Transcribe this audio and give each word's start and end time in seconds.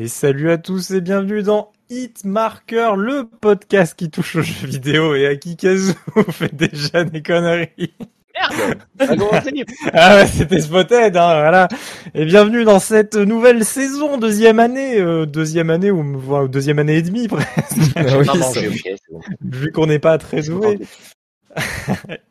Et 0.00 0.08
salut 0.08 0.50
à 0.50 0.56
tous 0.56 0.92
et 0.92 1.02
bienvenue 1.02 1.42
dans 1.42 1.72
Hitmarker, 1.90 2.94
le 2.96 3.28
podcast 3.42 3.94
qui 3.94 4.08
touche 4.10 4.36
aux 4.36 4.40
jeux 4.42 4.66
vidéo 4.66 5.14
et 5.14 5.26
à 5.26 5.36
qui 5.36 5.58
Kazoo 5.58 5.92
fait 6.30 6.54
déjà 6.54 7.04
des 7.04 7.20
conneries. 7.22 7.92
Merde 8.34 8.78
Ah 9.92 10.16
ouais, 10.16 10.26
c'était 10.26 10.62
Spotted, 10.62 11.14
hein, 11.18 11.40
voilà. 11.40 11.68
Et 12.14 12.24
bienvenue 12.24 12.64
dans 12.64 12.78
cette 12.78 13.14
nouvelle 13.16 13.62
saison, 13.62 14.16
deuxième 14.16 14.58
année, 14.58 14.98
euh, 14.98 15.26
deuxième 15.26 15.68
année 15.68 15.90
ou 15.90 16.18
voire 16.18 16.48
deuxième 16.48 16.78
année 16.78 16.96
et 16.96 17.02
demie 17.02 17.28
presque, 17.28 17.50
Ah 17.94 18.02
oui, 18.18 18.26
Non, 18.26 18.34
ça- 18.34 18.58
j'ai 18.58 18.68
oublié, 18.68 18.96
c'est 18.96 19.12
bon. 19.12 19.20
vu 19.42 19.70
qu'on 19.70 19.86
n'est 19.86 19.98
pas 19.98 20.16
très 20.16 20.40
doué. 20.40 20.78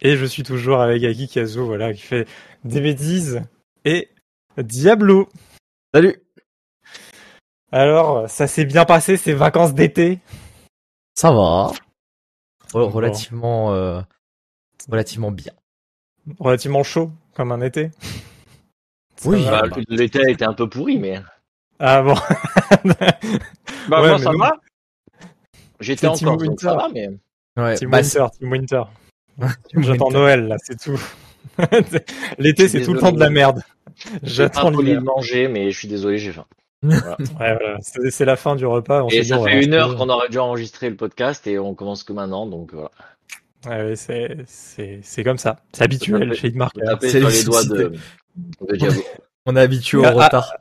Et 0.01 0.17
je 0.17 0.25
suis 0.25 0.41
toujours 0.41 0.81
avec 0.81 1.03
Aki 1.03 1.27
Kazo, 1.27 1.65
voilà, 1.65 1.93
qui 1.93 2.01
fait 2.01 2.27
des 2.63 2.81
bêtises 2.81 3.43
et 3.85 4.07
Diablo. 4.57 5.29
Salut. 5.93 6.15
Alors, 7.71 8.29
ça 8.29 8.47
s'est 8.47 8.65
bien 8.65 8.85
passé 8.85 9.17
ces 9.17 9.33
vacances 9.33 9.73
d'été 9.73 10.19
Ça 11.13 11.31
va. 11.31 11.71
Re- 12.73 12.89
relativement, 12.89 13.73
euh, 13.73 14.01
relativement 14.89 15.31
bien. 15.31 15.53
Relativement 16.39 16.83
chaud, 16.83 17.11
comme 17.35 17.51
un 17.51 17.61
été. 17.61 17.91
Ça 19.17 19.29
Oui. 19.29 19.43
Bah, 19.45 19.63
le- 19.65 19.83
L'été 19.95 20.19
a 20.25 20.29
été 20.29 20.45
un 20.45 20.53
peu 20.53 20.67
pourri, 20.69 20.97
mais. 20.97 21.19
Ah 21.79 22.01
bon 22.01 22.15
Bah, 23.87 24.01
Ouais, 24.01 24.09
moi, 24.09 24.17
ça 24.19 24.31
nous- 24.31 24.37
va. 24.39 24.51
J'étais 25.79 26.01
C'est 26.01 26.07
en 26.07 26.13
Team 26.13 26.29
Winter. 26.35 26.55
ça 26.67 26.75
va, 26.75 26.89
mais. 26.89 27.09
Ouais. 27.57 27.75
Team 27.75 27.89
bah, 27.89 27.99
Winter, 28.01 28.25
Team 28.37 28.51
Winter. 28.51 28.83
J'attends. 29.77 30.11
Noël, 30.11 30.47
là, 30.47 30.55
c'est 30.61 30.79
tout. 30.79 30.99
L'été, 32.37 32.67
c'est 32.67 32.81
tout 32.81 32.93
le 32.93 32.99
temps 32.99 33.11
de 33.11 33.19
la 33.19 33.29
merde. 33.29 33.61
J'ai 33.95 34.09
pas 34.11 34.27
J'attends 34.53 34.69
l'hiver. 34.71 34.99
de 34.99 35.05
manger, 35.05 35.47
mais 35.47 35.71
je 35.71 35.77
suis 35.77 35.87
désolé, 35.87 36.17
j'ai 36.17 36.31
faim. 36.31 36.45
Ouais, 36.83 36.97
voilà. 37.37 37.77
C'est 37.81 38.25
la 38.25 38.35
fin 38.35 38.55
du 38.55 38.65
repas. 38.65 39.03
On 39.03 39.09
Et 39.09 39.23
ça 39.23 39.39
fait 39.43 39.63
une 39.63 39.73
heure 39.73 39.95
qu'on 39.95 40.09
aurait 40.09 40.29
dû 40.29 40.37
enregistrer 40.39 40.89
le 40.89 40.95
podcast 40.95 41.45
et 41.47 41.59
on 41.59 41.73
commence 41.75 42.03
que 42.03 42.13
maintenant, 42.13 42.45
donc 42.47 42.73
voilà. 42.73 42.91
Ouais, 43.67 43.95
c'est- 43.97 44.37
c'est 44.47 44.99
c'est 45.03 45.23
comme 45.25 45.37
ça. 45.37 45.57
C'est 45.73 45.83
habituel 45.83 46.33
chez 46.33 46.53
taper 46.53 47.09
c'est 47.09 47.19
les 47.19 47.43
doigts 47.43 47.63
de, 47.65 47.75
de. 47.75 47.93
On 49.45 49.55
est 49.55 49.61
habitué 49.61 49.97
au 49.97 50.05
Ah, 50.05 50.11
retard. 50.11 50.53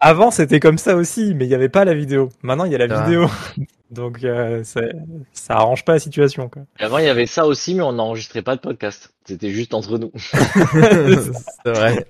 Avant, 0.00 0.30
c'était 0.30 0.58
comme 0.60 0.78
ça 0.78 0.96
aussi, 0.96 1.34
mais 1.34 1.44
il 1.44 1.48
n'y 1.48 1.54
avait 1.54 1.68
pas 1.68 1.84
la 1.84 1.94
vidéo. 1.94 2.30
Maintenant, 2.42 2.64
il 2.64 2.72
y 2.72 2.74
a 2.74 2.78
la 2.78 2.86
Ah. 2.92 3.04
vidéo. 3.04 3.28
Donc, 3.90 4.24
euh, 4.24 4.62
ça 4.64 5.54
arrange 5.54 5.84
pas 5.84 5.92
la 5.94 5.98
situation. 5.98 6.48
Quoi. 6.48 6.62
Avant, 6.78 6.98
il 6.98 7.04
y 7.04 7.08
avait 7.08 7.26
ça 7.26 7.46
aussi, 7.46 7.74
mais 7.74 7.82
on 7.82 7.92
n'enregistrait 7.92 8.40
pas 8.42 8.54
de 8.56 8.60
podcast. 8.60 9.12
C'était 9.26 9.50
juste 9.50 9.74
entre 9.74 9.98
nous. 9.98 10.10
c'est 10.16 11.70
vrai. 11.72 12.06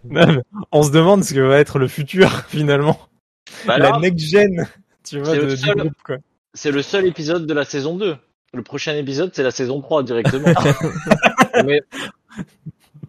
On 0.73 0.83
se 0.83 0.91
demande 0.91 1.25
ce 1.25 1.35
que 1.35 1.41
va 1.41 1.59
être 1.59 1.79
le 1.79 1.89
futur, 1.89 2.31
finalement. 2.49 2.99
Bah 3.67 3.79
la 3.79 3.99
next-gen, 3.99 4.67
tu 5.05 5.19
vois, 5.21 5.33
c'est 5.35 5.37
de, 5.39 5.43
le 5.47 5.51
du 5.51 5.57
seul- 5.57 5.77
groupe. 5.77 5.93
Quoi. 6.05 6.17
c'est 6.55 6.71
le 6.71 6.83
seul 6.83 7.07
épisode 7.07 7.47
de 7.47 7.55
la 7.55 7.65
saison 7.65 7.97
2. 7.97 8.17
Le 8.53 8.63
prochain 8.63 8.95
épisode, 8.97 9.31
c'est 9.35 9.43
la 9.45 9.51
saison 9.53 9.81
3 9.81 10.03
directement. 10.03 10.49
mais 11.65 11.83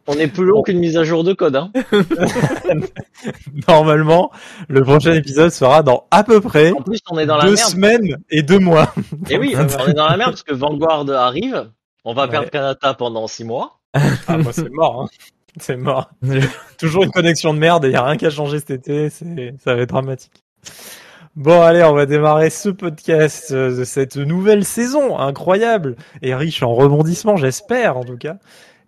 on 0.07 0.13
est 0.13 0.27
plus 0.27 0.45
long 0.45 0.61
qu'une 0.61 0.79
mise 0.79 0.97
à 0.97 1.03
jour 1.03 1.23
de 1.23 1.33
code, 1.33 1.55
hein. 1.55 1.71
Normalement, 3.67 4.31
le 4.67 4.81
prochain 4.83 5.13
épisode 5.13 5.51
sera 5.51 5.83
dans 5.83 6.07
à 6.11 6.23
peu 6.23 6.41
près 6.41 6.71
En 6.71 6.81
plus, 6.81 6.99
on 7.09 7.17
est 7.17 7.25
dans 7.25 7.37
la 7.37 7.45
deux 7.45 7.55
merde. 7.55 7.69
semaines 7.69 8.17
et 8.29 8.43
deux 8.43 8.59
mois. 8.59 8.93
Et 9.29 9.37
oui, 9.37 9.53
Donc, 9.55 9.69
on 9.79 9.87
est 9.87 9.93
dans 9.93 10.07
la 10.07 10.17
merde 10.17 10.31
parce 10.31 10.43
que 10.43 10.53
Vanguard 10.53 11.09
arrive. 11.11 11.69
On 12.03 12.13
va 12.13 12.23
Ouais. 12.23 12.29
perdre 12.29 12.49
Kanata 12.49 12.93
pendant 12.95 13.27
6 13.27 13.43
mois. 13.43 13.79
Ah, 13.93 14.37
moi, 14.37 14.51
c'est 14.53 14.69
mort. 14.71 15.03
Hein. 15.03 15.07
C'est 15.59 15.77
mort. 15.77 16.09
Toujours 16.79 17.03
une 17.03 17.11
connexion 17.11 17.53
de 17.53 17.59
merde 17.59 17.85
et 17.85 17.89
il 17.89 17.91
n'y 17.91 17.97
a 17.97 18.03
rien 18.03 18.17
qui 18.17 18.25
a 18.25 18.29
changé 18.31 18.57
cet 18.59 18.71
été. 18.71 19.09
C'est, 19.09 19.53
ça 19.63 19.75
va 19.75 19.81
être 19.81 19.89
dramatique. 19.89 20.43
Bon, 21.35 21.61
allez, 21.61 21.83
on 21.83 21.93
va 21.93 22.05
démarrer 22.05 22.49
ce 22.49 22.69
podcast 22.69 23.51
euh, 23.51 23.77
de 23.77 23.83
cette 23.85 24.17
nouvelle 24.17 24.65
saison 24.65 25.17
incroyable 25.17 25.95
et 26.21 26.35
riche 26.35 26.61
en 26.61 26.73
rebondissements, 26.73 27.37
j'espère 27.37 27.97
en 27.97 28.03
tout 28.03 28.17
cas. 28.17 28.37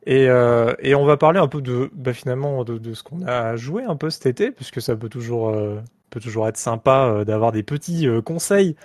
Et, 0.06 0.28
euh, 0.28 0.74
et 0.80 0.96
on 0.96 1.06
va 1.06 1.18
parler 1.18 1.40
un 1.40 1.48
peu 1.48 1.62
de, 1.62 1.90
bah, 1.94 2.14
finalement, 2.14 2.64
de, 2.64 2.78
de 2.78 2.94
ce 2.94 3.04
qu'on 3.04 3.26
a 3.26 3.56
joué 3.56 3.84
un 3.84 3.96
peu 3.96 4.10
cet 4.10 4.26
été, 4.26 4.52
puisque 4.52 4.82
ça 4.82 4.96
peut 4.96 5.08
toujours, 5.08 5.50
euh, 5.50 5.80
peut 6.10 6.20
toujours 6.20 6.48
être 6.48 6.58
sympa 6.58 7.06
euh, 7.08 7.24
d'avoir 7.24 7.52
des 7.52 7.64
petits 7.64 8.08
conseils 8.26 8.76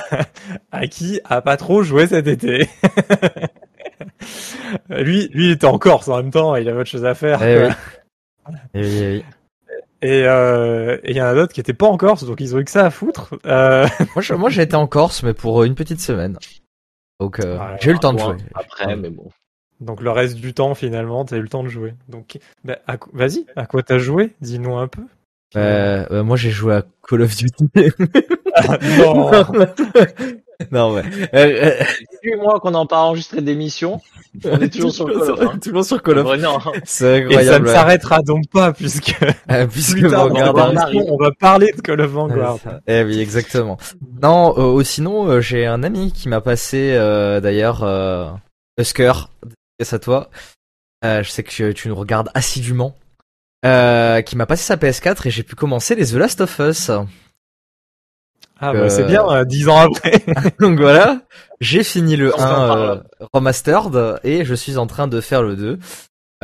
à 0.72 0.86
qui 0.86 1.20
a 1.24 1.40
pas 1.42 1.56
trop 1.56 1.82
joué 1.82 2.06
cet 2.06 2.28
été. 2.28 2.68
lui, 4.90 5.28
lui, 5.28 5.46
il 5.46 5.50
était 5.50 5.66
en 5.66 5.78
Corse 5.78 6.08
en 6.08 6.18
même 6.18 6.30
temps, 6.30 6.54
il 6.54 6.68
avait 6.68 6.80
autre 6.80 6.90
chose 6.90 7.04
à 7.04 7.14
faire. 7.14 7.42
Eh 7.42 7.66
oui. 7.66 7.72
Eh 8.74 8.80
oui, 8.80 8.98
eh 9.00 9.10
oui. 9.16 9.24
Et 10.02 10.24
euh, 10.26 10.98
il 11.04 11.16
y 11.16 11.22
en 11.22 11.26
a 11.26 11.34
d'autres 11.34 11.52
qui 11.52 11.60
étaient 11.60 11.72
pas 11.72 11.86
en 11.86 11.96
Corse, 11.96 12.24
donc 12.24 12.40
ils 12.40 12.56
ont 12.56 12.58
eu 12.58 12.64
que 12.64 12.70
ça 12.70 12.84
à 12.86 12.90
foutre. 12.90 13.34
Euh, 13.46 13.86
Moi, 14.36 14.50
j'ai 14.50 14.62
été 14.62 14.74
en 14.74 14.88
Corse, 14.88 15.22
mais 15.22 15.32
pour 15.32 15.62
une 15.62 15.76
petite 15.76 16.00
semaine. 16.00 16.36
Donc, 17.20 17.38
euh, 17.38 17.56
Ouais, 17.56 17.76
j'ai 17.80 17.90
eu 17.90 17.92
le 17.94 18.00
temps 18.00 18.12
de 18.12 18.18
jouer. 18.18 18.36
Après, 18.54 18.96
mais 18.96 19.10
bon. 19.10 19.30
donc 19.80 20.00
le 20.00 20.10
reste 20.10 20.36
du 20.36 20.54
temps, 20.54 20.74
finalement, 20.74 21.24
t'as 21.24 21.36
eu 21.36 21.42
le 21.42 21.48
temps 21.48 21.62
de 21.62 21.68
jouer. 21.68 21.94
Donc, 22.08 22.38
bah, 22.64 22.78
à 22.88 22.96
vas-y, 23.12 23.46
à 23.54 23.66
quoi 23.66 23.84
t'as 23.84 23.98
joué? 23.98 24.32
Dis-nous 24.40 24.74
un 24.74 24.88
peu. 24.88 25.02
Euh, 25.54 26.04
euh, 26.10 26.24
moi, 26.24 26.36
j'ai 26.36 26.50
joué 26.50 26.74
à 26.74 26.82
Call 27.08 27.22
of 27.22 27.36
Duty. 27.36 27.68
non. 28.98 29.30
non, 29.30 29.66
ouais. 30.72 31.02
Euh, 31.34 31.80
euh, 31.80 31.84
Depuis 32.12 32.36
moi 32.36 32.60
qu'on 32.60 32.70
n'a 32.70 32.84
pas 32.86 32.98
enregistré 33.00 33.40
d'émission, 33.40 34.00
on 34.44 34.60
est 34.60 34.68
toujours 34.72 34.92
sur 34.94 35.06
Call 35.06 35.16
of. 35.30 35.40
Hein. 35.40 35.58
Toujours 35.62 35.84
sur 35.84 36.02
Call 36.02 36.18
of. 36.18 36.38
Non. 36.38 36.58
C'est 36.84 37.18
Et 37.18 37.20
ça 37.20 37.26
incroyable. 37.26 37.64
ne 37.64 37.68
ouais. 37.68 37.74
s'arrêtera 37.74 38.22
donc 38.22 38.44
pas, 38.52 38.72
puisque 38.72 39.14
Euh, 39.50 39.66
puisque 39.66 39.98
plus 39.98 40.10
tard 40.10 40.28
Vanguard 40.28 40.54
on 41.08 41.16
va 41.16 41.30
parler 41.32 41.72
de 41.76 41.80
Call 41.80 42.00
of 42.00 42.10
Vanguard. 42.10 42.58
Eh 42.86 43.02
oui, 43.02 43.20
exactement. 43.20 43.76
Non, 44.22 44.54
euh, 44.56 44.78
euh, 44.80 44.84
sinon, 44.84 45.26
euh, 45.28 45.40
j'ai 45.40 45.66
un 45.66 45.82
ami 45.82 46.12
qui 46.12 46.28
m'a 46.28 46.40
passé, 46.40 46.92
euh, 46.94 47.40
d'ailleurs, 47.40 47.82
euh, 47.82 48.30
Husker, 48.78 49.12
dédicace 49.44 49.92
à 49.92 49.98
toi. 49.98 50.30
Euh, 51.04 51.22
je 51.22 51.30
sais 51.30 51.42
que 51.42 51.50
tu, 51.50 51.74
tu 51.74 51.88
nous 51.88 51.96
regardes 51.96 52.30
assidûment. 52.34 52.94
Euh, 53.64 54.22
qui 54.22 54.34
m'a 54.36 54.46
passé 54.46 54.64
sa 54.64 54.74
PS4 54.76 55.28
et 55.28 55.30
j'ai 55.30 55.44
pu 55.44 55.54
commencer 55.54 55.94
les 55.94 56.06
The 56.06 56.14
Last 56.14 56.40
of 56.40 56.58
Us. 56.58 56.90
Ah 58.62 58.72
bah 58.72 58.78
Euh, 58.80 58.88
c'est 58.88 59.04
bien, 59.04 59.28
euh, 59.28 59.44
dix 59.44 59.68
ans 59.68 59.76
après. 59.78 60.24
Donc 60.60 60.78
voilà, 60.78 61.20
j'ai 61.60 61.82
fini 61.84 62.16
le 62.16 62.32
On 62.34 62.38
s'en 62.38 62.44
1 62.44 62.68
parle. 62.68 62.80
euh, 63.20 63.26
remastered 63.34 64.20
et 64.24 64.44
je 64.44 64.54
suis 64.54 64.78
en 64.78 64.86
train 64.86 65.08
de 65.08 65.20
faire 65.20 65.42
le 65.42 65.56
2. 65.56 65.78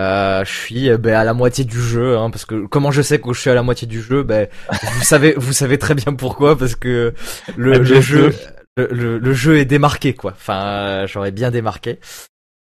Euh, 0.01 0.45
je 0.45 0.53
suis 0.53 0.91
euh, 0.91 0.97
ben, 0.99 1.15
à 1.15 1.25
la 1.25 1.33
moitié 1.35 1.65
du 1.65 1.81
jeu, 1.81 2.17
hein, 2.19 2.31
parce 2.31 2.45
que 2.45 2.67
comment 2.67 2.91
je 2.91 3.03
sais 3.03 3.21
que 3.21 3.33
je 3.33 3.41
suis 3.41 3.51
à 3.51 3.55
la 3.55 3.63
moitié 3.63 3.87
du 3.89 4.01
jeu, 4.03 4.23
ben 4.23 4.47
vous 4.95 5.03
savez, 5.05 5.35
vous 5.37 5.53
savez 5.53 5.77
très 5.79 5.95
bien 5.95 6.13
pourquoi, 6.15 6.57
parce 6.57 6.77
que 6.77 7.15
le, 7.57 7.73
le 7.73 7.79
MGS2. 7.85 8.01
jeu, 8.01 8.35
le, 8.77 8.87
le- 8.93 9.19
le 9.19 9.33
jeu 9.33 9.59
est 9.59 9.65
démarqué 9.65 10.15
quoi. 10.15 10.33
Enfin, 10.33 10.67
euh, 10.67 11.07
j'aurais 11.09 11.33
bien 11.33 11.51
démarqué. 11.51 11.99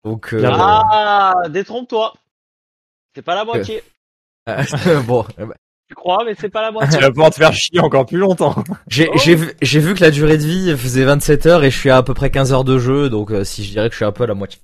Donc 0.03 0.33
euh. 0.33 0.41
Ah, 0.51 1.33
détrompe-toi. 1.49 2.13
C'est 3.15 3.21
pas 3.21 3.35
la 3.35 3.45
moitié. 3.45 3.83
euh, 4.49 5.01
bon, 5.05 5.25
euh, 5.39 5.45
bah, 5.45 5.55
Tu 5.89 5.95
crois, 5.95 6.23
mais 6.23 6.35
c'est 6.39 6.49
pas 6.49 6.61
la 6.61 6.67
tu 6.69 6.73
moitié. 6.73 6.99
vas 6.99 7.09
pouvoir 7.09 7.31
te 7.31 7.35
faire 7.37 7.53
chier 7.53 7.79
encore 7.79 8.05
plus 8.05 8.17
longtemps. 8.19 8.63
j'ai 8.87 9.09
Oh. 9.11 9.17
j'ai 9.17 9.35
vu, 9.35 9.51
j'ai 9.61 9.79
vu 9.79 9.93
que 9.95 10.01
la 10.01 10.11
durée 10.11 10.37
de 10.37 10.43
vie 10.45 10.77
faisait 10.77 11.03
27 11.03 11.45
heures 11.47 11.63
et 11.63 11.71
je 11.71 11.77
suis 11.77 11.89
à 11.89 11.97
à 11.97 12.03
peu 12.03 12.13
près 12.13 12.29
15 12.29 12.53
heures 12.53 12.63
de 12.63 12.77
jeu, 12.79 13.09
donc 13.09 13.31
euh, 13.31 13.43
si 13.43 13.63
je 13.65 13.71
dirais 13.71 13.87
que 13.89 13.93
je 13.93 13.97
suis 13.97 14.05
un 14.05 14.11
peu 14.11 14.23
à 14.23 14.27
la 14.27 14.35
moitié. 14.35 14.61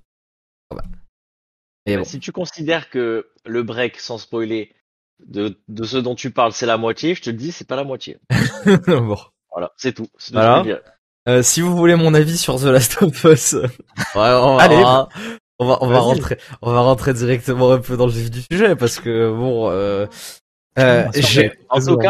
Bon. 1.88 2.04
Si 2.04 2.20
tu 2.20 2.32
considères 2.32 2.90
que 2.90 3.28
le 3.46 3.64
break, 3.64 4.00
sans 4.00 4.18
spoiler, 4.18 4.72
de, 5.26 5.58
de 5.68 5.84
ce 5.84 5.98
dont 5.98 6.16
tu 6.16 6.32
parles, 6.32 6.52
c'est 6.52 6.66
la 6.66 6.78
moitié, 6.78 7.14
je 7.16 7.22
te 7.22 7.30
le 7.30 7.36
dis, 7.38 7.52
c'est 7.52 7.68
pas 7.68 7.76
la 7.76 7.84
moitié. 7.84 8.18
bon. 8.88 9.18
Voilà, 9.52 9.72
c'est 9.78 9.94
tout. 9.94 10.08
C'est 10.18 10.32
tout 10.32 10.38
Voilà. 10.38 10.58
ce 10.60 10.64
que 10.64 10.70
je 10.70 10.74
dirais. 10.76 10.84
Euh, 11.28 11.42
si 11.44 11.62
vous 11.62 11.76
voulez 11.76 11.96
mon 11.96 12.14
avis 12.14 12.38
sur 12.38 12.60
The 12.60 12.66
Last 12.66 13.02
of 13.02 13.24
Us, 13.24 13.54
ouais, 13.54 13.68
on, 14.16 14.58
Allez. 14.58 14.76
on 14.76 14.82
va, 14.84 15.10
on 15.60 15.66
va, 15.68 15.78
on 15.82 15.88
va 15.88 16.00
rentrer, 16.00 16.38
on 16.62 16.72
va 16.72 16.82
rentrer 16.82 17.14
directement 17.14 17.72
un 17.72 17.80
peu 17.80 17.98
dans 17.98 18.06
le 18.06 18.12
vif 18.12 18.30
du 18.30 18.42
sujet 18.42 18.76
parce 18.76 19.00
que 19.00 19.32
bon, 19.32 19.70
euh, 19.72 20.06
euh, 20.78 21.06
mais 21.14 21.52
en 21.70 21.78
tout 21.78 21.82
secondes, 21.84 22.02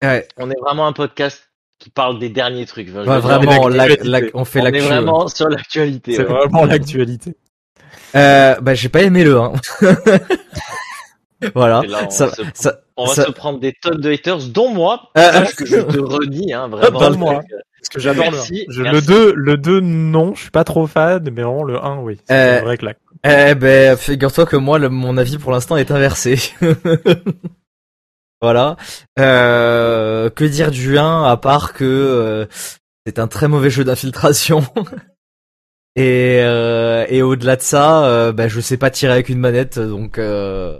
cas- 0.00 0.08
ouais, 0.08 0.28
On 0.38 0.50
est 0.50 0.60
vraiment 0.60 0.86
un 0.86 0.92
podcast 0.92 1.50
qui 1.78 1.90
parle 1.90 2.18
des 2.18 2.28
derniers 2.30 2.66
trucs. 2.66 2.88
Enfin, 2.90 3.18
vraiment, 3.18 3.68
la- 3.68 3.88
la- 3.88 4.20
on 4.34 4.44
fait 4.44 4.60
on 4.60 4.66
est 4.66 4.70
l'actu. 4.70 4.88
vraiment 4.88 5.28
sur 5.28 5.48
l'actualité. 5.48 6.14
c'est 6.14 6.20
ouais. 6.20 6.24
vraiment 6.26 6.64
l'actualité. 6.64 7.36
Euh, 8.14 8.54
bah, 8.60 8.74
j'ai 8.74 8.88
pas 8.88 9.02
aimé 9.02 9.24
le 9.24 9.38
1. 9.38 9.52
voilà. 11.54 11.82
Là, 11.86 11.98
on 12.06 12.10
Ça, 12.10 12.26
va 12.26 12.32
se- 12.34 12.42
ça, 12.54 12.78
On 12.96 13.04
va 13.06 13.14
ça- 13.14 13.24
se 13.26 13.30
prendre 13.30 13.60
des 13.60 13.72
tonnes 13.74 14.00
de 14.00 14.10
haters, 14.10 14.38
dont 14.48 14.72
moi, 14.72 15.10
Euh, 15.18 15.32
sache 15.32 15.54
que 15.54 15.66
je 15.66 15.76
te 15.76 15.98
redis, 15.98 16.52
hein, 16.54 16.68
vraiment. 16.68 17.02
Euh, 17.32 17.40
Parce 17.78 17.88
que 17.90 18.00
j'adore 18.00 18.30
le 18.30 18.38
1. 18.38 18.42
Je- 18.70 18.82
merci. 18.82 18.94
Le 18.94 19.00
2, 19.02 19.32
le 19.34 19.56
2, 19.58 19.80
non, 19.80 20.34
je 20.34 20.40
suis 20.42 20.50
pas 20.50 20.64
trop 20.64 20.86
fan, 20.86 21.22
mais 21.30 21.42
vraiment 21.42 21.62
le 21.64 21.76
1, 21.84 21.98
oui. 21.98 22.18
C'est 22.26 22.34
Euh, 22.34 22.60
vrai 22.62 22.78
claque. 22.78 22.98
Eh 23.24 23.54
ben, 23.54 23.96
figure-toi 23.98 24.46
que 24.46 24.56
moi, 24.56 24.78
le- 24.78 24.88
mon 24.88 25.16
avis 25.18 25.36
pour 25.36 25.52
l'instant 25.52 25.76
est 25.76 25.90
inversé. 25.90 26.38
voilà. 28.46 28.76
Euh, 29.18 30.30
que 30.30 30.44
dire 30.44 30.70
du 30.70 30.98
1 30.98 31.24
à 31.24 31.36
part 31.36 31.72
que 31.72 31.82
euh, 31.84 32.46
c'est 33.04 33.18
un 33.18 33.26
très 33.26 33.48
mauvais 33.48 33.70
jeu 33.70 33.82
d'infiltration. 33.82 34.64
et 35.96 36.38
euh, 36.42 37.04
et 37.08 37.22
au-delà 37.22 37.56
de 37.56 37.62
ça, 37.62 38.06
euh, 38.06 38.30
ben, 38.30 38.46
je 38.46 38.60
sais 38.60 38.76
pas 38.76 38.90
tirer 38.90 39.14
avec 39.14 39.28
une 39.28 39.40
manette, 39.40 39.80
donc 39.80 40.18
euh, 40.18 40.78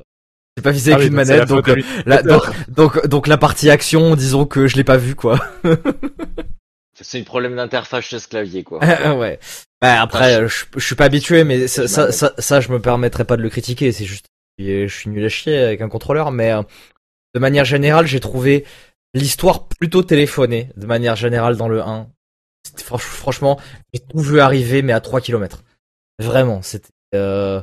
J'ai 0.56 0.62
pas 0.62 0.70
visé 0.70 0.92
Ah 0.92 0.94
avec 0.94 1.10
oui, 1.10 1.10
une 1.10 1.16
donc 1.16 1.26
c'est 1.26 1.32
manette, 1.32 1.50
la 1.50 1.56
donc, 1.56 1.68
euh, 1.68 1.82
la, 2.06 2.22
donc, 2.22 2.68
donc, 2.68 3.06
donc 3.08 3.26
la 3.26 3.36
partie 3.36 3.68
action, 3.68 4.14
disons 4.14 4.46
que 4.46 4.68
je 4.68 4.76
l'ai 4.76 4.84
pas 4.84 4.96
vu, 4.96 5.16
quoi. 5.16 5.40
C'est 7.02 7.18
un 7.20 7.24
problème 7.24 7.56
d'interface 7.56 8.04
chez 8.04 8.20
ce 8.20 8.28
clavier, 8.28 8.62
quoi. 8.62 8.78
ouais. 9.16 9.40
Bah, 9.82 10.00
après, 10.00 10.48
je, 10.48 10.64
je 10.76 10.84
suis 10.86 10.94
pas 10.94 11.06
habitué, 11.06 11.42
mais 11.42 11.66
ça, 11.66 11.88
ça, 11.88 12.12
ça, 12.12 12.32
ça, 12.38 12.60
je 12.60 12.70
me 12.70 12.80
permettrais 12.80 13.24
pas 13.24 13.36
de 13.36 13.42
le 13.42 13.50
critiquer. 13.50 13.90
C'est 13.90 14.06
juste, 14.06 14.26
je 14.58 14.86
suis 14.86 15.10
nul 15.10 15.24
à 15.24 15.28
chier 15.28 15.58
avec 15.58 15.80
un 15.82 15.88
contrôleur, 15.90 16.30
mais 16.30 16.52
de 17.34 17.40
manière 17.40 17.64
générale, 17.64 18.06
j'ai 18.06 18.20
trouvé 18.20 18.64
l'histoire 19.14 19.66
plutôt 19.68 20.02
téléphonée, 20.02 20.70
de 20.76 20.86
manière 20.86 21.16
générale 21.16 21.56
dans 21.56 21.68
le 21.68 21.80
1. 21.82 22.08
C'était 22.66 22.82
franch- 22.84 22.98
franchement, 23.00 23.58
j'ai 23.92 24.00
tout 24.00 24.18
vu 24.18 24.40
arriver, 24.40 24.82
mais 24.82 24.92
à 24.92 25.00
3 25.00 25.20
km. 25.20 25.62
Vraiment, 26.18 26.62
c'était 26.62 26.88
euh, 27.14 27.60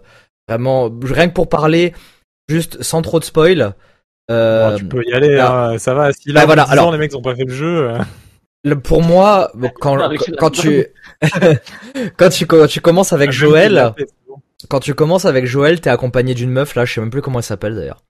vraiment 0.48 0.90
rien 1.04 1.28
que 1.28 1.34
pour 1.34 1.50
parler, 1.50 1.94
juste 2.48 2.82
sans 2.84 3.02
trop 3.02 3.20
de 3.20 3.26
spoil. 3.26 3.74
Euh, 4.32 4.72
Bon, 4.72 4.78
tu 4.78 4.86
peux 4.86 5.04
y 5.06 5.14
aller, 5.14 5.38
ah. 5.40 5.70
hein, 5.72 5.78
ça 5.78 5.94
va. 5.94 6.14
Si 6.14 6.32
Bah, 6.32 6.42
là, 6.42 6.46
voilà, 6.46 6.64
voilà, 6.66 6.82
alors- 6.82 6.92
les 6.94 6.98
mecs 6.98 7.14
ont 7.16 7.22
pas 7.22 7.36
fait 7.36 7.44
le 7.46 7.54
jeu. 7.54 7.90
euh, 7.90 8.00
le- 8.64 8.80
pour 8.80 9.02
moi, 9.02 9.52
bon, 9.54 9.70
quand, 9.82 9.98
Ah, 10.00 10.10
tu 10.18 10.32
quand 10.38 10.50
tu 10.52 10.88
quand 12.18 12.68
tu 12.68 12.82
commences 12.82 13.12
avec 13.14 13.28
même 13.30 13.34
Joël, 13.34 13.94
quand 14.70 14.80
tu 14.80 14.94
commences 14.94 15.26
avec 15.26 15.46
Joël, 15.46 15.82
t'es 15.82 15.90
accompagné 15.90 16.34
d'une 16.34 16.52
meuf 16.52 16.76
là, 16.76 16.86
je 16.86 16.94
sais 16.94 17.02
même 17.02 17.10
plus 17.10 17.22
comment 17.22 17.40
elle 17.40 17.44
s'appelle 17.44 17.76
d'ailleurs. 17.76 18.02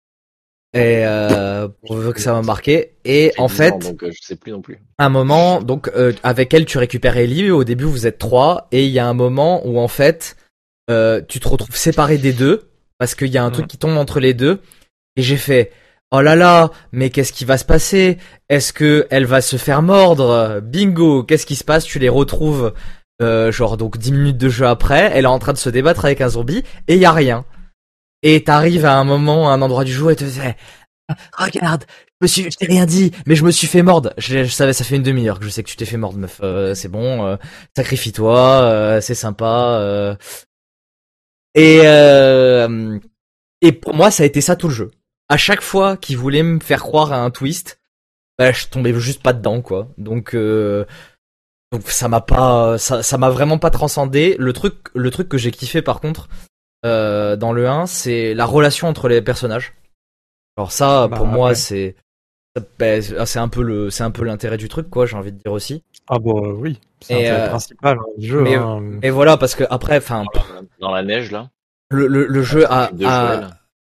Et 0.73 1.05
euh, 1.05 1.67
pour 1.85 1.97
que 2.13 2.19
ça 2.19 2.33
m'a 2.33 2.41
marqué. 2.41 2.93
Et 3.05 3.31
en 3.37 3.45
10 3.45 3.53
fait, 3.53 3.71
ans, 3.71 3.77
donc 3.77 4.03
euh, 4.03 4.11
je 4.11 4.25
sais 4.25 4.35
plus 4.35 4.51
non 4.51 4.61
plus. 4.61 4.79
un 4.97 5.09
moment, 5.09 5.61
donc 5.61 5.91
euh, 5.95 6.13
avec 6.23 6.53
elle, 6.53 6.65
tu 6.65 6.79
récupères 6.79 7.17
Ellie. 7.17 7.51
Au 7.51 7.63
début, 7.63 7.83
vous 7.83 8.07
êtes 8.07 8.17
trois, 8.17 8.67
et 8.71 8.85
il 8.85 8.91
y 8.91 8.99
a 8.99 9.07
un 9.07 9.13
moment 9.13 9.61
où 9.67 9.79
en 9.79 9.87
fait, 9.87 10.35
euh, 10.89 11.21
tu 11.27 11.39
te 11.39 11.47
retrouves 11.47 11.75
séparé 11.75 12.17
des 12.17 12.33
deux 12.33 12.69
parce 12.97 13.13
qu'il 13.15 13.27
y 13.27 13.37
a 13.37 13.43
un 13.43 13.51
truc 13.51 13.67
qui 13.67 13.77
tombe 13.77 13.97
entre 13.97 14.19
les 14.19 14.33
deux. 14.33 14.61
Et 15.15 15.21
j'ai 15.21 15.37
fait, 15.37 15.71
oh 16.11 16.21
là 16.21 16.35
là, 16.35 16.71
mais 16.91 17.11
qu'est-ce 17.11 17.33
qui 17.33 17.45
va 17.45 17.57
se 17.57 17.65
passer? 17.65 18.17
Est-ce 18.49 18.73
que 18.73 19.05
elle 19.11 19.25
va 19.25 19.41
se 19.41 19.57
faire 19.57 19.83
mordre? 19.83 20.59
Bingo, 20.63 21.23
qu'est-ce 21.23 21.45
qui 21.45 21.55
se 21.55 21.63
passe? 21.63 21.85
Tu 21.85 21.99
les 21.99 22.09
retrouves, 22.09 22.73
euh, 23.21 23.51
genre 23.51 23.77
donc 23.77 23.97
10 23.97 24.11
minutes 24.11 24.37
de 24.37 24.49
jeu 24.49 24.65
après, 24.65 25.11
elle 25.13 25.25
est 25.25 25.27
en 25.27 25.39
train 25.39 25.53
de 25.53 25.57
se 25.57 25.69
débattre 25.69 26.05
avec 26.05 26.19
un 26.21 26.29
zombie 26.29 26.63
et 26.87 26.95
il 26.95 26.99
y 26.99 27.05
a 27.05 27.11
rien. 27.11 27.45
Et 28.23 28.43
t'arrives 28.43 28.85
à 28.85 28.95
un 28.97 29.03
moment, 29.03 29.49
à 29.49 29.53
un 29.53 29.61
endroit 29.61 29.83
du 29.83 29.91
jour 29.93 30.09
et 30.09 30.15
te 30.15 30.23
dis, 30.23 30.39
regarde, 31.37 31.85
je 32.09 32.25
me 32.25 32.27
suis, 32.27 32.43
je 32.51 32.57
t'ai 32.57 32.65
rien 32.65 32.85
dit, 32.85 33.11
mais 33.25 33.35
je 33.35 33.43
me 33.43 33.51
suis 33.51 33.67
fait 33.67 33.83
mordre. 33.83 34.13
Je, 34.17 34.43
je 34.45 34.49
savais, 34.51 34.73
ça 34.73 34.83
fait 34.85 34.95
une 34.95 35.03
demi-heure 35.03 35.39
que 35.39 35.45
je 35.45 35.49
sais 35.49 35.61
que 35.61 35.69
tu 35.69 35.75
t'es 35.75 35.85
fait 35.85 35.97
mordre, 35.97 36.17
meuf. 36.17 36.39
Euh, 36.41 36.73
c'est 36.73 36.87
bon, 36.87 37.25
euh, 37.25 37.35
sacrifie-toi, 37.75 38.39
euh, 38.63 39.01
c'est 39.01 39.13
sympa. 39.15 39.77
euh. 39.79 40.15
Et 41.55 41.81
euh, 41.83 42.97
et 43.61 43.71
pour 43.71 43.93
moi, 43.93 44.09
ça 44.11 44.23
a 44.23 44.25
été 44.25 44.41
ça 44.41 44.55
tout 44.55 44.67
le 44.69 44.73
jeu. 44.73 44.91
À 45.29 45.37
chaque 45.37 45.61
fois 45.61 45.97
qu'il 45.97 46.17
voulait 46.17 46.43
me 46.43 46.59
faire 46.59 46.81
croire 46.81 47.13
à 47.13 47.17
un 47.17 47.29
twist, 47.29 47.79
bah, 48.39 48.51
je 48.51 48.67
tombais 48.67 48.93
juste 48.99 49.21
pas 49.21 49.33
dedans, 49.33 49.61
quoi. 49.61 49.89
Donc 49.97 50.33
euh, 50.35 50.85
donc 51.71 51.89
ça 51.89 52.07
m'a 52.07 52.21
pas, 52.21 52.77
ça 52.77 53.03
ça 53.03 53.17
m'a 53.17 53.29
vraiment 53.29 53.57
pas 53.59 53.69
transcendé. 53.69 54.35
Le 54.39 54.53
truc, 54.53 54.75
le 54.95 55.11
truc 55.11 55.29
que 55.29 55.37
j'ai 55.37 55.51
kiffé 55.51 55.81
par 55.81 55.99
contre 56.01 56.27
euh, 56.85 57.35
dans 57.35 57.53
le 57.53 57.67
1, 57.67 57.85
c'est 57.85 58.33
la 58.33 58.45
relation 58.45 58.87
entre 58.87 59.07
les 59.07 59.21
personnages. 59.21 59.73
Alors 60.57 60.71
ça, 60.71 61.07
Bah, 61.07 61.17
pour 61.17 61.25
moi, 61.27 61.49
ouais. 61.49 61.55
c'est 61.55 61.95
bah, 62.77 63.01
c'est 63.25 63.39
un 63.39 63.47
peu 63.47 63.63
le, 63.63 63.89
c'est 63.89 64.03
un 64.03 64.11
peu 64.11 64.23
l'intérêt 64.23 64.57
du 64.57 64.69
truc, 64.69 64.89
quoi. 64.89 65.05
J'ai 65.07 65.15
envie 65.17 65.31
de 65.31 65.37
dire 65.39 65.51
aussi. 65.51 65.83
Ah 66.07 66.19
bon, 66.19 66.45
euh, 66.45 66.53
oui. 66.53 66.79
C'est 67.01 67.15
l'intérêt 67.15 67.41
euh, 67.41 67.49
principal 67.49 67.97
hein, 67.99 68.03
du 68.17 68.27
jeu. 68.27 68.41
mais- 68.41 68.55
hein. 68.55 68.99
Et 69.01 69.09
voilà, 69.09 69.37
parce 69.37 69.55
que 69.55 69.63
après, 69.69 69.97
enfin, 69.97 70.23
Dans 70.79 70.91
la 70.91 71.01
neige, 71.03 71.31
là. 71.31 71.49
le, 71.89 72.05
le, 72.07 72.27
le 72.27 72.43
jeu 72.43 72.65
a, 72.71 72.91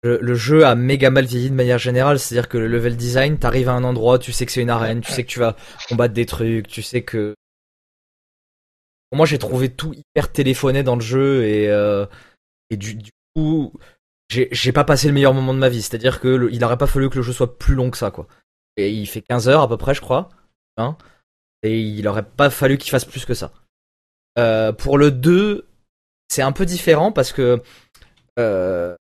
le, 0.04 0.18
le 0.22 0.34
jeu 0.36 0.66
a 0.66 0.76
méga 0.76 1.10
mal 1.10 1.26
vieilli 1.26 1.50
de 1.50 1.56
manière 1.56 1.78
générale, 1.80 2.18
c'est-à-dire 2.18 2.48
que 2.48 2.58
le 2.58 2.68
level 2.68 2.96
design, 2.96 3.38
t'arrives 3.38 3.68
à 3.70 3.74
un 3.74 3.84
endroit, 3.84 4.18
tu 4.20 4.32
sais 4.32 4.46
que 4.46 4.52
c'est 4.54 4.62
une 4.62 4.70
arène, 4.70 5.02
tu 5.02 5.12
sais 5.12 5.24
que 5.24 5.30
tu 5.30 5.40
vas 5.40 5.56
combattre 5.90 6.14
des 6.14 6.26
trucs, 6.26 6.68
tu 6.68 6.82
sais 6.82 7.02
que. 7.04 7.36
Pour 9.10 9.18
moi, 9.18 9.26
j'ai 9.26 9.38
trouvé 9.38 9.70
tout 9.70 9.94
hyper 9.94 10.32
téléphoné 10.32 10.84
dans 10.84 10.96
le 10.96 11.02
jeu 11.02 11.44
et 11.44 11.70
euh, 11.70 12.06
et 12.72 12.78
du, 12.78 12.98
coup, 13.36 13.74
j'ai 14.30 14.72
pas 14.72 14.84
passé 14.86 15.08
le 15.08 15.14
meilleur 15.14 15.34
moment 15.34 15.54
de 15.54 15.60
ma 15.60 15.70
vie. 15.70 15.82
C'est-à-dire 15.82 16.20
que 16.20 16.50
il 16.52 16.64
aurait 16.64 16.78
pas 16.78 16.88
fallu 16.88 17.10
que 17.10 17.18
le 17.18 17.22
jeu 17.22 17.34
soit 17.34 17.60
plus 17.60 17.76
long 17.76 17.92
que 17.92 17.98
ça, 17.98 18.10
quoi. 18.12 18.28
Et 18.78 18.90
il 18.90 19.06
fait 19.06 19.22
15 19.22 19.50
heures 19.50 19.62
à 19.62 19.68
peu 19.68 19.78
près, 19.78 19.94
je 19.94 20.02
crois, 20.02 20.30
hein. 20.78 20.98
Et 21.64 21.80
il 21.80 22.08
aurait 22.08 22.26
pas 22.26 22.50
fallu 22.50 22.78
qu'il 22.78 22.90
fasse 22.90 23.06
plus 23.06 23.26
que 23.26 23.34
ça. 23.34 23.52
Euh, 24.40 24.72
pour 24.72 24.98
le 24.98 25.12
2, 25.12 25.68
c'est 26.30 26.42
un 26.42 26.54
peu 26.54 26.66
différent 26.66 27.12
parce 27.12 27.34
que 27.34 27.62
euh, 28.40 28.96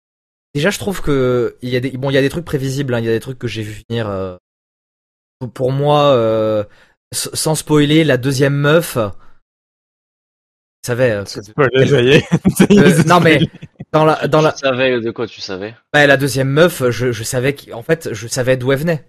déjà 0.56 0.72
je 0.72 0.80
trouve 0.80 1.02
que 1.02 1.56
il 1.62 1.70
y 1.70 1.76
a 1.76 1.80
des 1.80 1.92
bon 1.92 2.10
il 2.10 2.14
y 2.16 2.18
a 2.18 2.22
des 2.22 2.30
trucs 2.30 2.46
prévisibles, 2.46 2.94
hein, 2.96 3.00
il 3.00 3.06
y 3.06 3.10
a 3.10 3.14
des 3.14 3.20
trucs 3.20 3.40
que 3.40 3.48
j'ai 3.48 3.62
vu 3.62 3.84
venir. 3.88 4.10
euh, 4.10 4.36
pour- 5.54 5.72
moi, 5.72 6.68
sans 7.14 7.56
spoiler, 7.56 8.04
la 8.04 8.18
deuxième 8.18 8.56
meuf, 8.56 8.98
savais. 10.86 11.12
euh, 11.12 11.24
que- 11.24 11.42
Spoiler, 11.42 11.88
ça 11.88 12.02
y 12.02 12.10
est. 12.10 12.26
Euh, 12.72 13.04
non 13.06 13.20
mais 13.20 13.40
dans 13.92 14.06
la 14.06 14.28
dans 14.28 14.42
la 14.42 14.52
Tu 14.54 14.60
savais 14.60 15.00
de 15.02 15.12
quoi 15.12 15.28
tu 15.28 15.42
savais? 15.42 15.76
bah, 15.94 16.06
la 16.08 16.18
deuxième 16.18 16.50
meuf, 16.50 16.84
je, 16.90 17.12
je 17.12 17.24
savais 17.24 17.54
qu'en 17.56 17.84
fait, 17.84 18.14
je 18.14 18.28
savais 18.28 18.58
d'où 18.58 18.72
elle 18.72 18.80
venait. 18.80 19.06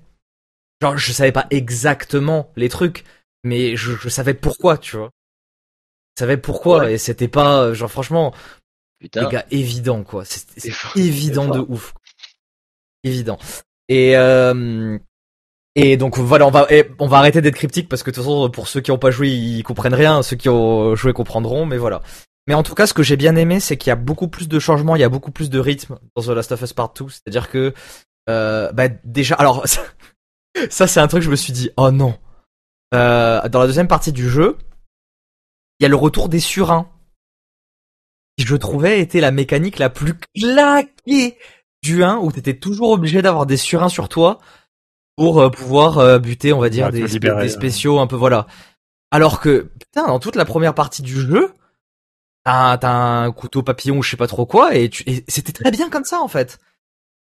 Genre, 0.82 0.96
je 0.96 1.12
savais 1.12 1.32
pas 1.32 1.46
exactement 1.50 2.50
les 2.56 2.69
trucs, 2.70 3.05
mais 3.44 3.76
je, 3.76 3.93
je 3.93 4.08
savais 4.08 4.32
pourquoi, 4.34 4.78
tu 4.78 4.96
vois. 4.96 5.11
Je 6.17 6.20
savais 6.22 6.37
pourquoi, 6.38 6.78
Ouais. 6.81 6.94
et 6.94 6.99
c'était 6.99 7.28
pas, 7.28 7.62
euh, 7.64 7.75
genre, 7.75 7.90
franchement, 7.90 8.34
Putain. 8.99 9.23
les 9.25 9.28
gars, 9.28 9.46
évident, 9.50 10.02
quoi. 10.02 10.25
C'est 10.25 10.40
C'est 10.56 10.61
c'est 10.61 10.70
fort, 10.70 10.96
évident 10.96 11.49
de 11.49 11.61
ouf. 11.61 11.93
Évident. 13.05 13.38
Et, 13.88 14.16
euh, 14.16 14.99
et 15.76 15.96
donc, 15.96 16.19
voilà, 16.19 16.46
on 16.46 16.50
va, 16.50 16.67
on 16.99 17.06
va 17.06 17.19
arrêter 17.19 17.40
d'être 17.40 17.55
cryptique 17.55 17.88
parce 17.88 18.02
que 18.02 18.11
de 18.11 18.17
toute 18.17 18.25
façon, 18.25 18.50
pour 18.50 18.69
ceux 18.69 18.81
qui 18.81 18.90
ont 18.90 18.99
pas 18.99 19.11
joué, 19.11 19.28
ils 19.28 19.62
comprennent 19.62 19.94
rien. 19.94 20.22
Ceux 20.22 20.37
qui 20.37 20.49
ont 20.49 20.96
joué 20.96 21.12
comprendront, 21.12 21.64
mais 21.64 21.78
voilà. 21.78 22.02
Mais 22.46 22.55
en 22.55 22.62
tout 22.62 22.75
cas, 22.75 22.87
ce 22.87 22.94
que 22.94 23.02
j'ai 23.02 23.17
bien 23.17 23.37
aimé, 23.37 23.61
c'est 23.61 23.76
qu'il 23.76 23.90
y 23.90 23.93
a 23.93 23.96
beaucoup 23.96 24.26
plus 24.26 24.49
de 24.49 24.58
changements, 24.58 24.96
il 24.96 25.00
y 25.00 25.05
a 25.05 25.08
beaucoup 25.08 25.31
plus 25.31 25.50
de 25.50 25.61
rythme 25.61 25.99
dans 26.17 26.22
The 26.22 26.28
Last 26.28 26.52
of 26.52 26.62
Us 26.62 26.72
Part 26.72 26.94
2. 26.94 27.08
C'est-à-dire 27.08 27.49
que, 27.49 27.72
euh, 28.28 28.72
bah, 28.72 28.88
déjà, 29.05 29.37
alors, 29.37 29.64
ça, 30.70 30.87
c'est 30.88 31.00
un 31.00 31.06
truc 31.06 31.20
que 31.20 31.26
je 31.26 31.31
me 31.31 31.37
suis 31.37 31.52
dit, 31.52 31.70
oh 31.76 31.93
non. 31.93 32.19
Euh, 32.93 33.49
dans 33.49 33.61
la 33.61 33.66
deuxième 33.69 33.87
partie 33.87 34.11
du 34.11 34.28
jeu, 34.28 34.59
il 35.78 35.85
y 35.85 35.87
a 35.87 35.88
le 35.88 35.97
retour 35.97 36.28
des 36.28 36.40
surins. 36.40 36.90
Qui, 38.37 38.45
je 38.45 38.56
trouvais, 38.56 39.00
était 39.00 39.21
la 39.21 39.30
mécanique 39.30 39.78
la 39.78 39.90
plus 39.90 40.14
claquée 40.35 41.38
du 41.85 42.02
1, 42.02 42.16
où 42.16 42.33
t'étais 42.33 42.59
toujours 42.59 42.90
obligé 42.90 43.23
d'avoir 43.23 43.47
des 43.47 43.56
surins 43.56 43.88
sur 43.88 44.09
toi 44.09 44.40
pour 45.21 45.39
euh, 45.39 45.50
pouvoir 45.50 45.99
euh, 45.99 46.19
buter, 46.19 46.55
on 46.55 46.61
va 46.61 46.71
dire, 46.71 46.91
des, 46.91 47.07
libérer, 47.07 47.37
des 47.37 47.43
ouais. 47.43 47.49
spéciaux, 47.50 47.99
un 47.99 48.07
peu, 48.07 48.17
voilà. 48.17 48.47
Alors 49.11 49.39
que, 49.39 49.69
putain, 49.79 50.07
dans 50.07 50.19
toute 50.19 50.35
la 50.35 50.47
première 50.47 50.75
partie 50.75 51.03
du 51.03 51.21
jeu, 51.21 51.53
t'as 52.45 52.79
un 52.89 53.31
couteau 53.31 53.62
papillon 53.62 53.99
ou 53.99 54.03
je 54.03 54.09
sais 54.12 54.17
pas 54.17 54.27
trop 54.27 54.47
quoi, 54.47 54.75
et, 54.75 54.89
tu- 54.89 55.03
et 55.07 55.23
c'était 55.29 55.53
très 55.53 55.71
bien 55.71 55.91
comme 55.91 56.07
ça, 56.07 56.23
en 56.23 56.29
fait. 56.29 56.59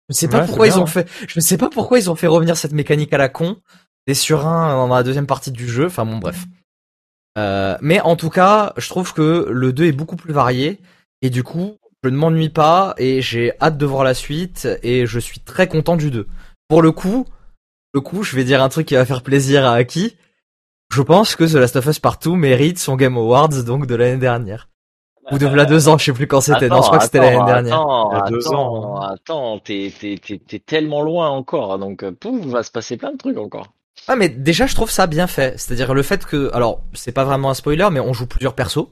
Je 0.09 0.13
sais 0.13 0.27
pas 0.27 0.41
Ouais, 0.41 0.45
pourquoi 0.45 0.67
ils 0.67 0.73
bien, 0.73 0.83
ont 0.83 0.85
fait, 0.85 1.09
je 1.27 1.39
ne 1.39 1.41
sais 1.41 1.57
pas 1.57 1.71
pourquoi 1.71 1.97
ils 1.97 2.11
ont 2.11 2.15
fait 2.15 2.27
revenir 2.27 2.55
cette 2.55 2.71
mécanique 2.71 3.13
à 3.13 3.17
la 3.17 3.29
con, 3.29 3.57
des 4.05 4.13
surins 4.13 4.73
dans 4.75 4.93
la 4.93 5.01
deuxième 5.01 5.25
partie 5.25 5.51
du 5.51 5.67
jeu, 5.67 5.87
enfin 5.87 6.05
bon, 6.05 6.17
bref. 6.19 6.45
Euh, 7.39 7.79
mais 7.81 7.99
en 8.01 8.15
tout 8.15 8.29
cas, 8.29 8.73
je 8.77 8.89
trouve 8.89 9.11
que 9.11 9.47
le 9.49 9.73
2 9.73 9.85
est 9.85 9.91
beaucoup 9.91 10.17
plus 10.17 10.33
varié, 10.33 10.79
et 11.23 11.31
du 11.31 11.41
coup, 11.41 11.77
je 12.03 12.09
ne 12.09 12.15
m'ennuie 12.15 12.49
pas, 12.49 12.93
et 12.99 13.23
j'ai 13.23 13.53
hâte 13.59 13.79
de 13.79 13.85
voir 13.87 14.03
la 14.03 14.13
suite, 14.13 14.67
et 14.83 15.07
je 15.07 15.17
suis 15.17 15.39
très 15.39 15.67
content 15.67 15.97
du 15.97 16.11
2. 16.11 16.27
Pour 16.67 16.83
le 16.83 16.91
coup, 16.91 17.25
le 17.97 18.01
coup, 18.01 18.21
je 18.21 18.35
vais 18.35 18.43
dire 18.43 18.61
un 18.61 18.69
truc 18.69 18.85
qui 18.85 18.93
va 18.93 19.05
faire 19.05 19.23
plaisir 19.23 19.65
à 19.65 19.73
Aki. 19.73 20.15
Je 20.93 21.01
pense 21.01 21.35
que 21.35 21.43
The 21.43 21.55
Last 21.55 21.77
of 21.77 21.87
Us 21.87 21.97
Partout 21.97 22.35
mérite 22.35 22.77
son 22.77 22.95
Game 22.95 23.17
Awards, 23.17 23.63
donc 23.65 23.87
de 23.87 23.95
l'année 23.95 24.19
dernière. 24.19 24.69
Ou 25.31 25.39
de 25.39 25.47
là 25.47 25.65
deux 25.65 25.89
ans, 25.89 25.97
je 25.97 26.05
sais 26.05 26.13
plus 26.13 26.27
quand 26.27 26.39
c'était. 26.39 26.69
Non, 26.69 26.83
je 26.83 26.87
crois 26.87 26.99
que 26.99 27.05
c'était 27.05 27.19
l'année 27.19 27.37
Attends, 27.37 27.45
dernière. 27.47 27.73
Attends, 27.73 28.11
Il 28.11 28.17
y 28.17 28.21
a 28.21 28.29
deux 28.29 28.47
attends, 28.47 28.75
ans, 28.75 29.01
hein. 29.01 29.15
attends, 29.15 29.59
t'es, 29.59 29.91
t'es, 29.99 30.19
t'es, 30.23 30.37
t'es 30.37 30.59
tellement 30.59 31.01
loin 31.01 31.29
encore, 31.29 31.79
donc 31.79 32.03
euh, 32.03 32.11
pouf, 32.11 32.45
va 32.45 32.61
se 32.61 32.71
passer 32.71 32.97
plein 32.97 33.11
de 33.11 33.17
trucs 33.17 33.37
encore. 33.37 33.73
Ah 34.07 34.15
mais 34.15 34.29
déjà 34.29 34.67
je 34.67 34.75
trouve 34.75 34.91
ça 34.91 35.07
bien 35.07 35.25
fait. 35.25 35.59
C'est-à-dire 35.59 35.95
le 35.95 36.03
fait 36.03 36.23
que, 36.23 36.53
alors 36.53 36.81
c'est 36.93 37.11
pas 37.11 37.23
vraiment 37.25 37.49
un 37.49 37.55
spoiler, 37.55 37.87
mais 37.91 37.99
on 37.99 38.13
joue 38.13 38.27
plusieurs 38.27 38.53
persos 38.53 38.87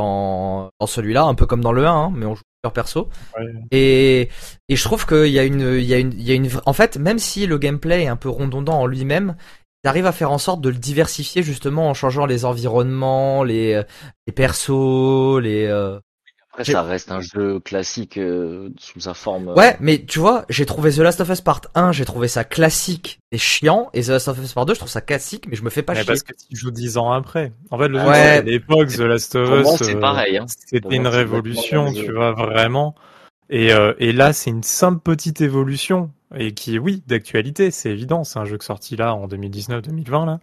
dans, 0.00 0.70
dans 0.80 0.86
celui-là, 0.86 1.24
un 1.24 1.34
peu 1.34 1.46
comme 1.46 1.60
dans 1.62 1.72
le 1.72 1.86
1, 1.86 1.92
hein, 1.92 2.12
mais 2.14 2.26
on 2.26 2.34
joue 2.34 2.42
plusieurs 2.62 2.72
persos. 2.72 3.06
Ouais. 3.38 3.44
Et, 3.70 4.28
et 4.68 4.76
je 4.76 4.84
trouve 4.84 5.06
qu'il 5.06 5.28
y 5.28 5.38
a 5.38 5.44
une, 5.44 5.60
il 5.78 5.84
y 5.84 5.94
a 5.94 5.98
une, 5.98 6.12
il 6.12 6.22
y 6.22 6.32
a 6.32 6.34
une, 6.34 6.48
en 6.66 6.72
fait, 6.72 6.96
même 6.96 7.18
si 7.18 7.46
le 7.46 7.58
gameplay 7.58 8.04
est 8.04 8.08
un 8.08 8.16
peu 8.16 8.28
redondant 8.28 8.80
en 8.80 8.86
lui-même, 8.86 9.36
il 9.84 9.88
arrive 9.88 10.06
à 10.06 10.12
faire 10.12 10.30
en 10.30 10.38
sorte 10.38 10.60
de 10.60 10.68
le 10.68 10.76
diversifier 10.76 11.42
justement 11.42 11.88
en 11.88 11.94
changeant 11.94 12.26
les 12.26 12.44
environnements, 12.44 13.44
les, 13.44 13.74
euh, 13.74 13.82
les 14.26 14.32
persos, 14.32 15.40
les. 15.40 15.66
euh, 15.66 15.98
Après, 16.60 16.72
ça 16.72 16.82
reste 16.82 17.10
un 17.10 17.20
jeu 17.20 17.60
classique 17.60 18.16
euh, 18.18 18.70
sous 18.78 19.00
sa 19.00 19.14
forme. 19.14 19.48
euh, 19.48 19.54
Ouais, 19.54 19.76
mais 19.80 20.04
tu 20.04 20.18
vois, 20.18 20.44
j'ai 20.48 20.66
trouvé 20.66 20.90
The 20.92 20.98
Last 20.98 21.20
of 21.20 21.28
Us 21.30 21.40
Part 21.40 21.62
1, 21.74 21.92
j'ai 21.92 22.04
trouvé 22.04 22.28
ça 22.28 22.44
classique 22.44 23.20
et 23.32 23.38
chiant, 23.38 23.90
et 23.94 24.02
The 24.02 24.08
Last 24.08 24.28
of 24.28 24.38
Us 24.42 24.52
Part 24.52 24.66
2, 24.66 24.74
je 24.74 24.78
trouve 24.78 24.90
ça 24.90 25.00
classique, 25.00 25.46
mais 25.48 25.56
je 25.56 25.62
me 25.62 25.70
fais 25.70 25.82
pas 25.82 25.92
Mais 25.94 26.00
chier. 26.00 26.06
parce 26.06 26.22
que 26.22 26.32
tu 26.32 26.56
joues 26.56 26.70
10 26.70 26.96
ans 26.98 27.12
après. 27.12 27.52
En 27.70 27.78
fait, 27.78 27.88
le 27.88 27.98
Ouais. 27.98 28.04
c'est 28.14 28.20
qu'à 28.36 28.42
l'époque, 28.42 28.88
The 28.88 28.98
Last 29.00 29.34
of 29.36 29.60
Us, 29.66 29.76
c'est 29.86 29.96
euh, 29.96 30.00
pareil. 30.00 30.36
Hein. 30.38 30.46
c'était 30.48 30.94
une 30.94 31.06
révolution, 31.06 31.92
tu 31.92 32.12
vois, 32.12 32.32
vraiment. 32.32 32.94
Et, 33.48 33.72
euh, 33.72 33.94
et 33.98 34.12
là, 34.12 34.32
c'est 34.32 34.50
une 34.50 34.62
simple 34.62 35.00
petite 35.00 35.40
évolution 35.40 36.10
et 36.36 36.54
qui 36.54 36.76
est, 36.76 36.78
oui, 36.78 37.02
d'actualité, 37.08 37.70
c'est 37.72 37.90
évident. 37.90 38.22
C'est 38.22 38.38
un 38.38 38.44
jeu 38.44 38.56
qui 38.58 38.62
est 38.64 38.66
sorti 38.66 38.94
là 38.96 39.14
en 39.14 39.26
2019-2020 39.26 40.24
là. 40.26 40.38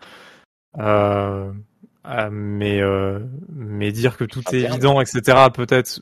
Euh, 0.79 1.51
euh, 2.07 2.29
mais 2.31 2.81
euh, 2.81 3.19
mais 3.49 3.91
dire 3.91 4.17
que 4.17 4.23
tout 4.23 4.41
est 4.53 4.61
évident, 4.61 5.01
etc. 5.01 5.47
Peut-être. 5.53 5.99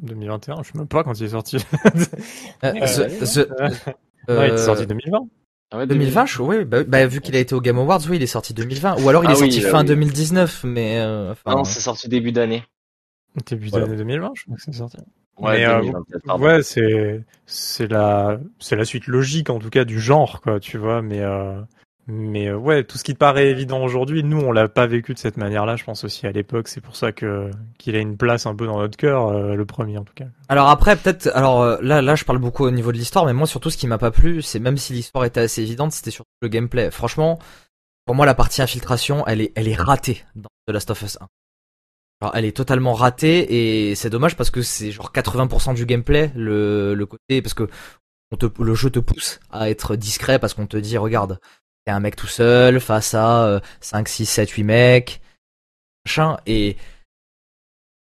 2021, 0.00 0.62
je 0.62 0.72
sais 0.72 0.78
même 0.78 0.88
pas 0.88 1.04
quand 1.04 1.12
il 1.18 1.24
est 1.26 1.28
sorti. 1.30 1.58
Euh, 2.64 2.72
Ouais, 4.28 4.48
il 4.48 4.50
est 4.50 4.52
euh, 4.52 4.56
sorti 4.58 4.86
2020. 4.86 5.18
Ah 5.72 5.78
ouais, 5.78 5.86
2020, 5.86 6.26
je- 6.26 6.42
oui, 6.42 6.64
bah, 6.64 6.84
bah, 6.84 7.06
vu 7.06 7.20
qu'il 7.20 7.34
a 7.36 7.38
été 7.38 7.54
au 7.54 7.60
Game 7.60 7.78
Awards, 7.78 8.00
oui, 8.08 8.16
il 8.16 8.22
est 8.22 8.26
sorti 8.26 8.52
2020. 8.54 9.02
Ou 9.02 9.08
alors 9.08 9.24
il 9.24 9.28
Ah 9.28 9.32
est 9.32 9.40
oui, 9.40 9.50
sorti 9.52 9.62
bah 9.62 9.70
fin 9.70 9.80
oui. 9.80 9.86
2019, 9.86 10.64
mais 10.64 10.98
euh, 11.00 11.32
enfin, 11.32 11.42
Ah 11.46 11.54
non, 11.54 11.64
c'est 11.64 11.80
sorti 11.80 12.08
début 12.08 12.30
d'année. 12.32 12.62
Début 13.46 13.68
Voilà. 13.68 13.86
d'année 13.86 13.98
2020, 13.98 14.32
je 14.34 14.42
crois 14.44 14.56
que 14.56 14.62
c'est 14.62 14.72
sorti. 14.72 14.98
Ouais, 15.38 15.64
euh, 15.64 15.80
2020. 15.80 16.38
Ouais, 16.38 16.62
c'est 16.62 17.24
c'est 17.46 17.86
la 17.90 18.38
c'est 18.58 18.76
la 18.76 18.84
suite 18.84 19.06
logique 19.06 19.48
en 19.48 19.58
tout 19.58 19.70
cas 19.70 19.84
du 19.84 19.98
genre 20.00 20.40
quoi, 20.42 20.60
tu 20.60 20.76
vois. 20.76 21.00
Mais 21.02 21.20
euh, 21.20 21.60
mais 22.10 22.48
euh, 22.48 22.56
ouais, 22.56 22.84
tout 22.84 22.98
ce 22.98 23.04
qui 23.04 23.14
te 23.14 23.18
paraît 23.18 23.48
évident 23.48 23.82
aujourd'hui, 23.82 24.24
nous 24.24 24.38
on 24.38 24.52
l'a 24.52 24.68
pas 24.68 24.86
vécu 24.86 25.14
de 25.14 25.18
cette 25.18 25.36
manière-là. 25.36 25.76
Je 25.76 25.84
pense 25.84 26.04
aussi 26.04 26.26
à 26.26 26.32
l'époque, 26.32 26.68
c'est 26.68 26.80
pour 26.80 26.96
ça 26.96 27.12
que 27.12 27.50
qu'il 27.78 27.94
a 27.96 28.00
une 28.00 28.16
place 28.16 28.46
un 28.46 28.54
peu 28.54 28.66
dans 28.66 28.78
notre 28.78 28.96
cœur, 28.96 29.28
euh, 29.28 29.54
le 29.54 29.64
premier 29.64 29.96
en 29.98 30.04
tout 30.04 30.14
cas. 30.14 30.26
Alors 30.48 30.68
après, 30.68 30.96
peut-être, 30.96 31.30
alors 31.34 31.62
euh, 31.62 31.78
là, 31.82 32.02
là, 32.02 32.16
je 32.16 32.24
parle 32.24 32.38
beaucoup 32.38 32.64
au 32.64 32.70
niveau 32.70 32.92
de 32.92 32.96
l'histoire, 32.96 33.26
mais 33.26 33.32
moi 33.32 33.46
surtout, 33.46 33.70
ce 33.70 33.76
qui 33.76 33.86
m'a 33.86 33.98
pas 33.98 34.10
plu, 34.10 34.42
c'est 34.42 34.58
même 34.58 34.76
si 34.76 34.92
l'histoire 34.92 35.24
était 35.24 35.40
assez 35.40 35.62
évidente, 35.62 35.92
c'était 35.92 36.10
surtout 36.10 36.30
le 36.42 36.48
gameplay. 36.48 36.90
Franchement, 36.90 37.38
pour 38.04 38.14
moi, 38.14 38.26
la 38.26 38.34
partie 38.34 38.60
infiltration, 38.60 39.26
elle 39.26 39.40
est, 39.40 39.52
elle 39.54 39.68
est 39.68 39.76
ratée 39.76 40.24
dans 40.34 40.48
The 40.66 40.72
Last 40.72 40.90
of 40.90 41.02
Us 41.02 41.18
1. 41.20 41.26
Alors, 42.22 42.36
elle 42.36 42.44
est 42.44 42.56
totalement 42.56 42.92
ratée 42.92 43.88
et 43.88 43.94
c'est 43.94 44.10
dommage 44.10 44.36
parce 44.36 44.50
que 44.50 44.60
c'est 44.60 44.90
genre 44.90 45.10
80% 45.12 45.74
du 45.74 45.86
gameplay, 45.86 46.30
le, 46.34 46.94
le 46.94 47.06
côté 47.06 47.40
parce 47.40 47.54
que 47.54 47.68
le 48.58 48.74
jeu 48.74 48.90
te 48.90 48.98
pousse 48.98 49.40
à 49.50 49.70
être 49.70 49.96
discret 49.96 50.38
parce 50.38 50.54
qu'on 50.54 50.66
te 50.66 50.76
dit, 50.76 50.98
regarde, 50.98 51.40
un 51.90 52.00
mec 52.00 52.16
tout 52.16 52.26
seul 52.26 52.80
face 52.80 53.14
à 53.14 53.44
euh, 53.44 53.60
5, 53.80 54.08
6, 54.08 54.26
7, 54.26 54.50
8 54.50 54.62
mecs, 54.64 55.20
machin, 56.04 56.38
et 56.46 56.76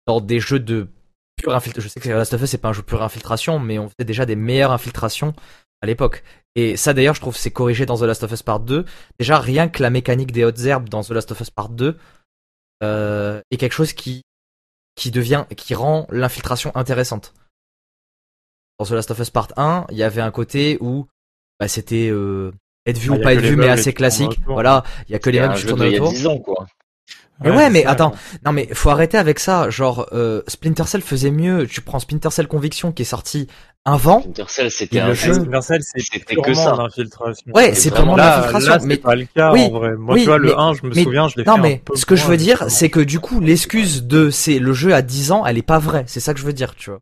dans 0.08 0.22
des 0.22 0.40
jeux 0.40 0.60
de 0.60 0.88
pure 1.36 1.56
infiltration. 1.56 1.88
Je 1.88 1.94
sais 1.94 2.00
que 2.00 2.10
Last 2.10 2.34
of 2.34 2.42
Us 2.42 2.50
c'est 2.50 2.58
pas 2.58 2.70
un 2.70 2.74
jeu 2.74 2.84
pure 2.84 3.04
infiltration, 3.04 3.60
mais 3.60 3.80
on 3.80 3.90
faisait 3.90 4.06
déjà 4.06 4.26
des 4.26 4.36
meilleures 4.36 4.72
infiltrations 4.72 5.34
à 5.82 5.88
l'époque. 5.88 6.24
Et 6.56 6.78
ça 6.78 6.94
d'ailleurs, 6.94 7.16
je 7.16 7.22
trouve 7.22 7.36
c'est 7.36 7.52
corrigé 7.52 7.86
dans 7.86 7.98
The 7.98 8.04
Last 8.04 8.24
of 8.24 8.32
Us 8.32 8.44
Part 8.44 8.62
2. 8.62 8.86
Déjà 9.20 9.40
rien 9.40 9.68
que 9.68 9.84
la 9.84 9.90
mécanique 9.90 10.32
des 10.32 10.46
hautes 10.46 10.60
herbes 10.60 10.90
dans 10.90 11.04
The 11.04 11.12
Last 11.12 11.32
of 11.32 11.42
Us 11.42 11.50
Part 11.50 11.70
2 11.70 11.98
euh, 12.84 13.42
est 13.52 13.58
quelque 13.58 13.74
chose 13.74 13.94
qui 13.94 14.24
qui 14.96 15.12
devient 15.12 15.46
qui 15.58 15.76
rend 15.76 16.08
l'infiltration 16.10 16.74
intéressante. 16.76 17.34
Dans 18.80 18.86
The 18.86 18.92
Last 18.92 19.12
of 19.12 19.20
Us 19.20 19.30
Part 19.30 19.50
1, 19.58 19.88
il 19.92 19.98
y 19.98 20.04
avait 20.04 20.22
un 20.22 20.32
côté 20.32 20.78
où 20.80 21.08
bah, 21.60 21.68
c'était 21.68 22.10
euh, 22.10 22.52
être 22.86 22.98
vu 22.98 23.10
Ah, 23.12 23.16
ou 23.18 23.22
pas 23.22 23.34
être 23.34 23.42
vu, 23.42 23.56
mais 23.56 23.70
assez 23.70 23.94
classique. 23.94 24.40
Voilà, 24.48 24.84
il 25.10 25.14
y 25.14 25.16
a 25.16 25.20
que 25.20 25.30
les 25.30 25.40
mêmes 25.40 25.54
qui 25.54 25.66
tournent 25.66 25.82
d'il 25.82 25.92
y 25.92 25.96
a 25.98 26.02
autour. 26.02 26.12
10 26.12 26.28
ans, 26.28 26.38
quoi. 26.38 26.66
Mais 27.44 27.52
ouais, 27.52 27.70
mais 27.70 27.84
ça, 27.84 27.90
attends, 27.92 28.14
non 28.46 28.54
mais 28.54 28.70
faut 28.74 28.90
arrêter 28.90 29.18
avec 29.18 29.40
ça. 29.40 29.70
Genre, 29.70 30.08
euh, 30.14 30.42
Splinter 30.48 30.86
Cell 30.86 31.02
faisait 31.02 31.32
mieux. 31.32 31.68
Tu 31.68 31.82
prends 31.82 32.00
Splinter 32.00 32.30
Cell 32.32 32.48
Conviction 32.48 32.94
qui 32.94 33.02
est 33.02 33.06
sorti 33.06 33.48
avant. 33.84 34.22
Splinter 34.22 34.46
Cell, 34.48 34.72
c'était 34.72 35.02
un 35.02 35.14
jeu. 35.14 35.34
Splinter 35.34 35.62
Cell, 35.62 35.82
C'était 35.84 36.36
que 36.38 36.54
ça. 36.54 36.76
l'infiltration. 36.78 37.52
Ouais, 37.54 37.74
c'est 37.74 37.82
c'est 37.82 37.90
vraiment 37.90 38.16
l'infiltration. 38.16 38.86
Mais 38.88 38.96
pas 38.96 39.16
le 39.16 39.26
cas 39.26 39.52
oui, 39.52 39.66
en 39.66 39.70
vrai. 39.78 39.96
Moi, 39.98 40.14
oui, 40.16 40.22
tu 40.22 40.28
vois, 40.28 40.38
le 40.38 40.48
mais- 40.48 40.56
1, 40.58 40.74
je 40.76 40.86
me 40.88 40.94
mais- 40.96 41.04
souviens, 41.04 41.28
je 41.28 41.36
l'ai 41.36 41.44
fait 41.44 41.50
non 41.50 41.58
un 41.58 41.62
mais 41.62 41.82
peu 41.84 41.98
ce 41.98 42.06
que 42.06 42.16
je 42.16 42.24
veux 42.26 42.38
dire, 42.38 42.64
c'est 42.70 42.90
que 42.90 43.02
du 43.02 43.20
coup 43.20 43.42
l'excuse 43.42 44.04
de 44.06 44.30
c'est 44.30 44.58
le 44.60 44.72
jeu 44.72 44.94
à 44.94 45.02
10 45.02 45.34
ans, 45.34 45.46
elle 45.46 45.58
est 45.58 45.62
pas 45.62 45.80
vraie. 45.80 46.06
C'est 46.08 46.22
ça 46.22 46.34
que 46.34 46.40
je 46.40 46.46
veux 46.46 46.54
dire, 46.54 46.74
tu 46.76 46.90
vois. 46.90 47.00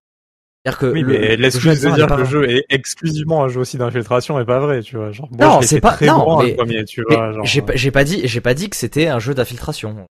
C'est-à-dire 0.65 0.79
que 0.79 0.85
Oui, 0.93 1.03
mais 1.03 1.35
l'excuse 1.35 1.81
10 1.81 1.85
de 1.87 1.91
dire 1.95 2.07
que 2.07 2.13
le 2.13 2.25
jeu 2.25 2.49
est 2.49 2.65
exclusivement 2.69 3.43
un 3.43 3.49
jeu 3.49 3.59
aussi 3.59 3.77
d'infiltration 3.77 4.39
est 4.39 4.45
pas 4.45 4.59
vrai, 4.59 4.81
tu 4.81 4.95
vois. 4.95 5.11
Genre, 5.11 5.27
moi, 5.31 5.45
Non, 5.47 5.61
c'est 5.61 5.81
pas- 5.81 5.91
très 5.91 6.05
non, 6.07 6.37
mais- 6.39 6.51
le 6.51 6.55
premier, 6.55 6.85
tu 6.85 7.03
Mais 7.09 7.15
vois. 7.15 7.33
genre, 7.33 7.45
j'ai 7.45 7.61
pas, 7.61 7.75
j'ai 7.75 7.91
pas 7.91 8.03
dit, 8.05 8.21
j'ai 8.25 8.39
pas 8.41 8.53
dit 8.53 8.69
que 8.69 8.75
c'était 8.77 9.07
un 9.07 9.19
jeu 9.19 9.33
d'infiltration. 9.33 10.05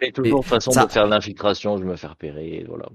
Et 0.00 0.10
toujours 0.12 0.44
façon 0.44 0.70
ça- 0.72 0.86
de 0.86 0.90
faire 0.92 1.06
l'infiltration, 1.06 1.76
je 1.78 1.84
me 1.84 1.94
fais 1.96 2.08
repérer, 2.08 2.64
voilà. 2.68 2.86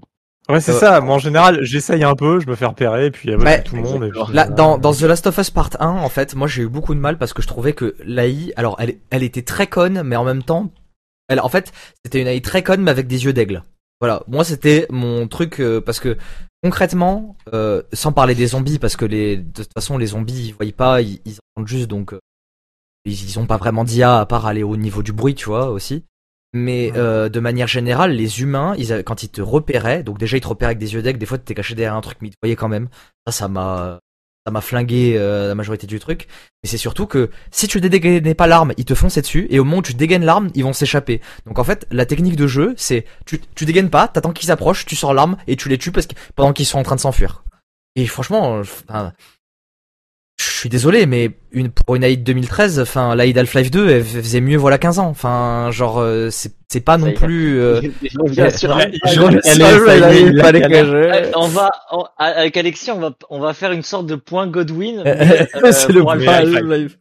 Ouais, 0.50 0.60
c'est 0.60 0.72
Euh, 0.72 0.78
ça. 0.78 1.00
Moi, 1.02 1.14
en 1.14 1.18
général, 1.18 1.58
j'essaye 1.62 2.02
un 2.04 2.14
peu, 2.14 2.40
je 2.40 2.46
me 2.46 2.54
fais 2.54 2.64
repérer, 2.66 3.06
et 3.06 3.10
puis, 3.10 3.28
il 3.28 3.32
y 3.32 3.34
a 3.34 3.38
Ouais, 3.38 3.62
tout 3.62 3.76
le 3.76 3.82
monde. 3.82 4.04
Et 4.04 4.08
puis. 4.10 4.20
Là, 4.32 4.46
dans, 4.48 4.78
dans 4.78 4.92
The 4.94 5.02
Last 5.02 5.26
of 5.26 5.36
Us 5.38 5.50
Part 5.50 5.70
1, 5.80 5.88
en 5.88 6.08
fait, 6.08 6.34
moi 6.34 6.48
j'ai 6.48 6.62
eu 6.62 6.68
beaucoup 6.68 6.94
de 6.94 7.00
mal 7.00 7.18
parce 7.18 7.34
que 7.34 7.42
je 7.42 7.46
trouvais 7.46 7.74
que 7.74 7.94
l'AI, 8.04 8.52
alors 8.56 8.76
elle, 8.78 8.96
elle 9.10 9.22
était 9.22 9.42
très 9.42 9.66
conne, 9.66 10.02
mais 10.02 10.16
en 10.16 10.24
même 10.24 10.42
temps, 10.42 10.70
elle, 11.28 11.40
en 11.40 11.48
fait, 11.50 11.72
c'était 12.04 12.22
une 12.22 12.26
AI 12.26 12.40
très 12.40 12.62
conne, 12.62 12.80
mais 12.82 12.90
avec 12.90 13.06
des 13.06 13.24
yeux 13.26 13.34
d'aigle. 13.34 13.62
Voilà, 14.00 14.22
moi 14.28 14.44
c'était 14.44 14.86
mon 14.90 15.26
truc 15.26 15.60
euh, 15.60 15.80
parce 15.80 15.98
que 15.98 16.16
concrètement, 16.62 17.36
euh, 17.52 17.82
sans 17.92 18.12
parler 18.12 18.34
des 18.34 18.46
zombies, 18.48 18.78
parce 18.78 18.96
que 18.96 19.04
les, 19.04 19.38
de 19.38 19.62
toute 19.62 19.72
façon 19.74 19.98
les 19.98 20.06
zombies 20.06 20.48
ils 20.48 20.54
voient 20.54 20.72
pas, 20.76 21.02
ils, 21.02 21.20
ils 21.24 21.38
entendent 21.56 21.68
juste, 21.68 21.88
donc 21.88 22.12
euh, 22.12 22.20
ils, 23.04 23.12
ils 23.12 23.38
ont 23.38 23.46
pas 23.46 23.56
vraiment 23.56 23.84
d'IA 23.84 24.20
à 24.20 24.26
part 24.26 24.46
aller 24.46 24.62
au 24.62 24.76
niveau 24.76 25.02
du 25.02 25.12
bruit, 25.12 25.34
tu 25.34 25.46
vois 25.46 25.70
aussi. 25.70 26.04
Mais 26.54 26.92
euh, 26.96 27.28
de 27.28 27.40
manière 27.40 27.66
générale, 27.66 28.12
les 28.12 28.40
humains, 28.40 28.74
ils, 28.78 29.02
quand 29.04 29.22
ils 29.22 29.28
te 29.28 29.42
repéraient, 29.42 30.02
donc 30.02 30.18
déjà 30.18 30.36
ils 30.36 30.40
te 30.40 30.48
repéraient 30.48 30.70
avec 30.70 30.78
des 30.78 30.94
yeux 30.94 31.02
d'aigle, 31.02 31.18
des 31.18 31.26
fois 31.26 31.38
t'étais 31.38 31.54
caché 31.54 31.74
derrière 31.74 31.94
un 31.94 32.00
truc, 32.00 32.18
mais 32.22 32.28
ils 32.28 32.32
te 32.32 32.38
voyaient 32.42 32.56
quand 32.56 32.68
même. 32.68 32.88
Ça, 33.26 33.32
ça 33.32 33.48
m'a, 33.48 34.00
ça 34.48 34.52
m'a 34.52 34.62
flingué 34.62 35.14
euh, 35.18 35.48
la 35.48 35.54
majorité 35.54 35.86
du 35.86 36.00
truc. 36.00 36.26
Mais 36.62 36.70
c'est 36.70 36.78
surtout 36.78 37.06
que 37.06 37.30
si 37.50 37.68
tu 37.68 37.82
dégainais 37.82 38.34
pas 38.34 38.46
l'arme, 38.46 38.72
ils 38.78 38.86
te 38.86 38.94
fonçaient 38.94 39.20
dessus, 39.20 39.46
et 39.50 39.58
au 39.58 39.64
moment 39.64 39.78
où 39.78 39.82
tu 39.82 39.92
dégaines 39.92 40.24
l'arme, 40.24 40.48
ils 40.54 40.64
vont 40.64 40.72
s'échapper. 40.72 41.20
Donc 41.44 41.58
en 41.58 41.64
fait, 41.64 41.86
la 41.90 42.06
technique 42.06 42.34
de 42.34 42.46
jeu, 42.46 42.72
c'est 42.78 43.04
tu, 43.26 43.42
tu 43.54 43.66
dégaines 43.66 43.90
pas, 43.90 44.08
t'attends 44.08 44.32
qu'ils 44.32 44.46
s'approchent, 44.46 44.86
tu 44.86 44.96
sors 44.96 45.12
l'arme 45.12 45.36
et 45.46 45.56
tu 45.56 45.68
les 45.68 45.76
tues 45.76 45.92
parce 45.92 46.06
que 46.06 46.14
pendant 46.34 46.54
qu'ils 46.54 46.64
sont 46.64 46.78
en 46.78 46.82
train 46.82 46.96
de 46.96 47.00
s'enfuir. 47.00 47.44
Et 47.94 48.06
franchement, 48.06 48.60
enfin, 48.60 49.12
je 50.40 50.50
suis 50.60 50.68
désolé, 50.68 51.06
mais 51.06 51.30
une 51.52 51.70
pour 51.70 51.96
une 51.96 52.04
AI 52.04 52.16
de 52.16 52.22
2013, 52.22 52.80
enfin 52.80 53.14
la 53.14 53.24
Half-Life 53.24 53.70
2, 53.70 53.88
elle 53.90 54.04
faisait 54.04 54.40
mieux 54.40 54.56
voilà 54.56 54.78
15 54.78 54.98
ans. 55.00 55.06
Enfin, 55.08 55.70
genre 55.72 55.98
euh, 56.00 56.30
c'est 56.30 56.52
c'est 56.68 56.80
pas 56.80 56.96
non 56.98 57.08
est. 57.08 57.14
plus. 57.14 57.60
euh, 57.60 57.80
le 57.80 58.32
Euh, 61.28 61.32
on 61.36 61.48
va, 61.48 61.70
on- 61.92 62.04
avec 62.18 62.56
Alexis, 62.56 62.90
on 62.90 62.98
va, 63.00 63.10
on 63.30 63.40
va 63.40 63.52
faire 63.54 63.72
une 63.72 63.82
sorte 63.82 64.06
de 64.06 64.14
point 64.14 64.46
Godwin. 64.46 65.02
euh, 65.06 65.44
c'est 65.72 65.88
le 65.92 66.00
pour 66.00 66.12
point 66.14 66.16
Half-Life. 66.34 66.98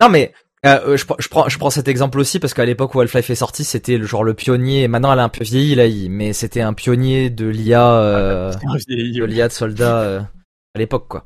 Non 0.00 0.08
mais 0.08 0.32
euh, 0.64 0.96
je, 0.96 1.04
prends- 1.04 1.16
je 1.18 1.28
prends 1.28 1.48
je 1.48 1.58
prends 1.58 1.70
cet 1.70 1.88
exemple 1.88 2.18
aussi 2.18 2.38
parce 2.38 2.54
qu'à 2.54 2.64
l'époque 2.64 2.94
où 2.94 3.00
Half-Life 3.00 3.28
est 3.28 3.34
sorti, 3.34 3.64
c'était 3.64 3.98
le 3.98 4.06
genre 4.06 4.24
le 4.24 4.32
pionnier. 4.32 4.88
Maintenant, 4.88 5.12
elle 5.12 5.18
a 5.18 5.24
un 5.24 5.28
peu 5.28 5.44
vieilli 5.44 5.74
l'AI, 5.74 6.08
mais 6.08 6.32
c'était 6.32 6.62
un 6.62 6.72
pionnier 6.72 7.28
de 7.28 7.46
l'IA, 7.46 7.92
euh, 7.96 8.52
de 8.78 9.24
l'IA 9.24 9.48
de 9.48 9.52
soldats 9.52 10.00
euh, 10.00 10.20
à 10.74 10.78
l'époque 10.78 11.06
quoi. 11.08 11.24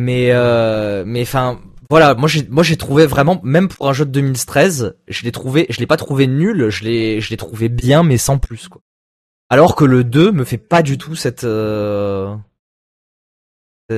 Mais 0.00 0.30
euh, 0.30 1.02
mais 1.04 1.22
enfin 1.22 1.58
voilà, 1.90 2.14
moi 2.14 2.28
j'ai 2.28 2.46
moi 2.48 2.62
j'ai 2.62 2.76
trouvé 2.76 3.04
vraiment 3.04 3.40
même 3.42 3.66
pour 3.66 3.88
un 3.88 3.92
jeu 3.92 4.04
de 4.04 4.12
2013, 4.12 4.96
je 5.08 5.24
l'ai 5.24 5.32
trouvé, 5.32 5.66
je 5.70 5.80
l'ai 5.80 5.88
pas 5.88 5.96
trouvé 5.96 6.28
nul, 6.28 6.70
je 6.70 6.84
l'ai 6.84 7.20
je 7.20 7.30
l'ai 7.30 7.36
trouvé 7.36 7.68
bien 7.68 8.04
mais 8.04 8.16
sans 8.16 8.38
plus 8.38 8.68
quoi. 8.68 8.80
Alors 9.50 9.74
que 9.74 9.84
le 9.84 10.04
2 10.04 10.30
me 10.30 10.44
fait 10.44 10.56
pas 10.56 10.82
du 10.82 10.98
tout 10.98 11.16
cette 11.16 11.42
euh, 11.42 12.36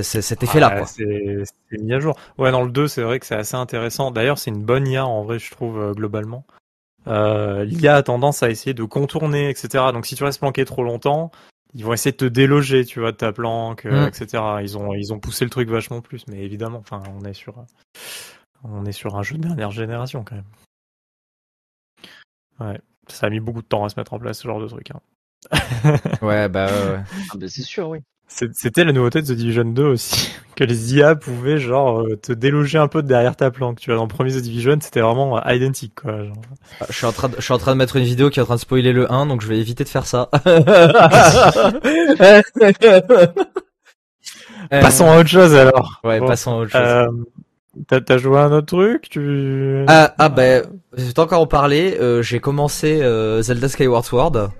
cet 0.02 0.42
effet 0.42 0.58
là 0.58 0.70
Ah, 0.72 0.78
quoi. 0.78 0.86
C'est 0.86 1.46
mis 1.82 1.92
à 1.92 2.00
jour. 2.00 2.16
Ouais, 2.38 2.50
dans 2.50 2.62
le 2.62 2.70
2, 2.70 2.88
c'est 2.88 3.02
vrai 3.02 3.18
que 3.18 3.26
c'est 3.26 3.34
assez 3.34 3.56
intéressant. 3.56 4.10
D'ailleurs, 4.10 4.38
c'est 4.38 4.50
une 4.50 4.62
bonne 4.64 4.86
IA 4.86 5.04
en 5.04 5.24
vrai, 5.24 5.38
je 5.38 5.50
trouve, 5.50 5.78
euh, 5.78 5.92
globalement. 5.92 6.46
Euh, 7.08 7.64
L'IA 7.64 7.96
a 7.96 8.02
tendance 8.02 8.42
à 8.42 8.50
essayer 8.50 8.72
de 8.72 8.84
contourner, 8.84 9.50
etc. 9.50 9.84
Donc, 9.92 10.06
si 10.06 10.14
tu 10.14 10.22
restes 10.22 10.38
planqué 10.38 10.64
trop 10.64 10.84
longtemps, 10.84 11.30
ils 11.74 11.84
vont 11.84 11.92
essayer 11.92 12.12
de 12.12 12.16
te 12.16 12.24
déloger, 12.24 12.84
tu 12.84 13.00
vois, 13.00 13.12
de 13.12 13.16
ta 13.16 13.32
planque, 13.32 13.86
euh, 13.86 14.06
Mm. 14.06 14.08
etc. 14.08 14.62
Ils 14.62 14.76
ont, 14.78 14.92
ils 14.94 15.12
ont 15.12 15.20
poussé 15.20 15.44
le 15.44 15.50
truc 15.50 15.68
vachement 15.68 16.00
plus, 16.00 16.26
mais 16.28 16.42
évidemment, 16.44 16.78
enfin, 16.78 17.02
on 17.18 17.24
est 17.24 17.34
sur, 17.34 17.64
on 18.64 18.84
est 18.84 18.92
sur 18.92 19.16
un 19.16 19.22
jeu 19.22 19.36
de 19.36 19.42
dernière 19.42 19.70
génération 19.70 20.24
quand 20.24 20.36
même. 20.36 20.44
Ouais, 22.60 22.80
ça 23.08 23.26
a 23.26 23.30
mis 23.30 23.40
beaucoup 23.40 23.62
de 23.62 23.66
temps 23.66 23.84
à 23.84 23.88
se 23.88 23.98
mettre 23.98 24.12
en 24.12 24.18
place 24.18 24.38
ce 24.38 24.48
genre 24.48 24.60
de 24.60 24.68
truc. 24.68 24.90
hein. 24.90 25.00
Ouais 26.22 26.48
bah 26.48 26.66
ouais, 26.66 26.92
ouais. 26.96 27.02
Ah, 27.32 27.36
ben, 27.36 27.48
c'est 27.48 27.62
sûr, 27.62 27.88
oui. 27.88 28.00
C'était 28.52 28.84
la 28.84 28.92
nouveauté 28.92 29.20
de 29.22 29.26
The 29.26 29.32
Division 29.32 29.64
2 29.64 29.84
aussi, 29.84 30.32
que 30.56 30.64
les 30.64 30.94
IA 30.94 31.16
pouvaient 31.16 31.58
genre 31.58 32.02
euh, 32.02 32.16
te 32.16 32.32
déloger 32.32 32.78
un 32.78 32.86
peu 32.88 33.02
de 33.02 33.08
derrière 33.08 33.34
ta 33.36 33.50
planque. 33.50 33.80
Tu 33.80 33.90
vois, 33.90 33.96
dans 33.96 34.04
le 34.04 34.08
premier 34.08 34.30
The 34.32 34.36
Division, 34.40 34.78
c'était 34.80 35.00
vraiment 35.00 35.36
euh, 35.38 35.52
identique 35.52 35.96
quoi. 35.96 36.24
Genre. 36.24 36.36
Ah, 36.80 36.86
Je 36.88 36.96
suis 36.96 37.06
en 37.06 37.12
train 37.12 37.28
de, 37.28 37.36
je 37.36 37.42
suis 37.42 37.52
en 37.52 37.58
train 37.58 37.72
de 37.72 37.78
mettre 37.78 37.96
une 37.96 38.04
vidéo 38.04 38.30
qui 38.30 38.38
est 38.38 38.42
en 38.42 38.46
train 38.46 38.54
de 38.54 38.60
spoiler 38.60 38.92
le 38.92 39.10
1, 39.12 39.26
donc 39.26 39.42
je 39.42 39.48
vais 39.48 39.58
éviter 39.58 39.84
de 39.84 39.88
faire 39.88 40.06
ça. 40.06 40.30
Euh, 44.72 44.80
Passons 44.80 45.10
à 45.10 45.18
autre 45.18 45.28
chose 45.28 45.54
alors. 45.54 46.00
Ouais, 46.04 46.20
Bon, 46.20 46.28
passons 46.28 46.52
à 46.52 46.56
autre 46.62 46.70
chose. 46.70 46.80
Euh, 46.80 47.06
T'as 47.88 48.00
t'as 48.00 48.18
joué 48.18 48.36
à 48.38 48.42
un 48.44 48.52
autre 48.52 48.66
truc 48.66 49.08
tu... 49.08 49.84
Ah, 49.88 50.12
ah 50.18 50.28
je 50.36 51.02
vais 51.02 51.18
encore 51.18 51.40
en 51.40 51.46
parler. 51.46 51.96
euh, 52.00 52.20
j'ai 52.22 52.40
commencé 52.40 53.00
euh, 53.00 53.42
Zelda 53.42 53.68
Skyward 53.68 54.04
Sword. 54.04 54.50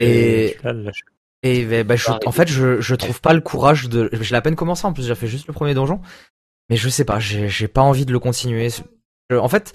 Et, 0.00 0.56
tu 0.58 0.66
l'as 0.66 0.72
lâché. 0.72 1.02
Et 1.42 1.64
ben, 1.64 1.86
ben, 1.86 1.96
je- 1.96 2.04
en 2.26 2.32
fait, 2.32 2.48
je, 2.48 2.80
je 2.80 2.94
trouve 2.94 3.20
pas 3.20 3.32
le 3.32 3.40
courage 3.40 3.88
de. 3.88 4.08
Je 4.12 4.30
l'ai 4.30 4.36
à 4.36 4.40
peine 4.42 4.56
commencé 4.56 4.86
en 4.86 4.92
plus, 4.92 5.06
j'ai 5.06 5.14
fait 5.14 5.26
juste 5.28 5.46
le 5.46 5.52
premier 5.52 5.74
donjon. 5.74 6.00
Mais 6.70 6.76
je 6.76 6.88
sais 6.88 7.04
pas, 7.04 7.18
j'ai 7.20 7.68
pas 7.68 7.80
envie 7.82 8.04
de 8.06 8.12
le 8.12 8.18
continuer. 8.18 8.68
Je- 9.30 9.36
en 9.36 9.48
fait, 9.48 9.72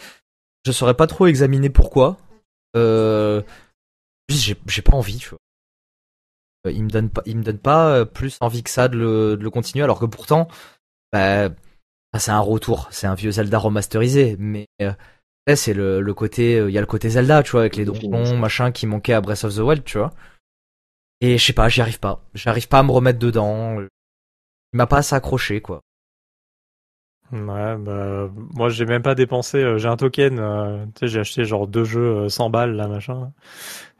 je 0.65 0.71
saurais 0.71 0.93
pas 0.93 1.07
trop 1.07 1.27
examiner 1.27 1.69
pourquoi. 1.69 2.17
Euh, 2.75 3.41
j'ai 4.29 4.55
j'ai 4.67 4.81
pas 4.81 4.95
envie, 4.95 5.17
tu 5.17 5.29
vois. 5.29 5.39
il 6.71 6.83
me 6.83 6.89
donne 6.89 7.09
pas, 7.09 7.21
il 7.25 7.37
me 7.37 7.43
donne 7.43 7.57
pas 7.59 8.05
plus 8.05 8.37
envie 8.41 8.63
que 8.63 8.69
ça 8.69 8.87
de 8.87 8.97
le, 8.97 9.37
de 9.37 9.43
le 9.43 9.49
continuer, 9.49 9.83
alors 9.83 9.99
que 9.99 10.05
pourtant, 10.05 10.47
bah, 11.11 11.49
c'est 12.17 12.31
un 12.31 12.39
retour, 12.39 12.87
c'est 12.91 13.07
un 13.07 13.15
vieux 13.15 13.31
Zelda 13.31 13.57
remasterisé, 13.57 14.35
mais 14.39 14.67
c'est 15.55 15.73
le, 15.73 15.99
le 16.01 16.13
côté, 16.13 16.57
il 16.57 16.69
y 16.71 16.77
a 16.77 16.81
le 16.81 16.87
côté 16.87 17.09
Zelda, 17.09 17.43
tu 17.43 17.51
vois, 17.51 17.61
avec 17.61 17.75
les 17.75 17.85
donjons, 17.85 18.37
machin, 18.37 18.71
qui 18.71 18.87
manquait 18.87 19.13
à 19.13 19.21
Breath 19.21 19.43
of 19.43 19.55
the 19.55 19.59
Wild, 19.59 19.83
tu 19.83 19.97
vois. 19.97 20.13
Et 21.23 21.37
je 21.37 21.45
sais 21.45 21.53
pas, 21.53 21.69
j'y 21.69 21.79
arrive 21.79 22.01
pas. 22.01 22.19
J'arrive 22.33 22.67
pas 22.67 22.79
à 22.79 22.83
me 22.83 22.91
remettre 22.91 23.17
dedans. 23.17 23.79
Il 23.79 23.87
m'a 24.73 24.87
pas 24.87 24.97
assez 24.97 25.15
accroché, 25.15 25.61
quoi. 25.61 25.79
Ouais, 27.31 27.77
bah, 27.77 28.29
moi 28.53 28.69
j'ai 28.69 28.85
même 28.85 29.01
pas 29.01 29.15
dépensé, 29.15 29.57
euh, 29.57 29.77
j'ai 29.79 29.87
un 29.87 29.95
token, 29.95 30.37
euh, 30.37 30.85
tu 30.93 30.99
sais, 30.99 31.07
j'ai 31.07 31.19
acheté 31.21 31.45
genre 31.45 31.65
deux 31.65 31.85
jeux 31.85 32.29
100 32.29 32.45
euh, 32.45 32.49
balles 32.49 32.75
là, 32.75 32.87
machin. 32.87 33.31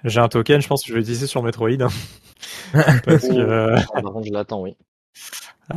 J'ai 0.03 0.20
un 0.20 0.27
token, 0.27 0.62
je 0.62 0.68
pense 0.68 0.84
que 0.84 0.89
je 0.89 0.94
vais 0.94 1.00
utiliser 1.00 1.25
sur 1.25 1.42
Metroid. 1.42 1.82
Hein. 1.82 1.88
Parce 3.06 3.27
que, 3.27 3.74
ah, 3.74 4.01
Par 4.01 4.12
contre, 4.12 4.27
je 4.27 4.34
l'attends, 4.34 4.62
oui. 4.62 4.75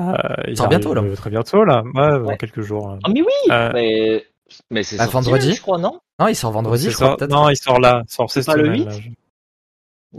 il 0.48 0.56
sort 0.56 0.68
bientôt 0.68 0.94
là. 0.94 1.02
Très 1.14 1.30
bientôt 1.30 1.64
là, 1.64 1.82
ouais, 1.94 2.24
dans 2.24 2.36
quelques 2.36 2.62
jours. 2.62 2.98
Ah 3.04 3.08
mais 3.08 3.22
oui, 3.22 3.52
mais, 3.72 4.26
mais 4.70 4.82
c'est 4.82 4.96
bah, 4.96 5.06
vendredi, 5.06 5.54
je 5.54 5.62
crois, 5.62 5.78
non? 5.78 6.00
Non, 6.18 6.26
il 6.26 6.34
sort 6.34 6.50
vendredi, 6.50 6.90
je 6.90 6.96
crois. 6.96 7.16
Non, 7.30 7.48
il 7.48 7.56
sort 7.56 7.78
là, 7.78 8.02
sort 8.08 8.30
c'est 8.32 8.44
pas 8.44 8.56
le 8.56 8.68
8 8.68 9.14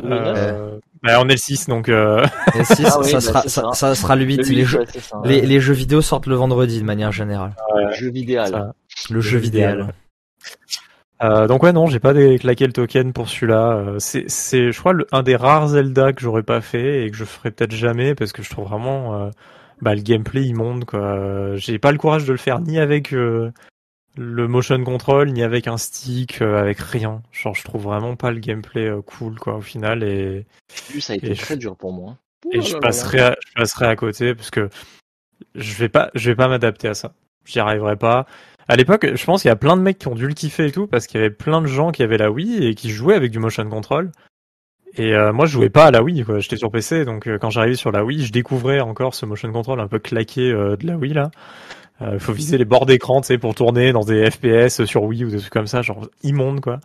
euh, 0.04 0.80
bah, 1.04 1.20
on 1.22 1.28
est 1.30 1.34
le 1.34 1.38
6 1.38 1.68
donc 1.68 1.90
euh... 1.90 2.26
le 2.56 2.64
6 2.64 2.86
ah 2.86 3.04
ça, 3.04 3.22
sera, 3.22 3.42
ça. 3.48 3.72
ça, 3.74 3.96
sera 3.96 4.16
le 4.16 4.26
8, 4.26 4.50
les, 4.50 4.66
jeux, 4.66 4.84
les, 5.24 5.42
les, 5.42 5.60
jeux 5.60 5.74
vidéo 5.74 6.02
sortent 6.02 6.28
le 6.28 6.36
vendredi 6.36 6.80
de 6.80 6.86
manière 6.86 7.12
générale. 7.12 7.56
Le 7.76 7.92
jeu 7.92 8.10
vidéo 8.10 8.42
le 9.10 9.22
jeu 9.22 9.38
vidéo 9.38 9.86
euh, 11.24 11.48
donc 11.48 11.64
ouais 11.64 11.74
non 11.74 11.88
j'ai 11.88 12.00
pas 12.00 12.14
claqué 12.38 12.68
le 12.68 12.74
token 12.74 13.12
pour 13.12 13.28
celui-là. 13.28 13.72
Euh, 13.72 13.96
c'est 14.00 14.30
c'est 14.30 14.72
je 14.72 14.80
crois 14.80 14.94
le, 14.94 15.08
un 15.12 15.24
des 15.24 15.36
rares 15.36 15.70
Zelda 15.70 16.14
que 16.14 16.22
j'aurais 16.22 16.44
pas 16.44 16.62
fait 16.62 17.06
et 17.06 17.12
que 17.12 17.18
je 17.18 17.26
ferai 17.26 17.50
peut-être 17.50 17.72
jamais 17.72 18.14
parce 18.14 18.32
que 18.34 18.44
je 18.44 18.50
trouve 18.52 18.68
vraiment 18.68 19.16
euh, 19.16 19.30
bah, 19.82 19.96
le 19.96 20.02
gameplay 20.02 20.44
immonde 20.44 20.86
quoi. 20.86 21.56
J'ai 21.56 21.80
pas 21.80 21.92
le 21.92 21.98
courage 21.98 22.26
de 22.26 22.34
le 22.34 22.38
faire 22.38 22.60
ni 22.60 22.80
avec 22.80 23.14
euh, 23.14 23.52
le 24.18 24.48
motion 24.48 24.84
control 24.84 25.30
ni 25.32 25.44
avec 25.44 25.68
un 25.68 25.78
stick, 25.78 26.42
euh, 26.42 26.60
avec 26.60 26.80
rien. 26.80 27.22
Genre, 27.32 27.54
je 27.54 27.64
trouve 27.64 27.84
vraiment 27.84 28.16
pas 28.16 28.32
le 28.32 28.40
gameplay 28.40 28.88
euh, 28.88 29.02
cool, 29.02 29.40
quoi, 29.40 29.56
au 29.56 29.62
final. 29.62 30.04
Et 30.04 30.46
ça 31.00 31.14
a 31.14 31.16
été 31.16 31.36
très 31.36 31.56
dur 31.56 31.76
pour 31.76 31.94
moi. 31.94 32.18
Et 32.52 32.62
je 32.62 32.78
passerai, 32.78 33.20
à, 33.20 33.36
je 33.48 33.54
passerai 33.54 33.86
à 33.88 33.96
côté 33.96 34.34
parce 34.34 34.50
que 34.50 34.70
je 35.56 35.74
vais 35.76 35.90
pas, 35.90 36.10
je 36.16 36.30
vais 36.30 36.36
pas 36.36 36.48
m'adapter 36.48 36.88
à 36.88 36.94
ça. 36.94 37.14
J'y 37.46 37.60
arriverai 37.60 37.96
pas. 37.96 38.26
À 38.68 38.76
l'époque, 38.76 39.08
je 39.16 39.26
pense 39.26 39.44
qu'il 39.44 39.50
y 39.50 39.52
a 39.52 39.56
plein 39.56 39.78
de 39.78 39.82
mecs 39.82 40.00
qui 40.00 40.08
ont 40.08 40.16
dû 40.16 40.28
le 40.28 40.34
kiffer 40.34 40.68
et 40.68 40.72
tout 40.72 40.88
parce 40.88 41.08
qu'il 41.08 41.20
y 41.20 41.24
avait 41.24 41.34
plein 41.34 41.62
de 41.62 41.68
gens 41.68 41.92
qui 41.92 42.04
avaient 42.04 42.18
la 42.18 42.32
Wii 42.32 42.66
et 42.66 42.76
qui 42.76 42.90
jouaient 42.90 43.16
avec 43.16 43.32
du 43.32 43.40
motion 43.40 43.68
control. 43.70 44.12
Et 44.98 45.14
euh, 45.14 45.32
moi, 45.32 45.46
je 45.46 45.54
jouais 45.54 45.70
pas 45.70 45.86
à 45.86 45.92
la 45.92 46.02
Wii, 46.02 46.24
quoi. 46.24 46.40
J'étais 46.40 46.58
sur 46.58 46.72
PC, 46.72 47.06
donc 47.06 47.30
quand 47.40 47.50
j'arrivais 47.50 47.76
sur 47.76 47.92
la 47.92 48.04
Wii, 48.04 48.26
je 48.26 48.32
découvrais 48.32 48.80
encore 48.80 49.14
ce 49.14 49.26
motion 49.26 49.52
control 49.52 49.80
un 49.80 49.88
peu 49.88 50.00
claqué 50.00 50.52
de 50.52 50.88
la 50.88 50.98
Wii 50.98 51.14
là. 51.14 51.32
Il 52.00 52.08
euh, 52.08 52.20
faut 52.20 52.34
viser 52.34 52.58
les 52.58 52.66
bords 52.66 52.86
d'écran, 52.86 53.22
tu 53.22 53.28
sais, 53.28 53.38
pour 53.38 53.56
tourner 53.56 53.92
dans 53.92 54.04
des 54.04 54.30
FPS 54.30 54.86
sur 54.86 55.04
Wii 55.04 55.26
ou 55.26 55.32
des 55.32 55.40
trucs 55.40 55.54
comme 55.54 55.68
ça, 55.68 55.82
genre 55.82 56.08
immonde 56.24 56.62
quoi. 56.62 56.80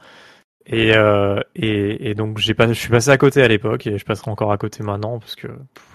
Et, 0.67 0.95
euh, 0.95 1.41
et, 1.57 2.11
et, 2.11 2.15
donc 2.15 2.39
j'ai 2.39 2.55
pas, 2.55 2.69
je 2.69 2.75
suis 2.75 2.89
passé 2.89 3.11
à 3.11 3.19
côté 3.19 3.43
à 3.43 3.49
l'époque 3.49 3.85
et 3.89 3.99
je 3.99 4.05
passerai 4.05 4.31
encore 4.31 4.53
à 4.53 4.59
côté 4.59 4.85
maintenant 4.85 5.19
parce 5.19 5.35
que 5.35 5.49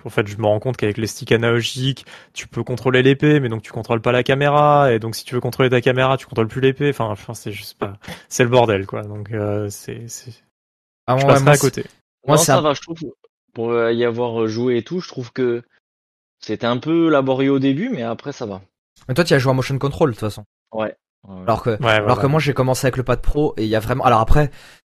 en 0.04 0.10
fait 0.10 0.28
je 0.28 0.36
me 0.38 0.46
rends 0.46 0.60
compte 0.60 0.76
qu'avec 0.76 0.98
les 0.98 1.08
sticks 1.08 1.32
analogiques 1.32 2.06
tu 2.34 2.50
peux 2.50 2.64
contrôler 2.64 3.02
l'épée 3.02 3.40
mais 3.40 3.48
donc 3.48 3.62
tu 3.62 3.72
contrôles 3.72 4.02
pas 4.02 4.12
la 4.12 4.24
caméra 4.24 4.92
et 4.92 5.00
donc 5.00 5.16
si 5.16 5.24
tu 5.24 5.36
veux 5.36 5.40
contrôler 5.40 5.70
ta 5.70 5.80
caméra 5.80 6.18
tu 6.18 6.26
contrôles 6.26 6.50
plus 6.50 6.60
l'épée 6.60 6.90
enfin 6.90 7.06
enfin 7.06 7.34
c'est 7.34 7.54
juste 7.54 7.78
pas 7.78 7.94
c'est 8.28 8.44
le 8.44 8.50
bordel 8.50 8.86
quoi 8.86 9.04
donc 9.04 9.32
euh, 9.32 9.70
c'est 9.70 10.10
c'est 10.10 10.34
ah, 11.06 11.18
je 11.18 11.25
passerai 11.25 11.51
à 11.51 11.58
côté. 11.58 11.86
Moi 12.27 12.38
ça 12.38 12.60
va 12.60 12.74
je 12.74 12.82
trouve 12.82 13.00
pour 13.53 13.74
y 13.74 14.03
avoir 14.03 14.48
joué 14.48 14.75
et 14.77 14.84
tout 14.84 15.00
je 15.00 15.08
trouve 15.08 15.32
que 15.32 15.64
c'était 16.40 16.68
un 16.68 16.77
peu 16.77 17.08
laborieux 17.08 17.51
au 17.51 17.60
début 17.60 17.88
mais 17.88 18.03
après 18.03 18.34
ça 18.34 18.46
va. 18.46 18.62
Mais 19.07 19.14
toi, 19.14 19.24
tu 19.24 19.33
as 19.33 19.40
joué 19.40 19.51
à 19.51 19.53
motion 19.53 19.77
control 19.77 20.10
de 20.10 20.16
toute 20.16 20.22
façon. 20.22 20.46
Ouais. 20.74 20.96
Alors 21.27 21.62
que, 21.62 21.83
alors 21.83 22.20
que 22.20 22.27
moi, 22.27 22.40
j'ai 22.40 22.53
commencé 22.53 22.88
avec 22.88 22.98
le 22.98 23.03
pad 23.03 23.22
pro 23.22 23.53
et 23.57 23.64
il 23.64 23.70
y 23.70 23.75
a 23.75 23.79
vraiment. 23.79 24.05
Alors 24.05 24.22
après, 24.22 24.50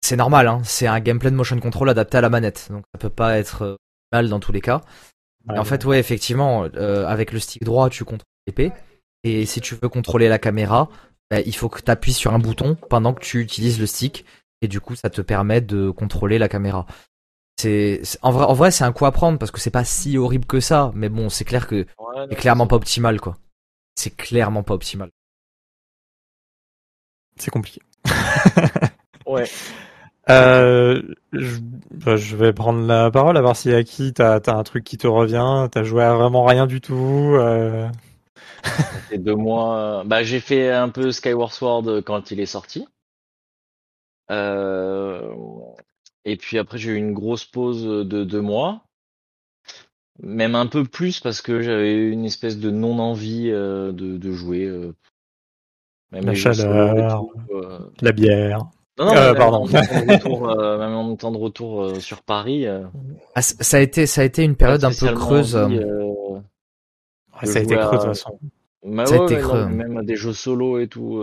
c'est 0.01 0.17
normal, 0.17 0.47
hein, 0.47 0.61
c'est 0.65 0.87
un 0.87 1.01
gameplay 1.01 1.31
de 1.31 1.37
motion 1.37 1.59
control 1.59 1.89
adapté 1.89 2.19
à 2.19 2.21
la 2.21 2.29
manette, 2.29 2.69
donc 2.71 2.85
ça 2.93 2.99
peut 2.99 3.11
pas 3.11 3.39
être 3.39 3.63
euh, 3.63 3.77
mal 4.13 4.29
dans 4.29 4.41
tous 4.41 4.53
les 4.53 4.61
cas. 4.61 4.83
et 5.53 5.59
en 5.59 5.65
fait, 5.65 5.85
ouais, 5.85 5.99
effectivement, 5.99 6.67
euh, 6.75 7.07
avec 7.07 7.33
le 7.33 7.39
stick 7.39 7.65
droit, 7.65 7.89
tu 7.89 8.05
contrôles 8.05 8.27
l'épée, 8.47 8.73
et 9.25 9.47
si 9.47 9.61
tu 9.61 9.75
veux 9.75 9.89
contrôler 9.89 10.29
la 10.29 10.39
caméra, 10.39 10.89
bah, 11.31 11.41
il 11.41 11.55
faut 11.55 11.69
que 11.69 11.81
tu 11.81 11.91
appuies 11.91 12.13
sur 12.13 12.33
un 12.33 12.39
bouton 12.39 12.77
pendant 12.89 13.13
que 13.15 13.21
tu 13.21 13.41
utilises 13.41 13.81
le 13.81 13.87
stick, 13.87 14.25
et 14.61 14.69
du 14.69 14.81
coup, 14.81 14.95
ça 14.95 15.11
te 15.11 15.21
permet 15.21 15.61
de 15.61 15.91
contrôler 15.91 16.39
la 16.39 16.49
caméra. 16.49 16.87
C'est 17.59 18.03
en 18.23 18.31
vrai, 18.31 18.45
en 18.45 18.55
vrai, 18.55 18.71
c'est 18.71 18.85
un 18.85 18.93
coup 18.93 19.05
à 19.07 19.13
prendre 19.13 19.39
parce 19.39 19.51
que 19.51 19.59
c'est 19.59 19.71
pas 19.71 19.85
si 19.85 20.17
horrible 20.17 20.47
que 20.47 20.61
ça, 20.61 20.93
mais 20.95 21.09
bon, 21.09 21.29
c'est 21.29 21.45
clair 21.45 21.67
que 21.67 21.87
c'est 22.31 22.37
clairement 22.37 22.69
pas 22.69 22.77
optimal, 22.77 23.21
quoi 23.21 23.37
c'est 23.99 24.17
clairement 24.17 24.63
pas 24.63 24.75
optimal. 24.75 25.11
C'est 27.37 27.51
compliqué. 27.51 27.81
ouais. 29.27 29.45
Euh, 30.31 31.03
bah, 31.91 32.17
je, 32.17 32.37
vais 32.37 32.53
prendre 32.53 32.87
la 32.87 33.11
parole 33.11 33.37
à 33.37 33.41
voir 33.41 33.57
si 33.57 33.73
à 33.73 33.83
qui 33.83 34.13
t'as 34.13 34.39
as 34.39 34.53
un 34.53 34.63
truc 34.63 34.85
qui 34.85 34.99
te 34.99 35.07
revient. 35.07 35.69
T'as 35.71 35.83
joué 35.83 36.05
à 36.05 36.15
vraiment 36.15 36.45
rien 36.45 36.67
du 36.67 36.81
tout. 36.81 37.35
Euh... 37.35 37.89
deux 39.17 39.35
mois. 39.35 40.05
Bah, 40.05 40.23
j'ai 40.23 40.41
fait 40.41 40.71
un 40.71 40.91
peu 40.91 41.11
Skyward 41.11 41.53
Sword 41.53 42.03
quand 42.05 42.31
il 42.31 42.41
est 42.41 42.47
sorti. 42.47 42.87
Euh... 44.31 45.33
Et 46.25 46.37
puis 46.37 46.59
après, 46.59 46.79
j'ai 46.79 46.93
eu 46.93 46.97
une 46.97 47.15
grosse 47.15 47.47
pause 47.47 47.85
de 47.85 48.25
deux 48.25 48.43
mois 48.43 48.88
même 50.23 50.55
un 50.55 50.67
peu 50.67 50.85
plus 50.85 51.21
parce 51.21 51.43
que 51.43 51.63
j'avais 51.63 52.09
une 52.09 52.25
espèce 52.25 52.59
de 52.59 52.71
non-envie 52.71 53.51
euh, 53.51 53.93
de, 53.93 54.17
de, 54.17 54.33
jouer. 54.33 54.65
Euh, 54.65 54.95
même 56.11 56.27
la 56.27 56.35
chaleur, 56.35 57.27
euh. 57.51 57.79
la 58.01 58.13
bière. 58.13 58.67
Non, 58.99 59.07
non, 59.07 59.17
euh, 59.17 59.35
pardon. 59.35 59.67
même 60.79 60.95
en 60.95 61.17
temps 61.17 61.31
de 61.31 61.37
retour 61.37 62.01
sur 62.01 62.23
Paris. 62.23 62.67
Ah, 63.35 63.43
ça 63.43 63.77
a 63.77 63.81
été, 63.81 64.07
ça 64.07 64.23
a 64.23 64.25
été 64.25 64.43
une 64.43 64.57
période 64.57 64.85
un 64.85 64.91
peu 64.91 65.13
creuse. 65.13 65.55
ouais, 65.55 67.47
ça 67.47 67.59
a 67.59 67.63
été 67.63 67.77
creux 67.77 67.91
de 67.93 67.97
toute 67.97 68.03
façon. 68.03 68.39
Bah 68.85 69.07
ça 69.07 69.21
a 69.21 69.25
été 69.25 69.39
creux. 69.39 69.67
même 69.67 69.99
à 69.99 70.03
des 70.03 70.17
jeux 70.17 70.33
solo 70.33 70.79
et 70.79 70.89
tout. 70.89 71.23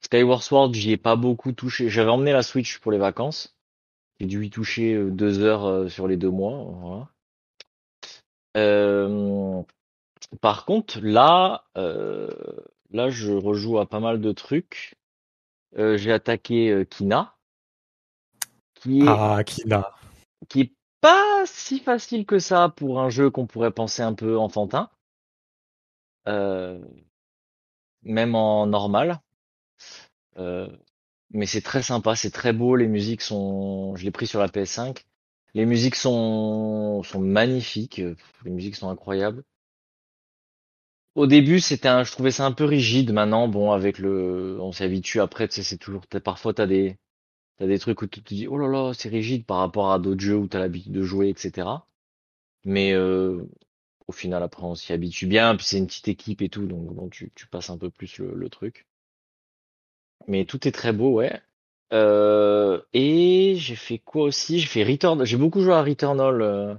Skyward 0.00 0.42
Sword, 0.42 0.74
j'y 0.74 0.92
ai 0.92 0.96
pas 0.96 1.16
beaucoup 1.16 1.50
touché. 1.50 1.88
J'avais 1.88 2.10
emmené 2.10 2.32
la 2.32 2.42
Switch 2.42 2.78
pour 2.78 2.92
les 2.92 2.98
vacances. 2.98 3.56
J'ai 4.20 4.26
dû 4.26 4.46
y 4.46 4.50
toucher 4.50 4.96
deux 5.10 5.40
heures 5.40 5.90
sur 5.90 6.06
les 6.06 6.16
deux 6.16 6.30
mois. 6.30 6.64
Voilà. 6.80 7.08
Euh, 8.58 9.62
par 10.40 10.64
contre, 10.64 11.00
là, 11.00 11.64
euh, 11.76 12.28
là, 12.90 13.08
je 13.10 13.32
rejoue 13.32 13.78
à 13.78 13.88
pas 13.88 14.00
mal 14.00 14.20
de 14.20 14.32
trucs. 14.32 14.96
Euh, 15.76 15.96
j'ai 15.96 16.12
attaqué 16.12 16.86
Kina, 16.90 17.36
qui 18.74 19.00
est, 19.00 19.08
ah, 19.08 19.42
Kina, 19.44 19.92
qui 20.48 20.60
est 20.62 20.72
pas 21.00 21.44
si 21.46 21.78
facile 21.78 22.26
que 22.26 22.38
ça 22.38 22.70
pour 22.70 23.00
un 23.00 23.10
jeu 23.10 23.30
qu'on 23.30 23.46
pourrait 23.46 23.70
penser 23.70 24.02
un 24.02 24.14
peu 24.14 24.38
enfantin, 24.38 24.90
même 28.02 28.34
en 28.34 28.66
normal. 28.66 29.20
mais 31.30 31.46
c'est 31.46 31.60
très 31.60 31.82
sympa, 31.82 32.16
c'est 32.16 32.30
très 32.30 32.52
beau, 32.52 32.76
les 32.76 32.88
musiques 32.88 33.22
sont, 33.22 33.94
je 33.96 34.04
l'ai 34.04 34.10
pris 34.10 34.26
sur 34.26 34.40
la 34.40 34.48
PS5. 34.48 35.04
Les 35.58 35.66
musiques 35.66 35.94
sont, 35.94 37.02
sont 37.02 37.20
magnifiques, 37.20 37.98
euh, 37.98 38.16
les 38.46 38.50
musiques 38.50 38.76
sont 38.76 38.88
incroyables. 38.88 39.44
Au 41.16 41.26
début, 41.26 41.60
c'était 41.60 41.88
un, 41.88 42.02
je 42.02 42.12
trouvais 42.12 42.30
ça 42.30 42.46
un 42.46 42.52
peu 42.52 42.64
rigide. 42.64 43.12
Maintenant, 43.12 43.46
bon, 43.48 43.72
avec 43.72 43.98
le, 43.98 44.56
on 44.60 44.72
s'habitue 44.72 45.20
après, 45.20 45.46
tu 45.48 45.56
sais, 45.56 45.62
c'est 45.62 45.76
toujours, 45.76 46.06
parfois 46.24 46.54
t'as 46.54 46.66
des, 46.66 46.96
t'as 47.58 47.66
des 47.68 47.78
trucs 47.80 48.02
où 48.02 48.08
tu 48.08 48.22
te 48.22 48.34
dis, 48.34 48.48
oh 48.48 48.58
là 48.58 48.68
là, 48.68 48.92
c'est 48.94 49.08
rigide 49.10 49.46
par 49.46 49.58
rapport 49.58 49.92
à 49.92 49.98
d'autres 50.00 50.20
jeux 50.22 50.36
où 50.36 50.48
t'as 50.48 50.60
l'habitude 50.60 50.92
de 50.92 51.02
jouer, 51.04 51.30
etc. 51.30 51.86
Mais, 52.64 52.92
euh, 52.94 53.42
au 54.08 54.12
final, 54.12 54.42
après, 54.44 54.64
on 54.64 54.74
s'y 54.76 54.92
habitue 54.94 55.26
bien, 55.28 55.56
puis 55.56 55.66
c'est 55.66 55.78
une 55.78 55.88
petite 55.88 56.08
équipe 56.08 56.42
et 56.42 56.50
tout, 56.50 56.66
donc 56.66 56.94
bon, 56.94 57.08
tu, 57.10 57.32
tu 57.36 57.48
passes 57.48 57.70
un 57.70 57.78
peu 57.78 57.90
plus 57.90 58.18
le, 58.18 58.34
le 58.34 58.50
truc. 58.50 58.86
Mais 60.28 60.44
tout 60.44 60.68
est 60.68 60.70
très 60.70 60.92
beau, 60.92 61.14
ouais. 61.14 61.42
Euh, 61.92 62.80
et 62.92 63.54
j'ai 63.56 63.76
fait 63.76 63.98
quoi 63.98 64.24
aussi? 64.24 64.60
J'ai 64.60 64.66
fait 64.66 64.84
Return. 64.84 65.24
J'ai 65.24 65.36
beaucoup 65.36 65.62
joué 65.62 65.74
à 65.74 65.82
Returnal. 65.82 66.42
Euh. 66.42 66.74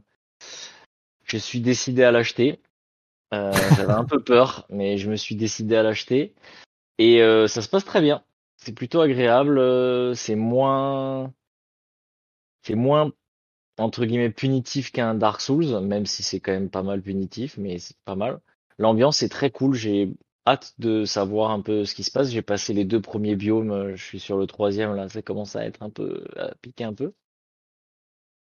Je 1.24 1.38
suis 1.38 1.62
décidé 1.62 2.04
à 2.04 2.12
l'acheter. 2.12 2.60
Euh, 3.34 3.52
J'avais 3.78 3.94
un 3.94 4.06
peu 4.06 4.22
peur, 4.22 4.66
mais 4.70 4.98
je 4.98 5.10
me 5.10 5.16
suis 5.16 5.36
décidé 5.36 5.76
à 5.76 5.84
l'acheter. 5.84 6.34
Et 6.98 7.22
euh, 7.22 7.48
ça 7.48 7.62
se 7.62 7.70
passe 7.70 7.86
très 7.86 8.02
bien. 8.02 8.24
C'est 8.58 8.74
plutôt 8.74 9.02
agréable. 9.02 10.16
C'est 10.16 10.36
moins, 10.36 11.34
c'est 12.64 12.76
moins 12.76 13.12
entre 13.78 14.06
guillemets 14.06 14.30
punitif 14.30 14.92
qu'un 14.92 15.16
Dark 15.16 15.42
Souls, 15.42 15.80
même 15.82 16.06
si 16.06 16.24
c'est 16.24 16.40
quand 16.40 16.52
même 16.52 16.70
pas 16.70 16.84
mal 16.84 17.02
punitif, 17.02 17.58
mais 17.58 17.80
c'est 17.80 17.98
pas 18.04 18.16
mal. 18.16 18.42
L'ambiance 18.78 19.24
est 19.24 19.30
très 19.30 19.52
cool. 19.52 19.76
J'ai 19.76 20.14
hâte 20.50 20.74
de 20.80 21.06
savoir 21.06 21.52
un 21.52 21.62
peu 21.62 21.86
ce 21.86 21.96
qui 21.96 22.04
se 22.04 22.12
passe. 22.12 22.30
J'ai 22.30 22.42
passé 22.42 22.74
les 22.74 22.86
deux 22.86 23.02
premiers 23.02 23.36
biomes, 23.36 23.72
euh, 23.72 23.96
je 23.96 24.04
suis 24.04 24.20
sur 24.20 24.38
le 24.38 24.48
troisième 24.48 24.96
là, 24.96 25.08
ça 25.10 25.22
commence 25.22 25.56
à 25.56 25.66
être 25.66 25.84
un 25.84 25.90
peu 25.90 26.26
à 26.36 26.54
piquer 26.62 26.84
un 26.84 26.94
peu. 26.94 27.14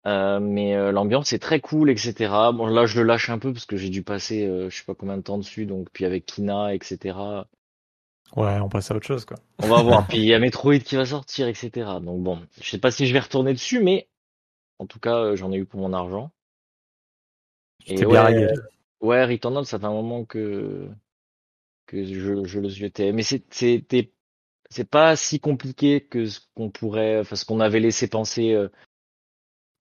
Euh, 0.08 0.40
mais 0.40 0.76
euh, 0.76 0.92
l'ambiance 0.92 1.34
est 1.34 1.40
très 1.40 1.60
cool, 1.60 1.90
etc. 1.90 2.14
Bon, 2.54 2.68
là, 2.68 2.86
je 2.86 3.00
le 3.00 3.06
lâche 3.06 3.30
un 3.30 3.38
peu 3.38 3.52
parce 3.52 3.66
que 3.66 3.76
j'ai 3.76 3.90
dû 3.90 4.02
passer, 4.02 4.48
je 4.70 4.76
sais 4.76 4.86
pas 4.86 4.96
combien 4.96 5.18
de 5.18 5.22
temps 5.22 5.38
dessus, 5.38 5.66
donc 5.66 5.90
puis 5.92 6.06
avec 6.06 6.26
Kina, 6.26 6.74
etc. 6.74 7.18
Ouais, 8.36 8.60
on 8.60 8.70
passe 8.70 8.92
à 8.92 8.96
autre 8.96 9.06
chose, 9.06 9.26
quoi. 9.26 9.38
On 9.62 9.68
va 9.68 9.82
voir. 9.82 10.08
puis 10.10 10.20
il 10.20 10.26
y 10.26 10.34
a 10.34 10.40
Metroid 10.40 10.80
qui 10.80 10.96
va 10.96 11.06
sortir, 11.06 11.48
etc. 11.48 11.72
Donc 12.02 12.24
bon, 12.24 12.42
je 12.62 12.70
sais 12.70 12.78
pas 12.78 12.92
si 12.92 13.08
je 13.08 13.14
vais 13.14 13.20
retourner 13.20 13.54
dessus, 13.54 13.82
mais 13.82 14.08
en 14.78 14.86
tout 14.86 15.00
cas, 15.00 15.36
j'en 15.36 15.52
ai 15.52 15.58
eu 15.58 15.66
pour 15.66 15.82
mon 15.82 15.92
argent. 15.92 16.32
Bien 17.86 18.24
régalé. 18.24 18.54
Ouais, 19.02 19.26
Returnal, 19.26 19.66
ça 19.66 19.80
fait 19.80 19.86
un 19.86 19.94
moment 19.94 20.26
que 20.26 20.90
que 21.90 22.04
je, 22.06 22.44
je 22.46 22.60
le 22.60 22.70
jetais. 22.70 23.12
Mais 23.12 23.24
c'est- 23.24 23.52
c'était 23.52 24.12
c'est 24.70 24.88
pas 24.90 25.16
si 25.16 25.40
compliqué 25.40 26.02
que 26.02 26.26
ce 26.28 26.40
qu'on 26.56 26.70
pourrait, 26.70 27.20
enfin 27.20 27.36
ce 27.36 27.44
qu'on 27.46 27.60
avait 27.60 27.80
laissé 27.80 28.08
penser, 28.08 28.54
euh, 28.54 28.70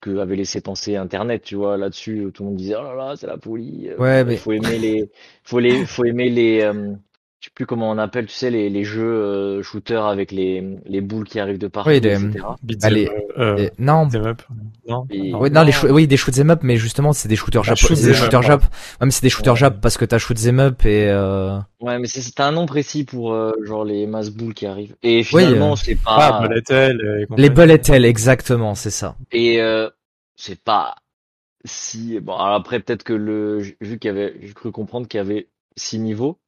que 0.01 0.17
avait 0.19 0.37
laissé 0.37 0.61
penser 0.63 0.97
Internet, 0.97 1.43
tu 1.43 1.57
vois, 1.57 1.77
là-dessus, 1.77 2.31
tout 2.33 2.45
le 2.45 2.49
monde 2.51 2.57
disait 2.59 2.77
oh 2.77 2.83
là 2.83 2.95
là, 2.95 3.17
c'est 3.17 3.27
la 3.27 3.39
folie. 3.39 3.89
euh, 3.91 3.99
Ouais, 3.99 4.21
il 4.23 4.27
mais- 4.27 4.37
faut 4.37 4.53
aimer 4.53 4.79
les, 4.79 5.11
faut 5.45 5.59
les, 5.59 5.85
faut 5.85 6.05
aimer 6.05 6.31
les, 6.31 6.63
euh, 6.63 6.95
je 7.41 7.45
sais 7.47 7.51
plus 7.55 7.67
comment 7.67 7.89
on 7.91 7.99
appelle, 7.99 8.27
tu 8.27 8.33
sais, 8.35 8.51
les, 8.51 8.69
les 8.69 8.83
jeux 8.83 9.05
euh, 9.15 9.63
shooters 9.63 10.05
avec 10.07 10.33
les, 10.33 10.77
les 10.87 11.01
boules 11.01 11.25
qui 11.25 11.39
arrivent 11.39 11.59
de 11.59 11.69
partout, 11.69 11.91
Oui, 11.91 12.01
les- 12.01 12.11
etc. 12.15 12.45
Allez, 12.83 13.05
them, 13.07 13.15
euh, 13.39 13.69
non, 13.79 14.09
up. 14.13 14.43
Non. 14.89 15.07
Et- 15.11 15.33
oui, 15.35 15.49
non, 15.51 15.63
les 15.63 15.71
shoo- 15.71 15.89
oui, 15.91 16.09
des 16.09 16.17
shoot 16.17 16.37
'em 16.37 16.51
up, 16.51 16.61
mais 16.65 16.77
justement, 16.77 17.13
c'est 17.13 17.29
des 17.29 17.37
shooters 17.37 17.63
Jap. 17.63 17.77
shoot 17.77 17.97
C'est 17.97 18.09
des 18.09 18.15
shooters. 18.15 18.43
Jap. 18.43 18.63
Ouais, 18.63 18.69
mais 19.07 19.11
c'est 19.13 19.23
des 19.23 19.31
shooters 19.31 19.53
Ouais. 19.53 19.59
Jap 19.61 19.81
parce 19.81 19.97
que 19.97 20.05
t'as 20.05 20.19
shoot 20.19 20.37
'em 20.47 20.59
up 20.59 20.85
et 20.85 21.09
euh... 21.09 21.59
Ouais, 21.81 21.99
mais 22.01 22.09
c'est 22.09 22.23
c'est 22.23 22.41
un 22.41 22.51
nom 22.51 22.67
précis 22.67 23.05
pour 23.05 23.33
euh, 23.33 23.53
genre 23.65 23.85
les 23.85 24.09
masses 24.09 24.31
boules 24.31 24.55
qui 24.55 24.67
arrivent. 24.67 24.97
Et 25.05 25.23
finalement, 25.23 25.73
euh, 25.75 25.77
c'est 25.77 25.97
Ah, 26.07 26.41
pas. 26.41 26.49
Bullet 26.49 26.63
Hell 26.69 27.27
et 27.31 27.41
les 27.41 27.51
bullet 27.51 27.81
hell, 27.89 28.05
exactement, 28.05 28.75
c'est 28.75 28.91
ça. 28.91 29.15
Et 29.31 29.61
euh, 29.63 29.89
c'est 30.35 30.61
pas 30.61 30.97
si 31.65 32.19
bon. 32.21 32.35
Alors 32.35 32.55
après, 32.57 32.81
peut-être 32.81 33.05
que 33.05 33.13
le 33.13 33.59
vu 33.81 33.99
qu'il 34.01 34.09
y 34.09 34.11
avait, 34.11 34.35
j'ai 34.43 34.53
cru 34.55 34.73
comprendre 34.73 35.07
qu'il 35.07 35.19
y 35.19 35.21
avait 35.21 35.47
six 35.77 35.99
niveaux, 36.01 36.39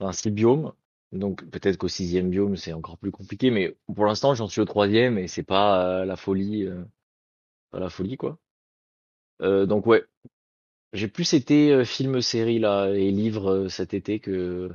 enfin 0.00 0.12
six 0.12 0.30
biomes. 0.30 0.72
Donc 1.12 1.44
peut-être 1.50 1.76
qu'au 1.76 1.88
sixième 1.88 2.30
biome 2.30 2.56
c'est 2.56 2.72
encore 2.72 2.98
plus 2.98 3.10
compliqué. 3.12 3.50
Mais 3.50 3.76
pour 3.94 4.06
l'instant, 4.06 4.34
j'en 4.34 4.48
suis 4.48 4.60
au 4.60 4.64
troisième 4.64 5.18
et 5.18 5.28
c'est 5.28 5.42
pas 5.44 6.00
euh, 6.00 6.04
la 6.04 6.16
folie, 6.16 6.64
euh, 6.66 6.82
pas 7.70 7.80
la 7.80 7.90
folie 7.90 8.16
quoi. 8.16 8.38
Euh, 9.42 9.66
donc 9.66 9.86
ouais, 9.86 10.04
j'ai 10.92 11.08
plus 11.08 11.34
été 11.34 11.72
euh, 11.72 11.84
film, 11.84 12.20
série 12.20 12.58
là 12.58 12.88
et 12.90 13.10
livre 13.10 13.50
euh, 13.50 13.68
cet 13.68 13.94
été 13.94 14.20
que 14.20 14.70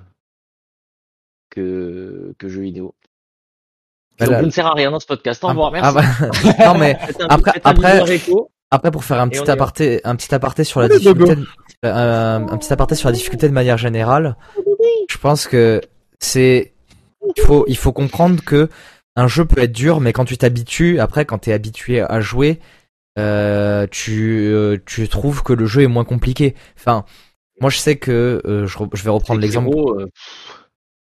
que 1.49 2.34
que 2.38 2.47
jeux 2.49 2.62
vidéo. 2.62 2.95
Bah, 4.19 4.25
Donc, 4.27 4.45
ne 4.45 4.49
sert 4.49 4.67
à 4.67 4.73
rien 4.73 4.91
dans 4.91 4.99
ce 4.99 5.08
podcast. 5.08 5.41
Au 5.43 5.47
Ah, 5.47 5.51
revoir, 5.51 5.73
ah, 5.75 5.93
merci. 5.93 6.21
bah, 6.58 6.65
non 6.73 6.77
mais 6.77 6.97
après- 7.29 7.62
après-. 7.63 8.19
Après 8.71 8.91
pour 8.91 9.03
faire 9.03 9.19
un 9.19 9.27
Et 9.27 9.32
petit 9.32 9.49
aparté, 9.51 10.01
un 10.03 10.15
petit 10.15 10.34
aparté 10.34 10.63
sur 10.63 10.79
la 10.82 10.88
difficulté, 10.99 11.36
de- 11.36 11.45
euh, 11.86 12.36
un 12.38 12.58
petit 12.58 12.71
aparté 12.73 12.95
sur 12.95 13.10
la 13.10 13.13
difficulté 13.13 13.47
de 13.47 13.53
manière 13.53 13.77
générale. 13.77 14.36
Je 15.10 15.17
pense 15.17 15.47
que 15.47 15.82
c'est 16.19 16.73
il 17.36 17.41
faut 17.43 17.65
il 17.67 17.77
faut 17.77 17.91
comprendre 17.91 18.43
que 18.43 18.69
un 19.15 19.27
jeu 19.27 19.43
peut 19.45 19.62
être 19.62 19.71
dur, 19.71 19.99
mais 20.01 20.13
quand 20.13 20.25
tu 20.25 20.38
t'habitues, 20.38 20.99
après 20.99 21.25
quand 21.25 21.39
t'es 21.39 21.51
habitué 21.53 22.01
à 22.01 22.21
jouer, 22.21 22.60
euh, 23.17 23.88
tu 23.89 24.47
euh, 24.53 24.77
tu 24.86 25.08
trouves 25.10 25.43
que 25.43 25.53
le 25.53 25.65
jeu 25.65 25.82
est 25.82 25.88
moins 25.88 26.05
compliqué. 26.05 26.55
Enfin, 26.77 27.05
moi 27.60 27.69
je 27.69 27.77
sais 27.79 27.97
que 27.97 28.41
euh, 28.45 28.67
je, 28.67 28.77
re- 28.77 28.89
je 28.93 29.03
vais 29.03 29.10
reprendre 29.10 29.41
l'exemple. 29.41 29.69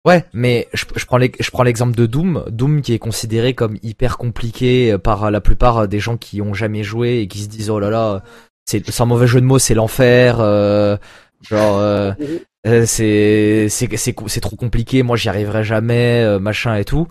Euh, 0.05 0.09
Ouais, 0.09 0.25
mais 0.33 0.67
je, 0.73 0.85
je 0.95 1.05
prends 1.05 1.17
l'ex- 1.17 1.37
je 1.41 1.51
prends 1.51 1.63
l'exemple 1.63 1.95
de 1.95 2.05
Doom, 2.05 2.43
Doom 2.49 2.81
qui 2.81 2.93
est 2.93 2.99
considéré 2.99 3.53
comme 3.53 3.77
hyper 3.83 4.17
compliqué 4.17 4.91
euh, 4.93 4.97
par 4.97 5.31
la 5.31 5.41
plupart 5.41 5.87
des 5.87 5.99
gens 5.99 6.17
qui 6.17 6.41
ont 6.41 6.53
jamais 6.53 6.83
joué 6.83 7.19
et 7.19 7.27
qui 7.27 7.39
se 7.39 7.47
disent 7.47 7.69
oh 7.69 7.79
là 7.79 7.89
là, 7.89 8.23
c'est 8.65 8.89
sans 8.91 9.05
mauvais 9.05 9.27
jeu 9.27 9.39
de 9.41 9.45
mots, 9.45 9.59
c'est 9.59 9.73
l'enfer, 9.75 10.37
euh, 10.39 10.97
genre 11.41 11.77
euh, 11.79 12.11
euh, 12.67 12.85
c'est 12.85 13.67
c'est 13.69 13.89
c'est 14.27 14.39
trop 14.41 14.55
compliqué, 14.55 15.03
moi 15.03 15.15
j'y 15.17 15.29
arriverai 15.29 15.63
jamais, 15.63 16.23
euh, 16.23 16.39
machin 16.39 16.75
et 16.75 16.85
tout. 16.85 17.07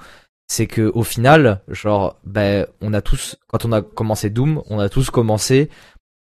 C'est 0.49 0.67
que 0.67 0.91
au 0.95 1.03
final, 1.03 1.63
genre 1.69 2.19
ben 2.25 2.67
on 2.83 2.93
a 2.93 3.01
tous 3.01 3.37
quand 3.49 3.65
on 3.65 3.73
a 3.73 3.81
commencé 3.81 4.29
Doom, 4.29 4.63
on 4.69 4.79
a 4.81 4.89
tous 4.91 5.09
commencé 5.11 5.71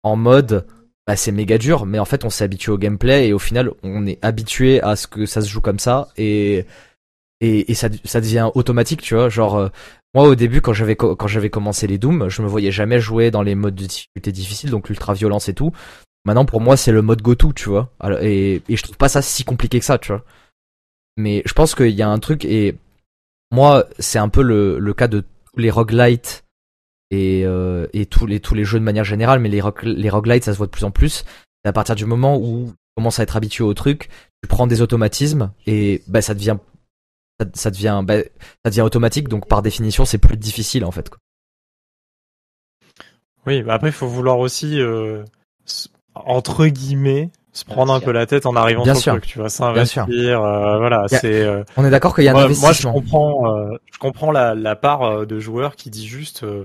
en 0.03 0.17
mode 0.17 0.67
bah, 1.07 1.17
c'est 1.17 1.33
méga 1.33 1.57
dur, 1.59 1.87
mais 1.87 1.99
en 1.99 2.05
fait 2.05 2.25
on 2.25 2.31
s'est 2.31 2.45
habitué 2.45 2.73
au 2.73 2.79
gameplay 2.79 3.29
et 3.29 3.33
au 3.33 3.39
final 3.39 3.71
on 3.83 4.07
est 4.07 4.19
habitué 4.23 4.83
à 4.83 4.97
ce 4.97 5.07
que 5.07 5.25
ça 5.25 5.41
se 5.41 5.49
joue 5.49 5.61
comme 5.61 5.79
ça 5.79 6.09
et 6.17 6.67
et, 7.41 7.71
et 7.71 7.75
ça, 7.75 7.89
ça 8.05 8.21
devient 8.21 8.51
automatique, 8.55 9.03
tu 9.03 9.15
vois. 9.15 9.29
Genre 9.29 9.57
euh, 9.57 9.69
moi 10.15 10.25
au 10.29 10.35
début 10.35 10.61
quand 10.61 10.73
j'avais 10.73 10.97
quand 10.97 11.27
j'avais 11.27 11.51
commencé 11.51 11.87
les 11.87 11.99
Doom, 11.99 12.29
je 12.29 12.43
me 12.43 12.49
voyais 12.49 12.73
jamais 12.73 12.99
jouer 13.01 13.31
dans 13.31 13.43
les 13.43 13.55
modes 13.55 13.75
de 13.75 13.87
difficulté 13.87 14.33
difficiles, 14.33 14.71
donc 14.71 14.89
l'ultra 14.89 15.15
violence 15.15 15.49
et 15.49 15.55
tout. 15.55 15.73
Maintenant 16.25 16.45
pour 16.45 16.61
moi 16.61 16.77
c'est 16.77 16.93
le 16.93 17.03
mode 17.03 17.23
go 17.23 17.35
to, 17.35 17.53
tu 17.53 17.69
vois. 17.69 17.93
Alors, 18.01 18.21
et 18.23 18.63
et 18.69 18.77
je 18.77 18.83
trouve 18.83 18.97
pas 18.97 19.09
ça 19.09 19.23
si 19.23 19.45
compliqué 19.45 19.79
que 19.79 19.85
ça, 19.85 19.99
tu 19.99 20.13
vois. 20.13 20.25
Mais 21.17 21.43
je 21.47 21.53
pense 21.53 21.75
qu'il 21.75 21.91
y 21.91 22.03
a 22.03 22.09
un 22.09 22.19
truc 22.19 22.45
et 22.45 22.77
moi 23.53 23.87
c'est 23.99 24.19
un 24.19 24.29
peu 24.29 24.43
le 24.43 24.79
le 24.79 24.95
cas 24.95 25.09
de 25.09 25.21
tous 25.21 25.59
les 25.61 25.71
roguelites 25.71 26.46
et, 27.11 27.43
euh, 27.45 27.87
et 27.93 28.07
tous 28.07 28.27
les 28.27 28.41
tous 28.41 28.55
les 28.55 28.65
jeux 28.65 28.79
de 28.79 28.85
manière 28.85 29.05
générale, 29.05 29.39
mais 29.41 29.49
les 29.49 29.63
les 29.85 30.11
roguelites 30.11 30.45
ça 30.45 30.53
se 30.53 30.59
voit 30.59 30.67
de 30.67 30.73
plus 30.73 30.85
en 30.85 30.91
plus. 30.91 31.25
C'est 31.65 31.69
à 31.69 31.73
partir 31.73 31.95
du 31.95 32.05
moment 32.07 32.37
où 32.39 32.67
tu 32.69 32.75
commences 32.97 33.19
à 33.19 33.23
être 33.23 33.37
habitué 33.37 33.65
au 33.65 33.75
truc, 33.75 34.09
tu 34.43 34.49
prends 34.49 34.67
des 34.67 34.83
automatismes 34.83 35.53
et 35.67 36.03
bah 36.09 36.23
ça 36.23 36.35
devient 36.35 36.57
ça, 37.41 37.47
ça 37.55 37.71
devient 37.71 38.03
bah, 38.05 38.19
ça 38.65 38.71
devient 38.71 38.81
automatique, 38.83 39.29
donc 39.29 39.47
par 39.49 39.63
définition 39.63 40.05
c'est 40.05 40.19
plus 40.19 40.37
difficile 40.37 40.85
en 40.85 40.91
fait. 40.91 41.09
Quoi. 41.11 41.19
Oui, 43.47 43.63
bah 43.63 43.75
après, 43.75 43.89
il 43.91 43.93
faut 43.93 44.09
vouloir 44.09 44.39
aussi, 44.41 44.81
euh, 44.81 45.23
entre 46.15 46.67
guillemets, 46.67 47.31
se 47.53 47.65
prendre 47.65 47.93
un 47.93 48.01
peu 48.01 48.11
la 48.11 48.27
tête 48.27 48.45
en 48.45 48.57
arrivant 48.57 48.83
Bien 48.83 48.95
sur 48.95 49.03
sûr. 49.03 49.15
le 49.15 49.21
truc, 49.21 49.31
tu 49.31 49.39
vois, 49.39 49.47
Bien 49.73 49.85
sûr. 49.85 50.05
s'investir, 50.05 50.43
euh, 50.43 50.79
voilà, 50.79 51.03
a- 51.03 51.09
c'est... 51.09 51.43
euh, 51.45 51.63
On 51.77 51.85
est 51.85 51.91
d'accord 51.91 52.15
qu'il 52.15 52.25
y 52.25 52.29
a 52.29 52.33
un 52.33 52.35
moi, 52.35 52.43
moi, 52.43 52.51
je 52.51 52.59
investissement. 52.59 52.93
comprends, 52.95 53.57
euh, 53.57 53.77
je 53.93 53.99
comprends 53.99 54.33
la, 54.33 54.55
la 54.57 54.75
part 54.75 55.03
euh, 55.03 55.27
de 55.27 55.39
joueurs 55.39 55.77
qui 55.77 55.91
dit 55.91 56.07
juste, 56.09 56.43
euh, 56.43 56.65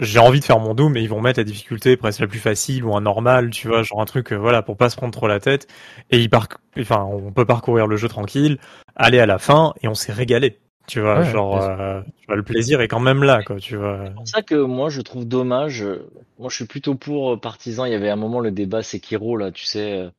j'ai 0.00 0.18
envie 0.18 0.40
de 0.40 0.44
faire 0.44 0.58
mon 0.60 0.74
Doom, 0.74 0.92
mais 0.92 1.02
ils 1.02 1.08
vont 1.08 1.20
mettre 1.20 1.40
la 1.40 1.44
difficulté 1.44 1.96
presque 1.96 2.20
la 2.20 2.26
plus 2.28 2.38
facile 2.38 2.84
ou 2.84 2.94
un 2.96 3.00
normal, 3.00 3.50
tu 3.50 3.68
vois, 3.68 3.82
genre 3.82 4.00
un 4.00 4.04
truc, 4.04 4.32
euh, 4.32 4.36
voilà, 4.36 4.62
pour 4.62 4.76
pas 4.76 4.90
se 4.90 4.96
prendre 4.96 5.12
trop 5.12 5.26
la 5.28 5.40
tête. 5.40 5.66
Et 6.10 6.18
il 6.20 6.30
parc... 6.30 6.54
enfin, 6.78 7.02
on 7.04 7.32
peut 7.32 7.44
parcourir 7.46 7.86
le 7.86 7.96
jeu 7.96 8.08
tranquille, 8.08 8.58
aller 8.96 9.18
à 9.20 9.26
la 9.26 9.38
fin 9.38 9.74
et 9.82 9.88
on 9.88 9.94
s'est 9.94 10.12
régalé. 10.12 10.58
Tu 10.86 11.00
vois, 11.00 11.20
Ouais, 11.20 11.24
genre, 11.24 11.56
euh, 11.62 12.00
tu 12.20 12.26
vois, 12.26 12.36
le 12.36 12.42
plaisir 12.44 12.80
est 12.80 12.88
quand 12.88 13.00
même 13.00 13.22
là, 13.24 13.42
quoi, 13.42 13.56
tu 13.60 13.76
vois. 13.76 14.04
C'est 14.04 14.14
pour 14.14 14.28
ça 14.28 14.42
que 14.42 14.54
moi 14.54 14.88
je 14.90 15.00
trouve 15.00 15.26
dommage. 15.26 15.82
euh, 15.82 16.08
Moi 16.38 16.48
je 16.50 16.56
suis 16.56 16.66
plutôt 16.66 16.94
pour 16.94 17.32
euh, 17.34 17.36
partisan. 17.36 17.84
Il 17.84 17.92
y 17.92 17.94
avait 17.94 18.10
un 18.10 18.16
moment 18.16 18.40
le 18.40 18.50
débat 18.50 18.82
Sekiro 18.82 19.36
là, 19.36 19.52
tu 19.52 19.64
sais. 19.64 19.92
euh, 20.00 20.10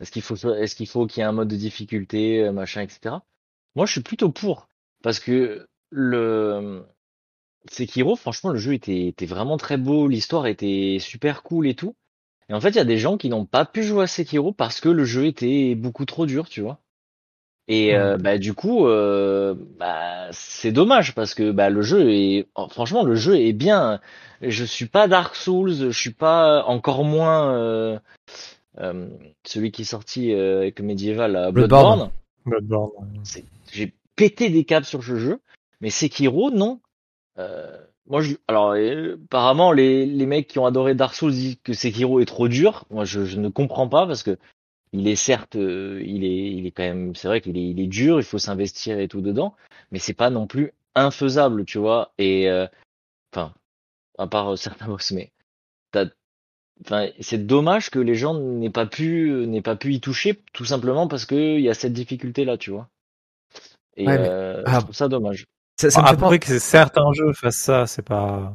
Est-ce 0.00 0.12
qu'il 0.12 0.22
faut 0.22 0.36
est-ce 0.36 0.76
qu'il 0.76 0.88
faut 0.88 1.06
qu'il 1.06 1.20
y 1.22 1.24
ait 1.24 1.28
un 1.28 1.32
mode 1.32 1.48
de 1.48 1.56
difficulté, 1.56 2.44
euh, 2.44 2.52
machin, 2.52 2.82
etc. 2.82 3.24
Moi 3.76 3.86
je 3.86 3.92
suis 3.92 4.02
plutôt 4.02 4.30
pour 4.32 4.68
parce 5.02 5.20
que 5.20 5.68
le 5.90 6.84
Sekiro, 7.70 8.16
franchement 8.16 8.50
le 8.50 8.58
jeu 8.58 8.74
était, 8.74 9.06
était 9.06 9.26
vraiment 9.26 9.56
très 9.56 9.76
beau, 9.76 10.08
l'histoire 10.08 10.46
était 10.46 10.98
super 11.00 11.42
cool 11.42 11.66
et 11.66 11.74
tout. 11.74 11.94
Et 12.48 12.54
en 12.54 12.60
fait 12.60 12.70
il 12.70 12.76
y 12.76 12.80
a 12.80 12.84
des 12.84 12.98
gens 12.98 13.16
qui 13.16 13.28
n'ont 13.28 13.46
pas 13.46 13.64
pu 13.64 13.82
jouer 13.82 14.04
à 14.04 14.06
Sekiro 14.06 14.52
parce 14.52 14.80
que 14.80 14.88
le 14.88 15.04
jeu 15.04 15.26
était 15.26 15.74
beaucoup 15.74 16.04
trop 16.04 16.26
dur, 16.26 16.48
tu 16.48 16.60
vois. 16.60 16.80
Et 17.70 17.94
euh, 17.94 18.16
bah 18.16 18.38
du 18.38 18.54
coup, 18.54 18.86
euh, 18.86 19.54
bah, 19.78 20.28
c'est 20.32 20.72
dommage 20.72 21.14
parce 21.14 21.34
que 21.34 21.50
bah, 21.50 21.68
le 21.68 21.82
jeu 21.82 22.10
est, 22.10 22.48
franchement, 22.70 23.04
le 23.04 23.14
jeu 23.14 23.38
est 23.38 23.52
bien. 23.52 24.00
Je 24.40 24.64
suis 24.64 24.86
pas 24.86 25.06
Dark 25.06 25.36
Souls, 25.36 25.74
je 25.74 25.90
suis 25.90 26.14
pas 26.14 26.64
encore 26.64 27.04
moins 27.04 27.52
euh, 27.52 27.98
euh, 28.80 29.08
celui 29.44 29.70
qui 29.70 29.82
est 29.82 29.84
sorti 29.84 30.32
euh, 30.32 30.58
avec 30.58 30.80
Medieval, 30.80 31.32
là, 31.32 31.50
Bloodborne. 31.50 32.10
Bloodborne. 32.46 33.22
J'ai 33.70 33.92
pété 34.16 34.48
des 34.48 34.64
câbles 34.64 34.86
sur 34.86 35.04
ce 35.04 35.16
jeu, 35.16 35.40
mais 35.82 35.90
Sekiro, 35.90 36.50
non. 36.50 36.80
Euh, 37.38 37.78
moi, 38.06 38.20
je, 38.20 38.34
alors 38.48 38.72
euh, 38.72 39.16
apparemment 39.26 39.72
les, 39.72 40.06
les 40.06 40.26
mecs 40.26 40.48
qui 40.48 40.58
ont 40.58 40.66
adoré 40.66 40.94
Dark 40.94 41.14
Souls 41.14 41.32
disent 41.32 41.58
que 41.62 41.72
Sekiro 41.72 42.20
est 42.20 42.24
trop 42.26 42.48
dur. 42.48 42.84
Moi, 42.90 43.04
je, 43.04 43.24
je 43.24 43.38
ne 43.38 43.48
comprends 43.48 43.88
pas 43.88 44.06
parce 44.06 44.22
que 44.22 44.38
il 44.92 45.06
est 45.06 45.16
certes, 45.16 45.56
euh, 45.56 46.02
il 46.04 46.24
est, 46.24 46.52
il 46.52 46.66
est 46.66 46.70
quand 46.70 46.82
même, 46.82 47.14
c'est 47.14 47.28
vrai 47.28 47.40
qu'il 47.40 47.58
est, 47.58 47.68
il 47.68 47.80
est 47.80 47.86
dur, 47.86 48.18
il 48.18 48.24
faut 48.24 48.38
s'investir 48.38 48.98
et 48.98 49.08
tout 49.08 49.20
dedans, 49.20 49.54
mais 49.90 49.98
c'est 49.98 50.14
pas 50.14 50.30
non 50.30 50.46
plus 50.46 50.72
infaisable, 50.94 51.64
tu 51.66 51.78
vois. 51.78 52.12
Et 52.18 52.48
euh, 52.48 52.66
enfin, 53.32 53.52
à 54.18 54.26
part 54.26 54.56
certains 54.56 54.86
boss, 54.88 55.12
mais 55.12 55.30
enfin, 56.84 57.08
c'est 57.20 57.46
dommage 57.46 57.90
que 57.90 57.98
les 57.98 58.14
gens 58.14 58.34
n'aient 58.34 58.70
pas 58.70 58.86
pu, 58.86 59.46
n'aient 59.46 59.62
pas 59.62 59.76
pu 59.76 59.92
y 59.94 60.00
toucher, 60.00 60.40
tout 60.52 60.64
simplement 60.64 61.08
parce 61.08 61.26
que 61.26 61.34
il 61.34 61.60
y 61.60 61.68
a 61.68 61.74
cette 61.74 61.92
difficulté 61.92 62.44
là, 62.44 62.56
tu 62.56 62.70
vois. 62.70 62.88
Et 63.96 64.06
Ouais, 64.06 64.16
euh, 64.18 64.62
ah. 64.64 64.76
je 64.76 64.84
trouve 64.84 64.94
ça 64.94 65.08
dommage. 65.08 65.46
Ça, 65.80 65.90
ça 65.90 66.02
me 66.02 66.06
fait 66.06 66.12
Après 66.12 66.38
que 66.38 66.58
certains 66.58 67.12
jeux 67.12 67.32
fassent 67.32 67.56
ça, 67.56 67.86
c'est 67.86 68.02
pas, 68.02 68.52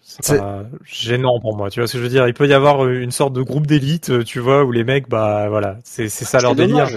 c'est 0.00 0.38
pas 0.38 0.64
gênant 0.84 1.40
pour 1.40 1.56
moi. 1.56 1.70
Tu 1.70 1.80
vois 1.80 1.86
ce 1.86 1.94
que 1.94 1.98
je 1.98 2.02
veux 2.02 2.10
dire 2.10 2.28
Il 2.28 2.34
peut 2.34 2.46
y 2.46 2.52
avoir 2.52 2.86
une 2.86 3.10
sorte 3.10 3.32
de 3.32 3.42
groupe 3.42 3.66
d'élite, 3.66 4.10
euh, 4.10 4.24
tu 4.24 4.40
vois, 4.40 4.64
où 4.64 4.72
les 4.72 4.84
mecs, 4.84 5.08
bah 5.08 5.48
voilà, 5.48 5.78
c'est 5.84 6.08
c'est 6.08 6.24
ça 6.24 6.40
leur 6.40 6.52
C'est 6.52 6.66
délire. 6.66 6.88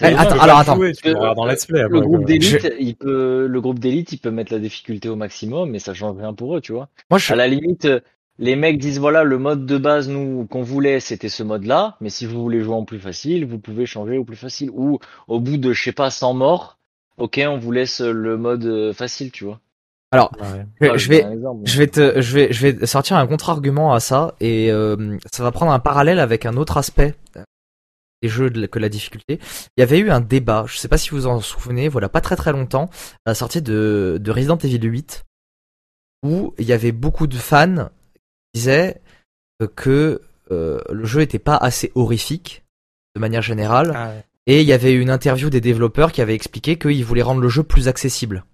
Eh, 0.00 0.04
attends, 0.06 0.40
alors, 0.40 0.58
attends. 0.58 0.74
jouer, 0.74 0.92
tu 0.92 1.08
regarder 1.08 1.40
en 1.40 1.46
let's 1.46 1.64
play. 1.64 1.84
Le 1.88 2.00
groupe 2.00 2.24
d'élite, 2.24 2.68
il 2.78 2.96
peut, 2.96 3.46
le 3.46 3.60
groupe 3.60 3.78
d'élite, 3.78 4.12
il 4.12 4.18
peut 4.18 4.32
mettre 4.32 4.52
la 4.52 4.58
difficulté 4.58 5.08
au 5.08 5.16
maximum, 5.16 5.70
mais 5.70 5.78
ça 5.78 5.94
change 5.94 6.18
rien 6.18 6.34
pour 6.34 6.56
eux, 6.56 6.60
tu 6.60 6.72
vois. 6.72 6.88
Moi 7.08 7.18
je 7.18 7.32
À 7.32 7.36
la 7.36 7.46
limite, 7.46 7.84
euh, 7.84 8.00
les 8.38 8.56
mecs 8.56 8.78
disent 8.78 8.98
voilà 8.98 9.22
le 9.22 9.38
mode 9.38 9.66
de 9.66 9.78
base 9.78 10.08
nous 10.08 10.46
qu'on 10.46 10.62
voulait 10.62 11.00
c'était 11.00 11.30
ce 11.30 11.42
mode 11.42 11.64
là 11.64 11.96
mais 12.00 12.10
si 12.10 12.26
vous 12.26 12.42
voulez 12.42 12.60
jouer 12.60 12.74
en 12.74 12.84
plus 12.84 12.98
facile 12.98 13.46
vous 13.46 13.58
pouvez 13.58 13.86
changer 13.86 14.18
au 14.18 14.24
plus 14.24 14.36
facile 14.36 14.68
ou 14.74 14.98
au 15.26 15.40
bout 15.40 15.56
de 15.56 15.72
je 15.72 15.82
sais 15.82 15.92
pas 15.92 16.10
100 16.10 16.34
morts 16.34 16.78
ok 17.18 17.40
on 17.46 17.58
vous 17.58 17.72
laisse 17.72 18.00
le 18.00 18.36
mode 18.36 18.64
euh, 18.66 18.92
facile 18.92 19.30
tu 19.32 19.44
vois 19.44 19.60
Alors, 20.12 20.30
Ouais. 20.40 20.64
je, 20.80 20.98
je 20.98 21.08
vais, 21.08 21.26
je 21.64 21.78
vais 21.78 21.86
te, 21.88 22.20
je 22.20 22.34
vais, 22.34 22.52
je 22.52 22.66
vais 22.68 22.86
sortir 22.86 23.16
un 23.16 23.26
contre-argument 23.26 23.92
à 23.92 24.00
ça 24.00 24.34
et 24.40 24.70
euh, 24.70 25.18
ça 25.32 25.42
va 25.42 25.50
prendre 25.52 25.72
un 25.72 25.78
parallèle 25.80 26.20
avec 26.20 26.46
un 26.46 26.56
autre 26.56 26.76
aspect 26.76 27.14
euh, 27.36 27.42
des 28.22 28.28
jeux 28.28 28.48
de- 28.50 28.66
que 28.66 28.78
la 28.78 28.88
difficulté. 28.88 29.40
Il 29.76 29.80
y 29.80 29.82
avait 29.82 29.98
eu 29.98 30.10
un 30.10 30.20
débat, 30.20 30.64
je 30.68 30.78
sais 30.78 30.88
pas 30.88 30.96
si 30.98 31.10
vous 31.10 31.26
en 31.26 31.40
souvenez, 31.40 31.88
voilà, 31.88 32.08
pas 32.08 32.20
très 32.20 32.36
très 32.36 32.52
longtemps, 32.52 32.88
à 33.26 33.30
la 33.30 33.34
sortie 33.34 33.60
de, 33.62 34.18
de 34.20 34.30
Resident 34.30 34.56
Evil 34.58 34.80
8, 34.86 35.24
où 36.22 36.54
il 36.58 36.64
y 36.66 36.72
avait 36.72 36.92
beaucoup 36.92 37.26
de 37.26 37.36
fans 37.36 37.88
qui 38.14 38.60
disaient 38.60 39.00
euh, 39.62 39.66
que 39.66 40.22
euh, 40.50 40.80
le 40.90 41.04
jeu 41.04 41.20
était 41.22 41.38
pas 41.40 41.56
assez 41.56 41.90
horrifique 41.94 42.64
de 43.16 43.20
manière 43.20 43.42
générale. 43.42 43.92
Ah 43.94 44.08
ouais. 44.10 44.24
Et 44.46 44.60
il 44.60 44.66
y 44.66 44.72
avait 44.72 44.94
une 44.94 45.10
interview 45.10 45.50
des 45.50 45.60
développeurs 45.60 46.12
qui 46.12 46.20
avait 46.22 46.34
expliqué 46.34 46.78
qu'ils 46.78 47.04
voulaient 47.04 47.22
rendre 47.22 47.40
le 47.40 47.48
jeu 47.48 47.62
plus 47.62 47.88
accessible. 47.88 48.44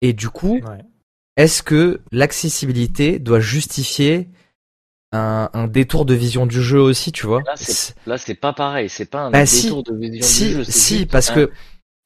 Et 0.00 0.12
du 0.12 0.28
coup, 0.30 0.60
Ouais. 0.60 0.84
est-ce 1.36 1.62
que 1.62 2.00
l'accessibilité 2.12 3.18
doit 3.18 3.40
justifier 3.40 4.28
un, 5.12 5.50
un 5.54 5.66
détour 5.66 6.04
de 6.04 6.14
vision 6.14 6.46
du 6.46 6.62
jeu 6.62 6.80
aussi, 6.80 7.10
tu 7.12 7.26
vois? 7.26 7.42
Là 8.06 8.16
c'est 8.18 8.34
pas 8.34 8.52
pareil 8.52 8.88
c'est 8.88 9.06
pas 9.06 9.22
un 9.22 9.30
Bah, 9.30 9.46
si. 9.46 9.64
détour 9.64 9.82
de 9.82 9.94
vision 9.94 10.22
Si, 10.22 10.48
du 10.48 10.54
jeu 10.56 10.64
si, 10.64 11.06
parce 11.06 11.30
un- 11.30 11.34
que 11.34 11.50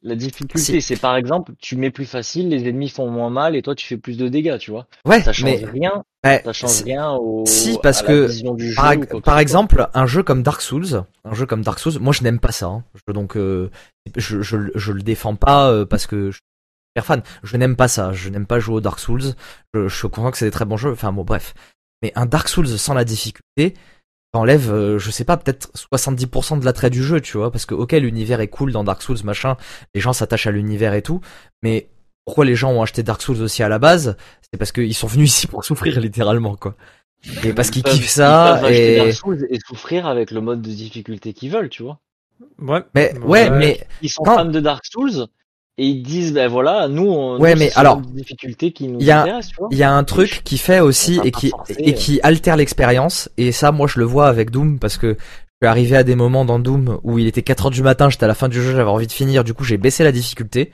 la 0.02 0.14
difficulté 0.16 0.80
c'est 0.80 0.96
par 0.96 1.16
exemple 1.16 1.52
tu 1.60 1.76
mets 1.76 1.90
plus 1.90 2.06
facile 2.06 2.48
les 2.48 2.68
ennemis 2.68 2.88
font 2.88 3.08
moins 3.08 3.30
mal 3.30 3.54
et 3.54 3.62
toi 3.62 3.74
tu 3.74 3.86
fais 3.86 3.96
plus 3.96 4.16
de 4.18 4.28
dégâts 4.28 4.58
tu 4.58 4.70
vois 4.72 4.86
ouais, 5.04 5.22
ça 5.22 5.32
change 5.32 5.44
mais 5.62 5.64
rien 5.70 6.02
ouais, 6.24 6.42
ça 6.44 6.52
change 6.52 6.82
rien 6.82 7.12
au 7.12 7.44
si, 7.46 7.78
parce 7.82 8.00
à 8.02 8.06
que 8.06 8.26
vision 8.26 8.54
du 8.54 8.70
jeu 8.70 8.74
par, 9.22 9.36
ou 9.36 9.38
exemple, 9.38 9.88
un 9.94 10.06
jeu 10.06 10.22
comme 10.22 10.42
Dark 10.42 10.60
Souls, 10.60 11.04
un 11.24 11.34
jeu 11.34 11.46
comme 11.46 11.62
Dark 11.62 11.78
Souls, 11.78 11.98
moi 12.00 12.12
je 12.12 12.22
n'aime 12.22 12.40
pas 12.40 12.52
ça. 12.52 12.66
hein. 12.66 12.84
Je- 13.06 13.12
donc 13.12 13.36
euh, 13.36 13.70
je, 14.16 14.42
je, 14.42 14.56
je 14.74 14.92
le 14.92 15.02
défends 15.02 15.36
pas 15.36 15.70
euh, 15.70 15.84
parce 15.86 16.06
que 16.06 16.30
je 16.30 16.36
suis 16.36 16.42
super 16.96 17.06
fan. 17.06 17.22
Je 17.42 17.56
n'aime 17.56 17.76
pas 17.76 17.88
ça. 17.88 18.12
Je 18.12 18.28
n'aime 18.28 18.46
pas 18.46 18.58
jouer 18.58 18.76
au 18.76 18.80
Dark 18.80 18.98
Souls. 18.98 19.34
Je, 19.74 19.88
je 19.88 19.96
suis 19.96 20.08
conscient 20.08 20.30
que 20.30 20.38
c'est 20.38 20.44
des 20.46 20.50
très 20.50 20.64
bons 20.64 20.76
jeux. 20.76 20.92
Enfin 20.92 21.12
bon, 21.12 21.24
bref. 21.24 21.54
Mais 22.02 22.12
un 22.16 22.26
Dark 22.26 22.48
Souls 22.48 22.66
sans 22.66 22.94
la 22.94 23.04
difficulté 23.04 23.74
enlève, 24.32 24.72
euh, 24.72 24.98
je 24.98 25.10
sais 25.10 25.24
pas, 25.24 25.36
peut-être 25.36 25.70
70% 25.74 26.58
de 26.58 26.64
l'attrait 26.64 26.90
du 26.90 27.02
jeu, 27.02 27.20
tu 27.20 27.36
vois, 27.36 27.50
parce 27.50 27.66
que 27.66 27.74
ok, 27.74 27.92
l'univers 27.92 28.40
est 28.40 28.48
cool 28.48 28.72
dans 28.72 28.84
Dark 28.84 29.02
Souls, 29.02 29.18
machin, 29.24 29.56
les 29.94 30.00
gens 30.00 30.12
s'attachent 30.12 30.46
à 30.46 30.50
l'univers 30.50 30.94
et 30.94 31.02
tout, 31.02 31.20
mais 31.62 31.88
pourquoi 32.24 32.44
les 32.44 32.54
gens 32.54 32.70
ont 32.72 32.82
acheté 32.82 33.02
Dark 33.02 33.20
Souls 33.20 33.42
aussi 33.42 33.62
à 33.62 33.68
la 33.68 33.78
base 33.78 34.16
C'est 34.50 34.58
parce 34.58 34.72
qu'ils 34.72 34.94
sont 34.94 35.06
venus 35.06 35.30
ici 35.34 35.46
pour 35.46 35.64
souffrir 35.64 36.00
littéralement, 36.00 36.56
quoi. 36.56 36.76
Et 37.44 37.52
parce 37.52 37.70
qu'ils 37.70 37.84
kiffent 37.84 38.08
ça 38.08 38.60
et 38.68 38.96
Dark 38.96 39.12
Souls 39.12 39.46
et 39.48 39.58
souffrir 39.64 40.06
avec 40.06 40.32
le 40.32 40.40
mode 40.40 40.60
de 40.60 40.70
difficulté 40.70 41.32
qu'ils 41.32 41.50
veulent 41.52 41.68
tu 41.68 41.82
vois 41.84 42.00
Ouais. 42.60 42.82
mais 42.94 43.16
ouais, 43.20 43.50
mais 43.50 43.86
ils 44.00 44.08
sont 44.10 44.24
fans 44.24 44.44
de 44.44 44.58
Dark 44.58 44.84
Souls 44.84 45.26
et 45.78 45.86
ils 45.86 46.02
disent 46.02 46.32
ben 46.34 46.48
voilà 46.48 46.86
nous 46.88 47.04
on 47.06 47.38
Ouais, 47.40 47.54
nous, 47.54 47.58
mais 47.60 47.72
alors, 47.74 48.00
difficulté 48.00 48.72
qui 48.72 48.88
nous 48.88 49.00
il 49.00 49.06
y 49.06 49.10
a- 49.10 49.22
intéresse 49.22 49.48
tu 49.48 49.56
vois 49.58 49.68
il 49.70 49.78
y 49.78 49.82
a 49.82 49.92
un 49.92 50.04
truc 50.04 50.42
qui 50.44 50.58
fait 50.58 50.80
aussi 50.80 51.18
et 51.24 51.30
qui 51.30 51.50
forcer, 51.50 51.74
et 51.78 51.90
euh. 51.90 51.92
qui 51.94 52.20
altère 52.22 52.56
l'expérience 52.56 53.30
et 53.38 53.52
ça 53.52 53.72
moi 53.72 53.86
je 53.86 53.98
le 53.98 54.04
vois 54.04 54.28
avec 54.28 54.50
Doom 54.50 54.78
parce 54.78 54.98
que 54.98 55.16
je 55.18 55.66
suis 55.66 55.70
arrivé 55.70 55.96
à 55.96 56.02
des 56.04 56.14
moments 56.16 56.44
dans 56.44 56.58
Doom 56.58 56.98
où 57.02 57.18
il 57.18 57.26
était 57.26 57.42
4 57.42 57.66
heures 57.66 57.70
du 57.70 57.82
matin, 57.82 58.10
j'étais 58.10 58.24
à 58.24 58.28
la 58.28 58.34
fin 58.34 58.48
du 58.48 58.60
jeu, 58.60 58.72
j'avais 58.72 58.90
envie 58.90 59.06
de 59.06 59.12
finir, 59.12 59.44
du 59.44 59.54
coup 59.54 59.64
j'ai 59.64 59.78
baissé 59.78 60.04
la 60.04 60.12
difficulté. 60.12 60.72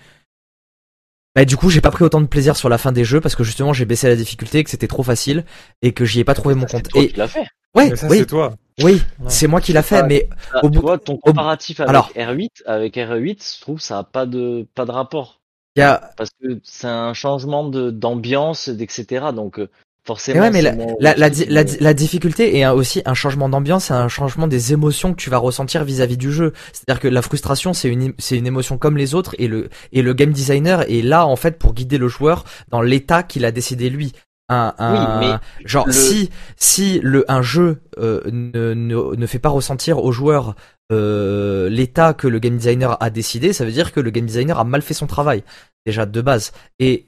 Bah, 1.36 1.44
du 1.44 1.56
coup, 1.56 1.70
j'ai 1.70 1.80
pas 1.80 1.90
pris 1.92 2.02
autant 2.02 2.20
de 2.20 2.26
plaisir 2.26 2.56
sur 2.56 2.68
la 2.68 2.78
fin 2.78 2.90
des 2.90 3.04
jeux 3.04 3.20
parce 3.20 3.36
que 3.36 3.44
justement 3.44 3.72
j'ai 3.72 3.84
baissé 3.84 4.08
la 4.08 4.16
difficulté, 4.16 4.64
que 4.64 4.70
c'était 4.70 4.88
trop 4.88 5.02
facile 5.04 5.44
et 5.82 5.92
que 5.92 6.04
j'y 6.04 6.20
ai 6.20 6.24
pas 6.24 6.34
trouvé 6.34 6.54
mon 6.56 6.66
compte. 6.66 6.88
toi 6.88 7.02
Et 7.02 7.08
qui 7.08 7.14
fait 7.28 7.46
ouais, 7.76 7.90
Mais 7.90 7.96
ça, 7.96 8.08
oui, 8.08 8.18
c'est 8.18 8.26
toi. 8.26 8.54
Oui, 8.84 8.92
Ouais. 9.20 9.26
c'est 9.28 9.46
moi 9.46 9.60
qui 9.60 9.72
l'a 9.72 9.82
fait, 9.82 10.00
pas- 10.00 10.06
mais 10.06 10.28
Ah, 10.52 10.60
Au 10.64 10.70
tu 10.70 10.76
bout- 10.78 10.82
vois 10.82 10.98
ton 10.98 11.16
comparatif 11.16 11.80
avec 11.80 11.90
alors. 11.90 12.10
R8 12.16 12.62
avec 12.66 12.96
R8 12.96 13.56
je 13.56 13.60
trouve 13.60 13.80
ça 13.80 13.98
a 13.98 14.04
pas 14.04 14.26
de 14.26 14.66
pas 14.74 14.84
de 14.84 14.90
rapport 14.92 15.40
il 15.76 15.80
y 15.80 15.82
a 15.82 16.10
parce 16.16 16.30
que 16.42 16.58
c'est 16.64 16.86
un 16.88 17.12
changement 17.14 17.68
de 17.68 17.90
d'ambiance 17.90 18.68
etc 18.68 19.26
donc 19.34 19.58
euh, 19.58 19.68
Mais 19.70 20.14
forcément 20.14 20.40
ouais, 20.40 20.50
mais 20.50 20.62
la, 20.62 20.72
la, 21.00 21.14
la, 21.28 21.64
la, 21.80 21.94
difficulté 21.94 22.56
est 22.58 22.66
aussi 22.66 23.02
un 23.04 23.12
changement 23.12 23.50
d'ambiance, 23.50 23.84
c'est 23.86 23.94
un 23.94 24.08
changement 24.08 24.46
des 24.46 24.72
émotions 24.72 25.12
que 25.12 25.20
tu 25.20 25.28
vas 25.28 25.36
ressentir 25.36 25.84
vis-à-vis 25.84 26.16
du 26.16 26.32
jeu. 26.32 26.54
C'est-à-dire 26.72 26.98
que 26.98 27.08
la 27.08 27.20
frustration, 27.20 27.74
c'est 27.74 27.90
une, 27.90 28.14
c'est 28.16 28.38
une 28.38 28.46
émotion 28.46 28.78
comme 28.78 28.96
les 28.96 29.14
autres, 29.14 29.34
et 29.38 29.48
le, 29.48 29.68
et 29.92 30.00
le 30.00 30.14
game 30.14 30.32
designer 30.32 30.80
est 30.90 31.02
là 31.02 31.26
en 31.26 31.36
fait 31.36 31.58
pour 31.58 31.74
guider 31.74 31.98
le 31.98 32.08
joueur 32.08 32.44
dans 32.70 32.80
l'état 32.80 33.22
qu'il 33.22 33.44
a 33.44 33.50
décidé 33.52 33.90
lui. 33.90 34.12
Un, 34.48 34.74
un- 34.78 35.20
Oui, 35.20 35.26
mais 35.60 35.66
genre 35.66 35.86
le- 35.86 35.92
si 35.92 36.30
si 36.56 37.00
le 37.02 37.24
un 37.30 37.42
jeu 37.42 37.80
euh, 37.98 38.22
ne, 38.32 38.72
ne 38.74 39.14
ne 39.16 39.26
fait 39.26 39.38
pas 39.38 39.50
ressentir 39.50 40.02
au 40.02 40.10
joueur 40.12 40.54
euh, 40.90 41.68
l'état 41.68 42.14
que 42.14 42.26
le 42.26 42.38
game 42.38 42.56
designer 42.56 42.96
a 43.02 43.10
décidé, 43.10 43.52
ça 43.52 43.64
veut 43.66 43.72
dire 43.72 43.92
que 43.92 44.00
le 44.00 44.10
game 44.10 44.24
designer 44.24 44.58
a 44.58 44.64
mal 44.64 44.80
fait 44.80 44.94
son 44.94 45.06
travail 45.06 45.44
déjà 45.84 46.06
de 46.06 46.20
base. 46.22 46.52
Et 46.78 47.06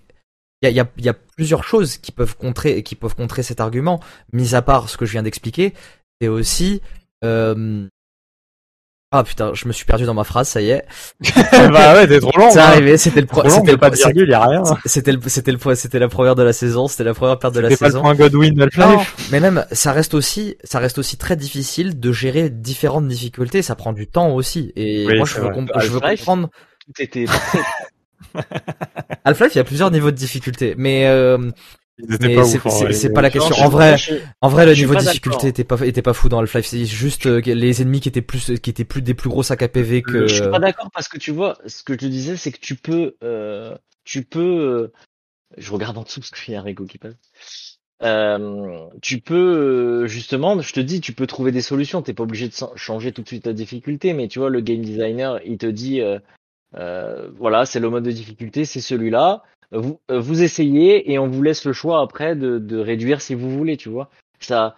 il 0.62 0.66
y 0.66 0.68
a, 0.68 0.70
y, 0.70 0.81
a, 0.81 0.88
y 0.98 1.09
a 1.09 1.14
plusieurs 1.14 1.64
choses 1.64 1.96
qui 1.96 2.12
peuvent 2.12 2.37
contrer 2.37 2.83
qui 2.83 2.94
peuvent 2.94 3.14
contrer 3.14 3.42
cet 3.42 3.61
argument, 3.61 4.00
mis 4.35 4.55
à 4.55 4.61
part 4.61 4.90
ce 4.90 4.98
que 4.98 5.07
je 5.07 5.12
viens 5.12 5.22
d'expliquer. 5.22 5.72
C'est 6.20 6.29
aussi 6.29 6.83
euh... 7.24 7.87
ah 9.12 9.24
putain, 9.24 9.50
je 9.54 9.66
me 9.66 9.72
suis 9.72 9.84
perdu 9.84 10.04
dans 10.04 10.14
ma 10.14 10.22
phrase, 10.22 10.48
ça 10.48 10.60
y 10.60 10.70
est. 10.70 10.84
bah 11.52 11.94
ouais, 11.94 12.06
t'es 12.06 12.20
trop 12.20 12.30
long. 12.38 12.50
C'est 12.52 12.60
hein. 12.60 12.64
arrivé, 12.64 12.96
c'était 12.96 13.20
le 13.20 13.26
pro- 13.26 13.48
c'était 13.48 13.76
pas 13.76 13.88
le 13.88 13.96
de 13.96 13.96
virgule, 13.96 14.28
y 14.28 14.34
a 14.34 14.44
rien. 14.46 14.62
c'était 14.84 15.10
le 15.12 15.18
c'était 15.26 15.50
le 15.50 15.58
point- 15.58 15.74
c'était 15.74 15.98
la 15.98 16.08
première 16.08 16.36
de 16.36 16.44
la 16.44 16.52
saison, 16.52 16.86
c'était 16.86 17.02
la 17.04 17.14
première 17.14 17.38
perte 17.40 17.54
de 17.54 17.58
la 17.60 17.70
C'était 17.70 17.78
pas 17.80 17.86
le 17.86 17.90
saison. 17.92 18.02
point 18.02 18.14
Godwin 18.14 18.68
mais 19.32 19.40
même 19.40 19.66
ça 19.72 19.90
reste 19.92 20.14
aussi 20.14 20.56
ça 20.62 20.78
reste 20.78 20.98
aussi 20.98 21.16
très 21.16 21.34
difficile 21.36 21.98
de 21.98 22.12
gérer 22.12 22.50
différentes 22.50 23.08
difficultés, 23.08 23.62
ça 23.62 23.74
prend 23.74 23.92
du 23.92 24.06
temps 24.06 24.30
aussi 24.32 24.72
et 24.76 25.06
Oui, 25.08 25.16
moi 25.16 25.26
je 25.26 25.34
veux, 25.36 25.42
vrai. 25.42 25.54
comp- 25.54 25.70
je 25.80 25.88
veux 25.88 26.00
Half-Life, 26.04 26.20
comprendre 26.20 26.50
parfait 26.96 27.64
Half-Life, 29.24 29.54
il 29.54 29.58
y 29.58 29.60
a 29.60 29.64
plusieurs 29.64 29.90
niveaux 29.90 30.10
de 30.12 30.16
difficulté 30.16 30.74
mais 30.78 31.06
euh, 31.06 31.50
C'est- 32.92 33.12
pas 33.12 33.22
la 33.22 33.30
question. 33.30 33.54
En 33.56 33.68
vrai, 33.68 33.96
En 34.40 34.48
vrai, 34.48 34.66
le 34.66 34.74
niveau 34.74 34.94
de 34.94 35.00
difficulté 35.00 35.48
était 35.48 35.64
pas 35.64 35.84
était 35.86 36.02
pas 36.02 36.12
fou 36.12 36.28
dans 36.28 36.38
Half-Life. 36.40 36.66
C'est 36.66 36.84
juste 36.84 37.26
euh, 37.26 37.40
les 37.40 37.82
ennemis 37.82 38.00
qui 38.00 38.08
étaient 38.08 38.22
plus 38.22 38.58
qui 38.60 38.70
étaient 38.70 38.84
plus 38.84 39.02
des 39.02 39.14
plus 39.14 39.28
gros 39.28 39.42
sacs 39.42 39.62
à 39.62 39.68
PV 39.68 40.02
que. 40.02 40.26
Je 40.26 40.34
suis 40.34 40.50
pas 40.50 40.58
d'accord 40.58 40.90
parce 40.92 41.08
que 41.08 41.18
tu 41.18 41.30
vois, 41.30 41.58
ce 41.66 41.82
que 41.82 41.94
je 41.94 41.98
te 41.98 42.06
disais, 42.06 42.36
c'est 42.36 42.52
que 42.52 42.60
tu 42.60 42.74
peux, 42.76 43.16
euh, 43.22 43.76
tu 44.04 44.22
peux, 44.22 44.40
euh, 44.40 44.92
je 45.56 45.72
regarde 45.72 45.98
en 45.98 46.02
dessous 46.02 46.20
parce 46.20 46.30
qu'il 46.30 46.54
y 46.54 46.56
a 46.56 46.60
un 46.60 46.64
Rico 46.64 46.84
qui 46.84 46.98
passe. 46.98 47.14
Euh, 48.02 48.86
tu 49.02 49.20
peux 49.20 49.34
euh, 49.34 50.06
justement, 50.06 50.58
je 50.60 50.72
te 50.72 50.80
dis, 50.80 51.00
tu 51.00 51.12
peux 51.12 51.26
trouver 51.26 51.52
des 51.52 51.60
solutions. 51.60 52.00
T'es 52.02 52.14
pas 52.14 52.22
obligé 52.22 52.48
de 52.48 52.54
changer 52.76 53.12
tout 53.12 53.22
de 53.22 53.28
suite 53.28 53.44
ta 53.44 53.52
difficulté, 53.52 54.12
mais 54.14 54.28
tu 54.28 54.38
vois, 54.38 54.48
le 54.48 54.60
game 54.60 54.80
designer, 54.80 55.38
il 55.44 55.58
te 55.58 55.66
dit, 55.66 56.00
euh, 56.00 56.18
euh, 56.76 57.28
voilà, 57.38 57.66
c'est 57.66 57.80
le 57.80 57.90
mode 57.90 58.04
de 58.04 58.12
difficulté, 58.12 58.64
c'est 58.64 58.80
celui-là. 58.80 59.42
Vous, 59.72 60.00
euh, 60.11 60.20
vous 60.20 60.42
essayez 60.42 61.11
et 61.12 61.18
on 61.18 61.28
vous 61.28 61.42
laisse 61.42 61.64
le 61.64 61.72
choix 61.72 62.00
après 62.02 62.35
de, 62.37 62.59
de 62.59 62.76
réduire 62.78 63.20
si 63.20 63.35
vous 63.35 63.50
voulez, 63.50 63.76
tu 63.76 63.88
vois. 63.88 64.11
Ça, 64.40 64.76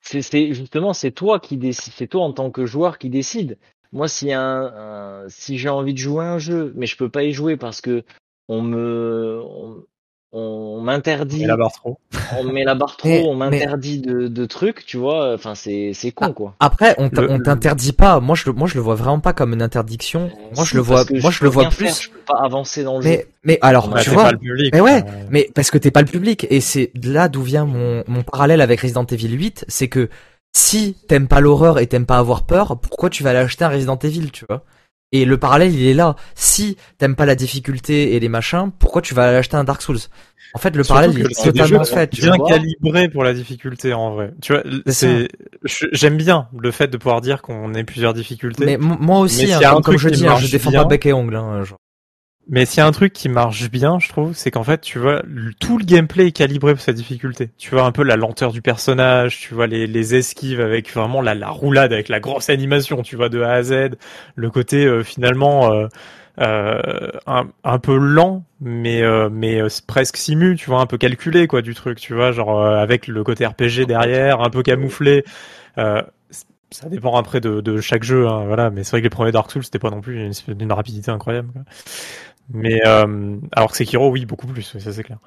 c'est 0.00 0.22
c'est- 0.22 0.52
justement, 0.52 0.92
c'est 0.92 1.12
toi 1.12 1.40
qui 1.40 1.56
décide, 1.56 1.92
c'est 1.94 2.06
toi 2.08 2.22
en 2.24 2.32
tant 2.32 2.50
que 2.50 2.66
joueur 2.66 2.98
qui 2.98 3.08
décide. 3.10 3.58
Moi, 3.92 4.08
si 4.08 4.32
un, 4.32 4.42
un- 5.24 5.28
si 5.28 5.56
j'ai 5.58 5.68
envie 5.70 5.94
de 5.94 5.98
jouer 5.98 6.24
à 6.24 6.32
un 6.34 6.38
jeu, 6.38 6.72
mais 6.76 6.86
je 6.86 6.96
peux 6.96 7.08
pas 7.08 7.24
y 7.24 7.32
jouer 7.32 7.56
parce 7.56 7.80
que 7.80 8.04
on 8.48 8.60
me, 8.62 9.40
on, 9.44 9.84
on 10.36 10.80
m'interdit, 10.80 11.44
Et 11.44 11.46
la 11.46 11.56
barre 11.56 11.70
trop. 11.72 11.98
on 12.38 12.42
me 12.44 12.52
met 12.52 12.64
la 12.64 12.74
barre 12.74 12.96
trop, 12.96 13.08
Mais- 13.08 13.22
on 13.24 13.34
mais- 13.36 13.50
m'interdit 13.50 14.00
de, 14.00 14.26
de 14.28 14.44
trucs, 14.46 14.84
tu 14.84 14.96
vois. 14.96 15.32
Enfin, 15.34 15.54
c'est, 15.54 15.92
c'est 15.94 16.10
con, 16.10 16.32
quoi. 16.32 16.54
Après, 16.60 16.94
on 16.98 17.08
t'a- 17.08 17.22
Le- 17.22 17.30
on 17.30 17.38
t'interdit 17.40 17.92
pas. 17.92 18.18
Moi, 18.20 18.34
je 18.34 18.44
le 18.46 18.52
moi 18.52 18.66
je 18.66 18.74
le 18.74 18.80
vois 18.80 18.96
vraiment 18.96 19.20
pas 19.20 19.32
comme 19.32 19.52
une 19.52 19.62
interdiction. 19.62 20.30
Moi, 20.56 20.64
je 20.64 20.74
le 20.76 20.82
vois 20.82 21.04
moi 21.22 21.30
je 21.30 21.44
le 21.44 21.48
vois 21.50 21.68
plus. 21.70 21.86
faire, 21.86 21.94
je 21.94 22.10
peux 22.10 22.18
pas 22.26 22.40
avancer 22.42 22.82
dans 22.82 22.96
le 22.96 23.02
jeu. 23.02 23.08
Mais 23.10 23.26
mais 23.44 23.58
alors, 23.62 23.88
Bah, 23.88 24.00
tu 24.02 24.10
vois. 24.10 24.24
pas 24.24 24.32
le 24.32 24.38
public. 24.38 24.70
Mais 24.74 24.80
ouais, 24.80 25.02
Euh, 25.06 25.26
Mais 25.30 25.48
parce 25.54 25.70
que 25.70 25.78
t'es 25.78 25.90
pas 25.92 26.00
le 26.02 26.08
public 26.08 26.46
et 26.50 26.60
c'est 26.60 26.90
de 26.96 27.12
là 27.12 27.28
d'où 27.28 27.42
vient 27.42 27.64
mon, 27.64 28.02
mon 28.08 28.22
parallèle 28.22 28.60
avec 28.60 28.80
Resident 28.80 29.04
Evil 29.06 29.30
8, 29.30 29.64
c'est 29.68 29.88
que 29.88 30.08
si 30.52 30.96
t'aimes 31.08 31.28
pas 31.28 31.40
l'horreur 31.40 31.78
et 31.78 31.86
t'aimes 31.86 32.06
pas 32.06 32.18
avoir 32.18 32.44
peur, 32.44 32.78
pourquoi 32.80 33.10
tu 33.10 33.22
vas 33.22 33.30
aller 33.30 33.38
acheter 33.40 33.64
un 33.64 33.68
Resident 33.68 33.98
Evil, 34.02 34.30
tu 34.30 34.44
vois? 34.48 34.64
Et 35.14 35.24
le 35.24 35.38
parallèle 35.38 35.72
il 35.72 35.86
est 35.86 35.94
là. 35.94 36.16
Si 36.34 36.76
t'aimes 36.98 37.14
pas 37.14 37.24
la 37.24 37.36
difficulté 37.36 38.14
et 38.16 38.20
les 38.20 38.28
machins, 38.28 38.70
pourquoi 38.80 39.00
tu 39.00 39.14
vas 39.14 39.28
acheter 39.38 39.56
un 39.56 39.62
Dark 39.62 39.80
Souls? 39.80 39.98
En 40.54 40.58
fait, 40.58 40.74
le 40.74 40.82
Surtout 40.82 41.00
parallèle 41.00 41.18
il 41.18 41.26
est 41.26 41.44
totalement 41.44 41.84
fait. 41.84 42.12
Bien 42.14 42.36
calibré 42.36 43.08
pour 43.08 43.22
la 43.22 43.32
difficulté 43.32 43.92
en 43.92 44.12
vrai. 44.14 44.34
Tu 44.42 44.52
vois, 44.52 44.62
C'est 44.86 45.28
j'aime 45.92 46.16
bien 46.16 46.48
le 46.58 46.70
fait 46.72 46.88
de 46.88 46.96
pouvoir 46.96 47.20
dire 47.20 47.42
qu'on 47.42 47.74
ait 47.74 47.84
plusieurs 47.84 48.12
difficultés. 48.12 48.64
Mais 48.66 48.76
moi 48.76 49.20
aussi, 49.20 49.46
Mais 49.46 49.54
hein, 49.54 49.80
comme, 49.84 49.98
je 49.98 50.08
dis, 50.08 50.26
hein, 50.26 50.36
je 50.36 50.50
défends 50.50 50.70
bien- 50.70 50.82
pas 50.82 50.88
bec 50.88 51.06
et 51.06 51.12
ongle. 51.12 51.36
Hein, 51.36 51.62
genre. 51.62 51.78
Mais 52.46 52.66
s'il 52.66 52.78
y 52.78 52.80
a 52.82 52.86
un 52.86 52.92
truc 52.92 53.14
qui 53.14 53.30
marche 53.30 53.70
bien, 53.70 53.98
je 53.98 54.08
trouve, 54.10 54.34
c'est 54.34 54.50
qu'en 54.50 54.64
fait, 54.64 54.82
tu 54.82 54.98
vois, 54.98 55.22
le- 55.24 55.54
tout 55.54 55.78
le 55.78 55.84
gameplay 55.84 56.26
est 56.26 56.32
calibré 56.32 56.74
pour 56.74 56.82
sa 56.82 56.92
difficulté. 56.92 57.50
Tu 57.56 57.70
vois 57.70 57.84
un 57.84 57.92
peu 57.92 58.02
la 58.02 58.16
lenteur 58.16 58.52
du 58.52 58.60
personnage, 58.60 59.38
tu 59.40 59.54
vois 59.54 59.66
les, 59.66 59.86
les 59.86 60.14
esquives 60.14 60.60
avec 60.60 60.92
vraiment 60.92 61.22
la, 61.22 61.34
la 61.34 61.48
roulade, 61.48 61.92
avec 61.94 62.08
la 62.10 62.20
grosse 62.20 62.50
animation, 62.50 63.00
tu 63.02 63.16
vois, 63.16 63.30
de 63.30 63.40
A 63.40 63.52
à 63.52 63.62
Z. 63.62 63.72
Le 64.36 64.50
côté, 64.50 64.84
euh, 64.84 65.02
finalement, 65.02 65.72
euh, 65.72 65.86
euh, 66.40 66.80
un, 67.26 67.46
un, 67.64 67.78
peu 67.78 67.96
lent, 67.96 68.44
mais 68.60 69.00
euh, 69.02 69.30
mais 69.32 69.62
euh, 69.62 69.68
presque 69.86 70.16
simu, 70.18 70.56
tu 70.56 70.66
vois, 70.68 70.80
un 70.80 70.86
peu 70.86 70.98
calculé 70.98 71.46
quoi 71.46 71.62
du 71.62 71.74
truc, 71.74 71.98
tu 71.98 72.12
vois, 72.14 72.32
genre 72.32 72.60
euh, 72.60 72.76
avec 72.76 73.06
le 73.06 73.24
côté 73.24 73.46
RPG 73.46 73.86
derrière, 73.86 74.40
un 74.42 74.50
peu 74.50 74.62
camouflé. 74.62 75.24
ça 76.70 76.88
dépend 76.88 77.16
après 77.16 77.40
de, 77.40 77.60
de 77.60 77.80
chaque 77.80 78.02
jeu, 78.02 78.26
hein, 78.26 78.44
voilà. 78.46 78.70
Mais 78.70 78.82
c'est 78.82 78.90
vrai 78.92 79.00
que 79.00 79.04
les 79.04 79.10
premiers 79.10 79.30
Dark 79.32 79.50
Souls 79.50 79.62
c'était 79.64 79.78
pas 79.78 79.90
non 79.90 80.00
plus 80.00 80.26
une, 80.26 80.32
une 80.60 80.72
rapidité 80.72 81.10
incroyable. 81.10 81.50
Quoi. 81.52 81.62
Mais 82.52 82.86
euh, 82.86 83.36
alors 83.52 83.70
que 83.70 83.76
Sekiro, 83.76 84.10
oui, 84.10 84.26
beaucoup 84.26 84.46
plus, 84.46 84.62
ça 84.78 84.92
c'est 84.92 85.02
clair. 85.02 85.18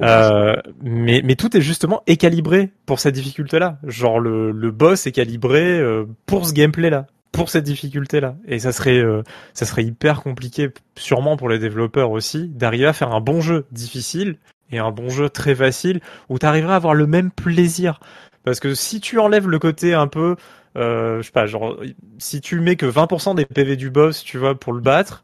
Euh, 0.00 0.54
mais 0.82 1.20
mais 1.24 1.34
tout 1.34 1.56
est 1.56 1.60
justement 1.60 2.02
écalibré 2.06 2.70
pour 2.86 3.00
cette 3.00 3.14
difficulté-là. 3.14 3.78
Genre 3.84 4.20
le 4.20 4.52
le 4.52 4.70
boss 4.70 5.06
est 5.06 5.12
calibré 5.12 5.78
euh, 5.80 6.04
pour 6.26 6.46
ce 6.46 6.52
gameplay-là, 6.52 7.06
pour 7.32 7.50
cette 7.50 7.64
difficulté-là. 7.64 8.36
Et 8.46 8.60
ça 8.60 8.72
serait 8.72 8.98
euh, 8.98 9.22
ça 9.54 9.66
serait 9.66 9.84
hyper 9.84 10.22
compliqué, 10.22 10.70
sûrement 10.96 11.36
pour 11.36 11.48
les 11.48 11.58
développeurs 11.58 12.12
aussi, 12.12 12.48
d'arriver 12.48 12.86
à 12.86 12.92
faire 12.92 13.10
un 13.12 13.20
bon 13.20 13.40
jeu 13.40 13.66
difficile 13.72 14.36
et 14.70 14.78
un 14.78 14.92
bon 14.92 15.08
jeu 15.08 15.28
très 15.28 15.56
facile 15.56 16.00
où 16.28 16.38
tu 16.38 16.46
arriveras 16.46 16.74
à 16.74 16.76
avoir 16.76 16.94
le 16.94 17.06
même 17.08 17.30
plaisir. 17.30 17.98
Parce 18.44 18.60
que 18.60 18.74
si 18.74 19.00
tu 19.00 19.18
enlèves 19.18 19.48
le 19.48 19.58
côté 19.58 19.94
un 19.94 20.06
peu 20.06 20.36
euh, 20.76 21.18
je 21.18 21.26
sais 21.26 21.32
pas, 21.32 21.46
genre, 21.46 21.78
si 22.18 22.40
tu 22.40 22.60
mets 22.60 22.76
que 22.76 22.86
20% 22.86 23.34
des 23.34 23.44
PV 23.44 23.76
du 23.76 23.90
boss, 23.90 24.24
tu 24.24 24.38
vois, 24.38 24.58
pour 24.58 24.72
le 24.72 24.80
battre, 24.80 25.22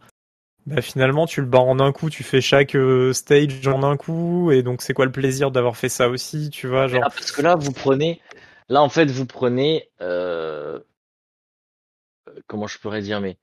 bah 0.68 0.82
finalement 0.82 1.26
tu 1.26 1.40
le 1.40 1.46
bats 1.46 1.60
en 1.60 1.80
un 1.80 1.92
coup, 1.92 2.10
tu 2.10 2.22
fais 2.22 2.40
chaque 2.40 2.74
euh, 2.74 3.12
stage 3.12 3.66
en 3.66 3.82
un 3.82 3.96
coup, 3.96 4.50
et 4.52 4.62
donc 4.62 4.82
c'est 4.82 4.92
quoi 4.92 5.06
le 5.06 5.12
plaisir 5.12 5.50
d'avoir 5.50 5.76
fait 5.76 5.88
ça 5.88 6.08
aussi, 6.08 6.50
tu 6.50 6.66
vois 6.66 6.88
genre... 6.88 7.00
parce 7.00 7.32
que 7.32 7.40
là 7.40 7.56
vous 7.56 7.72
prenez, 7.72 8.20
là 8.68 8.82
en 8.82 8.88
fait 8.88 9.10
vous 9.10 9.24
prenez, 9.24 9.88
euh... 10.00 10.78
comment 12.46 12.66
je 12.66 12.78
pourrais 12.78 13.00
dire, 13.00 13.20
mais 13.20 13.38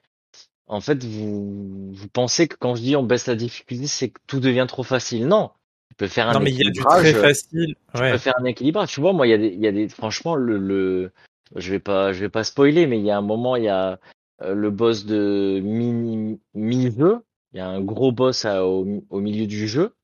en 0.67 0.81
fait 0.81 1.03
vous 1.03 1.91
vous 1.91 2.07
pensez 2.09 2.47
que 2.47 2.55
quand 2.57 2.75
je 2.75 2.81
dis 2.81 2.95
on 2.95 3.03
baisse 3.03 3.27
la 3.27 3.35
difficulté, 3.35 3.87
c'est 3.87 4.09
que 4.09 4.19
tout 4.27 4.39
devient 4.39 4.65
trop 4.67 4.83
facile. 4.83 5.27
Non, 5.27 5.51
tu 5.89 5.95
peux 5.95 6.07
faire 6.07 6.29
un 6.29 6.33
non, 6.33 6.39
mais 6.39 6.51
il 6.51 6.57
y 6.57 6.67
a 6.67 6.71
du 6.71 6.81
très 6.81 7.13
facile. 7.13 7.75
Tu 7.93 8.01
peux 8.01 8.17
faire 8.17 8.35
un 8.39 8.45
équilibrage. 8.45 8.91
Tu 8.91 9.01
vois, 9.01 9.13
moi 9.13 9.27
il 9.27 9.31
y 9.31 9.33
a 9.33 9.37
des, 9.37 9.47
il 9.47 9.61
y 9.61 9.67
a 9.67 9.71
des, 9.71 9.89
franchement 9.89 10.35
le, 10.35 10.57
le, 10.57 11.11
je 11.55 11.71
vais 11.71 11.79
pas, 11.79 12.13
je 12.13 12.19
vais 12.19 12.29
pas 12.29 12.43
spoiler, 12.43 12.85
mais 12.87 12.99
il 12.99 13.05
y 13.05 13.11
a 13.11 13.17
un 13.17 13.21
moment 13.21 13.55
il 13.55 13.63
y 13.63 13.69
a 13.69 13.91
euh, 13.91 13.95
le 14.41 14.69
boss 14.69 15.05
de 15.05 15.59
mini 15.63 16.39
mi-jeu. 16.53 17.19
Il 17.53 17.57
y 17.57 17.61
a 17.61 17.67
un 17.67 17.81
gros 17.81 18.11
boss 18.11 18.45
au, 18.45 18.85
milieu 19.19 19.47
du 19.47 19.67
jeu. 19.67 19.95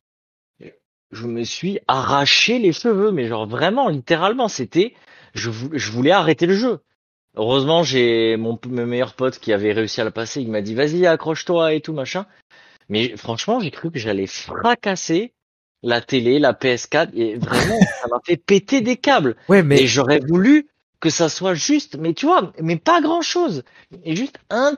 Je 1.11 1.27
me 1.27 1.43
suis 1.43 1.79
arraché 1.87 2.57
les 2.59 2.71
cheveux, 2.71 3.11
mais 3.11 3.27
genre 3.27 3.45
vraiment, 3.45 3.89
littéralement, 3.89 4.47
c'était, 4.47 4.93
je, 5.33 5.49
voulais 5.49 6.11
arrêter 6.11 6.45
le 6.45 6.55
jeu. 6.55 6.79
Heureusement, 7.35 7.83
j'ai 7.83 8.37
mon, 8.37 8.57
meilleur 8.67 9.13
pote 9.13 9.39
qui 9.39 9.51
avait 9.51 9.73
réussi 9.73 9.99
à 9.99 10.05
le 10.05 10.11
passer. 10.11 10.41
Il 10.41 10.49
m'a 10.49 10.61
dit, 10.61 10.75
vas-y, 10.75 11.05
accroche-toi 11.05 11.73
et 11.73 11.81
tout 11.81 11.91
machin. 11.91 12.25
Mais 12.87 13.17
franchement, 13.17 13.59
j'ai 13.59 13.71
cru 13.71 13.91
que 13.91 13.99
j'allais 13.99 14.27
fracasser 14.27 15.33
la 15.83 15.99
télé, 15.99 16.39
la 16.39 16.53
PS4, 16.53 17.09
et 17.15 17.35
vraiment, 17.35 17.79
ça 18.01 18.07
m'a 18.07 18.19
fait 18.23 18.37
péter 18.37 18.81
des 18.81 18.97
câbles. 18.97 19.35
Ouais, 19.49 19.63
mais... 19.63 19.81
Et 19.81 19.87
j'aurais 19.87 20.19
voulu 20.19 20.69
que 21.01 21.09
ça 21.09 21.27
soit 21.27 21.55
juste, 21.55 21.97
mais 21.97 22.13
tu 22.13 22.25
vois, 22.25 22.53
mais 22.61 22.77
pas 22.77 23.01
grand 23.01 23.21
chose, 23.21 23.63
et 24.05 24.15
juste 24.15 24.37
un 24.49 24.75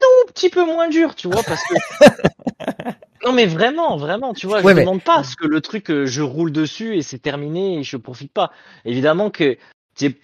tout 0.00 0.32
petit 0.32 0.48
peu 0.48 0.64
moins 0.64 0.88
dur, 0.88 1.14
tu 1.14 1.28
vois, 1.28 1.42
parce 1.42 1.60
que 1.62 1.74
non 3.26 3.32
mais 3.32 3.46
vraiment, 3.46 3.96
vraiment, 3.96 4.32
tu 4.32 4.46
vois, 4.46 4.62
je 4.62 4.66
ne 4.68 4.80
demande 4.80 5.02
pas 5.02 5.22
ce 5.24 5.36
que 5.36 5.46
le 5.46 5.60
truc 5.60 5.90
euh, 5.90 6.06
je 6.06 6.22
roule 6.22 6.52
dessus 6.52 6.96
et 6.96 7.02
c'est 7.02 7.18
terminé 7.18 7.78
et 7.78 7.82
je 7.82 7.96
profite 7.96 8.32
pas. 8.32 8.50
Évidemment 8.84 9.30
que 9.30 9.58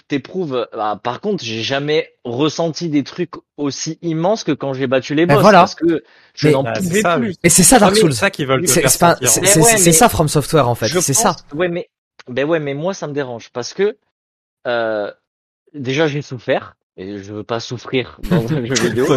t'éprouves. 0.08 0.68
Bah, 0.72 0.98
par 1.02 1.20
contre, 1.20 1.44
j'ai 1.44 1.62
jamais 1.62 2.12
ressenti 2.24 2.88
des 2.88 3.04
trucs 3.04 3.34
aussi 3.56 3.98
immenses 4.02 4.44
que 4.44 4.52
quand 4.52 4.72
j'ai 4.72 4.86
battu 4.86 5.14
les 5.14 5.26
ben 5.26 5.36
boss, 5.36 5.50
parce 5.50 5.74
que 5.74 6.02
je 6.34 6.48
n'en 6.48 6.62
bah, 6.62 6.72
pouvais 6.72 7.02
plus. 7.02 7.36
Et 7.42 7.48
c'est 7.48 7.62
ça 7.62 7.78
Dark 7.78 7.96
Souls. 7.96 8.12
C'est 8.12 8.20
ça 8.20 8.30
qui 8.30 8.44
veulent. 8.44 8.66
C'est 8.68 8.88
ça 9.92 10.08
From 10.08 10.28
Software 10.28 10.68
en 10.68 10.74
fait. 10.74 10.88
C'est 10.88 11.14
ça. 11.14 11.36
Ouais 11.54 11.68
mais 11.68 11.88
ben 12.28 12.46
ouais 12.46 12.60
mais 12.60 12.74
moi 12.74 12.92
ça 12.92 13.06
me 13.06 13.14
dérange 13.14 13.50
parce 13.50 13.72
que 13.72 13.96
euh, 14.66 15.10
déjà 15.74 16.06
j'ai 16.06 16.22
souffert 16.22 16.76
et 16.96 17.18
je 17.18 17.32
veux 17.32 17.44
pas 17.44 17.60
souffrir 17.60 18.20
dans 18.30 18.52
un 18.52 18.64
jeu 18.64 18.74
vidéo. 18.74 19.06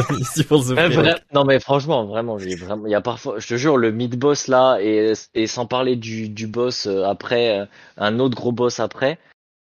Euh, 1.07 1.13
non 1.33 1.43
mais 1.43 1.59
franchement, 1.59 2.05
vraiment, 2.05 2.37
j'ai 2.37 2.55
vraiment, 2.55 2.85
il 2.85 2.91
y 2.91 2.95
a 2.95 3.01
parfois, 3.01 3.39
je 3.39 3.47
te 3.47 3.55
jure, 3.55 3.77
le 3.77 3.91
mid 3.91 4.17
boss 4.17 4.47
là 4.47 4.77
et, 4.79 5.13
et 5.33 5.47
sans 5.47 5.65
parler 5.65 5.95
du, 5.95 6.29
du 6.29 6.47
boss 6.47 6.85
euh, 6.85 7.03
après, 7.03 7.59
euh, 7.59 7.65
un 7.97 8.19
autre 8.19 8.35
gros 8.35 8.51
boss 8.51 8.79
après, 8.79 9.19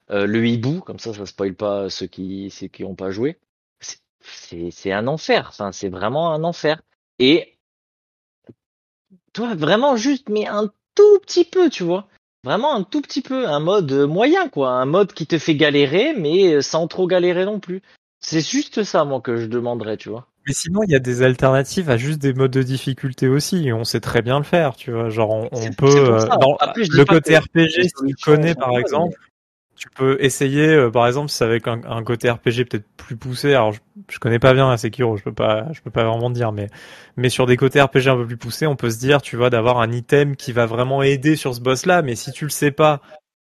le 0.09 0.45
hibou, 0.45 0.81
comme 0.81 0.99
ça, 0.99 1.13
ça 1.13 1.25
spoil 1.25 1.55
pas 1.55 1.89
ceux 1.89 2.05
qui, 2.05 2.51
ceux 2.51 2.67
qui 2.67 2.83
ont 2.83 2.93
pas 2.93 3.09
joué. 3.09 3.39
C'est, 4.21 4.69
c'est 4.71 4.91
un 4.91 5.07
enfer. 5.07 5.47
Enfin, 5.49 5.71
c'est 5.71 5.89
vraiment 5.89 6.31
un 6.31 6.43
enfer. 6.43 6.81
Et 7.17 7.57
toi, 9.33 9.55
vraiment 9.55 9.95
juste, 9.95 10.29
mais 10.29 10.47
un 10.47 10.71
tout 10.93 11.19
petit 11.21 11.43
peu, 11.43 11.71
tu 11.71 11.83
vois 11.83 12.07
vraiment 12.45 12.73
un 12.73 12.83
tout 12.83 13.01
petit 13.01 13.21
peu, 13.21 13.47
un 13.47 13.59
mode 13.59 13.91
moyen 13.91 14.47
quoi, 14.47 14.69
un 14.69 14.85
mode 14.85 15.11
qui 15.11 15.27
te 15.27 15.37
fait 15.37 15.55
galérer 15.55 16.13
mais 16.17 16.61
sans 16.61 16.87
trop 16.87 17.07
galérer 17.07 17.43
non 17.43 17.59
plus. 17.59 17.81
C'est 18.21 18.47
juste 18.47 18.83
ça 18.83 19.03
moi 19.03 19.19
que 19.19 19.35
je 19.35 19.47
demanderais, 19.47 19.97
tu 19.97 20.09
vois. 20.09 20.27
Mais 20.47 20.53
sinon, 20.53 20.81
il 20.83 20.91
y 20.91 20.95
a 20.95 20.99
des 20.99 21.23
alternatives 21.23 21.89
à 21.89 21.97
juste 21.97 22.19
des 22.19 22.33
modes 22.33 22.51
de 22.51 22.61
difficulté 22.61 23.27
aussi, 23.27 23.67
et 23.67 23.73
on 23.73 23.83
sait 23.83 23.99
très 23.99 24.21
bien 24.21 24.37
le 24.37 24.43
faire, 24.43 24.75
tu 24.75 24.91
vois. 24.91 25.09
Genre, 25.09 25.29
on, 25.29 25.73
peut, 25.73 25.85
euh, 25.87 26.27
dans 26.27 26.57
le 26.75 27.05
côté 27.05 27.37
RPG, 27.37 27.83
si 27.83 27.89
tu 28.07 28.15
connais 28.23 28.53
par 28.53 28.77
exemple, 28.77 29.17
tu 29.75 29.89
peux 29.89 30.17
essayer, 30.21 30.69
euh, 30.69 30.89
par 30.89 31.05
exemple, 31.07 31.29
si 31.29 31.37
c'est 31.37 31.43
avec 31.43 31.67
un, 31.67 31.81
un 31.85 32.03
côté 32.03 32.29
RPG 32.29 32.65
peut-être 32.69 32.85
plus 32.97 33.17
poussé. 33.17 33.53
Alors, 33.53 33.73
je, 33.73 33.79
je, 34.09 34.19
connais 34.19 34.39
pas 34.39 34.53
bien 34.53 34.69
la 34.69 34.77
Sekiro, 34.77 35.17
je 35.17 35.23
peux 35.23 35.33
pas, 35.33 35.67
je 35.73 35.81
peux 35.81 35.91
pas 35.91 36.05
vraiment 36.05 36.29
dire, 36.29 36.51
mais 36.51 36.69
mais 37.17 37.29
sur 37.29 37.45
des 37.45 37.57
côtés 37.57 37.81
RPG 37.81 38.07
un 38.07 38.15
peu 38.15 38.25
plus 38.25 38.37
poussés, 38.37 38.67
on 38.67 38.75
peut 38.75 38.89
se 38.89 38.99
dire, 38.99 39.21
tu 39.21 39.35
vois, 39.37 39.49
d'avoir 39.49 39.79
un 39.79 39.91
item 39.91 40.35
qui 40.35 40.51
va 40.53 40.65
vraiment 40.65 41.03
aider 41.03 41.35
sur 41.35 41.53
ce 41.55 41.61
boss-là. 41.61 42.01
Mais 42.01 42.15
si 42.15 42.31
tu 42.31 42.45
le 42.45 42.49
sais 42.49 42.71
pas, 42.71 43.01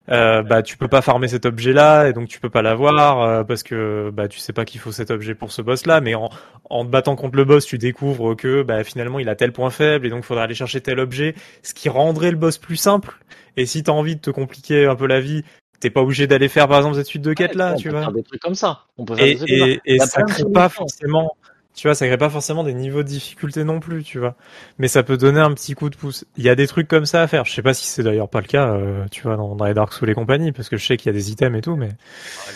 euh, 0.10 0.42
bah 0.42 0.64
tu 0.64 0.78
peux 0.78 0.88
pas 0.88 1.02
farmer 1.02 1.28
cet 1.28 1.46
objet-là 1.46 2.10
et 2.10 2.14
donc 2.14 2.28
tu 2.28 2.40
peux 2.40 2.50
pas 2.50 2.64
l'avoir 2.64 3.22
euh, 3.22 3.44
parce 3.44 3.62
que 3.62 4.10
bah 4.12 4.28
tu 4.28 4.40
sais 4.40 4.52
pas 4.52 4.66
qu'il 4.66 4.82
faut 4.82 4.92
cet 4.92 5.12
objet 5.12 5.36
pour 5.36 5.52
ce 5.52 5.62
boss-là. 5.62 6.02
Mais 6.02 6.16
en 6.16 6.30
en 6.70 6.86
te 6.86 6.90
battant 6.90 7.16
contre 7.16 7.38
le 7.38 7.46
boss, 7.46 7.66
tu 7.66 7.78
découvres 7.78 8.36
que 8.36 8.64
bah 8.64 8.84
finalement 8.84 9.20
il 9.20 9.30
a 9.30 9.36
tel 9.36 9.52
point 9.54 9.70
faible 9.70 10.08
et 10.08 10.10
donc 10.10 10.24
faudra 10.24 10.44
aller 10.44 10.56
chercher 10.56 10.82
tel 10.82 11.00
objet, 11.00 11.36
ce 11.64 11.74
qui 11.74 11.90
rendrait 11.90 12.32
le 12.32 12.38
boss 12.38 12.58
plus 12.58 12.78
simple. 12.78 13.20
Et 13.58 13.66
si 13.66 13.84
t'as 13.84 13.92
envie 13.92 14.16
de 14.16 14.22
te 14.22 14.32
compliquer 14.32 14.86
un 14.86 14.96
peu 14.96 15.08
la 15.08 15.20
vie, 15.20 15.44
t'es 15.82 15.90
pas 15.90 16.02
obligé 16.02 16.28
d'aller 16.28 16.48
faire 16.48 16.68
par 16.68 16.78
exemple 16.78 16.96
cette 16.96 17.08
suite 17.08 17.22
de 17.22 17.34
quêtes 17.34 17.56
là, 17.56 17.76
tu 17.76 17.90
vois. 17.90 18.02
Faire 18.02 18.12
des 18.14 18.24
trucs 18.24 18.42
comme 18.42 18.56
ça. 18.56 18.86
On 18.98 19.04
peut 19.04 19.16
faire 19.16 19.26
et, 19.26 19.36
des 19.36 19.82
et, 19.86 19.96
et 19.96 20.00
ça 20.00 20.24
crée 20.24 20.46
pas 20.46 20.70
forcément, 20.70 21.36
tu 21.74 21.88
vois, 21.88 21.96
ça 21.96 22.08
crée 22.08 22.18
pas 22.18 22.30
forcément 22.30 22.64
des 22.64 22.74
niveaux 22.74 23.04
de 23.04 23.08
difficulté 23.08 23.64
non 23.64 23.80
plus, 23.80 24.04
tu 24.04 24.20
vois. 24.20 24.36
Mais 24.78 24.88
ça 24.88 25.04
peut 25.04 25.18
donner 25.18 25.40
un 25.40 25.54
petit 25.54 25.74
coup 25.74 25.90
de 25.90 25.96
pouce. 25.96 26.26
Il 26.38 26.44
y 26.44 26.50
a 26.50 26.56
des 26.56 26.68
trucs 26.68 26.88
comme 26.88 27.06
ça 27.06 27.22
à 27.22 27.28
faire. 27.28 27.46
Je 27.46 27.54
sais 27.54 27.62
pas 27.62 27.74
si 27.74 27.88
c'est 27.88 28.04
d'ailleurs 28.04 28.30
pas 28.30 28.42
le 28.42 28.48
cas, 28.48 28.74
euh, 28.74 29.06
tu 29.10 29.24
vois, 29.24 29.38
dans, 29.38 29.56
dans, 29.56 29.66
les 29.66 29.74
Dark 29.74 29.94
Souls 29.94 30.10
et 30.10 30.14
compagnie, 30.14 30.52
parce 30.52 30.70
que 30.70 30.78
je 30.78 30.86
sais 30.86 30.98
qu'il 30.98 31.08
y 31.08 31.16
a 31.16 31.18
des 31.18 31.32
items 31.32 31.58
et 31.58 31.62
tout, 31.62 31.76
mais. 31.76 31.90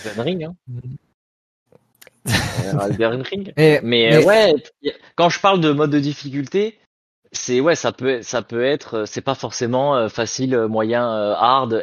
Elden 0.05 0.23
Ring, 0.23 0.43
hein. 0.43 0.55
Elden 2.89 3.21
Ring. 3.21 3.53
mais, 3.57 3.81
mais, 3.83 4.25
ouais, 4.25 4.53
quand 5.15 5.29
je 5.29 5.39
parle 5.39 5.61
de 5.61 5.71
mode 5.71 5.91
de 5.91 5.99
difficulté, 5.99 6.77
c'est 7.31 7.61
ouais, 7.61 7.75
ça 7.75 7.91
peut 7.91 8.21
ça 8.21 8.41
peut 8.41 8.63
être, 8.63 9.05
c'est 9.05 9.21
pas 9.21 9.35
forcément 9.35 9.95
euh, 9.95 10.09
facile, 10.09 10.57
moyen, 10.69 11.09
euh, 11.09 11.33
hard, 11.37 11.81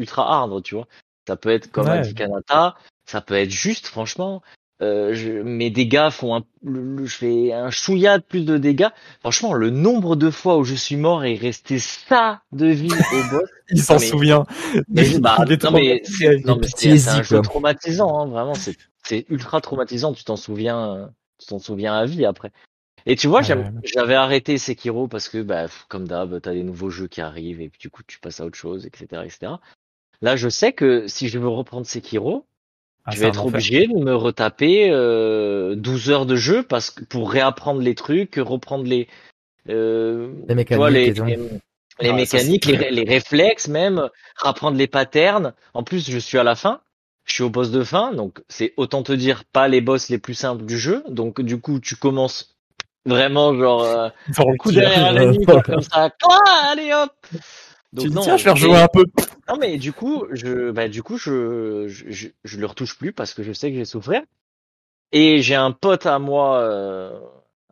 ultra 0.00 0.26
hard, 0.28 0.62
tu 0.62 0.74
vois. 0.74 0.86
Ça 1.28 1.36
peut 1.36 1.50
être 1.50 1.70
comme 1.70 1.86
un 1.86 2.02
Kanata, 2.02 2.76
ça 3.06 3.20
peut 3.20 3.34
être 3.34 3.50
juste, 3.50 3.86
franchement. 3.86 4.42
Euh, 4.82 5.12
je, 5.12 5.42
mes 5.42 5.68
dégâts 5.68 6.08
font 6.10 6.34
un, 6.34 6.42
je 6.64 7.14
fais 7.14 7.52
un 7.52 7.70
chouïa 7.70 8.16
de 8.16 8.22
plus 8.22 8.46
de 8.46 8.56
dégâts. 8.56 8.88
Franchement, 9.20 9.52
le 9.52 9.68
nombre 9.68 10.16
de 10.16 10.30
fois 10.30 10.56
où 10.56 10.64
je 10.64 10.74
suis 10.74 10.96
mort 10.96 11.22
et 11.22 11.34
resté 11.34 11.78
ça 11.78 12.40
de 12.52 12.66
vie 12.66 12.90
au 12.90 13.30
boss. 13.30 13.48
Il 13.70 13.82
s'en 13.82 13.98
souvient. 13.98 14.46
bah, 15.20 15.36
non, 15.62 15.70
mais 15.72 16.02
c'est 16.04 17.08
un 17.08 17.22
jeu 17.22 17.42
traumatisant, 17.42 18.20
hein, 18.20 18.26
vraiment. 18.26 18.54
C'est 19.02 19.26
ultra 19.28 19.60
traumatisant. 19.60 20.14
Tu 20.14 20.24
t'en 20.24 20.36
souviens, 20.36 21.10
tu 21.38 21.46
t'en 21.46 21.58
souviens 21.58 21.94
à 21.94 22.06
vie 22.06 22.24
après. 22.24 22.50
Et 23.06 23.16
tu 23.16 23.28
vois, 23.28 23.42
j'avais 23.42 24.14
arrêté 24.14 24.58
Sekiro 24.58 25.08
parce 25.08 25.28
que, 25.28 25.42
bah, 25.42 25.66
comme 25.88 26.06
d'hab, 26.08 26.40
t'as 26.40 26.52
des 26.52 26.62
nouveaux 26.62 26.90
jeux 26.90 27.06
qui 27.06 27.20
arrivent 27.20 27.60
et 27.60 27.68
puis 27.68 27.78
du 27.78 27.90
coup, 27.90 28.02
tu 28.06 28.18
passes 28.18 28.40
à 28.40 28.46
autre 28.46 28.58
chose, 28.58 28.86
etc., 28.86 29.22
etc. 29.24 29.52
Là, 30.22 30.36
je 30.36 30.48
sais 30.48 30.72
que 30.72 31.06
si 31.06 31.28
je 31.28 31.38
veux 31.38 31.48
reprendre 31.48 31.86
Sekiro, 31.86 32.44
ah, 33.04 33.12
je 33.12 33.20
vais 33.20 33.28
être 33.28 33.46
obligé 33.46 33.86
de 33.86 33.94
me 33.94 34.14
retaper 34.14 34.90
euh, 34.90 35.74
12 35.74 36.10
heures 36.10 36.26
de 36.26 36.36
jeu 36.36 36.62
parce 36.62 36.90
que 36.90 37.04
pour 37.04 37.30
réapprendre 37.30 37.80
les 37.80 37.94
trucs, 37.94 38.36
reprendre 38.36 38.84
les 38.84 39.08
euh, 39.68 40.32
les 40.48 40.54
mécaniques, 40.54 40.90
les, 40.90 41.36
les, 42.00 42.12
mécaniques, 42.12 42.66
les, 42.66 43.04
réflexes 43.04 43.68
même, 43.68 44.08
reprendre 44.36 44.76
les 44.76 44.86
patterns. 44.86 45.54
En 45.74 45.82
plus, 45.82 46.10
je 46.10 46.18
suis 46.18 46.38
à 46.38 46.44
la 46.44 46.54
fin, 46.54 46.80
je 47.24 47.34
suis 47.34 47.42
au 47.42 47.50
boss 47.50 47.70
de 47.70 47.84
fin, 47.84 48.12
donc 48.12 48.42
c'est 48.48 48.74
autant 48.76 49.02
te 49.02 49.12
dire 49.12 49.44
pas 49.44 49.68
les 49.68 49.80
boss 49.80 50.08
les 50.08 50.18
plus 50.18 50.34
simples 50.34 50.64
du 50.64 50.78
jeu. 50.78 51.04
Donc 51.08 51.40
du 51.40 51.60
coup, 51.60 51.80
tu 51.80 51.96
commences 51.96 52.56
vraiment 53.06 53.54
genre 53.54 53.84
euh, 53.84 54.08
coup 54.58 54.72
derrière 54.72 55.12
la 55.12 55.26
nuit 55.26 55.46
comme 55.64 55.82
ça, 55.82 56.10
ah, 56.28 56.70
allez 56.72 56.92
hop. 56.92 57.12
Donc, 57.92 58.06
tu 58.06 58.10
dis, 58.10 58.18
tiens, 58.20 58.36
je 58.36 58.44
vais 58.44 58.50
rejouer 58.50 58.76
un 58.76 58.88
peu. 58.88 59.04
Non, 59.48 59.56
mais 59.58 59.76
du 59.78 59.92
coup, 59.92 60.24
je, 60.30 60.70
bah, 60.70 60.88
du 60.88 61.02
coup, 61.02 61.16
je, 61.18 61.86
je, 61.88 62.28
je, 62.44 62.58
le 62.58 62.66
retouche 62.66 62.96
plus 62.96 63.12
parce 63.12 63.34
que 63.34 63.42
je 63.42 63.52
sais 63.52 63.70
que 63.70 63.76
j'ai 63.76 63.84
souffert. 63.84 64.22
Et 65.12 65.42
j'ai 65.42 65.56
un 65.56 65.72
pote 65.72 66.06
à 66.06 66.20
moi, 66.20 66.60
euh, 66.60 67.18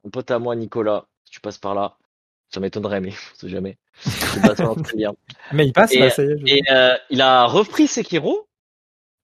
un 0.05 0.11
pote 0.11 0.31
à 0.33 0.41
moi, 0.41 0.57
Nicolas, 0.57 1.07
si 1.25 1.31
tu 1.33 1.41
passes 1.41 1.59
par 1.59 1.75
là, 1.75 1.97
ça 2.53 2.59
m'étonnerait, 2.59 3.01
mais 3.01 3.11
on 3.35 3.39
sait 3.39 3.49
jamais. 3.49 3.79
C'est 4.01 4.43
pas 4.43 4.57
ça, 4.57 4.75
très 4.83 4.97
bien. 4.97 5.13
Mais 5.53 5.67
il 5.67 5.73
passe 5.73 5.93
Et, 5.93 6.01
là, 6.01 6.11
ça 6.11 6.25
y 6.25 6.27
est. 6.27 6.39
je- 6.39 6.47
Et 6.47 6.63
euh, 6.71 6.97
il 7.11 7.21
a 7.21 7.45
repris 7.47 7.87
Sekiro. 7.87 8.49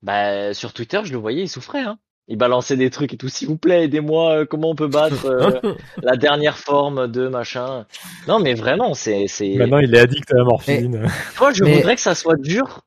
Bah, 0.03 0.53
sur 0.55 0.73
Twitter, 0.75 1.01
je 1.05 1.13
le 1.13 1.19
voyais, 1.19 1.43
il 1.43 1.49
souffrait. 1.49 1.81
Hein. 1.81 1.99
Il 2.29 2.39
balançait 2.39 2.77
des 2.79 2.89
trucs 2.89 3.13
et 3.13 3.17
tout. 3.19 3.29
S'il 3.29 3.49
vous 3.49 3.59
plaît, 3.59 3.85
aidez-moi. 3.85 4.33
euh, 4.39 4.45
Comment 4.47 4.71
on 4.71 4.75
peut 4.75 4.89
battre 4.89 5.27
euh, 5.27 5.75
la 6.03 6.17
dernière 6.17 6.57
forme 6.57 7.07
de 7.07 7.29
machin 7.29 7.85
Non, 8.29 8.39
mais 8.39 8.55
vraiment, 8.55 8.95
c'est 8.95 9.27
c'est. 9.29 9.55
Maintenant, 9.57 9.79
il 9.79 9.95
est 9.95 9.99
addict 10.01 10.33
à 10.33 10.37
la 10.39 10.45
morphine. 10.45 11.07
Toi, 11.37 11.53
je 11.53 11.63
Mais- 11.65 11.77
voudrais 11.77 11.97
que 11.97 12.01
ça 12.01 12.15
soit 12.15 12.37
dur, 12.37 12.81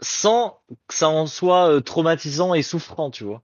sans 0.00 0.60
que 0.86 0.94
ça 0.94 1.08
en 1.08 1.26
soit 1.26 1.68
euh, 1.70 1.80
traumatisant 1.80 2.54
et 2.54 2.62
souffrant, 2.62 3.10
tu 3.10 3.24
vois. 3.24 3.42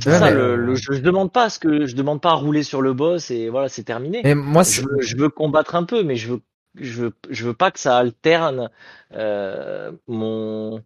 C'est 0.00 0.10
Ouais, 0.10 0.18
ça 0.18 0.24
mais- 0.26 0.32
le, 0.32 0.56
le 0.56 0.74
jeu. 0.74 0.92
Je 0.94 1.00
demande 1.02 1.32
pas 1.32 1.48
ce 1.48 1.60
que 1.60 1.86
je 1.86 1.94
demande 1.94 2.20
pas 2.20 2.30
à 2.30 2.34
rouler 2.34 2.64
sur 2.64 2.82
le 2.82 2.92
boss 2.92 3.30
et 3.30 3.48
voilà, 3.48 3.68
c'est 3.68 3.84
terminé. 3.84 4.22
Mais 4.24 4.34
moi, 4.34 4.64
je, 4.64 4.82
je 5.00 5.16
veux 5.16 5.28
combattre 5.28 5.76
un 5.76 5.84
peu, 5.84 6.02
mais 6.02 6.16
je 6.16 6.32
veux, 6.32 6.40
je 6.74 7.00
veux, 7.00 7.12
je 7.30 7.44
veux 7.46 7.54
pas 7.54 7.70
que 7.70 7.78
ça 7.78 7.96
alterne 7.96 8.70
euh, 9.14 9.92
mon 10.08 10.82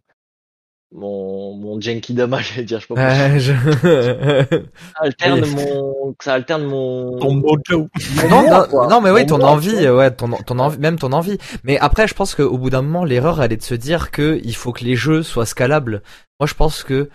mon 0.93 1.55
mon 1.55 1.81
Genki 1.81 2.15
Dama, 2.15 2.39
j'allais 2.43 2.65
dire, 2.65 2.81
je 2.81 2.87
sais 2.87 2.95
pas. 2.95 3.39
je- 3.39 3.53
Ça 3.53 5.01
alterne 5.03 5.41
Oui. 5.43 5.55
mon, 5.55 6.15
ça 6.21 6.35
alterne 6.35 6.65
mon. 6.65 7.19
Ton 7.19 7.35
mojo. 7.35 7.89
non, 8.29 8.43
non, 8.51 8.65
quoi. 8.69 8.87
non, 8.89 9.01
mais 9.01 9.11
oui, 9.11 9.27
ton 9.27 9.41
envie, 9.43 9.89
ouais, 9.89 10.11
ton, 10.11 10.31
ton 10.31 10.59
envie, 10.59 10.79
même 10.79 10.99
ton 10.99 11.13
envie. 11.13 11.39
Mais 11.65 11.79
après, 11.79 12.09
je 12.09 12.15
pense 12.15 12.35
qu'au 12.35 12.59
bout 12.59 12.71
d'un 12.71 12.83
moment, 12.83 13.05
l'erreur, 13.05 13.43
elle 13.43 13.53
est 13.53 13.57
de 13.57 13.63
se 13.63 13.75
dire 13.75 14.11
que 14.11 14.41
il 14.45 14.57
faut 14.57 14.73
que 14.73 14.85
les 14.85 14.97
jeux 14.97 15.23
soient 15.23 15.47
scalables. 15.47 16.03
Moi, 16.41 16.47
je 16.47 16.55
pense 16.55 16.83
que 16.83 17.09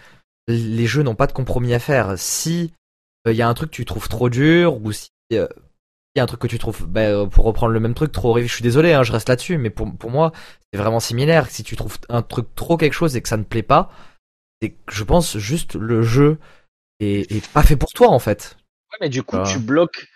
les 0.47 0.85
jeux 0.85 1.03
n'ont 1.03 1.15
pas 1.15 1.27
de 1.27 1.33
compromis 1.33 1.73
à 1.73 1.79
faire. 1.79 2.13
Si 2.17 2.71
il 3.27 3.33
y 3.35 3.41
a 3.41 3.47
un 3.47 3.53
truc 3.55 3.71
que 3.71 3.75
tu 3.75 3.85
trouves 3.85 4.07
trop 4.07 4.29
dur, 4.29 4.79
ou 4.83 4.91
si 4.91 5.09
il 5.31 5.47
y 6.17 6.19
a 6.19 6.23
un 6.23 6.27
truc 6.27 6.41
que 6.41 6.47
tu 6.47 6.59
trouves, 6.59 6.85
bah, 6.87 7.01
euh, 7.01 7.25
pour 7.27 7.45
reprendre 7.45 7.73
le 7.73 7.79
même 7.79 7.93
truc, 7.93 8.11
trop 8.11 8.29
horrible, 8.29 8.47
je 8.47 8.53
suis 8.53 8.63
désolé, 8.63 8.93
hein, 8.93 9.03
je 9.03 9.11
reste 9.11 9.29
là-dessus, 9.29 9.57
mais 9.57 9.69
pour, 9.69 9.93
pour 9.97 10.11
moi, 10.11 10.31
c'est 10.71 10.79
vraiment 10.79 10.99
similaire. 10.99 11.49
Si 11.49 11.63
tu 11.63 11.75
trouves 11.75 11.97
un 12.09 12.21
truc 12.21 12.47
trop 12.55 12.77
quelque 12.77 12.93
chose 12.93 13.15
et 13.15 13.21
que 13.21 13.27
ça 13.29 13.37
ne 13.37 13.43
plaît 13.43 13.63
pas, 13.63 13.91
c'est 14.61 14.71
que 14.71 14.93
je 14.93 15.03
pense 15.03 15.37
juste 15.37 15.75
le 15.75 16.01
jeu 16.01 16.37
est, 16.99 17.29
est 17.31 17.47
pas 17.51 17.63
fait 17.63 17.75
pour 17.75 17.91
toi, 17.91 18.09
en 18.09 18.19
fait. 18.19 18.57
Ouais, 18.91 18.97
mais 19.01 19.09
du 19.09 19.23
coup, 19.23 19.35
Ah. 19.37 19.43
tu 19.45 19.59
bloques. 19.59 20.07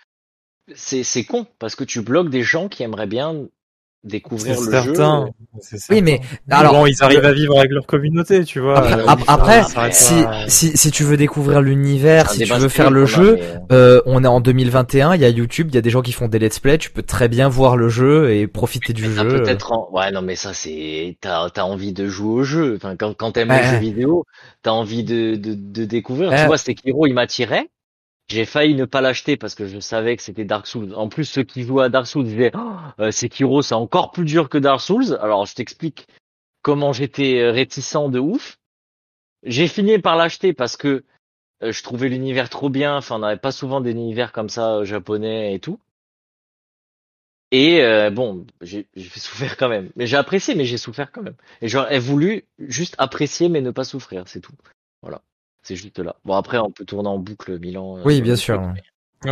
C'est 0.74 1.24
con 1.24 1.46
parce 1.58 1.74
que 1.74 1.84
tu 1.84 2.00
bloques 2.00 2.30
des 2.30 2.42
gens 2.44 2.68
qui 2.68 2.82
aimeraient 2.84 3.08
bien 3.08 3.48
découvrir 4.02 4.56
C'est 4.56 4.64
le 4.64 4.70
certain. 4.70 5.26
jeu. 5.26 5.32
C'est 5.60 5.76
Oui, 5.76 5.80
certain. 5.80 6.02
mais, 6.02 6.20
Mais 6.46 6.54
alors, 6.54 6.72
bon, 6.72 6.86
ils 6.86 7.02
arrivent 7.02 7.24
à 7.24 7.32
vivre 7.32 7.58
avec 7.58 7.70
leur 7.70 7.86
communauté, 7.86 8.44
tu 8.44 8.60
vois. 8.60 8.78
Après, 8.78 8.94
Euh, 9.02 9.14
après, 9.26 9.62
si, 9.92 10.14
si, 10.48 10.76
si 10.76 10.90
tu 10.90 11.04
veux 11.04 11.16
découvrir 11.16 11.60
l'univers, 11.60 12.30
si 12.30 12.44
tu 12.44 12.52
veux 12.54 12.68
faire 12.68 12.90
le 12.90 13.04
jeu, 13.06 13.36
mais, 13.38 13.60
euh, 13.72 14.00
on 14.06 14.24
est 14.24 14.28
en 14.28 14.40
2021, 14.40 15.14
il 15.14 15.20
y 15.20 15.24
a 15.24 15.28
YouTube, 15.28 15.68
il 15.70 15.74
y 15.74 15.78
a 15.78 15.82
des 15.82 15.90
gens 15.90 16.02
qui 16.02 16.12
font 16.12 16.28
des 16.28 16.38
let's 16.38 16.58
play, 16.60 16.78
tu 16.78 16.90
peux 16.90 17.02
très 17.02 17.28
bien 17.28 17.48
voir 17.48 17.76
le 17.76 17.88
jeu 17.88 18.30
et 18.32 18.46
profiter 18.46 18.92
du 18.92 19.06
mais 19.06 19.14
jeu. 19.14 19.28
peut-être 19.42 19.72
en... 19.72 19.88
ouais 19.92 20.10
non 20.12 20.22
mais 20.22 20.36
ça 20.36 20.54
c'est 20.54 21.16
t'as 21.20 21.50
t'as 21.50 21.62
envie 21.64 21.92
de 21.92 22.06
jouer 22.08 22.40
au 22.40 22.42
jeu 22.42 22.74
enfin 22.76 22.96
quand 22.96 23.14
quand 23.16 23.32
t'aimes 23.32 23.50
Ouais. 23.50 23.62
les 23.62 23.68
jeux 23.70 23.76
vidéo 23.78 24.24
t'as 24.62 24.70
envie 24.70 25.04
de 25.04 25.34
de 25.36 25.54
de 25.54 25.84
découvrir 25.84 26.30
tu 26.34 26.46
vois 26.46 26.56
Sekiro 26.58 27.06
il 27.06 27.14
m'attirait 27.14 27.68
j'ai 28.30 28.44
failli 28.44 28.74
ne 28.74 28.84
pas 28.84 29.00
l'acheter 29.00 29.36
parce 29.36 29.54
que 29.54 29.66
je 29.66 29.80
savais 29.80 30.16
que 30.16 30.22
c'était 30.22 30.44
Dark 30.44 30.66
Souls 30.66 30.94
en 30.94 31.08
plus 31.08 31.24
ceux 31.24 31.42
qui 31.42 31.64
jouent 31.64 31.80
à 31.80 31.88
Dark 31.88 32.06
Souls 32.06 32.24
disaient 32.24 32.52
oh, 32.54 32.76
euh, 33.00 33.10
Sekiro 33.10 33.60
c'est 33.60 33.74
encore 33.74 34.12
plus 34.12 34.24
dur 34.24 34.48
que 34.48 34.58
Dark 34.58 34.80
Souls 34.80 35.18
alors 35.20 35.46
je 35.46 35.54
t'explique 35.54 36.06
comment 36.62 36.92
j'étais 36.92 37.40
euh, 37.40 37.50
réticent 37.50 38.08
de 38.08 38.20
ouf 38.20 38.58
j'ai 39.42 39.66
fini 39.66 39.98
par 39.98 40.16
l'acheter 40.16 40.52
parce 40.52 40.76
que 40.76 41.04
euh, 41.62 41.72
je 41.72 41.82
trouvais 41.82 42.08
l'univers 42.08 42.48
trop 42.48 42.70
bien 42.70 42.96
enfin 42.96 43.16
on 43.16 43.20
n'avait 43.20 43.36
pas 43.36 43.52
souvent 43.52 43.80
des 43.80 43.90
univers 43.90 44.30
comme 44.30 44.48
ça 44.48 44.84
japonais 44.84 45.54
et 45.54 45.58
tout 45.58 45.80
et 47.52 47.82
bon, 48.12 48.46
j'ai 48.60 48.86
souffrir 48.96 49.56
quand 49.56 49.68
même. 49.68 49.90
Mais 49.96 50.06
j'ai 50.06 50.16
apprécié, 50.16 50.54
mais 50.54 50.64
j'ai 50.64 50.78
souffert 50.78 51.10
quand 51.10 51.22
même. 51.22 51.34
Et 51.62 51.66
j'aurais 51.66 51.98
voulu 51.98 52.44
juste 52.60 52.94
apprécier, 52.96 53.48
mais 53.48 53.60
ne 53.60 53.72
pas 53.72 53.82
souffrir, 53.82 54.28
c'est 54.28 54.38
tout. 54.38 54.54
Voilà, 55.02 55.20
c'est 55.62 55.76
juste 55.76 55.98
là. 55.98 56.16
Bon, 56.24 56.34
après, 56.34 56.58
on 56.58 56.70
peut 56.70 56.84
tourner 56.84 57.08
en 57.08 57.18
boucle 57.18 57.58
Milan. 57.58 57.98
euh, 57.98 58.04
Oui, 58.04 58.20
bien 58.22 58.36
sûr. 58.36 58.58
truc, 58.58 58.70
mais 58.74 58.82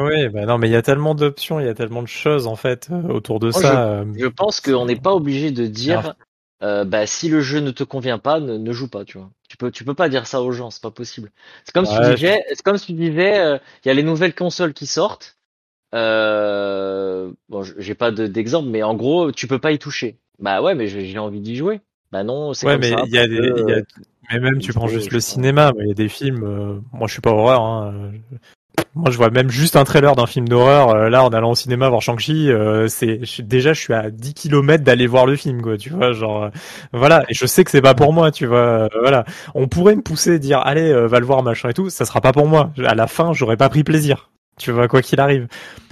Oui, 0.00 0.28
bah 0.28 0.44
non, 0.44 0.58
mais 0.58 0.68
il 0.68 0.72
y 0.72 0.76
a 0.76 0.82
tellement 0.82 1.14
d'options, 1.14 1.60
il 1.60 1.66
y 1.66 1.68
a 1.68 1.74
tellement 1.74 2.02
de 2.02 2.08
choses 2.08 2.46
en 2.46 2.56
fait 2.56 2.88
euh, 2.90 3.08
autour 3.08 3.40
de 3.40 3.50
Moi, 3.52 3.62
ça. 3.62 3.88
euh, 4.00 4.04
Je 4.14 4.26
pense 4.26 4.60
qu'on 4.60 4.86
n'est 4.86 4.96
pas 4.96 5.14
obligé 5.14 5.50
de 5.50 5.66
dire, 5.66 6.14
euh, 6.62 6.84
bah, 6.84 7.06
si 7.06 7.28
le 7.28 7.40
jeu 7.40 7.60
ne 7.60 7.70
te 7.70 7.84
convient 7.84 8.18
pas, 8.18 8.40
ne, 8.40 8.56
ne 8.58 8.72
joue 8.72 8.88
pas, 8.88 9.04
tu 9.04 9.18
vois. 9.18 9.30
Tu 9.48 9.56
peux, 9.56 9.70
tu 9.70 9.84
peux 9.84 9.94
pas 9.94 10.08
dire 10.08 10.26
ça 10.26 10.42
aux 10.42 10.52
gens, 10.52 10.70
c'est 10.70 10.82
pas 10.82 10.90
possible. 10.90 11.30
C'est 11.64 11.72
comme 11.72 11.86
si 11.86 11.94
tu 11.94 12.02
disais, 12.02 12.44
c'est 12.48 12.62
comme 12.62 12.76
si 12.78 12.86
tu 12.86 12.92
disais, 12.92 13.38
euh, 13.40 13.58
il 13.84 13.88
y 13.88 13.90
a 13.90 13.94
les 13.94 14.02
nouvelles 14.02 14.34
consoles 14.34 14.74
qui 14.74 14.86
sortent. 14.86 15.38
Euh, 15.94 17.32
bon, 17.48 17.62
j'ai 17.64 17.94
pas 17.96 18.10
de- 18.12 18.26
d'exemple, 18.26 18.68
mais 18.68 18.82
en 18.82 18.94
gros, 18.94 19.32
tu 19.32 19.48
peux 19.48 19.58
pas 19.60 19.72
y 19.72 19.78
toucher. 19.78 20.18
Bah 20.40 20.62
ouais, 20.62 20.74
mais 20.74 20.88
j'ai 20.88 21.18
envie 21.18 21.40
d'y 21.40 21.56
jouer. 21.56 21.80
Bah 22.12 22.24
non, 22.24 22.54
c'est 22.54 22.66
Ouais, 22.66 22.74
comme 22.74 22.82
mais 22.82 22.90
ça. 22.90 23.06
il 23.06 23.10
y 23.10 23.18
a 23.18 23.26
des, 23.28 23.36
que, 23.36 23.40
il 23.56 23.64
y 23.68 23.72
a- 23.72 23.80
euh, 23.80 23.84
mais 24.30 24.40
même 24.40 24.58
tu 24.58 24.72
prends 24.72 24.88
juste 24.88 25.08
je 25.10 25.14
le 25.14 25.20
cinéma, 25.20 25.72
il 25.80 25.88
y 25.88 25.90
a 25.90 25.94
des 25.94 26.08
films. 26.08 26.42
euh, 26.44 26.80
Moi, 26.92 27.06
je 27.06 27.12
suis 27.12 27.20
pas 27.22 27.30
horreur. 27.32 27.62
Hein. 27.62 28.12
Moi, 28.94 29.10
je 29.10 29.16
vois 29.16 29.30
même 29.30 29.50
juste 29.50 29.76
un 29.76 29.84
trailer 29.84 30.16
d'un 30.16 30.26
film 30.26 30.48
d'horreur. 30.48 30.90
euh, 30.90 31.08
là, 31.08 31.24
en 31.24 31.28
allant 31.30 31.50
au 31.52 31.54
cinéma 31.54 31.88
voir 31.88 32.02
Shang-Chi, 32.02 32.50
euh, 32.50 32.88
c'est 32.88 33.20
déjà, 33.40 33.72
je 33.72 33.80
suis 33.80 33.94
à 33.94 34.10
10 34.10 34.34
km 34.34 34.84
d'aller 34.84 35.06
voir 35.06 35.26
le 35.26 35.36
film, 35.36 35.62
quoi. 35.62 35.76
Tu 35.76 35.90
vois, 35.90 36.12
genre, 36.12 36.44
euh, 36.44 36.50
voilà. 36.92 37.24
Et 37.28 37.34
je 37.34 37.46
sais 37.46 37.64
que 37.64 37.70
c'est 37.70 37.82
pas 37.82 37.94
pour 37.94 38.12
moi, 38.12 38.30
tu 38.30 38.46
vois. 38.46 38.58
euh, 38.58 38.88
voilà. 39.00 39.24
On 39.54 39.68
pourrait 39.68 39.96
me 39.96 40.02
pousser, 40.02 40.38
dire, 40.38 40.60
allez, 40.60 40.92
va 41.06 41.20
le 41.20 41.26
voir, 41.26 41.42
machin 41.42 41.68
et 41.70 41.74
tout. 41.74 41.90
Ça 41.90 42.04
sera 42.04 42.20
pas 42.20 42.32
pour 42.32 42.46
moi. 42.48 42.72
À 42.84 42.94
la 42.94 43.06
fin, 43.06 43.32
j'aurais 43.32 43.56
pas 43.56 43.68
pris 43.68 43.84
plaisir. 43.84 44.30
Tu 44.58 44.72
vois, 44.72 44.88
quoi 44.88 45.02
qu'il 45.02 45.20
arrive. 45.20 45.46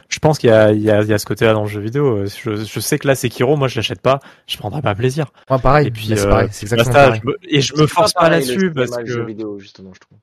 Je 0.09 0.19
pense 0.21 0.39
qu'il 0.39 0.51
y 0.51 0.53
a, 0.53 0.71
il 0.73 0.81
y 0.83 0.91
a, 0.91 1.03
il 1.03 1.09
y 1.09 1.13
a 1.13 1.19
ce 1.19 1.27
côté-là 1.27 1.53
dans 1.53 1.63
le 1.65 1.69
jeu 1.69 1.81
vidéo. 1.81 2.25
Je, 2.27 2.55
je 2.65 2.81
sais 2.81 2.99
que 2.99 3.09
là, 3.09 3.15
Sekiro, 3.15 3.57
moi, 3.57 3.67
je 3.69 3.77
l'achète 3.77 4.01
pas. 4.01 4.21
Je 4.47 4.57
prendrai 4.57 4.81
pas 4.83 4.95
plaisir. 4.95 5.33
Moi, 5.51 5.59
pareil, 5.59 5.89
Et 5.89 5.91
puis, 5.91 6.07
mais 6.11 6.17
c'est 6.17 6.27
euh, 6.27 6.31
pareil, 6.31 6.49
c'est 6.53 6.65
exactement 6.67 6.93
Basta, 6.95 7.05
pareil. 7.07 7.21
je 7.25 7.29
me- 7.29 7.37
et 7.57 7.61
je 7.61 7.75
me 7.75 7.87
force 7.87 8.13
pas 8.13 8.29
là-dessus 8.31 8.73
parce 8.73 8.91
jeu 9.05 9.23
que 9.23 9.27
vidéo, 9.27 9.59
justement, 9.59 9.91
je 9.95 10.01
trouve. 10.01 10.19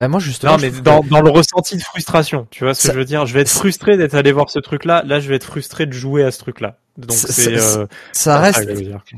Bah, 0.00 0.08
moi, 0.08 0.18
justement, 0.18 0.52
non, 0.52 0.58
mais 0.60 0.70
dans, 0.70 1.00
que- 1.02 1.08
dans 1.10 1.20
le 1.20 1.30
ressenti 1.30 1.76
de 1.76 1.82
frustration, 1.82 2.48
tu 2.50 2.64
vois 2.64 2.74
ce 2.74 2.80
que 2.82 2.86
Ça- 2.88 2.94
je 2.94 2.98
veux 2.98 3.04
dire? 3.04 3.24
Je 3.26 3.34
vais 3.34 3.42
être 3.42 3.50
frustré 3.50 3.96
d'être 3.96 4.14
allé 4.14 4.32
voir 4.32 4.50
ce 4.50 4.58
truc-là. 4.58 5.04
Là, 5.06 5.20
je 5.20 5.28
vais 5.28 5.36
être 5.36 5.44
frustré 5.44 5.86
de 5.86 5.92
jouer 5.92 6.24
à 6.24 6.30
ce 6.32 6.38
truc-là. 6.40 6.78
Donc 6.96 7.12
Ça- 7.12 7.28
c'est 7.32 7.56
ça- 7.58 7.80
euh, 7.80 7.86
ça 8.12 8.38
reste, 8.40 8.68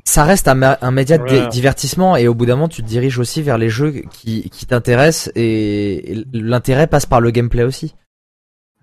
ça 0.05 0.25
reste 0.25 0.47
un, 0.47 0.77
un 0.81 0.91
média 0.91 1.19
de 1.19 1.49
divertissement 1.49 2.17
et 2.17 2.29
au 2.29 2.35
bout 2.35 2.47
d'un 2.47 2.55
moment 2.55 2.69
tu 2.69 2.83
te 2.83 2.87
diriges 2.87 3.19
aussi 3.19 3.43
vers 3.43 3.59
les 3.59 3.69
jeux 3.69 4.03
qui, 4.13 4.49
qui 4.51 4.67
t'intéressent 4.67 5.33
et, 5.35 6.13
et 6.13 6.25
l'intérêt 6.33 6.87
passe 6.87 7.07
par 7.07 7.21
le 7.21 7.31
gameplay 7.33 7.65
aussi. 7.65 7.95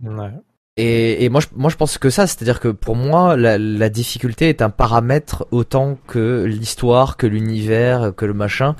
Ouais. 0.03 0.31
Et, 0.77 1.27
moi, 1.29 1.41
je, 1.41 1.75
pense 1.75 1.97
que 1.97 2.09
ça, 2.09 2.27
c'est-à-dire 2.27 2.59
que 2.59 2.69
pour 2.69 2.95
moi 2.95 3.35
la, 3.35 3.89
difficulté 3.89 4.49
est 4.49 4.61
un 4.61 4.69
paramètre 4.69 5.45
autant 5.51 5.97
que 6.07 6.43
l'histoire, 6.45 7.17
que 7.17 7.27
l'univers, 7.27 8.13
que 8.15 8.25
le 8.25 8.33
machin 8.33 8.75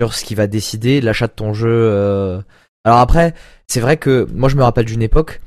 sur 0.00 0.14
ce 0.14 0.24
qui 0.24 0.34
va 0.34 0.46
décider 0.46 1.00
l'achat 1.00 1.28
de 1.28 1.32
ton 1.32 1.54
jeu. 1.54 1.68
euh. 1.70 2.42
Alors 2.84 2.98
après, 2.98 3.34
c'est 3.66 3.80
vrai 3.80 3.96
que 3.96 4.26
moi 4.34 4.48
je 4.48 4.56
me 4.56 4.62
rappelle 4.62 4.84
d'une 4.84 5.02
époque 5.02 5.40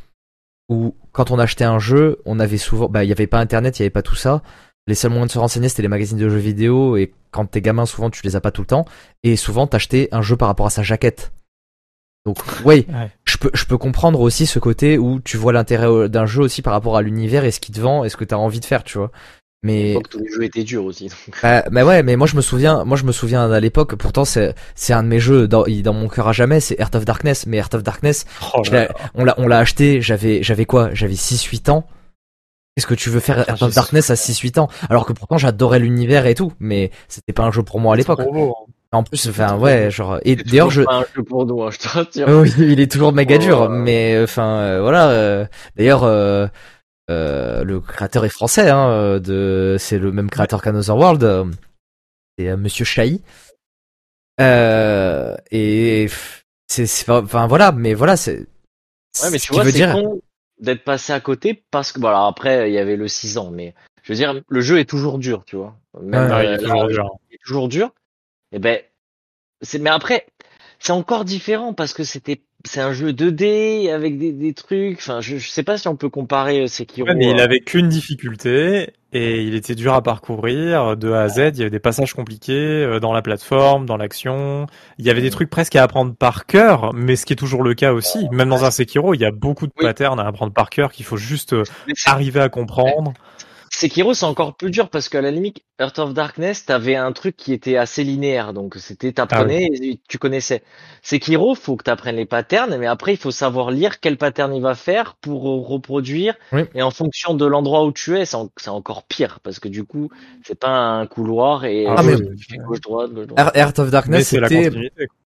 où 0.70 0.96
quand 1.12 1.32
on 1.32 1.40
achetait 1.40 1.66
un 1.66 1.80
jeu, 1.80 2.20
on 2.26 2.40
avait 2.40 2.58
souvent, 2.58 2.90
bah 2.90 3.04
il 3.04 3.10
y 3.10 3.12
avait 3.12 3.28
pas 3.28 3.40
internet, 3.40 3.78
il 3.78 3.82
y 3.82 3.84
avait 3.84 3.90
pas 3.90 4.02
tout 4.02 4.16
ça. 4.16 4.42
Les 4.88 4.96
seuls 4.96 5.12
moyens 5.12 5.30
de 5.30 5.34
se 5.34 5.40
renseigner 5.40 5.70
c'était 5.70 5.82
les 5.82 5.88
magazines 5.88 6.18
de 6.18 6.30
jeux 6.30 6.38
vidéo 6.38 6.98
et 6.98 7.14
quand 7.32 7.46
t'es 7.46 7.62
gamin 7.62 7.86
souvent 7.86 8.10
tu 8.10 8.22
les 8.24 8.36
as 8.36 8.42
pas 8.42 8.52
tout 8.52 8.62
le 8.62 8.68
temps 8.68 8.86
et 9.24 9.36
souvent 9.36 9.68
t'achetais 9.68 10.08
un 10.12 10.22
jeu 10.22 10.38
par 10.38 10.48
rapport 10.48 10.68
à 10.68 10.70
sa 10.72 10.84
jaquette. 10.84 11.32
Donc 12.26 12.38
oui, 12.64 12.86
Ouais. 12.90 13.12
je 13.26 13.38
peux 13.38 13.52
je 13.54 13.66
peux 13.66 13.78
comprendre 13.78 14.20
aussi 14.20 14.46
ce 14.48 14.58
côté 14.60 14.98
où 14.98 15.20
tu 15.20 15.38
vois 15.38 15.54
l'intérêt 15.54 15.86
au- 15.88 16.08
d'un 16.08 16.26
jeu 16.26 16.42
aussi 16.42 16.62
par 16.62 16.74
rapport 16.74 16.98
à 16.98 17.02
l'univers 17.04 17.44
et 17.46 17.52
ce 17.52 17.60
qui 17.60 17.72
te 17.72 17.80
vend 17.80 18.04
et 18.04 18.10
ce 18.10 18.18
que 18.18 18.24
t'as 18.24 18.36
envie 18.38 18.60
de 18.60 18.66
faire, 18.66 18.84
tu 18.84 18.98
vois. 18.98 19.12
Mais 19.64 19.94
Donc 19.96 20.10
tous 20.10 20.20
les 20.20 20.30
jeux 20.32 20.44
étaient 20.44 20.64
durs 20.64 20.86
aussi. 20.86 21.06
donc. 21.08 21.40
bah, 21.42 21.64
bah 21.72 21.86
ouais, 21.86 22.04
mais 22.04 22.16
moi 22.16 22.26
je 22.28 22.36
me 22.36 22.42
souviens, 22.42 22.84
moi 22.84 22.98
je 22.98 23.04
me 23.04 23.12
souviens 23.12 23.52
à 23.52 23.60
l'époque. 23.60 23.96
Pourtant 23.96 24.26
c'est 24.26 24.56
c'est 24.76 24.94
un 24.94 25.04
de 25.04 25.08
mes 25.08 25.20
jeux 25.20 25.48
dans, 25.48 25.66
dans 25.84 25.94
mon 25.94 26.08
cœur 26.08 26.28
à 26.28 26.34
jamais. 26.34 26.60
C'est 26.60 26.80
Heart 26.80 26.96
of 26.96 27.06
Darkness. 27.06 27.46
Mais 27.48 27.58
Heart 27.58 27.76
of 27.76 27.84
Darkness, 27.84 28.26
Oh 28.56 28.62
on 29.14 29.24
l'a 29.24 29.36
on 29.38 29.48
l'a 29.48 29.60
acheté. 29.60 30.02
J'avais 30.02 30.42
j'avais 30.44 30.66
quoi? 30.66 30.90
J'avais 30.94 31.14
6-8 31.16 31.70
ans. 31.70 31.88
Qu'est-ce 32.76 32.88
que 32.88 32.94
tu 32.96 33.10
veux 33.10 33.20
faire 33.22 33.48
Heart 33.48 33.62
of 33.62 33.74
Darkness 33.74 34.10
à 34.10 34.16
6-8 34.16 34.60
ans 34.60 34.68
Alors 34.90 35.06
que 35.06 35.14
pourtant 35.14 35.38
j'adorais 35.38 35.80
l'univers 35.80 36.26
et 36.26 36.36
tout, 36.36 36.52
mais 36.60 36.92
c'était 37.08 37.34
pas 37.34 37.44
un 37.44 37.52
jeu 37.52 37.64
pour 37.64 37.80
moi 37.80 37.94
à 37.94 37.98
l'époque. 37.98 38.20
Hein. 38.96 39.00
En 39.00 39.04
plus, 39.04 39.28
enfin 39.30 39.58
ouais, 39.58 39.92
genre 39.92 40.20
et 40.24 40.38
C'est 40.38 40.48
d'ailleurs 40.48 40.70
je 40.72 40.82
pas 40.84 40.96
un 41.00 41.06
jeu 41.16 41.24
pour 41.24 41.46
nous, 41.46 41.64
hein, 41.64 41.70
je 41.72 41.78
te 41.80 41.88
rassure. 41.88 42.28
oui, 42.28 42.52
il 42.60 42.80
est 42.80 42.92
toujours 42.92 43.14
méga 43.14 43.36
Oh. 43.36 43.40
dur, 43.44 43.70
mais 43.70 44.20
enfin 44.24 44.58
euh, 44.60 44.82
voilà. 44.82 45.10
euh, 45.10 45.46
D'ailleurs, 45.76 46.04
euh, 46.04 46.48
euh, 47.10 47.64
le 47.64 47.80
créateur 47.80 48.26
est 48.26 48.30
français, 48.30 48.70
hein, 48.70 48.90
euh, 48.90 49.20
de 49.20 49.76
c'est 49.80 50.00
le 50.00 50.12
même 50.12 50.30
créateur 50.30 50.62
qu'Another 50.62 50.96
World, 50.98 51.24
euh, 51.24 51.46
c'est 52.38 52.50
euh, 52.50 52.58
Monsieur 52.58 52.86
Chahi. 52.86 53.22
Euh, 54.42 55.36
et 55.52 56.08
c'est 56.68 57.10
enfin 57.10 57.48
voilà, 57.48 57.72
mais 57.72 57.94
voilà, 57.94 58.18
c'est. 58.18 58.40
Ouais, 59.24 59.30
mais 59.32 59.38
ce 59.38 59.46
tu 59.46 59.50
qui 59.52 59.56
vois, 59.56 59.64
veut 59.64 59.72
c'est 59.72 59.78
dire. 59.78 59.94
con 59.94 60.20
d'être 60.60 60.84
passé 60.86 61.12
à 61.14 61.20
côté 61.20 61.64
parce 61.70 61.92
que, 61.92 62.00
bon, 62.00 62.08
alors 62.08 62.26
après, 62.28 62.70
il 62.70 62.74
y 62.74 62.78
avait 62.78 62.96
le 62.96 63.08
6 63.10 63.38
ans, 63.38 63.52
mais 63.52 63.74
je 64.04 64.14
veux 64.14 64.16
dire, 64.18 64.42
le 64.48 64.62
jeu 64.62 64.80
est 64.80 64.90
toujours 64.90 65.18
dur, 65.20 65.44
tu 65.46 65.58
vois. 65.58 65.76
Même, 66.02 66.30
Ouais, 66.30 66.36
Ouais, 66.36 66.46
il 66.46 66.48
euh, 66.50 66.56
est 66.56 66.58
toujours 66.60 66.84
là, 66.84 66.88
dur. 66.94 67.10
il 67.30 67.36
est 67.36 67.40
toujours 67.46 67.68
dur. 67.68 67.92
Et 68.56 68.60
ben, 68.60 68.80
c'est, 69.62 69.80
mais 69.80 69.92
après, 69.92 70.26
c'est 70.80 70.92
encore 70.94 71.26
différent 71.26 71.74
parce 71.74 71.94
que 71.94 72.04
c'était 72.04 72.42
c'est 72.66 72.82
un 72.82 72.94
jeu 72.94 73.12
2D 73.14 73.92
avec 73.94 74.18
des, 74.18 74.32
des 74.32 74.54
trucs. 74.56 74.98
Enfin, 74.98 75.22
je, 75.22 75.38
je 75.38 75.50
sais 75.50 75.64
pas 75.64 75.78
si 75.78 75.88
on 75.88 75.96
peut 75.96 76.10
comparer 76.10 76.62
euh, 76.62 76.68
Sekiro. 76.68 77.08
Ouais, 77.10 77.16
mais 77.16 77.30
il 77.30 77.40
à- 77.40 77.44
avait 77.44 77.60
qu'une 77.60 77.88
difficulté 77.90 78.90
et 79.14 79.44
il 79.44 79.54
était 79.56 79.76
dur 79.76 79.94
à 79.94 80.02
parcourir 80.02 80.98
de 80.98 81.12
A 81.12 81.22
à 81.24 81.30
Z. 81.30 81.52
Il 81.54 81.58
y 81.58 81.62
avait 81.62 81.70
des 81.70 81.80
passages 81.80 82.14
compliqués 82.14 82.54
euh, 82.84 83.00
dans 83.00 83.14
la 83.14 83.22
plateforme, 83.22 83.86
dans 83.86 83.98
l'action. 83.98 84.66
Il 84.98 85.06
y 85.06 85.10
avait 85.12 85.22
des 85.22 85.30
trucs 85.30 85.50
presque 85.50 85.76
à 85.76 85.84
apprendre 85.84 86.16
par 86.16 86.46
cœur, 86.48 86.94
mais 86.96 87.16
ce 87.16 87.26
qui 87.26 87.34
est 87.34 87.36
toujours 87.36 87.62
le 87.64 87.76
cas 87.76 87.94
aussi. 87.94 88.28
Même 88.32 88.50
dans 88.50 88.66
un 88.66 88.72
Sekiro, 88.72 89.14
il 89.14 89.22
y 89.22 89.26
a 89.26 89.32
beaucoup 89.32 89.68
de 89.68 89.74
Oui. 89.78 89.84
patterns 89.84 90.20
à 90.20 90.26
apprendre 90.28 90.54
par 90.54 90.70
cœur 90.72 90.92
qu'il 90.92 91.06
faut 91.06 91.18
juste 91.18 91.54
euh, 91.54 91.64
arriver 92.06 92.40
à 92.40 92.50
comprendre. 92.50 93.14
Sekiro, 93.78 94.14
c'est 94.14 94.26
encore 94.26 94.56
plus 94.56 94.72
dur 94.72 94.90
parce 94.90 95.10
qu'à 95.10 95.20
la 95.22 95.32
limite, 95.32 95.58
Earth 95.82 96.00
of 96.00 96.14
Darkness, 96.14 96.66
t'avais 96.66 96.96
un 96.96 97.12
truc 97.12 97.36
qui 97.36 97.52
était 97.52 97.76
assez 97.76 98.06
linéaire, 98.06 98.54
donc 98.54 98.76
c'était 98.78 99.12
t'apprenais 99.12 99.66
et 99.66 100.00
tu 100.08 100.18
connaissais. 100.18 100.64
Sekiro, 101.02 101.56
faut 101.56 101.76
que 101.76 101.84
t'apprennes 101.84 102.16
les 102.16 102.26
patterns, 102.26 102.78
mais 102.78 102.86
après 102.88 103.14
il 103.14 103.18
faut 103.18 103.32
savoir 103.32 103.72
lire 103.72 104.00
quel 104.00 104.18
pattern 104.18 104.56
il 104.56 104.62
va 104.62 104.76
faire 104.76 105.16
pour 105.16 105.44
reproduire. 105.68 106.36
Oui. 106.54 106.62
Et 106.74 106.82
en 106.82 106.92
fonction 106.92 107.34
de 107.34 107.46
l'endroit 107.46 107.84
où 107.84 107.92
tu 107.92 108.18
es, 108.18 108.24
c'est 108.26 108.38
en- 108.38 108.50
c'est 108.56 108.70
encore 108.70 109.04
pire 109.04 109.40
parce 109.44 109.60
que 109.60 109.68
du 109.68 109.84
coup, 109.84 110.10
c'est 110.46 110.58
pas 110.58 110.70
un 110.70 111.06
couloir 111.06 111.66
et 111.66 111.86
Ah, 111.86 112.02
mais- 112.02 112.16
gauche 112.66 112.80
droite, 112.80 113.12
gauche 113.12 113.28
droite. 113.28 113.52
Earth 113.58 113.80
of 113.80 113.92
Darkness, 113.92 114.30
c'est 114.30 114.40
la 114.40 114.48
c'était, 114.48 114.72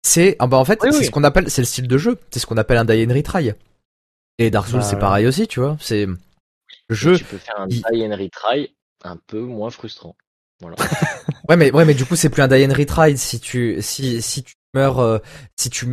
c'est, 0.03 0.37
ah 0.39 0.47
bah 0.47 0.59
en 0.59 0.67
fait, 0.67 0.81
Oui, 0.83 0.89
c'est 0.93 0.99
oui. 0.99 1.05
ce 1.07 1.11
qu'on 1.11 1.25
appelle, 1.25 1.49
c'est 1.49 1.63
le 1.63 1.67
style 1.67 1.89
de 1.89 1.97
jeu. 1.97 2.19
C'est 2.31 2.41
ce 2.41 2.47
qu'on 2.47 2.59
appelle 2.59 2.77
un 2.77 2.85
die 2.85 3.07
and 3.09 3.15
retry. 3.15 3.53
Et 4.39 4.51
Dark 4.51 4.67
Souls, 4.69 4.81
Bah, 4.81 4.85
c'est 4.85 4.97
ouais. 4.97 5.01
pareil 5.01 5.27
aussi, 5.27 5.47
tu 5.47 5.61
vois. 5.61 5.79
C'est, 5.81 6.07
le 6.89 6.95
jeu, 6.95 7.17
Tu 7.17 7.25
peux 7.25 7.39
faire 7.39 7.59
un 7.61 7.67
il- 7.69 7.83
die 7.93 8.05
and 8.07 8.17
retry 8.17 8.75
un 9.03 9.17
peu 9.17 9.41
moins 9.41 9.71
frustrant. 9.71 10.17
Voilà. 10.61 10.77
Ouais, 11.49 11.57
mais 11.57 11.71
ouais, 11.73 11.85
mais 11.85 11.93
du 11.95 12.07
coup, 12.07 12.17
c'est 12.17 12.31
plus 12.31 12.41
un 12.43 12.49
die 12.49 12.65
and 12.67 12.73
retry. 12.75 13.19
Si 13.19 13.39
tu, 13.39 13.77
si, 13.83 14.23
si 14.23 14.43
tu 14.45 14.55
meurs, 14.73 14.99
euh, 14.99 15.19
si 15.57 15.69
tu 15.69 15.87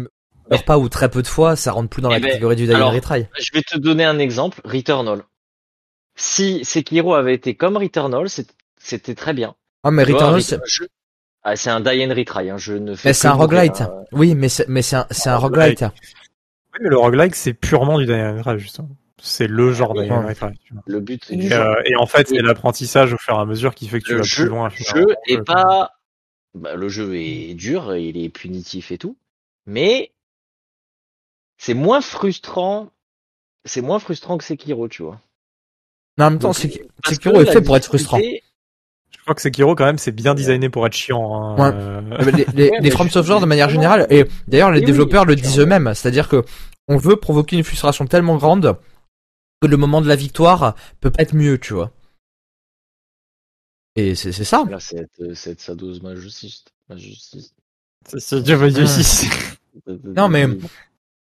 meurs 0.50 0.64
pas 0.66 0.78
ou 0.78 0.88
très 0.88 1.10
peu 1.10 1.22
de 1.22 1.28
fois, 1.28 1.56
ça 1.58 1.74
rentre 1.74 1.90
plus 1.90 2.02
dans 2.02 2.10
Eh 2.10 2.14
la 2.14 2.20
ben, 2.22 2.28
catégorie 2.30 2.56
du 2.56 2.66
die 2.68 2.74
alors, 2.74 2.90
and 2.92 2.96
retry. 2.96 3.26
Je 3.38 3.50
vais 3.54 3.62
te 3.62 3.78
donner 3.78 4.06
un 4.06 4.18
exemple, 4.20 4.62
Returnal. 4.64 5.24
Si 6.16 6.64
Sekiro 6.64 7.14
avait 7.16 7.34
été 7.34 7.56
comme 7.56 7.76
Returnal, 7.78 8.28
c'était 8.78 9.16
très 9.16 9.34
bien. 9.34 9.56
Ah, 9.84 9.92
mais 9.92 10.06
Tu 10.06 10.14
Returnal, 10.14 10.36
Ret- 10.36 10.42
c'est, 10.42 10.60
Ah, 11.44 11.56
c'est 11.56 11.70
un 11.70 11.80
die 11.82 12.06
and 12.06 12.14
retry, 12.16 12.50
hein. 12.50 12.58
je 12.58 12.74
ne 12.74 12.96
fais 12.96 13.10
mais 13.10 13.14
c'est 13.14 13.28
un 13.28 13.34
roguelite. 13.34 13.82
hein. 13.82 13.92
Oui, 14.12 14.36
mais 14.36 14.48
c'est, 14.48 14.68
mais 14.70 14.82
c'est 14.84 14.96
un, 14.98 15.08
c'est 15.12 15.30
un 15.30 15.34
Un 15.34 15.38
roguelite. 15.38 15.82
Oui, 15.82 16.80
mais 16.82 16.90
le 16.90 16.98
roguelike, 16.98 17.36
c'est 17.36 17.54
purement 17.54 17.98
du 18.00 18.06
die 18.06 18.14
and 18.14 18.38
retry, 18.38 18.60
justement. 18.60 18.90
C'est 19.24 19.48
le 19.48 19.72
genre 19.72 19.96
oui. 19.96 20.08
vois. 20.08 20.84
Le 20.88 21.00
but 21.00 21.24
c'est 21.26 21.36
du 21.36 21.46
Et, 21.46 21.50
jeu. 21.50 21.56
euh, 21.62 21.82
et 21.86 21.96
en 21.96 22.06
fait, 22.08 22.28
c'est 22.28 22.42
l'apprentissage 22.42 23.14
au 23.14 23.18
fur 23.18 23.36
et 23.36 23.40
à 23.40 23.46
mesure 23.46 23.76
qui 23.76 23.88
fait 23.88 24.00
que 24.00 24.06
tu 24.06 24.12
le 24.14 24.18
vas 24.20 24.24
jeu, 24.24 24.44
plus 24.46 24.50
loin. 24.50 24.70
le 24.70 25.00
jeu 25.02 25.08
est 25.28 25.44
pas, 25.44 25.92
bah, 26.56 26.74
le 26.76 26.90
jeu 26.90 27.16
est 27.16 27.54
dur, 27.54 27.96
il 27.96 28.18
est 28.18 28.30
punitif 28.30 28.92
et 28.92 28.98
tout, 28.98 29.16
mais 29.68 30.12
c'est 31.58 31.76
moins 31.76 32.02
frustrant, 32.02 32.90
c'est 33.66 33.82
moins 33.82 34.00
frustrant 34.00 34.38
que 34.40 34.44
Sekiro, 34.44 34.88
tu 34.88 35.04
vois. 35.04 35.20
Mais 36.18 36.26
en 36.26 36.32
même 36.32 36.40
temps, 36.40 36.50
Donc, 36.50 36.80
Sekiro 37.06 37.42
est 37.42 37.46
fait 37.52 37.62
pour 37.62 37.78
être 37.78 37.86
frustrant. 37.86 38.18
Je 38.20 39.24
crois 39.24 39.36
que 39.36 39.42
Sekiro, 39.42 39.76
quand 39.76 39.86
même, 39.86 40.00
c'est 40.00 40.12
bien 40.12 40.34
designé 40.34 40.70
pour 40.70 40.86
être 40.88 40.94
chiant. 40.96 41.36
hein. 41.36 41.56
Ouais. 41.58 41.76
Euh, 41.76 42.32
Les, 42.32 42.46
les, 42.56 42.70
Ouais, 42.72 42.80
les 42.82 42.92
From 42.92 43.10
Software 43.10 43.40
de 43.40 43.46
manière 43.46 43.70
générale, 43.70 44.08
et 44.10 44.26
d'ailleurs 44.48 44.72
les 44.72 44.80
oui, 44.80 44.86
développeurs 44.86 45.26
le 45.26 45.36
disent 45.36 45.60
eux-mêmes, 45.60 45.94
c'est-à-dire 45.94 46.28
que 46.28 46.44
on 46.88 46.98
veut 46.98 47.16
provoquer 47.18 47.56
une 47.58 47.64
frustration 47.64 48.08
tellement 48.08 48.38
grande 48.38 48.78
que 49.62 49.68
le 49.68 49.78
moment 49.78 50.02
de 50.02 50.08
la 50.08 50.16
victoire 50.16 50.76
peut 51.00 51.12
pas 51.12 51.22
être 51.24 51.36
mieux, 51.36 51.58
tu 51.60 51.74
vois. 51.74 51.92
Et 53.96 54.16
c'est 54.16 54.32
c'est 54.32 54.44
ça. 54.44 54.66
Là, 54.70 54.80
c'est 54.80 54.98
être, 54.98 55.34
c'est 55.36 55.52
être 55.52 55.62
sadomasochiste. 55.62 56.74
masochiste. 56.90 57.54
c'est- 58.08 58.20
c'est 58.20 58.42
Dieu 58.42 58.56
veut 58.56 58.72
six. 58.88 59.30
Non, 60.04 60.28
mais- 60.28 60.48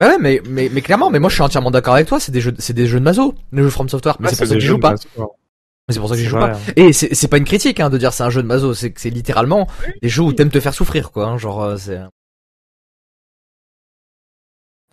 Ouais, 0.02 0.18
mais, 0.18 0.42
mais, 0.48 0.70
mais 0.72 0.82
clairement, 0.82 1.10
mais 1.10 1.20
moi 1.20 1.30
je 1.30 1.36
suis 1.36 1.44
entièrement 1.44 1.72
d'accord 1.72 1.94
avec 1.96 2.08
toi, 2.08 2.20
c'est 2.22 2.32
des 2.32 2.40
jeux, 2.40 2.54
c'est 2.58 2.72
des 2.74 2.88
jeux 2.88 3.00
de 3.00 3.04
maso, 3.04 3.36
les 3.52 3.62
jeux 3.64 3.70
From 3.70 3.90
Software, 3.90 4.16
mais 4.20 4.28
Ouais, 4.28 4.34
c'est 4.34 4.38
pour 4.38 4.48
ça 4.48 4.54
que 4.56 4.60
j'y 4.62 4.68
joue 4.68 4.80
pas. 4.80 4.96
Mais 4.96 5.94
c'est 5.94 6.00
pour 6.00 6.08
ça 6.08 6.16
que 6.16 6.20
j'y 6.20 6.24
C'est 6.26 6.30
joue 6.30 6.38
vrai, 6.38 6.52
pas. 6.52 6.58
hein. 6.58 6.74
Et 6.78 6.94
c'est, 6.94 7.28
pas 7.28 7.38
une 7.38 7.44
critique, 7.44 7.80
hein, 7.82 7.90
de 7.90 7.98
dire 7.98 8.14
c'est 8.14 8.24
un 8.24 8.30
jeu 8.30 8.42
de 8.42 8.48
maso, 8.48 8.74
c'est 8.74 8.92
que 8.94 9.02
c'est 9.02 9.10
littéralement 9.10 9.68
des 10.02 10.08
jeux 10.08 10.24
où 10.24 10.32
t'aimes 10.32 10.52
te 10.52 10.60
faire 10.62 10.74
souffrir, 10.74 11.12
quoi, 11.12 11.26
hein, 11.28 11.38
genre, 11.38 11.62
euh, 11.62 11.76
c'est, 11.78 12.00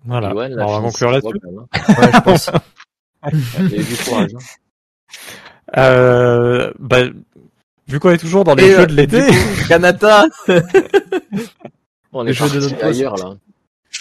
Voilà. 0.05 0.35
La 0.35 0.67
on 0.67 0.73
va 0.81 0.89
conclure 0.89 1.11
là-dessus. 1.13 1.39
même, 1.45 1.57
ouais, 1.59 2.13
je 2.13 2.21
pense. 2.21 2.51
Il 3.33 3.71
y 3.71 3.77
a 3.77 3.81
eu 3.81 3.85
du 3.85 3.97
courage. 4.05 4.31
hein. 4.35 5.79
Euh, 5.79 6.73
bah, 6.79 7.03
vu 7.89 7.99
qu'on 8.01 8.11
est 8.11 8.19
toujours 8.19 8.45
dans 8.45 8.55
les 8.55 8.65
Et, 8.65 8.71
jeux 8.73 8.81
euh, 8.81 8.87
de 8.87 8.95
l'été, 8.95 9.23
Kanata! 9.69 10.27
On 12.13 12.27
est 12.27 12.33
jeu 12.33 12.47
de 12.49 12.51
parti 12.61 12.73
notre 12.73 12.85
ailleurs, 12.85 13.17
là. 13.17 13.35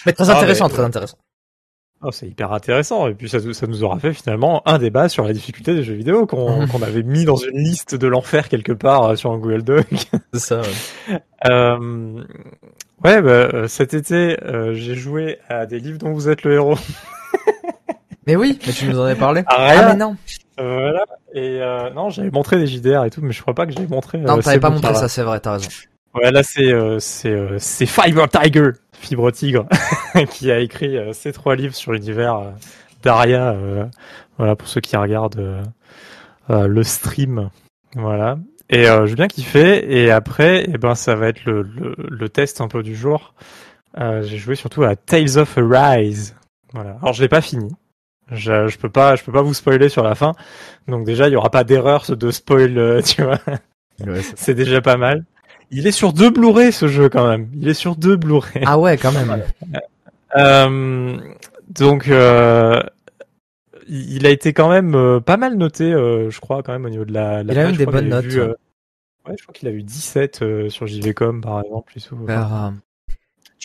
Mais 0.05 0.13
très 0.13 0.29
Ah, 0.29 0.37
intéressant, 0.37 0.67
mais- 0.67 0.73
très 0.73 0.83
intéressant. 0.83 1.17
Oh, 2.01 2.11
c'est 2.11 2.27
hyper 2.27 2.51
intéressant. 2.53 3.07
Et 3.07 3.15
puis 3.15 3.27
ça, 3.29 3.39
ça 3.53 3.67
nous 3.67 3.83
aura 3.83 3.97
fait 3.99 4.13
finalement 4.13 4.61
un 4.67 4.77
débat 4.77 5.09
sur 5.09 5.23
la 5.25 5.33
difficulté 5.33 5.73
des 5.73 5.83
jeux 5.83 5.95
vidéo 5.95 6.25
qu'on 6.27 6.81
avait 6.83 7.03
mis 7.03 7.25
dans 7.25 7.35
une 7.37 7.57
liste 7.57 7.95
de 7.95 8.07
l'enfer 8.07 8.47
quelque 8.47 8.73
part 8.73 9.03
euh, 9.03 9.15
sur 9.15 9.31
un 9.31 9.37
Google 9.37 9.63
Doc. 9.63 9.87
C'est 10.33 10.39
ça, 10.39 10.61
ouais. 10.61 11.19
Euh, 11.49 12.23
ouais, 13.03 13.21
bah, 13.21 13.29
euh, 13.29 13.67
cet 13.67 13.93
été, 13.93 14.37
euh, 14.43 14.73
j'ai 14.75 14.95
joué 14.95 15.39
à 15.49 15.65
des 15.65 15.79
livres 15.79 15.97
dont 15.97 16.13
vous 16.13 16.29
êtes 16.29 16.43
le 16.43 16.53
héros. 16.53 16.77
Mais 18.27 18.35
oui, 18.35 18.59
mais 18.65 18.73
tu 18.73 18.87
nous 18.87 18.99
en 18.99 19.03
avais 19.03 19.15
parlé. 19.15 19.43
Ah, 19.47 19.67
Ah, 19.77 19.89
mais 19.89 19.95
non. 19.97 20.15
Euh, 20.59 20.79
voilà. 20.79 21.05
Et 21.33 21.61
euh, 21.61 21.89
non, 21.91 22.09
j'avais 22.09 22.31
montré 22.31 22.57
des 22.57 22.65
JDR 22.67 23.03
et 23.05 23.09
tout, 23.09 23.21
mais 23.21 23.31
je 23.33 23.41
crois 23.41 23.53
pas 23.53 23.65
que 23.65 23.73
j'ai 23.73 23.85
montré. 23.87 24.17
Non, 24.19 24.37
euh, 24.37 24.41
t'avais 24.41 24.59
pas 24.59 24.69
montré 24.69 24.95
ça, 24.95 25.07
c'est 25.09 25.23
vrai, 25.23 25.39
t'as 25.39 25.53
raison. 25.53 25.69
Ouais, 26.13 26.31
là 26.31 26.43
c'est 26.43 26.71
euh, 26.71 26.97
c'est 26.99 27.29
euh, 27.31 27.57
c'est 27.59 27.85
Fiber 27.85 28.25
Tiger, 28.29 28.69
Fibre 28.93 29.31
Tigre, 29.31 29.65
qui 30.29 30.49
a 30.49 30.59
écrit 30.59 30.97
euh, 30.97 31.11
ces 31.11 31.33
trois 31.33 31.57
livres 31.57 31.75
sur 31.75 31.91
l'univers 31.91 32.35
euh, 32.37 32.51
d'Aria. 33.03 33.49
euh, 33.51 33.83
voilà 34.37 34.55
pour 34.55 34.69
ceux 34.69 34.79
qui 34.79 34.95
regardent 34.95 35.37
euh, 35.39 35.61
euh, 36.51 36.67
le 36.67 36.83
stream. 36.83 37.49
Voilà. 37.95 38.37
Et 38.69 38.87
euh, 38.87 39.05
j'ai 39.07 39.15
bien 39.15 39.27
kiffé. 39.27 40.03
Et 40.03 40.09
après, 40.09 40.65
eh 40.73 40.77
ben 40.77 40.95
ça 40.95 41.15
va 41.15 41.27
être 41.27 41.43
le, 41.43 41.63
le, 41.63 41.95
le 41.97 42.29
test 42.29 42.61
un 42.61 42.69
peu 42.69 42.81
du 42.81 42.95
jour. 42.95 43.33
Euh, 43.99 44.23
j'ai 44.23 44.37
joué 44.37 44.55
surtout 44.55 44.83
à 44.83 44.95
Tales 44.95 45.37
of 45.37 45.57
Arise. 45.57 46.33
Voilà. 46.73 46.95
Alors 47.01 47.11
je 47.13 47.21
l'ai 47.21 47.29
pas 47.29 47.41
fini. 47.41 47.75
Je, 48.31 48.67
je 48.67 48.77
peux 48.77 48.89
pas 48.89 49.15
je 49.15 49.23
peux 49.23 49.31
pas 49.31 49.41
vous 49.41 49.53
spoiler 49.53 49.89
sur 49.89 50.03
la 50.03 50.15
fin. 50.15 50.33
Donc 50.87 51.05
déjà 51.05 51.27
il 51.27 51.33
y 51.33 51.35
aura 51.35 51.49
pas 51.49 51.63
d'erreur 51.63 52.05
de 52.09 52.31
spoil, 52.31 52.77
euh, 52.77 53.01
tu 53.01 53.23
vois. 53.23 53.39
C'est 54.35 54.55
déjà 54.55 54.81
pas 54.81 54.97
mal. 54.97 55.25
Il 55.71 55.87
est 55.87 55.91
sur 55.91 56.13
deux 56.13 56.29
Blu-ray 56.29 56.71
ce 56.71 56.87
jeu 56.87 57.09
quand 57.09 57.27
même. 57.27 57.49
Il 57.53 57.67
est 57.67 57.73
sur 57.73 57.95
deux 57.95 58.15
Blu-ray. 58.15 58.63
Ah 58.65 58.77
ouais, 58.79 58.97
quand 58.97 59.11
même. 59.11 59.43
Euh, 60.37 61.17
donc 61.69 62.09
euh, 62.09 62.83
il 63.87 64.25
a 64.25 64.29
été 64.29 64.53
quand 64.53 64.69
même 64.69 64.95
euh, 64.95 65.19
pas 65.19 65.37
mal 65.37 65.55
noté, 65.55 65.93
euh, 65.93 66.29
je 66.29 66.39
crois 66.39 66.63
quand 66.63 66.73
même 66.73 66.85
au 66.85 66.89
niveau 66.89 67.05
de 67.05 67.13
la. 67.13 67.43
la 67.43 67.53
Il 67.53 67.59
a 67.59 67.69
eu 67.69 67.73
des 67.73 67.85
bonnes 67.85 68.09
notes, 68.09 68.25
vu, 68.25 68.41
ouais. 68.41 68.55
je 69.37 69.43
crois 69.43 69.53
qu'il 69.53 69.67
a 69.67 69.71
eu 69.71 69.83
17 69.83 70.41
euh, 70.41 70.69
sur 70.69 70.87
JVcom 70.87 71.41
par 71.41 71.61
exemple. 71.63 71.93
Alors, 72.27 72.73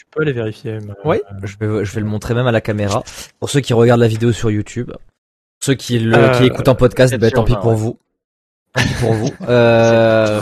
tu 0.01 0.07
peux 0.11 0.23
aller 0.23 0.33
vérifier. 0.33 0.79
mais, 0.81 0.95
Oui, 1.05 1.21
euh, 1.31 1.47
je 1.47 1.57
vais, 1.59 1.85
je 1.85 1.93
vais 1.95 2.01
le 2.01 2.07
montrer 2.07 2.33
même 2.33 2.47
à 2.47 2.53
la 2.53 2.63
caméra. 2.63 3.03
Pour 3.39 3.51
ceux 3.51 3.61
qui 3.61 3.75
regardent 3.75 4.01
la 4.01 4.09
vidéo 4.09 4.33
sur 4.33 4.51
YouTube, 4.51 4.91
ceux 5.63 5.75
qui 5.75 5.99
le, 5.99 6.17
Euh, 6.17 6.39
qui 6.39 6.47
écoutent 6.47 6.69
en 6.69 6.75
podcast, 6.75 7.15
bah, 7.19 7.31
tant 7.31 7.45
pis 7.45 7.55
pour 7.55 7.67
ouais. 7.73 7.77
vous. 7.77 7.99
Tant 8.75 8.83
pis 8.83 8.95
pour 9.01 9.13
vous. 9.13 9.31
Euh, 9.47 10.41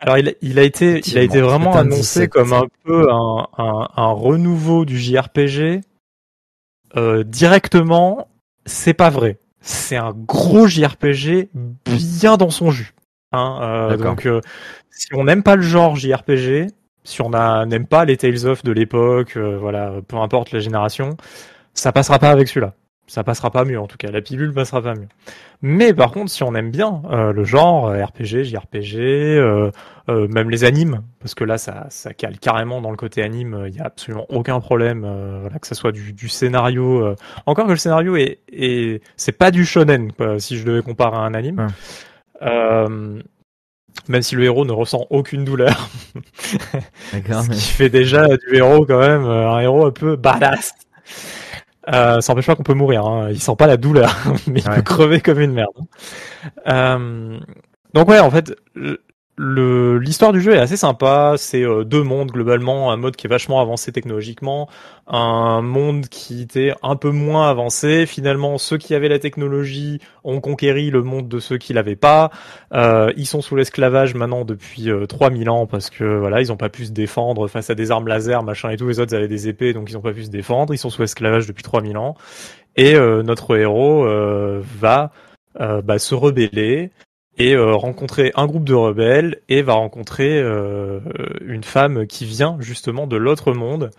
Alors 0.00 0.18
il 0.18 0.30
a, 0.30 0.32
il 0.42 0.58
a 0.58 0.62
été, 0.64 1.00
il 1.06 1.18
a 1.18 1.22
été 1.22 1.40
vraiment 1.40 1.76
annoncé 1.76 2.26
17. 2.26 2.30
comme 2.30 2.52
un 2.52 2.64
peu 2.84 3.08
un, 3.12 3.46
un, 3.58 3.88
un 3.96 4.10
renouveau 4.12 4.84
du 4.84 4.98
JRPG. 4.98 5.82
Euh, 6.96 7.22
directement, 7.22 8.28
c'est 8.66 8.94
pas 8.94 9.10
vrai. 9.10 9.38
C'est 9.60 9.96
un 9.96 10.12
gros 10.14 10.66
JRPG 10.66 11.48
bien 11.84 12.36
dans 12.36 12.50
son 12.50 12.70
jus. 12.72 12.92
Hein, 13.30 13.58
euh, 13.62 13.88
D'accord. 13.90 14.04
donc 14.14 14.26
euh, 14.26 14.40
si 14.90 15.08
on 15.14 15.24
n'aime 15.24 15.42
pas 15.44 15.54
le 15.54 15.62
genre 15.62 15.94
JRPG, 15.96 16.68
si 17.04 17.22
on 17.22 17.30
n'aime 17.30 17.86
pas 17.86 18.04
les 18.04 18.16
Tales 18.16 18.46
of 18.46 18.62
de 18.64 18.72
l'époque, 18.72 19.36
euh, 19.36 19.56
voilà, 19.58 19.92
peu 20.06 20.16
importe 20.16 20.52
la 20.52 20.60
génération, 20.60 21.16
ça 21.74 21.92
passera 21.92 22.18
pas 22.18 22.30
avec 22.30 22.48
celui-là. 22.48 22.74
Ça 23.08 23.24
passera 23.24 23.50
pas 23.50 23.64
mieux 23.64 23.80
en 23.80 23.86
tout 23.86 23.96
cas. 23.96 24.10
La 24.10 24.20
pilule 24.20 24.52
passera 24.52 24.82
pas 24.82 24.94
mieux. 24.94 25.08
Mais 25.62 25.94
par 25.94 26.12
contre, 26.12 26.30
si 26.30 26.42
on 26.42 26.54
aime 26.54 26.70
bien 26.70 27.02
euh, 27.10 27.32
le 27.32 27.42
genre 27.42 27.88
euh, 27.88 28.04
RPG, 28.04 28.44
JRPG, 28.44 28.98
euh, 28.98 29.70
même 30.06 30.50
les 30.50 30.64
animes, 30.64 31.02
parce 31.18 31.34
que 31.34 31.42
là, 31.44 31.56
ça, 31.56 31.86
ça 31.88 32.12
cale 32.12 32.38
carrément 32.38 32.82
dans 32.82 32.90
le 32.90 32.98
côté 32.98 33.22
anime. 33.22 33.64
Il 33.66 33.74
y 33.74 33.80
a 33.80 33.84
absolument 33.84 34.26
aucun 34.28 34.60
problème, 34.60 35.00
voilà, 35.40 35.58
que 35.58 35.66
ça 35.66 35.74
soit 35.74 35.92
du, 35.92 36.12
du 36.12 36.28
scénario. 36.28 37.14
encore 37.46 37.66
que 37.66 37.72
le 37.72 37.76
scénario 37.76 38.16
est, 38.16 38.40
est 38.52 39.02
c'est 39.16 39.32
pas 39.32 39.50
du 39.50 39.64
shonen, 39.64 40.12
quoi, 40.12 40.38
si 40.38 40.58
je 40.58 40.64
devais 40.64 40.82
comparer 40.82 41.16
à 41.16 41.20
un 41.20 41.34
anime. 41.34 41.68
Ouais. 42.40 43.22
Même 44.06 44.22
si 44.22 44.34
le 44.36 44.44
héros 44.44 44.64
ne 44.64 44.72
ressent 44.72 45.06
aucune 45.10 45.44
douleur, 45.44 45.88
D'accord, 47.12 47.42
ce 47.42 47.48
mais- 47.50 47.56
qui 47.56 47.62
fait 47.70 47.88
déjà 47.90 48.26
du 48.28 48.54
héros 48.56 48.86
quand 48.86 49.00
même 49.00 49.24
euh, 49.24 49.50
un 49.50 49.60
héros 49.60 49.86
un 49.86 49.90
peu 49.90 50.16
badass. 50.16 50.72
Euh, 51.92 52.20
ça 52.20 52.32
n'empêche 52.32 52.46
pas 52.46 52.54
qu'on 52.54 52.62
peut 52.62 52.74
mourir, 52.74 53.06
hein. 53.06 53.28
il 53.30 53.40
sent 53.40 53.56
pas 53.56 53.66
la 53.66 53.76
douleur, 53.78 54.14
mais 54.46 54.60
il 54.60 54.68
Ouais. 54.68 54.76
peut 54.76 54.82
crever 54.82 55.20
comme 55.20 55.40
une 55.40 55.52
merde. 55.52 55.70
Euh, 56.68 57.38
donc 57.94 58.08
ouais, 58.08 58.18
en 58.20 58.30
fait, 58.30 58.54
l'histoire 59.38 60.32
du 60.32 60.40
jeu 60.40 60.52
est 60.52 60.58
assez 60.58 60.76
sympa. 60.76 61.34
C'est 61.36 61.62
euh, 61.62 61.84
deux 61.84 62.02
mondes 62.02 62.30
globalement, 62.30 62.90
un 62.90 62.96
mode 62.96 63.16
qui 63.16 63.26
est 63.26 63.30
vachement 63.30 63.60
avancé 63.60 63.92
technologiquement, 63.92 64.68
un 65.06 65.62
monde 65.62 66.06
qui 66.08 66.42
était 66.42 66.74
un 66.82 66.96
peu 66.96 67.10
moins 67.10 67.48
avancé. 67.48 68.06
Finalement, 68.06 68.58
ceux 68.58 68.78
qui 68.78 68.94
avaient 68.94 69.08
la 69.08 69.18
technologie 69.18 70.00
ont 70.24 70.40
conquéri 70.40 70.90
le 70.90 71.02
monde 71.02 71.28
de 71.28 71.38
ceux 71.38 71.58
qui 71.58 71.72
l'avaient 71.72 71.96
pas. 71.96 72.30
Euh, 72.72 73.12
ils 73.16 73.26
sont 73.26 73.40
sous 73.40 73.56
l'esclavage 73.56 74.14
maintenant 74.14 74.44
depuis 74.44 74.90
euh, 74.90 75.06
3000 75.06 75.48
ans 75.50 75.66
parce 75.66 75.90
que 75.90 76.04
voilà, 76.04 76.40
ils 76.40 76.52
ont 76.52 76.56
pas 76.56 76.68
pu 76.68 76.86
se 76.86 76.92
défendre 76.92 77.46
face 77.48 77.70
à 77.70 77.74
des 77.74 77.90
armes 77.90 78.08
laser, 78.08 78.42
machin 78.42 78.70
et 78.70 78.76
tout. 78.76 78.88
Les 78.88 79.00
autres 79.00 79.14
avaient 79.14 79.28
des 79.28 79.48
épées, 79.48 79.72
donc 79.72 79.88
ils 79.90 79.96
ont 79.96 80.02
pas 80.02 80.12
pu 80.12 80.24
se 80.24 80.30
défendre. 80.30 80.74
Ils 80.74 80.78
sont 80.78 80.90
sous 80.90 81.02
esclavage 81.02 81.46
depuis 81.46 81.62
3000 81.62 81.96
ans. 81.96 82.16
Et 82.76 82.94
euh, 82.94 83.22
notre 83.22 83.56
héros 83.56 84.06
va 84.80 85.10
bah, 85.58 85.98
se 85.98 86.14
rebeller 86.14 86.92
et 87.38 87.54
euh, 87.54 87.74
rencontrer 87.74 88.32
un 88.34 88.46
groupe 88.46 88.64
de 88.64 88.74
rebelles 88.74 89.40
et 89.48 89.62
va 89.62 89.74
rencontrer 89.74 90.38
euh, 90.38 91.00
une 91.44 91.64
femme 91.64 92.06
qui 92.06 92.24
vient 92.24 92.56
justement 92.60 93.06
de 93.06 93.16
l'autre 93.16 93.52
monde. 93.52 93.90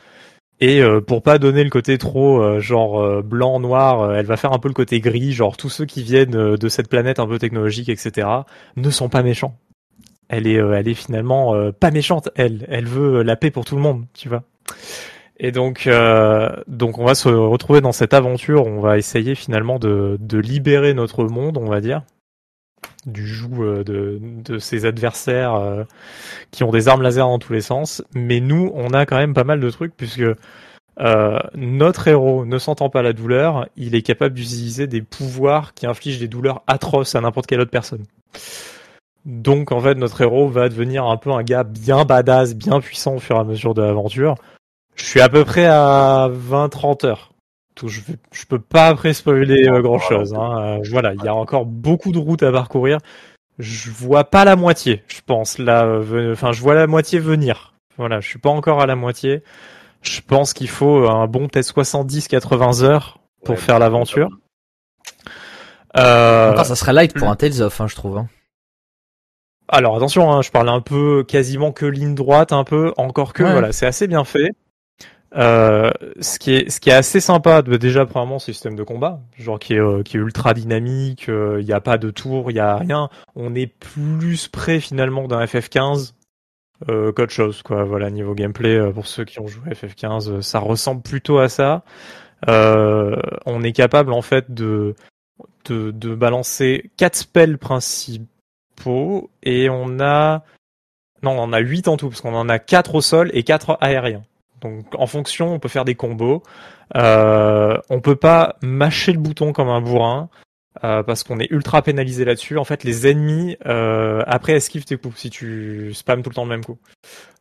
Et 0.61 0.81
euh, 0.81 0.99
pour 0.99 1.23
pas 1.23 1.39
donner 1.39 1.63
le 1.63 1.69
côté 1.69 1.97
trop 1.97 2.59
genre 2.59 3.23
blanc 3.23 3.61
noir, 3.61 4.13
elle 4.13 4.25
va 4.25 4.35
faire 4.35 4.51
un 4.51 4.59
peu 4.59 4.67
le 4.67 4.73
côté 4.73 4.99
gris, 4.99 5.31
genre 5.31 5.55
tous 5.55 5.69
ceux 5.69 5.85
qui 5.85 6.03
viennent 6.03 6.55
de 6.55 6.69
cette 6.69 6.89
planète 6.89 7.19
un 7.19 7.27
peu 7.27 7.39
technologique, 7.39 7.87
etc. 7.87 8.27
ne 8.75 8.89
sont 8.89 9.07
pas 9.07 9.23
méchants. 9.23 9.57
Elle 10.27 10.45
est, 10.45 10.55
elle 10.55 10.87
est 10.87 10.93
finalement 10.93 11.71
pas 11.71 11.91
méchante. 11.91 12.29
Elle, 12.35 12.67
elle 12.69 12.85
veut 12.85 13.23
la 13.23 13.37
paix 13.37 13.51
pour 13.51 13.63
tout 13.63 13.75
le 13.75 13.81
monde, 13.81 14.05
tu 14.13 14.27
vois. 14.27 14.43
Et 15.37 15.53
donc, 15.53 15.89
donc 16.67 16.97
on 16.99 17.05
va 17.05 17.15
se 17.15 17.29
retrouver 17.29 17.79
dans 17.79 17.93
cette 17.93 18.13
aventure. 18.13 18.67
On 18.67 18.81
va 18.81 18.97
essayer 18.97 19.35
finalement 19.35 19.79
de, 19.79 20.17
de 20.19 20.37
libérer 20.39 20.93
notre 20.93 21.23
monde, 21.23 21.57
on 21.57 21.69
va 21.69 21.79
dire, 21.79 22.01
du 23.06 23.28
joug 23.28 23.64
euh, 23.64 23.84
de, 23.84 24.20
de 24.22 24.58
ses 24.58 24.86
adversaires 24.86 25.56
euh, 25.56 25.84
qui 26.52 26.64
ont 26.64 26.72
des 26.72 26.88
armes 26.88 27.02
laser 27.02 27.26
dans 27.26 27.39
tous 27.39 27.54
les 27.54 27.62
sens. 27.62 28.04
Mais 28.14 28.39
nous, 28.39 28.72
on 28.74 28.89
a 28.89 29.06
quand 29.06 29.18
même 29.18 29.34
pas 29.34 29.43
mal 29.43 29.60
de 29.60 29.70
trucs 29.70 29.95
puisque 29.95 30.24
euh, 31.00 31.39
notre 31.56 32.08
héros 32.08 32.45
ne 32.45 32.58
sentant 32.58 32.89
pas 32.89 33.02
la 33.02 33.14
douleur, 33.14 33.68
il 33.78 33.95
est 33.95 34.02
capable 34.02 34.36
d'utiliser 34.36 34.88
des 34.88 35.02
pouvoirs 35.02 35.74
qui 35.74 35.88
infligent 35.88 36.20
des 36.20 36.28
douleurs 36.28 36.62
atroces 36.68 37.16
à 37.16 37.22
n'importe 37.22 37.47
quelle 37.47 37.62
autre 37.62 37.72
personne. 37.72 38.04
Donc 39.26 39.72
en 39.72 39.80
fait, 39.80 39.95
notre 39.95 40.22
héros 40.22 40.47
va 40.50 40.68
devenir 40.70 41.06
un 41.06 41.18
peu 41.18 41.32
un 41.32 41.43
gars 41.43 41.64
bien 41.64 42.04
badass, 42.04 42.56
bien 42.56 42.82
puissant 42.82 43.16
au 43.16 43.20
fur 43.20 43.38
et 43.38 43.39
à 43.39 43.43
mesure 43.43 43.74
de 43.74 43.82
l'aventure. 43.82 44.36
Je 44.95 45.06
suis 45.06 45.22
à 45.22 45.30
peu 45.30 45.45
près 45.45 45.66
à 45.66 46.30
20-30 46.30 47.06
heures 47.06 47.32
je, 47.88 48.01
je 48.32 48.45
peux 48.45 48.59
pas 48.59 48.88
après 48.88 49.13
spoiler 49.13 49.67
euh, 49.67 49.82
grand 49.82 49.99
chose. 49.99 50.34
Hein. 50.34 50.80
Euh, 50.80 50.89
voilà, 50.89 51.13
il 51.13 51.23
y 51.23 51.27
a 51.27 51.36
encore 51.36 51.65
beaucoup 51.65 52.11
de 52.11 52.19
routes 52.19 52.43
à 52.43 52.51
parcourir. 52.51 52.99
Je 53.57 53.91
vois 53.91 54.23
pas 54.23 54.45
la 54.45 54.55
moitié, 54.55 55.03
je 55.07 55.19
pense. 55.25 55.57
Là, 55.57 55.86
euh, 55.86 56.34
enfin, 56.34 56.51
je 56.51 56.61
vois 56.61 56.75
la 56.75 56.88
moitié 56.88 57.19
venir. 57.19 57.73
Voilà, 57.97 58.21
je 58.21 58.27
suis 58.27 58.39
pas 58.39 58.49
encore 58.49 58.82
à 58.82 58.86
la 58.86 58.95
moitié. 58.95 59.43
Je 60.01 60.21
pense 60.21 60.53
qu'il 60.53 60.69
faut 60.69 61.09
un 61.09 61.27
bon 61.27 61.47
peut-être 61.47 61.73
70-80 61.73 62.84
heures 62.84 63.19
pour 63.43 63.59
faire 63.59 63.80
l'aventure. 63.80 64.30
Euh, 65.97 66.55
ça 66.63 66.75
serait 66.75 66.93
light 66.93 67.13
pour 67.13 67.30
un 67.30 67.36
Tales 67.36 67.61
of, 67.61 67.82
hein, 67.82 67.88
je 67.88 67.95
trouve. 67.95 68.17
Hein. 68.17 68.27
Alors 69.67 69.95
attention, 69.97 70.32
hein, 70.32 70.41
je 70.41 70.51
parle 70.51 70.69
un 70.69 70.82
peu 70.82 71.23
quasiment 71.23 71.71
que 71.71 71.86
ligne 71.86 72.15
droite, 72.15 72.53
un 72.53 72.63
peu. 72.63 72.93
Encore 72.97 73.34
que 73.34 73.43
voilà, 73.43 73.71
c'est 73.71 73.86
assez 73.86 74.07
bien 74.07 74.23
fait. 74.23 74.51
Euh, 75.36 75.91
ce 76.21 76.39
qui 76.39 76.53
est 76.53 76.69
ce 76.71 76.80
qui 76.80 76.89
est 76.89 76.93
assez 76.93 77.19
sympa 77.19 77.61
déjà 77.61 78.07
premièrement 78.07 78.39
système 78.39 78.75
de 78.75 78.82
combat 78.82 79.21
genre 79.38 79.59
qui 79.59 79.75
est 79.75 79.80
euh, 79.80 80.01
qui 80.01 80.17
est 80.17 80.19
ultra 80.19 80.55
dynamique 80.55 81.25
il 81.27 81.34
euh, 81.34 81.61
n'y 81.61 81.71
a 81.71 81.82
pas 81.82 81.99
de 81.99 82.09
tour 82.09 82.49
il 82.49 82.55
y 82.55 82.59
a 82.59 82.77
rien. 82.77 83.09
On 83.36 83.53
est 83.53 83.67
plus 83.67 84.47
près 84.47 84.80
finalement 84.80 85.27
d'un 85.27 85.45
FF15 85.45 86.13
euh, 86.89 87.11
qu'autre 87.11 87.32
chose 87.32 87.61
quoi. 87.61 87.84
Voilà 87.84 88.09
niveau 88.09 88.34
gameplay 88.34 88.91
pour 88.91 89.05
ceux 89.05 89.23
qui 89.23 89.39
ont 89.39 89.47
joué 89.47 89.69
FF15 89.71 90.41
ça 90.41 90.57
ressemble 90.57 91.03
plutôt 91.03 91.38
à 91.38 91.47
ça. 91.47 91.84
On 92.47 93.61
est 93.61 93.73
capable 93.73 94.13
en 94.13 94.23
fait 94.23 94.51
de 94.51 94.95
de, 95.65 95.91
de 95.91 96.15
balancer 96.15 96.89
quatre 96.97 97.15
spells 97.15 97.59
principaux 97.59 99.30
et 99.43 99.69
on 99.69 99.99
a 99.99 100.43
non 101.21 101.34
on 101.34 101.39
en 101.39 101.53
a 101.53 101.59
8 101.59 101.88
en 101.88 101.97
tout 101.97 102.09
parce 102.09 102.21
qu'on 102.21 102.34
en 102.34 102.49
a 102.49 102.57
quatre 102.57 102.95
au 102.95 103.01
sol 103.01 103.30
et 103.34 103.43
quatre 103.43 103.77
aériens 103.80 104.23
donc 104.62 104.86
en 104.97 105.07
fonction, 105.07 105.53
on 105.53 105.60
peut 105.60 105.70
faire 105.70 105.86
des 105.86 105.95
combos. 105.95 106.43
Euh, 106.95 107.78
on 107.89 108.01
peut 108.01 108.16
pas 108.16 108.55
mâcher 108.62 109.12
le 109.12 109.20
bouton 109.20 109.53
comme 109.53 109.70
un 109.70 109.82
bourrin. 109.82 110.30
Euh, 110.84 111.03
parce 111.03 111.24
qu'on 111.24 111.39
est 111.39 111.51
ultra 111.51 111.82
pénalisé 111.82 112.24
là-dessus. 112.24 112.57
En 112.57 112.64
fait, 112.64 112.84
les 112.84 113.07
ennemis 113.07 113.57
euh, 113.66 114.22
après 114.28 114.53
esquivent 114.53 114.86
tes 114.86 114.97
coups 114.97 115.18
si 115.18 115.30
tu 115.30 115.93
spams 115.93 116.22
tout 116.22 116.30
le 116.30 116.36
temps 116.36 116.43
le 116.43 116.49
même 116.49 116.64
coup. 116.64 116.78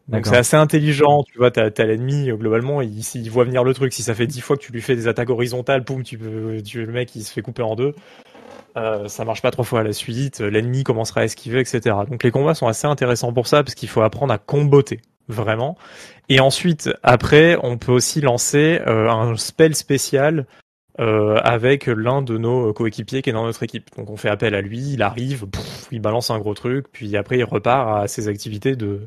Donc 0.08 0.26
c'est 0.26 0.38
assez 0.38 0.56
intelligent, 0.56 1.22
tu 1.30 1.36
vois, 1.36 1.50
t'as, 1.50 1.84
l'ennemi 1.84 2.30
globalement, 2.32 2.80
il, 2.80 2.98
il 2.98 3.30
voit 3.30 3.44
venir 3.44 3.62
le 3.62 3.74
truc. 3.74 3.92
Si 3.92 4.02
ça 4.02 4.14
fait 4.14 4.26
dix 4.26 4.40
fois 4.40 4.56
que 4.56 4.62
tu 4.62 4.72
lui 4.72 4.80
fais 4.80 4.96
des 4.96 5.06
attaques 5.06 5.28
horizontales, 5.28 5.84
poum, 5.84 6.02
tu 6.02 6.16
peux, 6.16 6.62
tu, 6.62 6.86
le 6.86 6.92
mec 6.92 7.14
il 7.14 7.22
se 7.22 7.32
fait 7.32 7.42
couper 7.42 7.62
en 7.62 7.76
deux. 7.76 7.94
Euh, 8.76 9.06
ça 9.08 9.24
marche 9.24 9.42
pas 9.42 9.50
trois 9.50 9.64
fois 9.64 9.80
à 9.80 9.82
la 9.82 9.92
suite, 9.92 10.40
l'ennemi 10.40 10.82
commencera 10.82 11.20
à 11.20 11.24
esquiver, 11.24 11.60
etc. 11.60 11.94
Donc 12.08 12.22
les 12.22 12.30
combats 12.30 12.54
sont 12.54 12.68
assez 12.68 12.86
intéressants 12.86 13.32
pour 13.34 13.46
ça 13.46 13.62
parce 13.62 13.74
qu'il 13.74 13.88
faut 13.88 14.00
apprendre 14.00 14.32
à 14.32 14.38
comboter 14.38 15.00
vraiment. 15.28 15.76
Et 16.28 16.40
ensuite, 16.40 16.90
après, 17.02 17.56
on 17.62 17.78
peut 17.78 17.92
aussi 17.92 18.20
lancer 18.20 18.80
euh, 18.86 19.08
un 19.08 19.36
spell 19.36 19.74
spécial 19.74 20.46
euh, 21.00 21.36
avec 21.44 21.86
l'un 21.86 22.22
de 22.22 22.38
nos 22.38 22.72
coéquipiers 22.72 23.22
qui 23.22 23.30
est 23.30 23.32
dans 23.32 23.44
notre 23.44 23.62
équipe. 23.62 23.88
Donc 23.96 24.10
on 24.10 24.16
fait 24.16 24.28
appel 24.28 24.54
à 24.54 24.60
lui, 24.60 24.94
il 24.94 25.02
arrive, 25.02 25.46
il 25.92 26.00
balance 26.00 26.30
un 26.30 26.38
gros 26.38 26.54
truc, 26.54 26.86
puis 26.90 27.16
après 27.16 27.38
il 27.38 27.44
repart 27.44 28.02
à 28.02 28.08
ses 28.08 28.28
activités 28.28 28.74
de 28.74 29.06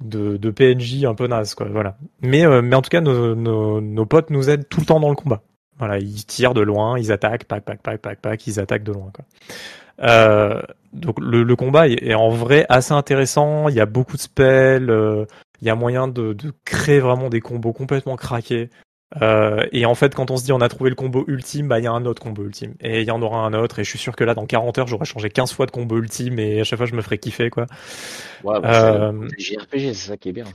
de, 0.00 0.38
de 0.38 0.50
PNJ 0.50 1.04
un 1.04 1.14
peu 1.14 1.26
naze 1.26 1.54
quoi. 1.54 1.68
Voilà. 1.70 1.96
Mais 2.20 2.44
euh, 2.44 2.60
mais 2.60 2.76
en 2.76 2.82
tout 2.82 2.90
cas 2.90 3.00
nos, 3.00 3.34
nos, 3.34 3.80
nos 3.80 4.06
potes 4.06 4.30
nous 4.30 4.50
aident 4.50 4.68
tout 4.68 4.80
le 4.80 4.86
temps 4.86 5.00
dans 5.00 5.08
le 5.08 5.16
combat. 5.16 5.42
Voilà, 5.78 5.98
ils 5.98 6.26
tirent 6.26 6.52
de 6.52 6.60
loin, 6.60 6.98
ils 6.98 7.12
attaquent, 7.12 7.44
pac 7.44 7.64
pac 7.64 7.80
pac 7.80 7.98
pac 8.02 8.20
pac, 8.20 8.46
ils 8.46 8.60
attaquent 8.60 8.84
de 8.84 8.92
loin 8.92 9.10
quoi. 9.14 9.24
Euh, 10.02 10.62
donc 10.92 11.20
le, 11.20 11.42
le, 11.42 11.56
combat 11.56 11.88
est, 11.88 12.14
en 12.14 12.30
vrai 12.30 12.66
assez 12.68 12.92
intéressant. 12.92 13.68
Il 13.68 13.74
y 13.74 13.80
a 13.80 13.86
beaucoup 13.86 14.16
de 14.16 14.22
spells. 14.22 14.90
Euh, 14.90 15.24
il 15.60 15.66
y 15.66 15.70
a 15.70 15.74
moyen 15.74 16.08
de, 16.08 16.32
de, 16.32 16.52
créer 16.64 17.00
vraiment 17.00 17.28
des 17.28 17.40
combos 17.40 17.72
complètement 17.72 18.16
craqués. 18.16 18.70
Euh, 19.20 19.66
et 19.72 19.86
en 19.86 19.94
fait, 19.94 20.14
quand 20.14 20.30
on 20.30 20.36
se 20.36 20.44
dit 20.44 20.52
on 20.52 20.60
a 20.60 20.68
trouvé 20.68 20.88
le 20.88 20.96
combo 20.96 21.24
ultime, 21.26 21.66
bah 21.66 21.80
il 21.80 21.84
y 21.84 21.88
a 21.88 21.92
un 21.92 22.06
autre 22.06 22.22
combo 22.22 22.44
ultime. 22.44 22.74
Et 22.80 23.00
il 23.00 23.06
y 23.06 23.10
en 23.10 23.20
aura 23.22 23.40
un 23.40 23.52
autre. 23.54 23.78
Et 23.80 23.84
je 23.84 23.90
suis 23.90 23.98
sûr 23.98 24.14
que 24.14 24.24
là, 24.24 24.34
dans 24.34 24.46
40 24.46 24.78
heures, 24.78 24.86
j'aurais 24.86 25.04
changé 25.04 25.28
15 25.30 25.52
fois 25.52 25.66
de 25.66 25.70
combo 25.70 25.98
ultime 25.98 26.38
et 26.38 26.60
à 26.60 26.64
chaque 26.64 26.78
fois, 26.78 26.86
je 26.86 26.94
me 26.94 27.02
ferais 27.02 27.18
kiffer 27.18 27.50
quoi. 27.50 27.66
Ouais, 28.44 28.60
bah, 28.60 28.94
euh, 28.94 29.28
JRPG, 29.38 29.94
c'est 29.94 30.10
ça 30.10 30.16
qui 30.16 30.30
est 30.30 30.32
bien. 30.32 30.46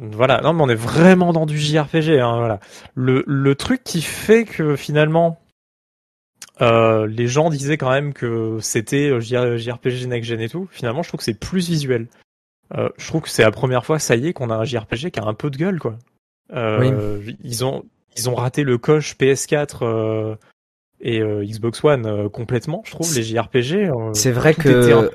Voilà, 0.00 0.40
non 0.42 0.52
mais 0.52 0.62
on 0.62 0.68
est 0.68 0.76
vraiment 0.76 1.32
dans 1.32 1.44
du 1.44 1.58
JRPG. 1.58 2.20
Hein, 2.20 2.38
voilà. 2.38 2.60
Le, 2.94 3.24
le 3.26 3.54
truc 3.54 3.82
qui 3.84 4.00
fait 4.00 4.44
que 4.44 4.76
finalement 4.76 5.38
euh, 6.60 7.06
les 7.06 7.26
gens 7.26 7.50
disaient 7.50 7.76
quand 7.76 7.90
même 7.90 8.12
que 8.12 8.58
c'était 8.60 9.10
euh, 9.10 9.20
JRPG 9.20 10.06
next 10.06 10.28
gen 10.28 10.40
et 10.40 10.48
tout. 10.48 10.68
Finalement, 10.70 11.02
je 11.02 11.08
trouve 11.08 11.18
que 11.18 11.24
c'est 11.24 11.38
plus 11.38 11.68
visuel. 11.68 12.06
Euh, 12.76 12.88
je 12.98 13.06
trouve 13.06 13.22
que 13.22 13.28
c'est 13.30 13.42
la 13.42 13.50
première 13.50 13.84
fois, 13.86 13.98
ça 13.98 14.16
y 14.16 14.28
est, 14.28 14.32
qu'on 14.32 14.50
a 14.50 14.56
un 14.56 14.64
JRPG 14.64 15.10
qui 15.10 15.20
a 15.20 15.24
un 15.24 15.34
peu 15.34 15.50
de 15.50 15.56
gueule, 15.56 15.78
quoi. 15.78 15.96
Euh, 16.54 17.20
Ils 17.42 17.64
ont 17.64 17.84
ils 18.16 18.28
ont 18.28 18.34
raté 18.34 18.64
le 18.64 18.78
coche 18.78 19.16
PS4 19.16 19.78
euh, 19.82 20.34
et 21.00 21.20
Xbox 21.20 21.84
One 21.84 22.28
complètement. 22.30 22.82
Je 22.84 22.90
trouve 22.90 23.14
les 23.14 23.22
JRPG. 23.22 23.90
c'est 24.14 24.32
vrai 24.32 24.54
que 24.54 25.10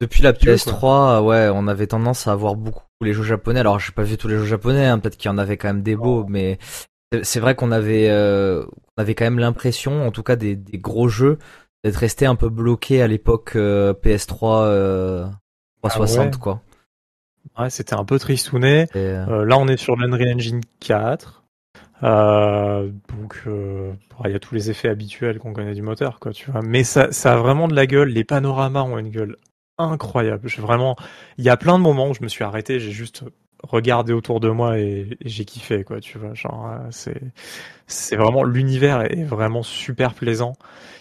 depuis 0.00 0.22
la 0.22 0.32
PS3, 0.32 1.22
ouais, 1.22 1.50
on 1.52 1.66
avait 1.66 1.86
tendance 1.86 2.26
à 2.26 2.32
avoir 2.32 2.54
beaucoup 2.54 2.84
les 3.00 3.12
jeux 3.12 3.22
japonais. 3.24 3.60
Alors, 3.60 3.78
j'ai 3.78 3.92
pas 3.92 4.02
vu 4.02 4.16
tous 4.16 4.28
les 4.28 4.36
jeux 4.36 4.44
japonais. 4.44 4.86
Hein, 4.86 4.98
Peut-être 4.98 5.16
qu'il 5.16 5.30
y 5.30 5.32
en 5.34 5.38
avait 5.38 5.56
quand 5.56 5.68
même 5.68 5.82
des 5.82 5.96
beaux, 5.96 6.24
mais 6.28 6.58
c'est 7.22 7.40
vrai 7.40 7.54
qu'on 7.54 7.72
avait, 7.72 8.08
euh, 8.10 8.64
on 8.96 9.02
avait 9.02 9.14
quand 9.14 9.24
même 9.24 9.38
l'impression, 9.38 10.06
en 10.06 10.10
tout 10.10 10.22
cas 10.22 10.36
des, 10.36 10.56
des 10.56 10.78
gros 10.78 11.08
jeux, 11.08 11.38
d'être 11.84 11.96
resté 11.96 12.26
un 12.26 12.34
peu 12.34 12.48
bloqué 12.48 13.02
à 13.02 13.06
l'époque 13.06 13.52
euh, 13.56 13.92
PS3 13.92 15.30
360 15.82 16.34
ah 16.34 16.38
quoi. 16.38 16.62
Ouais, 17.58 17.70
c'était 17.70 17.94
un 17.94 18.04
peu 18.04 18.18
tristouné. 18.18 18.86
Euh, 18.96 19.44
là, 19.44 19.56
on 19.58 19.68
est 19.68 19.76
sur 19.76 19.96
l'Unreal 19.96 20.34
Engine 20.34 20.60
4. 20.80 21.44
donc, 22.02 23.42
il 23.46 24.30
y 24.30 24.34
a 24.34 24.38
tous 24.38 24.54
les 24.54 24.70
effets 24.70 24.88
habituels 24.88 25.38
qu'on 25.38 25.52
connaît 25.52 25.74
du 25.74 25.82
moteur, 25.82 26.18
quoi, 26.18 26.32
tu 26.32 26.50
vois. 26.50 26.60
Mais 26.62 26.84
ça, 26.84 27.12
ça 27.12 27.34
a 27.34 27.36
vraiment 27.36 27.68
de 27.68 27.74
la 27.74 27.86
gueule. 27.86 28.08
Les 28.08 28.24
panoramas 28.24 28.82
ont 28.82 28.98
une 28.98 29.10
gueule 29.10 29.36
incroyable. 29.78 30.48
Vraiment, 30.58 30.96
il 31.38 31.44
y 31.44 31.48
a 31.48 31.56
plein 31.56 31.78
de 31.78 31.82
moments 31.82 32.08
où 32.10 32.14
je 32.14 32.22
me 32.22 32.28
suis 32.28 32.44
arrêté, 32.44 32.80
j'ai 32.80 32.92
juste 32.92 33.24
regarder 33.62 34.12
autour 34.12 34.40
de 34.40 34.48
moi 34.48 34.78
et, 34.78 35.16
j'ai 35.24 35.44
kiffé 35.44 35.84
quoi 35.84 36.00
tu 36.00 36.18
vois 36.18 36.34
genre 36.34 36.70
euh, 36.70 36.86
c'est 36.90 37.20
c'est 37.86 38.16
vraiment 38.16 38.42
l'univers 38.42 39.02
est 39.02 39.22
vraiment 39.22 39.62
super 39.62 40.14
plaisant. 40.14 40.54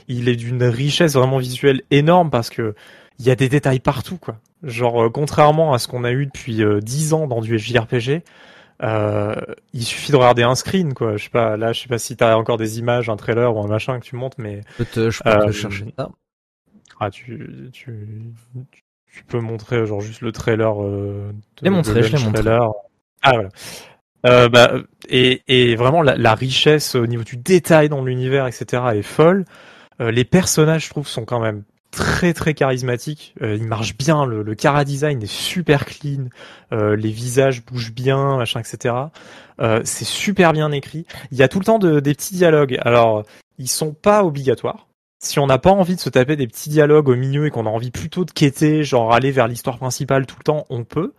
Il 0.07 0.29
est 0.29 0.35
d'une 0.35 0.63
richesse 0.63 1.13
vraiment 1.13 1.39
visuelle 1.39 1.81
énorme 1.91 2.29
parce 2.29 2.49
que 2.49 2.75
il 3.17 3.25
y 3.25 3.31
a 3.31 3.35
des 3.35 3.49
détails 3.49 3.79
partout 3.79 4.17
quoi. 4.17 4.37
Genre 4.63 5.05
euh, 5.05 5.09
contrairement 5.09 5.73
à 5.73 5.79
ce 5.79 5.87
qu'on 5.87 6.03
a 6.03 6.11
eu 6.11 6.25
depuis 6.25 6.63
euh, 6.63 6.79
dix 6.79 7.13
ans 7.13 7.27
dans 7.27 7.41
du 7.41 7.57
JRPG 7.57 8.23
euh, 8.83 9.35
il 9.73 9.83
suffit 9.83 10.11
de 10.11 10.17
regarder 10.17 10.43
un 10.43 10.55
screen 10.55 10.93
quoi. 10.93 11.17
Je 11.17 11.23
sais 11.23 11.29
pas 11.29 11.57
là 11.57 11.73
je 11.73 11.81
sais 11.81 11.87
pas 11.87 11.97
si 11.97 12.15
t'as 12.15 12.35
encore 12.35 12.57
des 12.57 12.77
images 12.77 13.09
un 13.09 13.15
trailer 13.15 13.55
ou 13.55 13.59
un 13.61 13.67
machin 13.67 13.99
que 13.99 14.05
tu 14.05 14.15
montes 14.15 14.37
mais 14.37 14.61
je 14.77 14.83
peux 14.83 14.85
te, 14.85 15.11
chercher 15.11 15.85
ça. 15.97 16.09
ah 16.99 17.09
tu, 17.09 17.69
tu 17.73 18.33
tu 19.15 19.23
peux 19.23 19.39
montrer 19.39 19.85
genre 19.85 20.01
juste 20.01 20.21
le 20.21 20.31
trailer. 20.31 20.83
Euh, 20.83 21.31
je 21.59 21.63
l'ai 21.63 21.69
montré, 21.69 22.03
je 22.03 22.17
l'ai 22.17 22.23
montré. 22.23 22.43
Ah 23.21 23.31
voilà. 23.31 23.49
Euh, 24.25 24.49
bah, 24.49 24.73
et, 25.07 25.43
et 25.47 25.75
vraiment 25.75 26.01
la, 26.01 26.17
la, 26.17 26.33
richesse 26.33 26.95
au 26.95 27.05
niveau 27.05 27.23
du 27.23 27.37
détail 27.37 27.89
dans 27.89 28.03
l'univers, 28.03 28.47
etc. 28.47 28.83
est 28.93 29.03
folle. 29.03 29.45
Euh, 30.01 30.11
les 30.11 30.25
personnages, 30.25 30.85
je 30.85 30.89
trouve, 30.89 31.07
sont 31.07 31.25
quand 31.25 31.39
même 31.39 31.63
très 31.91 32.33
très 32.33 32.53
charismatiques. 32.53 33.33
Euh, 33.41 33.55
ils 33.55 33.65
marchent 33.65 33.97
bien. 33.97 34.25
Le, 34.25 34.43
le 34.43 34.55
cara 34.55 34.83
design 34.83 35.21
est 35.23 35.31
super 35.31 35.85
clean. 35.85 36.25
Euh, 36.73 36.95
les 36.95 37.11
visages 37.11 37.63
bougent 37.65 37.93
bien, 37.93 38.37
machin, 38.37 38.59
etc. 38.59 38.95
Euh, 39.61 39.81
c'est 39.85 40.05
super 40.05 40.53
bien 40.53 40.71
écrit. 40.71 41.05
Il 41.31 41.37
y 41.37 41.43
a 41.43 41.47
tout 41.47 41.59
le 41.59 41.65
temps 41.65 41.79
de, 41.79 41.99
des 41.99 42.13
petits 42.13 42.35
dialogues. 42.35 42.77
Alors, 42.81 43.23
ils 43.57 43.69
sont 43.69 43.93
pas 43.93 44.23
obligatoires 44.23 44.87
si 45.25 45.39
on 45.39 45.47
n'a 45.47 45.57
pas 45.57 45.71
envie 45.71 45.95
de 45.95 45.99
se 45.99 46.09
taper 46.09 46.35
des 46.35 46.47
petits 46.47 46.69
dialogues 46.69 47.09
au 47.09 47.15
milieu 47.15 47.45
et 47.45 47.51
qu'on 47.51 47.65
a 47.65 47.69
envie 47.69 47.91
plutôt 47.91 48.25
de 48.25 48.31
quêter, 48.31 48.83
genre 48.83 49.13
aller 49.13 49.31
vers 49.31 49.47
l'histoire 49.47 49.77
principale 49.77 50.25
tout 50.25 50.37
le 50.39 50.43
temps, 50.43 50.65
on 50.69 50.83
peut. 50.83 51.13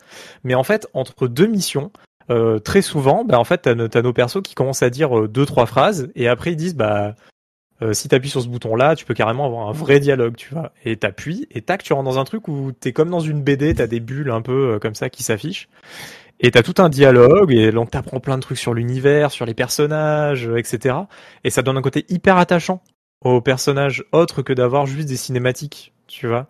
Mais 0.45 0.55
en 0.55 0.65
fait, 0.65 0.89
entre 0.95 1.29
deux 1.29 1.47
missions, 1.47 1.91
euh, 2.31 2.59
très 2.59 2.83
souvent, 2.83 3.25
bah 3.25 3.39
en 3.39 3.45
fait, 3.45 3.59
t'as, 3.59 3.73
as 3.73 4.03
nos 4.03 4.13
persos 4.13 4.43
qui 4.43 4.55
commencent 4.55 4.83
à 4.83 4.91
dire 4.91 5.19
euh, 5.19 5.29
deux 5.29 5.47
trois 5.47 5.67
phrases 5.67 6.11
et 6.15 6.29
après 6.29 6.53
ils 6.53 6.57
disent 6.57 6.75
bah 6.77 7.15
euh, 7.83 7.93
si 7.93 8.09
t'appuies 8.09 8.31
sur 8.31 8.41
ce 8.41 8.49
bouton-là, 8.49 8.97
tu 8.97 9.05
peux 9.05 9.15
carrément 9.15 9.45
avoir 9.45 9.69
un 9.69 9.73
vrai 9.73 10.01
dialogue, 10.01 10.37
tu 10.37 10.53
vois. 10.55 10.73
Et 10.85 10.97
t'appuies 10.97 11.47
et 11.51 11.61
tac, 11.61 11.83
tu 11.83 11.93
rentres 11.93 12.09
dans 12.09 12.19
un 12.19 12.25
truc 12.25 12.49
où 12.49 12.73
t'es 12.73 12.93
comme 12.93 13.11
dans 13.11 13.21
une 13.21 13.43
BD, 13.43 13.75
t'as 13.75 13.87
des 13.87 14.01
bulles 14.01 14.31
un 14.31 14.41
peu 14.41 14.75
euh, 14.75 14.79
comme 14.79 14.95
ça 14.95 15.11
qui 15.11 15.23
s'affichent. 15.23 15.69
Et 16.41 16.51
t'as 16.51 16.63
tout 16.63 16.75
un 16.79 16.89
dialogue 16.89 17.53
et 17.53 17.71
donc 17.73 17.91
t'apprends 17.91 18.21
plein 18.21 18.37
de 18.37 18.43
trucs 18.43 18.59
sur 18.59 18.75
l'univers, 18.75 19.31
sur 19.31 19.47
les 19.47 19.55
personnages, 19.55 20.51
etc. 20.57 20.97
Et 21.45 21.51
ça 21.51 21.63
donne 21.63 21.79
un 21.79 21.83
côté 21.83 22.05
hyper 22.09 22.37
attachant 22.37 22.83
aux 23.23 23.41
personnages 23.41 24.05
autres 24.13 24.43
que 24.43 24.53
d'avoir 24.53 24.87
juste 24.87 25.09
des 25.09 25.17
cinématiques, 25.17 25.93
tu 26.07 26.27
vois. 26.27 26.47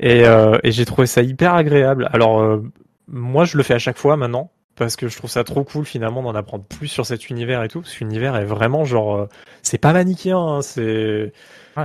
Et, 0.00 0.26
euh, 0.26 0.58
et 0.62 0.72
j'ai 0.72 0.84
trouvé 0.84 1.06
ça 1.06 1.22
hyper 1.22 1.54
agréable. 1.54 2.08
Alors 2.12 2.40
euh, 2.40 2.62
moi 3.08 3.44
je 3.44 3.56
le 3.56 3.62
fais 3.62 3.74
à 3.74 3.78
chaque 3.78 3.98
fois 3.98 4.16
maintenant 4.16 4.50
parce 4.76 4.96
que 4.96 5.08
je 5.08 5.16
trouve 5.16 5.30
ça 5.30 5.44
trop 5.44 5.64
cool 5.64 5.84
finalement 5.84 6.22
d'en 6.22 6.34
apprendre 6.34 6.64
plus 6.64 6.88
sur 6.88 7.06
cet 7.06 7.30
univers 7.30 7.62
et 7.62 7.68
tout. 7.68 7.80
Parce 7.82 7.94
que 7.94 8.04
l'univers 8.04 8.36
est 8.36 8.44
vraiment 8.44 8.84
genre 8.84 9.16
euh, 9.16 9.28
c'est 9.62 9.78
pas 9.78 9.92
manichéen, 9.92 10.38
hein, 10.38 10.62
c'est 10.62 11.32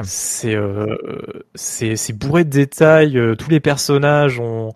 c'est 0.04 0.56
euh, 0.56 0.96
c'est 1.56 1.96
c'est 1.96 2.14
bourré 2.14 2.44
de 2.44 2.50
détails. 2.50 3.18
Euh, 3.18 3.36
tous 3.36 3.50
les 3.50 3.60
personnages 3.60 4.40
ont 4.40 4.72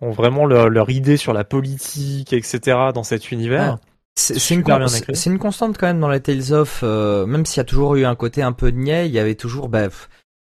ont 0.00 0.10
vraiment 0.10 0.44
leur, 0.44 0.68
leur 0.68 0.90
idée 0.90 1.16
sur 1.16 1.32
la 1.32 1.44
politique, 1.44 2.32
etc. 2.32 2.78
dans 2.94 3.02
cet 3.02 3.30
univers. 3.32 3.78
C'est 4.18 4.54
une, 4.54 5.38
constante 5.38 5.76
quand 5.76 5.86
même 5.86 6.00
dans 6.00 6.08
les 6.08 6.20
Tales 6.20 6.52
of, 6.52 6.80
euh, 6.82 7.26
même 7.26 7.44
s'il 7.44 7.58
y 7.58 7.60
a 7.60 7.64
toujours 7.64 7.96
eu 7.96 8.06
un 8.06 8.14
côté 8.14 8.42
un 8.42 8.52
peu 8.52 8.68
niais, 8.68 9.06
il 9.06 9.12
y 9.12 9.18
avait 9.18 9.34
toujours, 9.34 9.68
bah, 9.68 9.88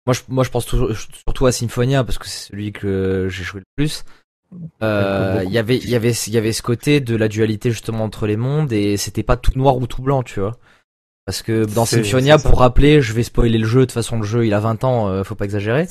moi 0.06 0.12
je, 0.12 0.20
moi 0.28 0.44
je 0.44 0.50
pense 0.50 0.66
toujours, 0.66 0.90
surtout 0.94 1.46
à 1.46 1.52
Symphonia 1.52 2.04
parce 2.04 2.18
que 2.18 2.28
c'est 2.28 2.50
celui 2.50 2.72
que 2.72 3.28
j'ai 3.30 3.44
joué 3.44 3.60
le 3.60 3.66
plus. 3.74 4.04
Euh, 4.82 5.42
il 5.44 5.50
y 5.50 5.56
avait, 5.56 5.78
il 5.78 5.88
y 5.88 5.94
avait, 5.94 6.10
il 6.12 6.32
y 6.34 6.36
avait 6.36 6.52
ce 6.52 6.60
côté 6.60 7.00
de 7.00 7.16
la 7.16 7.28
dualité 7.28 7.70
justement 7.70 8.04
entre 8.04 8.26
les 8.26 8.36
mondes 8.36 8.72
et 8.74 8.98
c'était 8.98 9.22
pas 9.22 9.38
tout 9.38 9.52
noir 9.56 9.78
ou 9.78 9.86
tout 9.86 10.02
blanc, 10.02 10.22
tu 10.22 10.40
vois. 10.40 10.58
Parce 11.24 11.40
que 11.40 11.64
dans 11.64 11.86
Symphonia, 11.86 12.36
pour 12.36 12.58
rappeler, 12.58 13.00
je 13.00 13.12
vais 13.12 13.22
spoiler 13.22 13.56
le 13.56 13.66
jeu. 13.66 13.80
De 13.80 13.84
toute 13.84 13.92
façon, 13.92 14.18
le 14.18 14.26
jeu, 14.26 14.44
il 14.44 14.52
a 14.52 14.60
20 14.60 14.84
ans, 14.84 15.08
euh, 15.08 15.22
faut 15.22 15.36
pas 15.36 15.44
exagérer. 15.44 15.86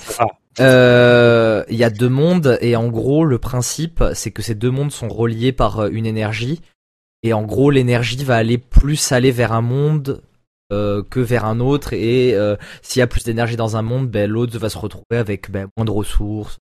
Euh, 0.60 1.64
il 1.70 1.78
y 1.78 1.86
a 1.86 1.90
deux 1.90 2.10
mondes 2.10 2.58
et 2.62 2.76
en 2.76 2.90
gros, 2.90 3.24
le 3.24 3.40
principe, 3.40 4.04
c'est 4.14 4.32
que 4.32 4.42
ces 4.42 4.56
deux 4.56 4.70
mondes 4.70 4.92
sont 4.92 5.08
reliés 5.08 5.54
par 5.54 5.88
une 5.88 6.06
énergie 6.06 6.62
et 7.24 7.34
en 7.34 7.44
gros, 7.44 7.70
l'énergie 7.70 8.24
va 8.24 8.38
aller 8.38 8.58
plus 8.58 9.12
aller 9.12 9.32
vers 9.32 9.52
un 9.52 9.62
monde 9.62 10.22
euh, 10.72 11.04
que 11.04 11.20
vers 11.20 11.46
un 11.46 11.60
autre. 11.60 11.94
Et 11.94 12.34
euh, 12.34 12.56
s'il 12.82 13.00
y 13.00 13.04
a 13.04 13.08
plus 13.08 13.24
d'énergie 13.24 13.56
dans 13.56 13.78
un 13.78 13.82
monde, 13.82 14.10
ben, 14.10 14.30
l'autre 14.30 14.58
va 14.58 14.70
se 14.70 14.78
retrouver 14.78 15.18
avec 15.18 15.52
ben, 15.52 15.68
moins 15.78 15.86
de 15.86 15.92
ressources. 15.92 16.58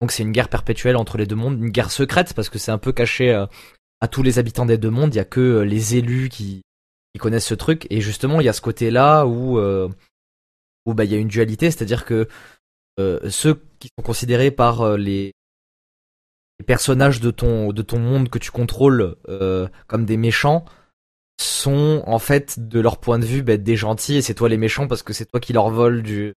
Donc 0.00 0.12
c'est 0.12 0.22
une 0.22 0.30
guerre 0.30 0.48
perpétuelle 0.48 0.96
entre 0.96 1.18
les 1.18 1.26
deux 1.26 1.34
mondes, 1.34 1.58
une 1.58 1.70
guerre 1.70 1.90
secrète 1.90 2.34
parce 2.34 2.48
que 2.48 2.60
c'est 2.60 2.70
un 2.70 2.78
peu 2.78 2.92
caché 2.92 3.34
euh, 3.34 3.46
à 4.00 4.06
tous 4.06 4.22
les 4.22 4.38
habitants 4.38 4.64
des 4.64 4.78
deux 4.78 4.90
mondes. 4.90 5.12
Il 5.12 5.18
y 5.18 5.20
a 5.20 5.24
que 5.24 5.58
les 5.60 5.96
élus 5.96 6.28
qui, 6.28 6.62
qui, 7.12 7.18
connaissent 7.18 7.48
ce 7.48 7.54
truc. 7.54 7.86
Et 7.90 8.00
justement, 8.00 8.40
il 8.40 8.44
y 8.44 8.48
a 8.48 8.52
ce 8.52 8.60
côté-là 8.60 9.26
où 9.26 9.58
où 10.86 10.94
bah 10.94 11.04
il 11.04 11.10
y 11.10 11.14
a 11.14 11.18
une 11.18 11.28
dualité, 11.28 11.70
c'est-à-dire 11.70 12.04
que 12.04 12.28
ceux 12.98 13.60
qui 13.80 13.88
sont 13.98 14.04
considérés 14.04 14.50
par 14.50 14.96
les 14.96 15.32
les 16.60 16.64
personnages 16.64 17.20
de 17.20 17.30
ton 17.30 17.72
de 17.72 17.80
ton 17.80 17.98
monde 17.98 18.28
que 18.28 18.38
tu 18.38 18.50
contrôles 18.50 19.16
euh, 19.30 19.66
comme 19.86 20.04
des 20.04 20.18
méchants 20.18 20.66
sont 21.40 22.02
en 22.06 22.18
fait 22.18 22.68
de 22.68 22.80
leur 22.80 22.98
point 22.98 23.18
de 23.18 23.24
vue 23.24 23.42
bah, 23.42 23.56
des 23.56 23.76
gentils 23.76 24.16
et 24.16 24.22
c'est 24.22 24.34
toi 24.34 24.50
les 24.50 24.58
méchants 24.58 24.86
parce 24.86 25.02
que 25.02 25.14
c'est 25.14 25.24
toi 25.24 25.40
qui 25.40 25.54
leur 25.54 25.70
vole 25.70 26.02
du 26.02 26.34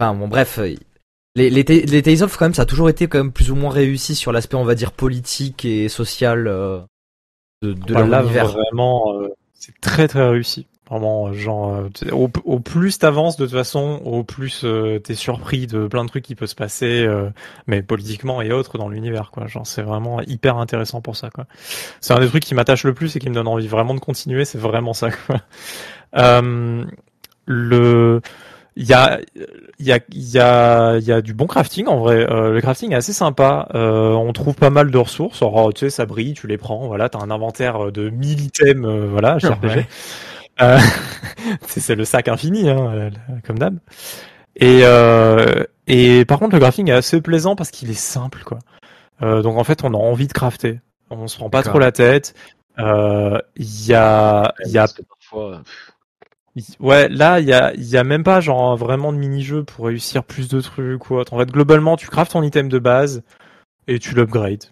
enfin 0.00 0.14
bon 0.14 0.28
bref 0.28 0.58
euh, 0.58 0.74
les 1.34 1.50
les, 1.50 1.62
les 1.62 2.02
Tales 2.02 2.22
of 2.22 2.38
quand 2.38 2.46
même 2.46 2.54
ça 2.54 2.62
a 2.62 2.66
toujours 2.66 2.88
été 2.88 3.06
quand 3.06 3.18
même 3.18 3.32
plus 3.32 3.50
ou 3.50 3.54
moins 3.54 3.70
réussi 3.70 4.14
sur 4.14 4.32
l'aspect 4.32 4.56
on 4.56 4.64
va 4.64 4.74
dire 4.74 4.92
politique 4.92 5.66
et 5.66 5.90
social 5.90 6.48
euh, 6.48 6.80
de, 7.60 7.74
de 7.74 7.92
bah, 7.92 8.06
leur 8.06 8.22
univers. 8.22 8.48
vraiment 8.48 9.12
c'est 9.52 9.78
très 9.82 10.08
très 10.08 10.26
réussi 10.26 10.66
Vraiment, 10.88 11.32
genre, 11.32 11.74
euh, 11.74 12.10
au, 12.12 12.30
au, 12.44 12.60
plus 12.60 12.98
t'avances 12.98 13.36
de 13.36 13.44
toute 13.44 13.54
façon, 13.54 14.00
au 14.04 14.22
plus 14.22 14.62
euh, 14.62 15.00
t'es 15.00 15.14
surpris 15.14 15.66
de 15.66 15.88
plein 15.88 16.04
de 16.04 16.08
trucs 16.08 16.24
qui 16.24 16.36
peuvent 16.36 16.48
se 16.48 16.54
passer, 16.54 17.04
euh, 17.04 17.28
mais 17.66 17.82
politiquement 17.82 18.40
et 18.40 18.52
autres 18.52 18.78
dans 18.78 18.88
l'univers, 18.88 19.32
quoi. 19.32 19.48
Genre, 19.48 19.66
c'est 19.66 19.82
vraiment 19.82 20.20
hyper 20.22 20.58
intéressant 20.58 21.00
pour 21.00 21.16
ça, 21.16 21.30
quoi. 21.30 21.46
C'est 22.00 22.14
un 22.14 22.20
des 22.20 22.28
trucs 22.28 22.44
qui 22.44 22.54
m'attache 22.54 22.84
le 22.84 22.94
plus 22.94 23.16
et 23.16 23.18
qui 23.18 23.28
me 23.28 23.34
donne 23.34 23.48
envie 23.48 23.66
vraiment 23.66 23.94
de 23.94 24.00
continuer, 24.00 24.44
c'est 24.44 24.58
vraiment 24.58 24.92
ça, 24.92 25.10
quoi. 25.10 25.40
Euh, 26.16 26.84
le, 27.46 28.22
il 28.76 28.86
y 28.86 28.94
a, 28.94 29.20
il 29.78 29.86
y 29.86 29.92
a, 29.92 29.98
il 30.12 30.28
y 30.30 30.38
a, 30.38 30.96
il 30.98 31.04
y 31.04 31.12
a 31.12 31.20
du 31.20 31.34
bon 31.34 31.46
crafting 31.46 31.88
en 31.88 31.98
vrai. 31.98 32.26
Euh, 32.30 32.52
le 32.52 32.60
crafting 32.60 32.92
est 32.92 32.96
assez 32.96 33.12
sympa. 33.12 33.68
Euh, 33.74 34.12
on 34.12 34.32
trouve 34.32 34.54
pas 34.54 34.70
mal 34.70 34.90
de 34.90 34.98
ressources. 34.98 35.42
Alors, 35.42 35.74
tu 35.74 35.80
sais, 35.80 35.90
ça 35.90 36.06
brille, 36.06 36.32
tu 36.32 36.46
les 36.46 36.56
prends. 36.56 36.86
Voilà, 36.86 37.08
t'as 37.08 37.18
un 37.18 37.30
inventaire 37.30 37.90
de 37.90 38.08
1000 38.08 38.44
items. 38.44 38.86
voilà, 39.10 39.36
RPG. 39.36 39.84
Euh, 40.60 40.78
c'est 41.66 41.94
le 41.94 42.04
sac 42.04 42.28
infini, 42.28 42.68
hein, 42.68 42.92
euh, 42.94 43.10
comme 43.44 43.58
d'hab. 43.58 43.78
Et, 44.56 44.80
euh, 44.84 45.64
et 45.86 46.24
par 46.24 46.38
contre, 46.38 46.54
le 46.54 46.60
graphique 46.60 46.88
est 46.88 46.92
assez 46.92 47.20
plaisant 47.20 47.56
parce 47.56 47.70
qu'il 47.70 47.90
est 47.90 47.94
simple, 47.94 48.42
quoi. 48.44 48.58
Euh, 49.22 49.42
donc 49.42 49.58
en 49.58 49.64
fait, 49.64 49.84
on 49.84 49.92
a 49.94 49.98
envie 49.98 50.26
de 50.26 50.32
crafter. 50.32 50.80
On 51.10 51.28
se 51.28 51.36
prend 51.36 51.50
pas 51.50 51.62
trop 51.62 51.78
la 51.78 51.92
tête. 51.92 52.34
Il 52.78 53.86
y 53.86 53.94
a, 53.94 54.54
il 54.64 54.72
y 54.72 54.78
a. 54.78 54.86
Ouais, 56.80 57.08
là, 57.10 57.38
il 57.38 57.46
y 57.46 57.52
a, 57.52 57.74
y 57.74 57.98
a 57.98 58.04
même 58.04 58.24
pas 58.24 58.40
genre 58.40 58.76
vraiment 58.76 59.12
de 59.12 59.18
mini-jeu 59.18 59.62
pour 59.62 59.86
réussir 59.86 60.24
plus 60.24 60.48
de 60.48 60.60
trucs 60.62 61.10
ou 61.10 61.16
autre. 61.16 61.34
En 61.34 61.38
fait, 61.38 61.50
globalement, 61.50 61.96
tu 61.96 62.08
craftes 62.08 62.32
ton 62.32 62.42
item 62.42 62.70
de 62.70 62.78
base 62.78 63.22
et 63.88 63.98
tu 63.98 64.14
l'upgrades. 64.14 64.64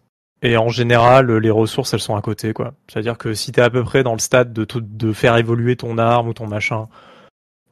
Et 0.44 0.56
en 0.58 0.68
général, 0.68 1.32
les 1.38 1.50
ressources, 1.50 1.94
elles 1.94 2.00
sont 2.00 2.16
à 2.16 2.20
côté, 2.20 2.52
quoi. 2.52 2.74
C'est-à-dire 2.86 3.18
que 3.18 3.32
si 3.34 3.50
t'es 3.50 3.62
à 3.62 3.70
peu 3.70 3.82
près 3.82 4.02
dans 4.02 4.12
le 4.12 4.18
stade 4.18 4.52
de, 4.52 4.66
de 4.78 5.12
faire 5.12 5.36
évoluer 5.38 5.74
ton 5.74 5.98
arme 5.98 6.28
ou 6.28 6.34
ton 6.34 6.46
machin, 6.46 6.86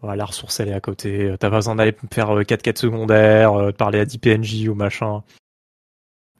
voilà, 0.00 0.16
la 0.16 0.24
ressource, 0.24 0.58
elle 0.58 0.70
est 0.70 0.74
à 0.74 0.80
côté. 0.80 1.34
T'as 1.38 1.50
pas 1.50 1.56
besoin 1.56 1.76
d'aller 1.76 1.94
faire 2.10 2.28
4 2.28 2.30
euh, 2.32 2.44
quêtes 2.44 2.78
secondaires, 2.78 3.52
euh, 3.52 3.66
de 3.72 3.76
parler 3.76 4.00
à 4.00 4.06
10 4.06 4.18
PNJ 4.18 4.68
ou 4.68 4.74
machin. 4.74 5.22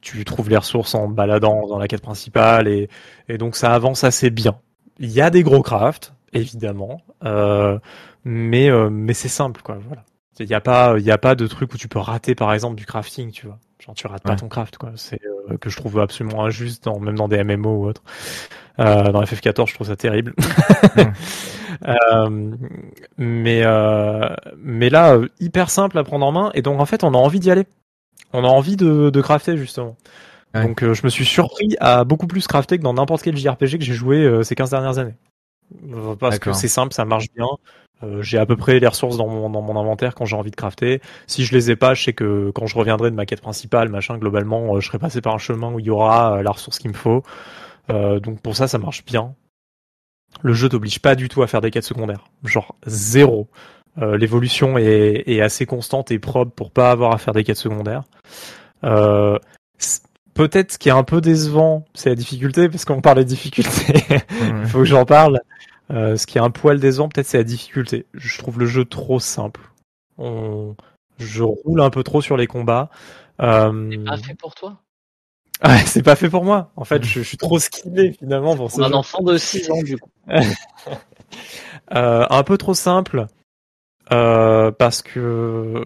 Tu 0.01 0.25
trouves 0.25 0.49
les 0.49 0.57
ressources 0.57 0.95
en 0.95 1.07
baladant 1.07 1.67
dans 1.67 1.77
la 1.77 1.87
quête 1.87 2.01
principale 2.01 2.67
et, 2.67 2.89
et 3.29 3.37
donc 3.37 3.55
ça 3.55 3.73
avance 3.73 4.03
assez 4.03 4.31
bien. 4.31 4.59
Il 4.99 5.11
y 5.11 5.21
a 5.21 5.29
des 5.29 5.43
gros 5.43 5.61
crafts, 5.61 6.13
évidemment, 6.33 7.01
euh, 7.23 7.79
mais, 8.25 8.69
euh, 8.69 8.89
mais 8.89 9.13
c'est 9.13 9.29
simple, 9.29 9.61
quoi. 9.61 9.77
Voilà. 9.87 10.03
Il 10.39 10.47
n'y 10.47 10.55
a 10.55 10.61
pas, 10.61 10.95
il 10.97 11.11
a 11.11 11.17
pas 11.17 11.35
de 11.35 11.45
truc 11.45 11.73
où 11.73 11.77
tu 11.77 11.87
peux 11.87 11.99
rater, 11.99 12.35
par 12.35 12.53
exemple, 12.53 12.75
du 12.75 12.85
crafting, 12.85 13.31
tu 13.31 13.45
vois. 13.45 13.59
Genre 13.79 13.95
tu 13.95 14.07
rates 14.07 14.23
pas 14.23 14.35
ton 14.35 14.47
craft, 14.47 14.77
quoi. 14.77 14.91
C'est 14.95 15.23
euh, 15.25 15.32
que 15.59 15.69
je 15.69 15.77
trouve 15.77 15.99
absolument 15.99 16.45
injuste, 16.45 16.83
dans, 16.85 16.99
même 16.99 17.15
dans 17.15 17.27
des 17.27 17.43
MMO 17.43 17.69
ou 17.69 17.85
autre. 17.85 18.01
Euh, 18.79 19.11
dans 19.11 19.21
FF14, 19.21 19.67
je 19.67 19.75
trouve 19.75 19.87
ça 19.87 19.95
terrible. 19.95 20.33
euh, 21.87 22.51
mais 23.17 23.61
euh, 23.63 24.35
mais 24.57 24.89
là, 24.89 25.15
euh, 25.15 25.27
hyper 25.39 25.69
simple 25.69 25.97
à 25.97 26.03
prendre 26.03 26.25
en 26.25 26.31
main, 26.31 26.51
et 26.53 26.61
donc 26.61 26.79
en 26.79 26.85
fait, 26.85 27.03
on 27.03 27.13
a 27.13 27.17
envie 27.17 27.39
d'y 27.39 27.51
aller. 27.51 27.65
On 28.33 28.43
a 28.43 28.47
envie 28.47 28.75
de, 28.75 29.09
de 29.09 29.21
crafter 29.21 29.57
justement. 29.57 29.95
Donc 30.55 30.83
je 30.83 31.03
me 31.03 31.09
suis 31.09 31.25
surpris 31.25 31.75
à 31.79 32.03
beaucoup 32.03 32.27
plus 32.27 32.45
crafter 32.45 32.77
que 32.77 32.83
dans 32.83 32.93
n'importe 32.93 33.23
quel 33.23 33.35
JRPG 33.35 33.79
que 33.79 33.83
j'ai 33.83 33.93
joué 33.93 34.43
ces 34.43 34.53
15 34.53 34.69
dernières 34.69 34.99
années. 34.99 35.15
Parce 36.19 36.37
que 36.37 36.53
c'est 36.53 36.67
simple, 36.67 36.93
ça 36.93 37.05
marche 37.05 37.25
bien. 37.35 37.47
Euh, 38.01 38.21
j'ai 38.21 38.37
à 38.37 38.45
peu 38.45 38.55
près 38.55 38.79
les 38.79 38.87
ressources 38.87 39.17
dans 39.17 39.27
mon, 39.27 39.49
dans 39.49 39.61
mon 39.61 39.79
inventaire 39.79 40.15
quand 40.15 40.25
j'ai 40.25 40.35
envie 40.35 40.51
de 40.51 40.55
crafter. 40.55 41.01
Si 41.27 41.45
je 41.45 41.53
les 41.53 41.71
ai 41.71 41.75
pas, 41.75 41.93
je 41.93 42.03
sais 42.03 42.13
que 42.13 42.51
quand 42.53 42.65
je 42.65 42.77
reviendrai 42.77 43.11
de 43.11 43.15
ma 43.15 43.25
quête 43.25 43.41
principale, 43.41 43.89
machin, 43.89 44.17
globalement, 44.17 44.75
euh, 44.75 44.79
je 44.79 44.87
serai 44.87 44.99
passé 44.99 45.21
par 45.21 45.33
un 45.33 45.37
chemin 45.37 45.71
où 45.71 45.79
il 45.79 45.85
y 45.85 45.89
aura 45.89 46.37
euh, 46.37 46.43
la 46.43 46.51
ressource 46.51 46.79
qu'il 46.79 46.91
me 46.91 46.95
faut. 46.95 47.23
donc 47.89 48.41
pour 48.41 48.55
ça, 48.55 48.67
ça 48.67 48.77
marche 48.77 49.05
bien. 49.05 49.35
Le 50.41 50.53
jeu 50.53 50.69
t'oblige 50.69 50.99
pas 50.99 51.15
du 51.15 51.29
tout 51.29 51.43
à 51.43 51.47
faire 51.47 51.61
des 51.61 51.69
quêtes 51.69 51.83
secondaires, 51.83 52.25
genre 52.43 52.75
zéro. 52.85 53.47
L'évolution 53.97 54.79
est, 54.79 55.23
est, 55.27 55.41
assez 55.41 55.67
constante 55.67 56.09
et 56.09 56.17
propre 56.17 56.51
pour 56.51 56.71
pas 56.71 56.89
avoir 56.89 57.11
à 57.11 57.19
faire 57.19 57.35
des 57.35 57.43
quêtes 57.43 57.57
secondaires. 57.57 58.01
Peut-être 60.33 60.71
ce 60.71 60.77
qui 60.79 60.89
est 60.89 60.93
un 60.93 61.03
peu 61.03 61.21
décevant, 61.21 61.85
c'est 61.93 62.09
la 62.09 62.15
difficulté, 62.15 62.67
parce 62.67 62.85
qu'on 62.85 63.01
parle 63.01 63.19
de 63.19 63.23
difficulté. 63.23 63.93
Il 64.41 64.67
faut 64.67 64.79
que 64.79 64.85
j'en 64.85 65.05
parle. 65.05 65.39
Euh, 65.91 66.15
ce 66.15 66.25
qui 66.25 66.37
est 66.37 66.41
un 66.41 66.49
poil 66.49 66.79
décevant, 66.79 67.09
peut-être, 67.09 67.27
c'est 67.27 67.37
la 67.37 67.43
difficulté. 67.43 68.05
Je 68.13 68.37
trouve 68.37 68.59
le 68.59 68.65
jeu 68.65 68.85
trop 68.85 69.19
simple. 69.19 69.61
On... 70.17 70.75
Je 71.19 71.43
roule 71.43 71.81
un 71.81 71.89
peu 71.89 72.03
trop 72.03 72.21
sur 72.21 72.37
les 72.37 72.47
combats. 72.47 72.89
Euh... 73.41 73.89
C'est 73.91 74.03
pas 74.03 74.17
fait 74.17 74.35
pour 74.35 74.55
toi? 74.55 74.77
Ouais, 75.63 75.79
c'est 75.85 76.03
pas 76.03 76.17
fait 76.17 76.29
pour 76.29 76.43
moi. 76.43 76.71
En 76.75 76.83
fait, 76.83 77.03
je, 77.05 77.21
je 77.21 77.21
suis 77.21 77.37
trop 77.37 77.57
skillé 77.57 78.11
finalement 78.11 78.55
pour 78.57 78.69
ça. 78.69 78.83
Un 78.83 78.91
enfant 78.91 79.21
de 79.23 79.37
6 79.37 79.71
ans 79.71 79.81
du 79.81 79.97
coup. 79.97 80.09
euh, 81.95 82.25
un 82.29 82.43
peu 82.43 82.57
trop 82.57 82.73
simple. 82.73 83.27
Euh, 84.11 84.71
parce 84.71 85.01
que 85.01 85.81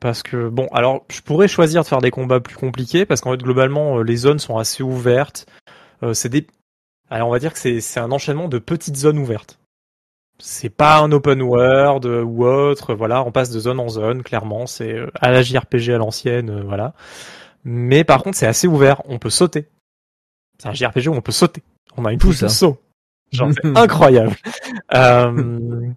parce 0.00 0.24
que 0.24 0.48
bon 0.48 0.66
alors 0.72 1.04
je 1.08 1.20
pourrais 1.20 1.46
choisir 1.46 1.82
de 1.82 1.86
faire 1.86 2.00
des 2.00 2.10
combats 2.10 2.40
plus 2.40 2.56
compliqués 2.56 3.06
parce 3.06 3.20
qu'en 3.20 3.30
fait 3.30 3.42
globalement 3.42 3.98
euh, 3.98 4.02
les 4.02 4.16
zones 4.16 4.40
sont 4.40 4.58
assez 4.58 4.82
ouvertes 4.82 5.46
euh, 6.02 6.12
c'est 6.12 6.28
des 6.28 6.48
alors 7.10 7.28
on 7.28 7.32
va 7.32 7.38
dire 7.38 7.52
que 7.52 7.58
c'est 7.58 7.80
c'est 7.80 8.00
un 8.00 8.12
enchaînement 8.12 8.48
de 8.48 8.58
petites 8.58 8.96
zones 8.96 9.18
ouvertes. 9.18 9.58
C'est 10.38 10.70
pas 10.70 11.00
un 11.00 11.12
open 11.12 11.42
world 11.42 12.06
ou 12.06 12.44
autre 12.44 12.94
voilà 12.94 13.22
on 13.24 13.32
passe 13.32 13.50
de 13.50 13.60
zone 13.60 13.78
en 13.78 13.88
zone 13.90 14.22
clairement 14.22 14.66
c'est 14.66 14.94
euh, 14.94 15.10
à 15.20 15.30
la 15.30 15.42
JRPG 15.42 15.90
à 15.90 15.98
l'ancienne 15.98 16.50
euh, 16.50 16.62
voilà. 16.62 16.94
Mais 17.64 18.04
par 18.04 18.22
contre 18.22 18.38
c'est 18.38 18.46
assez 18.46 18.66
ouvert 18.66 19.02
on 19.06 19.18
peut 19.18 19.30
sauter. 19.30 19.68
C'est 20.58 20.68
un 20.68 20.72
JRPG 20.72 21.08
où 21.08 21.14
on 21.14 21.20
peut 21.20 21.32
sauter. 21.32 21.62
On 21.96 22.04
a 22.06 22.12
une 22.12 22.18
touche 22.18 22.40
de 22.40 22.48
saut 22.48 22.78
genre 23.32 23.50
c'est 23.52 23.68
incroyable. 23.76 24.36
Euh, 24.92 25.92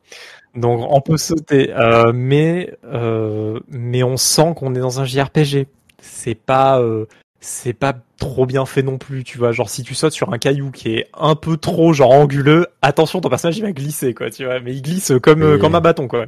donc 0.55 0.85
on 0.87 1.01
peut 1.01 1.17
sauter, 1.17 1.73
euh, 1.73 2.11
mais 2.13 2.77
euh, 2.85 3.59
mais 3.69 4.03
on 4.03 4.17
sent 4.17 4.53
qu'on 4.55 4.75
est 4.75 4.79
dans 4.79 4.99
un 4.99 5.05
JRPG. 5.05 5.65
C'est 5.99 6.35
pas 6.35 6.79
euh, 6.79 7.07
c'est 7.43 7.73
pas 7.73 7.93
trop 8.17 8.45
bien 8.45 8.65
fait 8.65 8.83
non 8.83 8.97
plus, 8.97 9.23
tu 9.23 9.37
vois. 9.37 9.51
Genre 9.51 9.69
si 9.69 9.83
tu 9.83 9.95
sautes 9.95 10.13
sur 10.13 10.33
un 10.33 10.37
caillou 10.37 10.71
qui 10.71 10.95
est 10.95 11.07
un 11.13 11.35
peu 11.35 11.57
trop 11.57 11.93
genre 11.93 12.11
anguleux, 12.11 12.67
attention 12.81 13.21
ton 13.21 13.29
personnage 13.29 13.57
il 13.57 13.63
va 13.63 13.71
glisser 13.71 14.13
quoi, 14.13 14.29
tu 14.29 14.45
vois. 14.45 14.59
Mais 14.59 14.73
il 14.73 14.81
glisse 14.81 15.13
comme 15.21 15.43
oui. 15.43 15.59
comme 15.59 15.75
un 15.75 15.81
bâton 15.81 16.07
quoi. 16.07 16.25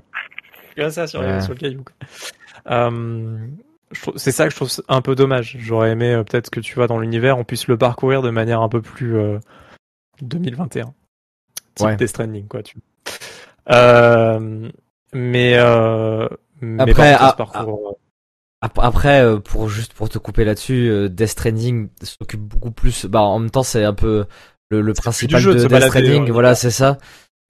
Comme 0.75 0.89
ça 0.89 1.07
sur, 1.07 1.21
ouais. 1.21 1.41
sur 1.41 1.53
le 1.53 1.59
caillou. 1.59 1.83
c'est 4.15 4.31
ça 4.31 4.45
que 4.45 4.51
je 4.51 4.55
trouve 4.55 4.69
un 4.87 5.01
peu 5.01 5.15
dommage. 5.15 5.57
J'aurais 5.59 5.91
aimé 5.91 6.21
peut-être 6.27 6.49
que 6.49 6.59
tu 6.59 6.75
vois 6.75 6.87
dans 6.87 6.99
l'univers 6.99 7.37
on 7.37 7.43
puisse 7.43 7.67
le 7.67 7.77
parcourir 7.77 8.21
de 8.21 8.29
manière 8.29 8.61
un 8.61 8.69
peu 8.69 8.81
plus 8.81 9.15
2021. 10.21 10.93
Type 11.75 11.87
ouais. 11.87 11.95
Death 11.95 12.07
Stranding 12.09 12.47
quoi. 12.47 12.63
Tu 12.63 12.77
euh, 13.71 14.69
mais, 15.13 15.53
euh, 15.55 16.27
après, 16.79 17.13
mais 17.13 17.17
parcours, 17.37 17.97
à, 17.97 18.04
après, 18.77 19.21
euh, 19.21 19.39
pour 19.39 19.69
juste 19.69 19.93
pour 19.93 20.09
te 20.09 20.17
couper 20.17 20.45
là-dessus, 20.45 20.89
euh, 20.89 21.09
Death 21.09 21.29
Stranding 21.29 21.89
s'occupe 22.01 22.41
beaucoup 22.41 22.71
plus. 22.71 23.05
Bah, 23.05 23.21
en 23.21 23.39
même 23.39 23.49
temps, 23.49 23.63
c'est 23.63 23.83
un 23.83 23.93
peu 23.93 24.25
le, 24.69 24.81
le 24.81 24.93
principal 24.93 25.39
jeu, 25.39 25.55
de 25.55 25.67
Death 25.67 25.83
Stranding. 25.83 26.31
Voilà, 26.31 26.55
c'est 26.55 26.71
ça. 26.71 26.97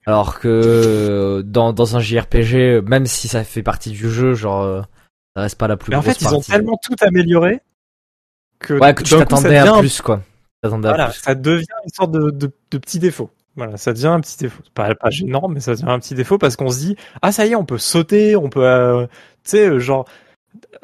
Alors 0.06 0.38
que 0.38 1.42
dans, 1.44 1.72
dans 1.72 1.96
un 1.96 2.00
JRPG, 2.00 2.82
même 2.84 3.06
si 3.06 3.28
ça 3.28 3.42
fait 3.42 3.62
partie 3.62 3.90
du 3.90 4.08
jeu, 4.08 4.34
genre, 4.34 4.84
ça 5.34 5.42
reste 5.42 5.58
pas 5.58 5.68
la 5.68 5.76
plus 5.76 5.90
mais 5.90 5.96
grosse 5.96 6.08
en 6.08 6.12
fait, 6.12 6.24
partie. 6.24 6.34
ils 6.34 6.38
ont 6.38 6.40
tellement 6.40 6.78
tout 6.82 6.94
amélioré 7.00 7.60
que, 8.58 8.74
ouais, 8.74 8.94
que 8.94 9.02
tu 9.02 9.16
t'attendais 9.16 9.58
à 9.58 9.78
plus, 9.78 10.00
quoi. 10.00 10.22
Voilà, 10.62 11.12
ça 11.12 11.34
devient 11.34 11.66
une 11.84 11.92
sorte 11.92 12.12
de, 12.12 12.30
de, 12.30 12.50
de 12.70 12.78
petit 12.78 12.98
défaut. 12.98 13.30
Voilà, 13.56 13.76
ça 13.76 13.92
devient 13.92 14.08
un 14.08 14.20
petit 14.20 14.36
défaut. 14.36 14.62
Pas, 14.74 14.94
pas 14.94 15.10
gênant, 15.10 15.48
mais 15.48 15.60
ça 15.60 15.72
devient 15.72 15.88
un 15.88 15.98
petit 15.98 16.14
défaut 16.14 16.38
parce 16.38 16.56
qu'on 16.56 16.70
se 16.70 16.78
dit 16.78 16.96
ah 17.22 17.32
ça 17.32 17.46
y 17.46 17.52
est, 17.52 17.54
on 17.54 17.64
peut 17.64 17.78
sauter, 17.78 18.36
on 18.36 18.48
peut, 18.48 18.64
euh, 18.64 19.06
tu 19.44 19.50
sais, 19.50 19.80
genre. 19.80 20.06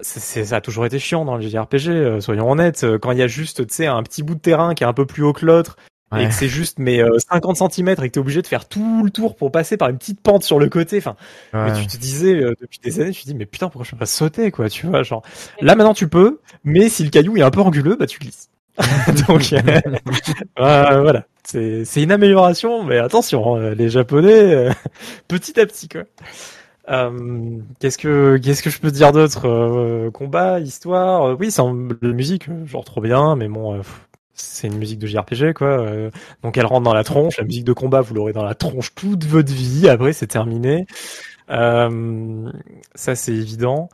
C'est, 0.01 0.45
ça 0.45 0.57
a 0.57 0.61
toujours 0.61 0.87
été 0.87 0.99
chiant 0.99 1.25
dans 1.25 1.37
les 1.37 1.49
JRPG, 1.49 1.89
euh, 1.89 2.21
soyons 2.21 2.51
honnêtes. 2.51 2.87
Quand 3.01 3.13
il 3.13 3.19
y 3.19 3.23
a 3.23 3.27
juste, 3.27 3.67
tu 3.67 3.75
sais, 3.75 3.87
un 3.87 4.03
petit 4.03 4.23
bout 4.23 4.35
de 4.35 4.41
terrain 4.41 4.75
qui 4.75 4.85
est 4.85 4.87
un 4.87 4.93
peu 4.93 5.07
plus 5.07 5.23
haut 5.23 5.33
que 5.33 5.47
l'autre, 5.47 5.77
ouais. 6.13 6.25
et 6.25 6.29
que 6.29 6.35
c'est 6.35 6.49
juste 6.49 6.79
mais 6.79 7.03
euh, 7.03 7.19
50 7.19 7.73
cm 7.73 7.89
et 7.89 7.95
que 7.95 8.07
t'es 8.07 8.19
obligé 8.19 8.43
de 8.43 8.47
faire 8.47 8.69
tout 8.69 9.03
le 9.05 9.11
tour 9.11 9.37
pour 9.37 9.51
passer 9.51 9.77
par 9.77 9.89
une 9.89 9.99
petite 9.99 10.21
pente 10.21 10.43
sur 10.43 10.59
le 10.59 10.69
côté. 10.69 10.99
Enfin, 10.99 11.17
ouais. 11.53 11.71
mais 11.71 11.81
tu 11.81 11.87
te 11.87 11.97
disais 11.97 12.35
euh, 12.35 12.55
depuis 12.61 12.79
des 12.81 13.01
années, 13.01 13.13
tu 13.13 13.23
te 13.23 13.27
dis 13.27 13.35
mais 13.35 13.47
putain 13.47 13.69
pourquoi 13.69 13.85
je 13.85 13.91
peux 13.93 13.99
pas 13.99 14.07
sauter 14.07 14.51
quoi, 14.51 14.69
tu 14.69 14.87
vois 14.87 15.03
genre. 15.03 15.23
Là 15.61 15.75
maintenant 15.75 15.95
tu 15.95 16.09
peux, 16.09 16.41
mais 16.65 16.89
si 16.89 17.05
le 17.05 17.11
caillou 17.11 17.37
est 17.37 17.43
un 17.43 17.51
peu 17.51 17.61
anguleux, 17.61 17.97
bah 17.97 18.07
tu 18.07 18.19
glisses. 18.19 18.49
Donc 19.29 19.55
voilà, 20.57 21.27
c'est 21.45 21.85
c'est 21.85 22.03
une 22.03 22.13
amélioration, 22.13 22.85
mais 22.85 22.99
attention, 22.99 23.57
les 23.57 23.91
Japonais, 23.91 24.55
euh, 24.55 24.71
petit 25.29 25.61
à 25.61 25.67
petit 25.67 25.89
quoi. 25.89 26.03
Euh, 26.89 27.59
qu'est-ce 27.79 27.99
que 27.99 28.37
qu'est-ce 28.39 28.63
que 28.63 28.71
je 28.71 28.81
peux 28.81 28.91
dire 28.91 29.13
d'autre 29.13 29.47
euh, 29.49 30.11
Combat, 30.11 30.61
histoire, 30.61 31.39
oui, 31.39 31.51
c'est 31.51 31.63
la 31.63 32.13
musique, 32.13 32.49
genre 32.67 32.85
trop 32.85 33.01
bien, 33.01 33.37
mais 33.37 33.49
bon, 33.49 33.81
c'est 34.35 34.67
une 34.67 34.79
musique 34.79 34.99
de 34.99 35.07
JRPG 35.07 35.53
quoi. 35.55 35.87
donc 36.43 36.57
elle 36.57 36.67
rentre 36.67 36.83
dans 36.83 36.95
la 36.95 37.05
tronche. 37.05 37.39
La 37.39 37.45
musique 37.45 37.65
de 37.65 37.73
combat, 37.73 38.01
vous 38.01 38.15
l'aurez 38.15 38.33
dans 38.33 38.45
la 38.45 38.55
tronche 38.55 38.95
toute 38.95 39.25
votre 39.25 39.53
vie. 39.53 39.89
Après, 39.89 40.13
c'est 40.13 40.27
terminé. 40.27 40.87
ça, 41.49 41.89
c'est 43.15 43.33
évident. 43.33 43.89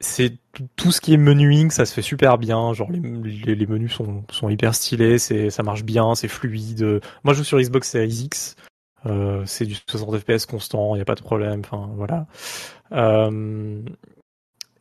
c'est 0.00 0.32
tout 0.76 0.92
ce 0.92 1.00
qui 1.00 1.14
est 1.14 1.18
menuing, 1.18 1.70
ça 1.70 1.84
se 1.86 1.94
fait 1.94 2.02
super 2.02 2.38
bien. 2.38 2.72
Genre 2.72 2.90
les, 2.90 3.00
les, 3.00 3.54
les 3.54 3.66
menus 3.66 3.92
sont, 3.92 4.24
sont 4.30 4.48
hyper 4.48 4.74
stylés, 4.74 5.18
c'est 5.18 5.50
ça 5.50 5.62
marche 5.62 5.84
bien, 5.84 6.14
c'est 6.14 6.28
fluide. 6.28 7.00
Moi, 7.22 7.34
je 7.34 7.38
joue 7.38 7.44
sur 7.44 7.60
Xbox 7.60 7.88
Series 7.90 8.24
X. 8.24 8.56
Euh, 9.06 9.42
c'est 9.46 9.66
du 9.66 9.74
60 9.74 10.18
FPS 10.18 10.46
constant, 10.46 10.94
il 10.94 10.98
y 10.98 11.02
a 11.02 11.04
pas 11.04 11.14
de 11.14 11.22
problème. 11.22 11.60
Enfin 11.60 11.90
voilà. 11.96 12.26
Euh, 12.92 13.82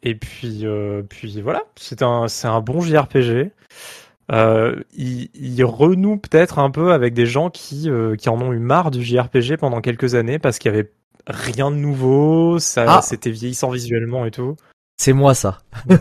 et 0.01 0.15
puis 0.15 0.65
euh, 0.65 1.03
puis 1.03 1.41
voilà, 1.41 1.63
c'est 1.75 2.01
un 2.01 2.27
c'est 2.27 2.47
un 2.47 2.61
bon 2.61 2.81
JRPG. 2.81 3.51
Il, 4.31 5.29
il, 5.33 5.63
renoue 5.63 6.17
peut-être 6.17 6.57
un 6.57 6.71
peu 6.71 6.93
avec 6.93 7.13
des 7.13 7.25
gens 7.25 7.49
qui 7.49 7.89
qui 8.17 8.29
en 8.29 8.41
ont 8.41 8.53
eu 8.53 8.59
marre 8.59 8.91
du 8.91 9.03
JRPG 9.03 9.57
pendant 9.57 9.81
quelques 9.81 10.15
années 10.15 10.39
parce 10.39 10.59
qu'il 10.59 10.71
y 10.71 10.73
avait 10.73 10.91
rien 11.27 11.71
de 11.71 11.75
nouveau, 11.75 12.59
ça 12.59 12.97
ah. 12.97 13.01
c'était 13.01 13.31
vieillissant 13.31 13.69
visuellement 13.69 14.25
et 14.25 14.31
tout. 14.31 14.55
C'est 14.97 15.13
moi 15.13 15.33
ça. 15.33 15.59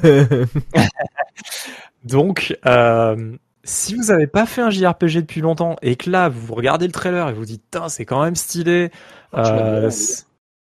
Donc, 2.05 2.57
euh, 2.67 3.37
si 3.65 3.95
vous 3.95 4.05
n'avez 4.05 4.27
pas 4.27 4.47
fait 4.47 4.63
un 4.63 4.71
JRPG 4.71 5.21
depuis 5.21 5.41
longtemps 5.41 5.77
et 5.83 5.97
que 5.97 6.11
là 6.11 6.29
vous 6.29 6.55
regardez 6.55 6.87
le 6.87 6.93
trailer 6.93 7.29
et 7.29 7.33
vous 7.33 7.45
dites, 7.45 7.77
c'est 7.89 8.05
quand 8.05 8.23
même 8.23 8.37
stylé, 8.37 8.91
euh, 9.35 9.91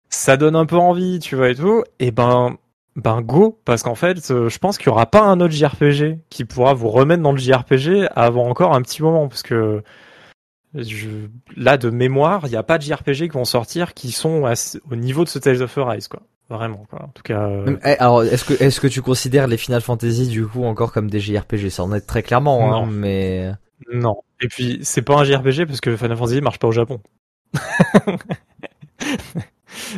ça 0.09 0.37
donne 0.37 0.55
un 0.55 0.65
peu 0.65 0.77
envie, 0.77 1.19
tu 1.19 1.35
vois 1.35 1.49
et 1.49 1.55
tout, 1.55 1.83
et 1.99 2.11
ben, 2.11 2.57
ben 2.95 3.21
go, 3.21 3.59
parce 3.65 3.83
qu'en 3.83 3.95
fait, 3.95 4.27
je 4.27 4.57
pense 4.57 4.77
qu'il 4.77 4.87
y 4.87 4.89
aura 4.89 5.07
pas 5.07 5.21
un 5.21 5.39
autre 5.39 5.53
JRPG 5.53 6.19
qui 6.29 6.45
pourra 6.45 6.73
vous 6.73 6.89
remettre 6.89 7.23
dans 7.23 7.31
le 7.31 7.37
JRPG 7.37 8.07
avant 8.15 8.47
encore 8.47 8.73
un 8.73 8.81
petit 8.81 9.01
moment, 9.01 9.27
parce 9.27 9.43
que 9.43 9.83
je, 10.73 11.09
là 11.55 11.77
de 11.77 11.89
mémoire, 11.89 12.41
il 12.45 12.51
n'y 12.51 12.55
a 12.55 12.63
pas 12.63 12.77
de 12.77 12.83
JRPG 12.83 13.29
qui 13.29 13.29
vont 13.29 13.45
sortir 13.45 13.93
qui 13.93 14.11
sont 14.11 14.43
au 14.89 14.95
niveau 14.95 15.23
de 15.23 15.29
ce 15.29 15.39
Tales 15.39 15.61
of 15.61 15.77
Arise, 15.77 16.07
quoi. 16.07 16.21
Vraiment, 16.49 16.85
quoi. 16.89 17.03
En 17.03 17.07
tout 17.07 17.23
cas. 17.23 17.47
Euh... 17.47 17.77
Alors, 17.83 18.23
est-ce 18.23 18.45
que 18.45 18.53
est-ce 18.61 18.79
que 18.79 18.87
tu 18.87 19.01
considères 19.01 19.47
les 19.47 19.57
Final 19.57 19.81
Fantasy 19.81 20.27
du 20.27 20.45
coup 20.45 20.63
encore 20.63 20.91
comme 20.91 21.09
des 21.09 21.19
JRPG 21.19 21.69
Ça 21.69 21.83
en 21.83 21.91
est 21.93 22.01
très 22.01 22.21
clairement, 22.21 22.75
hein, 22.75 22.85
mais. 22.85 23.51
Non. 23.91 24.17
Et 24.41 24.47
puis, 24.47 24.79
c'est 24.83 25.01
pas 25.01 25.15
un 25.15 25.23
JRPG 25.23 25.65
parce 25.65 25.81
que 25.81 25.95
Final 25.95 26.17
Fantasy 26.17 26.41
marche 26.41 26.59
pas 26.59 26.67
au 26.67 26.71
Japon. 26.71 27.01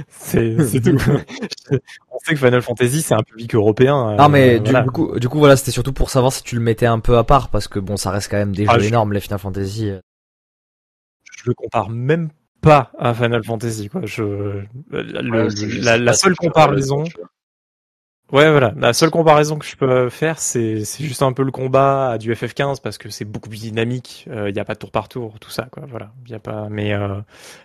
c'est 0.09 0.55
tout. 0.81 0.97
On 2.11 2.19
sait 2.23 2.33
que 2.33 2.37
Final 2.37 2.61
Fantasy 2.61 3.01
c'est 3.01 3.13
un 3.13 3.23
public 3.23 3.53
européen. 3.55 4.15
Non, 4.15 4.29
mais 4.29 4.55
euh, 4.55 4.59
du, 4.59 4.71
voilà. 4.71 4.85
coup, 4.85 5.19
du 5.19 5.27
coup, 5.27 5.39
voilà, 5.39 5.57
c'était 5.57 5.71
surtout 5.71 5.93
pour 5.93 6.09
savoir 6.09 6.31
si 6.31 6.43
tu 6.43 6.55
le 6.55 6.61
mettais 6.61 6.85
un 6.85 6.99
peu 6.99 7.17
à 7.17 7.23
part 7.23 7.49
parce 7.49 7.67
que 7.67 7.79
bon, 7.79 7.97
ça 7.97 8.11
reste 8.11 8.31
quand 8.31 8.37
même 8.37 8.55
des 8.55 8.65
ah, 8.67 8.75
jeux 8.75 8.83
je... 8.83 8.87
énormes 8.87 9.11
les 9.11 9.19
Final 9.19 9.39
Fantasy. 9.39 9.91
Je 11.31 11.43
le 11.45 11.53
compare 11.53 11.89
même 11.89 12.29
pas 12.67 12.91
à 12.99 13.13
Final 13.13 13.43
Fantasy 13.43 13.89
quoi. 13.89 14.01
Je 14.03 14.23
le, 14.23 14.67
ouais, 14.91 15.47
la, 15.81 15.97
la 15.97 16.13
seule 16.13 16.35
comparaison. 16.35 17.03
Ouais 18.29 18.51
voilà, 18.51 18.73
la 18.75 18.91
seule 18.91 19.09
comparaison 19.09 19.57
que 19.57 19.65
je 19.65 19.77
peux 19.77 20.09
faire 20.09 20.37
c'est 20.37 20.83
c'est 20.83 21.01
juste 21.05 21.21
un 21.21 21.31
peu 21.31 21.43
le 21.43 21.51
combat 21.51 22.09
à 22.09 22.17
du 22.17 22.33
FF15 22.33 22.81
parce 22.81 22.97
que 22.97 23.09
c'est 23.09 23.23
beaucoup 23.23 23.47
plus 23.47 23.61
dynamique, 23.61 24.25
il 24.27 24.33
euh, 24.33 24.49
y 24.49 24.59
a 24.59 24.65
pas 24.65 24.73
de 24.73 24.79
tour 24.79 24.91
par 24.91 25.07
tour, 25.07 25.39
tout 25.39 25.49
ça 25.49 25.69
quoi, 25.71 25.83
voilà, 25.89 26.11
il 26.25 26.33
y 26.33 26.35
a 26.35 26.39
pas 26.39 26.67
mais 26.69 26.89
il 26.89 26.93
euh, 26.93 27.21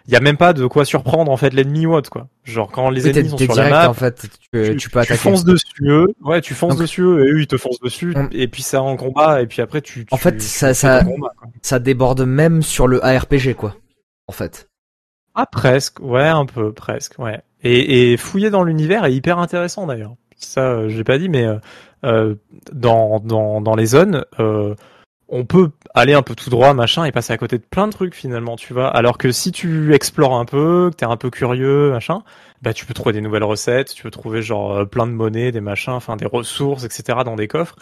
y 0.06 0.14
a 0.14 0.20
même 0.20 0.36
pas 0.36 0.52
de 0.52 0.64
quoi 0.66 0.84
surprendre 0.84 1.32
en 1.32 1.36
fait 1.36 1.52
l'ennemi 1.52 1.84
ou 1.84 1.94
autre 1.94 2.10
quoi. 2.10 2.28
Genre 2.44 2.70
quand 2.70 2.90
les 2.90 3.08
ennemis 3.08 3.30
sont 3.30 3.38
sur 3.38 3.54
direct, 3.54 3.72
la 3.72 3.82
map, 3.82 3.90
en 3.90 3.94
fait, 3.94 4.28
tu, 4.52 4.62
tu, 4.64 4.76
tu 4.76 4.88
peux 4.88 5.00
attaquer. 5.00 5.14
Tu 5.14 5.20
fonces 5.20 5.44
dessus 5.44 5.88
eux, 5.88 6.06
ouais, 6.20 6.40
tu 6.40 6.54
fonces 6.54 6.74
Donc, 6.74 6.82
dessus 6.82 7.02
eux 7.02 7.26
et 7.26 7.32
eux 7.32 7.40
ils 7.40 7.48
te 7.48 7.56
foncent 7.56 7.80
dessus 7.80 8.14
on... 8.14 8.28
et 8.30 8.46
puis 8.46 8.62
ça 8.62 8.82
en 8.82 8.96
combat 8.96 9.42
et 9.42 9.48
puis 9.48 9.62
après 9.62 9.80
tu, 9.80 10.06
En 10.12 10.16
fait, 10.16 10.40
ça 10.40 10.74
ça 10.74 11.02
combat, 11.02 11.32
ça 11.60 11.80
déborde 11.80 12.20
même 12.20 12.62
sur 12.62 12.86
le 12.86 13.04
ARPG 13.04 13.54
quoi. 13.54 13.74
En 14.28 14.32
fait. 14.32 14.68
Ah 15.34 15.46
presque, 15.46 16.00
ouais 16.00 16.28
un 16.28 16.46
peu 16.46 16.72
presque, 16.72 17.18
ouais. 17.18 17.40
Et, 17.64 18.16
fouiller 18.16 18.50
dans 18.50 18.64
l'univers 18.64 19.04
est 19.04 19.14
hyper 19.14 19.38
intéressant 19.38 19.86
d'ailleurs. 19.86 20.14
Ça, 20.36 20.62
euh, 20.62 20.88
j'ai 20.88 21.04
pas 21.04 21.18
dit, 21.18 21.28
mais 21.28 21.46
euh, 22.04 22.34
dans, 22.72 23.20
dans 23.20 23.60
dans 23.60 23.76
les 23.76 23.86
zones, 23.86 24.24
euh, 24.40 24.74
on 25.28 25.44
peut 25.44 25.70
aller 25.94 26.14
un 26.14 26.22
peu 26.22 26.34
tout 26.34 26.50
droit, 26.50 26.74
machin, 26.74 27.04
et 27.04 27.12
passer 27.12 27.32
à 27.32 27.38
côté 27.38 27.58
de 27.58 27.62
plein 27.62 27.86
de 27.86 27.92
trucs 27.92 28.14
finalement, 28.14 28.56
tu 28.56 28.74
vois. 28.74 28.88
Alors 28.88 29.16
que 29.18 29.30
si 29.30 29.52
tu 29.52 29.94
explores 29.94 30.34
un 30.34 30.44
peu, 30.44 30.90
que 30.90 30.96
t'es 30.96 31.06
un 31.06 31.16
peu 31.16 31.30
curieux, 31.30 31.92
machin, 31.92 32.22
bah 32.62 32.74
tu 32.74 32.84
peux 32.84 32.94
trouver 32.94 33.12
des 33.12 33.20
nouvelles 33.20 33.44
recettes, 33.44 33.94
tu 33.94 34.02
peux 34.02 34.10
trouver 34.10 34.42
genre 34.42 34.86
plein 34.88 35.06
de 35.06 35.12
monnaies, 35.12 35.52
des 35.52 35.60
machins, 35.60 35.92
enfin 35.92 36.16
des 36.16 36.26
ressources, 36.26 36.84
etc. 36.84 37.20
dans 37.24 37.36
des 37.36 37.48
coffres. 37.48 37.76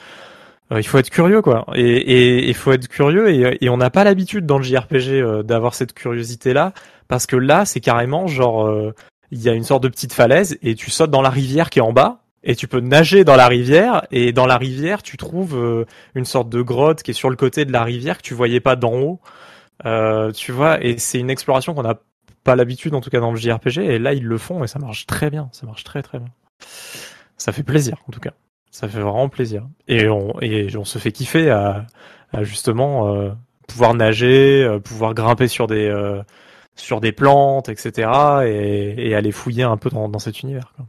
Il 0.77 0.87
faut 0.87 0.99
être 0.99 1.11
curieux 1.11 1.43
quoi 1.43 1.67
et 1.75 2.49
il 2.49 2.55
faut 2.55 2.73
être 2.73 2.87
curieux 2.87 3.29
et, 3.61 3.69
on 3.69 3.77
n'a 3.77 3.91
pas 3.91 4.05
l'habitude 4.05 4.47
dans 4.47 4.59
le 4.59 4.63
JRPG 4.63 5.43
d'avoir 5.43 5.75
cette 5.75 5.93
curiosité 5.93 6.53
là 6.53 6.73
parce 7.09 7.27
que 7.27 7.37
là 7.37 7.65
c'est 7.65 7.81
carrément 7.81 8.29
genre 8.29 8.93
il 9.31 9.43
y 9.43 9.49
a 9.49 9.53
une 9.53 9.65
sorte 9.65 9.83
de 9.83 9.89
petite 9.89 10.13
falaise 10.13 10.59
et 10.63 10.75
tu 10.75 10.91
sautes 10.91 11.11
dans 11.11 11.23
la 11.23 11.31
rivière 11.31 11.71
qui 11.71 11.79
est 11.79 11.83
en 11.83 11.93
bas 11.93 12.21
et 12.43 12.57
tu 12.57 12.69
peux 12.69 12.81
nager 12.81 13.25
dans 13.25 13.37
la 13.37 13.49
rivière 13.49 14.07
et 14.11 14.33
dans 14.33 14.47
la 14.47 14.57
rivière 14.57 15.03
tu 15.03 15.17
trouves 15.17 15.57
euh, 15.57 15.85
une 16.15 16.25
sorte 16.25 16.49
de 16.49 16.63
grotte 16.63 17.03
qui 17.03 17.11
est 17.11 17.15
sur 17.15 17.31
le 17.31 17.37
côté 17.37 17.65
de 17.65 17.73
la 17.73 17.85
rivière 17.85 18.19
que 18.19 18.23
tu 18.23 18.35
voyais 18.35 18.61
pas 18.61 18.77
d'en 18.77 18.95
haut. 18.95 19.21
Euh, 19.87 20.31
tu 20.33 20.53
vois 20.53 20.83
et 20.85 20.99
c'est 20.99 21.19
une 21.19 21.31
exploration 21.31 21.75
qu'on 21.75 21.83
n'a 21.83 22.01
pas 22.45 22.57
l'habitude 22.57 22.95
en 22.95 23.01
tout 23.01 23.11
cas 23.11 23.21
dans 23.21 23.31
le 23.31 23.37
JRPG 23.37 23.79
et 23.79 23.99
là 23.99 24.15
ils 24.15 24.25
le 24.25 24.39
font 24.39 24.65
et 24.65 24.67
ça 24.67 24.79
marche 24.79 25.07
très 25.07 25.31
bien, 25.31 25.49
ça 25.53 25.67
marche 25.67 25.85
très 25.85 26.03
très 26.03 26.19
bien. 26.19 26.29
Ça 27.37 27.53
fait 27.53 27.63
plaisir 27.63 27.97
en 28.09 28.13
tout 28.13 28.21
cas. 28.21 28.33
Ça 28.71 28.89
fait 28.89 29.01
vraiment 29.01 29.29
plaisir. 29.29 29.67
Et 29.89 30.09
on, 30.09 30.41
et 30.41 30.77
on 30.77 30.85
se 30.85 30.99
fait 30.99 31.13
kiffer 31.13 31.51
à, 31.51 31.87
à 32.33 32.45
justement 32.45 33.15
euh, 33.15 33.31
pouvoir 33.67 33.95
nager, 33.95 34.63
euh, 34.63 34.79
pouvoir 34.79 35.15
grimper 35.15 35.49
sur 35.49 35.67
des, 35.67 35.89
euh, 35.89 36.23
sur 36.77 37.01
des 37.01 37.13
plantes, 37.13 37.69
etc. 37.69 38.11
Et, 38.45 39.09
et, 39.09 39.15
aller 39.15 39.33
fouiller 39.33 39.65
un 39.65 39.77
peu 39.77 39.91
dans, 39.91 40.09
dans 40.09 40.19
cet 40.19 40.43
univers. 40.43 40.73
Quoi. 40.77 40.87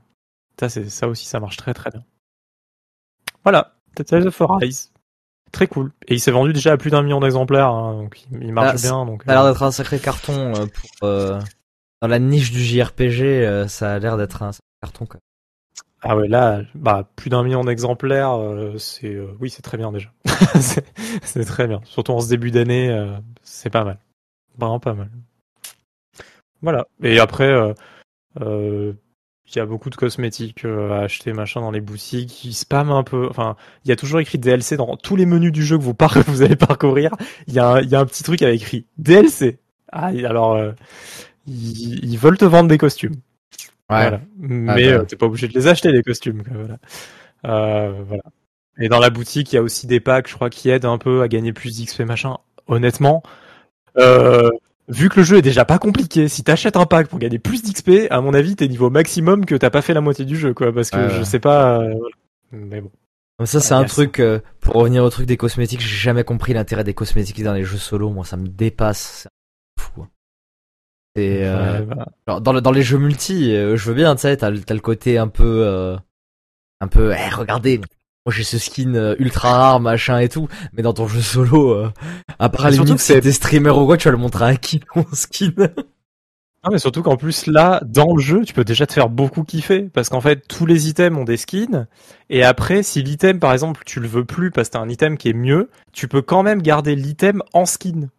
Ça, 0.59 0.69
c'est, 0.69 0.89
ça 0.89 1.07
aussi, 1.07 1.25
ça 1.25 1.39
marche 1.39 1.57
très 1.57 1.73
très 1.73 1.89
bien. 1.89 2.03
Voilà, 3.43 3.73
Tales 3.95 4.27
of 4.27 4.41
Arise. 4.41 4.91
Très 5.51 5.67
cool. 5.67 5.91
Et 6.07 6.13
il 6.13 6.19
s'est 6.19 6.31
vendu 6.31 6.53
déjà 6.53 6.73
à 6.73 6.77
plus 6.77 6.91
d'un 6.91 7.01
million 7.01 7.19
d'exemplaires, 7.19 7.71
hein, 7.71 7.95
donc 7.95 8.21
il 8.31 8.53
marche 8.53 8.79
ah, 8.85 8.87
bien. 8.87 9.05
Donc, 9.05 9.23
ça 9.23 9.31
a 9.31 9.35
l'air 9.35 9.51
d'être 9.51 9.63
un 9.63 9.71
sacré 9.71 9.99
carton 9.99 10.53
pour, 10.53 11.09
dans 11.09 12.07
la 12.07 12.19
niche 12.19 12.51
du 12.51 12.59
JRPG. 12.59 13.67
ça 13.67 13.95
a 13.95 13.99
l'air 13.99 14.15
d'être 14.15 14.43
un 14.43 14.51
sacré 14.51 14.67
carton. 14.81 15.05
Quoi. 15.07 15.19
Ah 16.03 16.17
ouais, 16.17 16.27
là, 16.27 16.61
bah, 16.73 17.07
plus 17.15 17.29
d'un 17.29 17.43
million 17.43 17.63
d'exemplaires, 17.63 18.31
euh, 18.31 18.75
c'est 18.79 19.13
euh, 19.13 19.35
oui, 19.39 19.51
c'est 19.51 19.61
très 19.61 19.77
bien 19.77 19.91
déjà. 19.91 20.09
c'est 21.23 21.45
très 21.45 21.67
bien. 21.67 21.79
Surtout 21.83 22.13
en 22.13 22.21
ce 22.21 22.29
début 22.29 22.49
d'année, 22.49 22.89
euh, 22.89 23.15
c'est 23.43 23.69
pas 23.69 23.83
mal. 23.83 23.99
Vraiment 24.57 24.79
pas 24.79 24.95
mal. 24.95 25.09
Voilà. 26.63 26.87
Et 27.03 27.19
après, 27.19 27.53
il 28.39 28.95
y 29.55 29.59
a 29.59 29.65
beaucoup 29.65 29.89
de 29.91 29.95
cosmétiques 29.95 30.65
à 30.65 31.01
acheter, 31.01 31.33
machin, 31.33 31.61
dans 31.61 31.71
les 31.71 31.81
boutiques. 31.81 32.45
Ils 32.45 32.53
spamment 32.53 32.97
un 32.97 33.03
peu. 33.03 33.27
Enfin, 33.29 33.55
il 33.85 33.89
y 33.89 33.91
a 33.91 33.95
toujours 33.95 34.19
écrit 34.19 34.39
DLC 34.39 34.77
dans 34.77 34.97
tous 34.97 35.15
les 35.15 35.27
menus 35.27 35.51
du 35.51 35.63
jeu 35.63 35.77
que 35.77 35.83
vous, 35.83 35.93
par 35.93 36.17
vous 36.27 36.41
allez 36.41 36.55
parcourir. 36.55 37.11
Il 37.47 37.53
y, 37.53 37.59
a 37.59 37.73
un, 37.73 37.81
y 37.81 37.95
a 37.95 37.99
un 37.99 38.05
petit 38.05 38.23
truc 38.23 38.41
avec 38.41 38.61
écrit 38.61 38.87
DLC. 38.97 39.59
Ah, 39.91 40.07
alors, 40.07 40.59
ils 41.47 42.17
veulent 42.17 42.37
te 42.37 42.45
vendre 42.45 42.69
des 42.69 42.77
costumes. 42.79 43.15
Voilà. 43.97 44.21
Ah, 44.23 44.27
Mais 44.39 44.65
bah. 44.91 44.97
euh, 44.97 45.03
t'es 45.03 45.15
pas 45.15 45.25
obligé 45.25 45.47
de 45.47 45.53
les 45.53 45.67
acheter 45.67 45.91
les 45.91 46.03
costumes. 46.03 46.43
Voilà. 46.49 46.77
Euh, 47.45 47.93
voilà. 48.07 48.23
Et 48.79 48.89
dans 48.89 48.99
la 48.99 49.09
boutique, 49.09 49.51
il 49.51 49.55
y 49.55 49.59
a 49.59 49.61
aussi 49.61 49.87
des 49.87 49.99
packs, 49.99 50.29
je 50.29 50.35
crois, 50.35 50.49
qui 50.49 50.69
aident 50.69 50.85
un 50.85 50.97
peu 50.97 51.21
à 51.21 51.27
gagner 51.27 51.53
plus 51.53 51.79
d'XP 51.79 52.01
machin. 52.01 52.37
Honnêtement, 52.67 53.21
euh, 53.97 54.49
vu 54.87 55.09
que 55.09 55.19
le 55.19 55.25
jeu 55.25 55.37
est 55.37 55.41
déjà 55.41 55.65
pas 55.65 55.77
compliqué, 55.77 56.27
si 56.27 56.43
t'achètes 56.43 56.77
un 56.77 56.85
pack 56.85 57.07
pour 57.07 57.19
gagner 57.19 57.39
plus 57.39 57.63
d'XP, 57.63 58.07
à 58.09 58.21
mon 58.21 58.33
avis, 58.33 58.55
t'es 58.55 58.67
niveau 58.67 58.89
maximum 58.89 59.45
que 59.45 59.55
t'as 59.55 59.69
pas 59.69 59.81
fait 59.81 59.93
la 59.93 60.01
moitié 60.01 60.25
du 60.25 60.37
jeu, 60.37 60.53
quoi. 60.53 60.73
Parce 60.73 60.89
que 60.89 61.09
je 61.09 61.23
sais 61.23 61.39
pas. 61.39 61.81
Euh, 61.81 61.93
mais 62.51 62.81
bon. 62.81 62.91
Ça, 63.45 63.59
c'est 63.59 63.73
un 63.73 63.85
truc, 63.85 64.19
euh, 64.19 64.39
pour 64.59 64.75
revenir 64.75 65.03
au 65.03 65.09
truc 65.09 65.25
des 65.25 65.37
cosmétiques, 65.37 65.81
j'ai 65.81 65.87
jamais 65.87 66.23
compris 66.23 66.53
l'intérêt 66.53 66.83
des 66.83 66.93
cosmétiques 66.93 67.43
dans 67.43 67.53
les 67.53 67.63
jeux 67.63 67.77
solo. 67.77 68.09
Moi, 68.11 68.23
ça 68.23 68.37
me 68.37 68.47
dépasse. 68.47 69.27
C'est 71.15 71.43
euh, 71.43 71.85
bah. 72.25 72.39
dans, 72.39 72.53
le, 72.53 72.61
dans 72.61 72.71
les 72.71 72.83
jeux 72.83 72.97
multi, 72.97 73.53
euh, 73.53 73.75
je 73.75 73.89
veux 73.89 73.95
bien, 73.95 74.15
tu 74.15 74.21
sais, 74.21 74.37
t'as, 74.37 74.49
le 74.49 74.79
côté 74.79 75.17
un 75.17 75.27
peu, 75.27 75.63
euh, 75.65 75.97
un 76.79 76.87
peu, 76.87 77.13
eh, 77.13 77.29
regardez, 77.35 77.79
moi 78.25 78.33
j'ai 78.33 78.43
ce 78.43 78.57
skin 78.57 79.15
ultra 79.19 79.51
rare, 79.51 79.79
machin 79.81 80.19
et 80.19 80.29
tout, 80.29 80.47
mais 80.71 80.83
dans 80.83 80.93
ton 80.93 81.07
jeu 81.07 81.21
solo, 81.21 81.85
à 82.39 82.49
part 82.49 82.69
les 82.69 82.97
c'est 82.97 83.19
des 83.19 83.33
streamers 83.33 83.77
ou 83.77 83.85
quoi, 83.85 83.97
tu 83.97 84.07
vas 84.07 84.11
le 84.11 84.17
montrer 84.17 84.45
à 84.45 84.55
qui 84.55 84.79
ton 84.79 85.05
skin 85.11 85.51
Ah 86.63 86.69
mais 86.71 86.77
surtout 86.77 87.01
qu'en 87.01 87.17
plus 87.17 87.47
là, 87.47 87.81
dans 87.83 88.15
le 88.15 88.21
jeu, 88.21 88.45
tu 88.45 88.53
peux 88.53 88.63
déjà 88.63 88.85
te 88.85 88.93
faire 88.93 89.09
beaucoup 89.09 89.43
kiffer 89.43 89.89
parce 89.91 90.09
qu'en 90.09 90.21
fait 90.21 90.47
tous 90.47 90.67
les 90.67 90.87
items 90.87 91.19
ont 91.19 91.23
des 91.23 91.37
skins 91.37 91.87
et 92.29 92.43
après 92.43 92.83
si 92.83 93.01
l'item 93.01 93.39
par 93.39 93.51
exemple 93.51 93.81
tu 93.83 93.99
le 93.99 94.07
veux 94.07 94.25
plus 94.25 94.51
parce 94.51 94.69
que 94.69 94.73
t'as 94.73 94.79
un 94.79 94.87
item 94.87 95.17
qui 95.17 95.29
est 95.29 95.33
mieux, 95.33 95.71
tu 95.91 96.07
peux 96.07 96.21
quand 96.21 96.43
même 96.43 96.61
garder 96.61 96.95
l'item 96.95 97.41
en 97.53 97.65
skin. 97.65 98.09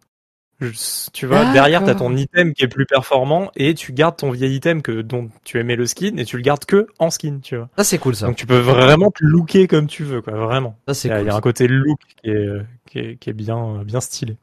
Tu 1.13 1.25
vois, 1.25 1.51
derrière, 1.51 1.83
t'as 1.83 1.95
ton 1.95 2.15
item 2.15 2.53
qui 2.53 2.63
est 2.63 2.67
plus 2.67 2.85
performant 2.85 3.51
et 3.55 3.73
tu 3.73 3.91
gardes 3.91 4.17
ton 4.17 4.31
vieil 4.31 4.55
item 4.55 4.81
que 4.81 5.01
dont 5.01 5.29
tu 5.43 5.59
aimais 5.59 5.75
le 5.75 5.85
skin 5.85 6.15
et 6.17 6.25
tu 6.25 6.37
le 6.37 6.43
gardes 6.43 6.63
que 6.65 6.87
en 6.99 7.09
skin, 7.09 7.39
tu 7.43 7.57
vois. 7.57 7.69
Ça 7.77 7.83
c'est 7.83 7.97
cool 7.97 8.15
ça. 8.15 8.27
Donc 8.27 8.37
tu 8.37 8.45
peux 8.45 8.59
vraiment 8.59 9.11
te 9.11 9.23
looker 9.23 9.67
comme 9.67 9.87
tu 9.87 10.03
veux, 10.03 10.21
quoi, 10.21 10.33
vraiment. 10.33 10.77
Ça 10.87 10.93
c'est 10.93 11.09
Il 11.09 11.25
y 11.25 11.29
a 11.29 11.35
un 11.35 11.41
côté 11.41 11.67
look 11.67 11.99
qui 12.21 12.29
est, 12.29 12.47
qui 12.85 12.99
est, 12.99 13.17
qui 13.17 13.29
est 13.29 13.33
bien, 13.33 13.83
bien 13.83 13.99
stylé. 13.99 14.37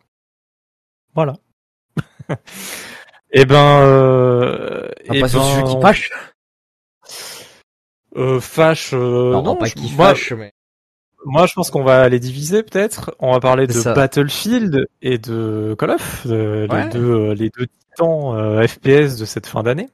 Voilà. 1.15 1.35
et 2.29 2.35
eh 3.33 3.45
ben, 3.45 3.81
euh, 3.83 4.89
et 5.05 5.19
eh 5.19 5.21
ben, 5.21 5.29
qui 5.29 5.81
fâche. 5.81 6.11
Euh, 8.17 8.41
fâche, 8.41 8.93
euh, 8.93 9.33
non, 9.33 9.43
non, 9.43 9.57
pas 9.57 9.71
qui 9.71 9.89
fâche, 9.89 10.33
mais 10.33 10.53
moi, 11.25 11.47
je 11.47 11.55
pense 11.55 11.71
qu'on 11.71 11.83
va 11.83 12.09
les 12.09 12.19
diviser 12.19 12.63
peut-être. 12.63 13.15
On 13.19 13.33
va 13.33 13.41
parler 13.41 13.67
de 13.67 13.83
Battlefield 13.95 14.87
et 15.03 15.19
de 15.19 15.75
Call 15.79 15.91
of, 15.91 16.25
les 16.25 16.89
deux 16.93 17.15
euh, 17.15 17.35
les 17.35 17.51
deux 17.51 17.67
titans 17.67 18.35
euh, 18.35 18.67
FPS 18.67 19.17
de 19.17 19.25
cette 19.25 19.47
fin 19.47 19.63
d'année. 19.63 19.89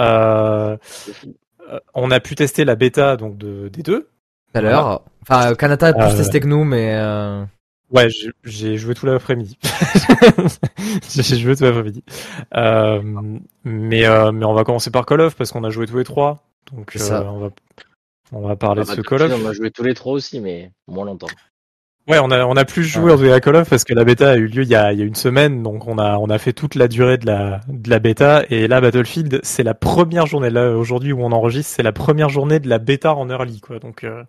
Euh, 0.00 0.76
on 1.94 2.10
a 2.10 2.20
pu 2.20 2.34
tester 2.34 2.64
la 2.64 2.74
bêta 2.74 3.16
donc 3.16 3.38
de, 3.38 3.68
des 3.68 3.82
deux. 3.82 4.08
Tout 4.52 4.58
à 4.58 4.60
l'heure. 4.60 5.02
Enfin, 5.22 5.54
Kanata 5.54 5.88
a 5.88 5.92
plus 5.92 6.16
testé 6.16 6.40
que 6.40 6.46
nous, 6.46 6.64
mais. 6.64 6.96
Ouais, 7.90 8.08
j'ai 8.42 8.76
joué 8.76 8.94
tout 8.94 9.06
l'après-midi. 9.06 9.56
j'ai 11.08 11.36
joué 11.36 11.54
tout 11.54 11.62
l'après-midi. 11.62 12.02
mais 12.52 14.04
mais 14.32 14.44
on 14.44 14.54
va 14.54 14.64
commencer 14.64 14.90
par 14.90 15.06
Call 15.06 15.20
of 15.20 15.36
parce 15.36 15.52
qu'on 15.52 15.64
a 15.64 15.70
joué 15.70 15.86
tous 15.86 15.98
les 15.98 16.04
trois. 16.04 16.42
Donc 16.72 16.96
on 16.98 17.38
va 17.38 17.50
on 18.32 18.46
va 18.46 18.56
parler 18.56 18.82
de 18.82 18.86
ce 18.86 19.00
Call 19.00 19.22
of. 19.22 19.32
On 19.42 19.48
a 19.48 19.52
joué 19.52 19.70
tous 19.70 19.82
les 19.82 19.94
trois 19.94 20.12
aussi, 20.12 20.40
mais 20.40 20.70
moins 20.86 21.04
longtemps. 21.04 21.28
Ouais, 22.08 22.20
on 22.20 22.30
a, 22.30 22.44
on 22.46 22.54
a 22.54 22.64
plus 22.64 22.84
joué 22.84 23.32
à 23.32 23.40
Call 23.40 23.56
of 23.56 23.68
parce 23.68 23.82
que 23.82 23.92
la 23.92 24.04
bêta 24.04 24.30
a 24.30 24.36
eu 24.36 24.46
lieu 24.46 24.62
il 24.62 24.68
y 24.68 24.76
a, 24.76 24.92
il 24.92 24.98
y 25.00 25.02
a 25.02 25.04
une 25.04 25.16
semaine, 25.16 25.64
donc 25.64 25.88
on 25.88 25.98
a, 25.98 26.18
on 26.18 26.30
a 26.30 26.38
fait 26.38 26.52
toute 26.52 26.76
la 26.76 26.86
durée 26.86 27.18
de 27.18 27.26
la, 27.26 27.60
de 27.66 27.90
la 27.90 27.98
bêta. 27.98 28.44
Et 28.48 28.68
là, 28.68 28.80
Battlefield, 28.80 29.40
c'est 29.42 29.64
la 29.64 29.74
première 29.74 30.26
journée. 30.26 30.50
Là, 30.50 30.70
aujourd'hui 30.76 31.12
où 31.12 31.20
on 31.22 31.32
enregistre, 31.32 31.72
c'est 31.74 31.82
la 31.82 31.90
première 31.90 32.28
journée 32.28 32.60
de 32.60 32.68
la 32.68 32.78
bêta 32.78 33.12
en 33.12 33.28
early, 33.28 33.58
quoi. 33.58 33.80
Donc, 33.80 34.04
euh, 34.04 34.22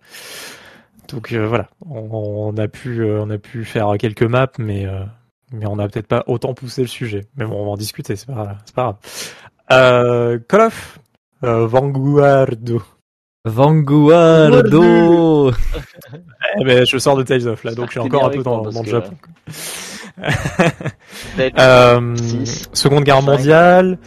donc 1.08 1.32
euh, 1.32 1.46
voilà, 1.46 1.68
on, 1.88 2.52
a 2.56 2.66
pu, 2.66 3.00
euh, 3.00 3.22
on 3.22 3.30
a 3.30 3.38
pu 3.38 3.64
faire 3.64 3.94
quelques 3.96 4.24
maps, 4.24 4.50
mais, 4.58 4.88
mais 5.52 5.66
on 5.66 5.76
n'a 5.76 5.88
peut-être 5.88 6.08
pas 6.08 6.24
autant 6.26 6.54
poussé 6.54 6.82
le 6.82 6.88
sujet. 6.88 7.26
Mais 7.36 7.44
bon, 7.44 7.60
on 7.60 7.64
va 7.64 7.70
en 7.70 7.76
discuter, 7.76 8.16
c'est 8.16 8.26
pas, 8.26 8.56
c'est 8.64 8.74
pas 8.74 8.98
grave. 9.68 10.40
Call 10.48 10.60
of, 10.62 10.98
Vanguardo. 11.42 12.82
Vanguardo 13.48 15.50
eh 16.60 16.64
ben, 16.64 16.86
Je 16.86 16.98
sors 16.98 17.16
de 17.16 17.22
Tales 17.22 17.48
of 17.48 17.64
là, 17.64 17.74
donc 17.74 17.86
je 17.86 17.92
suis 17.92 18.00
encore 18.00 18.26
un 18.26 18.30
peu 18.30 18.42
dans, 18.42 18.62
dans 18.62 18.82
le 18.82 18.88
Japon. 18.88 19.14
euh, 21.58 22.16
seconde 22.72 23.04
Guerre 23.04 23.22
mondiale. 23.22 23.98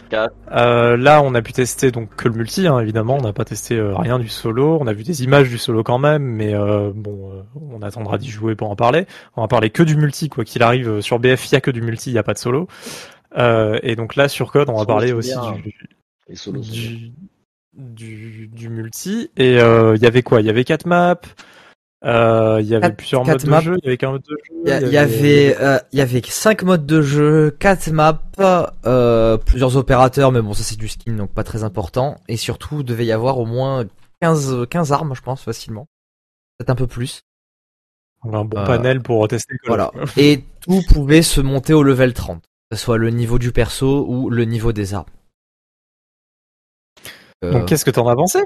Euh, 0.52 0.96
là, 0.96 1.22
on 1.22 1.34
a 1.34 1.42
pu 1.42 1.52
tester 1.52 1.90
donc 1.90 2.14
que 2.16 2.28
le 2.28 2.34
multi, 2.34 2.66
hein, 2.66 2.78
évidemment. 2.80 3.16
On 3.18 3.22
n'a 3.22 3.32
pas 3.32 3.44
testé 3.44 3.76
euh, 3.76 3.94
rien 3.94 4.18
du 4.18 4.28
solo. 4.28 4.78
On 4.80 4.86
a 4.86 4.92
vu 4.92 5.04
des 5.04 5.24
images 5.24 5.48
du 5.48 5.58
solo 5.58 5.82
quand 5.82 5.98
même, 5.98 6.22
mais 6.22 6.54
euh, 6.54 6.92
bon, 6.94 7.32
euh, 7.32 7.42
on 7.72 7.82
attendra 7.82 8.18
d'y 8.18 8.28
jouer 8.28 8.54
pour 8.54 8.70
en 8.70 8.76
parler. 8.76 9.06
On 9.36 9.42
va 9.42 9.48
parler 9.48 9.70
que 9.70 9.82
du 9.82 9.96
multi, 9.96 10.28
quoi 10.28 10.44
qu'il 10.44 10.62
arrive. 10.62 11.00
Sur 11.00 11.18
BF, 11.18 11.50
il 11.50 11.52
y 11.52 11.56
a 11.56 11.60
que 11.60 11.70
du 11.70 11.82
multi, 11.82 12.10
il 12.10 12.14
n'y 12.14 12.18
a 12.18 12.22
pas 12.22 12.34
de 12.34 12.38
solo. 12.38 12.68
et 13.36 13.96
donc 13.96 14.16
là, 14.16 14.28
sur 14.28 14.52
Code, 14.52 14.68
on 14.68 14.76
va 14.76 14.86
parler 14.86 15.12
aussi 15.12 15.34
du, 15.64 15.74
du, 16.28 17.12
du, 17.74 18.48
du 18.48 18.68
multi. 18.68 19.30
Et 19.36 19.54
il 19.54 19.58
euh, 19.58 19.96
y 19.96 20.06
avait 20.06 20.22
quoi? 20.22 20.40
Il 20.40 20.46
y 20.46 20.50
avait 20.50 20.64
quatre 20.64 20.86
maps. 20.86 21.20
Euh, 22.04 22.58
il 22.60 22.66
y 22.66 22.74
avait 22.74 22.92
plusieurs 22.92 23.24
modes 23.24 23.44
de 23.44 23.60
jeu. 23.60 23.76
Il 23.82 23.84
y 23.84 23.88
avait 23.88 23.96
qu'un 23.96 24.10
mode 24.10 24.22
de 24.22 24.30
jeu. 24.30 24.82
Il 24.84 24.92
y, 24.92 24.96
avait, 24.96 25.56
euh, 25.60 25.78
il 25.92 25.98
y 25.98 26.02
avait 26.02 26.20
cinq 26.24 26.62
modes 26.64 26.84
de 26.84 27.00
jeu, 27.00 27.54
quatre 27.58 27.90
maps, 27.90 28.20
euh, 28.86 29.36
plusieurs 29.36 29.76
opérateurs, 29.76 30.32
mais 30.32 30.42
bon, 30.42 30.52
ça 30.52 30.64
c'est 30.64 30.78
du 30.78 30.88
skin, 30.88 31.12
donc 31.12 31.32
pas 31.32 31.44
très 31.44 31.62
important. 31.62 32.20
Et 32.28 32.36
surtout, 32.36 32.82
devait 32.82 33.06
y 33.06 33.12
avoir 33.12 33.38
au 33.38 33.46
moins 33.46 33.84
15, 34.20 34.66
15 34.68 34.92
armes, 34.92 35.14
je 35.14 35.22
pense, 35.22 35.42
facilement. 35.42 35.86
Peut-être 36.58 36.70
un 36.70 36.74
peu 36.74 36.88
plus. 36.88 37.22
Un 38.24 38.44
bon 38.44 38.64
panel 38.64 39.00
pour 39.00 39.26
tester. 39.28 39.54
Voilà. 39.66 39.90
Et 40.16 40.44
tout 40.60 40.82
pouvait 40.92 41.22
se 41.22 41.40
monter 41.40 41.72
au 41.72 41.82
level 41.82 42.14
30, 42.14 42.42
que 42.70 42.76
ce 42.76 42.82
soit 42.82 42.98
le 42.98 43.10
niveau 43.10 43.38
du 43.38 43.52
perso 43.52 44.06
ou 44.08 44.28
le 44.28 44.44
niveau 44.44 44.72
des 44.72 44.94
armes. 44.94 45.06
Donc 47.42 47.62
euh, 47.62 47.64
qu'est-ce 47.64 47.84
que 47.84 47.90
t'en 47.90 48.06
as 48.08 48.16
pensé 48.16 48.40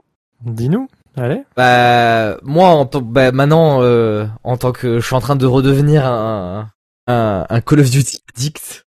Dis-nous. 0.45 0.89
Allez. 1.17 1.43
Bah 1.57 2.37
moi 2.43 2.69
en 2.69 2.87
tant 2.87 3.01
bah, 3.01 3.33
maintenant 3.33 3.83
euh, 3.83 4.27
en 4.45 4.57
tant 4.57 4.73
que 4.73 5.01
je 5.01 5.07
suis 5.07 5.15
en 5.15 5.21
train 5.21 5.37
de 5.37 5.47
redevenir 5.47 6.07
un 6.07 6.71
un, 7.07 7.47
un 7.49 7.61
Call 7.61 7.81
of 7.81 7.91
Duty 7.91 8.21
addict 8.35 8.87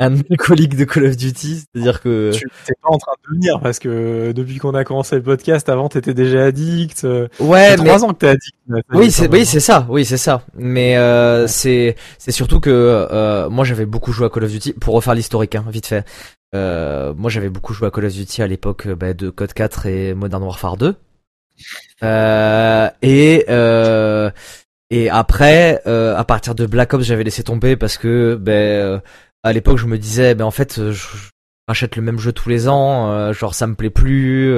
un 0.00 0.16
alcoolique 0.30 0.76
de 0.76 0.84
Call 0.84 1.04
of 1.04 1.16
Duty, 1.16 1.60
c'est-à-dire 1.60 2.00
que 2.00 2.32
tu 2.32 2.48
t'es 2.66 2.72
pas 2.82 2.88
en 2.88 2.98
train 2.98 3.12
de 3.22 3.28
devenir 3.28 3.60
parce 3.60 3.78
que 3.78 4.32
depuis 4.32 4.58
qu'on 4.58 4.74
a 4.74 4.82
commencé 4.82 5.16
le 5.16 5.22
podcast, 5.22 5.68
avant 5.68 5.88
t'étais 5.88 6.14
déjà 6.14 6.44
addict. 6.44 7.04
Euh, 7.04 7.28
ouais, 7.38 7.76
mais 7.76 7.84
trois 7.84 8.04
ans 8.04 8.08
que 8.08 8.18
t'es 8.18 8.28
addict. 8.28 8.56
Oui, 8.92 9.10
c'est 9.10 9.28
oui 9.30 9.44
c'est 9.44 9.60
ça, 9.60 9.86
oui 9.88 10.04
c'est 10.04 10.16
ça. 10.16 10.42
Mais 10.56 10.96
euh, 10.96 11.46
c'est 11.46 11.96
c'est 12.18 12.32
surtout 12.32 12.60
que 12.60 12.70
euh, 12.72 13.50
moi 13.50 13.64
j'avais 13.64 13.86
beaucoup 13.86 14.12
joué 14.12 14.26
à 14.26 14.30
Call 14.30 14.44
of 14.44 14.50
Duty 14.50 14.72
pour 14.72 14.94
refaire 14.94 15.14
l'historique, 15.14 15.54
hein, 15.54 15.64
vite 15.68 15.86
fait. 15.86 16.04
Euh, 16.54 17.14
moi 17.14 17.30
j'avais 17.30 17.48
beaucoup 17.48 17.72
joué 17.74 17.86
à 17.86 17.90
Call 17.90 18.06
of 18.06 18.12
Duty 18.12 18.42
à 18.42 18.46
l'époque 18.46 18.86
euh, 18.86 18.96
bah, 18.96 19.14
de 19.14 19.30
Code 19.30 19.52
4 19.52 19.86
et 19.86 20.14
Modern 20.14 20.42
Warfare 20.42 20.76
2. 20.76 20.96
Euh, 22.02 22.90
et 23.02 23.46
et 24.92 25.08
après, 25.08 25.82
à 25.86 26.24
partir 26.24 26.54
de 26.54 26.66
Black 26.66 26.94
Ops, 26.94 27.04
j'avais 27.04 27.22
laissé 27.22 27.44
tomber 27.44 27.76
parce 27.76 27.96
que 27.96 28.34
ben 28.34 29.00
à 29.42 29.52
l'époque 29.52 29.78
je 29.78 29.86
me 29.86 29.98
disais 29.98 30.34
ben 30.34 30.44
en 30.44 30.50
fait 30.50 30.90
je, 30.90 31.06
rachète 31.68 31.94
le 31.94 32.02
même 32.02 32.18
jeu 32.18 32.32
tous 32.32 32.48
les 32.48 32.68
ans, 32.68 33.32
genre 33.32 33.54
ça 33.54 33.66
me 33.66 33.74
plaît 33.74 33.90
plus. 33.90 34.52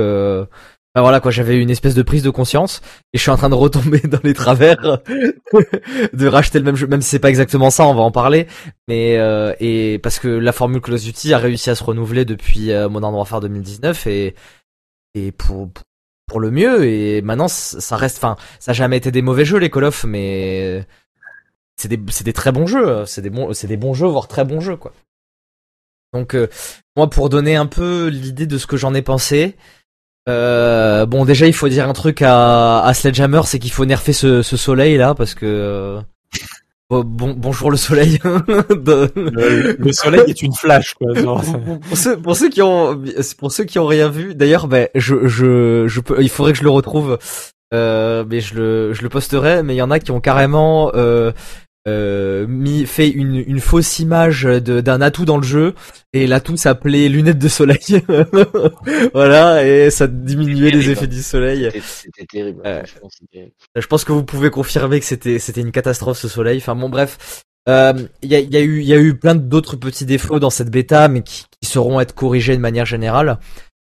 Voilà 0.94 1.20
quoi, 1.20 1.30
j'avais 1.30 1.58
une 1.58 1.70
espèce 1.70 1.94
de 1.94 2.02
prise 2.02 2.22
de 2.22 2.28
conscience 2.28 2.82
et 3.14 3.18
je 3.18 3.22
suis 3.22 3.30
en 3.30 3.36
train 3.38 3.48
de 3.48 3.54
retomber 3.54 4.00
dans 4.04 4.20
les 4.22 4.34
travers 4.34 4.76
de 6.12 6.26
racheter 6.26 6.58
le 6.58 6.66
même 6.66 6.76
jeu, 6.76 6.86
même 6.86 7.00
si 7.00 7.08
c'est 7.08 7.18
pas 7.18 7.30
exactement 7.30 7.70
ça, 7.70 7.86
on 7.86 7.94
va 7.94 8.02
en 8.02 8.10
parler. 8.10 8.46
Mais 8.88 9.16
euh, 9.16 9.54
et 9.58 9.98
parce 10.02 10.18
que 10.18 10.28
la 10.28 10.52
formule 10.52 10.82
Call 10.82 10.94
of 10.94 11.02
Duty 11.02 11.32
a 11.32 11.38
réussi 11.38 11.70
à 11.70 11.74
se 11.74 11.82
renouveler 11.82 12.26
depuis 12.26 12.72
euh, 12.72 12.90
Modern 12.90 13.14
Warfare 13.14 13.40
2019 13.40 14.06
et 14.06 14.34
et 15.14 15.32
pour 15.32 15.70
pour 16.26 16.40
le 16.40 16.50
mieux 16.50 16.84
et 16.84 17.22
maintenant 17.22 17.48
ça 17.48 17.96
reste, 17.96 18.18
enfin 18.18 18.36
ça 18.58 18.72
a 18.72 18.74
jamais 18.74 18.98
été 18.98 19.10
des 19.10 19.22
mauvais 19.22 19.44
jeux 19.46 19.58
les 19.58 19.70
Call 19.70 19.84
of, 19.84 20.04
mais 20.04 20.86
c'est 21.76 21.88
des 21.88 22.00
c'est 22.10 22.24
des 22.24 22.32
très 22.34 22.52
bons 22.52 22.66
jeux, 22.66 23.06
c'est 23.06 23.22
des 23.22 23.30
bons 23.30 23.54
c'est 23.54 23.66
des 23.66 23.78
bons 23.78 23.94
jeux 23.94 24.08
voire 24.08 24.28
très 24.28 24.44
bons 24.44 24.60
jeux 24.60 24.76
quoi. 24.76 24.92
Donc 26.12 26.34
euh, 26.34 26.48
moi 26.96 27.08
pour 27.08 27.30
donner 27.30 27.56
un 27.56 27.66
peu 27.66 28.08
l'idée 28.08 28.46
de 28.46 28.58
ce 28.58 28.66
que 28.66 28.76
j'en 28.76 28.94
ai 28.94 29.02
pensé. 29.02 29.56
Euh, 30.28 31.06
bon, 31.06 31.24
déjà, 31.24 31.46
il 31.46 31.52
faut 31.52 31.68
dire 31.68 31.88
un 31.88 31.92
truc 31.92 32.22
à, 32.22 32.80
à 32.84 32.94
Sledgehammer, 32.94 33.42
c'est 33.44 33.58
qu'il 33.58 33.72
faut 33.72 33.84
nerfer 33.84 34.12
ce, 34.12 34.42
ce, 34.42 34.56
soleil 34.56 34.96
là, 34.96 35.14
parce 35.14 35.34
que 35.34 35.46
euh, 35.46 36.00
bon, 36.90 37.34
bonjour 37.36 37.70
le 37.70 37.76
soleil. 37.76 38.18
le, 38.24 39.92
soleil 39.92 40.22
est 40.28 40.42
une 40.42 40.54
flash, 40.54 40.94
quoi. 40.94 41.12
Pour, 41.14 41.96
ceux, 41.96 42.16
pour, 42.16 42.36
ceux, 42.36 42.50
qui 42.50 42.62
ont, 42.62 43.02
pour 43.38 43.50
ceux 43.50 43.64
qui 43.64 43.78
ont 43.78 43.86
rien 43.86 44.08
vu, 44.08 44.34
d'ailleurs, 44.34 44.68
ben, 44.68 44.88
je, 44.94 45.26
je, 45.26 45.86
je 45.88 46.00
peux, 46.00 46.22
il 46.22 46.30
faudrait 46.30 46.52
que 46.52 46.58
je 46.58 46.64
le 46.64 46.70
retrouve. 46.70 47.18
Euh, 47.72 48.24
mais 48.28 48.40
je 48.40 48.54
le, 48.54 48.92
je 48.92 49.02
le 49.02 49.08
posterai. 49.08 49.62
Mais 49.62 49.74
il 49.74 49.78
y 49.78 49.82
en 49.82 49.90
a 49.90 49.98
qui 49.98 50.10
ont 50.10 50.20
carrément 50.20 50.92
euh, 50.94 51.32
euh, 51.88 52.46
mis, 52.46 52.86
fait 52.86 53.08
une, 53.08 53.34
une 53.34 53.58
fausse 53.58 53.98
image 53.98 54.44
d'un 54.44 55.00
atout 55.00 55.24
dans 55.24 55.36
le 55.36 55.42
jeu 55.42 55.74
et 56.12 56.28
l'atout 56.28 56.56
s'appelait 56.56 57.08
lunettes 57.08 57.38
de 57.38 57.48
soleil. 57.48 58.02
voilà 59.14 59.66
et 59.66 59.90
ça 59.90 60.06
diminuait 60.06 60.70
les 60.70 60.90
effets 60.90 61.08
du 61.08 61.22
soleil. 61.22 61.70
C'était 61.82 62.26
terrible. 62.26 62.62
je 63.74 63.86
pense 63.86 64.04
que 64.04 64.12
vous 64.12 64.24
pouvez 64.24 64.50
confirmer 64.50 65.00
que 65.00 65.06
c'était 65.06 65.38
c'était 65.38 65.60
une 65.60 65.72
catastrophe 65.72 66.18
ce 66.18 66.28
soleil. 66.28 66.58
Enfin 66.58 66.76
bon 66.76 66.88
bref. 66.88 67.42
Il 67.66 67.70
euh, 67.70 67.92
y, 68.22 68.34
a, 68.34 68.40
y, 68.40 68.56
a 68.56 68.60
eu, 68.60 68.82
y 68.82 68.92
a 68.92 68.98
eu 68.98 69.16
plein 69.16 69.36
d'autres 69.36 69.76
petits 69.76 70.04
défauts 70.04 70.40
dans 70.40 70.50
cette 70.50 70.70
bêta, 70.70 71.06
mais 71.06 71.22
qui, 71.22 71.44
qui 71.60 71.68
seront 71.68 72.00
être 72.00 72.12
corrigés 72.12 72.56
de 72.56 72.60
manière 72.60 72.86
générale. 72.86 73.38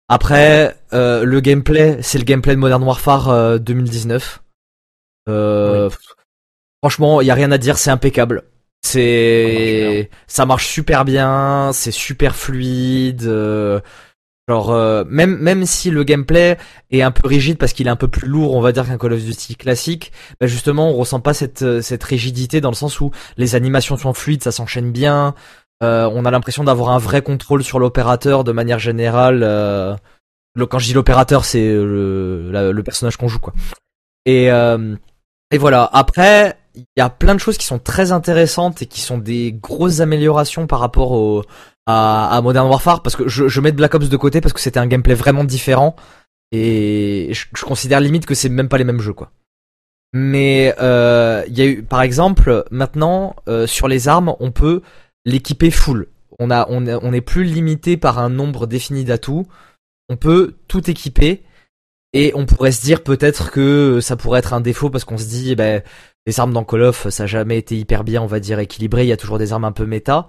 Après, 0.09 0.75
euh, 0.91 1.23
le 1.23 1.39
gameplay, 1.39 1.97
c'est 2.01 2.17
le 2.17 2.25
gameplay 2.25 2.53
de 2.53 2.59
Modern 2.59 2.83
Warfare 2.83 3.61
2019. 3.61 4.43
Euh, 5.29 5.89
Franchement, 6.81 7.21
il 7.21 7.27
y 7.27 7.31
a 7.31 7.35
rien 7.35 7.51
à 7.51 7.57
dire, 7.57 7.77
c'est 7.77 7.91
impeccable. 7.91 8.43
C'est 8.83 10.09
ça 10.27 10.45
marche 10.45 10.67
super 10.67 11.05
bien, 11.05 11.71
c'est 11.73 11.91
super 11.91 12.35
fluide. 12.35 13.23
Euh, 13.25 13.79
genre 14.49 14.71
euh, 14.71 15.03
même 15.07 15.37
même 15.37 15.67
si 15.67 15.91
le 15.91 16.03
gameplay 16.03 16.57
est 16.89 17.03
un 17.03 17.11
peu 17.11 17.27
rigide 17.27 17.59
parce 17.59 17.73
qu'il 17.73 17.85
est 17.85 17.91
un 17.91 17.95
peu 17.95 18.07
plus 18.07 18.27
lourd, 18.27 18.55
on 18.55 18.61
va 18.61 18.71
dire 18.71 18.87
qu'un 18.87 18.97
Call 18.97 19.13
of 19.13 19.23
Duty 19.23 19.55
classique, 19.55 20.11
bah 20.39 20.47
justement 20.47 20.89
on 20.89 20.93
ressent 20.93 21.19
pas 21.19 21.35
cette 21.35 21.81
cette 21.81 22.03
rigidité 22.03 22.59
dans 22.59 22.71
le 22.71 22.75
sens 22.75 22.99
où 22.99 23.11
les 23.37 23.53
animations 23.53 23.97
sont 23.97 24.13
fluides, 24.13 24.43
ça 24.43 24.51
s'enchaîne 24.51 24.91
bien. 24.91 25.35
Euh, 25.83 26.09
on 26.11 26.25
a 26.25 26.31
l'impression 26.31 26.63
d'avoir 26.63 26.89
un 26.89 26.97
vrai 26.97 27.21
contrôle 27.21 27.63
sur 27.63 27.77
l'opérateur 27.79 28.43
de 28.43 28.51
manière 28.51 28.79
générale. 28.79 29.41
Euh, 29.43 29.95
quand 30.69 30.79
je 30.79 30.87
dis 30.87 30.93
l'opérateur, 30.93 31.45
c'est 31.45 31.71
le, 31.71 32.71
le 32.71 32.83
personnage 32.83 33.17
qu'on 33.17 33.27
joue 33.27 33.39
quoi. 33.39 33.53
Et 34.25 34.49
et 35.53 35.57
voilà. 35.57 35.89
Après, 35.91 36.57
il 36.75 36.85
y 36.97 37.01
a 37.01 37.09
plein 37.09 37.35
de 37.35 37.39
choses 37.39 37.57
qui 37.57 37.65
sont 37.65 37.79
très 37.79 38.11
intéressantes 38.11 38.81
et 38.81 38.85
qui 38.85 39.01
sont 39.01 39.17
des 39.17 39.51
grosses 39.51 39.99
améliorations 39.99 40.67
par 40.67 40.79
rapport 40.79 41.11
au, 41.11 41.43
à, 41.85 42.35
à 42.35 42.41
Modern 42.41 42.67
Warfare 42.67 43.01
parce 43.01 43.15
que 43.15 43.27
je, 43.27 43.47
je 43.47 43.61
mets 43.61 43.71
Black 43.71 43.93
Ops 43.95 44.09
de 44.09 44.17
côté 44.17 44.41
parce 44.41 44.53
que 44.53 44.59
c'était 44.59 44.79
un 44.79 44.87
gameplay 44.87 45.15
vraiment 45.15 45.43
différent 45.43 45.95
et 46.51 47.29
je, 47.31 47.45
je 47.55 47.65
considère 47.65 47.99
limite 47.99 48.25
que 48.25 48.35
c'est 48.35 48.49
même 48.49 48.69
pas 48.69 48.77
les 48.77 48.83
mêmes 48.83 49.01
jeux 49.01 49.13
quoi. 49.13 49.31
Mais 50.13 50.75
euh, 50.81 51.43
il 51.47 51.57
y 51.57 51.61
a 51.61 51.65
eu 51.65 51.83
par 51.83 52.01
exemple 52.01 52.65
maintenant 52.69 53.35
euh, 53.47 53.65
sur 53.65 53.87
les 53.87 54.07
armes 54.07 54.35
on 54.39 54.51
peut 54.51 54.81
l'équiper 55.25 55.71
full. 55.71 56.07
On 56.39 56.51
a 56.51 56.67
on 56.69 56.87
on 56.87 57.13
est 57.13 57.21
plus 57.21 57.43
limité 57.43 57.97
par 57.97 58.19
un 58.19 58.29
nombre 58.29 58.67
défini 58.67 59.05
d'atouts. 59.05 59.47
On 60.09 60.17
peut 60.17 60.55
tout 60.67 60.89
équiper 60.89 61.43
et 62.13 62.33
on 62.35 62.45
pourrait 62.45 62.71
se 62.71 62.81
dire 62.81 63.03
peut-être 63.03 63.51
que 63.51 63.99
ça 64.01 64.17
pourrait 64.17 64.39
être 64.39 64.53
un 64.53 64.61
défaut 64.61 64.89
parce 64.89 65.05
qu'on 65.05 65.17
se 65.17 65.25
dit, 65.25 65.55
ben, 65.55 65.81
les 66.25 66.39
armes 66.39 66.53
dans 66.53 66.63
Call 66.63 66.83
of, 66.83 67.09
ça 67.09 67.23
n'a 67.23 67.27
jamais 67.27 67.57
été 67.57 67.77
hyper 67.77 68.03
bien, 68.03 68.21
on 68.21 68.27
va 68.27 68.39
dire, 68.39 68.59
équilibré. 68.59 69.03
Il 69.03 69.07
y 69.07 69.13
a 69.13 69.17
toujours 69.17 69.39
des 69.39 69.53
armes 69.53 69.65
un 69.65 69.71
peu 69.71 69.85
méta. 69.85 70.27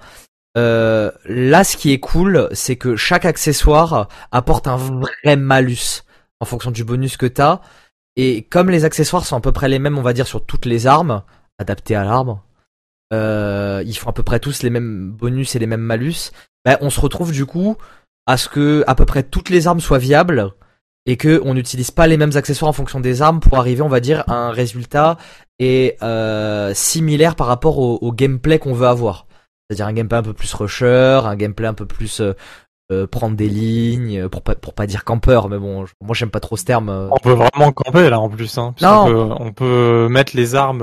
Euh, 0.56 1.10
là, 1.24 1.64
ce 1.64 1.76
qui 1.76 1.92
est 1.92 2.00
cool, 2.00 2.48
c'est 2.52 2.76
que 2.76 2.96
chaque 2.96 3.24
accessoire 3.24 4.08
apporte 4.30 4.68
un 4.68 4.76
vrai 4.76 5.36
malus 5.36 6.04
en 6.40 6.44
fonction 6.44 6.70
du 6.70 6.84
bonus 6.84 7.16
que 7.16 7.26
t'as. 7.26 7.60
Et 8.16 8.42
comme 8.42 8.70
les 8.70 8.84
accessoires 8.84 9.24
sont 9.24 9.36
à 9.36 9.40
peu 9.40 9.52
près 9.52 9.68
les 9.68 9.78
mêmes, 9.78 9.98
on 9.98 10.02
va 10.02 10.12
dire, 10.12 10.26
sur 10.26 10.44
toutes 10.44 10.66
les 10.66 10.86
armes, 10.86 11.22
adaptées 11.58 11.94
à 11.94 12.04
l'arme, 12.04 12.40
euh, 13.12 13.82
ils 13.86 13.96
font 13.96 14.10
à 14.10 14.12
peu 14.12 14.22
près 14.22 14.40
tous 14.40 14.62
les 14.62 14.70
mêmes 14.70 15.10
bonus 15.10 15.54
et 15.54 15.58
les 15.58 15.66
mêmes 15.66 15.80
malus. 15.80 16.32
Ben, 16.64 16.78
on 16.80 16.90
se 16.90 17.00
retrouve 17.00 17.32
du 17.32 17.46
coup 17.46 17.76
à 18.26 18.36
ce 18.36 18.48
que 18.48 18.84
à 18.86 18.94
peu 18.94 19.04
près 19.04 19.22
toutes 19.22 19.50
les 19.50 19.66
armes 19.66 19.80
soient 19.80 19.98
viables 19.98 20.52
et 21.06 21.16
que 21.16 21.40
on 21.44 21.54
n'utilise 21.54 21.90
pas 21.90 22.06
les 22.06 22.16
mêmes 22.16 22.36
accessoires 22.36 22.68
en 22.68 22.72
fonction 22.72 23.00
des 23.00 23.22
armes 23.22 23.40
pour 23.40 23.58
arriver, 23.58 23.82
on 23.82 23.88
va 23.88 24.00
dire, 24.00 24.24
à 24.28 24.34
un 24.34 24.50
résultat 24.50 25.16
et 25.58 25.96
euh, 26.02 26.72
similaire 26.74 27.36
par 27.36 27.46
rapport 27.46 27.78
au, 27.78 28.12
gameplay 28.12 28.58
qu'on 28.58 28.74
veut 28.74 28.86
avoir. 28.86 29.26
C'est-à-dire 29.68 29.86
un 29.86 29.92
gameplay 29.92 30.18
un 30.18 30.22
peu 30.22 30.34
plus 30.34 30.52
rusher, 30.54 31.20
un 31.24 31.36
gameplay 31.36 31.66
un 31.66 31.74
peu 31.74 31.86
plus 31.86 32.20
euh, 32.20 32.34
euh, 32.90 33.06
prendre 33.06 33.36
des 33.36 33.48
lignes, 33.48 34.28
pour 34.28 34.42
pas 34.42 34.54
pour 34.54 34.74
pas 34.74 34.86
dire 34.86 35.04
campeur, 35.04 35.48
mais 35.48 35.58
bon, 35.58 35.86
moi 36.00 36.14
j'aime 36.14 36.30
pas 36.30 36.40
trop 36.40 36.56
ce 36.56 36.64
terme. 36.64 37.08
On 37.10 37.18
peut 37.18 37.32
vraiment 37.32 37.72
camper 37.72 38.10
là 38.10 38.20
en 38.20 38.28
plus, 38.28 38.58
hein. 38.58 38.74
Non. 38.80 39.04
On 39.04 39.06
peut, 39.06 39.34
on 39.40 39.52
peut 39.52 40.08
mettre 40.08 40.36
les 40.36 40.54
armes 40.54 40.82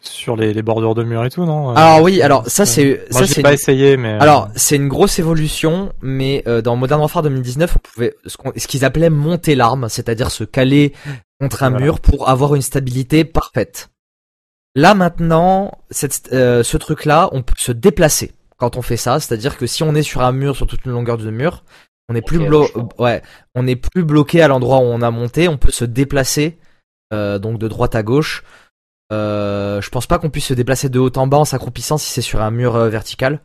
sur 0.00 0.36
les, 0.36 0.54
les, 0.54 0.62
bordures 0.62 0.94
de 0.94 1.02
murs 1.02 1.24
et 1.24 1.30
tout, 1.30 1.44
non 1.44 1.70
Alors 1.70 2.02
oui, 2.02 2.22
alors 2.22 2.46
ça 2.46 2.64
c'est 2.64 3.04
ça 3.10 3.26
c'est 3.26 3.42
pas 3.42 3.52
essayé, 3.52 3.96
mais 3.96 4.12
alors 4.20 4.48
c'est 4.54 4.76
une 4.76 4.88
grosse 4.88 5.18
évolution, 5.18 5.92
mais 6.00 6.44
dans 6.62 6.76
Modern 6.76 7.00
Warfare 7.00 7.24
2019, 7.24 7.76
on 7.76 7.78
pouvait 7.80 8.14
ce 8.24 8.66
qu'ils 8.66 8.84
appelaient 8.84 9.10
monter 9.10 9.54
l'arme, 9.54 9.88
c'est-à-dire 9.88 10.30
se 10.30 10.44
caler 10.44 10.92
contre 11.40 11.62
un 11.62 11.70
mur 11.70 12.00
pour 12.00 12.28
avoir 12.28 12.54
une 12.54 12.62
stabilité 12.62 13.24
parfaite. 13.24 13.90
Là 14.74 14.94
maintenant, 14.94 15.72
cette, 15.90 16.30
euh, 16.32 16.62
ce 16.62 16.76
truc-là, 16.76 17.28
on 17.32 17.42
peut 17.42 17.54
se 17.56 17.72
déplacer 17.72 18.32
quand 18.56 18.76
on 18.76 18.82
fait 18.82 18.96
ça, 18.96 19.20
c'est-à-dire 19.20 19.56
que 19.56 19.66
si 19.66 19.82
on 19.82 19.94
est 19.94 20.02
sur 20.02 20.22
un 20.22 20.32
mur 20.32 20.56
sur 20.56 20.66
toute 20.66 20.84
une 20.84 20.92
longueur 20.92 21.16
de 21.18 21.30
mur, 21.30 21.64
on 22.08 22.14
est 22.14 22.22
plus 22.22 22.38
blo 22.38 22.66
ouais, 22.98 23.22
on 23.54 23.66
est 23.66 23.76
plus 23.76 24.04
bloqué 24.04 24.40
à 24.40 24.48
l'endroit 24.48 24.78
où 24.78 24.84
on 24.84 25.02
a 25.02 25.10
monté, 25.10 25.48
on 25.48 25.58
peut 25.58 25.70
se 25.70 25.84
déplacer 25.84 26.58
euh, 27.12 27.38
donc 27.38 27.58
de 27.58 27.68
droite 27.68 27.94
à 27.94 28.02
gauche. 28.02 28.44
Euh, 29.12 29.80
je 29.80 29.88
pense 29.90 30.06
pas 30.06 30.18
qu'on 30.18 30.30
puisse 30.30 30.46
se 30.46 30.54
déplacer 30.54 30.88
de 30.88 30.98
haut 30.98 31.16
en 31.16 31.26
bas 31.26 31.38
en 31.38 31.44
s'accroupissant 31.44 31.98
si 31.98 32.10
c'est 32.10 32.22
sur 32.22 32.42
un 32.42 32.50
mur 32.50 32.76
euh, 32.76 32.88
vertical. 32.88 33.40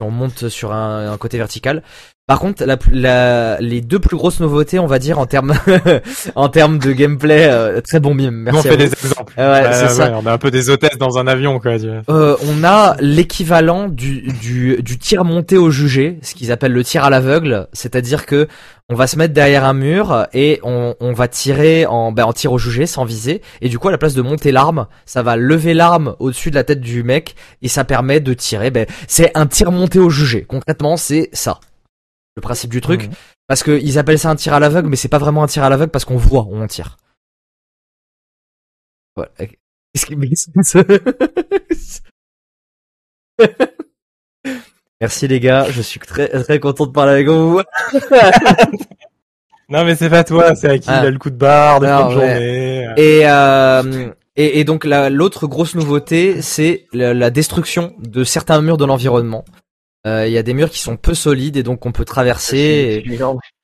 On 0.00 0.10
monte 0.10 0.48
sur 0.48 0.72
un, 0.72 1.12
un 1.12 1.16
côté 1.18 1.38
vertical. 1.38 1.82
Par 2.26 2.40
contre, 2.40 2.64
la, 2.64 2.76
la, 2.90 3.60
les 3.60 3.80
deux 3.80 4.00
plus 4.00 4.16
grosses 4.16 4.40
nouveautés, 4.40 4.80
on 4.80 4.88
va 4.88 4.98
dire 4.98 5.20
en 5.20 5.26
termes 5.26 5.54
en 6.34 6.48
termes 6.48 6.80
de 6.80 6.90
gameplay, 6.90 7.46
euh, 7.48 7.80
très 7.80 8.00
bon 8.00 8.14
mime. 8.14 8.34
Merci. 8.34 8.58
on 8.58 8.62
fait 8.62 8.76
des 8.76 8.86
exemples. 8.86 9.34
ouais, 9.38 9.72
c'est 9.72 9.90
ça. 9.90 10.12
on 10.20 10.26
a 10.26 10.32
un 10.32 10.38
peu 10.38 10.50
des 10.50 10.68
hôtesses 10.68 10.98
dans 10.98 11.18
un 11.18 11.28
avion, 11.28 11.60
quoi. 11.60 11.76
Euh, 12.10 12.36
on 12.48 12.64
a 12.64 12.96
l'équivalent 12.98 13.88
du, 13.88 14.22
du 14.42 14.82
du 14.82 14.98
tir 14.98 15.24
monté 15.24 15.56
au 15.56 15.70
jugé, 15.70 16.18
ce 16.22 16.34
qu'ils 16.34 16.50
appellent 16.50 16.72
le 16.72 16.82
tir 16.82 17.04
à 17.04 17.10
l'aveugle, 17.10 17.68
c'est-à-dire 17.72 18.26
que 18.26 18.48
on 18.88 18.96
va 18.96 19.06
se 19.06 19.16
mettre 19.16 19.32
derrière 19.32 19.64
un 19.64 19.74
mur 19.74 20.26
et 20.32 20.58
on, 20.64 20.96
on 20.98 21.12
va 21.12 21.28
tirer 21.28 21.86
en 21.86 22.10
ben, 22.10 22.24
en 22.24 22.32
tir 22.32 22.52
au 22.52 22.58
jugé 22.58 22.86
sans 22.86 23.04
viser 23.04 23.40
et 23.60 23.68
du 23.68 23.78
coup 23.78 23.86
à 23.86 23.92
la 23.92 23.98
place 23.98 24.14
de 24.14 24.22
monter 24.22 24.50
l'arme, 24.50 24.88
ça 25.04 25.22
va 25.22 25.36
lever 25.36 25.74
l'arme 25.74 26.16
au-dessus 26.18 26.50
de 26.50 26.56
la 26.56 26.64
tête 26.64 26.80
du 26.80 27.04
mec 27.04 27.36
et 27.62 27.68
ça 27.68 27.84
permet 27.84 28.18
de 28.18 28.34
tirer. 28.34 28.72
Ben 28.72 28.86
c'est 29.06 29.30
un 29.36 29.46
tir 29.46 29.70
monté 29.70 30.00
au 30.00 30.10
jugé. 30.10 30.42
Concrètement, 30.42 30.96
c'est 30.96 31.30
ça 31.32 31.60
le 32.36 32.42
principe 32.42 32.70
du 32.70 32.80
truc. 32.80 33.10
Parce 33.48 33.62
qu'ils 33.62 33.98
appellent 33.98 34.18
ça 34.18 34.30
un 34.30 34.36
tir 34.36 34.54
à 34.54 34.60
l'aveugle, 34.60 34.88
mais 34.88 34.96
c'est 34.96 35.08
pas 35.08 35.18
vraiment 35.18 35.42
un 35.42 35.46
tir 35.46 35.64
à 35.64 35.70
l'aveugle 35.70 35.90
parce 35.90 36.04
qu'on 36.04 36.16
voit 36.16 36.46
on 36.50 36.66
tire. 36.66 36.96
Voilà. 39.16 39.30
Merci 45.00 45.28
les 45.28 45.40
gars, 45.40 45.66
je 45.70 45.82
suis 45.82 46.00
très 46.00 46.28
très 46.42 46.58
content 46.58 46.86
de 46.86 46.92
parler 46.92 47.12
avec 47.12 47.28
vous. 47.28 47.60
non 49.68 49.84
mais 49.84 49.94
c'est 49.94 50.08
pas 50.08 50.24
toi, 50.24 50.54
c'est 50.54 50.70
à 50.70 50.78
qui 50.78 50.88
ah. 50.90 51.00
il 51.02 51.06
a 51.06 51.10
le 51.10 51.18
coup 51.18 51.30
de 51.30 51.36
barre 51.36 51.80
de 51.80 51.86
journée. 51.86 52.88
Et, 52.96 53.22
euh, 53.24 54.10
et, 54.36 54.60
et 54.60 54.64
donc 54.64 54.84
l'autre 54.84 55.46
grosse 55.46 55.74
nouveauté, 55.74 56.40
c'est 56.42 56.86
la, 56.92 57.30
destruction 57.30 57.94
de 57.98 58.24
certains 58.24 58.60
murs 58.60 58.76
de 58.76 58.84
l'environnement. 58.84 59.44
Il 60.06 60.32
y 60.32 60.38
a 60.38 60.42
des 60.42 60.54
murs 60.54 60.70
qui 60.70 60.80
sont 60.80 60.96
peu 60.96 61.14
solides 61.14 61.56
et 61.56 61.62
donc 61.62 61.84
on 61.84 61.92
peut 61.92 62.04
traverser. 62.04 63.02
Et 63.06 63.18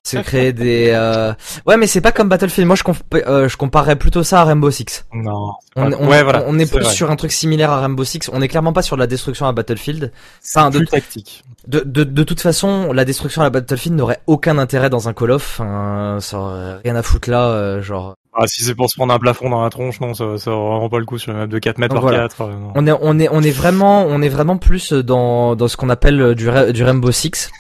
se 0.05 0.17
créer 0.19 0.53
des. 0.53 0.91
Euh... 0.91 1.33
Ouais, 1.67 1.77
mais 1.77 1.87
c'est 1.87 2.01
pas 2.01 2.13
comme 2.13 2.29
Battlefield. 2.29 2.67
Moi, 2.67 2.77
je, 2.77 2.83
comp 2.83 2.97
euh, 3.15 3.49
je 3.49 3.57
comparerais 3.57 3.97
plutôt 3.97 4.23
ça 4.23 4.41
à 4.41 4.45
Rainbow 4.45 4.71
Six. 4.71 5.05
Non. 5.13 5.53
On, 5.77 5.93
on, 5.93 6.09
ouais, 6.09 6.23
voilà, 6.23 6.45
on 6.47 6.59
est, 6.59 6.71
plus 6.71 6.85
sur 6.85 7.11
un 7.11 7.17
truc 7.17 7.33
similaire 7.33 7.71
à 7.71 7.81
Rainbow 7.81 8.05
Six. 8.05 8.29
On 8.33 8.43
est 8.43 8.49
clairement 8.49 8.73
pas 8.73 8.83
sur 8.83 8.97
de 8.97 9.01
la 9.01 9.07
destruction 9.07 9.47
à 9.47 9.53
Battlefield. 9.53 10.13
C'est 10.41 10.61
plus 10.71 10.81
de, 10.81 10.85
tactique. 10.87 11.45
De, 11.67 11.81
de, 11.81 12.05
de, 12.05 12.23
toute 12.25 12.41
façon, 12.41 12.93
la 12.93 13.05
destruction 13.05 13.43
à 13.43 13.51
Battlefield 13.51 13.97
n'aurait 13.97 14.21
aucun 14.27 14.59
intérêt 14.59 14.91
dans 14.91 15.09
un 15.09 15.13
Call 15.13 15.31
of. 15.31 15.61
Enfin, 15.61 16.19
ça 16.21 16.39
aurait 16.39 16.77
rien 16.85 16.97
à 16.97 17.03
foutre 17.03 17.31
là, 17.31 17.49
euh, 17.49 17.83
genre. 17.83 18.17
Ah, 18.35 18.47
si 18.47 18.63
c'est 18.65 18.75
pour 18.75 18.89
se 18.89 18.97
prendre 18.97 19.13
un 19.13 19.19
plafond 19.19 19.51
dans 19.51 19.63
la 19.63 19.69
tronche, 19.69 20.01
non, 20.01 20.15
ça, 20.15 20.39
ça 20.39 20.51
vraiment 20.51 20.89
pas 20.89 20.99
le 20.99 21.05
coup 21.05 21.19
sur 21.19 21.33
une 21.33 21.39
map 21.39 21.47
de 21.47 21.59
4 21.59 21.79
mètres 21.79 22.01
par 22.01 22.11
4. 22.11 22.41
Euh, 22.41 22.53
on 22.75 22.87
est, 22.87 22.93
on 23.01 23.19
est, 23.19 23.29
on 23.31 23.43
est 23.43 23.51
vraiment, 23.51 24.07
on 24.07 24.23
est 24.23 24.31
vraiment 24.31 24.57
plus 24.57 24.95
dans, 24.95 25.55
dans 25.55 25.69
ce 25.69 25.77
qu'on 25.77 25.91
appelle 25.91 26.35
du, 26.35 26.49
du 26.73 26.83
Rainbow 26.83 27.13
Six. 27.13 27.51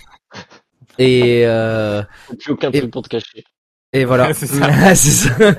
Et 0.99 1.43
euh, 1.44 2.03
plus 2.39 2.53
aucun 2.53 2.70
truc 2.70 2.90
pour 2.90 3.03
te 3.03 3.09
cacher. 3.09 3.44
Et 3.93 4.07
voilà. 4.07 4.32
c'est 4.35 4.47
ça. 4.47 4.94
ça. 4.94 5.31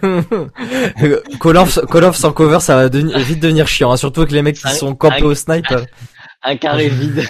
Call, 1.40 1.58
of, 1.58 1.80
Call 1.92 2.04
of 2.06 2.16
sans 2.16 2.34
cover, 2.34 2.60
ça 2.60 2.76
va 2.76 2.90
devenir, 2.90 3.20
vite 3.20 3.40
devenir 3.40 3.68
chiant, 3.68 3.92
hein, 3.92 3.98
surtout 3.98 4.22
avec 4.22 4.32
les 4.32 4.42
mecs 4.42 4.58
qui 4.58 4.76
sont 4.76 4.96
campés 4.96 5.24
au 5.24 5.36
snipe. 5.36 5.66
Un, 6.42 6.58
carré 6.58 6.90
vide. 6.90 7.24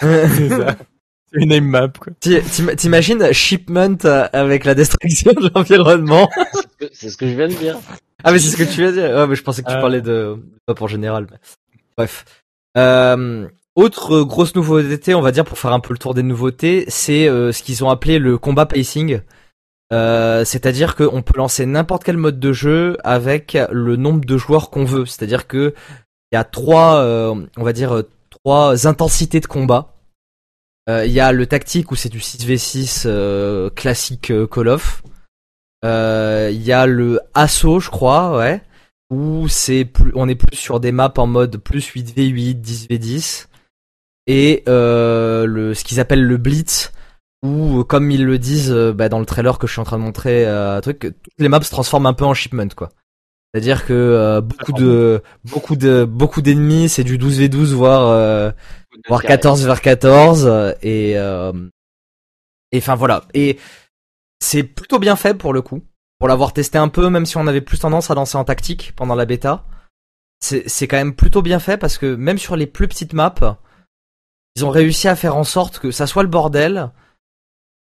c'est 0.00 0.48
ça. 0.48 0.76
C'est 1.30 1.42
une 1.42 1.50
name 1.50 1.66
map, 1.66 1.88
quoi. 1.88 2.10
T'imagines 2.76 3.32
Shipment 3.34 3.98
avec 4.32 4.64
la 4.64 4.74
destruction 4.74 5.32
de 5.32 5.50
l'environnement? 5.54 6.30
C'est 6.92 7.10
ce 7.10 7.16
que 7.16 7.26
je 7.28 7.34
viens 7.34 7.48
de 7.48 7.54
dire. 7.54 7.78
Ah, 8.24 8.32
mais 8.32 8.38
c'est 8.38 8.50
ce 8.50 8.56
que 8.56 8.70
tu 8.70 8.80
viens 8.80 8.92
de 8.92 9.00
dire. 9.00 9.10
Ouais, 9.10 9.26
mais 9.26 9.34
je 9.34 9.42
pensais 9.42 9.62
que 9.62 9.70
tu 9.70 9.76
euh. 9.76 9.80
parlais 9.80 10.00
de 10.00 10.36
pop 10.66 10.80
en 10.82 10.86
général. 10.86 11.26
Bref. 11.96 12.24
Euh, 12.76 13.48
autre 13.78 14.22
grosse 14.22 14.56
nouveauté, 14.56 15.14
on 15.14 15.20
va 15.20 15.30
dire, 15.30 15.44
pour 15.44 15.56
faire 15.56 15.72
un 15.72 15.78
peu 15.78 15.94
le 15.94 16.00
tour 16.00 16.12
des 16.12 16.24
nouveautés, 16.24 16.84
c'est 16.88 17.28
euh, 17.28 17.52
ce 17.52 17.62
qu'ils 17.62 17.84
ont 17.84 17.90
appelé 17.90 18.18
le 18.18 18.36
combat 18.36 18.66
pacing. 18.66 19.20
Euh, 19.92 20.44
c'est-à-dire 20.44 20.96
qu'on 20.96 21.22
peut 21.22 21.38
lancer 21.38 21.64
n'importe 21.64 22.02
quel 22.02 22.16
mode 22.16 22.40
de 22.40 22.52
jeu 22.52 22.96
avec 23.04 23.56
le 23.70 23.94
nombre 23.94 24.24
de 24.24 24.36
joueurs 24.36 24.70
qu'on 24.70 24.84
veut. 24.84 25.06
C'est-à-dire 25.06 25.46
que 25.46 25.74
il 26.32 26.34
y 26.34 26.38
a 26.38 26.42
trois, 26.42 26.96
euh, 26.96 27.46
on 27.56 27.62
va 27.62 27.72
dire, 27.72 28.02
trois 28.30 28.88
intensités 28.88 29.38
de 29.38 29.46
combat. 29.46 29.94
Il 30.88 31.12
y 31.12 31.20
a 31.20 31.30
le 31.30 31.46
tactique 31.46 31.92
où 31.92 31.94
c'est 31.94 32.08
du 32.08 32.18
6v6 32.18 33.70
classique 33.74 34.32
Call 34.50 34.68
of. 34.68 35.04
Il 35.82 36.62
y 36.62 36.72
a 36.72 36.86
le 36.86 37.20
assaut, 37.34 37.80
je 37.80 37.90
crois, 37.90 38.36
ouais, 38.36 38.62
où 39.10 39.48
c'est 39.48 39.84
plus, 39.84 40.12
on 40.14 40.28
est 40.28 40.34
plus 40.34 40.56
sur 40.56 40.80
des 40.80 40.92
maps 40.92 41.12
en 41.16 41.26
mode 41.26 41.56
plus 41.58 41.90
8v8, 41.92 42.60
10v10 42.60 43.46
et 44.26 44.62
euh, 44.68 45.46
le 45.46 45.74
ce 45.74 45.84
qu'ils 45.84 46.00
appellent 46.00 46.24
le 46.24 46.36
blitz 46.36 46.92
où 47.42 47.82
comme 47.84 48.10
ils 48.10 48.24
le 48.24 48.38
disent 48.38 48.70
euh, 48.70 48.92
bah, 48.92 49.08
dans 49.08 49.20
le 49.20 49.26
trailer 49.26 49.58
que 49.58 49.66
je 49.66 49.72
suis 49.72 49.80
en 49.80 49.84
train 49.84 49.98
de 49.98 50.02
montrer 50.02 50.46
euh, 50.46 50.80
truc 50.80 51.00
toutes 51.00 51.32
les 51.38 51.48
maps 51.48 51.62
se 51.62 51.70
transforment 51.70 52.06
un 52.06 52.12
peu 52.12 52.24
en 52.24 52.34
shipment 52.34 52.68
quoi. 52.76 52.90
C'est-à-dire 53.52 53.86
que 53.86 53.94
euh, 53.94 54.40
beaucoup 54.42 54.72
de 54.72 55.22
beaucoup. 55.44 55.76
de 55.76 56.04
beaucoup 56.04 56.42
d'ennemis 56.42 56.90
c'est 56.90 57.04
du 57.04 57.16
12v12 57.16 57.72
voire 57.72 58.52
voire 59.08 59.22
14 59.22 59.64
vers 59.64 59.80
14 59.80 60.74
et 60.82 61.12
et 62.70 62.76
enfin 62.76 62.94
voilà. 62.96 63.24
Et 63.32 63.58
c'est 64.40 64.62
plutôt 64.62 64.98
bien 64.98 65.16
fait 65.16 65.34
pour 65.34 65.52
le 65.52 65.62
coup 65.62 65.82
pour 66.18 66.28
l'avoir 66.28 66.52
testé 66.52 66.78
un 66.78 66.88
peu 66.88 67.08
même 67.10 67.26
si 67.26 67.36
on 67.36 67.46
avait 67.46 67.60
plus 67.60 67.78
tendance 67.78 68.10
à 68.10 68.14
lancer 68.14 68.36
en 68.36 68.44
tactique 68.44 68.92
pendant 68.96 69.14
la 69.14 69.26
bêta 69.26 69.64
c'est 70.40 70.86
quand 70.86 70.96
même 70.96 71.14
plutôt 71.14 71.42
bien 71.42 71.58
fait 71.58 71.76
parce 71.76 71.98
que 71.98 72.14
même 72.14 72.38
sur 72.38 72.54
les 72.56 72.66
plus 72.66 72.86
petites 72.86 73.12
maps 73.12 73.58
ils 74.58 74.64
ont 74.64 74.70
réussi 74.70 75.06
à 75.06 75.14
faire 75.14 75.36
en 75.36 75.44
sorte 75.44 75.78
que 75.78 75.92
ça 75.92 76.08
soit 76.08 76.24
le 76.24 76.28
bordel, 76.28 76.90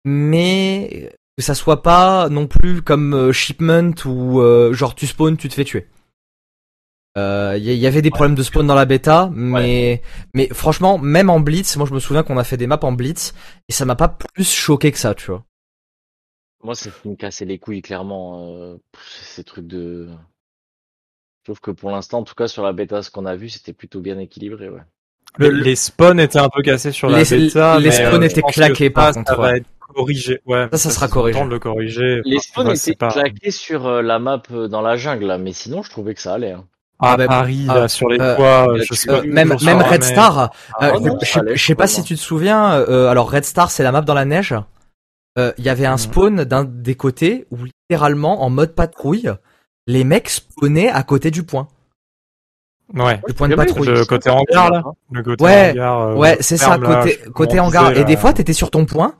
mais 0.04 1.12
que 1.36 1.44
ça 1.44 1.54
soit 1.54 1.84
pas 1.84 2.28
non 2.28 2.48
plus 2.48 2.82
comme 2.82 3.14
euh, 3.14 3.32
Shipment 3.32 3.92
où 4.04 4.40
euh, 4.40 4.72
genre 4.72 4.96
tu 4.96 5.06
spawns, 5.06 5.36
tu 5.36 5.48
te 5.48 5.54
fais 5.54 5.62
tuer. 5.62 5.86
Il 7.14 7.20
euh, 7.20 7.58
y, 7.58 7.86
avait 7.86 8.02
des 8.02 8.10
problèmes 8.10 8.34
de 8.34 8.42
spawn 8.42 8.66
dans 8.66 8.74
la 8.74 8.86
bêta, 8.86 9.30
mais 9.32 10.02
mais 10.34 10.48
franchement, 10.52 10.98
même 10.98 11.30
en 11.30 11.38
blitz, 11.38 11.76
moi 11.76 11.86
je 11.86 11.94
me 11.94 12.00
souviens 12.00 12.24
qu'on 12.24 12.38
a 12.38 12.44
fait 12.44 12.56
des 12.56 12.66
maps 12.66 12.78
en 12.82 12.90
blitz 12.90 13.34
et 13.68 13.72
ça 13.72 13.84
m'a 13.84 13.94
pas 13.94 14.08
plus 14.08 14.52
choqué 14.52 14.90
que 14.90 14.98
ça, 14.98 15.14
tu 15.14 15.30
vois. 15.30 15.44
Moi, 16.62 16.74
c'est 16.74 16.92
me 17.04 17.14
casser 17.14 17.44
les 17.44 17.58
couilles 17.58 17.82
clairement 17.82 18.78
ces 19.22 19.44
trucs 19.44 19.66
de. 19.66 20.08
Je 21.42 21.52
trouve 21.52 21.60
que 21.60 21.70
pour 21.70 21.90
l'instant, 21.90 22.18
en 22.18 22.24
tout 22.24 22.34
cas 22.34 22.48
sur 22.48 22.62
la 22.62 22.72
bêta, 22.72 23.02
ce 23.02 23.10
qu'on 23.10 23.26
a 23.26 23.36
vu, 23.36 23.48
c'était 23.48 23.72
plutôt 23.72 24.00
bien 24.00 24.18
équilibré, 24.18 24.68
ouais 24.68 24.82
les 25.38 25.76
spawns 25.76 26.20
étaient 26.20 26.38
un 26.38 26.48
peu 26.48 26.62
cassés 26.62 26.92
sur 26.92 27.08
la 27.08 27.22
bêta. 27.22 27.78
Les 27.78 27.90
spawns 27.90 28.22
euh, 28.22 28.26
étaient 28.26 28.42
claqués 28.42 28.90
par 28.90 29.12
contre. 29.12 29.30
Ça 29.30 29.36
va 29.36 29.56
être 29.56 29.66
corrigé. 29.94 30.40
Ouais, 30.46 30.68
ça, 30.72 30.78
ça, 30.78 30.90
sera 30.90 31.08
corrigé. 31.08 31.42
De 31.42 31.48
le 31.48 31.58
corriger. 31.58 32.20
Les 32.24 32.38
spawns 32.38 32.70
étaient 32.70 32.94
claqués 32.94 33.50
sur 33.50 33.86
euh, 33.86 34.02
la 34.02 34.18
map 34.18 34.42
euh, 34.52 34.68
dans 34.68 34.80
la 34.80 34.96
jungle, 34.96 35.36
mais 35.40 35.52
sinon 35.52 35.82
je 35.82 35.90
trouvais 35.90 36.14
que 36.14 36.20
ça 36.20 36.34
allait. 36.34 36.52
Hein. 36.52 36.64
Ah, 37.00 37.16
bah, 37.16 37.28
Paris, 37.28 37.64
là, 37.66 37.82
ah, 37.84 37.88
sur 37.88 38.08
les 38.08 38.18
toits, 38.18 38.74
je 38.76 38.92
sais 38.92 39.06
pas. 39.06 39.22
même, 39.22 39.54
même 39.62 39.80
Red 39.80 40.02
Star, 40.02 40.50
ah, 40.80 40.92
je, 41.54 41.64
sais 41.64 41.76
pas 41.76 41.86
si 41.86 42.02
tu 42.02 42.16
te 42.16 42.20
souviens, 42.20 42.70
alors 42.70 43.30
Red 43.30 43.44
Star, 43.44 43.70
c'est 43.70 43.84
la 43.84 43.92
map 43.92 44.00
dans 44.00 44.14
la 44.14 44.24
neige? 44.24 44.54
Il 45.58 45.64
y 45.64 45.68
avait 45.68 45.86
un 45.86 45.92
mhm. 45.92 45.98
spawn 45.98 46.44
d'un 46.44 46.64
des 46.64 46.94
côtés 46.94 47.46
où 47.50 47.58
littéralement, 47.64 48.42
en 48.42 48.50
mode 48.50 48.74
patrouille, 48.74 49.30
les 49.86 50.04
mecs 50.04 50.28
spawnaient 50.28 50.90
à 50.90 51.02
côté 51.02 51.30
du 51.30 51.42
point. 51.42 51.68
Ouais. 52.94 53.20
Le 53.26 53.34
point 53.34 53.48
de 53.48 53.54
patrouille. 53.54 53.88
Le 53.88 54.04
côté 54.04 54.30
hangar 54.30 54.70
là. 54.70 54.82
Le 55.12 55.22
côté 55.22 55.44
ouais. 55.44 55.74
Euh, 55.76 56.14
ouais, 56.14 56.38
c'est 56.40 56.56
ça, 56.56 56.78
côté 56.78 57.18
côté 57.34 57.60
hangar. 57.60 57.96
Et 57.96 58.04
des 58.04 58.16
fois, 58.16 58.32
t'étais 58.32 58.52
sur 58.52 58.70
ton 58.70 58.86
point 58.86 59.14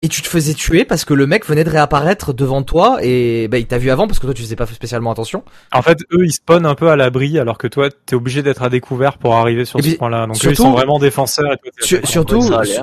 et 0.00 0.08
tu 0.08 0.22
te 0.22 0.28
faisais 0.28 0.54
tuer 0.54 0.84
parce 0.84 1.04
que 1.04 1.12
le 1.12 1.26
mec 1.26 1.44
venait 1.44 1.64
de 1.64 1.70
réapparaître 1.70 2.32
devant 2.32 2.62
toi 2.62 2.98
et 3.02 3.48
bah 3.48 3.58
il 3.58 3.66
t'a 3.66 3.78
vu 3.78 3.90
avant 3.90 4.06
parce 4.06 4.20
que 4.20 4.26
toi 4.26 4.34
tu 4.34 4.42
faisais 4.42 4.54
pas 4.54 4.66
spécialement 4.66 5.10
attention. 5.10 5.42
En 5.72 5.82
fait, 5.82 5.98
eux 6.12 6.24
ils 6.24 6.32
spawnent 6.32 6.66
un 6.66 6.76
peu 6.76 6.88
à 6.88 6.94
l'abri 6.96 7.38
alors 7.38 7.58
que 7.58 7.66
toi 7.66 7.88
t'es 8.06 8.14
obligé 8.14 8.42
d'être 8.42 8.62
à 8.62 8.68
découvert 8.68 9.18
pour 9.18 9.34
arriver 9.34 9.64
sur 9.64 9.82
ce 9.82 9.96
point-là. 9.96 10.26
Donc 10.26 10.36
surtout, 10.36 10.48
eux, 10.48 10.52
ils 10.52 10.56
sont 10.56 10.70
vraiment 10.70 10.98
défenseurs. 11.00 11.52
Et 11.52 12.06
surtout, 12.06 12.42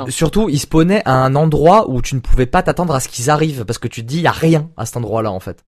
surtout 0.09 0.49
ils 0.49 0.59
spawnaient 0.59 1.03
à 1.05 1.13
un 1.13 1.35
endroit 1.35 1.89
où 1.89 2.01
tu 2.01 2.15
ne 2.15 2.19
pouvais 2.19 2.47
pas 2.47 2.63
t'attendre 2.63 2.93
à 2.93 2.99
ce 2.99 3.07
qu'ils 3.07 3.29
arrivent 3.29 3.63
parce 3.63 3.79
que 3.79 3.87
tu 3.87 4.01
te 4.01 4.07
dis 4.07 4.17
il 4.17 4.23
y 4.23 4.27
a 4.27 4.31
rien 4.31 4.69
à 4.75 4.85
cet 4.85 4.97
endroit-là 4.97 5.31
en 5.31 5.39
fait. 5.39 5.63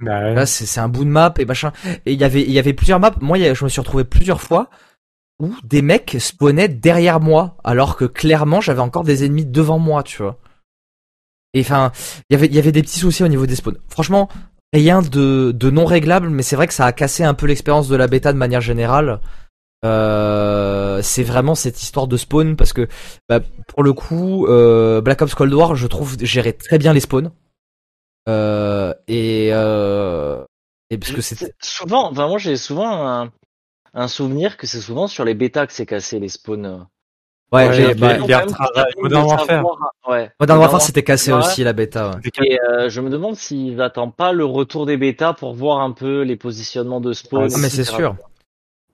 Bah 0.00 0.30
Là, 0.32 0.46
c'est 0.46 0.80
un 0.80 0.88
bout 0.88 1.04
de 1.04 1.10
map 1.10 1.34
et 1.38 1.44
machin. 1.44 1.72
Et 2.06 2.14
il 2.14 2.18
y 2.18 2.24
avait, 2.24 2.40
il 2.40 2.52
y 2.52 2.58
avait 2.58 2.72
plusieurs 2.72 3.00
maps. 3.00 3.12
Moi, 3.20 3.36
je 3.52 3.64
me 3.64 3.68
suis 3.68 3.82
retrouvé 3.82 4.04
plusieurs 4.04 4.40
fois 4.40 4.70
où 5.38 5.54
des 5.62 5.82
mecs 5.82 6.16
spawnaient 6.18 6.68
derrière 6.68 7.20
moi, 7.20 7.56
alors 7.64 7.96
que 7.96 8.06
clairement, 8.06 8.62
j'avais 8.62 8.80
encore 8.80 9.04
des 9.04 9.24
ennemis 9.24 9.44
devant 9.44 9.78
moi, 9.78 10.02
tu 10.02 10.22
vois. 10.22 10.38
Et 11.54 11.60
enfin, 11.60 11.92
il 12.28 12.34
y 12.34 12.36
avait, 12.36 12.46
il 12.46 12.54
y 12.54 12.58
avait 12.58 12.72
des 12.72 12.82
petits 12.82 12.98
soucis 12.98 13.24
au 13.24 13.28
niveau 13.28 13.46
des 13.46 13.56
spawns. 13.56 13.78
Franchement, 13.88 14.28
rien 14.72 15.02
de, 15.02 15.52
de 15.52 15.70
non 15.70 15.84
réglable, 15.84 16.28
mais 16.28 16.42
c'est 16.42 16.56
vrai 16.56 16.66
que 16.66 16.74
ça 16.74 16.86
a 16.86 16.92
cassé 16.92 17.24
un 17.24 17.34
peu 17.34 17.46
l'expérience 17.46 17.88
de 17.88 17.96
la 17.96 18.06
bêta 18.06 18.32
de 18.32 18.38
manière 18.38 18.60
générale. 18.60 19.20
Euh, 19.84 21.00
c'est 21.02 21.22
vraiment 21.22 21.54
cette 21.54 21.82
histoire 21.82 22.06
de 22.06 22.16
spawn 22.18 22.54
parce 22.54 22.72
que 22.74 22.86
bah, 23.28 23.40
pour 23.66 23.82
le 23.82 23.92
coup, 23.92 24.46
euh, 24.46 25.00
Black 25.00 25.22
Ops 25.22 25.34
Cold 25.34 25.54
War, 25.54 25.74
je 25.74 25.86
trouve 25.86 26.16
gérer 26.20 26.52
très 26.52 26.78
bien 26.78 26.92
les 26.92 27.00
spawns. 27.00 27.32
Euh, 28.28 28.92
et, 29.08 29.48
euh, 29.52 30.44
et 30.90 30.98
parce 30.98 31.12
que 31.12 31.22
c'est 31.22 31.54
souvent, 31.62 32.10
enfin 32.10 32.28
moi 32.28 32.38
j'ai 32.38 32.56
souvent 32.56 33.08
un, 33.08 33.32
un, 33.94 34.08
souvenir 34.08 34.58
que 34.58 34.66
c'est 34.66 34.82
souvent 34.82 35.06
sur 35.06 35.24
les 35.24 35.34
bêtas 35.34 35.66
que 35.66 35.72
c'est 35.72 35.86
cassé 35.86 36.20
les 36.20 36.28
spawns. 36.28 36.86
Ouais, 37.52 37.68
ouais 37.68 37.94
bah, 37.94 38.18
Modern 38.18 39.26
Warfare. 39.26 39.64
Ouais. 40.08 40.30
Modern 40.38 40.58
Warfare 40.60 40.82
c'était 40.82 41.02
cassé 41.02 41.32
aussi 41.32 41.64
la 41.64 41.72
bêta. 41.72 42.12
Ouais. 42.12 42.46
Et 42.46 42.60
euh, 42.60 42.88
je 42.88 43.00
me 43.00 43.10
demande 43.10 43.34
s'ils 43.36 43.80
attendent 43.80 44.14
pas 44.14 44.32
le 44.32 44.44
retour 44.44 44.86
des 44.86 44.96
bêtas 44.96 45.32
pour 45.32 45.54
voir 45.54 45.80
un 45.80 45.90
peu 45.90 46.22
les 46.22 46.36
positionnements 46.36 47.00
de 47.00 47.12
spawn. 47.12 47.50
Ah, 47.52 47.58
mais 47.58 47.68
c'est 47.68 47.84
sûr. 47.84 48.14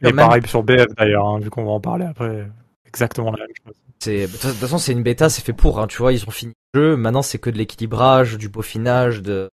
Et 0.03 0.13
pareil 0.13 0.43
sur 0.47 0.63
BF 0.63 0.87
d'ailleurs, 0.97 1.27
hein, 1.27 1.39
vu 1.39 1.51
qu'on 1.51 1.65
va 1.65 1.73
en 1.73 1.81
parler 1.81 2.07
après. 2.07 2.49
Exactement 2.87 3.33
la 3.33 3.39
même 3.39 3.49
chose. 3.67 3.77
De 4.05 4.27
toute 4.27 4.53
façon, 4.53 4.79
c'est 4.79 4.93
une 4.93 5.03
bêta, 5.03 5.29
c'est 5.29 5.43
fait 5.43 5.53
pour, 5.53 5.81
hein, 5.81 5.87
tu 5.87 5.99
vois, 5.99 6.13
ils 6.13 6.25
ont 6.27 6.31
fini 6.31 6.53
le 6.75 6.81
jeu, 6.81 6.97
maintenant 6.97 7.23
c'est 7.23 7.39
que 7.39 7.51
de 7.51 7.57
l'équilibrage, 7.59 8.37
du 8.37 8.51
peaufinage, 8.51 9.23
de, 9.23 9.51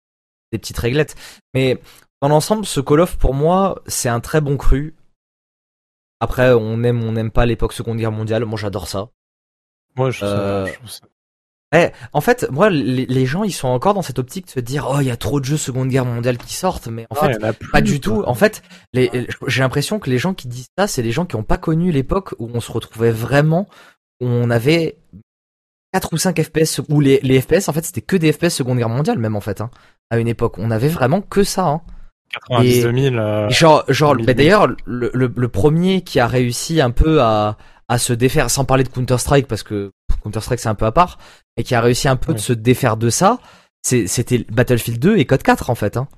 des 0.52 0.58
petites 0.58 0.78
réglettes. 0.78 1.14
Mais, 1.54 1.78
dans 2.20 2.28
l'ensemble, 2.28 2.66
ce 2.66 2.80
Call 2.80 3.00
of, 3.00 3.18
pour 3.18 3.34
moi, 3.34 3.82
c'est 3.86 4.08
un 4.08 4.20
très 4.20 4.40
bon 4.40 4.56
cru. 4.56 4.94
Après, 6.22 6.52
on 6.52 6.84
aime, 6.84 7.02
on 7.02 7.10
n'aime 7.10 7.32
pas 7.32 7.46
l'époque 7.46 7.72
Seconde 7.72 7.98
Guerre 7.98 8.12
mondiale, 8.12 8.44
moi 8.44 8.56
j'adore 8.56 8.86
ça. 8.86 9.08
Moi, 9.96 10.12
je, 10.12 10.24
euh... 10.24 10.68
Eh, 11.74 11.88
en 12.12 12.20
fait, 12.20 12.48
moi, 12.48 12.70
les, 12.70 13.26
gens, 13.26 13.42
ils 13.42 13.50
sont 13.50 13.66
encore 13.66 13.92
dans 13.94 14.02
cette 14.02 14.20
optique 14.20 14.46
de 14.46 14.50
se 14.52 14.60
dire, 14.60 14.86
oh, 14.88 15.00
il 15.00 15.08
y 15.08 15.10
a 15.10 15.16
trop 15.16 15.40
de 15.40 15.44
jeux 15.44 15.56
Seconde 15.56 15.88
Guerre 15.88 16.04
mondiale 16.04 16.38
qui 16.38 16.54
sortent, 16.54 16.86
mais 16.86 17.08
en 17.10 17.16
fait, 17.16 17.40
pas 17.72 17.80
du 17.80 17.98
tout. 17.98 18.22
En 18.24 18.34
fait, 18.34 18.62
j'ai 18.94 19.62
l'impression 19.62 19.98
que 19.98 20.10
les 20.10 20.18
gens 20.18 20.32
qui 20.32 20.46
disent 20.46 20.68
ça, 20.78 20.86
c'est 20.86 21.02
les 21.02 21.10
gens 21.10 21.26
qui 21.26 21.36
n'ont 21.36 21.42
pas 21.42 21.58
connu 21.58 21.90
l'époque 21.90 22.36
où 22.38 22.48
on 22.54 22.60
se 22.60 22.70
retrouvait 22.70 23.10
vraiment, 23.10 23.66
où 24.20 24.26
on 24.26 24.48
avait 24.48 24.98
4 25.92 26.12
ou 26.12 26.18
5 26.18 26.40
FPS, 26.40 26.82
où 26.88 27.00
les, 27.00 27.18
les 27.24 27.40
FPS, 27.40 27.68
en 27.68 27.72
fait, 27.72 27.84
c'était 27.84 28.00
que 28.00 28.14
des 28.16 28.32
FPS 28.32 28.50
Seconde 28.50 28.78
Guerre 28.78 28.88
mondiale, 28.88 29.18
même 29.18 29.34
en 29.34 29.40
fait, 29.40 29.60
hein, 29.60 29.70
à 30.08 30.18
une 30.18 30.28
époque. 30.28 30.54
On 30.58 30.70
avait 30.70 30.88
vraiment 30.88 31.20
que 31.20 31.42
ça. 31.42 31.66
Hein. 31.66 31.82
90 32.32 32.82
2000. 32.82 33.18
Euh, 33.18 33.48
genre, 33.50 33.84
genre, 33.88 34.16
d'ailleurs, 34.16 34.68
le, 34.84 35.10
le, 35.12 35.32
le, 35.34 35.48
premier 35.48 36.02
qui 36.02 36.20
a 36.20 36.26
réussi 36.26 36.80
un 36.80 36.90
peu 36.90 37.20
à, 37.20 37.56
à 37.88 37.98
se 37.98 38.12
défaire, 38.12 38.50
sans 38.50 38.64
parler 38.64 38.84
de 38.84 38.88
Counter 38.88 39.18
Strike 39.18 39.46
parce 39.46 39.62
que 39.62 39.92
Counter 40.22 40.40
Strike 40.40 40.60
c'est 40.60 40.68
un 40.68 40.74
peu 40.74 40.86
à 40.86 40.92
part, 40.92 41.18
et 41.56 41.64
qui 41.64 41.74
a 41.74 41.80
réussi 41.80 42.08
un 42.08 42.16
peu 42.16 42.32
de 42.32 42.38
se 42.38 42.52
défaire 42.52 42.96
de 42.96 43.10
ça, 43.10 43.38
c'était 43.82 44.46
Battlefield 44.50 44.98
2 45.00 45.16
et 45.18 45.24
Code 45.24 45.42
4 45.42 45.70
en 45.70 45.74
fait. 45.74 45.96
Hein. 45.96 46.08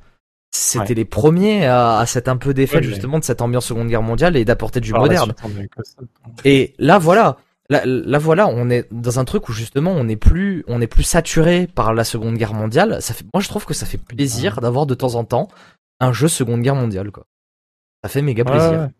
C'était 0.55 0.95
les 0.95 1.05
premiers 1.05 1.67
à, 1.67 1.99
à 1.99 2.07
s'être 2.07 2.29
un 2.29 2.37
peu 2.37 2.55
défaite 2.55 2.85
justement 2.85 3.19
de 3.19 3.25
cette 3.25 3.43
ambiance 3.43 3.67
Seconde 3.67 3.89
Guerre 3.89 4.03
mondiale 4.03 4.37
et 4.37 4.45
d'apporter 4.45 4.81
du 4.81 4.93
moderne. 4.93 5.35
et 6.45 6.75
là 6.79 6.99
voilà, 6.99 7.39
là, 7.71 8.19
voilà, 8.19 8.47
on 8.47 8.71
est 8.71 8.87
dans 8.93 9.19
un 9.19 9.25
truc 9.25 9.49
où 9.49 9.53
justement 9.53 9.91
on 9.91 10.07
est 10.09 10.17
plus 10.17 10.65
on 10.69 10.81
est 10.81 10.87
plus 10.87 11.03
saturé 11.03 11.67
par 11.67 11.93
la 11.93 12.05
Seconde 12.05 12.37
Guerre 12.37 12.55
mondiale. 12.55 12.99
Ça 13.01 13.15
fait, 13.15 13.25
moi 13.35 13.41
je 13.41 13.49
trouve 13.49 13.65
que 13.65 13.75
ça 13.75 13.87
fait 13.87 13.99
plaisir 13.99 14.61
d'avoir 14.61 14.87
de 14.87 14.95
temps 14.95 15.17
en 15.17 15.25
temps 15.25 15.49
un 16.01 16.13
jeu 16.13 16.29
Seconde 16.29 16.63
Guerre 16.63 16.75
mondiale 16.75 17.11
quoi. 17.11 17.27
Ça 18.03 18.09
fait 18.09 18.23
méga 18.23 18.45
plaisir. 18.45 18.91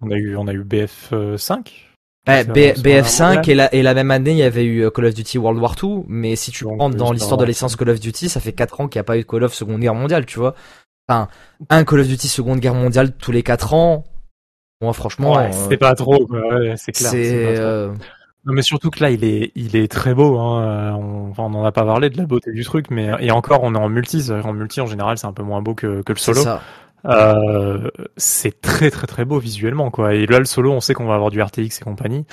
On 0.00 0.10
a 0.10 0.16
eu 0.16 0.36
on 0.36 0.46
a 0.46 0.52
eu 0.52 0.64
BF 0.64 1.12
5 1.36 1.88
BF5 2.26 3.48
et 3.48 3.54
la, 3.54 3.74
et 3.74 3.82
la 3.82 3.94
même 3.94 4.10
année 4.10 4.32
il 4.32 4.36
y 4.36 4.42
avait 4.42 4.64
eu 4.64 4.84
euh, 4.84 4.90
Call 4.90 5.06
of 5.06 5.14
Duty 5.14 5.38
World 5.38 5.60
War 5.60 5.74
2 5.74 6.04
mais 6.08 6.36
si 6.36 6.50
tu 6.50 6.64
prends 6.64 6.90
dans 6.90 7.12
l'histoire 7.12 7.38
de 7.38 7.44
l'essence 7.44 7.76
Call 7.76 7.90
of 7.90 8.00
Duty 8.00 8.28
ça 8.28 8.40
fait 8.40 8.52
4 8.52 8.80
ans 8.80 8.88
qu'il 8.88 8.98
n'y 8.98 9.00
a 9.00 9.04
pas 9.04 9.16
eu 9.16 9.22
de 9.22 9.26
Call 9.26 9.44
of 9.44 9.54
Seconde 9.54 9.80
Guerre 9.80 9.94
mondiale 9.94 10.26
tu 10.26 10.38
vois 10.38 10.54
enfin 11.08 11.28
un 11.70 11.84
Call 11.84 12.00
of 12.00 12.08
Duty 12.08 12.28
Seconde 12.28 12.60
Guerre 12.60 12.74
mondiale 12.74 13.12
tous 13.12 13.32
les 13.32 13.42
4 13.42 13.74
ans 13.74 14.04
moi 14.80 14.92
franchement 14.92 15.36
ouais, 15.36 15.46
euh, 15.46 15.66
c'est 15.68 15.76
pas 15.76 15.94
trop 15.94 16.26
quoi. 16.26 16.40
c'est 16.76 16.92
clair 16.92 17.12
euh, 17.14 17.94
non 18.48 18.54
mais 18.54 18.62
surtout 18.62 18.90
que 18.90 19.00
là 19.00 19.10
il 19.10 19.24
est 19.24 19.52
il 19.54 19.76
est 19.76 19.86
très 19.86 20.14
beau 20.14 20.38
hein. 20.38 20.96
on, 20.98 21.32
on 21.36 21.54
en 21.54 21.64
a 21.64 21.70
pas 21.70 21.84
parlé 21.84 22.10
de 22.10 22.18
la 22.18 22.26
beauté 22.26 22.50
du 22.50 22.64
truc 22.64 22.86
mais 22.90 23.10
et 23.20 23.30
encore 23.30 23.60
on 23.62 23.74
est 23.74 23.78
en 23.78 23.88
multi 23.88 24.30
en 24.32 24.52
multi 24.52 24.80
en 24.80 24.86
général 24.86 25.18
c'est 25.18 25.26
un 25.26 25.32
peu 25.32 25.44
moins 25.44 25.62
beau 25.62 25.74
que, 25.74 26.02
que 26.02 26.12
le 26.12 26.18
solo. 26.18 26.42
Euh, 27.06 27.90
c'est 28.16 28.60
très 28.60 28.90
très 28.90 29.06
très 29.06 29.24
beau 29.24 29.38
visuellement 29.38 29.90
quoi. 29.90 30.14
Et 30.14 30.26
là 30.26 30.38
le 30.38 30.44
solo, 30.44 30.72
on 30.72 30.80
sait 30.80 30.94
qu'on 30.94 31.06
va 31.06 31.14
avoir 31.14 31.30
du 31.30 31.40
RTX 31.40 31.80
et 31.80 31.84
compagnie. 31.84 32.24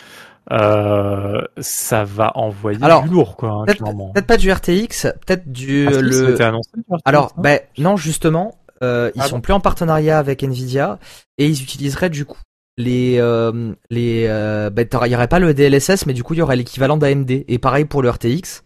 Euh, 0.51 1.41
ça 1.59 2.03
va 2.03 2.31
envoyer 2.35 2.79
du 2.79 3.09
lourd 3.09 3.35
quoi. 3.35 3.49
Hein, 3.49 3.65
peut-être 3.65 4.27
pas 4.27 4.37
du 4.37 4.51
RTX, 4.51 5.07
peut-être 5.25 5.51
du 5.51 5.87
ah, 5.87 6.01
le. 6.01 6.41
Annoncé, 6.41 6.71
Alors 7.03 7.33
hein 7.37 7.41
ben 7.41 7.59
non 7.77 7.97
justement, 7.97 8.55
euh, 8.83 9.11
ils 9.15 9.21
ah 9.21 9.27
sont 9.27 9.41
plus 9.41 9.53
en 9.53 9.59
partenariat 9.59 10.19
avec 10.19 10.43
Nvidia 10.43 10.99
et 11.37 11.47
ils 11.47 11.61
utiliseraient 11.61 12.09
du 12.09 12.25
coup 12.25 12.39
les 12.77 13.17
euh, 13.19 13.73
les 13.89 14.25
euh, 14.27 14.69
ben, 14.69 14.87
il 15.05 15.11
y 15.11 15.15
aurait 15.15 15.27
pas 15.27 15.39
le 15.39 15.53
DLSS 15.53 16.05
mais 16.05 16.13
du 16.13 16.23
coup 16.23 16.33
il 16.33 16.37
y 16.37 16.41
aurait 16.41 16.57
l'équivalent 16.57 16.97
d'AMD 16.97 17.45
et 17.47 17.57
pareil 17.57 17.85
pour 17.85 18.01
le 18.01 18.09
RTX 18.09 18.63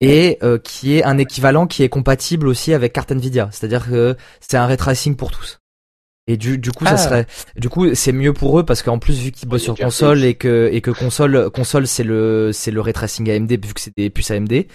et 0.00 0.38
euh, 0.42 0.58
qui 0.58 0.96
est 0.96 1.04
un 1.04 1.18
équivalent 1.18 1.66
qui 1.66 1.82
est 1.82 1.88
compatible 1.88 2.48
aussi 2.48 2.74
avec 2.74 2.92
carte 2.92 3.12
Nvidia. 3.12 3.48
C'est-à-dire 3.52 3.88
que 3.88 4.16
c'est 4.40 4.56
un 4.56 4.66
ray 4.66 4.76
tracing 4.76 5.16
pour 5.16 5.30
tous. 5.30 5.58
Et 6.26 6.36
du, 6.36 6.58
du 6.58 6.72
coup, 6.72 6.84
ça 6.86 6.92
ah. 6.92 6.96
serait, 6.96 7.26
du 7.56 7.68
coup, 7.68 7.94
c'est 7.94 8.12
mieux 8.12 8.32
pour 8.32 8.58
eux 8.58 8.64
parce 8.64 8.82
qu'en 8.82 8.98
plus, 8.98 9.18
vu 9.18 9.30
qu'ils 9.30 9.48
bossent 9.48 9.62
sur 9.62 9.76
console 9.76 10.24
et 10.24 10.34
que, 10.34 10.70
et 10.72 10.80
que 10.80 10.90
console, 10.90 11.50
console, 11.50 11.86
c'est 11.86 12.04
le, 12.04 12.50
c'est 12.52 12.70
le 12.70 12.80
ray 12.80 12.94
tracing 12.94 13.30
AMD 13.30 13.50
vu 13.50 13.74
que 13.74 13.80
c'est 13.80 13.92
des 13.96 14.08
puces 14.08 14.30
AMD, 14.30 14.66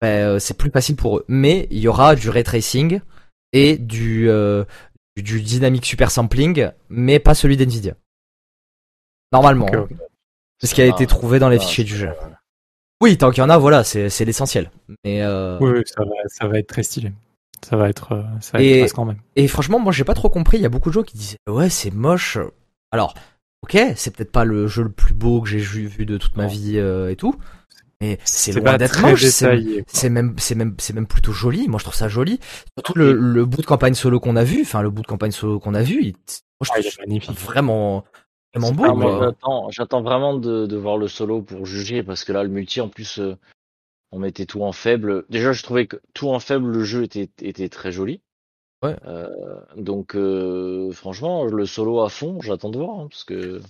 ben, 0.00 0.06
euh, 0.06 0.38
c'est 0.40 0.56
plus 0.56 0.70
facile 0.70 0.96
pour 0.96 1.18
eux. 1.18 1.24
Mais 1.28 1.68
il 1.70 1.78
y 1.78 1.88
aura 1.88 2.16
du 2.16 2.30
ray 2.30 2.42
tracing 2.42 3.00
et 3.52 3.78
du, 3.78 4.28
euh, 4.28 4.64
du 5.16 5.40
dynamic 5.40 5.86
super 5.86 6.10
sampling, 6.10 6.68
mais 6.88 7.20
pas 7.20 7.34
celui 7.34 7.56
d'Nvidia. 7.56 7.94
Normalement. 9.32 9.66
Okay, 9.66 9.94
Ce 10.62 10.74
qui 10.74 10.82
a 10.82 10.86
été 10.86 11.06
trouvé 11.06 11.38
dans 11.38 11.48
les 11.48 11.58
fichiers 11.58 11.84
du 11.84 11.96
jeu. 11.96 12.10
Oui, 13.00 13.16
tant 13.16 13.30
qu'il 13.30 13.42
y 13.42 13.46
en 13.46 13.50
a, 13.50 13.58
voilà, 13.58 13.84
c'est 13.84 14.24
l'essentiel. 14.24 14.70
Mais 15.04 15.22
euh... 15.22 15.58
oui, 15.60 15.82
ça, 15.86 16.02
va, 16.02 16.10
ça 16.26 16.48
va 16.48 16.58
être 16.58 16.66
très 16.66 16.82
stylé. 16.82 17.12
Ça 17.64 17.76
va 17.76 17.88
être, 17.88 18.12
euh, 18.12 18.22
ça 18.40 18.58
va 18.58 18.64
et, 18.64 18.80
être 18.80 18.94
quand 18.94 19.04
même. 19.04 19.18
Et 19.36 19.48
franchement, 19.48 19.78
moi, 19.78 19.92
j'ai 19.92 20.04
pas 20.04 20.14
trop 20.14 20.30
compris. 20.30 20.58
Il 20.58 20.62
y 20.62 20.66
a 20.66 20.68
beaucoup 20.68 20.90
de 20.90 20.94
gens 20.94 21.02
qui 21.02 21.16
disaient 21.16 21.38
ouais, 21.48 21.68
c'est 21.68 21.90
moche. 21.90 22.38
Alors, 22.92 23.14
ok, 23.62 23.76
c'est 23.96 24.14
peut-être 24.14 24.32
pas 24.32 24.44
le 24.44 24.66
jeu 24.66 24.84
le 24.84 24.90
plus 24.90 25.14
beau 25.14 25.40
que 25.40 25.48
j'ai 25.48 25.58
vu 25.58 26.06
de 26.06 26.16
toute 26.18 26.36
ma 26.36 26.46
vie 26.46 26.78
euh, 26.78 27.10
et 27.10 27.16
tout, 27.16 27.34
mais 28.00 28.18
c'est 28.24 28.52
loin 28.52 28.76
d'être 28.76 29.00
moche. 29.00 29.24
C'est 29.26 30.08
même, 30.08 30.34
c'est 30.38 30.54
même, 30.54 30.74
c'est 30.78 30.94
même 30.94 31.06
plutôt 31.06 31.32
joli. 31.32 31.68
Moi, 31.68 31.78
je 31.78 31.84
trouve 31.84 31.96
ça 31.96 32.08
joli. 32.08 32.38
Surtout 32.76 32.96
le, 32.96 33.12
le 33.12 33.44
bout 33.44 33.60
de 33.60 33.66
campagne 33.66 33.94
solo 33.94 34.20
qu'on 34.20 34.36
a 34.36 34.44
vu. 34.44 34.62
Enfin, 34.62 34.82
le 34.82 34.90
bout 34.90 35.02
de 35.02 35.08
campagne 35.08 35.32
solo 35.32 35.58
qu'on 35.58 35.74
a 35.74 35.82
vu. 35.82 36.02
Il, 36.02 36.12
moi, 36.12 36.62
je 36.62 36.70
ah, 36.74 36.80
trouve 36.80 36.92
magnifique. 37.00 37.38
Vraiment, 37.38 38.04
J'attends 38.54 40.02
vraiment 40.02 40.34
de, 40.34 40.66
de, 40.66 40.76
voir 40.76 40.96
le 40.96 41.08
solo 41.08 41.42
pour 41.42 41.66
juger 41.66 42.02
parce 42.02 42.24
que 42.24 42.32
là, 42.32 42.42
le 42.42 42.48
multi, 42.48 42.80
en 42.80 42.88
plus, 42.88 43.18
euh, 43.18 43.36
on 44.12 44.18
mettait 44.18 44.46
tout 44.46 44.62
en 44.62 44.72
faible. 44.72 45.24
Déjà, 45.28 45.52
je 45.52 45.62
trouvais 45.62 45.86
que 45.86 46.00
tout 46.14 46.30
en 46.30 46.38
faible, 46.40 46.70
le 46.70 46.84
jeu 46.84 47.02
était, 47.02 47.28
était 47.40 47.68
très 47.68 47.92
joli. 47.92 48.20
Ouais. 48.82 48.96
Euh, 49.06 49.28
donc, 49.76 50.14
euh, 50.14 50.92
franchement, 50.92 51.44
le 51.44 51.66
solo 51.66 52.00
à 52.00 52.08
fond, 52.08 52.40
j'attends 52.40 52.70
de 52.70 52.78
voir 52.78 53.00
hein, 53.00 53.08
parce 53.10 53.24
que. 53.24 53.60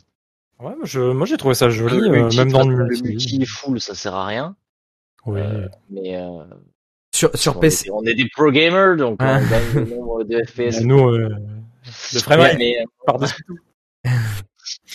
Ouais, 0.61 0.75
je, 0.83 1.01
moi 1.01 1.25
j'ai 1.25 1.37
trouvé 1.37 1.55
ça 1.55 1.71
joli, 1.71 1.97
euh, 1.97 2.31
même 2.37 2.51
dans 2.51 2.67
le 2.67 2.85
multi. 2.85 3.03
Le 3.03 3.09
multi 3.11 3.47
full, 3.47 3.81
ça 3.81 3.95
sert 3.95 4.15
à 4.15 4.27
rien. 4.27 4.57
Ouais. 5.25 5.45
mais 5.91 6.19
sur, 7.19 7.37
sur 7.37 7.59
PC. 7.59 7.91
On 7.91 8.05
est, 8.05 8.15
des 8.15 8.29
pro 8.29 8.51
gamers, 8.51 8.97
donc 8.97 9.19
on 9.21 9.25
gagne 9.25 9.75
le 9.75 9.85
nombre 9.87 10.25
de 10.25 10.43
FPS. 10.45 10.81
nous, 10.85 11.09
euh, 11.09 11.31
de 12.15 12.19
frame 12.21 12.57
mais, 12.59 12.77
par-dessus 13.07 13.43
tout. 13.47 13.59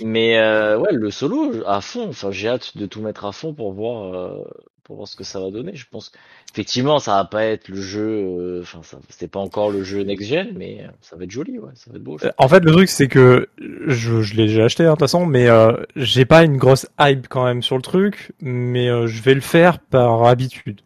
Mais 0.03 0.37
euh, 0.37 0.77
ouais, 0.77 0.91
le 0.91 1.11
solo 1.11 1.63
à 1.65 1.81
fond. 1.81 2.09
Enfin, 2.09 2.31
j'ai 2.31 2.49
hâte 2.49 2.77
de 2.77 2.85
tout 2.85 3.01
mettre 3.01 3.25
à 3.25 3.31
fond 3.31 3.53
pour 3.53 3.73
voir 3.73 4.13
euh, 4.13 4.43
pour 4.83 4.97
voir 4.97 5.07
ce 5.07 5.15
que 5.15 5.23
ça 5.23 5.39
va 5.39 5.51
donner. 5.51 5.75
Je 5.75 5.85
pense 5.89 6.11
effectivement, 6.51 6.99
ça 6.99 7.15
va 7.15 7.25
pas 7.25 7.45
être 7.45 7.69
le 7.69 7.81
jeu. 7.81 8.01
Euh, 8.01 8.61
enfin, 8.61 8.81
ça 8.83 8.97
c'est 9.09 9.29
pas 9.29 9.39
encore 9.39 9.71
le 9.71 9.83
jeu 9.83 10.03
next 10.03 10.27
gen, 10.27 10.53
mais 10.55 10.85
ça 11.01 11.15
va 11.15 11.23
être 11.23 11.31
joli. 11.31 11.59
Ouais, 11.59 11.71
ça 11.75 11.91
va 11.91 11.97
être 11.97 12.03
beau. 12.03 12.17
En 12.37 12.47
fait, 12.47 12.63
le 12.63 12.71
truc 12.71 12.89
c'est 12.89 13.07
que 13.07 13.49
je, 13.57 14.21
je 14.21 14.35
l'ai 14.35 14.47
déjà 14.47 14.65
acheté 14.65 14.83
hein, 14.83 14.87
de 14.87 14.91
toute 14.91 15.01
façon, 15.01 15.25
mais 15.25 15.47
j'ai 15.95 16.25
pas 16.25 16.43
une 16.43 16.57
grosse 16.57 16.87
hype 16.99 17.27
quand 17.27 17.45
même 17.45 17.61
sur 17.61 17.75
le 17.75 17.81
truc, 17.83 18.33
mais 18.41 18.87
je 19.07 19.21
vais 19.21 19.35
le 19.35 19.41
faire 19.41 19.79
par 19.79 20.25
habitude. 20.25 20.81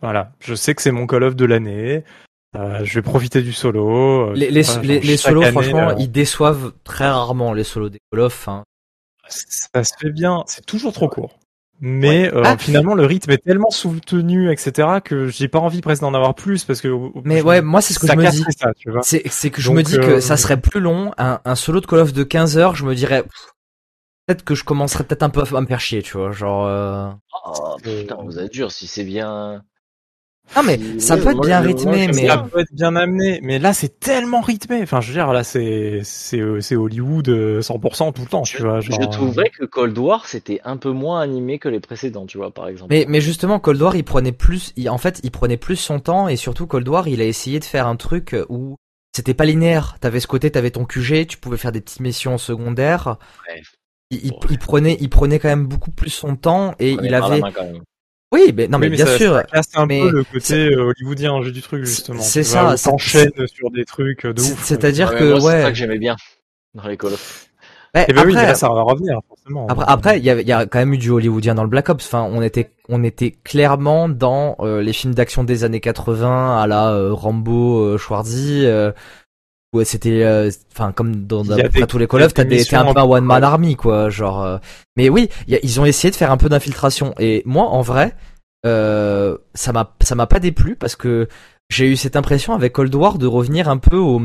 Voilà, 0.00 0.32
je 0.40 0.56
sais 0.56 0.74
que 0.74 0.82
c'est 0.82 0.90
mon 0.90 1.06
Call 1.06 1.22
of 1.22 1.36
de 1.36 1.44
l'année. 1.44 2.02
Euh, 2.54 2.84
je 2.84 2.94
vais 2.94 3.02
profiter 3.02 3.40
du 3.40 3.52
solo. 3.52 4.30
Euh, 4.30 4.34
les, 4.34 4.50
les, 4.50 5.00
les, 5.00 5.16
solos, 5.16 5.42
franchement, 5.42 5.90
euh, 5.90 5.94
ils 5.98 6.10
déçoivent 6.10 6.72
très 6.84 7.08
rarement 7.08 7.54
les 7.54 7.64
solos 7.64 7.88
des 7.88 8.00
Call 8.10 8.20
of. 8.20 8.46
Hein. 8.46 8.64
Ça 9.28 9.84
se 9.84 9.94
fait 9.98 10.10
bien. 10.10 10.44
C'est 10.46 10.66
toujours 10.66 10.92
trop 10.92 11.08
court. 11.08 11.38
Mais 11.80 12.30
ah. 12.44 12.56
finalement, 12.58 12.94
le 12.94 13.06
rythme 13.06 13.30
est 13.32 13.42
tellement 13.42 13.70
soutenu, 13.70 14.52
etc., 14.52 15.00
que 15.02 15.26
j'ai 15.28 15.48
pas 15.48 15.58
envie 15.58 15.80
presque 15.80 16.02
d'en 16.02 16.14
avoir 16.14 16.34
plus 16.34 16.64
parce 16.64 16.80
que. 16.80 16.88
Mais 17.24 17.40
ouais, 17.40 17.62
moi 17.62 17.80
c'est 17.80 17.94
ce 17.94 17.98
que 17.98 18.06
je 18.06 18.12
me 18.12 18.30
dis. 18.30 18.44
C'est 19.02 19.50
que 19.50 19.62
je 19.62 19.70
me 19.72 19.82
dis 19.82 19.96
que 19.96 20.20
ça 20.20 20.36
serait 20.36 20.60
plus 20.60 20.80
long. 20.80 21.12
Un, 21.16 21.40
un, 21.44 21.54
solo 21.54 21.80
de 21.80 21.86
Call 21.86 22.00
of 22.00 22.12
de 22.12 22.22
15 22.22 22.58
heures, 22.58 22.76
je 22.76 22.84
me 22.84 22.94
dirais 22.94 23.24
peut-être 24.26 24.44
que 24.44 24.54
je 24.54 24.62
commencerais 24.62 25.04
peut-être 25.04 25.22
un 25.22 25.30
peu 25.30 25.40
à 25.40 25.60
me 25.60 25.66
faire 25.66 25.80
chier, 25.80 26.02
tu 26.02 26.18
vois, 26.18 26.32
genre. 26.32 27.16
Oh, 27.46 27.76
putain, 27.82 28.16
vous 28.22 28.38
êtes 28.38 28.52
dur 28.52 28.70
si 28.70 28.86
c'est 28.86 29.04
bien. 29.04 29.64
Non 30.56 30.62
mais 30.62 31.00
ça 31.00 31.16
peut 31.16 31.30
être 31.30 31.40
bien 31.40 31.60
rythmé, 31.60 32.08
mais 32.08 32.26
ça 32.26 32.38
peut 32.38 32.60
être 32.60 32.72
bien 32.72 32.94
amené. 32.94 33.40
Mais 33.42 33.58
là, 33.58 33.72
c'est 33.72 33.98
tellement 34.00 34.40
rythmé. 34.40 34.82
Enfin, 34.82 35.00
je 35.00 35.08
veux 35.08 35.14
dire, 35.14 35.32
là, 35.32 35.44
c'est 35.44 36.00
c'est 36.04 36.40
euh, 36.40 36.60
c'est 36.60 36.76
Hollywood 36.76 37.28
100% 37.28 38.08
euh, 38.08 38.12
tout 38.12 38.22
le 38.22 38.28
temps. 38.28 38.44
Je, 38.44 38.56
tu 38.56 38.62
vois. 38.62 38.80
Genre... 38.80 39.00
Je 39.00 39.06
trouvais 39.08 39.48
que 39.48 39.64
Cold 39.64 39.96
War 39.96 40.26
c'était 40.26 40.60
un 40.64 40.76
peu 40.76 40.90
moins 40.90 41.20
animé 41.20 41.58
que 41.58 41.68
les 41.68 41.80
précédents, 41.80 42.26
tu 42.26 42.36
vois, 42.36 42.50
par 42.50 42.68
exemple. 42.68 42.92
Mais 42.92 43.06
mais 43.08 43.20
justement, 43.20 43.60
Cold 43.60 43.80
War, 43.80 43.96
il 43.96 44.04
prenait 44.04 44.32
plus, 44.32 44.74
en 44.88 44.98
fait, 44.98 45.20
il 45.22 45.30
prenait 45.30 45.56
plus 45.56 45.76
son 45.76 46.00
temps 46.00 46.28
et 46.28 46.36
surtout 46.36 46.66
Cold 46.66 46.88
War, 46.88 47.08
il 47.08 47.22
a 47.22 47.24
essayé 47.24 47.58
de 47.58 47.64
faire 47.64 47.86
un 47.86 47.96
truc 47.96 48.36
où 48.50 48.76
c'était 49.14 49.34
pas 49.34 49.44
linéaire. 49.44 49.96
T'avais 50.00 50.20
ce 50.20 50.26
côté, 50.26 50.50
t'avais 50.50 50.70
ton 50.70 50.84
QG, 50.84 51.26
tu 51.26 51.38
pouvais 51.38 51.56
faire 51.56 51.72
des 51.72 51.80
petites 51.80 52.00
missions 52.00 52.36
secondaires. 52.36 53.16
Bref. 53.46 53.74
Il, 54.10 54.32
il, 54.50 54.58
prenait, 54.58 54.98
il 55.00 55.08
prenait 55.08 55.38
quand 55.38 55.48
même 55.48 55.66
beaucoup 55.66 55.90
plus 55.90 56.10
son 56.10 56.36
temps 56.36 56.74
et 56.78 56.92
il 57.02 57.14
avait, 57.14 57.40
oui, 58.32 58.52
mais 58.56 58.66
non, 58.66 58.78
mais, 58.78 58.88
bien 58.88 59.06
sûr. 59.06 59.34
Ça 59.34 59.42
casse 59.44 59.68
un 59.74 59.86
peu 59.86 60.10
le 60.10 60.24
côté 60.24 60.70
euh, 60.70 60.90
hollywoodien 60.90 61.42
jeu 61.42 61.52
du 61.52 61.62
truc 61.62 61.84
justement. 61.84 62.22
C'est 62.22 62.42
ça. 62.42 62.76
S'enchaîne 62.76 63.46
sur 63.46 63.70
des 63.70 63.84
trucs 63.84 64.26
de 64.26 64.40
ouf. 64.40 64.64
C'est-à-dire 64.64 65.14
que 65.14 65.34
ouais. 65.34 65.40
C'est 65.40 65.62
ça 65.62 65.70
que 65.70 65.76
j'aimais 65.76 65.98
bien 65.98 66.16
dans 66.74 66.88
les 66.88 66.96
Call 66.96 67.12
of. 67.12 67.48
Ouais, 67.94 68.06
eh 68.08 68.12
ben 68.14 68.20
après, 68.20 68.32
oui, 68.32 68.34
là, 68.34 68.54
ça 68.54 68.70
va 68.70 68.80
revenir 68.80 69.20
forcément. 69.28 69.66
Après, 69.66 69.84
après, 69.86 70.18
il 70.18 70.24
y 70.24 70.30
a, 70.30 70.40
y 70.40 70.52
a 70.52 70.64
quand 70.64 70.78
même 70.78 70.94
eu 70.94 70.98
du 70.98 71.10
hollywoodien 71.10 71.54
dans 71.54 71.62
le 71.62 71.68
Black 71.68 71.90
Ops. 71.90 72.06
Enfin, 72.06 72.26
on 72.32 72.40
était, 72.40 72.70
on 72.88 73.04
était 73.04 73.32
clairement 73.44 74.08
dans 74.08 74.56
euh, 74.60 74.80
les 74.80 74.94
films 74.94 75.14
d'action 75.14 75.44
des 75.44 75.64
années 75.64 75.80
80 75.80 76.58
à 76.58 76.66
la 76.66 76.92
euh, 76.92 77.12
Rambo, 77.12 77.80
euh, 77.80 77.98
Schwarzy. 77.98 78.66
Où 79.72 79.82
c'était, 79.84 80.50
enfin, 80.72 80.92
comme 80.92 81.26
dans 81.26 81.44
tous 81.88 81.98
les 81.98 82.06
Call 82.06 82.22
of, 82.22 82.34
t'as 82.34 82.44
des, 82.44 82.64
t'es 82.64 82.76
un 82.76 82.92
peu 82.92 83.00
un 83.00 83.04
one 83.04 83.24
man 83.24 83.42
army, 83.42 83.76
quoi, 83.76 84.10
genre. 84.10 84.60
mais 84.96 85.08
oui, 85.08 85.28
y 85.48 85.54
a, 85.54 85.58
ils 85.62 85.80
ont 85.80 85.84
essayé 85.84 86.10
de 86.10 86.16
faire 86.16 86.30
un 86.30 86.36
peu 86.36 86.48
d'infiltration. 86.48 87.14
Et 87.18 87.42
moi, 87.46 87.64
en 87.64 87.80
vrai, 87.80 88.14
euh, 88.64 89.36
ça 89.54 89.72
m'a 89.72 89.92
ça 90.02 90.14
m'a 90.14 90.26
pas 90.26 90.38
déplu 90.38 90.76
parce 90.76 90.94
que 90.94 91.28
j'ai 91.68 91.88
eu 91.88 91.96
cette 91.96 92.14
impression 92.14 92.54
avec 92.54 92.72
Cold 92.72 92.94
War 92.94 93.18
de 93.18 93.26
revenir 93.26 93.68
un 93.68 93.78
peu 93.78 93.96
au 93.96 94.22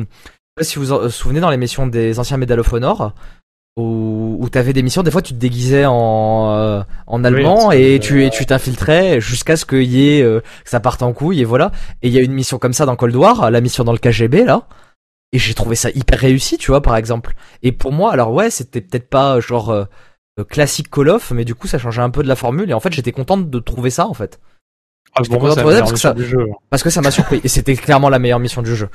si 0.62 0.78
vous 0.78 0.86
vous 0.86 1.10
souvenez 1.10 1.40
dans 1.40 1.50
l'émission 1.50 1.88
des 1.88 2.20
anciens 2.20 2.38
Medal 2.38 2.60
of 2.60 2.72
Honor 2.72 3.14
où, 3.78 4.38
où 4.40 4.50
t'avais 4.50 4.74
des 4.74 4.84
missions 4.84 5.02
des 5.02 5.10
fois 5.10 5.24
tu 5.24 5.34
te 5.34 5.40
déguisais 5.40 5.86
en 5.86 6.52
euh, 6.56 6.84
en 7.08 7.24
allemand 7.24 7.72
et 7.72 8.00
tu 8.00 8.26
et 8.26 8.30
tu 8.30 8.46
t'infiltrais 8.46 9.20
jusqu'à 9.22 9.56
ce 9.56 9.66
qu'il 9.66 9.84
y 9.84 10.18
ait 10.18 10.22
euh, 10.22 10.42
que 10.64 10.70
ça 10.70 10.80
parte 10.80 11.02
en 11.02 11.14
couille 11.14 11.42
et 11.42 11.46
voilà 11.46 11.72
et 12.04 12.08
il 12.08 12.14
y 12.14 12.20
a 12.20 12.22
une 12.22 12.34
mission 12.34 12.60
comme 12.60 12.74
ça 12.74 12.86
dans 12.86 12.96
Cold 12.96 13.16
War 13.16 13.50
la 13.50 13.62
mission 13.62 13.84
dans 13.84 13.92
le 13.92 13.98
KGB 13.98 14.44
là 14.44 14.68
et 15.34 15.40
j'ai 15.40 15.54
trouvé 15.54 15.76
ça 15.76 15.90
hyper 15.90 16.20
réussi 16.20 16.58
tu 16.58 16.72
vois 16.72 16.82
par 16.82 16.96
exemple 16.96 17.34
et 17.64 17.72
pour 17.72 17.92
moi 17.92 18.12
alors 18.14 18.32
ouais 18.32 18.50
c'était 18.50 18.82
peut-être 18.82 19.10
pas 19.10 19.40
genre 19.40 19.88
classique 20.50 20.90
Call 20.90 21.10
of, 21.10 21.32
mais 21.32 21.46
du 21.46 21.56
coup 21.56 21.68
ça 21.68 21.80
changeait 21.80 22.02
un 22.02 22.10
peu 22.10 22.24
de 22.24 22.28
la 22.28 22.36
formule 22.36 22.70
et 22.70 22.74
en 22.74 22.80
fait 22.80 22.94
j'étais 22.94 23.12
contente 23.12 23.50
de 23.50 23.60
trouver 23.60 23.90
ça 23.90 24.08
en 24.08 24.14
fait. 24.14 24.40
Ah, 25.16 25.22
moi, 25.32 25.56
ça 25.56 26.14
parce 26.70 26.84
que 26.84 26.90
ça 26.90 27.02
m'a 27.02 27.12
surpris 27.12 27.42
et 27.44 27.48
c'était 27.48 27.76
clairement 27.76 28.10
la 28.10 28.20
meilleure 28.20 28.40
mission 28.40 28.62
du 28.62 28.76
jeu. 28.76 28.90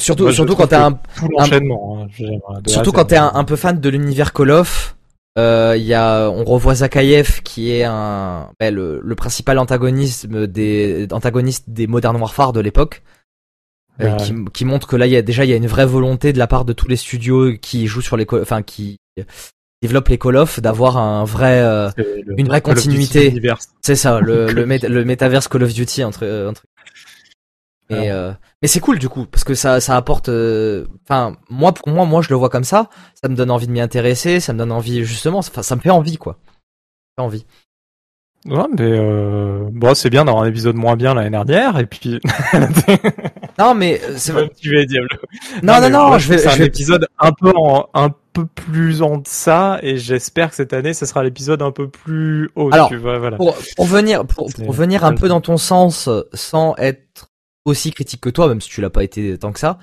Surtout, 0.00 0.22
Moi, 0.24 0.32
surtout 0.32 0.54
trouve 0.54 0.64
quand 0.64 0.68
t'es 0.68 0.76
un, 0.76 0.92
hein, 0.92 0.98
à 1.38 2.68
surtout 2.70 2.92
quand 2.92 3.04
t'es 3.06 3.16
un, 3.16 3.32
un 3.34 3.44
peu 3.44 3.56
fan 3.56 3.80
de 3.80 3.88
l'univers 3.88 4.32
Call 4.32 4.52
of. 4.52 4.96
euh, 5.38 5.74
Il 5.76 5.82
y 5.84 5.92
a, 5.92 6.30
on 6.30 6.44
revoit 6.44 6.76
Zakayev 6.76 7.42
qui 7.42 7.72
est 7.72 7.84
un, 7.84 8.50
ben, 8.60 8.72
le, 8.72 9.00
le 9.02 9.14
principal 9.14 9.58
antagonisme 9.58 10.46
des 10.46 11.08
antagoniste 11.10 11.64
des 11.68 11.86
Modern 11.86 12.16
Warfare 12.16 12.52
de 12.52 12.60
l'époque. 12.60 13.02
Euh, 14.00 14.16
qui, 14.16 14.34
qui 14.52 14.64
montre 14.64 14.86
que 14.86 14.96
là 14.96 15.06
il 15.06 15.12
y 15.12 15.16
a 15.16 15.22
déjà 15.22 15.44
il 15.44 15.50
y 15.50 15.52
a 15.52 15.56
une 15.56 15.66
vraie 15.66 15.86
volonté 15.86 16.32
de 16.32 16.38
la 16.38 16.46
part 16.46 16.64
de 16.64 16.72
tous 16.72 16.88
les 16.88 16.96
studios 16.96 17.56
qui 17.60 17.86
jouent 17.86 18.00
sur 18.00 18.16
les 18.16 18.26
enfin 18.32 18.62
qui 18.62 18.98
développent 19.82 20.08
les 20.08 20.18
Call 20.18 20.36
of 20.36 20.60
d'avoir 20.60 20.96
un 20.96 21.24
vrai 21.24 21.60
euh, 21.60 21.90
le 21.96 22.38
une 22.38 22.48
vraie 22.48 22.60
continuité. 22.60 23.34
C'est 23.82 23.96
ça 23.96 24.20
le 24.20 24.46
le, 24.52 24.64
le 24.64 25.04
métaverse 25.04 25.48
Call 25.48 25.62
of 25.62 25.72
Duty 25.72 26.04
entre 26.04 26.24
euh, 26.24 26.50
entre 26.50 26.64
et, 27.90 28.10
euh, 28.10 28.32
mais 28.60 28.68
c'est 28.68 28.80
cool 28.80 28.98
du 28.98 29.08
coup 29.08 29.24
parce 29.24 29.44
que 29.44 29.54
ça 29.54 29.80
ça 29.80 29.96
apporte 29.96 30.28
euh, 30.28 30.86
enfin 31.08 31.38
moi 31.48 31.72
pour 31.72 31.88
moi 31.88 32.04
moi 32.04 32.20
je 32.20 32.28
le 32.28 32.36
vois 32.36 32.50
comme 32.50 32.64
ça 32.64 32.90
ça 33.14 33.30
me 33.30 33.34
donne 33.34 33.50
envie 33.50 33.66
de 33.66 33.72
m'y 33.72 33.80
intéresser 33.80 34.40
ça 34.40 34.52
me 34.52 34.58
donne 34.58 34.72
envie 34.72 35.04
justement 35.06 35.38
enfin 35.38 35.62
ça 35.62 35.74
me 35.74 35.80
fait 35.80 35.88
envie 35.88 36.18
quoi 36.18 36.38
Ça 37.16 37.24
me 37.24 37.30
fait 37.30 37.36
envie 37.36 37.46
Ouais, 38.46 38.66
mais 38.78 38.84
euh, 38.84 39.68
bon, 39.72 39.94
c'est 39.94 40.10
bien 40.10 40.24
d'avoir 40.24 40.44
un 40.44 40.48
épisode 40.48 40.76
moins 40.76 40.96
bien 40.96 41.12
l'année 41.12 41.30
dernière, 41.30 41.78
et 41.78 41.86
puis. 41.86 42.20
non 43.58 43.74
mais 43.74 44.00
euh, 44.04 44.14
c'est 44.16 44.32
vrai 44.32 44.50
tu 44.60 44.74
vas 44.74 44.84
Diablo. 44.84 45.08
non 45.62 45.80
non 45.80 45.90
non, 45.90 46.18
je 46.18 46.28
vais 46.28 46.38
je 46.38 46.42
C'est 46.42 46.48
un 46.48 46.56
vais 46.56 46.66
épisode 46.66 47.06
un 47.18 47.32
peu 47.32 47.52
en, 47.56 47.88
un 47.94 48.10
peu 48.32 48.46
plus 48.46 49.02
en 49.02 49.18
deçà, 49.18 49.80
et 49.82 49.96
j'espère 49.96 50.50
que 50.50 50.56
cette 50.56 50.72
année, 50.72 50.94
ce 50.94 51.06
sera 51.06 51.24
l'épisode 51.24 51.60
un 51.62 51.72
peu 51.72 51.88
plus 51.88 52.50
haut. 52.54 52.70
Alors, 52.72 52.88
tu 52.88 52.96
vois, 52.96 53.18
voilà. 53.18 53.36
pour, 53.36 53.56
pour 53.76 53.86
venir 53.86 54.24
pour, 54.26 54.48
pour 54.52 54.72
venir 54.72 55.04
un 55.04 55.14
peu 55.14 55.28
dans 55.28 55.40
ton 55.40 55.56
sens 55.56 56.08
sans 56.34 56.74
être 56.76 57.30
aussi 57.64 57.90
critique 57.92 58.20
que 58.20 58.30
toi 58.30 58.48
même 58.48 58.60
si 58.60 58.68
tu 58.70 58.80
l'as 58.80 58.90
pas 58.90 59.02
été 59.04 59.36
tant 59.38 59.52
que 59.52 59.58
ça 59.60 59.78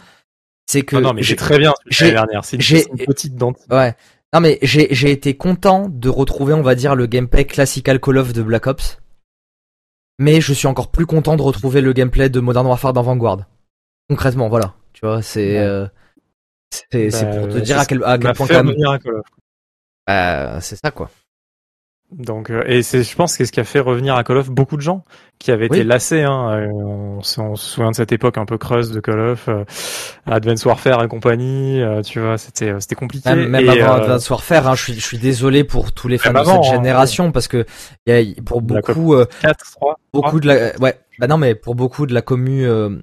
c'est 0.67 0.81
que 0.81 0.95
non, 0.95 1.01
non, 1.01 1.13
mais 1.13 1.21
j'ai- 1.21 1.35
très 1.35 1.59
bien 1.59 1.73
j'ai- 1.87 2.11
dernière. 2.11 2.43
C'est 2.43 2.57
une, 2.57 3.05
petite 3.05 3.35
dent. 3.35 3.53
Ouais. 3.69 3.93
Non 4.33 4.39
mais 4.39 4.57
j'ai 4.63 4.87
j'ai 4.91 5.11
été 5.11 5.37
content 5.37 5.87
de 5.89 6.09
retrouver 6.09 6.53
on 6.53 6.63
va 6.63 6.73
dire 6.75 6.95
le 6.95 7.05
gameplay 7.05 7.45
classical 7.45 7.99
Call 7.99 8.17
of 8.17 8.33
de 8.33 8.41
Black 8.41 8.65
Ops. 8.67 8.97
Mais 10.17 10.41
je 10.41 10.53
suis 10.53 10.67
encore 10.67 10.89
plus 10.91 11.05
content 11.05 11.35
de 11.35 11.41
retrouver 11.41 11.81
le 11.81 11.93
gameplay 11.93 12.29
de 12.29 12.39
Modern 12.39 12.65
Warfare 12.65 12.93
dans 12.93 13.03
Vanguard. 13.03 13.41
Concrètement, 14.09 14.49
voilà. 14.49 14.73
Tu 14.93 15.05
vois, 15.05 15.21
c'est 15.21 15.53
Ouais. 15.53 15.57
euh, 15.59 15.87
c'est 16.71 17.09
c'est 17.11 17.25
Bah, 17.25 17.37
pour 17.37 17.47
te 17.49 17.57
dire 17.59 17.79
à 17.79 17.85
quel 17.85 18.03
à 18.03 18.17
quel 18.17 18.33
point 18.33 18.47
quand 18.47 18.63
même 18.63 18.75
bah, 20.07 20.61
c'est 20.61 20.75
ça 20.75 20.91
quoi. 20.91 21.09
Donc, 22.11 22.51
euh, 22.51 22.63
et 22.67 22.83
c'est, 22.83 23.01
je 23.03 23.15
pense, 23.15 23.31
que 23.31 23.37
c'est 23.37 23.45
ce 23.47 23.51
qui 23.51 23.59
a 23.59 23.63
fait 23.63 23.79
revenir 23.79 24.15
à 24.15 24.23
Call 24.23 24.37
of 24.37 24.49
beaucoup 24.51 24.77
de 24.77 24.81
gens 24.81 25.03
qui 25.39 25.51
avaient 25.51 25.67
Oui. 25.69 25.77
été 25.79 25.83
lassés. 25.83 26.21
Hein, 26.21 26.51
euh, 26.51 26.67
on, 26.71 27.21
se 27.21 27.41
souvient 27.55 27.89
de 27.89 27.95
cette 27.95 28.11
époque 28.11 28.37
un 28.37 28.45
peu 28.45 28.57
creuse 28.59 28.91
de 28.91 28.99
Call 28.99 29.19
of, 29.19 29.49
euh, 29.49 29.65
Warfare 30.65 31.03
et 31.03 31.07
compagnie. 31.07 31.81
euh, 31.81 32.03
tu 32.03 32.19
vois, 32.19 32.37
c'était, 32.37 32.69
euh, 32.69 32.79
c'était 32.79 32.95
compliqué. 32.95 33.27
Même, 33.29 33.49
même 33.49 33.65
et, 33.65 33.69
avant 33.69 33.95
euh, 33.95 34.03
Advanced 34.03 34.29
Warfare, 34.29 34.67
hein, 34.67 34.75
je 34.75 34.83
suis 34.83 34.93
je 34.93 34.99
suis 35.05 35.17
désolé 35.17 35.63
pour 35.63 35.91
tous 35.93 36.07
les 36.07 36.19
fans 36.19 36.31
de 36.31 36.37
avant, 36.37 36.61
cette 36.63 36.71
hein. 36.73 36.75
génération 36.75 37.31
parce 37.31 37.47
que 37.47 37.65
y 38.05 38.11
a 38.11 38.41
pour 38.43 38.61
beaucoup 38.61 39.15
euh, 39.15 39.25
4, 39.41 39.71
3. 39.71 39.99
beaucoup 40.13 40.39
de 40.39 40.47
la 40.47 40.77
ouais 40.79 40.99
bah 41.17 41.27
non 41.27 41.37
mais 41.37 41.55
pour 41.55 41.73
beaucoup 41.75 42.05
de 42.05 42.13
la 42.13 42.21
commu 42.21 42.65
euh, 42.65 42.97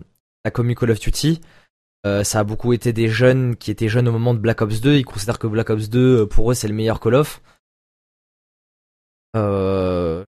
la 0.45 0.51
commu 0.51 0.75
Call 0.75 0.91
of 0.91 1.01
Duty. 1.01 1.41
Euh, 2.05 2.25
ça 2.25 2.41
a 2.41 2.45
beaucoup 2.45 2.73
été 2.73 2.93
des 2.93 3.09
jeunes 3.09 3.55
qui 3.57 3.71
étaient 3.71 3.89
jeunes 3.89 4.09
au 4.09 4.13
moment 4.13 4.35
de 4.35 4.41
Black 4.41 4.61
Ops 4.61 4.81
2 4.81 4.97
ils 4.97 5.05
considèrent 5.05 5.39
que 5.39 5.47
Black 5.47 5.71
Ops 5.71 5.89
2 5.89 6.23
euh, 6.23 6.27
pour 6.27 6.51
eux 6.51 6.55
c'est 6.55 6.67
le 6.67 6.75
meilleur 6.75 6.99
Call 6.99 7.15
of. 7.15 7.41
Euh, 9.37 10.25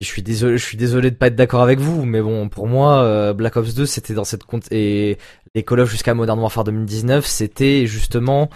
je 0.00 0.06
suis 0.06 0.22
désolé 0.22 0.58
je 0.58 0.64
suis 0.64 0.76
désolé 0.76 1.10
de 1.10 1.16
pas 1.16 1.26
être 1.26 1.34
d'accord 1.36 1.62
avec 1.62 1.78
vous 1.80 2.04
mais 2.04 2.22
bon 2.22 2.48
pour 2.48 2.66
moi 2.66 3.02
euh, 3.02 3.32
Black 3.32 3.56
Ops 3.56 3.74
2 3.74 3.84
c'était 3.84 4.14
dans 4.14 4.24
cette 4.24 4.44
compte 4.44 4.70
et 4.72 5.18
les 5.54 5.62
Call 5.64 5.80
of 5.80 5.90
jusqu'à 5.90 6.14
Modern 6.14 6.38
Warfare 6.38 6.64
2019 6.64 7.26
c'était 7.26 7.86
justement 7.86 8.48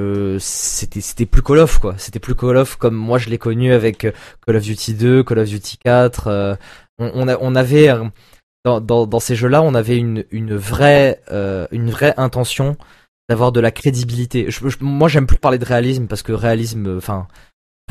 euh, 0.00 0.38
c'était 0.40 1.00
c'était 1.00 1.24
plus 1.26 1.42
Call 1.42 1.58
of 1.58 1.78
quoi. 1.78 1.94
C'était 1.98 2.18
plus 2.20 2.34
Call 2.34 2.56
of 2.56 2.76
comme 2.76 2.96
moi 2.96 3.18
je 3.18 3.28
l'ai 3.30 3.38
connu 3.38 3.72
avec 3.72 4.04
euh, 4.06 4.12
Call 4.46 4.56
of 4.56 4.62
Duty 4.64 4.94
2 4.94 5.22
Call 5.24 5.38
of 5.40 5.48
Duty 5.48 5.76
4 5.78 6.26
euh, 6.26 6.56
on, 6.98 7.28
a- 7.28 7.38
on 7.40 7.54
avait 7.54 7.88
dans, 8.66 8.80
dans, 8.80 9.06
dans 9.06 9.20
ces 9.20 9.36
jeux-là, 9.36 9.62
on 9.62 9.74
avait 9.74 9.96
une, 9.96 10.24
une 10.32 10.56
vraie 10.56 11.22
euh, 11.32 11.66
une 11.70 11.88
vraie 11.90 12.12
intention 12.16 12.76
d'avoir 13.30 13.52
de 13.52 13.60
la 13.60 13.70
crédibilité. 13.70 14.46
Je, 14.50 14.68
je- 14.68 14.76
moi, 14.80 15.08
j'aime 15.08 15.26
plus 15.26 15.38
parler 15.38 15.58
de 15.58 15.64
réalisme 15.64 16.06
parce 16.06 16.22
que 16.22 16.32
réalisme, 16.32 16.86
euh, 16.86 16.98
enfin, 16.98 17.26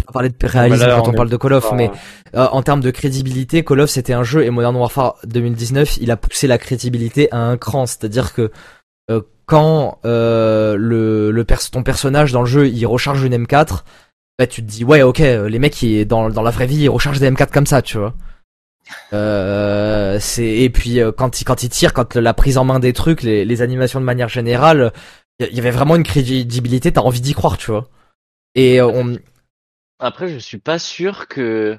pas 0.05 0.11
parler 0.11 0.29
de 0.29 0.35
réalisme 0.45 0.79
bah 0.81 0.87
là, 0.87 0.95
quand 0.97 1.09
on, 1.09 1.13
parle 1.13 1.29
de 1.29 1.37
Call 1.37 1.53
of, 1.53 1.69
pas- 1.69 1.75
mais 1.75 1.89
euh, 2.35 2.45
en 2.51 2.61
termes 2.61 2.81
de 2.81 2.91
crédibilité, 2.91 3.63
Call 3.63 3.79
of 3.79 3.89
c'était 3.89 4.13
un 4.13 4.23
jeu 4.23 4.43
et 4.43 4.49
Modern 4.49 4.75
Warfare 4.75 5.15
2019, 5.25 5.97
il 6.01 6.11
a 6.11 6.17
poussé 6.17 6.45
la 6.47 6.57
crédibilité 6.57 7.31
à 7.31 7.37
un 7.39 7.57
cran. 7.57 7.85
C'est-à-dire 7.85 8.33
que 8.33 8.51
euh, 9.09 9.21
quand 9.45 9.99
euh, 10.05 10.75
le, 10.77 11.31
le 11.31 11.43
pers- 11.45 11.69
ton 11.71 11.83
personnage 11.83 12.31
dans 12.33 12.41
le 12.41 12.47
jeu 12.47 12.67
il 12.67 12.85
recharge 12.85 13.23
une 13.23 13.33
M4, 13.45 13.83
bah 14.37 14.47
tu 14.47 14.61
te 14.61 14.69
dis 14.69 14.83
ouais 14.83 15.01
ok 15.03 15.19
les 15.19 15.59
mecs 15.59 15.81
ils, 15.81 16.05
dans 16.05 16.29
dans 16.29 16.41
la 16.41 16.51
vraie 16.51 16.65
vie 16.67 16.83
ils 16.83 16.89
rechargent 16.89 17.19
des 17.19 17.31
M4 17.31 17.51
comme 17.51 17.65
ça 17.67 17.81
tu 17.81 17.97
vois. 17.97 18.13
Euh, 19.13 20.19
c'est 20.19 20.45
et 20.45 20.69
puis 20.69 20.99
euh, 20.99 21.11
quand 21.11 21.41
il 21.41 21.45
quand 21.45 21.63
il 21.63 21.69
tire, 21.69 21.93
quand 21.93 22.15
la 22.15 22.33
prise 22.33 22.57
en 22.57 22.65
main 22.65 22.79
des 22.79 22.93
trucs, 22.93 23.23
les, 23.23 23.45
les 23.45 23.61
animations 23.61 23.99
de 23.99 24.05
manière 24.05 24.29
générale, 24.29 24.93
il 25.39 25.47
y, 25.47 25.55
y 25.55 25.59
avait 25.59 25.71
vraiment 25.71 25.95
une 25.95 26.03
crédibilité. 26.03 26.91
T'as 26.91 27.01
envie 27.01 27.21
d'y 27.21 27.33
croire, 27.33 27.57
tu 27.57 27.71
vois. 27.71 27.89
Et 28.55 28.79
euh, 28.81 28.87
on, 28.87 29.17
Après, 29.99 30.27
je 30.29 30.37
suis 30.37 30.57
pas 30.59 30.79
sûr 30.79 31.27
que 31.27 31.77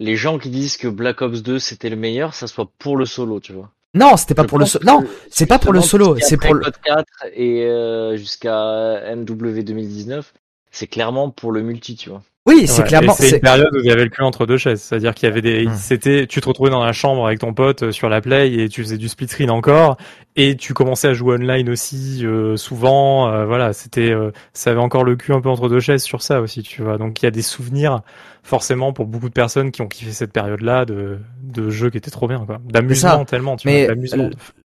les 0.00 0.16
gens 0.16 0.38
qui 0.38 0.50
disent 0.50 0.76
que 0.76 0.88
Black 0.88 1.22
Ops 1.22 1.42
2 1.42 1.58
c'était 1.58 1.90
le 1.90 1.96
meilleur, 1.96 2.34
ça 2.34 2.46
soit 2.46 2.70
pour 2.78 2.96
le 2.96 3.04
solo, 3.06 3.40
tu 3.40 3.52
vois. 3.52 3.70
non, 3.94 4.16
c'était 4.16 4.34
pas 4.34 4.44
pour 4.44 4.58
le 4.58 4.66
solo. 4.66 4.84
Non, 4.86 5.04
c'est 5.30 5.46
pas 5.46 5.58
pour 5.58 5.72
le 5.72 5.80
solo, 5.80 6.16
c'est 6.20 6.36
pour 6.36 6.54
le- 6.54 6.60
Code 6.60 6.76
4 6.84 7.06
et 7.34 8.16
jusqu'à 8.16 9.14
MW 9.14 9.62
2019, 9.62 10.32
c'est 10.70 10.86
clairement 10.86 11.30
pour 11.30 11.52
le 11.52 11.62
multi, 11.62 11.96
tu 11.96 12.10
vois. 12.10 12.22
Oui, 12.46 12.66
c'est 12.66 12.82
Ouais, 12.82 12.88
clairement. 12.88 13.14
C'est 13.14 13.30
une 13.36 13.40
période 13.40 13.68
où 13.72 13.78
il 13.78 13.86
y 13.86 13.90
avait 13.92 14.02
le 14.04 14.10
cul 14.10 14.22
entre 14.22 14.46
deux 14.46 14.56
chaises, 14.56 14.80
c'est-à-dire 14.82 15.14
qu'il 15.14 15.28
y 15.28 15.32
avait 15.32 15.42
des, 15.42 15.66
Hmm. 15.66 15.74
c'était, 15.76 16.26
tu 16.26 16.40
te 16.40 16.48
retrouvais 16.48 16.70
dans 16.70 16.84
la 16.84 16.92
chambre 16.92 17.24
avec 17.26 17.38
ton 17.38 17.54
pote 17.54 17.84
euh, 17.84 17.92
sur 17.92 18.08
la 18.08 18.20
play 18.20 18.52
et 18.52 18.68
tu 18.68 18.82
faisais 18.82 18.96
du 18.98 19.08
split 19.08 19.28
screen 19.28 19.50
encore, 19.50 19.96
et 20.34 20.56
tu 20.56 20.74
commençais 20.74 21.08
à 21.08 21.12
jouer 21.12 21.36
online 21.36 21.70
aussi 21.70 22.26
euh, 22.26 22.56
souvent, 22.56 23.30
euh, 23.32 23.46
voilà, 23.46 23.72
c'était, 23.72 24.10
euh, 24.10 24.32
ça 24.54 24.70
avait 24.70 24.80
encore 24.80 25.04
le 25.04 25.14
cul 25.14 25.32
un 25.32 25.40
peu 25.40 25.48
entre 25.50 25.68
deux 25.68 25.78
chaises 25.80 26.02
sur 26.02 26.20
ça 26.22 26.40
aussi, 26.40 26.62
tu 26.64 26.82
vois. 26.82 26.98
Donc 26.98 27.22
il 27.22 27.26
y 27.26 27.28
a 27.28 27.30
des 27.30 27.42
souvenirs 27.42 28.00
forcément 28.42 28.92
pour 28.92 29.06
beaucoup 29.06 29.28
de 29.28 29.34
personnes 29.34 29.70
qui 29.70 29.82
ont 29.82 29.88
kiffé 29.88 30.10
cette 30.10 30.32
période-là 30.32 30.84
de, 30.84 31.18
de 31.44 31.70
jeux 31.70 31.90
qui 31.90 31.98
étaient 31.98 32.10
trop 32.10 32.26
bien, 32.26 32.44
quoi, 32.44 32.58
d'amusement 32.64 33.24
tellement, 33.24 33.54
tu 33.56 33.68
Mais, 33.68 33.84
vois, 33.86 33.94
d'amusement. 33.94 34.24
euh, 34.24 34.30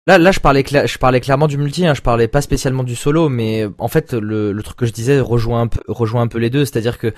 Là, 0.08 0.18
là, 0.18 0.32
je 0.32 0.40
parlais, 0.40 0.64
cla- 0.64 0.88
je 0.88 0.98
parlais 0.98 1.20
clairement 1.22 1.46
du 1.48 1.60
multi. 1.60 1.86
Hein, 1.86 1.94
je 1.94 2.02
parlais 2.02 2.28
pas 2.28 2.42
spécialement 2.42 2.84
du 2.84 2.96
solo, 2.96 3.30
mais 3.30 3.68
en 3.78 3.88
fait, 3.90 4.14
le, 4.14 4.54
le 4.54 4.64
truc 4.64 4.76
que 4.78 4.88
je 4.88 4.92
disais 4.92 5.20
rejoint 5.20 5.62
un 5.62 5.68
peu, 5.68 5.82
rejoint 5.88 6.24
un 6.24 6.28
peu 6.28 6.40
les 6.40 6.50
deux. 6.50 6.66
C'est-à-dire 6.66 6.98
que 6.98 7.14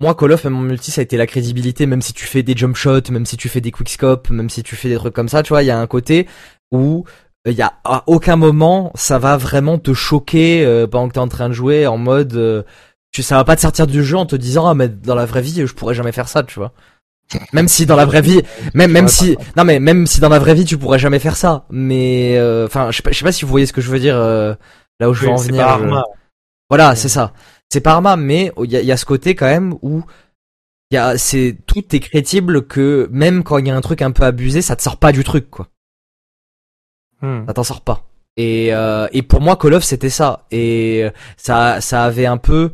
moi, 0.00 0.14
Call 0.14 0.32
of, 0.32 0.44
en 0.46 0.50
multi, 0.50 0.90
ça 0.90 1.00
a 1.00 1.04
été 1.04 1.16
la 1.16 1.26
crédibilité. 1.26 1.86
Même 1.86 2.02
si 2.02 2.12
tu 2.12 2.26
fais 2.26 2.42
des 2.42 2.56
jump 2.56 2.76
shots, 2.76 3.10
même 3.10 3.26
si 3.26 3.36
tu 3.36 3.48
fais 3.48 3.60
des 3.60 3.70
quickscope, 3.72 4.30
même 4.30 4.50
si 4.50 4.62
tu 4.62 4.76
fais 4.76 4.88
des 4.88 4.96
trucs 4.96 5.14
comme 5.14 5.28
ça, 5.28 5.42
tu 5.42 5.48
vois, 5.50 5.62
il 5.62 5.66
y 5.66 5.70
a 5.70 5.78
un 5.78 5.86
côté 5.86 6.26
où 6.70 7.04
euh, 7.46 7.50
il 7.52 7.56
y 7.56 7.62
a 7.62 7.74
à 7.84 8.04
aucun 8.06 8.36
moment 8.36 8.92
ça 8.94 9.18
va 9.18 9.36
vraiment 9.36 9.78
te 9.78 9.94
choquer 9.94 10.64
euh, 10.66 10.86
pendant 10.86 11.08
que 11.08 11.14
t'es 11.14 11.18
en 11.20 11.28
train 11.28 11.48
de 11.48 11.54
jouer 11.54 11.86
en 11.86 11.96
mode 11.96 12.34
euh, 12.34 12.62
tu 13.12 13.22
ça 13.22 13.36
va 13.36 13.44
pas 13.44 13.56
te 13.56 13.62
sortir 13.62 13.86
du 13.86 14.04
jeu 14.04 14.16
en 14.18 14.26
te 14.26 14.36
disant 14.36 14.66
ah 14.68 14.74
mais 14.74 14.88
dans 14.88 15.14
la 15.14 15.24
vraie 15.24 15.40
vie 15.40 15.66
je 15.66 15.72
pourrais 15.72 15.94
jamais 15.94 16.12
faire 16.12 16.28
ça 16.28 16.42
tu 16.42 16.58
vois. 16.58 16.72
Même 17.52 17.68
si 17.68 17.86
dans 17.86 17.96
la 17.96 18.04
vraie 18.06 18.22
vie 18.22 18.42
même 18.74 18.90
même 18.90 19.08
si 19.08 19.36
non 19.56 19.64
mais 19.64 19.80
même 19.80 20.06
si 20.06 20.20
dans 20.20 20.28
la 20.28 20.38
vraie 20.38 20.54
vie 20.54 20.64
tu 20.64 20.76
pourrais 20.78 20.98
jamais 20.98 21.20
faire 21.20 21.36
ça. 21.36 21.64
Mais 21.70 22.36
euh, 22.36 22.66
enfin 22.66 22.90
je 22.90 22.96
sais 22.96 23.02
pas 23.02 23.10
pas 23.22 23.32
si 23.32 23.44
vous 23.44 23.50
voyez 23.50 23.66
ce 23.66 23.72
que 23.72 23.80
je 23.80 23.90
veux 23.90 24.00
dire 24.00 24.16
euh, 24.16 24.54
là 25.00 25.08
où 25.08 25.14
je 25.14 25.22
veux 25.22 25.28
Oui, 25.28 25.34
en 25.34 25.36
venir 25.36 25.78
je- 25.78 25.84
voilà 26.68 26.96
c'est 26.96 27.08
ça 27.08 27.32
c'est 27.70 27.80
pas 27.80 27.92
Arma 27.92 28.16
mais 28.16 28.52
il 28.64 28.70
y 28.72 28.76
a, 28.76 28.80
il 28.80 28.86
y 28.86 28.92
a 28.92 28.96
ce 28.96 29.04
côté 29.04 29.34
quand 29.34 29.46
même 29.46 29.74
où 29.82 30.02
il 30.90 30.94
y 30.94 30.98
a 30.98 31.18
c'est 31.18 31.56
tout 31.66 31.84
est 31.94 32.00
crédible 32.00 32.66
que 32.66 33.08
même 33.12 33.42
quand 33.44 33.58
il 33.58 33.66
y 33.66 33.70
a 33.70 33.76
un 33.76 33.80
truc 33.80 34.02
un 34.02 34.10
peu 34.10 34.24
abusé 34.24 34.62
ça 34.62 34.76
te 34.76 34.82
sort 34.82 34.96
pas 34.96 35.12
du 35.12 35.24
truc 35.24 35.50
quoi 35.50 35.68
Hmm. 37.20 37.46
ça 37.46 37.52
t'en 37.54 37.64
sort 37.64 37.80
pas. 37.80 38.04
Et, 38.36 38.72
euh, 38.72 39.08
et 39.12 39.22
pour 39.22 39.40
moi, 39.40 39.56
Call 39.56 39.74
of, 39.74 39.82
c'était 39.82 40.08
ça. 40.08 40.46
Et 40.52 41.04
ça, 41.36 41.80
ça 41.80 42.04
avait 42.04 42.26
un 42.26 42.36
peu 42.36 42.72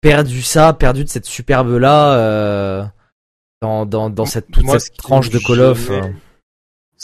perdu 0.00 0.42
ça, 0.42 0.72
perdu 0.72 1.04
de 1.04 1.08
cette 1.08 1.26
superbe-là 1.26 2.14
euh, 2.14 2.84
dans, 3.60 3.86
dans, 3.86 4.10
dans 4.10 4.26
cette, 4.26 4.50
toute 4.50 4.64
Moi, 4.64 4.80
cette 4.80 4.96
tranche 4.96 5.30
de 5.30 5.38
Call 5.38 5.60
of. 5.60 5.86
gênait, 5.86 6.08
euh. 6.08 6.12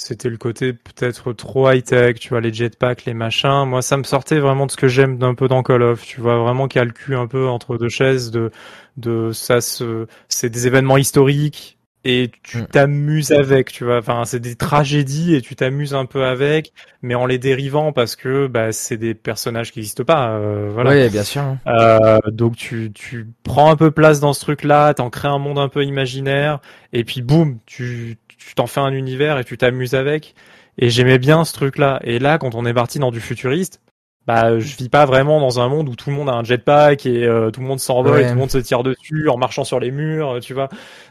C'était 0.00 0.28
le 0.30 0.36
côté 0.36 0.72
peut-être 0.74 1.32
trop 1.32 1.68
high-tech, 1.70 2.20
tu 2.20 2.28
vois, 2.28 2.40
les 2.40 2.52
jetpacks, 2.52 3.04
les 3.04 3.14
machins. 3.14 3.64
Moi, 3.66 3.82
ça 3.82 3.96
me 3.96 4.04
sortait 4.04 4.38
vraiment 4.38 4.66
de 4.66 4.70
ce 4.70 4.76
que 4.76 4.86
j'aime 4.86 5.18
d'un 5.18 5.34
peu 5.34 5.48
dans 5.48 5.62
Call 5.64 5.82
of, 5.82 6.04
tu 6.06 6.20
vois, 6.20 6.38
vraiment 6.38 6.68
qui 6.68 6.78
a 6.78 6.84
le 6.84 6.92
cul 6.92 7.16
un 7.16 7.26
peu 7.26 7.48
entre 7.48 7.76
deux 7.78 7.88
chaises, 7.88 8.30
de, 8.30 8.52
de 8.96 9.32
ça, 9.32 9.60
se, 9.60 10.06
c'est 10.28 10.50
des 10.50 10.66
événements 10.68 10.98
historiques. 10.98 11.74
et 12.04 12.30
tu 12.44 12.58
Mm. 12.58 12.66
t'amuses 12.70 13.32
avec, 13.32 13.72
tu 13.72 13.84
vois. 13.84 13.98
Enfin, 13.98 14.24
c'est 14.24 14.38
des 14.40 14.54
tragédies 14.54 15.34
et 15.34 15.42
tu 15.42 15.56
t'amuses 15.56 15.94
un 15.94 16.06
peu 16.06 16.24
avec, 16.24 16.72
mais 17.02 17.14
en 17.16 17.26
les 17.26 17.38
dérivant 17.38 17.92
parce 17.92 18.14
que 18.16 18.46
bah, 18.46 18.70
c'est 18.72 18.96
des 18.96 19.14
personnages 19.14 19.72
qui 19.72 19.80
n'existent 19.80 20.04
pas. 20.04 20.30
euh, 20.38 20.70
voilà. 20.72 20.92
Oui, 20.92 21.10
bien 21.10 21.24
sûr. 21.24 21.42
hein. 21.42 21.58
Euh, 21.66 22.18
donc 22.30 22.56
tu, 22.56 22.92
tu 22.94 23.26
prends 23.42 23.70
un 23.70 23.76
peu 23.76 23.90
place 23.90 24.20
dans 24.20 24.32
ce 24.32 24.40
truc-là, 24.40 24.94
t'en 24.94 25.10
crées 25.10 25.28
un 25.28 25.38
monde 25.38 25.58
un 25.58 25.68
peu 25.68 25.84
imaginaire, 25.84 26.60
et 26.92 27.04
puis 27.04 27.20
boum, 27.20 27.58
tu 27.66 28.16
tu 28.38 28.54
t'en 28.54 28.66
fais 28.66 28.80
un 28.80 28.92
univers 28.92 29.38
et 29.38 29.44
tu 29.44 29.58
t'amuses 29.58 29.94
avec. 29.94 30.34
Et 30.78 30.90
j'aimais 30.90 31.18
bien 31.18 31.44
ce 31.44 31.52
truc-là. 31.52 32.00
Et 32.04 32.18
là, 32.18 32.38
quand 32.38 32.54
on 32.54 32.64
est 32.64 32.74
parti 32.74 32.98
dans 32.98 33.10
du 33.10 33.20
futuriste, 33.20 33.80
bah 34.26 34.58
je 34.58 34.76
vis 34.76 34.88
pas 34.90 35.06
vraiment 35.06 35.40
dans 35.40 35.58
un 35.60 35.68
monde 35.68 35.88
où 35.88 35.96
tout 35.96 36.10
le 36.10 36.16
monde 36.16 36.28
a 36.28 36.34
un 36.34 36.44
jetpack 36.44 37.06
et 37.06 37.24
euh, 37.26 37.50
tout 37.50 37.60
le 37.60 37.66
monde 37.66 37.80
s'envole 37.80 38.12
Ouais. 38.14 38.22
et 38.22 38.26
tout 38.26 38.34
le 38.34 38.38
monde 38.38 38.50
se 38.50 38.58
tire 38.58 38.82
dessus 38.82 39.28
en 39.28 39.38
marchant 39.38 39.64
sur 39.64 39.80
les 39.80 39.90
murs, 39.90 40.38
tu 40.40 40.54
vois. 40.54 40.68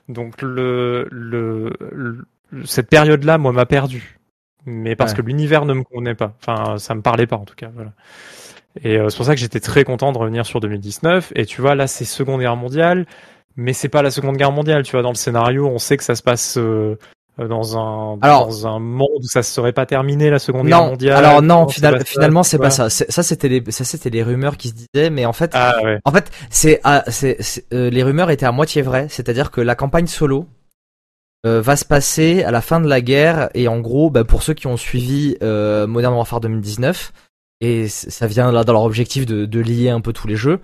Donc 0.08 0.42
le 0.42 1.08
le, 1.12 1.74
le- 1.92 2.26
cette 2.66 2.90
période-là, 2.90 3.38
moi, 3.38 3.52
m'a 3.52 3.66
perdu. 3.66 4.20
Mais 4.66 4.96
parce 4.96 5.12
Ouais. 5.12 5.18
que 5.18 5.22
l'univers 5.24 5.66
ne 5.66 5.74
me 5.74 5.84
convenait 5.84 6.16
pas. 6.16 6.34
Enfin, 6.42 6.78
ça 6.78 6.94
me 6.96 7.02
parlait 7.02 7.28
pas 7.28 7.38
en 7.38 7.46
tout 7.46 7.56
cas. 7.56 7.70
Voilà. 7.74 7.92
Et 8.84 8.98
euh, 8.98 9.10
c'est 9.10 9.18
pour 9.18 9.26
ça 9.26 9.34
que 9.34 9.40
j'étais 9.42 9.60
très 9.60 9.84
content 9.84 10.12
de 10.12 10.18
revenir 10.18 10.46
sur 10.46 10.60
2019. 10.60 11.34
Et 11.36 11.46
tu 11.46 11.62
vois, 11.62 11.74
là, 11.76 11.88
c'est 11.88 12.06
Seconde 12.06 12.42
Guerre 12.42 12.56
mondiale, 12.58 13.06
mais 13.56 13.74
c'est 13.74 13.90
pas 13.90 14.02
la 14.02 14.12
Seconde 14.12 14.38
Guerre 14.38 14.52
mondiale. 14.52 14.84
Tu 14.84 14.92
vois, 14.92 15.02
dans 15.02 15.10
le 15.10 15.16
scénario, 15.16 15.68
on 15.68 15.80
sait 15.80 15.98
que 15.98 16.04
ça 16.04 16.16
se 16.16 16.22
passe 16.24 16.58
euh, 16.58 16.98
dans 17.38 17.78
un 17.78 18.18
Alors- 18.22 18.48
dans 18.48 18.68
un 18.68 18.80
monde 18.80 19.10
où 19.20 19.28
ça 19.28 19.44
se 19.44 19.52
serait 19.54 19.74
pas 19.74 19.86
terminé 19.86 20.30
la 20.30 20.40
Seconde 20.40 20.68
Guerre 20.68 20.80
Non, 20.82 20.88
mondiale. 20.90 21.24
alors 21.26 21.42
non, 21.42 21.68
final- 21.68 22.04
finalement 22.06 22.44
c'est 22.44 22.58
pas 22.58 22.70
ça. 22.72 22.90
Ça 22.90 23.24
c'était 23.24 23.48
les, 23.50 23.64
ça 23.70 23.84
c'était 23.84 24.10
les 24.10 24.24
rumeurs 24.24 24.58
qui 24.58 24.70
se 24.70 24.74
disaient, 24.74 25.10
mais 25.10 25.26
en 25.26 25.34
fait, 25.34 25.52
Ah 25.54 25.76
ouais. 25.84 26.00
en 26.06 26.12
fait, 26.12 26.32
c'est, 26.50 26.80
ah, 26.84 27.04
euh, 27.74 27.90
les 27.90 28.04
rumeurs 28.04 28.30
étaient 28.32 28.46
à 28.46 28.52
moitié 28.52 28.82
vraies. 28.82 29.08
C'est-à-dire 29.10 29.52
que 29.52 29.62
la 29.62 29.76
campagne 29.76 30.08
solo 30.08 30.48
euh, 31.46 31.62
va 31.62 31.76
se 31.76 31.86
passer 31.86 32.44
à 32.44 32.50
la 32.52 32.62
fin 32.62 32.80
de 32.82 32.88
la 32.88 33.00
guerre 33.02 33.50
et 33.54 33.68
en 33.68 33.80
gros, 33.80 34.10
bah, 34.10 34.24
pour 34.24 34.42
ceux 34.42 34.54
qui 34.56 34.66
ont 34.68 34.78
suivi 34.78 35.38
euh, 35.44 35.86
Modern 35.86 36.14
Warfare 36.16 36.40
2019 36.42 37.14
et 37.62 37.88
ça 37.88 38.26
vient 38.28 38.52
là 38.52 38.64
dans 38.64 38.74
leur 38.74 38.84
objectif 38.84 39.26
de, 39.28 39.46
de 39.46 39.60
lier 39.60 39.90
un 39.90 40.02
peu 40.02 40.14
tous 40.14 40.28
les 40.28 40.36
jeux, 40.36 40.60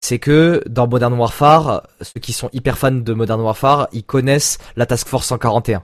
c'est 0.00 0.18
que 0.18 0.62
dans 0.68 0.86
Modern 0.86 1.12
Warfare, 1.14 1.82
ceux 2.00 2.20
qui 2.20 2.32
sont 2.32 2.50
hyper 2.52 2.76
fans 2.78 2.90
de 2.92 3.12
Modern 3.14 3.40
Warfare, 3.40 3.88
ils 3.92 4.04
connaissent 4.04 4.58
la 4.76 4.84
Task 4.86 5.08
Force 5.08 5.26
141. 5.26 5.82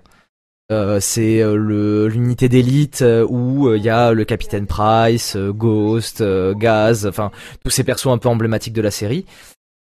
Euh, 0.70 1.00
c'est 1.00 1.42
euh, 1.42 1.56
le 1.56 2.06
l'unité 2.06 2.48
d'élite 2.48 3.02
euh, 3.02 3.26
où 3.28 3.74
il 3.74 3.82
y 3.82 3.88
a 3.88 4.12
le 4.12 4.24
capitaine 4.24 4.66
Price, 4.66 5.36
Ghost, 5.36 6.22
Gaz, 6.56 7.06
enfin 7.06 7.30
tous 7.64 7.70
ces 7.70 7.84
persos 7.84 8.06
un 8.06 8.18
peu 8.18 8.28
emblématiques 8.28 8.74
de 8.74 8.82
la 8.82 8.90
série. 8.90 9.26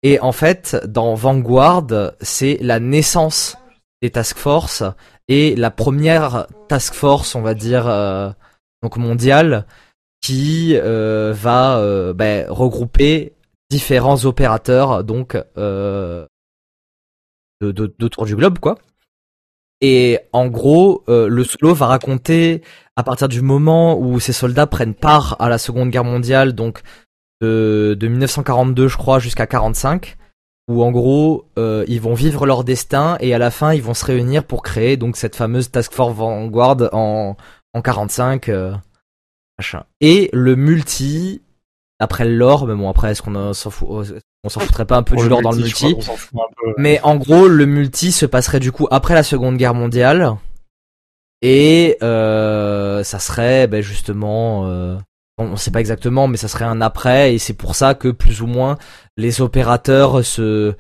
Et 0.03 0.21
en 0.21 0.33
fait, 0.33 0.77
dans 0.87 1.15
Vanguard, 1.15 2.13
c'est 2.21 2.59
la 2.61 2.79
naissance 2.79 3.57
des 4.03 4.11
task 4.11 4.37
force 4.37 4.85
et 5.29 5.57
la 5.57 5.71
première 5.71 6.47
task 6.69 6.95
force, 6.95 7.35
on 7.35 7.43
va 7.43 7.55
dire 7.55 7.89
euh, 7.89 8.31
donc 8.83 8.97
mondiale, 8.97 9.67
qui 10.21 10.77
euh, 10.77 11.33
va 11.35 11.79
euh, 11.79 12.13
ben, 12.13 12.47
regrouper 12.49 13.35
différents 13.71 14.25
opérateurs 14.25 15.03
donc 15.03 15.37
de, 15.57 16.29
de, 17.61 17.95
d'autour 17.99 18.27
du 18.27 18.37
globe 18.37 18.61
quoi. 18.61 18.79
Et 19.81 20.19
en 20.33 20.47
gros, 20.47 21.05
euh, 21.09 21.29
le 21.29 21.45
solo 21.45 21.75
va 21.75 21.87
raconter 21.87 22.63
à 22.97 23.03
partir 23.03 23.29
du 23.29 23.43
moment 23.43 23.99
où 23.99 24.19
ces 24.21 24.33
soldats 24.33 24.67
prennent 24.67 24.95
part 24.95 25.37
à 25.39 25.49
la 25.49 25.59
Seconde 25.59 25.91
Guerre 25.91 26.05
mondiale, 26.05 26.55
donc 26.55 26.81
de, 27.43 27.97
de 27.99 28.09
1942 28.09 28.89
je 28.89 28.97
crois 28.97 29.19
jusqu'à 29.19 29.47
45, 29.47 30.17
où 30.69 30.83
en 30.83 30.91
gros 30.91 31.45
euh, 31.59 31.85
ils 31.89 32.01
vont 32.01 32.15
vivre 32.15 32.47
leur 32.47 32.65
destin 32.65 33.19
et 33.21 33.35
à 33.35 33.39
la 33.39 33.51
fin 33.51 33.75
ils 33.75 33.83
vont 33.83 33.95
se 33.95 34.07
réunir 34.07 34.45
pour 34.45 34.63
créer 34.63 34.97
donc 34.97 35.17
cette 35.17 35.37
fameuse 35.37 35.71
Task 35.71 35.93
Force 35.93 36.15
Vanguard 36.15 36.89
en, 36.93 37.37
en 37.75 37.83
45. 37.83 38.49
euh, 38.49 38.75
machin. 39.59 39.85
Et 40.01 40.31
le 40.33 40.57
multi, 40.57 41.43
après 41.99 42.25
le 42.25 42.35
lore, 42.35 42.67
mais 42.67 42.75
bon 42.75 42.89
après 42.89 43.11
est-ce 43.11 43.23
qu'on 43.23 43.37
euh, 43.37 43.53
s'en 43.53 43.71
fout, 43.71 44.15
on 44.47 44.49
s'en 44.49 44.61
foutrait 44.61 44.87
pas 44.87 44.97
un 44.97 45.03
peu 45.03 45.17
du 45.17 45.29
lore 45.29 45.43
dans 45.43 45.51
le 45.51 45.59
multi 45.59 45.97
crois 45.99 46.17
mais 46.79 47.01
en 47.03 47.17
gros, 47.17 47.49
le 47.49 47.67
multi 47.67 48.13
se 48.13 48.27
passerait 48.27 48.61
du 48.61 48.73
coup 48.73 48.87
après 48.91 49.15
la 49.15 49.23
Seconde 49.23 49.57
Guerre 49.57 49.75
mondiale. 49.75 50.37
Et 51.43 51.97
euh, 52.03 53.03
ça 53.05 53.19
serait 53.19 53.67
ben, 53.67 53.83
justement... 53.83 54.67
euh, 54.67 54.97
on 55.39 55.51
ne 55.51 55.57
sait 55.57 55.71
pas 55.71 55.81
exactement, 55.81 56.29
mais 56.29 56.39
ça 56.39 56.49
serait 56.49 56.65
un 56.65 56.81
après. 56.81 57.35
Et 57.35 57.39
c'est 57.39 57.55
pour 57.55 57.75
ça 57.75 57.95
que 57.95 58.09
plus 58.09 58.41
ou 58.41 58.47
moins 58.47 58.79
les 59.17 59.41
opérateurs 59.41 60.25
se... 60.25 60.75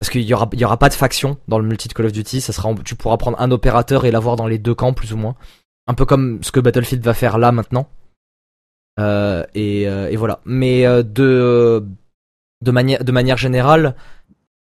Parce 0.00 0.10
qu'il 0.10 0.22
y 0.22 0.34
aura, 0.34 0.50
il 0.52 0.60
y 0.60 0.64
aura 0.64 0.78
pas 0.78 0.88
de 0.88 0.94
faction 0.94 1.38
dans 1.46 1.60
le 1.60 1.66
multi 1.66 1.88
de 1.88 1.94
Call 1.94 2.06
of 2.06 2.12
Duty. 2.12 2.40
Ça 2.40 2.52
sera, 2.52 2.74
tu 2.84 2.96
pourras 2.96 3.16
prendre 3.16 3.40
un 3.40 3.50
opérateur 3.52 4.04
et 4.04 4.10
l'avoir 4.10 4.36
dans 4.36 4.48
les 4.48 4.58
deux 4.58 4.74
camps 4.74 4.92
plus 4.92 5.12
ou 5.12 5.16
moins. 5.16 5.36
Un 5.86 5.94
peu 5.94 6.04
comme 6.04 6.42
ce 6.42 6.50
que 6.50 6.60
Battlefield 6.60 7.04
va 7.04 7.14
faire 7.14 7.38
là 7.38 7.52
maintenant. 7.52 7.88
Euh, 9.00 9.44
et, 9.54 9.82
et 9.82 10.16
voilà. 10.16 10.40
Mais 10.44 10.84
de 11.04 11.86
de 12.62 12.70
manière 12.70 13.04
de 13.04 13.12
manière 13.12 13.36
générale, 13.36 13.94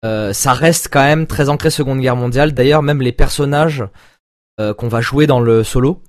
euh, 0.05 0.33
ça 0.33 0.53
reste 0.53 0.89
quand 0.91 1.03
même 1.03 1.27
très 1.27 1.49
ancré 1.49 1.69
Seconde 1.69 1.99
Guerre 1.99 2.15
mondiale. 2.15 2.53
D'ailleurs, 2.53 2.81
même 2.81 3.01
les 3.01 3.11
personnages 3.11 3.83
euh, 4.59 4.73
qu'on 4.73 4.87
va 4.87 5.01
jouer 5.01 5.27
dans 5.27 5.39
le 5.39 5.63
solo 5.63 6.01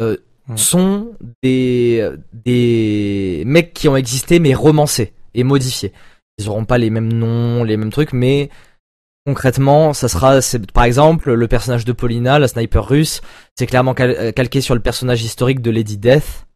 euh, 0.00 0.16
Mm. 0.48 0.56
sont 0.56 1.12
des 1.44 2.10
des 2.32 3.44
mecs 3.46 3.72
qui 3.72 3.86
ont 3.88 3.94
existé 3.96 4.40
mais 4.40 4.52
romancés 4.54 5.12
et 5.34 5.44
modifiés. 5.44 5.92
Ils 6.38 6.48
auront 6.48 6.64
pas 6.64 6.78
les 6.78 6.90
mêmes 6.90 7.12
noms, 7.12 7.62
les 7.62 7.76
mêmes 7.76 7.90
trucs, 7.92 8.12
mais 8.12 8.50
concrètement, 9.26 9.92
ça 9.92 10.08
sera, 10.08 10.40
c'est, 10.40 10.72
par 10.72 10.84
exemple, 10.84 11.32
le 11.34 11.46
personnage 11.46 11.84
de 11.84 11.92
Paulina, 11.92 12.38
la 12.40 12.48
sniper 12.48 12.88
russe, 12.88 13.20
c'est 13.56 13.66
clairement 13.66 13.94
cal- 13.94 14.16
euh, 14.18 14.32
calqué 14.32 14.60
sur 14.60 14.74
le 14.74 14.80
personnage 14.80 15.22
historique 15.22 15.60
de 15.60 15.70
Lady 15.70 15.98
Death. 15.98 16.46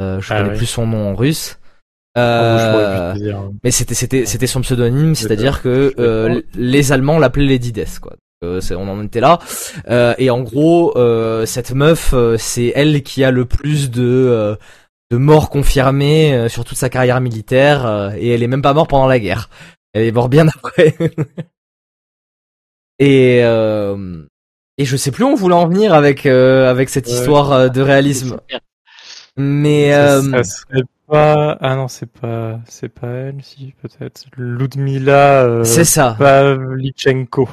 Euh, 0.00 0.20
je 0.20 0.32
Ah 0.32 0.42
connais 0.42 0.56
plus 0.56 0.66
son 0.66 0.86
nom 0.86 1.10
en 1.10 1.14
russe. 1.14 1.58
Euh, 2.18 3.14
dire. 3.14 3.42
mais 3.64 3.70
c'était 3.70 3.94
c'était 3.94 4.26
c'était 4.26 4.46
son 4.46 4.60
pseudonyme, 4.60 5.14
c'est-à-dire 5.14 5.62
que 5.62 5.94
euh, 5.98 6.42
les 6.54 6.92
Allemands 6.92 7.18
l'appelaient 7.18 7.46
Lady 7.46 7.72
Death 7.72 8.00
quoi. 8.00 8.14
Euh, 8.44 8.60
c'est- 8.60 8.74
on 8.74 8.88
en 8.88 9.02
était 9.02 9.20
là. 9.20 9.38
Euh, 9.88 10.14
et 10.18 10.28
en 10.28 10.40
gros, 10.42 10.92
euh, 10.98 11.46
cette 11.46 11.72
meuf, 11.72 12.12
euh, 12.12 12.36
c'est 12.38 12.72
elle 12.74 13.02
qui 13.02 13.22
a 13.24 13.30
le 13.30 13.44
plus 13.46 13.90
de 13.90 14.02
euh, 14.02 14.56
de 15.10 15.16
morts 15.16 15.48
confirmées 15.48 16.34
euh, 16.34 16.48
sur 16.48 16.64
toute 16.64 16.76
sa 16.76 16.88
carrière 16.90 17.20
militaire, 17.20 17.86
euh, 17.86 18.10
et 18.18 18.28
elle 18.34 18.42
est 18.42 18.46
même 18.48 18.60
pas 18.62 18.74
morte 18.74 18.90
pendant 18.90 19.06
la 19.06 19.18
guerre. 19.20 19.48
Elle 19.94 20.04
est 20.06 20.12
morte 20.12 20.30
bien 20.30 20.48
après. 20.54 20.94
et 22.98 23.40
euh, 23.42 24.22
et 24.78 24.84
je 24.84 24.96
sais 24.96 25.10
plus 25.10 25.24
où 25.24 25.28
on 25.28 25.34
voulait 25.34 25.54
en 25.54 25.66
venir 25.68 25.94
avec 25.94 26.26
euh, 26.26 26.70
avec 26.70 26.88
cette 26.88 27.06
Ouais. 27.06 27.12
histoire 27.12 27.52
euh, 27.52 27.68
de 27.68 27.80
réalisme. 27.80 28.38
Mais 29.36 29.92
Ça, 29.92 30.16
euh, 30.16 30.22
ça 30.22 30.44
serait 30.44 30.82
pas. 31.12 31.56
Ah 31.60 31.76
non, 31.76 31.88
c'est 31.88 32.06
pas, 32.10 32.60
c'est 32.66 32.88
pas 32.88 33.08
elle, 33.08 33.42
si 33.42 33.74
peut-être. 33.82 34.24
Ludmila 34.36 35.44
euh, 35.44 35.64
c'est 35.64 35.84
ça, 35.84 36.16
Pavlichenko. 36.18 37.48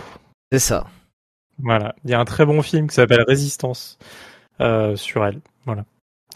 c'est 0.51 0.59
ça. 0.59 0.87
Voilà. 1.61 1.95
Il 2.05 2.11
y 2.11 2.13
a 2.13 2.19
un 2.19 2.25
très 2.25 2.45
bon 2.45 2.61
film 2.61 2.87
qui 2.87 2.95
s'appelle 2.95 3.23
Résistance 3.27 3.97
euh, 4.61 4.95
sur 4.95 5.25
elle. 5.25 5.41
Voilà. 5.65 5.85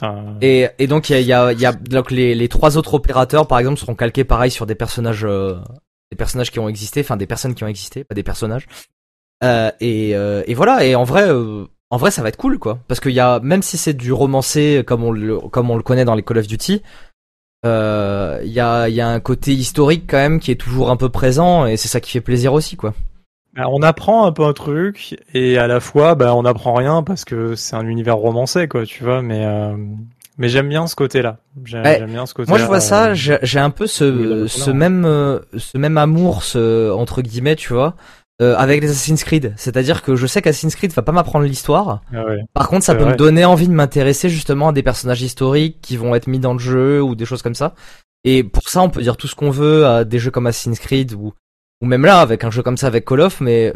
Un- 0.01 0.37
Et, 0.41 0.67
et 0.79 0.87
donc 0.87 1.09
il 1.09 1.13
y 1.13 1.15
a, 1.15 1.21
y 1.21 1.33
a, 1.33 1.53
y 1.53 1.65
a 1.65 1.71
donc 1.71 2.11
les, 2.11 2.35
les 2.35 2.49
trois 2.49 2.77
autres 2.77 2.95
opérateurs 2.95 3.47
par 3.47 3.59
exemple 3.59 3.79
seront 3.79 3.95
calqués 3.95 4.23
pareil 4.23 4.51
sur 4.51 4.65
des 4.65 4.75
personnages 4.75 5.23
euh, 5.25 5.55
des 6.11 6.17
personnages 6.17 6.51
qui 6.51 6.59
ont 6.59 6.67
existé, 6.69 7.01
enfin 7.01 7.15
des 7.17 7.27
personnes 7.27 7.55
qui 7.55 7.63
ont 7.63 7.67
existé, 7.67 8.03
pas 8.03 8.15
des 8.15 8.23
personnages. 8.23 8.67
Euh, 9.43 9.71
et, 9.81 10.15
euh, 10.15 10.43
et 10.47 10.53
voilà 10.55 10.85
et 10.85 10.95
en 10.95 11.03
vrai 11.03 11.29
en 11.31 11.97
vrai 11.97 12.11
ça 12.11 12.21
va 12.23 12.29
être 12.29 12.37
cool 12.37 12.59
quoi 12.59 12.79
parce 12.87 12.99
qu'il 13.01 13.11
y 13.11 13.19
a 13.19 13.39
même 13.41 13.61
si 13.61 13.77
c'est 13.77 13.93
du 13.93 14.13
romancé 14.13 14.83
comme 14.87 15.03
on 15.03 15.11
le 15.11 15.37
comme 15.39 15.69
on 15.69 15.75
le 15.77 15.83
connaît 15.83 16.05
dans 16.05 16.15
les 16.15 16.23
Call 16.23 16.39
of 16.39 16.47
Duty 16.47 16.81
euh, 17.65 18.39
il 18.43 18.51
y 18.51 18.59
a 18.59 18.89
y 18.89 19.01
a 19.01 19.07
un 19.07 19.19
côté 19.19 19.53
historique 19.53 20.03
quand 20.07 20.17
même 20.17 20.39
qui 20.39 20.51
est 20.51 20.55
toujours 20.55 20.89
un 20.89 20.97
peu 20.97 21.09
présent 21.09 21.65
et 21.65 21.77
c'est 21.77 21.87
ça 21.87 21.99
qui 21.99 22.11
fait 22.11 22.21
plaisir 22.21 22.53
aussi 22.53 22.75
quoi. 22.75 22.93
Bah, 23.55 23.65
on 23.69 23.81
apprend 23.83 24.25
un 24.25 24.31
peu 24.31 24.43
un 24.43 24.53
truc 24.53 25.15
et 25.33 25.57
à 25.59 25.67
la 25.67 25.79
fois, 25.79 26.15
bah, 26.15 26.33
on 26.35 26.43
apprend 26.43 26.73
rien 26.73 27.03
parce 27.03 27.23
que 27.23 27.53
c'est 27.55 27.75
un 27.75 27.85
univers 27.85 28.17
romancé, 28.17 28.67
quoi, 28.67 28.83
tu 28.85 29.03
vois. 29.03 29.21
Mais 29.21 29.45
euh, 29.45 29.75
mais 30.39 30.49
j'aime 30.49 30.69
bien 30.69 30.87
ce 30.87 30.95
côté-là. 30.95 31.37
J'aime 31.63 31.83
Ouais. 31.83 31.97
j'aime 31.99 32.09
bien 32.11 32.25
ce 32.25 32.33
côté. 32.33 32.49
Moi, 32.49 32.57
je 32.57 32.65
vois 32.65 32.79
ça, 32.79 33.13
j'ai 33.13 33.37
j'ai 33.43 33.59
un 33.59 33.69
peu 33.69 33.85
ce, 33.85 34.03
là, 34.05 34.47
ce 34.47 34.71
même, 34.71 35.05
euh, 35.05 35.39
ce 35.55 35.77
même 35.77 35.99
amour, 35.99 36.41
ce, 36.43 36.91
entre 36.91 37.21
guillemets, 37.21 37.55
tu 37.55 37.73
vois, 37.73 37.93
euh, 38.41 38.55
avec 38.57 38.81
les 38.81 38.89
Assassin's 38.89 39.23
Creed. 39.23 39.53
C'est-à-dire 39.57 40.01
que 40.01 40.15
je 40.15 40.27
sais 40.27 40.41
qu'Assassin's 40.41 40.75
Creed 40.75 40.91
va 40.93 41.01
pas 41.01 41.11
m'apprendre 41.11 41.45
l'histoire. 41.45 42.01
Ah 42.13 42.25
ouais. 42.25 42.41
Par 42.53 42.67
contre, 42.67 42.83
ça 42.83 42.95
peut 42.95 43.05
me 43.05 43.15
donner 43.15 43.45
envie 43.45 43.67
de 43.67 43.73
m'intéresser 43.73 44.29
justement 44.29 44.69
à 44.69 44.73
des 44.73 44.83
personnages 44.83 45.21
historiques 45.21 45.79
qui 45.81 45.97
vont 45.97 46.15
être 46.15 46.27
mis 46.27 46.39
dans 46.39 46.53
le 46.53 46.59
jeu 46.59 47.01
ou 47.01 47.15
des 47.15 47.25
choses 47.25 47.41
comme 47.41 47.55
ça. 47.55 47.75
Et 48.23 48.43
pour 48.43 48.69
ça, 48.69 48.81
on 48.81 48.89
peut 48.89 49.01
dire 49.01 49.17
tout 49.17 49.27
ce 49.27 49.35
qu'on 49.35 49.49
veut 49.49 49.85
à 49.85 50.03
des 50.03 50.19
jeux 50.19 50.31
comme 50.31 50.47
Assassin's 50.47 50.79
Creed 50.79 51.13
ou, 51.13 51.33
ou 51.81 51.85
même 51.85 52.05
là, 52.05 52.21
avec 52.21 52.43
un 52.43 52.51
jeu 52.51 52.63
comme 52.63 52.77
ça 52.77 52.87
avec 52.87 53.05
Call 53.05 53.21
of, 53.21 53.41
mais 53.41 53.73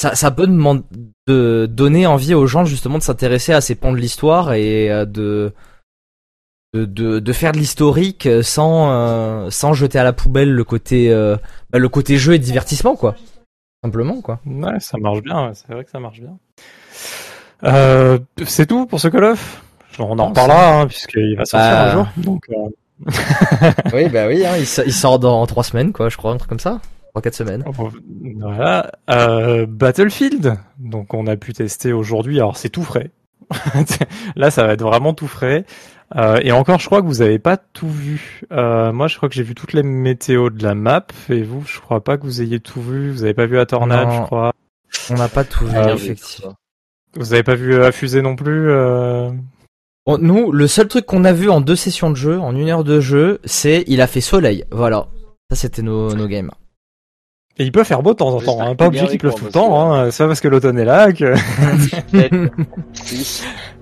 ça, 0.00 0.14
ça 0.14 0.30
peut 0.30 0.46
demander 0.46 0.84
de 1.26 1.68
donner 1.70 2.06
envie 2.06 2.34
aux 2.34 2.46
gens 2.46 2.64
justement 2.64 2.98
de 2.98 3.02
s'intéresser 3.02 3.52
à 3.52 3.60
ces 3.60 3.74
pans 3.74 3.92
de 3.92 3.98
l'histoire 3.98 4.54
et 4.54 4.90
euh, 4.90 5.04
de, 5.04 5.52
de, 6.72 6.84
de, 6.84 7.18
de 7.18 7.32
faire 7.32 7.52
de 7.52 7.58
l'historique 7.58 8.28
sans, 8.42 8.90
euh, 8.90 9.50
sans 9.50 9.74
jeter 9.74 9.98
à 9.98 10.04
la 10.04 10.12
poubelle 10.12 10.50
le 10.50 10.64
côté, 10.64 11.12
euh, 11.12 11.36
bah, 11.70 11.78
le 11.78 11.88
côté 11.88 12.16
jeu 12.16 12.34
et 12.34 12.38
divertissement, 12.38 12.96
quoi. 12.96 13.16
Simplement 13.84 14.20
quoi. 14.20 14.40
Ouais, 14.46 14.80
ça 14.80 14.98
marche 14.98 15.22
bien, 15.22 15.52
c'est 15.54 15.72
vrai 15.72 15.84
que 15.84 15.90
ça 15.90 16.00
marche 16.00 16.20
bien. 16.20 16.36
Euh, 17.64 18.18
c'est 18.44 18.66
tout 18.66 18.86
pour 18.86 19.00
ce 19.00 19.08
Call 19.08 19.24
of? 19.24 19.62
On 19.98 20.18
en 20.18 20.28
reparlera, 20.28 20.80
hein, 20.80 20.86
puisqu'il 20.86 21.36
va 21.36 21.44
sortir 21.44 21.70
Bah. 21.70 21.88
un 21.88 21.92
jour. 21.92 22.06
Donc, 22.18 22.44
euh, 22.50 22.68
oui, 23.92 24.08
bah 24.08 24.28
oui, 24.28 24.44
hein, 24.46 24.52
il, 24.56 24.66
so- 24.66 24.82
il 24.86 24.92
sort 24.92 25.18
dans 25.18 25.44
trois 25.46 25.64
semaines, 25.64 25.92
quoi, 25.92 26.08
je 26.08 26.16
crois, 26.16 26.32
un 26.32 26.36
truc 26.36 26.48
comme 26.48 26.60
ça. 26.60 26.80
Trois, 27.10 27.22
quatre 27.22 27.34
semaines. 27.34 27.64
voilà. 28.40 28.92
Euh, 29.10 29.66
Battlefield, 29.68 30.54
donc 30.78 31.14
on 31.14 31.26
a 31.26 31.36
pu 31.36 31.52
tester 31.52 31.92
aujourd'hui. 31.92 32.38
Alors 32.38 32.56
c'est 32.56 32.68
tout 32.68 32.84
frais. 32.84 33.10
Là, 34.36 34.50
ça 34.50 34.66
va 34.66 34.72
être 34.74 34.82
vraiment 34.82 35.14
tout 35.14 35.28
frais. 35.28 35.64
Euh, 36.16 36.40
et 36.42 36.52
encore, 36.52 36.78
je 36.78 36.86
crois 36.86 37.02
que 37.02 37.06
vous 37.06 37.22
avez 37.22 37.38
pas 37.38 37.56
tout 37.56 37.88
vu. 37.88 38.42
Euh, 38.52 38.92
moi, 38.92 39.08
je 39.08 39.16
crois 39.16 39.28
que 39.28 39.34
j'ai 39.34 39.42
vu 39.42 39.54
toutes 39.54 39.72
les 39.72 39.82
météos 39.82 40.50
de 40.50 40.62
la 40.62 40.74
map. 40.74 41.06
Et 41.28 41.42
vous, 41.42 41.62
je 41.66 41.80
crois 41.80 42.02
pas 42.02 42.16
que 42.16 42.22
vous 42.22 42.40
ayez 42.42 42.60
tout 42.60 42.80
vu. 42.80 43.10
Vous 43.10 43.24
avez 43.24 43.34
pas 43.34 43.46
vu 43.46 43.56
la 43.56 43.66
tornade, 43.66 44.08
Non. 44.08 44.20
je 44.20 44.22
crois. 44.22 44.52
On 45.10 45.14
n'a 45.14 45.28
pas 45.28 45.44
tout 45.44 45.66
vu, 45.66 45.74
vu, 45.74 45.90
effectivement. 45.90 46.54
Vous 47.14 47.32
avez 47.32 47.42
pas 47.42 47.54
vu 47.54 47.78
la 47.78 47.92
fusée 47.92 48.22
non 48.22 48.36
plus. 48.36 48.70
Euh... 48.70 49.30
Bon, 50.06 50.18
nous, 50.18 50.52
le 50.52 50.66
seul 50.66 50.88
truc 50.88 51.04
qu'on 51.04 51.24
a 51.24 51.32
vu 51.32 51.50
en 51.50 51.60
deux 51.60 51.76
sessions 51.76 52.10
de 52.10 52.16
jeu, 52.16 52.38
en 52.38 52.56
une 52.56 52.70
heure 52.70 52.84
de 52.84 53.00
jeu, 53.00 53.40
c'est 53.44 53.84
il 53.86 54.00
a 54.00 54.06
fait 54.06 54.22
soleil. 54.22 54.64
Voilà. 54.70 55.08
Ça, 55.50 55.56
c'était 55.56 55.82
nos, 55.82 56.14
nos 56.14 56.26
games. 56.26 56.50
Et 57.58 57.64
il 57.64 57.72
peut 57.72 57.84
faire 57.84 58.02
beau 58.02 58.12
de 58.12 58.16
temps 58.16 58.34
en 58.34 58.40
temps. 58.40 58.60
Hein. 58.60 58.74
Pas 58.76 58.86
obligé 58.86 59.06
qu'il 59.08 59.18
pleuve 59.18 59.34
tout 59.34 59.46
le 59.46 59.50
temps. 59.50 59.92
Hein. 59.92 60.10
C'est 60.10 60.22
pas 60.22 60.28
parce 60.28 60.40
que 60.40 60.48
l'automne 60.48 60.78
est 60.78 60.84
là 60.84 61.12
que. 61.12 61.34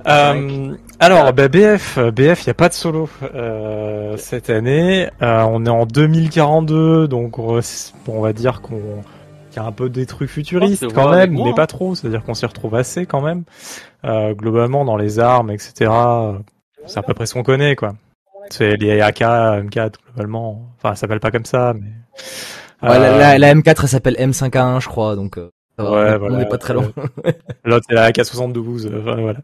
Euh, 0.08 0.76
alors, 1.00 1.32
bah, 1.32 1.48
BF, 1.48 1.98
BF, 1.98 2.44
il 2.44 2.46
y 2.46 2.50
a 2.50 2.54
pas 2.54 2.68
de 2.68 2.74
solo 2.74 3.08
euh, 3.34 4.16
cette 4.16 4.50
année. 4.50 5.08
Euh, 5.20 5.44
on 5.48 5.66
est 5.66 5.70
en 5.70 5.84
2042, 5.84 7.08
donc 7.08 7.38
on, 7.38 7.60
va 8.20 8.32
dire 8.32 8.60
qu'on 8.60 8.80
qu'il 9.50 9.62
y 9.62 9.64
a 9.64 9.64
un 9.64 9.72
peu 9.72 9.88
des 9.88 10.06
trucs 10.06 10.30
futuristes 10.30 10.92
quand 10.92 11.10
même, 11.10 11.32
mais 11.32 11.50
hein. 11.50 11.54
pas 11.54 11.66
trop. 11.66 11.94
C'est-à-dire 11.94 12.22
qu'on 12.22 12.34
s'y 12.34 12.46
retrouve 12.46 12.76
assez 12.76 13.04
quand 13.04 13.20
même. 13.20 13.44
Euh, 14.04 14.32
globalement, 14.32 14.84
dans 14.84 14.96
les 14.96 15.18
armes, 15.18 15.50
etc. 15.50 15.90
euh, 15.90 16.38
C'est 16.86 16.98
à 16.98 17.02
peu 17.02 17.12
près 17.12 17.26
ce 17.26 17.34
qu'on 17.34 17.42
connaît, 17.42 17.74
quoi. 17.74 17.94
C'est 18.50 18.76
les 18.76 19.00
AK, 19.00 19.20
M4 19.20 19.94
globalement. 20.12 20.70
Enfin, 20.76 20.94
ça 20.94 21.00
s'appelle 21.00 21.20
pas 21.20 21.32
comme 21.32 21.46
ça, 21.46 21.74
mais. 21.74 21.90
Ouais, 22.82 22.98
la, 22.98 23.14
Euh, 23.14 23.18
la- 23.18 23.38
la 23.38 23.54
M4, 23.54 23.82
elle 23.82 23.88
s'appelle 23.88 24.16
M5A1, 24.18 24.80
je 24.80 24.88
crois, 24.88 25.16
donc 25.16 25.38
euh, 25.38 25.50
Ouais, 25.78 25.84
on 26.14 26.18
voilà. 26.18 26.36
n'est 26.38 26.46
pas 26.48 26.58
très 26.58 26.74
loin. 26.74 26.90
L'autre 27.64 27.86
c'est 27.88 27.94
la 27.94 28.04
AK-72, 28.10 28.86
euh, 28.86 29.00
enfin, 29.02 29.20
voilà. 29.20 29.38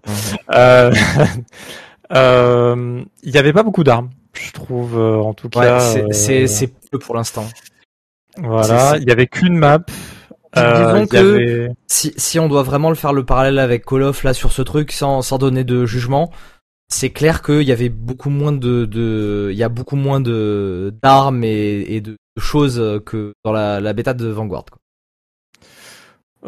Euh, 0.55 0.93
euh, 2.15 3.03
Il 3.23 3.31
y 3.35 3.39
avait 3.39 3.53
pas 3.53 3.63
beaucoup 3.63 3.85
d'armes, 3.85 4.11
je 4.35 4.53
trouve, 4.53 4.99
euh, 4.99 5.17
en 5.17 5.35
tout 5.35 5.49
Ouais, 5.57 5.65
cas. 5.67 5.81
c'est- 5.81 6.73
peu 6.91 6.99
pour 6.99 7.15
l'instant. 7.15 7.47
Voilà, 8.39 8.97
il 8.99 9.09
y 9.09 9.13
avait 9.13 9.27
qu'une 9.27 9.57
map. 9.57 9.81
Euh, 10.59 10.87
Disons 10.93 11.03
il 11.05 11.09
que- 11.09 11.17
avait- 11.17 11.71
Si, 11.87 12.13
si 12.19 12.39
on 12.39 12.49
doit 12.49 12.63
vraiment 12.63 12.91
le 12.91 12.95
faire 12.95 13.13
le 13.15 13.25
parallèle 13.25 13.59
avec 13.59 13.87
Call 13.87 14.03
of 14.03 14.23
là 14.25 14.35
sur 14.35 14.53
ce 14.53 14.61
truc 14.61 14.93
sans, 14.93 15.23
sans 15.23 15.39
donner 15.39 15.65
de 15.65 15.87
jugement, 15.87 16.31
c'est 16.89 17.09
clair 17.11 17.41
qu'il 17.43 17.63
y 17.63 17.73
avait 17.73 17.89
beaucoup 17.89 18.29
moins 18.29 18.53
de, 18.53 18.85
de 18.85 19.49
il 19.51 19.57
y 19.57 19.63
a 19.63 19.71
beaucoup 19.71 19.97
moins 19.97 20.21
de 20.21 20.95
d'armes 21.03 21.43
et, 21.45 21.87
et 21.95 22.01
de 22.03 22.17
choses 22.39 23.01
que 23.07 23.33
dans 23.45 23.53
la, 23.53 23.81
la 23.81 23.93
bêta 23.93 24.15
de 24.15 24.27
Vanguard. 24.29 24.65
Quoi. 24.71 24.79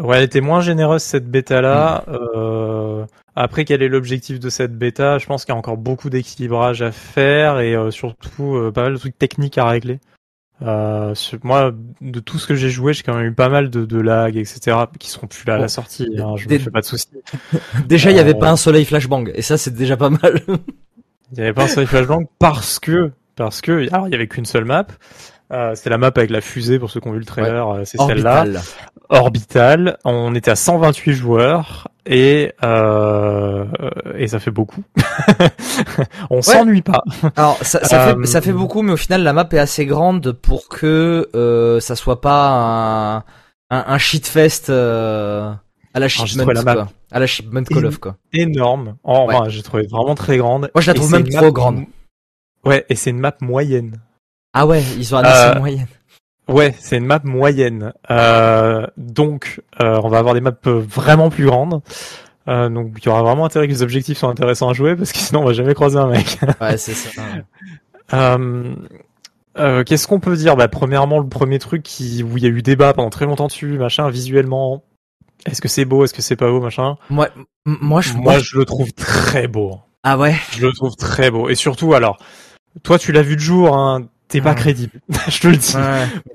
Ouais, 0.02 0.16
elle 0.18 0.24
était 0.24 0.40
moins 0.40 0.60
généreuse 0.60 1.02
cette 1.02 1.30
bêta-là. 1.30 2.04
Mm. 2.06 2.12
Euh, 2.36 3.06
après, 3.36 3.64
quel 3.64 3.82
est 3.82 3.88
l'objectif 3.88 4.40
de 4.40 4.48
cette 4.50 4.76
bêta? 4.76 5.18
Je 5.18 5.26
pense 5.26 5.44
qu'il 5.44 5.52
y 5.52 5.56
a 5.56 5.58
encore 5.58 5.76
beaucoup 5.76 6.10
d'équilibrage 6.10 6.82
à 6.82 6.90
faire 6.92 7.60
et 7.60 7.74
euh, 7.76 7.90
surtout 7.90 8.56
euh, 8.56 8.72
pas 8.72 8.82
mal 8.84 8.94
de 8.94 8.98
trucs 8.98 9.18
techniques 9.18 9.58
à 9.58 9.66
régler. 9.68 10.00
Euh, 10.62 11.14
sur- 11.14 11.38
moi, 11.44 11.72
de 12.00 12.20
tout 12.20 12.38
ce 12.38 12.46
que 12.46 12.54
j'ai 12.54 12.70
joué, 12.70 12.92
j'ai 12.92 13.02
quand 13.02 13.14
même 13.14 13.26
eu 13.26 13.32
pas 13.34 13.48
mal 13.48 13.70
de, 13.70 13.84
de 13.84 14.00
lag, 14.00 14.36
etc., 14.36 14.76
qui 14.98 15.10
seront 15.10 15.26
plus 15.26 15.44
là 15.46 15.54
à 15.54 15.56
Bon, 15.56 15.62
la 15.62 15.68
sortie. 15.68 16.08
Hein, 16.18 16.34
je 16.36 16.48
me 16.48 16.58
fais 16.58 16.70
pas 16.70 16.80
de 16.80 16.86
soucis. 16.86 17.08
Déjà, 17.86 18.10
il 18.10 18.16
y 18.16 18.20
avait 18.20 18.34
Euh, 18.34 18.38
pas 18.38 18.50
un 18.50 18.56
soleil 18.56 18.84
flashbang 18.84 19.30
et 19.34 19.42
ça 19.42 19.58
c'est 19.58 19.74
déjà 19.74 19.96
pas 19.96 20.10
mal. 20.10 20.40
Il 21.32 21.38
y 21.38 21.40
avait 21.40 21.52
pas 21.52 21.64
un 21.64 21.68
seul 21.68 21.86
flashbang 21.86 22.26
parce 22.38 22.78
que 22.78 23.10
parce 23.34 23.60
que 23.60 23.88
alors 23.92 24.06
il 24.06 24.12
y 24.12 24.14
avait 24.14 24.28
qu'une 24.28 24.44
seule 24.44 24.64
map. 24.64 24.86
Euh, 25.52 25.72
c'est 25.74 25.90
la 25.90 25.98
map 25.98 26.10
avec 26.14 26.30
la 26.30 26.40
fusée 26.40 26.78
pour 26.78 26.90
ceux 26.90 27.00
qui 27.00 27.08
ont 27.08 27.12
vu 27.12 27.18
le 27.18 27.24
trailer, 27.24 27.68
euh, 27.68 27.82
c'est 27.84 27.98
celle-là. 28.00 28.44
Orbital. 29.10 29.98
On 30.04 30.34
était 30.34 30.50
à 30.50 30.56
128 30.56 31.12
joueurs 31.12 31.88
et 32.06 32.52
euh, 32.64 33.66
et 34.16 34.26
ça 34.26 34.38
fait 34.40 34.50
beaucoup. 34.50 34.82
On 36.30 36.40
s'ennuie 36.42 36.82
pas. 36.82 37.02
Alors 37.36 37.58
ça, 37.62 37.84
ça, 37.84 38.14
fait, 38.16 38.26
ça 38.26 38.40
fait 38.40 38.52
beaucoup, 38.52 38.82
mais 38.82 38.92
au 38.92 38.96
final 38.96 39.22
la 39.22 39.32
map 39.32 39.46
est 39.52 39.58
assez 39.58 39.84
grande 39.86 40.32
pour 40.32 40.68
que 40.68 41.28
euh, 41.34 41.80
ça 41.80 41.94
soit 41.96 42.20
pas 42.22 42.48
un, 42.50 43.16
un, 43.18 43.22
un 43.70 43.98
shitfest 43.98 44.70
à 44.70 46.00
la 46.00 46.08
j'ai 46.08 46.26
shipment 46.26 46.50
la 46.52 46.62
quoi. 46.62 46.88
À 47.12 47.20
la 47.20 47.26
shipment 47.26 47.62
Call 47.64 47.86
of 47.86 47.98
quoi. 47.98 48.16
Énorme. 48.32 48.96
Enfin, 49.04 49.48
j'ai 49.48 49.62
trouvé 49.62 49.86
vraiment 49.88 50.14
très 50.14 50.38
grande. 50.38 50.70
Moi, 50.74 50.80
je 50.82 50.90
la 50.90 50.94
trouve 50.94 51.12
même 51.12 51.28
trop 51.28 51.42
map- 51.44 51.50
grande. 51.50 51.84
Ouais, 52.64 52.84
et 52.88 52.94
c'est 52.96 53.10
une 53.10 53.20
map 53.20 53.34
moyenne. 53.42 54.00
Ah 54.54 54.66
ouais, 54.66 54.82
ils 54.96 55.14
ont 55.14 55.18
annoncé 55.18 55.36
Euh, 55.36 55.52
une 55.54 55.58
moyenne. 55.58 55.86
Ouais, 56.48 56.74
c'est 56.78 56.96
une 56.98 57.06
map 57.06 57.20
moyenne. 57.24 57.92
Euh, 58.10 58.86
donc, 58.96 59.60
euh, 59.82 59.98
on 60.02 60.08
va 60.08 60.18
avoir 60.18 60.34
des 60.34 60.40
maps 60.40 60.52
euh, 60.66 60.80
vraiment 60.86 61.30
plus 61.30 61.46
grandes. 61.46 61.80
Euh, 62.48 62.68
donc, 62.68 62.92
il 62.98 63.06
y 63.06 63.08
aura 63.08 63.22
vraiment 63.22 63.46
intérêt 63.46 63.66
que 63.66 63.72
les 63.72 63.82
objectifs 63.82 64.18
soient 64.18 64.28
intéressants 64.28 64.68
à 64.68 64.72
jouer 64.74 64.94
parce 64.96 65.12
que 65.12 65.18
sinon, 65.26 65.40
on 65.40 65.44
va 65.46 65.52
jamais 65.54 65.74
croiser 65.74 65.98
un 65.98 66.06
mec. 66.08 66.38
Ouais, 66.60 66.76
c'est 66.76 66.94
ça. 66.94 67.22
Euh, 68.12 68.74
euh, 69.58 69.82
Qu'est-ce 69.82 70.06
qu'on 70.06 70.20
peut 70.20 70.36
dire? 70.36 70.56
Bah, 70.56 70.68
Premièrement, 70.68 71.18
le 71.20 71.26
premier 71.28 71.58
truc 71.58 71.82
qui, 71.82 72.22
où 72.22 72.36
il 72.36 72.42
y 72.42 72.46
a 72.46 72.50
eu 72.50 72.60
débat 72.60 72.92
pendant 72.92 73.08
très 73.08 73.24
longtemps 73.24 73.46
dessus, 73.46 73.78
machin, 73.78 74.10
visuellement. 74.10 74.84
Est-ce 75.46 75.62
que 75.62 75.68
c'est 75.68 75.86
beau 75.86 76.04
Est-ce 76.04 76.12
que 76.12 76.20
c'est 76.20 76.36
pas 76.36 76.50
beau, 76.50 76.60
machin? 76.60 76.96
Moi, 77.08 77.28
moi, 77.64 78.02
je, 78.02 78.12
Moi, 78.12 78.38
je 78.40 78.58
le 78.58 78.66
trouve 78.66 78.92
très 78.92 79.48
beau. 79.48 79.80
ah 80.02 80.18
ouais? 80.18 80.34
Je 80.52 80.66
le 80.66 80.72
trouve 80.74 80.94
très 80.96 81.30
beau. 81.30 81.48
Et 81.48 81.54
surtout, 81.54 81.94
alors, 81.94 82.18
toi, 82.82 82.98
tu 82.98 83.10
l'as 83.10 83.22
vu 83.22 83.36
de 83.36 83.40
jour, 83.40 83.74
hein, 83.74 84.02
t'es 84.34 84.42
pas 84.42 84.54
crédible. 84.54 84.92
je 85.28 85.40
te 85.40 85.48
le 85.48 85.56
dis. 85.56 85.78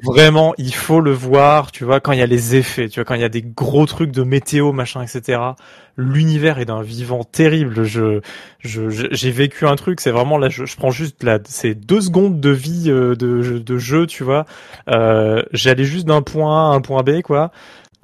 Vraiment, 0.03 0.53
il 0.57 0.73
faut 0.73 1.01
le 1.01 1.11
voir, 1.11 1.71
tu 1.71 1.83
vois, 1.83 1.99
quand 1.99 2.11
il 2.13 2.19
y 2.19 2.21
a 2.21 2.25
les 2.27 2.55
effets, 2.55 2.89
tu 2.89 2.99
vois, 2.99 3.05
quand 3.05 3.15
il 3.15 3.21
y 3.21 3.25
a 3.25 3.29
des 3.29 3.41
gros 3.43 3.85
trucs 3.85 4.11
de 4.11 4.23
météo, 4.23 4.71
machin, 4.71 5.01
etc. 5.03 5.55
L'univers 5.97 6.59
est 6.59 6.65
d'un 6.65 6.81
vivant 6.81 7.23
terrible. 7.25 7.83
Je, 7.83 8.21
je, 8.59 8.89
je- 8.89 9.07
j'ai 9.11 9.31
vécu 9.31 9.67
un 9.67 9.75
truc, 9.75 9.99
c'est 9.99 10.11
vraiment 10.11 10.37
là, 10.37 10.49
je, 10.49 10.65
je 10.65 10.75
prends 10.77 10.91
juste 10.91 11.23
là, 11.23 11.39
c'est 11.45 11.75
deux 11.75 12.01
secondes 12.01 12.39
de 12.39 12.49
vie 12.49 12.85
euh, 12.89 13.15
de, 13.15 13.59
de 13.59 13.77
jeu, 13.77 14.07
tu 14.07 14.23
vois. 14.23 14.45
Euh, 14.89 15.43
j'allais 15.51 15.83
juste 15.85 16.07
d'un 16.07 16.21
point 16.21 16.69
A 16.69 16.71
à 16.73 16.75
un 16.75 16.81
point 16.81 17.03
B, 17.03 17.21
quoi. 17.21 17.51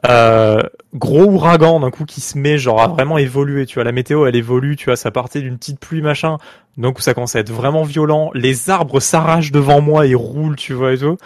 Euh, 0.08 0.62
gros 0.94 1.24
ouragan 1.24 1.80
d'un 1.80 1.90
coup 1.90 2.06
qui 2.06 2.22
se 2.22 2.38
met 2.38 2.58
genre 2.60 2.82
à 2.82 2.88
vraiment 2.88 3.18
évoluer, 3.18 3.66
tu 3.66 3.76
vois. 3.76 3.84
La 3.84 3.92
météo, 3.92 4.28
elle 4.28 4.36
évolue, 4.36 4.76
tu 4.76 4.86
vois. 4.86 4.96
Ça 4.98 5.10
partait 5.12 5.42
d'une 5.42 5.58
petite 5.58 5.80
pluie, 5.80 6.02
machin. 6.02 6.38
Donc 6.78 7.02
ça 7.02 7.14
commence 7.14 7.36
à 7.36 7.40
être 7.40 7.52
vraiment 7.52 7.84
violent. 7.84 8.32
Les 8.34 8.70
arbres 8.70 9.00
s'arrachent 9.00 9.52
devant 9.52 9.82
moi 9.82 10.08
et 10.08 10.16
roulent, 10.16 10.56
tu 10.58 10.74
vois 10.74 10.94
et 10.94 10.98
tout. 10.98 11.18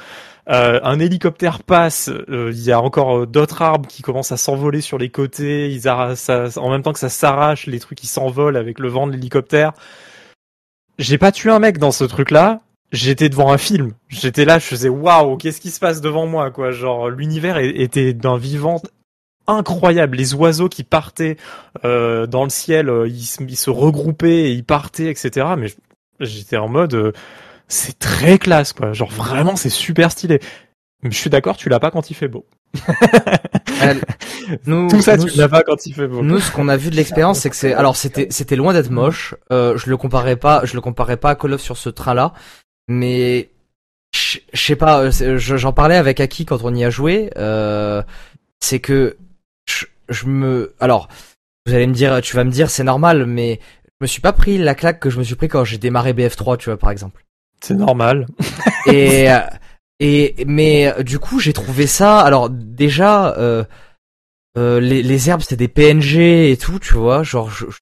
Euh, 0.50 0.80
un 0.84 1.00
hélicoptère 1.00 1.62
passe. 1.64 2.10
euh, 2.10 2.52
Il 2.54 2.62
y 2.62 2.72
a 2.72 2.82
encore 2.82 3.20
euh, 3.20 3.26
d'autres 3.26 3.62
arbres 3.62 3.88
qui 3.88 4.02
commencent 4.02 4.32
à 4.32 4.38
s'envoler 4.38 4.82
sur 4.82 4.98
les 4.98 5.10
côtés. 5.10 5.70
Ils 5.70 5.82
ça- 5.82 6.46
en 6.58 6.70
même 6.72 6.82
temps 6.82 6.94
que 6.94 7.00
ça 7.00 7.10
s'arrache, 7.10 7.68
les 7.68 7.80
trucs 7.80 7.98
qui 8.00 8.08
s'envolent 8.08 8.58
avec 8.58 8.80
le 8.80 8.88
vent 8.88 9.06
de 9.08 9.12
l'hélicoptère. 9.12 9.74
J'ai 10.98 11.18
pas 11.18 11.32
tué 11.32 11.52
un 11.52 11.60
mec 11.60 11.78
dans 11.78 11.92
ce 11.92 12.04
truc-là. 12.04 12.62
J'étais 12.92 13.30
devant 13.30 13.52
un 13.52 13.60
film. 13.60 13.94
J'étais 14.08 14.46
là, 14.46 14.58
je 14.58 14.66
faisais 14.66 14.90
waouh, 14.90 15.38
qu'est-ce 15.38 15.62
qui 15.62 15.70
se 15.70 15.80
passe 15.80 16.02
devant 16.02 16.26
moi, 16.26 16.50
quoi? 16.50 16.72
Genre 16.72 17.10
l'univers 17.10 17.58
était 17.60 18.14
d'un 18.14 18.38
vivant 18.38 18.82
incroyable. 19.50 20.18
Les 20.18 20.34
oiseaux 20.34 20.70
qui 20.70 20.84
partaient 20.84 21.38
euh, 21.86 22.26
dans 22.28 22.44
le 22.44 22.50
ciel, 22.50 22.90
euh, 22.90 23.08
ils, 23.08 23.24
se- 23.26 23.44
ils 23.44 23.56
se 23.58 23.70
regroupaient 23.70 24.44
et 24.46 24.52
ils 24.52 24.64
partaient, 24.64 25.08
etc. 25.10 25.48
Mais 25.58 25.68
j'étais 26.20 26.58
en 26.58 26.68
mode, 26.68 26.94
euh, 26.94 27.12
c'est 27.68 27.98
très 28.00 28.38
classe, 28.40 28.74
quoi. 28.74 28.94
Genre 28.94 29.10
vraiment, 29.12 29.56
c'est 29.56 29.70
super 29.70 30.12
stylé. 30.12 30.40
Mais 31.04 31.12
je 31.12 31.18
suis 31.18 31.30
d'accord, 31.30 31.56
tu 31.58 31.70
l'as 31.70 31.80
pas 31.80 31.92
quand 31.92 32.10
il 32.10 32.14
fait 32.14 32.28
beau. 32.28 32.46
Nous, 34.66 34.90
Tout 34.90 35.02
ça, 35.02 35.16
nous, 35.18 35.26
tu 35.26 35.38
l'as 35.38 35.48
pas 35.50 35.64
quand 35.64 35.86
il 35.86 35.94
fait 35.94 36.08
beau. 36.08 36.22
Nous, 36.22 36.40
ce 36.40 36.52
qu'on 36.52 36.68
a 36.70 36.78
vu 36.78 36.90
de 36.90 36.96
l'expérience, 36.96 37.40
c'est 37.40 37.50
que 37.50 37.56
c'est, 37.56 37.74
alors 37.74 37.96
c'était, 37.96 38.28
c'était 38.32 38.56
loin 38.56 38.74
d'être 38.74 38.90
moche. 38.90 39.36
Euh, 39.52 39.78
je 39.78 39.90
le 39.90 39.98
comparais 39.98 40.36
pas, 40.36 40.62
je 40.66 40.74
le 40.76 40.82
comparais 40.82 41.18
pas 41.18 41.32
à 41.32 41.36
Call 41.36 41.54
of 41.54 41.62
sur 41.62 41.78
ce 41.78 41.90
train-là, 41.90 42.34
mais 42.88 43.50
je 44.14 44.40
sais 44.54 44.76
pas. 44.76 45.02
euh, 45.04 45.38
J'en 45.38 45.72
parlais 45.72 45.96
avec 45.96 46.20
Aki 46.20 46.46
quand 46.46 46.60
on 46.64 46.74
y 46.74 46.84
a 46.84 46.90
joué. 46.90 47.30
Euh, 47.38 48.02
c'est 48.60 48.80
que 48.80 49.18
je, 50.10 50.26
me, 50.28 50.76
alors 50.80 51.08
vous 51.66 51.74
allez 51.74 51.88
me 51.88 51.94
dire, 51.94 52.22
tu 52.22 52.36
vas 52.36 52.44
me 52.44 52.52
dire, 52.52 52.70
c'est 52.70 52.84
normal, 52.84 53.26
mais 53.26 53.60
je 53.86 53.96
me 54.02 54.08
suis 54.08 54.22
pas 54.22 54.34
pris 54.34 54.58
la 54.58 54.76
claque 54.76 55.00
que 55.00 55.10
je 55.10 55.20
me 55.20 55.24
suis 55.24 55.36
pris 55.36 55.48
quand 55.48 55.64
j'ai 55.64 55.78
démarré 55.78 56.14
BF3, 56.14 56.58
tu 56.58 56.70
vois, 56.70 56.78
par 56.78 56.92
exemple. 56.92 57.26
C'est 57.64 57.76
normal. 57.76 58.28
Et 58.88 59.30
euh, 59.32 59.40
et 60.00 60.36
mais 60.48 60.88
euh, 60.88 61.04
du 61.04 61.20
coup 61.20 61.40
j'ai 61.40 61.52
trouvé 61.54 61.86
ça. 61.88 62.22
Alors 62.22 62.50
déjà 62.50 63.36
euh, 63.38 63.66
euh, 64.58 64.80
les, 64.80 65.04
les 65.04 65.30
herbes 65.30 65.42
c'était 65.42 65.58
des 65.58 65.68
PNG 65.68 66.52
et 66.52 66.58
tout, 66.58 66.80
tu 66.80 66.94
vois. 66.96 67.24
Genre 67.24 67.50
je, 67.50 67.66
je- 67.70 67.78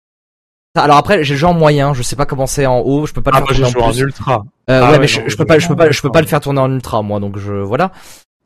alors 0.75 0.97
après 0.97 1.23
j'ai 1.23 1.35
le 1.35 1.45
en 1.45 1.53
moyen, 1.53 1.93
je 1.93 2.01
sais 2.01 2.15
pas 2.15 2.25
comment 2.25 2.47
c'est 2.47 2.65
en 2.65 2.79
haut, 2.79 3.05
je 3.05 3.13
peux 3.13 3.21
pas 3.21 3.31
le 3.31 3.37
Ah, 3.37 3.39
faire 3.45 3.55
j'ai 3.55 3.63
tourner 3.63 3.67
en 3.67 3.71
joué 3.71 3.81
en 3.83 3.91
plus. 3.91 4.01
ultra. 4.01 4.45
Euh, 4.69 4.79
Ah 4.81 4.85
ouais, 4.85 4.91
ouais, 4.93 4.99
mais 4.99 5.07
je, 5.07 5.21
je 5.27 5.37
peux 5.37 5.45
pas, 5.45 5.59
je 5.59 5.67
peux 5.67 5.75
pas, 5.75 5.91
je 5.91 6.01
peux 6.01 6.11
pas 6.11 6.21
le 6.21 6.27
faire 6.27 6.41
tourner 6.41 6.59
en 6.59 6.71
ultra 6.71 7.01
moi, 7.01 7.19
donc 7.19 7.37
je 7.37 7.53
voilà. 7.53 7.91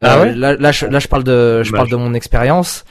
Ah 0.04 0.20
ouais? 0.20 0.34
là, 0.36 0.56
là, 0.56 0.72
je, 0.72 0.86
là, 0.88 1.00
je 1.00 1.08
parle 1.08 1.24
de, 1.24 1.62
je 1.64 1.72
parle 1.72 1.90
de 1.90 1.96
mon 1.96 2.14
expérience. 2.14 2.84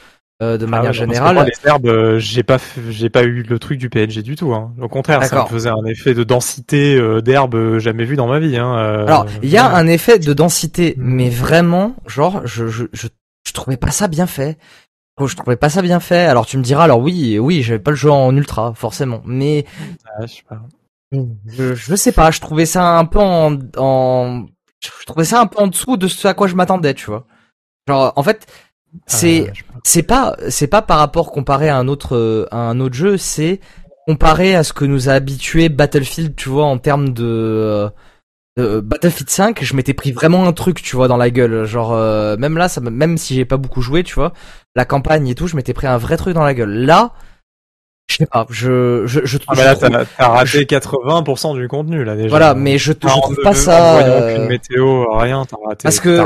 Euh, 0.43 0.57
de 0.57 0.65
manière 0.65 0.95
générale. 0.95 1.35
Moi, 1.35 1.45
les 1.45 1.69
herbes, 1.69 1.87
euh, 1.87 2.19
j'ai 2.19 2.43
pas, 2.43 2.57
j'ai 2.89 3.11
pas 3.11 3.25
eu 3.25 3.43
le 3.43 3.59
truc 3.59 3.79
du 3.79 3.91
PNG 3.91 4.23
du 4.23 4.37
tout. 4.37 4.55
Hein. 4.55 4.73
Au 4.81 4.89
contraire, 4.89 5.23
ça 5.25 5.43
me 5.43 5.49
faisait 5.49 5.69
un 5.69 5.85
effet 5.85 6.15
de 6.15 6.25
densité 6.25 6.97
euh, 6.97 7.21
d'herbe 7.21 7.77
jamais 7.77 8.05
vu 8.05 8.17
dans 8.17 8.27
ma 8.27 8.39
vie. 8.39 8.57
Hein. 8.57 8.75
Alors, 9.07 9.27
il 9.43 9.51
y 9.51 9.59
a 9.59 9.69
un 9.69 9.87
effet 9.87 10.19
de 10.19 10.33
densité, 10.33 10.95
mais 10.97 11.29
vraiment, 11.29 11.95
genre, 12.07 12.47
je, 12.47 12.69
je, 12.69 12.85
je, 12.95 13.09
je 13.47 13.53
trouvais 13.53 13.77
pas 13.77 13.91
ça 13.91 14.09
bien 14.09 14.27
fait. 14.27 14.57
Je 15.23 15.37
trouvais 15.37 15.57
pas 15.57 15.69
ça 15.69 15.83
bien 15.83 16.01
fait. 16.01 16.25
Alors 16.25 16.47
tu 16.47 16.57
me 16.57 16.62
diras, 16.62 16.85
alors 16.85 17.01
oui, 17.01 17.39
oui, 17.39 17.62
j'avais 17.62 17.79
pas 17.79 17.91
le 17.91 17.97
jeu 17.97 18.11
en 18.11 18.35
ultra, 18.35 18.73
forcément, 18.75 19.21
mais 19.27 19.67
ah, 20.07 20.25
je, 20.27 20.35
sais 20.37 20.43
pas. 20.49 20.62
Je, 21.12 21.75
je, 21.75 21.95
sais 21.95 22.12
pas. 22.12 22.31
Je 22.31 22.41
trouvais 22.41 22.65
ça 22.65 22.97
un 22.97 23.05
peu 23.05 23.19
en, 23.19 23.59
en, 23.77 24.47
je 24.83 25.05
trouvais 25.07 25.27
ça 25.27 25.41
un 25.41 25.47
peu 25.47 25.59
en 25.62 25.67
dessous 25.67 25.99
de 25.99 26.09
ce 26.09 26.27
à 26.27 26.33
quoi 26.33 26.47
je 26.47 26.55
m'attendais, 26.55 26.95
tu 26.95 27.07
vois. 27.07 27.27
Genre, 27.87 28.15
en 28.17 28.23
fait, 28.23 28.47
c'est 29.07 29.53
c'est 29.85 30.03
pas 30.03 30.37
c'est 30.49 30.67
pas 30.67 30.83
par 30.83 30.99
rapport 30.99 31.33
comparé 31.33 31.69
à 31.69 31.77
un 31.77 31.89
autre 31.89 32.49
à 32.51 32.59
un 32.59 32.81
autre 32.81 32.95
jeu, 32.95 33.17
c'est 33.17 33.61
comparé 34.07 34.55
à 34.55 34.65
ce 34.65 34.73
que 34.73 34.85
nous 34.85 35.09
a 35.09 35.12
habitué 35.12 35.69
Battlefield, 35.69 36.35
tu 36.35 36.49
vois, 36.49 36.65
en 36.65 36.79
termes 36.79 37.11
de, 37.11 37.89
Battlefield 38.57 39.31
5, 39.31 39.62
je 39.62 39.75
m'étais 39.75 39.95
pris 39.95 40.12
vraiment 40.12 40.47
un 40.47 40.53
truc, 40.53 40.83
tu 40.83 40.97
vois, 40.97 41.09
dans 41.09 41.17
la 41.17 41.31
gueule. 41.31 41.65
Genre 41.65 41.93
euh, 41.93 42.37
même 42.37 42.59
là, 42.59 42.69
ça, 42.69 42.81
même 42.81 43.17
si 43.17 43.35
j'ai 43.35 43.45
pas 43.45 43.57
beaucoup 43.57 43.83
joué, 43.83 44.03
tu 44.03 44.15
vois, 44.15 44.33
la 44.75 44.85
campagne 44.85 45.29
et 45.29 45.35
tout, 45.35 45.47
je 45.47 45.57
m'étais 45.57 45.73
pris 45.73 45.87
un 45.87 45.97
vrai 45.97 46.17
truc 46.17 46.35
dans 46.35 46.45
la 46.45 46.55
gueule. 46.55 46.73
Là, 46.73 47.12
je 48.11 48.17
sais 48.17 48.27
pas, 48.27 48.47
je 48.51 49.07
je 49.07 49.21
je 49.25 49.39
trouve. 49.39 49.59
Ah, 49.61 49.65
là, 49.65 50.05
t'as 50.05 50.29
raté 50.29 50.65
80% 50.65 51.55
du 51.55 51.69
contenu 51.69 52.05
là 52.05 52.17
déjà. 52.17 52.29
Voilà, 52.29 52.55
mais 52.55 52.77
je, 52.77 52.93
je 52.93 52.93
trouve 52.93 53.37
pas 53.43 53.55
ça. 53.55 53.99
Euh... 54.01 54.49
météo, 54.49 55.07
rien, 55.12 55.45
t'as 55.49 55.57
raté. 55.65 55.85
Parce 55.85 56.01
que 56.01 56.21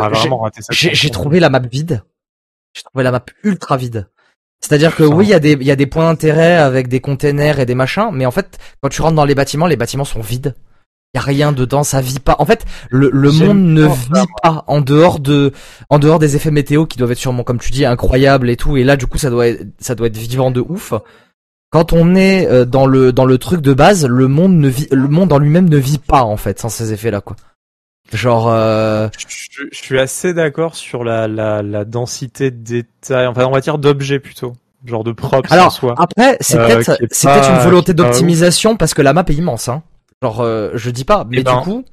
j'ai 0.70 1.10
trouvé 1.10 1.38
la 1.38 1.50
map 1.50 1.60
vide 1.60 2.02
je 2.74 2.82
trouvais 2.82 3.04
la 3.04 3.12
map 3.12 3.24
ultra 3.42 3.76
vide. 3.76 4.08
C'est-à-dire 4.60 4.96
que 4.96 5.02
oui, 5.02 5.26
il 5.26 5.30
y 5.30 5.34
a 5.34 5.40
des 5.40 5.52
il 5.52 5.62
y 5.64 5.70
a 5.70 5.76
des 5.76 5.86
points 5.86 6.08
d'intérêt 6.08 6.56
avec 6.56 6.88
des 6.88 7.00
containers 7.00 7.60
et 7.60 7.66
des 7.66 7.74
machins, 7.74 8.08
mais 8.12 8.26
en 8.26 8.30
fait, 8.30 8.58
quand 8.80 8.88
tu 8.88 9.02
rentres 9.02 9.14
dans 9.14 9.24
les 9.24 9.34
bâtiments, 9.34 9.66
les 9.66 9.76
bâtiments 9.76 10.04
sont 10.04 10.20
vides. 10.20 10.54
Il 11.12 11.18
y 11.18 11.20
a 11.20 11.22
rien 11.22 11.52
dedans, 11.52 11.84
ça 11.84 12.00
vit 12.00 12.18
pas. 12.18 12.34
En 12.40 12.46
fait, 12.46 12.64
le, 12.90 13.08
le 13.12 13.30
monde 13.30 13.58
ne 13.58 13.86
vit 13.86 14.26
pas 14.42 14.64
en 14.66 14.80
dehors 14.80 15.20
de 15.20 15.52
en 15.90 15.98
dehors 16.00 16.18
des 16.18 16.34
effets 16.34 16.50
météo 16.50 16.86
qui 16.86 16.98
doivent 16.98 17.12
être 17.12 17.18
sûrement 17.18 17.44
comme 17.44 17.60
tu 17.60 17.70
dis 17.70 17.84
incroyables 17.84 18.50
et 18.50 18.56
tout 18.56 18.76
et 18.76 18.82
là 18.84 18.96
du 18.96 19.06
coup 19.06 19.18
ça 19.18 19.30
doit 19.30 19.46
être, 19.46 19.64
ça 19.78 19.94
doit 19.94 20.08
être 20.08 20.16
vivant 20.16 20.50
de 20.50 20.60
ouf. 20.60 20.92
Quand 21.70 21.92
on 21.92 22.14
est 22.14 22.48
euh, 22.48 22.64
dans 22.64 22.86
le 22.86 23.12
dans 23.12 23.26
le 23.26 23.38
truc 23.38 23.60
de 23.60 23.74
base, 23.74 24.06
le 24.06 24.28
monde 24.28 24.54
ne 24.54 24.68
vit 24.68 24.88
le 24.90 25.08
monde 25.08 25.32
en 25.32 25.38
lui-même 25.38 25.68
ne 25.68 25.76
vit 25.76 25.98
pas 25.98 26.22
en 26.22 26.36
fait 26.36 26.58
sans 26.58 26.68
ces 26.68 26.92
effets 26.92 27.10
là 27.10 27.20
quoi. 27.20 27.36
Genre, 28.12 28.48
euh... 28.48 29.08
je, 29.28 29.66
suis 29.72 29.98
assez 29.98 30.34
d'accord 30.34 30.76
sur 30.76 31.04
la, 31.04 31.26
la, 31.26 31.62
la 31.62 31.84
densité 31.84 32.50
de 32.50 32.62
détails, 32.62 33.26
enfin 33.26 33.44
on 33.46 33.50
va 33.50 33.60
dire 33.60 33.78
d'objets 33.78 34.20
plutôt, 34.20 34.52
genre 34.84 35.04
de 35.04 35.12
props 35.12 35.50
Alors, 35.50 35.72
soi. 35.72 35.94
Après, 35.98 36.36
c'est 36.40 36.58
euh, 36.58 36.66
peut-être 36.66 36.98
c'est 37.10 37.28
peut-être 37.28 37.50
une 37.50 37.64
volonté 37.64 37.94
d'optimisation 37.94 38.76
parce 38.76 38.94
que 38.94 39.02
la 39.02 39.12
map 39.12 39.24
est 39.28 39.34
immense, 39.34 39.68
hein. 39.68 39.82
Genre, 40.22 40.40
euh, 40.40 40.70
je 40.74 40.90
dis 40.90 41.04
pas, 41.04 41.24
mais 41.28 41.38
eh 41.38 41.40
du 41.40 41.44
ben, 41.44 41.60
coup. 41.62 41.84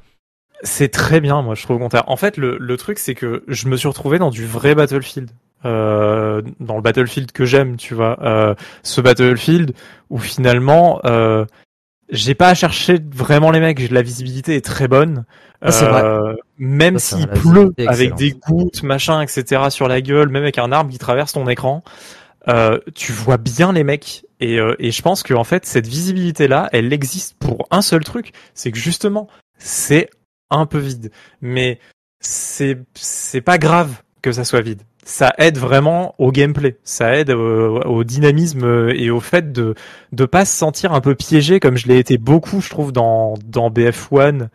C'est 0.64 0.90
très 0.90 1.22
bien, 1.22 1.42
moi 1.42 1.56
je 1.56 1.64
trouve 1.64 1.78
au 1.78 1.80
contraire. 1.80 2.04
En 2.06 2.18
fait, 2.18 2.38
le, 2.38 2.58
le 2.60 2.78
truc 2.78 3.00
c'est 3.00 3.16
que 3.16 3.44
je 3.48 3.68
me 3.68 3.78
suis 3.78 3.88
retrouvé 3.88 4.20
dans 4.20 4.30
du 4.30 4.46
vrai 4.46 4.76
Battlefield. 4.76 5.32
Euh, 5.64 6.42
dans 6.60 6.76
le 6.76 6.82
Battlefield 6.82 7.32
que 7.32 7.46
j'aime, 7.46 7.78
tu 7.78 7.94
vois. 7.94 8.18
Euh, 8.24 8.56
ce 8.84 9.00
Battlefield 9.02 9.74
où 10.10 10.18
finalement, 10.18 11.00
euh, 11.06 11.46
j'ai 12.12 12.36
pas 12.36 12.50
à 12.50 12.54
chercher 12.54 13.00
vraiment 13.14 13.52
les 13.52 13.60
mecs. 13.60 13.90
La 13.90 14.02
visibilité 14.02 14.56
est 14.56 14.66
très 14.66 14.88
bonne. 14.88 15.26
Ah, 15.62 15.70
euh, 16.04 16.36
même 16.58 17.00
s'il 17.00 17.28
pleut 17.28 17.74
avec 17.88 18.16
des 18.16 18.32
gouttes, 18.32 18.84
machin, 18.84 19.22
etc. 19.22 19.70
sur 19.70 19.88
la 19.88 20.02
gueule, 20.02 20.30
même 20.30 20.44
avec 20.44 20.58
un 20.58 20.72
arbre 20.72 20.92
qui 20.92 20.98
traverse 20.98 21.34
ton 21.34 21.48
écran, 21.48 21.84
euh, 22.48 22.80
tu 22.96 23.12
vois 23.12 23.38
bien 23.38 23.72
les 23.72 23.84
mecs. 23.84 24.26
Et, 24.40 24.60
euh, 24.60 24.76
et 24.80 24.92
je 24.92 25.02
pense 25.02 25.24
que 25.24 25.34
en 25.34 25.44
fait 25.44 25.66
cette 25.66 25.88
visibilité 25.88 26.48
là, 26.48 26.68
elle 26.74 26.92
existe 26.92 27.36
pour 27.38 27.68
un 27.72 27.82
seul 27.82 28.04
truc, 28.04 28.34
c'est 28.56 28.72
que 28.72 28.78
justement 28.78 29.28
c'est 29.58 30.10
un 30.50 30.66
peu 30.66 30.80
vide. 30.80 31.12
Mais 31.42 31.80
c'est 32.20 32.80
c'est 32.94 33.42
pas 33.42 33.58
grave 33.58 34.02
que 34.22 34.32
ça 34.32 34.44
soit 34.44 34.62
vide 34.62 34.82
ça 35.04 35.34
aide 35.38 35.58
vraiment 35.58 36.16
au 36.20 36.32
gameplay, 36.32 36.78
ça 36.84 37.16
aide 37.16 37.32
au, 37.32 38.04
dynamisme 38.04 38.90
et 38.94 39.10
au 39.10 39.20
fait 39.20 39.52
de 39.52 39.76
de 40.12 40.26
pas 40.26 40.46
se 40.46 40.56
sentir 40.56 40.94
un 40.94 41.02
peu 41.02 41.16
piégé 41.16 41.60
comme 41.60 41.78
je 41.78 41.88
l'ai 41.88 41.98
été 41.98 42.18
beaucoup, 42.18 42.62
je 42.62 42.70
trouve, 42.70 42.92
dans 42.92 43.36
dans 43.46 43.70
BF1 43.70 44.48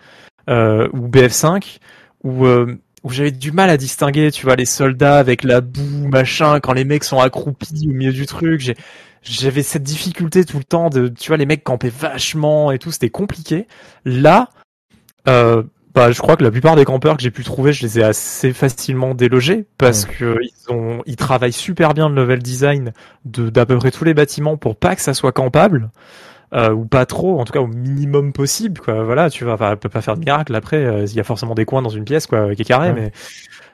euh, 0.49 0.89
ou 0.93 1.09
BF5 1.09 1.79
où 2.23 2.47
euh, 2.47 2.79
où 3.05 3.11
j'avais 3.11 3.31
du 3.31 3.53
mal 3.53 3.71
à 3.71 3.77
distinguer, 3.77 4.33
tu 4.33 4.47
vois, 4.47 4.57
les 4.57 4.65
soldats 4.65 5.19
avec 5.19 5.45
la 5.45 5.61
boue, 5.61 6.09
machin, 6.09 6.59
quand 6.59 6.73
les 6.73 6.85
mecs 6.85 7.05
sont 7.05 7.21
accroupis 7.21 7.87
au 7.89 7.93
milieu 7.93 8.13
du 8.13 8.27
truc, 8.27 8.61
j'ai 8.61 8.77
j'avais 9.23 9.63
cette 9.63 9.83
difficulté 9.83 10.45
tout 10.45 10.59
le 10.59 10.65
temps 10.65 10.91
de, 10.91 11.09
tu 11.09 11.29
vois, 11.29 11.37
les 11.37 11.47
mecs 11.47 11.65
campaient 11.65 11.91
vachement 11.91 12.71
et 12.71 12.79
tout, 12.79 12.93
c'était 12.93 13.11
compliqué. 13.11 13.67
Là, 14.05 14.51
euh, 15.29 15.63
bah, 15.97 16.13
je 16.13 16.21
crois 16.21 16.37
que 16.37 16.45
la 16.45 16.51
plupart 16.51 16.77
des 16.77 16.85
campeurs 16.85 17.17
que 17.17 17.23
j'ai 17.23 17.31
pu 17.31 17.43
trouver, 17.43 17.73
je 17.73 17.83
les 17.83 17.99
ai 17.99 18.03
assez 18.03 18.53
facilement 18.53 19.15
délogés 19.15 19.65
parce 19.79 20.05
que 20.05 20.37
ils 20.43 20.71
ont, 20.71 21.03
ils 21.07 21.17
travaillent 21.17 21.53
super 21.55 21.95
bien 21.95 22.11
le 22.11 22.15
level 22.15 22.41
design 22.41 22.93
de 23.25 23.49
d'à 23.49 23.65
peu 23.65 23.79
près 23.79 23.91
tous 23.91 24.05
les 24.05 24.13
bâtiments 24.13 24.59
pour 24.59 24.77
pas 24.77 24.95
que 24.95 25.01
ça 25.01 25.15
soit 25.15 25.33
campable. 25.33 25.91
Euh, 26.53 26.71
ou 26.71 26.85
pas 26.85 27.07
trop, 27.07 27.41
en 27.41 27.45
tout 27.45 27.53
cas 27.53 27.61
au 27.61 27.67
minimum 27.67 28.33
possible, 28.33 28.81
quoi. 28.81 29.03
Voilà, 29.03 29.31
tu 29.31 29.45
vas, 29.45 29.77
peut 29.77 29.89
pas 29.89 30.01
faire 30.01 30.15
de 30.15 30.21
miracle. 30.21 30.55
Après, 30.55 30.77
euh, 30.77 31.05
il 31.05 31.15
y 31.15 31.19
a 31.19 31.25
forcément 31.25 31.55
des 31.57 31.65
coins 31.65 31.83
dans 31.83 31.89
une 31.89 32.05
pièce, 32.05 32.29
quoi, 32.29 32.55
qui 32.55 32.63
est 32.63 32.65
carré, 32.65 32.93
mais 32.93 33.11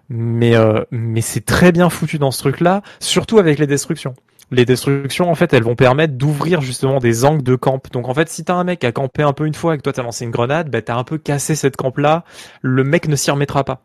mais 0.09 0.57
euh, 0.57 0.83
mais 0.91 1.21
c'est 1.21 1.45
très 1.45 1.71
bien 1.71 1.91
foutu 1.91 2.19
dans 2.19 2.31
ce 2.31 2.39
truc-là, 2.39 2.83
surtout 2.99 3.39
avec 3.39 3.59
les 3.59 3.67
destructions 3.67 4.15
les 4.53 4.65
destructions, 4.65 5.31
en 5.31 5.35
fait, 5.35 5.53
elles 5.53 5.63
vont 5.63 5.75
permettre 5.75 6.15
d'ouvrir 6.15 6.61
justement 6.61 6.99
des 6.99 7.25
angles 7.25 7.43
de 7.43 7.57
camp. 7.57 7.81
Donc, 7.93 8.09
en 8.09 8.15
fait, 8.15 8.29
si 8.29 8.45
t'as 8.45 8.55
un 8.55 8.65
mec 8.65 8.81
qui 8.81 8.87
a 8.87 8.93
campé 8.93 9.23
un 9.23 9.33
peu 9.33 9.47
une 9.47 9.55
fois 9.55 9.75
et 9.75 9.79
que 9.79 9.83
toi 9.83 9.93
t'as 9.93 10.03
lancé 10.03 10.25
une 10.25 10.31
grenade, 10.31 10.71
bah, 10.71 10.83
t'as 10.83 10.97
un 10.97 11.05
peu 11.05 11.19
cassé 11.19 11.55
cette 11.55 11.77
camp-là, 11.77 12.25
le 12.61 12.85
mec 12.85 13.09
ne 13.09 13.17
s'y 13.17 13.31
remettra 13.31 13.65
pas. 13.65 13.83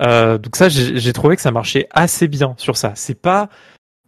Euh, 0.00 0.38
donc 0.38 0.56
ça, 0.56 0.68
j'ai 0.68 1.12
trouvé 1.12 1.36
que 1.36 1.42
ça 1.42 1.50
marchait 1.50 1.88
assez 1.90 2.28
bien 2.28 2.54
sur 2.58 2.76
ça. 2.76 2.92
C'est 2.94 3.20
pas, 3.20 3.48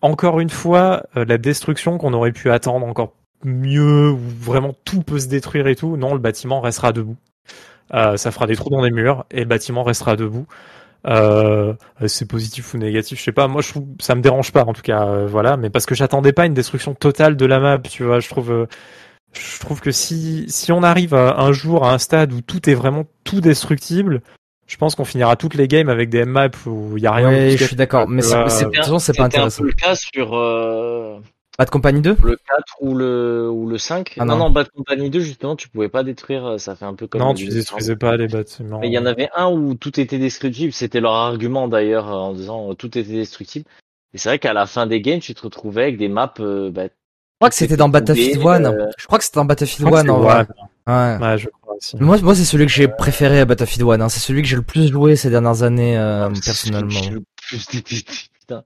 encore 0.02 0.40
une 0.40 0.50
fois, 0.50 1.04
euh, 1.16 1.24
la 1.24 1.38
destruction 1.38 1.98
qu'on 1.98 2.12
aurait 2.12 2.32
pu 2.32 2.50
attendre 2.50 2.86
encore 2.86 3.14
mieux, 3.44 4.10
où 4.10 4.18
vraiment 4.18 4.74
tout 4.84 5.02
peut 5.02 5.18
se 5.18 5.28
détruire 5.28 5.66
et 5.66 5.76
tout. 5.76 5.96
Non, 5.96 6.12
le 6.12 6.20
bâtiment 6.20 6.60
restera 6.60 6.92
debout. 6.92 7.16
Euh, 7.94 8.16
ça 8.16 8.30
fera 8.32 8.46
des 8.46 8.56
trous 8.56 8.70
dans 8.70 8.82
les 8.82 8.90
murs 8.90 9.24
et 9.30 9.40
le 9.40 9.46
bâtiment 9.46 9.82
restera 9.82 10.16
debout. 10.16 10.46
Euh, 11.06 11.74
c'est 12.06 12.28
positif 12.28 12.74
ou 12.74 12.78
négatif, 12.78 13.18
je 13.18 13.24
sais 13.24 13.32
pas. 13.32 13.48
Moi, 13.48 13.62
je 13.62 13.70
trouve 13.70 13.86
ça 14.00 14.14
me 14.14 14.20
dérange 14.20 14.52
pas 14.52 14.64
en 14.64 14.72
tout 14.72 14.82
cas, 14.82 15.06
euh, 15.06 15.26
voilà. 15.26 15.56
Mais 15.56 15.70
parce 15.70 15.86
que 15.86 15.94
j'attendais 15.94 16.32
pas 16.32 16.46
une 16.46 16.54
destruction 16.54 16.94
totale 16.94 17.36
de 17.36 17.46
la 17.46 17.60
map, 17.60 17.78
tu 17.78 18.04
vois. 18.04 18.20
Je 18.20 18.28
trouve, 18.28 18.50
euh, 18.50 18.66
je 19.32 19.60
trouve 19.60 19.80
que 19.80 19.92
si 19.92 20.46
si 20.48 20.72
on 20.72 20.82
arrive 20.82 21.14
un 21.14 21.52
jour 21.52 21.84
à 21.84 21.92
un 21.92 21.98
stade 21.98 22.32
où 22.32 22.40
tout 22.40 22.68
est 22.68 22.74
vraiment 22.74 23.04
tout 23.24 23.40
destructible, 23.40 24.20
je 24.66 24.76
pense 24.76 24.96
qu'on 24.96 25.04
finira 25.04 25.36
toutes 25.36 25.54
les 25.54 25.68
games 25.68 25.88
avec 25.88 26.08
des 26.08 26.24
maps 26.24 26.48
où 26.66 26.96
il 26.96 27.02
y 27.02 27.06
a 27.06 27.12
rien. 27.12 27.28
Oui, 27.30 27.56
je 27.56 27.64
suis 27.64 27.76
d'accord. 27.76 28.08
Mais 28.08 28.22
c'est, 28.22 28.48
c'est, 28.48 28.66
c'est 28.98 29.16
pas 29.16 29.24
intéressant. 29.24 29.62
un 29.62 29.66
peu 29.66 29.68
le 29.68 29.74
cas 29.74 29.94
sur 29.94 30.34
Bad 31.58 31.70
Company 31.70 32.00
2 32.00 32.16
Le 32.22 32.36
4 32.36 32.76
ou 32.80 32.94
le, 32.94 33.50
ou 33.50 33.68
le 33.68 33.78
5 33.78 34.16
ah 34.18 34.24
non. 34.24 34.36
non, 34.36 34.50
Bad 34.50 34.68
Company 34.70 35.10
2, 35.10 35.20
justement, 35.20 35.56
tu 35.56 35.68
pouvais 35.68 35.88
pas 35.88 36.02
détruire, 36.02 36.44
euh, 36.46 36.58
ça 36.58 36.76
fait 36.76 36.84
un 36.84 36.94
peu 36.94 37.06
comme... 37.06 37.20
Non, 37.20 37.34
tu 37.34 37.46
détruisais 37.48 37.96
pas 37.96 38.16
les 38.16 38.28
bâtiments. 38.28 38.80
Mais 38.80 38.88
il 38.88 38.92
y 38.92 38.98
en 38.98 39.06
avait 39.06 39.28
un 39.34 39.50
où 39.50 39.74
tout 39.74 39.98
était 39.98 40.18
destructible, 40.18 40.72
c'était 40.72 41.00
leur 41.00 41.12
argument 41.12 41.68
d'ailleurs, 41.68 42.08
en 42.08 42.32
disant 42.32 42.70
euh, 42.70 42.74
tout 42.74 42.98
était 42.98 43.12
destructible. 43.14 43.64
Et 44.12 44.18
c'est 44.18 44.28
vrai 44.28 44.38
qu'à 44.38 44.52
la 44.52 44.66
fin 44.66 44.86
des 44.86 45.00
games, 45.00 45.20
tu 45.20 45.34
te 45.34 45.42
retrouvais 45.42 45.82
avec 45.82 45.98
des 45.98 46.08
maps... 46.08 46.32
Euh, 46.40 46.70
bah, 46.70 46.84
je 46.84 47.40
crois 47.40 47.50
que 47.50 47.56
c'était 47.56 47.76
dans 47.76 47.90
Battlefield 47.90 48.46
1. 48.46 48.72
Je 48.96 49.06
crois 49.06 49.18
que 49.18 49.24
c'était 49.24 49.36
dans 49.36 49.44
Battlefield 49.44 49.94
1 49.94 50.08
en 50.08 50.20
vrai. 50.20 50.46
Ouais. 50.86 51.18
ouais, 51.20 51.38
je 51.38 51.48
crois 51.48 51.74
aussi. 51.76 51.96
Moi, 51.98 52.16
moi 52.22 52.34
c'est 52.34 52.44
celui 52.44 52.64
que 52.64 52.72
j'ai 52.72 52.88
préféré 52.88 53.40
à 53.40 53.44
Battlefield 53.44 53.86
1. 53.90 54.00
Hein. 54.00 54.08
C'est 54.08 54.20
celui 54.20 54.40
que 54.40 54.48
j'ai 54.48 54.56
le 54.56 54.62
plus 54.62 54.90
joué 54.90 55.16
ces 55.16 55.28
dernières 55.28 55.62
années, 55.62 55.98
euh, 55.98 56.30
personnellement. 56.44 56.88
J'ai 56.88 57.10
le 57.10 57.22
plus 57.36 57.66
détesté, 57.72 58.22
putain. 58.40 58.64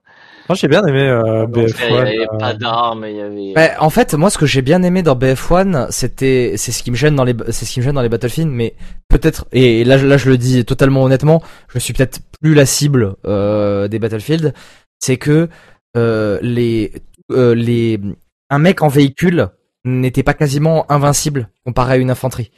Moi 0.51 0.57
j'ai 0.57 0.67
bien 0.67 0.85
aimé 0.85 1.07
euh, 1.07 1.47
BF1. 1.47 1.85
Il 1.87 1.93
y 1.93 1.97
avait 1.97 2.27
pas 2.37 2.53
d'armes, 2.53 3.05
il 3.07 3.15
y 3.15 3.53
avait. 3.55 3.77
En 3.77 3.89
fait, 3.89 4.15
moi 4.15 4.29
ce 4.29 4.37
que 4.37 4.45
j'ai 4.45 4.61
bien 4.61 4.83
aimé 4.83 5.01
dans 5.01 5.15
BF1, 5.15 5.89
c'était 5.91 6.55
c'est 6.57 6.73
ce 6.73 6.83
qui 6.83 6.91
me 6.91 6.97
gêne 6.97 7.15
dans 7.15 7.23
les 7.23 7.33
c'est 7.51 7.63
ce 7.63 7.71
qui 7.71 7.79
me 7.79 7.85
gêne 7.85 7.95
dans 7.95 8.01
les 8.01 8.09
Battlefield, 8.09 8.51
mais 8.51 8.75
peut-être 9.07 9.45
et 9.53 9.85
là 9.85 9.95
là 9.95 10.17
je 10.17 10.29
le 10.29 10.37
dis 10.37 10.65
totalement 10.65 11.03
honnêtement, 11.03 11.41
je 11.73 11.79
suis 11.79 11.93
peut-être 11.93 12.19
plus 12.41 12.53
la 12.53 12.65
cible 12.65 13.15
euh, 13.25 13.87
des 13.87 13.97
Battlefield, 13.97 14.53
c'est 14.99 15.15
que 15.15 15.47
euh, 15.95 16.37
les 16.41 16.91
euh, 17.31 17.55
les 17.55 18.01
un 18.49 18.59
mec 18.59 18.81
en 18.81 18.89
véhicule 18.89 19.51
n'était 19.85 20.21
pas 20.21 20.33
quasiment 20.33 20.85
invincible 20.91 21.47
comparé 21.63 21.93
à 21.93 21.95
une 21.95 22.11
infanterie. 22.11 22.51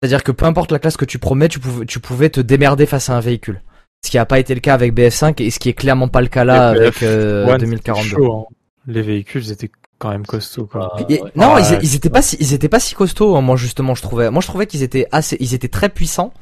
C'est-à-dire 0.00 0.24
que 0.24 0.32
peu 0.32 0.46
importe 0.46 0.72
la 0.72 0.78
classe 0.78 0.96
que 0.96 1.04
tu 1.04 1.18
promets, 1.18 1.48
tu 1.48 1.60
pouvais, 1.60 1.84
tu 1.84 2.00
pouvais 2.00 2.30
te 2.30 2.40
démerder 2.40 2.86
face 2.86 3.10
à 3.10 3.18
un 3.18 3.20
véhicule. 3.20 3.60
Ce 4.04 4.10
qui 4.10 4.16
n'a 4.16 4.26
pas 4.26 4.38
été 4.38 4.54
le 4.54 4.60
cas 4.60 4.74
avec 4.74 4.94
BF5 4.94 5.42
et 5.42 5.50
ce 5.50 5.58
qui 5.58 5.68
est 5.68 5.74
clairement 5.74 6.08
pas 6.08 6.20
le 6.20 6.28
cas 6.28 6.44
là 6.44 6.68
avec 6.68 7.02
euh, 7.02 7.56
2042. 7.58 8.16
Hein. 8.24 8.44
Les 8.86 9.02
véhicules 9.02 9.50
étaient 9.50 9.70
quand 9.98 10.10
même 10.10 10.24
costauds 10.24 10.66
quoi. 10.66 10.96
Non, 11.36 11.58
ils, 11.58 11.78
ils, 11.82 11.94
étaient 11.94 12.08
pas 12.08 12.22
si 12.22 12.36
ils 12.40 12.54
étaient 12.54 12.70
pas 12.70 12.80
si 12.80 12.94
costauds 12.94 13.36
hein, 13.36 13.42
moi 13.42 13.56
justement 13.56 13.94
je 13.94 14.02
trouvais. 14.02 14.30
Moi 14.30 14.40
je 14.40 14.46
trouvais 14.46 14.66
qu'ils 14.66 14.82
étaient 14.82 15.06
assez 15.12 15.36
ils 15.40 15.52
étaient 15.54 15.68
très 15.68 15.90
puissants 15.90 16.32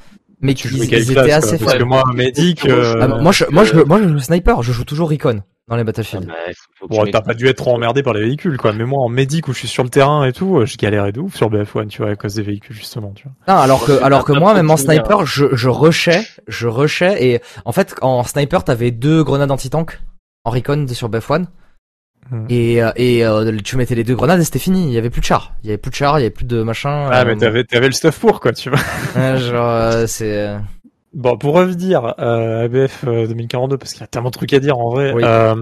mais 0.40 0.54
Tu 0.54 0.68
qu'ils 0.68 0.78
ils 0.78 1.10
étaient 1.10 1.14
classe, 1.14 1.44
assez 1.44 1.58
quoi, 1.58 1.66
Parce 1.66 1.72
faibles. 1.72 1.84
que 1.84 1.88
moi, 1.88 2.02
un 2.08 2.14
médic, 2.14 2.60
Ah, 2.64 2.68
euh, 2.68 2.98
Ah, 3.00 3.08
moi, 3.08 3.32
je, 3.32 3.44
moi, 3.50 3.64
je, 3.64 3.74
euh, 3.74 3.84
moi, 3.84 4.00
je 4.00 4.08
joue 4.08 4.20
sniper, 4.20 4.62
je 4.62 4.72
joue 4.72 4.84
toujours 4.84 5.10
recon 5.10 5.42
dans 5.68 5.76
les 5.76 5.82
Ah 5.82 5.84
Battlefield. 5.84 6.26
bah, 6.26 6.34
faut- 6.48 6.52
faut 6.78 6.88
que 6.88 6.94
bon, 7.04 7.10
t'as 7.10 7.20
pas 7.20 7.34
dû 7.34 7.46
être 7.46 7.58
trop 7.58 7.74
emmerdé 7.74 8.02
par 8.02 8.14
les 8.14 8.20
véhicules, 8.22 8.56
quoi. 8.56 8.72
Mais 8.72 8.84
moi, 8.84 9.02
en 9.02 9.08
médic 9.08 9.48
où 9.48 9.52
je 9.52 9.58
suis 9.58 9.68
sur 9.68 9.82
le 9.84 9.90
terrain 9.90 10.24
et 10.24 10.32
tout, 10.32 10.58
euh, 10.58 10.66
je 10.66 10.76
galérais 10.76 11.12
de 11.12 11.20
ouf 11.20 11.34
sur 11.36 11.50
BF1, 11.50 11.88
tu 11.88 12.02
vois, 12.02 12.10
à 12.10 12.16
cause 12.16 12.34
des 12.34 12.42
véhicules, 12.42 12.74
justement, 12.74 13.12
tu 13.14 13.24
vois. 13.24 13.54
Non, 13.54 13.60
alors 13.60 13.84
que, 13.84 14.02
alors 14.02 14.24
que 14.24 14.32
moi, 14.32 14.54
même 14.54 14.70
en 14.70 14.76
sniper, 14.76 15.26
je, 15.26 15.46
je 15.54 15.68
rushais, 15.68 16.22
je 16.46 16.66
rushais, 16.68 17.24
et 17.24 17.40
en 17.64 17.72
fait, 17.72 17.94
en 18.02 18.22
sniper, 18.24 18.64
t'avais 18.64 18.90
deux 18.90 19.22
grenades 19.24 19.50
anti-tank 19.50 20.00
en 20.44 20.50
recon 20.50 20.86
sur 20.88 21.08
BF1, 21.10 21.46
Hmm. 22.30 22.44
et, 22.50 22.82
euh, 22.82 22.90
et 22.96 23.24
euh, 23.24 23.56
tu 23.64 23.78
mettais 23.78 23.94
les 23.94 24.04
deux 24.04 24.14
grenades 24.14 24.38
et 24.38 24.44
c'était 24.44 24.58
fini, 24.58 24.84
il 24.86 24.92
y 24.92 24.98
avait 24.98 25.08
plus 25.08 25.22
de 25.22 25.24
char, 25.24 25.54
il 25.62 25.68
y 25.68 25.70
avait 25.70 25.78
plus 25.78 25.88
de 25.90 25.94
char, 25.94 26.18
il 26.18 26.22
y 26.22 26.24
avait 26.26 26.30
plus 26.30 26.44
de 26.44 26.62
machin. 26.62 27.08
Ah, 27.10 27.22
euh, 27.22 27.24
mais 27.24 27.36
t'avais, 27.36 27.64
t'avais 27.64 27.86
le 27.86 27.92
stuff 27.94 28.18
pour, 28.20 28.40
quoi, 28.40 28.52
tu 28.52 28.68
vois. 28.68 29.36
genre, 29.38 29.66
euh, 29.70 30.06
c'est... 30.06 30.54
Bon, 31.14 31.38
pour 31.38 31.54
revenir 31.54 32.14
euh, 32.18 32.64
à 32.64 32.68
BF 32.68 33.04
euh, 33.06 33.26
2042, 33.26 33.78
parce 33.78 33.92
qu'il 33.92 34.02
y 34.02 34.04
a 34.04 34.06
tellement 34.08 34.28
de 34.28 34.34
trucs 34.34 34.52
à 34.52 34.60
dire 34.60 34.78
en 34.78 34.90
vrai. 34.90 35.12
Oui. 35.14 35.22
euh, 35.24 35.54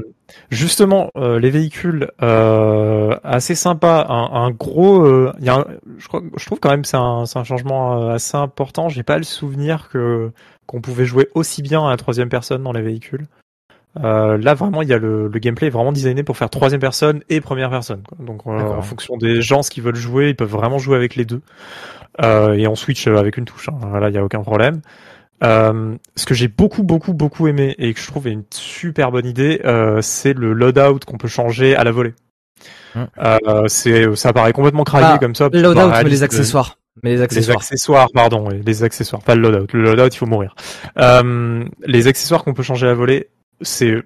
justement, 0.50 1.10
euh, 1.16 1.38
les 1.38 1.50
véhicules 1.50 2.10
euh, 2.22 3.16
assez 3.22 3.54
sympa, 3.54 4.06
un, 4.08 4.28
un 4.32 4.50
gros, 4.50 5.00
euh, 5.04 5.32
il 5.38 5.44
y 5.44 5.48
a, 5.48 5.54
un- 5.58 5.66
je 5.98 6.08
crois, 6.08 6.20
je 6.36 6.44
trouve 6.46 6.58
quand 6.58 6.70
même 6.70 6.82
que 6.82 6.88
c'est 6.88 6.96
un, 6.96 7.26
c'est 7.26 7.38
un 7.38 7.44
changement 7.44 8.08
assez 8.10 8.36
important. 8.36 8.88
J'ai 8.88 9.04
pas 9.04 9.18
le 9.18 9.24
souvenir 9.24 9.88
que 9.88 10.30
qu'on 10.66 10.80
pouvait 10.80 11.04
jouer 11.04 11.28
aussi 11.34 11.62
bien 11.62 11.86
à 11.86 11.90
la 11.90 11.96
troisième 11.96 12.28
personne 12.28 12.64
dans 12.64 12.72
les 12.72 12.82
véhicules. 12.82 13.26
Euh, 14.02 14.36
là, 14.36 14.52
vraiment, 14.54 14.82
il 14.82 14.88
y 14.88 14.92
a 14.92 14.98
le, 14.98 15.28
le 15.28 15.38
gameplay 15.38 15.68
est 15.68 15.70
vraiment 15.70 15.92
designé 15.92 16.22
pour 16.24 16.36
faire 16.36 16.50
troisième 16.50 16.80
personne 16.80 17.22
et 17.30 17.40
première 17.40 17.70
personne. 17.70 18.02
quoi. 18.06 18.18
Donc, 18.26 18.42
euh, 18.46 18.50
en 18.78 18.82
fonction 18.82 19.16
des 19.16 19.40
gens 19.40 19.62
ce 19.62 19.70
qu'ils 19.70 19.84
veulent 19.84 19.94
jouer, 19.94 20.30
ils 20.30 20.36
peuvent 20.36 20.50
vraiment 20.50 20.78
jouer 20.78 20.96
avec 20.96 21.14
les 21.14 21.24
deux. 21.24 21.40
Euh, 22.22 22.54
et 22.54 22.66
on 22.66 22.74
switch 22.74 23.06
avec 23.06 23.36
une 23.36 23.44
touche. 23.44 23.68
Hein. 23.68 23.78
Voilà, 23.80 24.08
il 24.08 24.14
y 24.14 24.18
a 24.18 24.24
aucun 24.24 24.40
problème. 24.40 24.80
Euh, 25.44 25.96
ce 26.16 26.24
que 26.24 26.34
j'ai 26.34 26.48
beaucoup 26.48 26.82
beaucoup 26.82 27.12
beaucoup 27.12 27.46
aimé 27.46 27.74
et 27.78 27.92
que 27.92 28.00
je 28.00 28.06
trouve 28.06 28.26
est 28.26 28.32
une 28.32 28.44
super 28.50 29.12
bonne 29.12 29.26
idée, 29.26 29.60
euh, 29.64 30.00
c'est 30.00 30.32
le 30.32 30.52
loadout 30.54 31.00
qu'on 31.06 31.18
peut 31.18 31.28
changer 31.28 31.76
à 31.76 31.84
la 31.84 31.92
volée. 31.92 32.14
Hmm. 32.94 33.04
Euh, 33.18 33.64
c'est 33.68 34.14
ça 34.16 34.32
paraît 34.32 34.52
complètement 34.54 34.84
craqué 34.84 35.06
Ah, 35.10 35.18
comme 35.18 35.34
ça. 35.34 35.48
Loadout, 35.52 35.74
Bah, 35.90 36.00
mais 36.02 36.08
les 36.10 36.22
accessoires. 36.22 36.78
Mais 37.02 37.10
les 37.10 37.16
Les 37.16 37.22
accessoires. 37.22 37.58
accessoires, 37.58 38.08
pardon, 38.14 38.48
les 38.48 38.82
accessoires, 38.82 39.20
pas 39.22 39.34
le 39.34 39.42
loadout. 39.42 39.66
Le 39.74 39.82
loadout, 39.82 40.14
il 40.14 40.16
faut 40.16 40.24
mourir. 40.26 40.54
Euh, 40.98 41.62
les 41.84 42.06
accessoires 42.06 42.42
qu'on 42.42 42.54
peut 42.54 42.62
changer 42.62 42.86
à 42.86 42.88
la 42.90 42.94
volée, 42.94 43.28
c'est- 43.60 44.02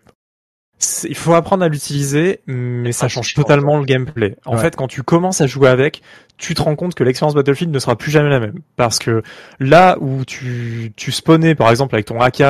il 1.09 1.15
faut 1.16 1.35
apprendre 1.35 1.62
à 1.65 1.69
l'utiliser, 1.69 2.40
mais 2.47 2.93
ça 2.93 3.09
change 3.09 3.35
totalement 3.35 3.78
le 3.78 3.85
gameplay. 3.85 4.36
En 4.47 4.55
Ouais. 4.55 4.61
fait, 4.62 4.77
quand 4.77 4.86
tu 4.89 5.02
commences 5.02 5.40
à 5.40 5.47
jouer 5.47 5.69
avec, 5.69 6.01
tu 6.39 6.55
te 6.55 6.62
rends 6.62 6.74
compte 6.77 6.94
que 6.94 7.05
l'expérience 7.05 7.35
Battlefield 7.35 7.73
ne 7.73 7.78
sera 7.78 7.97
plus 7.97 8.11
jamais 8.11 8.31
la 8.31 8.40
même. 8.40 8.61
Parce 8.77 8.98
que 8.98 9.23
là 9.59 9.98
où 10.01 10.24
tu, 10.24 10.93
tu 10.97 11.12
spawnais, 11.12 11.55
par 11.55 11.69
exemple, 11.70 11.94
avec 11.94 12.07
ton 12.07 12.20
AK, 12.20 12.40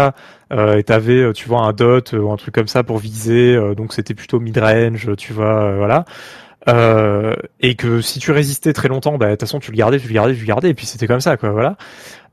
euh, 0.52 0.76
et 0.76 0.84
t'avais, 0.84 1.20
euh, 1.22 1.32
tu 1.32 1.48
vois, 1.48 1.62
un 1.62 1.72
dot 1.72 2.14
euh, 2.14 2.18
ou 2.20 2.30
un 2.30 2.36
truc 2.36 2.54
comme 2.54 2.68
ça 2.68 2.84
pour 2.84 2.98
viser, 2.98 3.56
euh, 3.56 3.74
donc 3.74 3.92
c'était 3.92 4.14
plutôt 4.14 4.38
mid-range, 4.38 5.10
tu 5.16 5.32
vois, 5.32 5.64
euh, 5.64 5.76
voilà. 5.78 6.04
Euh, 6.68 7.34
et 7.60 7.74
que 7.74 8.00
si 8.02 8.18
tu 8.18 8.32
résistais 8.32 8.72
très 8.74 8.88
longtemps, 8.88 9.16
bah 9.16 9.26
de 9.26 9.30
toute 9.32 9.40
façon 9.40 9.60
tu 9.60 9.70
le 9.70 9.76
gardais, 9.78 9.98
tu 9.98 10.08
le 10.08 10.12
gardais, 10.14 10.34
tu 10.34 10.40
le 10.40 10.46
gardais, 10.46 10.68
et 10.70 10.74
puis 10.74 10.86
c'était 10.86 11.06
comme 11.06 11.20
ça, 11.20 11.36
quoi, 11.36 11.50
voilà. 11.50 11.76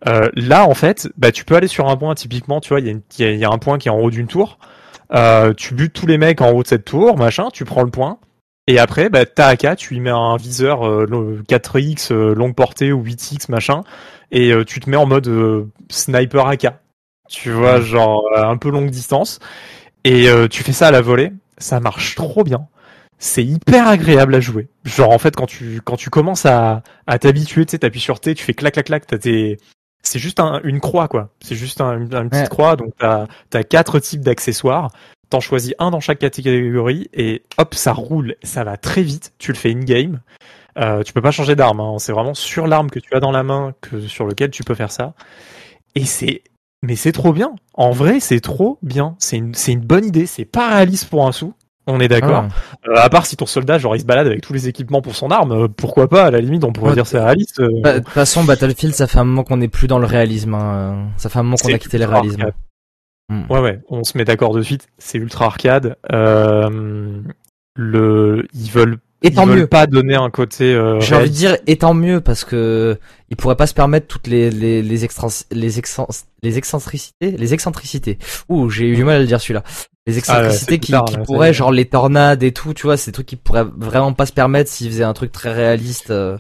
Euh, 0.07 0.30
là, 0.36 0.68
en 0.68 0.74
fait, 0.74 1.10
bah 1.18 1.32
tu 1.32 1.45
peux 1.45 1.56
aller 1.56 1.68
sur 1.68 1.88
un 1.90 1.95
point, 1.98 2.14
typiquement, 2.14 2.60
tu 2.60 2.69
vois, 2.69 2.82
il 2.82 2.86
y, 2.86 2.90
a 2.90 2.91
une- 2.91 3.02
il 3.18 3.26
y 3.26 3.28
a- 3.28 3.32
il 3.32 3.40
y 3.40 3.45
a 3.45 3.49
un 3.49 3.57
point 3.57 3.78
qui 3.78 3.88
est 3.88 3.91
en 3.91 3.98
haut 3.99 4.11
d'une 4.11 4.28
tour. 4.28 4.60
Euh, 5.14 5.54
tu 5.54 5.74
butes 5.74 5.94
tous 5.94 6.06
les 6.08 6.18
mecs 6.18 6.42
en 6.42 6.52
haut 6.52 6.64
de 6.64 6.68
cette 6.68 6.86
tour, 6.86 7.18
machin, 7.18 7.50
tu 7.54 7.66
prends 7.66 7.84
le 7.84 7.90
point. 7.92 8.20
Et 8.68 8.80
après, 8.80 9.10
bah, 9.10 9.26
ta 9.26 9.48
AK, 9.48 9.78
tu 9.78 9.96
y 9.96 10.00
mets 10.02 10.10
un 10.10 10.36
viseur 10.36 10.86
euh, 10.86 11.06
lo- 11.08 11.38
4X, 11.48 12.12
euh, 12.12 12.34
longue 12.36 12.56
portée 12.56 12.92
ou 12.92 13.02
8X, 13.02 13.50
machin, 13.50 13.84
et 14.32 14.52
euh, 14.52 14.66
tu 14.66 14.82
te 14.82 14.90
mets 14.90 14.98
en 14.98 15.06
mode 15.06 15.28
euh, 15.28 15.68
sniper 15.90 16.48
AK. 16.48 16.68
Tu 17.30 17.52
vois, 17.52 17.80
genre 17.82 18.24
euh, 18.38 18.44
un 18.44 18.58
peu 18.58 18.70
longue 18.70 18.90
distance. 18.90 19.40
Et 20.04 20.30
euh, 20.30 20.48
tu 20.48 20.64
fais 20.64 20.74
ça 20.74 20.88
à 20.88 20.92
la 20.92 21.02
volée, 21.02 21.32
ça 21.58 21.80
marche 21.80 22.16
trop 22.16 22.44
bien. 22.44 22.68
C'est 23.20 23.44
hyper 23.44 23.88
agréable 23.88 24.36
à 24.36 24.40
jouer. 24.40 24.68
Genre 24.86 25.10
en 25.12 25.18
fait 25.18 25.36
quand 25.36 25.48
tu 25.48 25.82
quand 25.84 25.96
tu 25.98 26.10
commences 26.10 26.46
à, 26.46 26.84
à 27.08 27.18
t'habituer, 27.20 27.66
tu 27.66 27.72
sais, 27.72 27.80
t'appuies 27.80 28.00
sur 28.00 28.20
T, 28.20 28.36
tu 28.36 28.44
fais 28.44 28.54
clac 28.54 28.74
clac 28.74 28.86
clac, 28.86 29.08
t'as 29.08 29.18
tes 29.18 29.58
c'est 30.08 30.20
juste 30.20 30.40
un- 30.40 30.60
une 30.64 30.80
croix 30.80 31.08
quoi. 31.08 31.30
C'est 31.42 31.56
juste 31.56 31.82
un- 31.82 31.94
une, 31.98 32.14
une 32.14 32.30
petite 32.30 32.44
Ouais. 32.44 32.48
croix, 32.50 32.76
donc 32.76 32.94
t'as 33.00 33.28
as 33.54 33.64
quatre 33.64 34.00
types 34.00 34.22
d'accessoires. 34.22 34.92
T'en 35.30 35.40
choisis 35.42 35.74
un 35.78 35.92
dans 35.92 36.00
chaque 36.00 36.20
catégorie 36.20 37.10
et 37.14 37.44
hop 37.58 37.76
ça 37.76 37.92
roule, 37.94 38.36
ça 38.44 38.64
va 38.64 38.78
très 38.78 39.02
vite. 39.04 39.34
Tu 39.40 39.52
le 39.52 39.58
fais 39.58 39.72
in 39.72 39.80
game. 39.82 40.22
Euh, 40.78 41.04
tu 41.04 41.12
peux 41.12 41.22
pas 41.22 41.32
changer 41.32 41.56
d'arme. 41.56 41.80
Hein. 41.82 41.96
C'est 41.98 42.14
vraiment 42.14 42.34
sur 42.34 42.68
l'arme 42.68 42.90
que 42.90 43.00
tu 43.00 43.14
as 43.14 43.20
dans 43.20 43.32
la 43.32 43.44
main 43.44 43.74
que 43.82 44.00
sur 44.02 44.26
lequel 44.26 44.52
tu 44.52 44.64
peux 44.64 44.76
faire 44.76 44.92
ça. 44.92 45.14
Et 45.96 46.06
c'est 46.06 46.44
mais 46.84 46.96
c'est 46.96 47.12
trop 47.12 47.34
bien. 47.34 47.56
En 47.74 47.92
vrai, 47.92 48.20
c'est 48.20 48.40
trop 48.40 48.78
bien. 48.84 49.16
C'est 49.20 49.38
une 49.38 49.54
c'est 49.54 49.74
une 49.74 49.82
bonne 49.82 50.06
idée. 50.06 50.28
C'est 50.28 50.46
pas 50.46 50.70
réaliste 50.70 51.10
pour 51.10 51.28
un 51.28 51.32
sou. 51.32 51.54
On 51.90 52.00
est 52.02 52.08
d'accord. 52.10 52.46
Ah. 52.50 52.90
Euh, 52.90 52.96
à 52.98 53.10
part 53.10 53.26
si 53.26 53.38
ton 53.38 53.46
soldat, 53.46 53.78
genre, 53.78 53.96
il 53.96 54.02
se 54.02 54.06
balade 54.06 54.28
avec 54.28 54.42
tous 54.42 54.52
les 54.54 54.68
équipements 54.68 55.02
pour 55.02 55.16
son 55.16 55.32
arme, 55.32 55.52
euh, 55.54 55.68
pourquoi 55.70 56.10
pas, 56.10 56.26
à 56.26 56.32
la 56.32 56.40
limite, 56.42 56.64
on 56.66 56.74
pourrait 56.74 56.90
Ouais. 56.90 56.96
dire 56.96 57.08
c'est 57.08 57.20
réaliste. 57.20 57.60
euh, 57.62 57.70
Bah, 57.82 57.94
De 57.94 58.00
toute 58.00 58.10
façon, 58.10 58.44
Battlefield, 58.44 58.94
ça 58.94 59.08
fait 59.08 59.20
un 59.20 59.24
moment 59.24 59.44
qu'on 59.44 59.58
n'est 59.58 59.68
plus 59.70 59.88
dans 59.88 60.00
le 60.00 60.06
réalisme. 60.06 60.54
hein. 60.54 61.08
Ça 61.18 61.30
fait 61.30 61.40
un 61.40 61.44
moment 61.44 61.56
qu'on 61.56 61.74
a 61.74 61.80
quitté 61.80 61.98
le 61.98 62.06
réalisme. 62.06 62.42
arcade. 62.42 62.54
Hmm. 63.30 63.44
Ouais, 63.52 63.60
ouais, 63.60 63.80
on 63.90 64.04
se 64.04 64.18
met 64.18 64.24
d'accord 64.26 64.54
de 64.54 64.62
suite, 64.62 64.88
c'est 64.98 65.18
ultra 65.18 65.46
arcade. 65.48 65.96
Euh, 66.14 67.22
le, 67.76 68.46
ils 68.54 68.70
veulent, 68.72 68.98
Et 69.22 69.28
ils 69.30 69.34
tant 69.36 69.46
veulent 69.46 69.60
mieux. 69.60 69.68
pas 69.68 69.86
donner 69.88 70.16
un 70.16 70.30
côté, 70.30 70.74
euh, 70.74 71.00
J'ai 71.00 71.16
envie 71.16 71.30
de 71.30 71.36
dire, 71.36 71.58
et 71.68 71.78
tant 71.78 71.94
mieux, 71.94 72.22
parce 72.22 72.44
que 72.46 72.98
ils 73.30 73.36
pourraient 73.38 73.56
pas 73.58 73.68
se 73.68 73.74
permettre 73.74 74.08
toutes 74.08 74.28
les 74.28 74.50
les 74.50 74.82
les 74.82 75.06
extrans- 75.06 75.46
les, 75.52 75.80
les 76.44 76.58
excentricités, 76.58 77.32
les 77.32 77.54
excentricités. 77.54 78.18
Ouh, 78.50 78.70
j'ai 78.70 78.88
eu 78.90 78.96
du 78.96 79.04
mal 79.04 79.18
à 79.18 79.20
le 79.20 79.26
dire 79.28 79.42
celui-là. 79.42 79.64
Les 80.08 80.18
excentricités 80.18 80.72
c'est 80.74 80.80
qui, 80.80 80.94
pourraient, 81.26 81.54
genre 81.54 81.72
les 81.72 81.86
tornades 81.86 82.42
et 82.42 82.52
tout, 82.54 82.74
tu 82.74 82.84
vois, 82.84 82.98
c'est 82.98 83.12
des 83.12 83.14
trucs 83.14 83.28
qui 83.28 83.36
pourraient 83.36 83.66
vraiment 83.78 84.14
pas 84.14 84.26
se 84.26 84.34
permettre 84.34 84.70
s'ils 84.70 84.90
faisaient 84.90 85.04
un 85.04 85.14
truc 85.14 85.32
très 85.32 85.54
réaliste. 85.54 86.12
euh. 86.12 86.38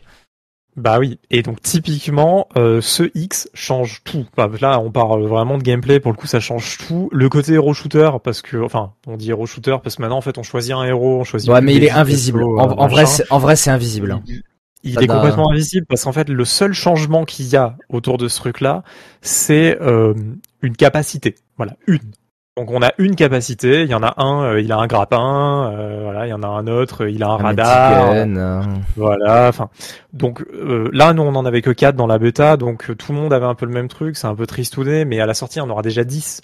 Bah 0.77 0.99
oui, 0.99 1.19
et 1.31 1.41
donc 1.41 1.59
typiquement, 1.61 2.47
euh, 2.55 2.81
ce 2.81 3.09
X 3.15 3.49
change 3.55 4.01
tout. 4.03 4.27
Bah, 4.37 4.47
là, 4.61 4.79
on 4.79 4.91
parle 4.91 5.25
vraiment 5.25 5.57
de 5.57 5.63
gameplay, 5.63 5.99
pour 5.99 6.11
le 6.11 6.17
coup, 6.17 6.27
ça 6.27 6.39
change 6.39 6.77
tout. 6.87 7.09
Le 7.11 7.29
côté 7.29 7.53
héros 7.53 7.73
shooter, 7.73 8.11
parce 8.23 8.43
que, 8.43 8.57
enfin, 8.57 8.93
on 9.07 9.17
dit 9.17 9.29
héros 9.31 9.47
shooter 9.47 9.77
parce 9.83 9.95
que 9.95 10.01
maintenant, 10.03 10.17
en 10.19 10.21
fait, 10.21 10.37
on 10.37 10.43
choisit 10.43 10.73
un 10.73 10.83
héros, 10.83 11.19
on 11.19 11.23
choisit. 11.23 11.49
Ouais, 11.49 11.61
mais 11.61 11.73
il 11.75 11.83
est 11.83 11.89
invisible. 11.89 12.43
euh, 12.43 12.57
En, 12.59 12.69
en 12.77 12.87
vrai, 12.87 13.05
c'est 13.07 13.25
en 13.31 13.39
vrai 13.39 13.55
c'est 13.55 13.71
invisible. 13.71 14.11
hein. 14.11 14.21
Il, 14.27 14.43
il 14.83 14.93
Ça 14.93 15.01
est 15.01 15.07
complètement 15.07 15.49
invisible 15.51 15.87
parce 15.89 16.03
qu'en 16.03 16.13
fait, 16.13 16.29
le 16.29 16.45
seul 16.45 16.73
changement 16.73 17.25
qu'il 17.25 17.47
y 17.47 17.55
a 17.55 17.75
autour 17.89 18.19
de 18.19 18.27
ce 18.27 18.37
truc-là, 18.37 18.83
c'est 19.21 19.77
euh, 19.81 20.13
une 20.61 20.75
capacité. 20.77 21.33
Voilà, 21.57 21.75
une. 21.87 21.99
Donc 22.57 22.71
on 22.71 22.81
a 22.81 22.91
une 22.97 23.15
capacité. 23.15 23.83
Il 23.83 23.89
y 23.89 23.93
en 23.93 24.01
a 24.01 24.15
un, 24.17 24.43
euh, 24.45 24.61
il 24.61 24.71
a 24.71 24.77
un 24.77 24.87
grappin. 24.87 25.71
euh, 25.73 25.99
voilà, 26.01 26.25
il 26.25 26.31
y 26.31 26.33
en 26.33 26.41
a 26.41 26.47
un 26.47 26.65
autre, 26.65 27.07
il 27.07 27.21
a 27.21 27.27
un, 27.29 27.33
Un 27.39 27.43
radar. 27.43 28.11
Euh. 28.11 28.61
Voilà. 28.95 29.47
Enfin, 29.47 29.69
donc 30.11 30.43
euh, 30.53 30.89
là, 30.91 31.13
nous, 31.13 31.21
on 31.21 31.35
en 31.35 31.45
avait 31.45 31.61
que 31.61 31.69
4 31.69 31.95
dans 31.95 32.07
la 32.07 32.17
bêta, 32.17 32.57
donc 32.57 32.89
euh, 32.89 32.95
tout 32.95 33.11
le 33.13 33.19
monde 33.19 33.31
avait 33.31 33.45
un 33.45 33.53
peu 33.53 33.67
le 33.67 33.73
même 33.73 33.87
truc. 33.87 34.17
C'est 34.17 34.25
un 34.25 34.33
peu 34.33 34.47
tristouné, 34.47 35.05
mais 35.05 35.19
à 35.19 35.27
la 35.27 35.35
sortie, 35.35 35.61
on 35.61 35.69
aura 35.69 35.83
déjà 35.83 36.03
10. 36.03 36.41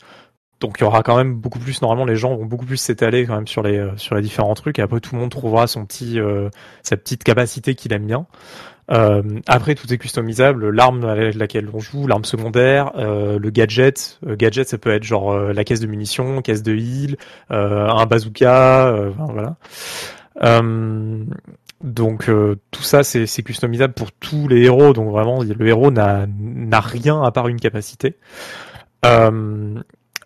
Donc 0.59 0.75
il 0.79 0.83
y 0.83 0.85
aura 0.85 1.01
quand 1.01 1.17
même 1.17 1.33
beaucoup 1.33 1.57
plus. 1.59 1.81
Normalement, 1.81 2.05
les 2.05 2.15
gens 2.15 2.35
vont 2.35 2.45
beaucoup 2.45 2.65
plus 2.65 2.77
s'étaler 2.77 3.25
quand 3.25 3.35
même 3.35 3.47
sur 3.47 3.63
les 3.63 3.79
euh, 3.79 3.97
sur 3.97 4.15
les 4.15 4.21
différents 4.21 4.53
trucs. 4.53 4.77
Et 4.77 4.83
après, 4.83 4.99
tout 4.99 5.15
le 5.15 5.19
monde 5.19 5.31
trouvera 5.31 5.65
son 5.65 5.83
petit 5.85 6.19
euh, 6.19 6.49
sa 6.83 6.95
petite 6.95 7.23
capacité 7.23 7.73
qu'il 7.73 7.91
aime 7.91 8.05
bien. 8.05 8.27
Euh, 8.91 9.21
après, 9.47 9.75
tout 9.75 9.91
est 9.93 9.97
customisable. 9.97 10.69
L'arme 10.69 11.05
avec 11.05 11.35
laquelle 11.35 11.69
on 11.73 11.79
joue, 11.79 12.07
l'arme 12.07 12.25
secondaire, 12.25 12.91
euh, 12.97 13.39
le 13.39 13.49
gadget. 13.49 14.19
Euh, 14.27 14.35
gadget, 14.35 14.67
ça 14.67 14.77
peut 14.77 14.91
être 14.91 15.03
genre 15.03 15.31
euh, 15.31 15.53
la 15.53 15.63
caisse 15.63 15.79
de 15.79 15.87
munitions, 15.87 16.41
caisse 16.41 16.63
de 16.63 16.75
heal, 16.75 17.17
euh, 17.51 17.87
un 17.87 18.05
bazooka, 18.05 18.87
euh, 18.87 19.11
voilà. 19.29 19.55
Donc 21.83 22.31
tout 22.71 22.81
ça, 22.83 23.03
c'est 23.03 23.43
customisable 23.43 23.93
pour 23.93 24.11
tous 24.13 24.47
les 24.47 24.63
héros. 24.63 24.93
Donc 24.93 25.11
vraiment, 25.11 25.43
le 25.43 25.67
héros 25.67 25.91
n'a 25.91 26.27
rien 26.79 27.21
à 27.21 27.31
part 27.31 27.47
une 27.49 27.59
capacité. 27.59 28.15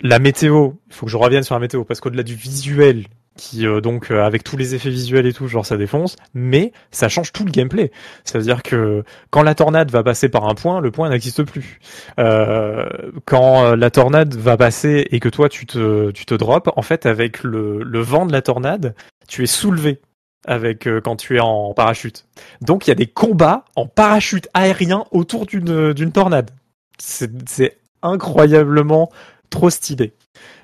La 0.01 0.19
météo, 0.19 0.73
il 0.88 0.93
faut 0.93 1.07
que 1.07 1.11
je 1.11 1.17
revienne 1.17 1.41
sur 1.41 1.55
la 1.55 1.59
météo 1.59 1.84
parce 1.84 1.99
qu'au-delà 1.99 2.21
du 2.21 2.35
visuel, 2.35 3.05
qui 3.38 3.65
euh, 3.65 3.80
donc 3.80 4.11
euh, 4.11 4.23
avec 4.23 4.43
tous 4.43 4.57
les 4.57 4.76
effets 4.76 4.89
visuels 4.89 5.26
et 5.26 5.34
tout, 5.34 5.47
genre 5.47 5.65
ça 5.65 5.77
défonce, 5.77 6.18
mais 6.34 6.73
ça 6.91 7.07
change 7.07 7.31
tout 7.31 7.45
le 7.45 7.51
gameplay. 7.51 7.91
C'est-à-dire 8.26 8.64
que 8.64 9.03
quand 9.30 9.43
la 9.43 9.55
tornade 9.55 9.89
va 9.91 10.03
passer 10.03 10.27
par 10.27 10.47
un 10.49 10.55
point, 10.55 10.81
le 10.81 10.91
point 10.91 11.09
n'existe 11.09 11.43
plus. 11.43 11.80
Euh, 12.19 12.85
quand 13.26 13.76
la 13.76 13.89
tornade 13.89 14.35
va 14.35 14.57
passer 14.57 15.07
et 15.11 15.19
que 15.19 15.30
toi 15.30 15.47
tu 15.47 15.65
te 15.65 16.11
tu 16.11 16.26
te 16.26 16.34
drops, 16.34 16.69
en 16.76 16.81
fait 16.81 17.05
avec 17.05 17.43
le 17.43 17.99
vent 18.01 18.26
de 18.26 18.34
la 18.34 18.41
tornade, 18.41 18.95
tu 19.27 19.43
es 19.43 19.47
soulevé 19.47 20.01
avec 20.45 20.88
quand 21.03 21.15
tu 21.15 21.38
es 21.38 21.39
en 21.39 21.73
parachute. 21.73 22.26
Donc 22.61 22.88
il 22.88 22.89
y 22.89 22.91
a 22.91 22.95
des 22.95 23.07
combats 23.07 23.65
en 23.76 23.85
parachute 23.85 24.49
aérien 24.53 25.05
autour 25.11 25.45
d'une 25.45 25.93
d'une 25.93 26.11
tornade. 26.11 26.51
C'est 26.99 27.77
incroyablement 28.01 29.09
trop 29.49 29.69
stylé. 29.69 30.14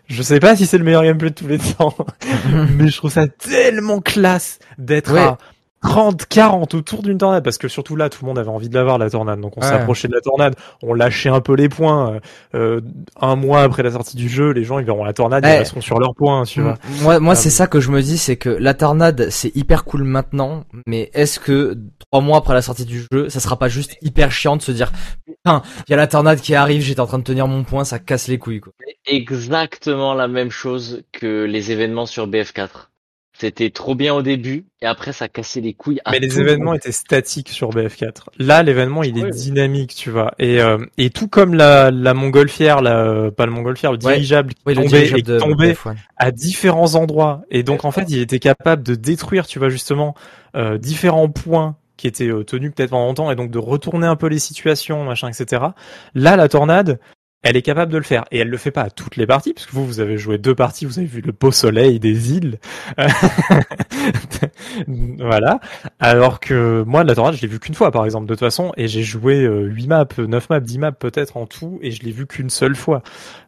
Je 0.07 0.21
sais 0.21 0.39
pas 0.39 0.55
si 0.55 0.65
c'est 0.65 0.77
le 0.77 0.83
meilleur 0.83 1.03
gameplay 1.03 1.29
de 1.29 1.35
tous 1.35 1.47
les 1.47 1.57
temps, 1.59 1.95
mais 2.77 2.87
je 2.89 2.97
trouve 2.97 3.11
ça 3.11 3.27
tellement 3.27 3.99
classe 3.99 4.59
d'être 4.77 5.13
Ouais. 5.13 5.21
à 5.21 5.37
30, 5.81 6.25
40 6.27 6.75
autour 6.75 7.03
d'une 7.03 7.17
tornade, 7.17 7.43
parce 7.43 7.57
que 7.57 7.67
surtout 7.67 7.97
là, 7.97 8.09
tout 8.09 8.19
le 8.23 8.27
monde 8.27 8.39
avait 8.39 8.49
envie 8.49 8.69
de 8.69 8.73
l'avoir, 8.75 8.97
la 8.97 9.09
tornade. 9.09 9.41
Donc 9.41 9.57
on 9.57 9.61
Ouais. 9.61 9.67
s'approchait 9.67 10.07
de 10.07 10.13
la 10.13 10.21
tornade, 10.21 10.55
on 10.81 10.93
lâchait 10.93 11.27
un 11.29 11.41
peu 11.41 11.55
les 11.55 11.67
points. 11.67 12.19
Euh, 12.55 12.79
un 13.19 13.35
mois 13.35 13.63
après 13.63 13.83
la 13.83 13.91
sortie 13.91 14.15
du 14.15 14.29
jeu, 14.29 14.51
les 14.51 14.63
gens, 14.63 14.79
ils 14.79 14.85
verront 14.85 15.03
la 15.03 15.11
tornade, 15.13 15.43
Ouais. 15.43 15.55
ils 15.55 15.59
resteront 15.59 15.81
sur 15.81 15.99
leurs 15.99 16.15
points, 16.15 16.43
tu 16.45 16.61
vois. 16.61 16.75
Moi, 17.01 17.19
moi, 17.19 17.35
c'est 17.35 17.49
oui. 17.49 17.55
ça 17.55 17.67
que 17.67 17.81
je 17.81 17.91
me 17.91 18.01
dis, 18.01 18.17
c'est 18.17 18.37
que 18.37 18.49
la 18.49 18.73
tornade, 18.73 19.27
c'est 19.29 19.53
hyper 19.57 19.83
cool 19.83 20.03
maintenant, 20.03 20.63
mais 20.87 21.09
est-ce 21.13 21.37
que 21.39 21.77
trois 22.09 22.21
mois 22.21 22.37
après 22.37 22.53
la 22.53 22.61
sortie 22.61 22.85
du 22.85 23.05
jeu, 23.11 23.27
ça 23.27 23.41
sera 23.41 23.57
pas 23.59 23.67
juste 23.67 23.97
hyper 24.01 24.31
chiant 24.31 24.55
de 24.55 24.61
se 24.61 24.71
dire, 24.71 24.91
putain, 25.25 25.63
il 25.87 25.91
y 25.91 25.93
a 25.93 25.97
la 25.97 26.07
tornade 26.07 26.39
qui 26.39 26.55
arrive, 26.55 26.81
j'étais 26.81 27.01
en 27.01 27.07
train 27.07 27.19
de 27.19 27.23
tenir 27.23 27.47
mon 27.47 27.63
point, 27.65 27.83
ça 27.83 27.99
casse 27.99 28.29
les 28.29 28.37
couilles, 28.37 28.61
quoi. 28.61 28.71
Exactement 29.05 30.13
la 30.13 30.27
même 30.27 30.51
chose 30.51 31.03
que 31.11 31.43
les 31.45 31.71
événements 31.71 32.05
sur 32.05 32.27
BF4. 32.27 32.89
C'était 33.35 33.71
trop 33.71 33.95
bien 33.95 34.13
au 34.13 34.21
début 34.21 34.67
et 34.81 34.85
après 34.85 35.11
ça 35.11 35.27
cassait 35.27 35.59
les 35.59 35.73
couilles. 35.73 35.99
à 36.05 36.11
Mais 36.11 36.19
les 36.19 36.27
le 36.27 36.39
événements 36.41 36.71
monde. 36.71 36.75
étaient 36.75 36.91
statiques 36.91 37.49
sur 37.49 37.71
BF4. 37.71 38.29
Là, 38.37 38.61
l'événement, 38.61 39.01
il 39.01 39.17
est 39.17 39.29
dynamique, 39.31 39.95
tu 39.95 40.11
vois. 40.11 40.33
Et, 40.37 40.61
euh, 40.61 40.77
et 40.99 41.09
tout 41.09 41.27
comme 41.27 41.55
la, 41.55 41.89
la 41.89 42.13
montgolfière, 42.13 42.81
la, 42.81 42.99
euh, 43.05 43.31
pas 43.31 43.47
le 43.47 43.51
montgolfière, 43.51 43.91
le 43.91 43.97
Ouais. 44.03 44.15
dirigeable 44.15 44.53
qui 44.53 44.61
Oui, 44.67 44.75
le 44.75 44.83
tombait 44.83 44.87
dirigeable 44.87 45.19
et 45.19 45.23
qui 45.23 45.23
de 45.23 45.39
tombait 45.39 45.73
BF1. 45.73 45.95
à 46.17 46.29
différents 46.31 46.93
endroits. 46.93 47.41
Et 47.49 47.63
donc, 47.63 47.85
en 47.85 47.91
fait, 47.91 48.05
il 48.11 48.19
était 48.19 48.39
capable 48.39 48.83
de 48.83 48.93
détruire, 48.93 49.47
tu 49.47 49.57
vois, 49.57 49.69
justement, 49.69 50.13
euh, 50.55 50.77
différents 50.77 51.29
points 51.29 51.75
qui 51.97 52.05
étaient 52.07 52.27
euh, 52.27 52.43
tenus 52.43 52.71
peut-être 52.75 52.91
pendant 52.91 53.07
longtemps 53.07 53.31
et 53.31 53.35
donc 53.35 53.49
de 53.49 53.59
retourner 53.59 54.05
un 54.05 54.15
peu 54.15 54.27
les 54.27 54.39
situations, 54.39 55.03
machin, 55.05 55.27
etc. 55.29 55.63
Là, 56.13 56.35
la 56.35 56.47
tornade, 56.49 56.99
elle 57.43 57.57
est 57.57 57.61
capable 57.61 57.91
de 57.91 57.97
le 57.97 58.03
faire. 58.03 58.23
Et 58.31 58.39
elle 58.39 58.49
le 58.49 58.57
fait 58.57 58.71
pas 58.71 58.83
à 58.83 58.89
toutes 58.89 59.17
les 59.17 59.27
parties, 59.27 59.53
parce 59.53 59.65
que 59.65 59.73
vous, 59.73 59.85
vous 59.85 59.99
avez 59.99 60.17
joué 60.17 60.37
deux 60.37 60.55
parties, 60.55 60.85
vous 60.85 60.97
avez 60.97 61.07
vu 61.07 61.21
le 61.21 61.33
beau 61.33 61.51
soleil 61.51 61.99
des 61.99 62.33
îles. 62.33 62.57
voilà. 65.19 65.59
Alors 65.99 66.39
que 66.39 66.83
moi, 66.87 67.03
la 67.03 67.15
tornade, 67.15 67.35
je 67.35 67.41
l'ai 67.41 67.47
vu 67.47 67.59
qu'une 67.59 67.75
fois, 67.75 67.91
par 67.91 68.05
exemple, 68.05 68.25
de 68.25 68.33
toute 68.33 68.39
façon, 68.39 68.71
et 68.77 68.87
j'ai 68.87 69.03
joué 69.03 69.43
euh, 69.43 69.65
8 69.65 69.87
maps, 69.87 70.07
9 70.17 70.49
maps, 70.49 70.59
10 70.61 70.79
maps 70.79 70.91
peut-être 70.93 71.35
en 71.35 71.45
tout, 71.45 71.79
et 71.81 71.91
je 71.91 72.01
l'ai 72.03 72.11
vu 72.11 72.25
qu'une 72.25 72.49
seule 72.49 72.75
fois. 72.75 73.03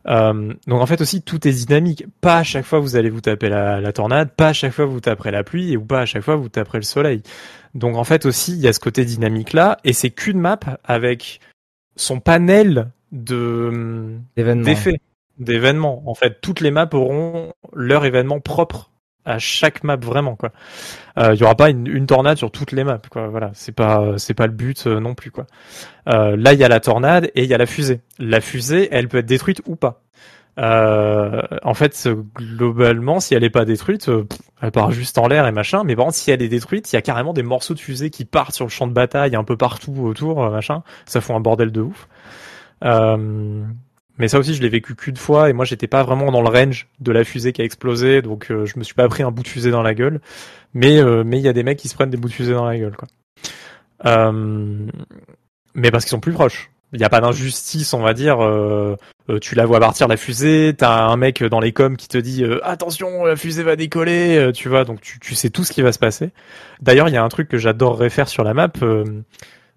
Euh, 0.07 0.53
donc 0.67 0.81
en 0.81 0.85
fait 0.85 0.99
aussi, 1.01 1.21
tout 1.21 1.47
est 1.47 1.53
dynamique. 1.53 2.05
Pas 2.19 2.39
à 2.39 2.43
chaque 2.43 2.65
fois 2.65 2.79
vous 2.79 2.97
allez 2.97 3.09
vous 3.09 3.21
taper 3.21 3.47
la, 3.49 3.79
la 3.79 3.93
tornade, 3.93 4.31
pas 4.35 4.49
à 4.49 4.53
chaque 4.53 4.73
fois 4.73 4.85
vous 4.85 4.99
taperez 4.99 5.31
la 5.31 5.43
pluie, 5.43 5.71
et 5.71 5.77
ou 5.77 5.85
pas 5.85 6.01
à 6.01 6.05
chaque 6.05 6.23
fois 6.23 6.35
vous 6.35 6.49
taperez 6.49 6.79
le 6.79 6.83
soleil. 6.83 7.23
Donc 7.73 7.95
en 7.95 8.03
fait 8.03 8.25
aussi, 8.25 8.51
il 8.51 8.59
y 8.59 8.67
a 8.67 8.73
ce 8.73 8.79
côté 8.79 9.05
dynamique 9.05 9.53
là, 9.53 9.77
et 9.83 9.93
c'est 9.93 10.09
qu'une 10.09 10.39
map 10.39 10.59
avec 10.83 11.39
son 11.95 12.19
panel 12.19 12.91
de 13.15 14.17
d'effets, 14.35 14.99
d'événements. 15.39 16.03
En 16.05 16.13
fait, 16.15 16.39
toutes 16.41 16.59
les 16.59 16.71
maps 16.71 16.89
auront 16.93 17.53
leur 17.73 18.05
événement 18.05 18.39
propre 18.39 18.91
à 19.25 19.39
chaque 19.39 19.83
map 19.83 19.95
vraiment 19.95 20.35
quoi. 20.35 20.51
Euh, 21.17 21.33
Il 21.33 21.39
y 21.39 21.43
aura 21.43 21.55
pas 21.55 21.71
une, 21.71 21.87
une 21.87 22.05
tornade 22.05 22.37
sur 22.37 22.51
toutes 22.51 22.71
les 22.71 22.83
maps 22.83 23.01
quoi. 23.09 23.27
Voilà, 23.27 23.51
c'est 23.53 23.71
pas 23.71 24.17
c'est 24.17 24.35
pas 24.35 24.45
le 24.45 24.53
but 24.53 24.85
euh, 24.85 24.99
non 24.99 25.15
plus 25.15 25.31
quoi. 25.31 25.47
Euh, 26.09 26.35
là, 26.37 26.53
il 26.53 26.59
y 26.59 26.63
a 26.63 26.67
la 26.67 26.79
tornade 26.79 27.31
et 27.33 27.43
il 27.43 27.49
y 27.49 27.53
a 27.53 27.57
la 27.57 27.65
fusée. 27.65 28.01
La 28.19 28.41
fusée, 28.41 28.87
elle 28.91 29.07
peut 29.07 29.17
être 29.19 29.25
détruite 29.25 29.61
ou 29.65 29.75
pas. 29.75 30.03
Euh, 30.57 31.41
en 31.63 31.73
fait, 31.73 32.01
euh, 32.05 32.23
globalement, 32.35 33.19
si 33.19 33.33
elle 33.33 33.43
est 33.43 33.49
pas 33.49 33.65
détruite, 33.65 34.07
euh, 34.09 34.25
elle 34.61 34.71
part 34.71 34.91
juste 34.91 35.17
en 35.17 35.27
l'air 35.27 35.45
et 35.47 35.51
machin. 35.51 35.83
Mais 35.83 35.95
par 35.95 36.05
contre, 36.05 36.17
si 36.17 36.31
elle 36.31 36.41
est 36.41 36.47
détruite, 36.47 36.91
il 36.93 36.95
y 36.95 36.99
a 36.99 37.01
carrément 37.01 37.33
des 37.33 37.43
morceaux 37.43 37.73
de 37.73 37.79
fusée 37.79 38.09
qui 38.09 38.23
partent 38.25 38.55
sur 38.55 38.65
le 38.65 38.69
champ 38.69 38.87
de 38.87 38.93
bataille 38.93 39.35
un 39.35 39.43
peu 39.43 39.57
partout 39.57 39.93
autour, 40.03 40.43
euh, 40.43 40.51
machin. 40.51 40.83
Ça 41.05 41.19
fout 41.19 41.35
un 41.35 41.41
bordel 41.41 41.71
de 41.71 41.81
ouf. 41.81 42.07
Euh, 42.83 43.63
mais 44.17 44.27
ça 44.29 44.39
aussi, 44.39 44.53
je 44.53 44.61
l'ai 44.61 44.69
vécu 44.69 44.95
qu'une 44.95 45.17
fois 45.17 45.49
et 45.49 45.53
moi, 45.53 45.65
j'étais 45.65 45.87
pas 45.87 46.03
vraiment 46.03 46.31
dans 46.31 46.41
le 46.41 46.49
range 46.49 46.87
de 46.99 47.11
la 47.11 47.23
fusée 47.23 47.51
qui 47.51 47.61
a 47.61 47.65
explosé, 47.65 48.21
donc 48.21 48.49
euh, 48.49 48.65
je 48.65 48.79
me 48.79 48.83
suis 48.83 48.93
pas 48.93 49.07
pris 49.09 49.23
un 49.23 49.31
bout 49.31 49.43
de 49.43 49.47
fusée 49.47 49.71
dans 49.71 49.81
la 49.81 49.93
gueule. 49.93 50.21
Mais 50.73 50.99
euh, 50.99 51.23
mais 51.25 51.37
il 51.37 51.43
y 51.43 51.47
a 51.49 51.53
des 51.53 51.63
mecs 51.63 51.79
qui 51.79 51.87
se 51.89 51.95
prennent 51.95 52.09
des 52.09 52.17
bouts 52.17 52.27
de 52.29 52.33
fusée 52.33 52.53
dans 52.53 52.65
la 52.65 52.77
gueule, 52.77 52.95
quoi. 52.95 53.07
Euh, 54.05 54.87
mais 55.73 55.91
parce 55.91 56.05
qu'ils 56.05 56.11
sont 56.11 56.19
plus 56.19 56.33
proches. 56.33 56.69
Il 56.93 56.99
n'y 56.99 57.05
a 57.05 57.09
pas 57.09 57.19
d'injustice, 57.19 57.93
on 57.93 58.01
va 58.01 58.13
dire. 58.13 58.41
euh, 58.43 58.95
euh, 59.29 59.39
tu 59.39 59.55
la 59.55 59.65
vois 59.65 59.79
partir 59.79 60.07
la 60.07 60.17
fusée, 60.17 60.73
t'as 60.77 61.07
un 61.07 61.17
mec 61.17 61.43
dans 61.43 61.59
les 61.59 61.73
coms 61.73 61.97
qui 61.97 62.07
te 62.07 62.17
dit 62.17 62.45
attention, 62.63 63.25
la 63.25 63.35
fusée 63.35 63.63
va 63.63 63.75
décoller, 63.75 64.51
tu 64.53 64.69
vois. 64.69 64.85
Donc 64.85 65.01
tu, 65.01 65.19
tu 65.19 65.35
sais 65.35 65.49
tout 65.49 65.63
ce 65.63 65.73
qui 65.73 65.81
va 65.81 65.91
se 65.91 65.99
passer. 65.99 66.29
D'ailleurs, 66.81 67.09
il 67.09 67.13
y 67.13 67.17
a 67.17 67.23
un 67.23 67.29
truc 67.29 67.49
que 67.49 67.57
j'adorerais 67.57 68.09
faire 68.09 68.29
sur 68.29 68.43
la 68.43 68.53
map. 68.53 68.71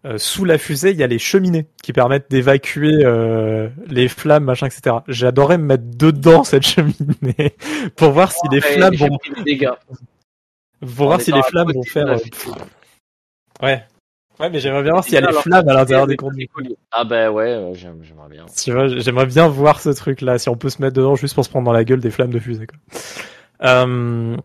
Euh, 0.09 0.19
sous 0.19 0.45
la 0.45 0.59
fusée, 0.59 0.91
il 0.91 0.97
y 0.97 1.03
a 1.03 1.07
les 1.07 1.19
cheminées 1.19 1.67
qui 1.83 1.93
permettent 1.93 2.31
d'évacuer 2.31 3.05
euh, 3.05 3.69
les 3.87 4.09
flammes, 4.09 4.45
machin, 4.45 4.67
etc. 4.67 4.97
J'adorerais 5.07 5.59
me 5.59 5.65
mettre 5.65 5.85
dedans 5.87 6.45
cette 6.45 6.65
cheminée 6.67 7.55
pour 7.97 8.13
voir 8.13 8.33
si 8.33 8.41
les 8.51 8.61
flammes 8.63 8.95
vont, 8.97 9.19
dégâts. 9.45 9.71
pour 10.81 11.07
voir 11.09 11.21
si 11.21 11.31
les 11.33 11.43
flammes 11.43 11.73
vont 11.73 11.83
faire. 11.83 12.09
euh. 12.09 12.17
Ouais. 13.63 13.85
Ouais, 14.41 14.51
mais 14.51 14.61
j'aimerais 14.61 14.85
bien 14.85 14.93
voir 14.93 15.03
s'il 15.03 15.15
y 15.15 15.17
a 15.17 15.21
les 15.21 15.33
flammes 15.33 15.69
à 15.69 15.75
l'intérieur 15.75 16.07
des 16.07 16.17
conduits. 16.17 16.49
Ah 16.93 17.03
bah 17.03 17.31
ouais, 17.33 17.57
ouais, 17.59 17.73
j'aime- 17.75 18.03
j'aimerais 18.05 18.29
bien. 18.29 18.47
Tu 18.57 18.71
vois, 18.73 18.87
j'aimerais 18.87 19.27
bien 19.27 19.49
voir 19.49 19.81
ce 19.81 19.89
truc-là, 19.89 20.39
si 20.39 20.49
on 20.49 20.57
peut 20.57 20.71
se 20.71 20.81
mettre 20.81 20.95
dedans 20.95 21.17
juste 21.17 21.35
pour 21.35 21.45
se 21.45 21.51
prendre 21.51 21.67
dans 21.67 21.73
la 21.73 21.83
gueule 21.85 21.99
des 21.99 22.11
flammes 22.13 22.31
de 22.31 22.39
fusée. 22.39 22.69
Quoi. 22.69 22.79
Euh, 23.69 24.37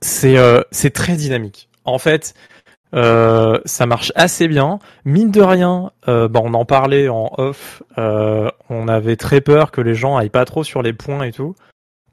c'est 0.00 0.38
euh, 0.38 0.62
c'est 0.70 0.90
très 0.94 1.14
dynamique. 1.16 1.68
En 1.84 1.98
fait, 1.98 2.32
euh, 2.94 3.60
ça 3.64 3.86
marche 3.86 4.12
assez 4.14 4.48
bien. 4.48 4.78
Mine 5.04 5.30
de 5.30 5.42
rien, 5.42 5.90
euh, 6.08 6.28
bah, 6.28 6.40
on 6.42 6.54
en 6.54 6.64
parlait 6.64 7.08
en 7.08 7.30
off. 7.38 7.82
euh, 7.98 8.50
on 8.70 8.88
avait 8.88 9.16
très 9.16 9.40
peur 9.40 9.70
que 9.70 9.80
les 9.80 9.94
gens 9.94 10.16
aillent 10.16 10.28
pas 10.30 10.44
trop 10.44 10.64
sur 10.64 10.82
les 10.82 10.92
points 10.92 11.24
et 11.24 11.32
tout. 11.32 11.54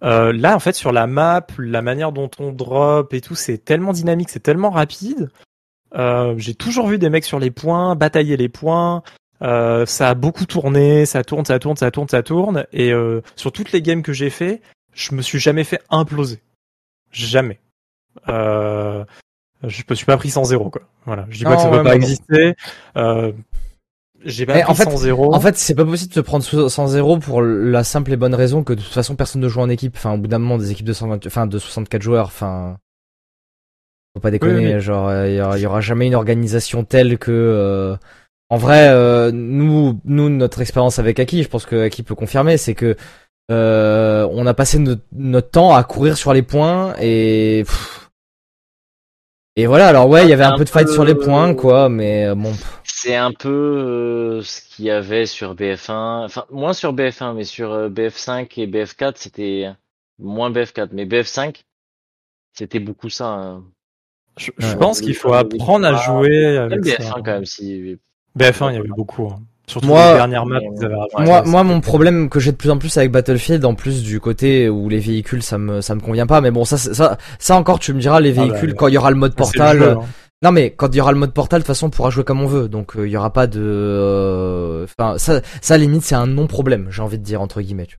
Euh, 0.03 0.33
là, 0.33 0.55
en 0.55 0.59
fait, 0.59 0.73
sur 0.73 0.91
la 0.91 1.07
map, 1.07 1.45
la 1.57 1.81
manière 1.81 2.11
dont 2.11 2.29
on 2.39 2.51
drop 2.51 3.13
et 3.13 3.21
tout, 3.21 3.35
c'est 3.35 3.57
tellement 3.57 3.93
dynamique, 3.93 4.29
c'est 4.29 4.43
tellement 4.43 4.69
rapide. 4.71 5.29
Euh, 5.95 6.33
J'ai 6.37 6.55
toujours 6.55 6.87
vu 6.87 6.97
des 6.97 7.09
mecs 7.09 7.25
sur 7.25 7.39
les 7.39 7.51
points, 7.51 7.95
batailler 7.95 8.37
les 8.37 8.49
points. 8.49 9.03
Ça 9.41 10.09
a 10.09 10.13
beaucoup 10.13 10.45
tourné, 10.45 11.05
ça 11.05 11.23
tourne, 11.23 11.45
ça 11.45 11.59
tourne, 11.59 11.75
ça 11.75 11.91
tourne, 11.91 12.07
ça 12.07 12.23
tourne. 12.23 12.65
Et 12.71 12.93
sur 13.35 13.51
toutes 13.51 13.73
les 13.73 13.81
games 13.81 14.01
que 14.01 14.13
j'ai 14.13 14.29
fait, 14.29 14.61
je 14.93 15.13
me 15.15 15.21
suis 15.21 15.39
jamais 15.39 15.65
fait 15.65 15.81
imploser. 15.89 16.41
Jamais. 17.11 17.59
Euh, 18.29 19.03
je 19.63 19.83
me 19.89 19.95
suis 19.95 20.05
pas 20.05 20.17
pris 20.17 20.29
100-0 20.29 20.69
quoi. 20.69 20.81
Voilà. 21.05 21.25
Je 21.29 21.37
dis 21.37 21.43
pas 21.43 21.55
que 21.55 21.61
ça 21.61 21.69
peut 21.69 21.83
pas 21.83 21.95
exister. 21.95 22.55
Euh, 22.97 23.31
j'ai 24.25 24.45
pas 24.45 24.53
pris 24.53 24.63
en 24.71 24.73
fait- 24.75 24.85
100-0. 24.85 25.33
En 25.33 25.39
fait, 25.39 25.57
c'est 25.57 25.75
pas 25.75 25.85
possible 25.85 26.09
de 26.09 26.15
se 26.15 26.19
prendre 26.21 26.43
sans 26.69 26.87
zéro 26.87 27.17
pour 27.17 27.41
la 27.41 27.83
simple 27.83 28.13
et 28.13 28.17
bonne 28.17 28.35
raison 28.35 28.63
que 28.63 28.73
de 28.73 28.81
toute 28.81 28.93
façon 28.93 29.15
personne 29.15 29.41
ne 29.41 29.49
joue 29.49 29.59
en 29.61 29.69
équipe. 29.69 29.95
Enfin, 29.97 30.13
au 30.13 30.17
bout 30.17 30.27
d'un 30.27 30.39
moment, 30.39 30.57
des 30.57 30.71
équipes 30.71 30.85
de 30.85 30.93
120, 30.93 31.25
enfin, 31.27 31.45
de 31.47 31.59
64 31.59 32.01
joueurs, 32.01 32.27
enfin, 32.27 32.77
faut 34.15 34.21
pas 34.21 34.31
déconner. 34.31 34.75
Oui, 34.75 34.81
Genre, 34.81 35.07
euh, 35.09 35.27
il 35.29 35.35
y, 35.35 35.41
aura, 35.41 35.57
il 35.57 35.61
y 35.61 35.65
aura 35.65 35.81
jamais 35.81 36.07
une 36.07 36.15
organisation 36.15 36.83
telle 36.85 37.17
que, 37.17 37.31
euh, 37.31 37.95
en 38.49 38.57
vrai, 38.57 38.87
euh, 38.89 39.31
nous, 39.33 39.99
nous, 40.05 40.29
notre 40.29 40.61
expérience 40.61 40.99
avec 40.99 41.19
Aki, 41.19 41.43
je 41.43 41.49
pense 41.49 41.65
que 41.65 41.75
Aki 41.85 42.03
peut 42.03 42.15
confirmer, 42.15 42.57
c'est 42.57 42.75
que 42.75 42.95
euh, 43.51 44.25
on 44.31 44.45
a 44.45 44.53
passé 44.53 44.79
notre, 44.79 45.01
notre 45.11 45.49
temps 45.49 45.73
à 45.75 45.83
courir 45.83 46.15
sur 46.17 46.33
les 46.33 46.43
points 46.43 46.93
et 47.01 47.63
pff. 47.65 48.02
Et 49.55 49.65
voilà. 49.67 49.87
Alors 49.87 50.09
ouais, 50.09 50.23
il 50.23 50.29
y 50.29 50.33
avait 50.33 50.43
un, 50.43 50.53
Un 50.53 50.57
peu 50.57 50.63
de 50.65 50.69
fight 50.69 50.87
peu- 50.87 50.93
sur 50.93 51.05
les 51.05 51.15
points, 51.15 51.53
quoi, 51.55 51.89
mais 51.89 52.25
euh, 52.27 52.35
bon. 52.35 52.53
C'est 52.83 53.15
un 53.15 53.31
peu 53.33 53.49
euh, 53.49 54.41
ce 54.41 54.61
qu'il 54.61 54.85
y 54.85 54.91
avait 54.91 55.25
sur 55.25 55.55
BF1, 55.55 56.25
enfin 56.25 56.45
moins 56.51 56.73
sur 56.73 56.93
BF1, 56.93 57.33
mais 57.35 57.43
sur 57.43 57.71
euh, 57.71 57.89
BF5 57.89 58.47
et 58.61 58.67
BF4, 58.67 59.13
c'était 59.15 59.69
moins 60.19 60.49
BF4, 60.51 60.89
mais 60.93 61.05
BF5, 61.05 61.63
c'était 62.53 62.79
beaucoup 62.79 63.09
ça. 63.09 63.27
hein. 63.27 63.63
je, 64.37 64.51
je 64.57 64.67
Ouais. 64.67 64.75
pense 64.77 65.01
qu'il 65.01 65.15
faut 65.15 65.33
apprendre 65.33 65.85
à 65.85 65.93
jouer 65.95 66.29
Même 66.59 66.71
avec 66.71 66.79
BF1 66.81 67.03
ça. 67.03 67.13
quand 67.15 67.23
même, 67.25 67.45
si. 67.45 67.97
BF1, 68.37 68.71
il 68.71 68.75
y 68.75 68.79
avait 68.79 68.87
beaucoup. 68.87 69.27
hein. 69.27 69.41
Surtout 69.65 69.87
Moi- 69.87 70.09
les 70.11 70.13
dernières 70.15 70.45
maps, 70.45 70.57
avaient 70.57 70.87
ouais. 70.93 71.25
moi, 71.25 71.41
moi, 71.45 71.63
mon 71.63 71.79
problème 71.79 72.29
que 72.29 72.39
j'ai 72.41 72.51
de 72.51 72.57
plus 72.57 72.69
en 72.69 72.77
plus 72.77 72.97
avec 72.97 73.11
Battlefield, 73.11 73.63
en 73.63 73.75
plus 73.75 74.03
du 74.03 74.19
côté 74.19 74.67
où 74.69 74.89
les 74.89 74.99
véhicules, 74.99 75.41
ça 75.41 75.57
me, 75.57 75.79
ça 75.79 75.95
me 75.95 76.01
convient 76.01 76.27
pas. 76.27 76.41
Mais 76.41 76.51
bon, 76.51 76.65
ça, 76.65 76.77
ça, 76.77 77.17
ça 77.39 77.55
encore, 77.55 77.79
tu 77.79 77.93
me 77.93 77.99
diras, 78.01 78.19
les 78.19 78.31
Ah 78.37 78.41
bah, 78.41 78.47
véhicules, 78.51 78.75
quand 78.75 78.87
il 78.89 78.93
y 78.93 78.97
aura 78.97 79.09
le 79.09 79.15
mode 79.15 79.31
le 79.31 79.35
portal. 79.37 79.77
jeu, 79.79 79.91
hein. 79.91 79.99
Non, 80.41 80.51
mais 80.51 80.71
quand 80.71 80.89
il 80.93 80.97
y 80.97 81.01
aura 81.01 81.13
le 81.13 81.17
mode 81.17 81.31
portal, 81.33 81.59
de 81.59 81.63
toute 81.63 81.67
façon, 81.67 81.87
on 81.87 81.89
pourra 81.89 82.09
jouer 82.09 82.25
comme 82.25 82.41
on 82.41 82.45
veut. 82.47 82.67
Donc, 82.67 82.97
euh, 82.97 83.07
il 83.07 83.11
y 83.11 83.15
aura 83.15 83.31
pas 83.31 83.47
de, 83.47 83.61
euh, 83.63 84.85
enfin, 84.99 85.17
ça, 85.17 85.41
ça, 85.61 85.77
limite, 85.77 86.03
c'est 86.03 86.15
un 86.15 86.27
non-problème, 86.27 86.87
j'ai 86.91 87.01
envie 87.01 87.17
de 87.17 87.23
dire, 87.23 87.41
entre 87.41 87.61
guillemets. 87.61 87.85
tu 87.85 87.95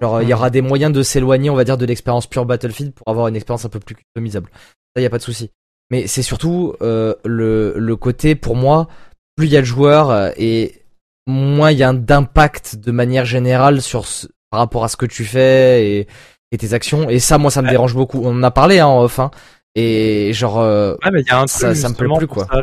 vois. 0.00 0.08
Genre, 0.08 0.22
il 0.22 0.24
y 0.28 0.32
Mhm. 0.32 0.38
aura 0.38 0.50
des 0.50 0.60
moyens 0.60 0.92
de 0.92 1.02
s'éloigner, 1.04 1.48
on 1.50 1.54
va 1.54 1.62
dire, 1.64 1.78
de 1.78 1.86
l'expérience 1.86 2.26
pure 2.26 2.44
Battlefield 2.44 2.92
pour 2.92 3.08
avoir 3.08 3.28
une 3.28 3.36
expérience 3.36 3.64
un 3.64 3.68
peu 3.68 3.78
plus 3.78 3.94
customisable. 3.94 4.50
Ça, 4.96 5.00
y 5.02 5.06
a 5.06 5.10
pas 5.10 5.18
de 5.18 5.22
souci. 5.22 5.50
Mais 5.90 6.08
c'est 6.08 6.22
surtout, 6.22 6.74
euh, 6.82 7.14
le, 7.24 7.74
le 7.76 7.96
côté, 7.96 8.34
pour 8.34 8.56
moi, 8.56 8.88
plus 9.36 9.46
il 9.46 9.52
y 9.52 9.56
a 9.56 9.60
de 9.60 9.66
joueurs 9.66 10.10
euh, 10.10 10.30
et 10.36 10.82
moins 11.26 11.70
il 11.72 11.78
y 11.78 11.82
a 11.82 11.92
d'impact 11.92 12.76
de 12.76 12.90
manière 12.92 13.24
générale 13.24 13.82
sur 13.82 14.06
ce- 14.06 14.26
par 14.50 14.60
rapport 14.60 14.84
à 14.84 14.88
ce 14.88 14.96
que 14.96 15.06
tu 15.06 15.24
fais 15.24 15.86
et, 15.90 16.08
et 16.52 16.58
tes 16.58 16.72
actions. 16.72 17.08
Et 17.10 17.18
ça, 17.18 17.38
moi, 17.38 17.50
ça 17.50 17.62
me 17.62 17.66
Ouais. 17.66 17.72
dérange 17.72 17.94
beaucoup. 17.94 18.20
On 18.24 18.30
en 18.36 18.42
a 18.42 18.50
parlé 18.50 18.78
hein, 18.78 18.86
en 18.86 19.02
off. 19.02 19.18
Hein, 19.18 19.30
et 19.74 20.32
genre, 20.32 20.58
euh, 20.60 20.94
Ouais, 21.04 21.10
mais 21.12 21.20
il 21.22 21.26
y 21.26 21.30
a 21.30 21.36
un 21.40 21.46
truc 21.46 21.60
Ça- 21.60 21.74
ça 21.74 21.88
me 21.88 21.94
plaît 21.94 22.08
plus, 22.16 22.26
quoi. 22.26 22.46
ça. 22.46 22.62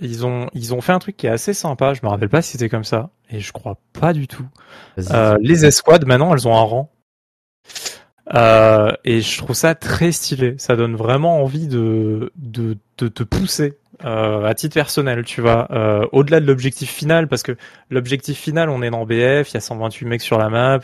Ils 0.00 0.24
ont, 0.24 0.46
ils 0.54 0.74
ont 0.74 0.80
fait 0.80 0.92
un 0.92 0.98
truc 1.00 1.16
qui 1.16 1.26
est 1.26 1.30
assez 1.30 1.52
sympa. 1.52 1.92
Je 1.92 2.00
me 2.04 2.08
rappelle 2.08 2.28
pas 2.28 2.40
si 2.40 2.52
c'était 2.52 2.68
comme 2.68 2.84
ça. 2.84 3.10
Et 3.30 3.40
je 3.40 3.52
crois 3.52 3.78
pas 3.98 4.12
du 4.12 4.28
tout. 4.28 4.46
Euh, 5.10 5.36
les 5.40 5.66
escouades, 5.66 6.06
maintenant, 6.06 6.32
elles 6.34 6.46
ont 6.48 6.54
un 6.56 6.62
rang. 6.62 6.90
Euh, 8.34 8.92
et 9.04 9.20
je 9.22 9.38
trouve 9.38 9.56
ça 9.56 9.74
très 9.74 10.12
stylé. 10.12 10.54
Ça 10.58 10.76
donne 10.76 10.94
vraiment 10.96 11.42
envie 11.42 11.66
de 11.66 12.30
de, 12.36 12.76
de 12.98 13.08
te 13.08 13.22
pousser 13.22 13.78
euh, 14.04 14.44
à 14.44 14.54
titre 14.54 14.74
personnel, 14.74 15.24
tu 15.24 15.40
vois, 15.40 15.68
euh, 15.70 16.06
au-delà 16.12 16.40
de 16.40 16.46
l'objectif 16.46 16.90
final, 16.90 17.28
parce 17.28 17.42
que 17.42 17.56
l'objectif 17.90 18.38
final, 18.38 18.70
on 18.70 18.82
est 18.82 18.90
dans 18.90 19.04
BF, 19.04 19.50
il 19.50 19.54
y 19.54 19.56
a 19.56 19.60
128 19.60 20.06
mecs 20.06 20.22
sur 20.22 20.38
la 20.38 20.48
map. 20.48 20.80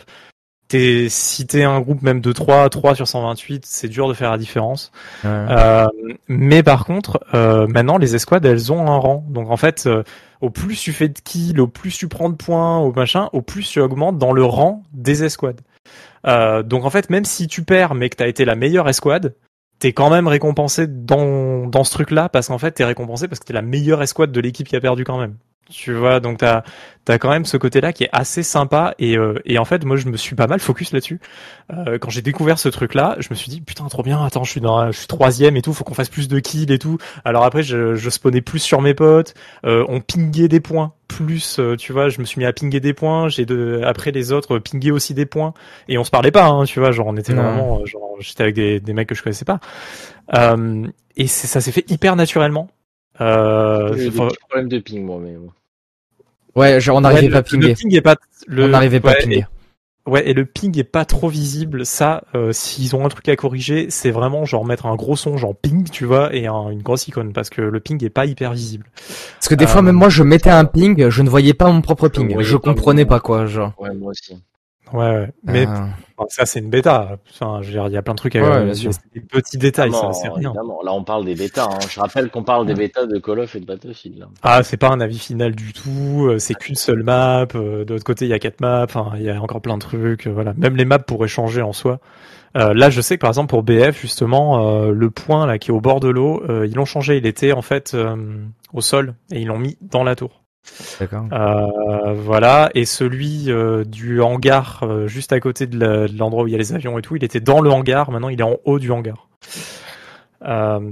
T'es, 0.68 1.08
si 1.10 1.46
t'es 1.46 1.62
un 1.62 1.80
groupe 1.80 2.00
même 2.00 2.20
de 2.20 2.32
3, 2.32 2.70
3 2.70 2.94
sur 2.94 3.06
128, 3.06 3.66
c'est 3.66 3.88
dur 3.88 4.08
de 4.08 4.14
faire 4.14 4.30
la 4.30 4.38
différence. 4.38 4.92
Euh, 5.26 5.86
mais 6.26 6.62
par 6.62 6.86
contre, 6.86 7.20
euh, 7.34 7.66
maintenant, 7.66 7.98
les 7.98 8.14
escouades, 8.14 8.46
elles 8.46 8.72
ont 8.72 8.86
un 8.86 8.96
rang. 8.96 9.26
Donc 9.28 9.50
en 9.50 9.58
fait, 9.58 9.84
euh, 9.86 10.02
au 10.40 10.50
plus 10.50 10.80
tu 10.80 10.92
fais 10.92 11.08
de 11.08 11.18
kills, 11.18 11.60
au 11.60 11.66
plus 11.66 11.96
tu 11.96 12.08
prends 12.08 12.30
de 12.30 12.34
points, 12.34 12.78
au 12.78 12.92
machin, 12.92 13.28
au 13.32 13.42
plus 13.42 13.68
tu 13.68 13.80
augmentes 13.80 14.16
dans 14.16 14.32
le 14.32 14.44
rang 14.44 14.82
des 14.92 15.22
escouades. 15.22 15.60
Euh, 16.26 16.62
donc 16.62 16.84
en 16.84 16.90
fait, 16.90 17.10
même 17.10 17.24
si 17.24 17.46
tu 17.46 17.62
perds, 17.62 17.94
mais 17.94 18.08
que 18.08 18.16
t'as 18.16 18.28
été 18.28 18.44
la 18.44 18.54
meilleure 18.54 18.88
escouade, 18.88 19.34
t'es 19.84 19.92
quand 19.92 20.08
même 20.08 20.28
récompensé 20.28 20.86
dans, 20.86 21.66
dans 21.66 21.84
ce 21.84 21.92
truc-là, 21.92 22.30
parce 22.30 22.48
qu'en 22.48 22.56
fait, 22.56 22.70
t'es 22.70 22.86
récompensé 22.86 23.28
parce 23.28 23.38
que 23.38 23.44
t'es 23.44 23.52
la 23.52 23.60
meilleure 23.60 24.02
escouade 24.02 24.32
de 24.32 24.40
l'équipe 24.40 24.66
qui 24.66 24.76
a 24.76 24.80
perdu 24.80 25.04
quand 25.04 25.18
même. 25.18 25.34
Tu 25.68 25.92
vois, 25.92 26.20
donc 26.20 26.38
t'as 26.38 26.62
as 27.06 27.18
quand 27.18 27.28
même 27.28 27.44
ce 27.44 27.58
côté-là 27.58 27.92
qui 27.92 28.04
est 28.04 28.08
assez 28.10 28.42
sympa 28.42 28.94
et, 28.98 29.18
euh, 29.18 29.38
et 29.44 29.58
en 29.58 29.64
fait 29.64 29.82
moi 29.84 29.96
je 29.96 30.06
me 30.08 30.16
suis 30.18 30.36
pas 30.36 30.46
mal 30.46 30.60
focus 30.60 30.92
là-dessus. 30.92 31.20
Euh, 31.72 31.98
quand 31.98 32.10
j'ai 32.10 32.20
découvert 32.20 32.58
ce 32.58 32.68
truc-là, 32.68 33.16
je 33.18 33.28
me 33.30 33.34
suis 33.34 33.50
dit 33.50 33.62
putain 33.62 33.86
trop 33.86 34.02
bien, 34.02 34.22
attends 34.22 34.44
je 34.44 34.50
suis 34.50 34.60
dans, 34.60 34.90
je 34.90 34.98
suis 34.98 35.06
troisième 35.06 35.56
et 35.56 35.62
tout, 35.62 35.72
faut 35.72 35.84
qu'on 35.84 35.94
fasse 35.94 36.10
plus 36.10 36.28
de 36.28 36.38
kills 36.38 36.70
et 36.70 36.78
tout. 36.78 36.98
Alors 37.24 37.44
après 37.44 37.62
je, 37.62 37.94
je 37.94 38.10
spawnais 38.10 38.42
plus 38.42 38.58
sur 38.58 38.82
mes 38.82 38.92
potes, 38.92 39.34
euh, 39.64 39.86
on 39.88 40.00
pingait 40.00 40.48
des 40.48 40.60
points 40.60 40.92
plus, 41.16 41.58
euh, 41.58 41.76
tu 41.76 41.92
vois, 41.92 42.08
je 42.08 42.20
me 42.20 42.24
suis 42.24 42.38
mis 42.38 42.44
à 42.44 42.52
pinguer 42.52 42.80
des 42.80 42.92
points. 42.94 43.28
J'ai 43.28 43.44
de 43.46 43.80
après 43.84 44.10
les 44.10 44.32
autres 44.32 44.58
pinguaient 44.58 44.90
aussi 44.90 45.14
des 45.14 45.26
points 45.26 45.54
et 45.88 45.98
on 45.98 46.04
se 46.04 46.10
parlait 46.10 46.30
pas, 46.30 46.46
hein, 46.46 46.64
tu 46.64 46.80
vois, 46.80 46.92
genre 46.92 47.06
on 47.06 47.16
était 47.16 47.32
vraiment, 47.34 47.80
euh, 47.80 47.86
genre 47.86 48.16
j'étais 48.20 48.42
avec 48.42 48.54
des, 48.54 48.80
des 48.80 48.92
mecs 48.92 49.08
que 49.08 49.14
je 49.14 49.22
connaissais 49.22 49.44
pas. 49.44 49.60
Euh, 50.34 50.86
et 51.16 51.26
ça 51.26 51.60
s'est 51.60 51.72
fait 51.72 51.88
hyper 51.90 52.16
naturellement. 52.16 52.68
Euh, 53.20 53.94
J'ai 53.96 54.10
des 54.10 54.16
problèmes 54.48 54.68
de 54.68 54.78
ping, 54.78 55.04
moi, 55.04 55.18
mais. 55.22 55.36
Ouais, 56.56 56.80
genre 56.80 56.96
on 56.96 57.00
n'arrivait 57.02 57.26
Ouais, 57.26 57.32
pas 57.32 57.38
à 57.38 57.42
pinguer. 57.42 57.68
le 57.68 57.74
ping 57.74 57.94
est 57.94 58.00
pas, 58.00 58.16
le, 58.46 58.64
On 58.64 58.68
n'arrivait 58.68 59.00
pas 59.00 59.12
à 59.12 59.14
pinguer. 59.14 59.46
Et- 60.06 60.10
ouais, 60.10 60.28
et 60.28 60.34
le 60.34 60.44
ping 60.44 60.78
est 60.78 60.84
pas 60.84 61.04
trop 61.04 61.28
visible. 61.28 61.86
Ça, 61.86 62.22
euh, 62.34 62.52
s'ils 62.52 62.94
ont 62.96 63.04
un 63.04 63.08
truc 63.08 63.28
à 63.28 63.36
corriger, 63.36 63.86
c'est 63.90 64.10
vraiment 64.10 64.44
genre 64.44 64.64
mettre 64.64 64.86
un 64.86 64.96
gros 64.96 65.16
son, 65.16 65.36
genre 65.36 65.54
ping, 65.54 65.88
tu 65.90 66.04
vois, 66.04 66.34
et 66.34 66.46
un- 66.46 66.70
une 66.70 66.82
grosse 66.82 67.08
icône, 67.08 67.32
parce 67.32 67.50
que 67.50 67.62
le 67.62 67.80
ping 67.80 68.02
est 68.04 68.10
pas 68.10 68.26
hyper 68.26 68.52
visible. 68.52 68.86
Parce 69.38 69.48
que 69.48 69.54
des 69.54 69.64
Euh, 69.64 69.68
fois, 69.68 69.82
même 69.82 69.96
moi, 69.96 70.08
je 70.08 70.22
mettais 70.22 70.50
un 70.50 70.64
ping, 70.64 71.08
je 71.10 71.22
ne 71.22 71.28
voyais 71.28 71.54
pas 71.54 71.70
mon 71.70 71.80
propre 71.80 72.08
ping. 72.08 72.36
Je 72.40 72.56
pas 72.56 72.70
comprenais 72.70 73.04
mon- 73.04 73.08
pas 73.10 73.20
quoi, 73.20 73.46
genre. 73.46 73.72
Ouais, 73.78 73.94
moi 73.94 74.10
aussi. 74.10 74.36
Ouais, 74.92 74.98
ouais. 75.08 75.30
mais 75.44 75.64
Ah. 75.66 75.88
enfin, 76.16 76.26
ça 76.28 76.46
c'est 76.46 76.60
une 76.60 76.68
bêta. 76.70 77.16
Enfin, 77.30 77.60
je 77.62 77.66
veux 77.68 77.72
dire, 77.72 77.86
il 77.88 77.92
y 77.92 77.96
a 77.96 78.02
plein 78.02 78.12
de 78.14 78.18
trucs 78.18 78.36
à 78.36 78.42
Ouais, 78.42 78.74
c'est 78.74 78.88
des 79.14 79.20
petits 79.20 79.56
détails, 79.58 79.90
ça, 79.90 79.96
Évidemment, 79.96 80.12
c'est 80.12 80.28
rien. 80.28 80.50
évidemment. 80.50 80.78
Là, 80.84 80.92
on 80.92 81.02
parle 81.04 81.24
des 81.24 81.34
bêtas. 81.34 81.64
Hein. 81.64 81.78
Je 81.90 81.98
rappelle 82.00 82.30
qu'on 82.30 82.42
parle 82.44 82.66
des 82.66 82.74
bêtas 82.74 83.06
de 83.06 83.18
Call 83.18 83.40
of 83.40 83.54
et 83.56 83.60
de 83.60 83.64
Battlefield. 83.66 84.18
Là. 84.18 84.26
Ah, 84.42 84.62
c'est 84.62 84.76
pas 84.76 84.88
un 84.90 85.00
avis 85.00 85.18
final 85.18 85.54
du 85.54 85.72
tout. 85.72 86.26
euh, 86.28 86.38
C'est 86.38 86.54
qu'une 86.54 86.74
seule 86.76 87.02
map. 87.02 87.46
euh, 87.54 87.84
De 87.84 87.92
l'autre 87.94 88.04
côté, 88.04 88.26
il 88.26 88.28
y 88.28 88.34
a 88.34 88.38
quatre 88.38 88.60
maps. 88.60 88.84
Enfin, 88.84 89.12
il 89.16 89.22
y 89.22 89.30
a 89.30 89.40
encore 89.40 89.60
plein 89.62 89.74
de 89.76 89.82
trucs. 89.82 90.26
euh, 90.26 90.32
Voilà. 90.32 90.52
Même 90.56 90.76
les 90.76 90.84
maps 90.84 90.98
pourraient 90.98 91.28
changer 91.28 91.62
en 91.62 91.72
soi. 91.72 91.98
Euh, 92.56 92.72
là, 92.72 92.88
je 92.90 93.00
sais 93.00 93.16
que 93.16 93.20
par 93.22 93.30
exemple 93.30 93.48
pour 93.50 93.64
BF, 93.64 94.00
justement, 94.00 94.68
euh, 94.84 94.92
le 94.92 95.10
point 95.10 95.44
là 95.46 95.58
qui 95.58 95.70
est 95.70 95.74
au 95.74 95.80
bord 95.80 95.98
de 95.98 96.08
l'eau, 96.08 96.40
euh, 96.48 96.66
ils 96.68 96.74
l'ont 96.74 96.84
changé. 96.84 97.16
Il 97.16 97.26
était 97.26 97.50
en 97.52 97.62
fait 97.62 97.94
euh, 97.94 98.14
au 98.72 98.80
sol 98.80 99.14
et 99.32 99.40
ils 99.40 99.46
l'ont 99.48 99.58
mis 99.58 99.76
dans 99.80 100.04
la 100.04 100.14
tour. 100.14 100.43
Euh, 101.32 102.14
voilà. 102.14 102.70
Et 102.74 102.84
celui 102.84 103.50
euh, 103.50 103.84
du 103.84 104.20
hangar 104.22 104.80
euh, 104.82 105.06
juste 105.06 105.32
à 105.32 105.40
côté 105.40 105.66
de 105.66 106.06
l'endroit 106.18 106.44
où 106.44 106.46
il 106.48 106.52
y 106.52 106.54
a 106.54 106.58
les 106.58 106.72
avions 106.72 106.98
et 106.98 107.02
tout, 107.02 107.16
il 107.16 107.24
était 107.24 107.40
dans 107.40 107.60
le 107.60 107.70
hangar. 107.70 108.10
Maintenant, 108.10 108.28
il 108.28 108.40
est 108.40 108.44
en 108.44 108.56
haut 108.64 108.78
du 108.78 108.90
hangar. 108.90 109.28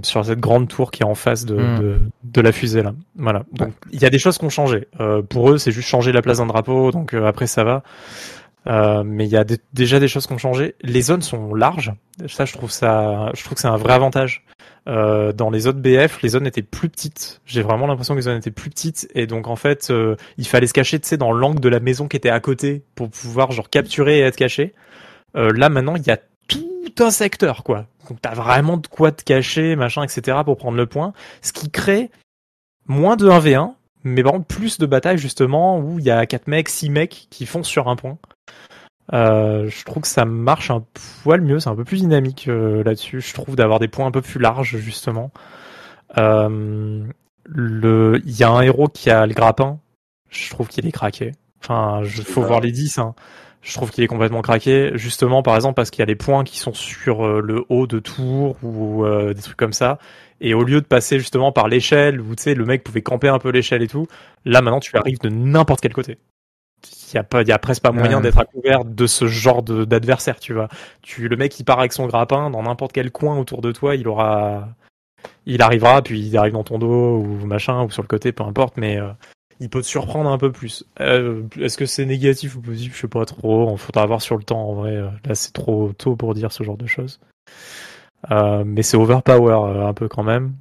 Sur 0.02 0.24
cette 0.24 0.40
grande 0.40 0.68
tour 0.68 0.90
qui 0.90 1.02
est 1.02 1.06
en 1.06 1.14
face 1.14 1.44
de, 1.44 1.56
Hmm. 1.56 1.78
de, 1.78 1.98
de 2.24 2.40
la 2.40 2.52
fusée 2.52 2.82
là. 2.82 2.94
Voilà. 3.16 3.44
Donc 3.52 3.72
il 3.92 4.00
y 4.00 4.06
a 4.06 4.10
des 4.10 4.18
choses 4.18 4.38
qui 4.38 4.44
ont 4.46 4.50
changé. 4.50 4.88
Pour 5.28 5.50
eux, 5.50 5.58
c'est 5.58 5.72
juste 5.72 5.88
changer 5.88 6.10
la 6.12 6.22
place 6.22 6.38
d'un 6.38 6.46
drapeau. 6.46 6.90
Donc 6.90 7.12
après 7.12 7.46
ça 7.46 7.62
va. 7.64 7.82
Mais 9.04 9.26
il 9.26 9.30
y 9.30 9.36
a 9.36 9.44
des- 9.44 9.58
déjà 9.74 10.00
des 10.00 10.08
choses 10.08 10.26
qui 10.26 10.32
ont 10.32 10.38
changé. 10.38 10.74
Les 10.80 11.02
zones 11.02 11.20
sont 11.20 11.54
larges. 11.54 11.92
Ça, 12.28 12.44
je 12.46 12.52
trouve 12.54 12.70
ça, 12.70 13.30
je 13.34 13.42
trouve 13.44 13.54
que 13.56 13.60
c'est 13.60 13.68
un 13.68 13.76
vrai 13.76 13.92
avantage. 13.92 14.42
Euh, 14.88 15.32
dans 15.32 15.50
les 15.50 15.66
autres 15.66 15.78
BF, 15.78 16.22
les 16.22 16.30
zones 16.30 16.46
étaient 16.46 16.62
plus 16.62 16.88
petites. 16.88 17.40
J'ai 17.46 17.62
vraiment 17.62 17.86
l'impression 17.86 18.14
que 18.14 18.18
les 18.18 18.24
zones 18.24 18.38
étaient 18.38 18.50
plus 18.50 18.70
petites 18.70 19.08
et 19.14 19.26
donc 19.26 19.46
en 19.46 19.56
fait, 19.56 19.90
euh, 19.90 20.16
il 20.38 20.46
fallait 20.46 20.66
se 20.66 20.72
cacher, 20.72 20.98
tu 20.98 21.08
sais, 21.08 21.16
dans 21.16 21.32
l'angle 21.32 21.60
de 21.60 21.68
la 21.68 21.80
maison 21.80 22.08
qui 22.08 22.16
était 22.16 22.30
à 22.30 22.40
côté 22.40 22.82
pour 22.94 23.08
pouvoir 23.10 23.52
genre 23.52 23.70
capturer 23.70 24.18
et 24.18 24.22
être 24.22 24.36
caché. 24.36 24.74
Euh, 25.36 25.52
là 25.52 25.68
maintenant, 25.68 25.94
il 25.96 26.06
y 26.06 26.10
a 26.10 26.18
tout 26.48 26.94
un 26.98 27.10
secteur 27.10 27.62
quoi. 27.62 27.86
Donc 28.08 28.20
t'as 28.20 28.34
vraiment 28.34 28.76
de 28.76 28.86
quoi 28.88 29.12
te 29.12 29.22
cacher, 29.22 29.76
machin, 29.76 30.02
etc. 30.02 30.38
pour 30.44 30.56
prendre 30.56 30.76
le 30.76 30.86
point. 30.86 31.12
Ce 31.42 31.52
qui 31.52 31.70
crée 31.70 32.10
moins 32.86 33.16
de 33.16 33.28
1v1, 33.28 33.74
mais 34.02 34.24
par 34.24 34.42
plus 34.42 34.78
de 34.78 34.86
batailles 34.86 35.18
justement 35.18 35.78
où 35.78 36.00
il 36.00 36.04
y 36.04 36.10
a 36.10 36.26
4 36.26 36.48
mecs, 36.48 36.68
6 36.68 36.90
mecs 36.90 37.28
qui 37.30 37.46
font 37.46 37.62
sur 37.62 37.88
un 37.88 37.94
point. 37.94 38.18
Euh, 39.12 39.68
je 39.68 39.84
trouve 39.84 40.02
que 40.02 40.08
ça 40.08 40.24
marche 40.24 40.70
un 40.70 40.84
poil 41.22 41.42
mieux, 41.42 41.60
c'est 41.60 41.68
un 41.68 41.76
peu 41.76 41.84
plus 41.84 42.00
dynamique 42.00 42.46
euh, 42.48 42.82
là-dessus. 42.82 43.20
Je 43.20 43.34
trouve 43.34 43.56
d'avoir 43.56 43.78
des 43.78 43.88
points 43.88 44.06
un 44.06 44.10
peu 44.10 44.22
plus 44.22 44.40
larges 44.40 44.76
justement. 44.78 45.30
Euh, 46.18 47.04
le, 47.44 48.20
il 48.24 48.36
y 48.36 48.44
a 48.44 48.50
un 48.50 48.62
héros 48.62 48.88
qui 48.88 49.10
a 49.10 49.26
le 49.26 49.34
grappin. 49.34 49.78
Je 50.30 50.50
trouve 50.50 50.68
qu'il 50.68 50.86
est 50.86 50.92
craqué. 50.92 51.32
Enfin, 51.62 52.00
je, 52.04 52.22
faut 52.22 52.42
voir 52.42 52.60
les 52.60 52.72
10. 52.72 52.98
Hein. 52.98 53.14
Je 53.62 53.74
trouve 53.74 53.90
qu'il 53.92 54.02
est 54.02 54.08
complètement 54.08 54.42
craqué, 54.42 54.90
justement 54.94 55.42
par 55.44 55.54
exemple 55.54 55.76
parce 55.76 55.90
qu'il 55.90 56.00
y 56.00 56.02
a 56.02 56.06
les 56.06 56.16
points 56.16 56.42
qui 56.42 56.58
sont 56.58 56.74
sur 56.74 57.24
euh, 57.24 57.40
le 57.40 57.64
haut 57.68 57.86
de 57.86 58.00
tour 58.00 58.56
ou 58.64 59.04
euh, 59.04 59.34
des 59.34 59.42
trucs 59.42 59.56
comme 59.56 59.72
ça. 59.72 59.98
Et 60.40 60.52
au 60.52 60.64
lieu 60.64 60.80
de 60.80 60.86
passer 60.86 61.20
justement 61.20 61.52
par 61.52 61.68
l'échelle 61.68 62.20
où 62.20 62.34
tu 62.34 62.42
sais 62.42 62.54
le 62.54 62.64
mec 62.64 62.82
pouvait 62.82 63.02
camper 63.02 63.28
un 63.28 63.38
peu 63.38 63.50
l'échelle 63.50 63.82
et 63.82 63.86
tout, 63.86 64.08
là 64.44 64.62
maintenant 64.62 64.80
tu 64.80 64.96
arrives 64.96 65.20
de 65.20 65.28
n'importe 65.28 65.80
quel 65.80 65.92
côté. 65.92 66.18
Il 67.12 67.16
y 67.16 67.18
a 67.18 67.24
pas, 67.24 67.42
il 67.42 67.48
y 67.48 67.52
a 67.52 67.58
presque 67.58 67.82
pas 67.82 67.92
moyen 67.92 68.16
Ouais. 68.16 68.22
d'être 68.22 68.38
à 68.38 68.44
couvert 68.44 68.84
de 68.84 69.06
ce 69.06 69.26
genre 69.26 69.62
d'adversaire, 69.62 70.40
tu 70.40 70.54
vois. 70.54 70.68
Tu 71.02 71.28
le 71.28 71.36
mec 71.36 71.58
il 71.60 71.64
part 71.64 71.78
avec 71.78 71.92
son 71.92 72.06
grappin 72.06 72.48
dans 72.50 72.62
n'importe 72.62 72.92
quel 72.92 73.10
coin 73.10 73.38
autour 73.38 73.60
de 73.60 73.70
toi, 73.72 73.94
il 73.96 74.08
aura, 74.08 74.68
il 75.46 75.60
arrivera 75.62 76.00
puis 76.02 76.20
il 76.26 76.36
arrive 76.38 76.54
dans 76.54 76.64
ton 76.64 76.78
dos 76.78 77.18
ou 77.18 77.46
machin 77.46 77.82
ou 77.84 77.90
sur 77.90 78.02
le 78.02 78.08
côté, 78.08 78.32
peu 78.32 78.44
importe, 78.44 78.76
mais 78.78 78.98
euh, 78.98 79.10
il 79.60 79.68
peut 79.68 79.82
te 79.82 79.86
surprendre 79.86 80.30
un 80.30 80.38
peu 80.38 80.50
plus. 80.50 80.84
Euh, 81.00 81.42
Est-ce 81.60 81.76
que 81.76 81.84
c'est 81.86 82.06
négatif 82.06 82.56
ou 82.56 82.60
positif? 82.62 82.94
Je 82.96 83.00
sais 83.02 83.08
pas 83.08 83.24
trop. 83.26 83.70
Il 83.72 83.78
faudra 83.78 84.06
voir 84.06 84.22
sur 84.22 84.36
le 84.38 84.42
temps. 84.42 84.70
En 84.70 84.74
vrai, 84.74 84.96
là 85.24 85.34
c'est 85.34 85.52
trop 85.52 85.92
tôt 85.92 86.16
pour 86.16 86.32
dire 86.34 86.50
ce 86.50 86.64
genre 86.64 86.78
de 86.78 86.86
choses. 86.86 87.20
Euh, 88.30 88.62
mais 88.64 88.82
c'est 88.82 88.96
overpower 88.96 89.84
un 89.86 89.92
peu 89.92 90.08
quand 90.08 90.22
même. 90.22 90.54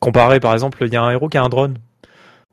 Comparé 0.00 0.40
par 0.40 0.52
exemple, 0.52 0.84
il 0.86 0.92
y 0.92 0.96
a 0.96 1.02
un 1.02 1.10
héros 1.10 1.28
qui 1.28 1.38
a 1.38 1.42
un 1.42 1.48
drone. 1.48 1.78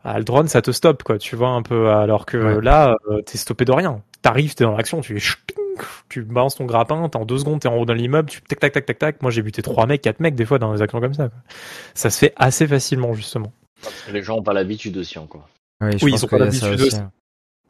Ah, 0.03 0.17
le 0.17 0.23
drone, 0.25 0.47
ça 0.47 0.61
te 0.61 0.71
stoppe, 0.71 1.03
quoi, 1.03 1.17
tu 1.17 1.35
vois, 1.35 1.49
un 1.49 1.61
peu. 1.61 1.89
Alors 1.89 2.25
que 2.25 2.37
Ouais. 2.37 2.61
là, 2.61 2.95
euh, 3.09 3.21
t'es 3.21 3.37
stoppé 3.37 3.63
de 3.65 3.71
rien. 3.71 4.01
T'arrives, 4.21 4.53
t'es 4.55 4.63
dans 4.65 4.75
l'action, 4.75 5.01
tu 5.01 5.13
fais 5.13 5.19
chping, 5.19 5.55
tu 6.09 6.23
balances 6.23 6.55
ton 6.55 6.65
grappin, 6.65 7.07
t'es 7.09 7.17
en 7.17 7.25
deux 7.25 7.37
secondes, 7.37 7.61
t'es 7.61 7.67
en 7.69 7.75
haut 7.77 7.85
d'un 7.85 7.97
immeuble, 7.97 8.29
tu 8.29 8.41
tac 8.41 8.59
tac 8.59 8.73
tac 8.73 8.85
tac 8.85 8.99
tac. 8.99 9.21
Moi, 9.21 9.31
j'ai 9.31 9.41
buté 9.41 9.61
trois 9.61 9.85
mecs, 9.85 10.01
quatre 10.01 10.19
mecs 10.19 10.35
des 10.35 10.45
fois 10.45 10.59
dans 10.59 10.73
des 10.73 10.81
actions 10.81 10.99
comme 10.99 11.13
ça. 11.13 11.29
Quoi. 11.29 11.39
Ça 11.93 12.09
se 12.09 12.17
fait 12.19 12.33
assez 12.35 12.67
facilement, 12.67 13.13
justement. 13.13 13.51
Parce 13.81 14.01
que 14.07 14.11
les 14.11 14.23
gens 14.23 14.37
ont 14.37 14.43
pas 14.43 14.53
l'habitude 14.53 14.95
aussi 14.97 15.19
encore. 15.19 15.47
Oui, 15.81 15.97
je 15.97 16.05
Oui, 16.05 16.11
pense 16.11 16.21
ils 16.21 16.25
ont 16.25 16.27
pas 16.29 16.37
l'habitude 16.37 16.73
aussi. 16.81 16.83
aussi. 16.95 17.01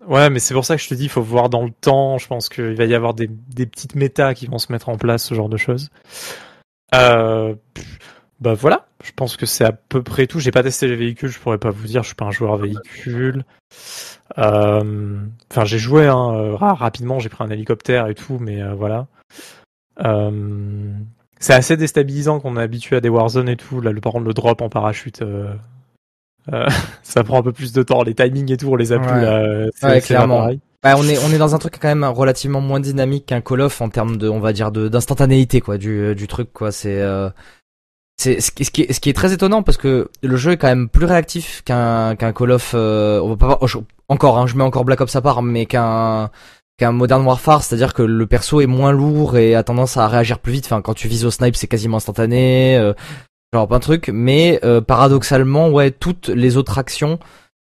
Ouais, 0.07 0.29
mais 0.29 0.39
c'est 0.39 0.53
pour 0.53 0.65
ça 0.65 0.75
que 0.75 0.81
je 0.83 0.89
te 0.89 0.93
dis, 0.95 1.05
il 1.05 1.09
faut 1.09 1.21
voir 1.21 1.49
dans 1.49 1.63
le 1.63 1.71
temps. 1.71 2.17
Je 2.17 2.27
pense 2.27 2.49
qu'il 2.49 2.75
va 2.75 2.85
y 2.85 2.93
avoir 2.93 3.13
des, 3.13 3.27
des 3.29 3.65
petites 3.65 3.95
méta 3.95 4.33
qui 4.33 4.47
vont 4.47 4.57
se 4.59 4.71
mettre 4.71 4.89
en 4.89 4.97
place, 4.97 5.23
ce 5.23 5.33
genre 5.33 5.49
de 5.49 5.57
choses. 5.57 5.89
Euh, 6.93 7.55
bah 8.43 8.53
voilà, 8.53 8.85
je 9.03 9.11
pense 9.15 9.37
que 9.37 9.45
c'est 9.45 9.63
à 9.63 9.71
peu 9.71 10.03
près 10.03 10.27
tout. 10.27 10.39
J'ai 10.39 10.51
pas 10.51 10.61
testé 10.63 10.87
les 10.87 10.95
véhicules, 10.97 11.29
je 11.29 11.39
pourrais 11.39 11.57
pas 11.57 11.69
vous 11.71 11.87
dire, 11.87 12.03
je 12.03 12.07
suis 12.07 12.15
pas 12.15 12.25
un 12.25 12.31
joueur 12.31 12.57
véhicule. 12.57 13.43
Euh, 14.37 15.17
Enfin, 15.51 15.65
j'ai 15.65 15.77
joué 15.77 16.07
hein, 16.07 16.33
euh, 16.33 16.55
ra- 16.55 16.73
rapidement, 16.73 17.19
j'ai 17.19 17.29
pris 17.29 17.43
un 17.43 17.49
hélicoptère 17.49 18.07
et 18.07 18.15
tout, 18.15 18.37
mais 18.39 18.61
euh, 18.61 18.73
voilà. 18.73 19.07
Euh, 20.03 20.91
c'est 21.39 21.53
assez 21.53 21.77
déstabilisant 21.77 22.39
qu'on 22.39 22.57
est 22.57 22.61
habitué 22.61 22.95
à 22.95 23.01
des 23.01 23.09
Warzone 23.09 23.49
et 23.49 23.55
tout. 23.57 23.79
Là, 23.81 23.91
le 23.91 24.01
par 24.01 24.11
contre, 24.13 24.25
le 24.25 24.33
drop 24.33 24.61
en 24.61 24.69
parachute, 24.69 25.23
ça 27.03 27.23
prend 27.23 27.39
un 27.39 27.43
peu 27.43 27.51
plus 27.53 27.71
de 27.73 27.83
temps. 27.83 28.03
Les 28.03 28.13
timings 28.13 28.51
et 28.51 28.57
tout, 28.57 28.67
on 28.69 28.75
les 28.75 28.91
a 28.91 28.99
plus 28.99 29.21
là. 29.21 29.65
Ouais, 29.83 30.01
clairement. 30.01 30.49
Bah, 30.81 30.95
on 30.97 31.03
est 31.07 31.17
on 31.23 31.29
est 31.31 31.37
dans 31.37 31.55
un 31.55 31.59
truc 31.59 31.77
quand 31.79 31.87
même 31.87 32.03
relativement 32.03 32.59
moins 32.59 32.81
dynamique 32.81 33.27
qu'un 33.27 33.39
Call 33.39 33.61
of 33.61 33.79
en 33.79 33.87
termes 33.87 34.17
de 34.17 34.27
on 34.27 34.41
va 34.41 34.51
dire 34.51 34.69
de 34.71 34.89
d'instantanéité 34.89 35.61
quoi 35.61 35.77
du 35.77 36.13
du 36.13 36.27
truc 36.27 36.51
quoi 36.51 36.73
c'est 36.73 36.99
euh, 37.01 37.29
c'est 38.17 38.39
ce 38.41 38.51
qui, 38.51 38.63
est 38.83 38.93
ce 38.93 38.99
qui 38.99 39.09
est 39.09 39.13
très 39.13 39.33
étonnant 39.33 39.63
parce 39.63 39.77
que 39.77 40.09
le 40.21 40.35
jeu 40.37 40.51
est 40.51 40.57
quand 40.57 40.67
même 40.67 40.87
plus 40.87 41.05
réactif 41.05 41.61
qu'un 41.65 42.15
qu'un 42.15 42.31
Call 42.31 42.51
of 42.51 42.71
euh, 42.75 43.19
on 43.21 43.33
va 43.33 43.57
pas 43.57 43.65
je- 43.65 43.79
encore 44.07 44.37
hein, 44.37 44.47
je 44.47 44.55
mets 44.55 44.63
encore 44.63 44.85
Black 44.85 45.01
Ops 45.01 45.15
à 45.15 45.21
part 45.21 45.41
mais 45.41 45.65
qu'un 45.65 46.29
qu'un 46.77 46.91
Modern 46.91 47.25
Warfare 47.25 47.63
c'est-à-dire 47.63 47.93
que 47.93 48.03
le 48.03 48.25
perso 48.27 48.61
est 48.61 48.67
moins 48.67 48.91
lourd 48.91 49.37
et 49.37 49.55
a 49.55 49.63
tendance 49.63 49.97
à 49.97 50.07
réagir 50.07 50.39
plus 50.39 50.53
vite. 50.53 50.65
Enfin 50.65 50.81
quand 50.81 50.93
tu 50.93 51.07
vises 51.07 51.25
au 51.25 51.31
snipe 51.31 51.55
c'est 51.55 51.67
quasiment 51.67 51.97
instantané 51.97 52.77
euh, 52.77 52.93
genre 53.53 53.67
plein 53.67 53.77
de 53.79 53.83
trucs. 53.83 54.09
Mais 54.09 54.59
euh, 54.63 54.79
paradoxalement 54.79 55.69
ouais 55.69 55.91
toutes 55.91 56.29
les 56.29 56.55
autres 56.57 56.77
actions 56.77 57.19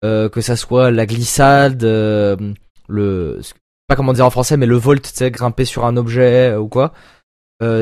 euh, 0.03 0.29
que 0.29 0.41
ça 0.41 0.55
soit 0.55 0.89
la 0.91 1.05
glissade 1.05 1.83
euh, 1.83 2.35
le 2.89 3.39
pas 3.87 3.95
comment 3.95 4.13
dire 4.13 4.25
en 4.25 4.29
français 4.31 4.57
mais 4.57 4.65
le 4.65 4.75
volt 4.77 5.01
tu 5.03 5.11
sais 5.13 5.29
grimper 5.31 5.65
sur 5.65 5.85
un 5.85 5.95
objet 5.95 6.55
ou 6.55 6.67
quoi 6.67 6.91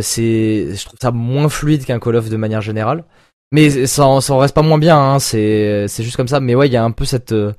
c'est, 0.02 0.76
je 0.76 0.86
trouve 0.86 1.00
ça 1.02 1.12
moins 1.12 1.50
fluide 1.50 1.86
qu'un 1.86 2.00
Call 2.00 2.16
of 2.16 2.30
de 2.30 2.38
manière 2.38 2.62
générale. 2.62 3.04
Mais 3.52 3.86
ça, 3.88 4.06
en- 4.06 4.22
ça 4.22 4.34
en 4.34 4.38
reste 4.38 4.56
pas 4.56 4.62
moins 4.62 4.78
bien. 4.78 4.98
Hein, 4.98 5.20
c'est, 5.20 5.86
c'est 5.88 6.04
juste 6.04 6.16
comme 6.18 6.28
ça. 6.28 6.40
Mais 6.40 6.56
ouais, 6.56 6.68
il 6.68 6.74
y 6.74 6.78
a 6.78 6.84
un 6.84 6.92
peu 6.92 7.06
cette. 7.06 7.32
euh, 7.34 7.52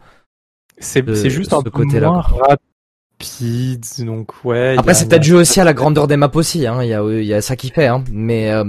C'est 0.79 1.03
de 1.03 1.15
c'est 1.15 1.31
juste 1.31 1.51
ce 1.51 1.57
un 1.57 1.63
peu 1.63 1.71
côté-là, 1.71 2.09
moins 2.11 2.23
rapide, 3.21 3.85
donc 4.01 4.33
ouais. 4.45 4.75
Après, 4.79 4.93
a- 4.93 4.95
c'est 4.95 5.05
a- 5.05 5.09
peut-être 5.09 5.23
dû 5.23 5.35
aussi 5.35 5.61
à 5.61 5.65
la 5.65 5.75
grandeur 5.75 6.07
des 6.09 6.17
maps 6.17 6.31
aussi. 6.35 6.67
Hein. 6.67 6.83
Il 6.83 6.89
y 6.89 6.95
a, 6.95 7.03
il 7.03 7.25
y 7.25 7.35
a 7.35 7.43
ça 7.43 7.57
qui 7.57 7.71
fait. 7.71 7.87
Hein. 7.87 8.03
Mais 8.11 8.51
euh, 8.51 8.65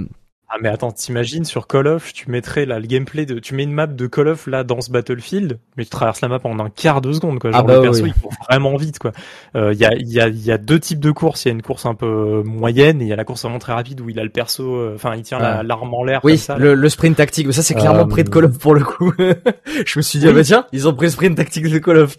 Ah 0.56 0.58
mais 0.62 0.68
attends, 0.68 0.92
t'imagines 0.92 1.44
sur 1.44 1.66
Call 1.66 1.88
of, 1.88 2.12
tu 2.12 2.30
mettrais 2.30 2.64
là 2.64 2.78
le 2.78 2.86
gameplay 2.86 3.26
de, 3.26 3.40
tu 3.40 3.54
mets 3.56 3.64
une 3.64 3.72
map 3.72 3.88
de 3.88 4.06
Call 4.06 4.28
of 4.28 4.46
là 4.46 4.62
dans 4.62 4.80
ce 4.80 4.92
Battlefield, 4.92 5.58
mais 5.76 5.82
tu 5.82 5.90
traverses 5.90 6.20
la 6.20 6.28
map 6.28 6.38
en 6.44 6.60
un 6.60 6.70
quart 6.70 7.00
de 7.00 7.12
seconde 7.12 7.40
quoi. 7.40 7.50
Genre 7.50 7.60
Ah 7.60 7.64
bah 7.64 7.74
le 7.76 7.82
perso 7.82 8.04
oui. 8.04 8.12
il 8.14 8.22
court 8.22 8.32
vraiment 8.48 8.76
vite 8.76 9.00
quoi. 9.00 9.10
Euh, 9.56 9.72
Il 9.72 9.80
y 9.80 9.84
a 9.84 9.92
il 9.94 10.08
y 10.12 10.20
a 10.20 10.28
il 10.28 10.44
y 10.44 10.52
a 10.52 10.58
deux 10.58 10.78
types 10.78 11.00
de 11.00 11.10
courses. 11.10 11.44
Il 11.44 11.48
y 11.48 11.50
a 11.50 11.54
une 11.54 11.62
course 11.62 11.86
un 11.86 11.94
peu 11.94 12.42
moyenne 12.44 13.00
et 13.02 13.06
il 13.06 13.08
y 13.08 13.12
a 13.12 13.16
la 13.16 13.24
course 13.24 13.42
vraiment 13.42 13.58
très 13.58 13.72
rapide 13.72 14.00
où 14.00 14.08
il 14.08 14.20
a 14.20 14.22
le 14.22 14.30
perso, 14.30 14.76
euh, 14.76 14.92
enfin 14.94 15.16
il 15.16 15.22
tient 15.22 15.40
l'arme 15.64 15.92
en 15.92 16.04
l'air 16.04 16.20
oui, 16.22 16.32
comme 16.34 16.38
ça. 16.38 16.56
le, 16.56 16.74
le 16.74 16.88
sprint 16.88 17.16
tactique. 17.16 17.52
Ça, 17.52 17.62
c'est 17.64 17.74
clairement 17.74 18.02
Euh, 18.02 18.04
pris 18.04 18.22
de 18.22 18.28
Call 18.28 18.44
of 18.44 18.56
pour 18.58 18.74
le 18.76 18.84
coup. 18.84 19.12
je 19.86 19.98
me 19.98 20.02
suis 20.02 20.18
dit, 20.20 20.26
Oui. 20.26 20.32
ah 20.32 20.36
bah 20.36 20.44
tiens, 20.44 20.66
ils 20.72 20.86
ont 20.86 20.94
pris 20.94 21.06
le 21.06 21.10
sprint 21.12 21.36
tactique 21.36 21.68
de 21.68 21.78
Call 21.78 21.96
of. 21.98 22.16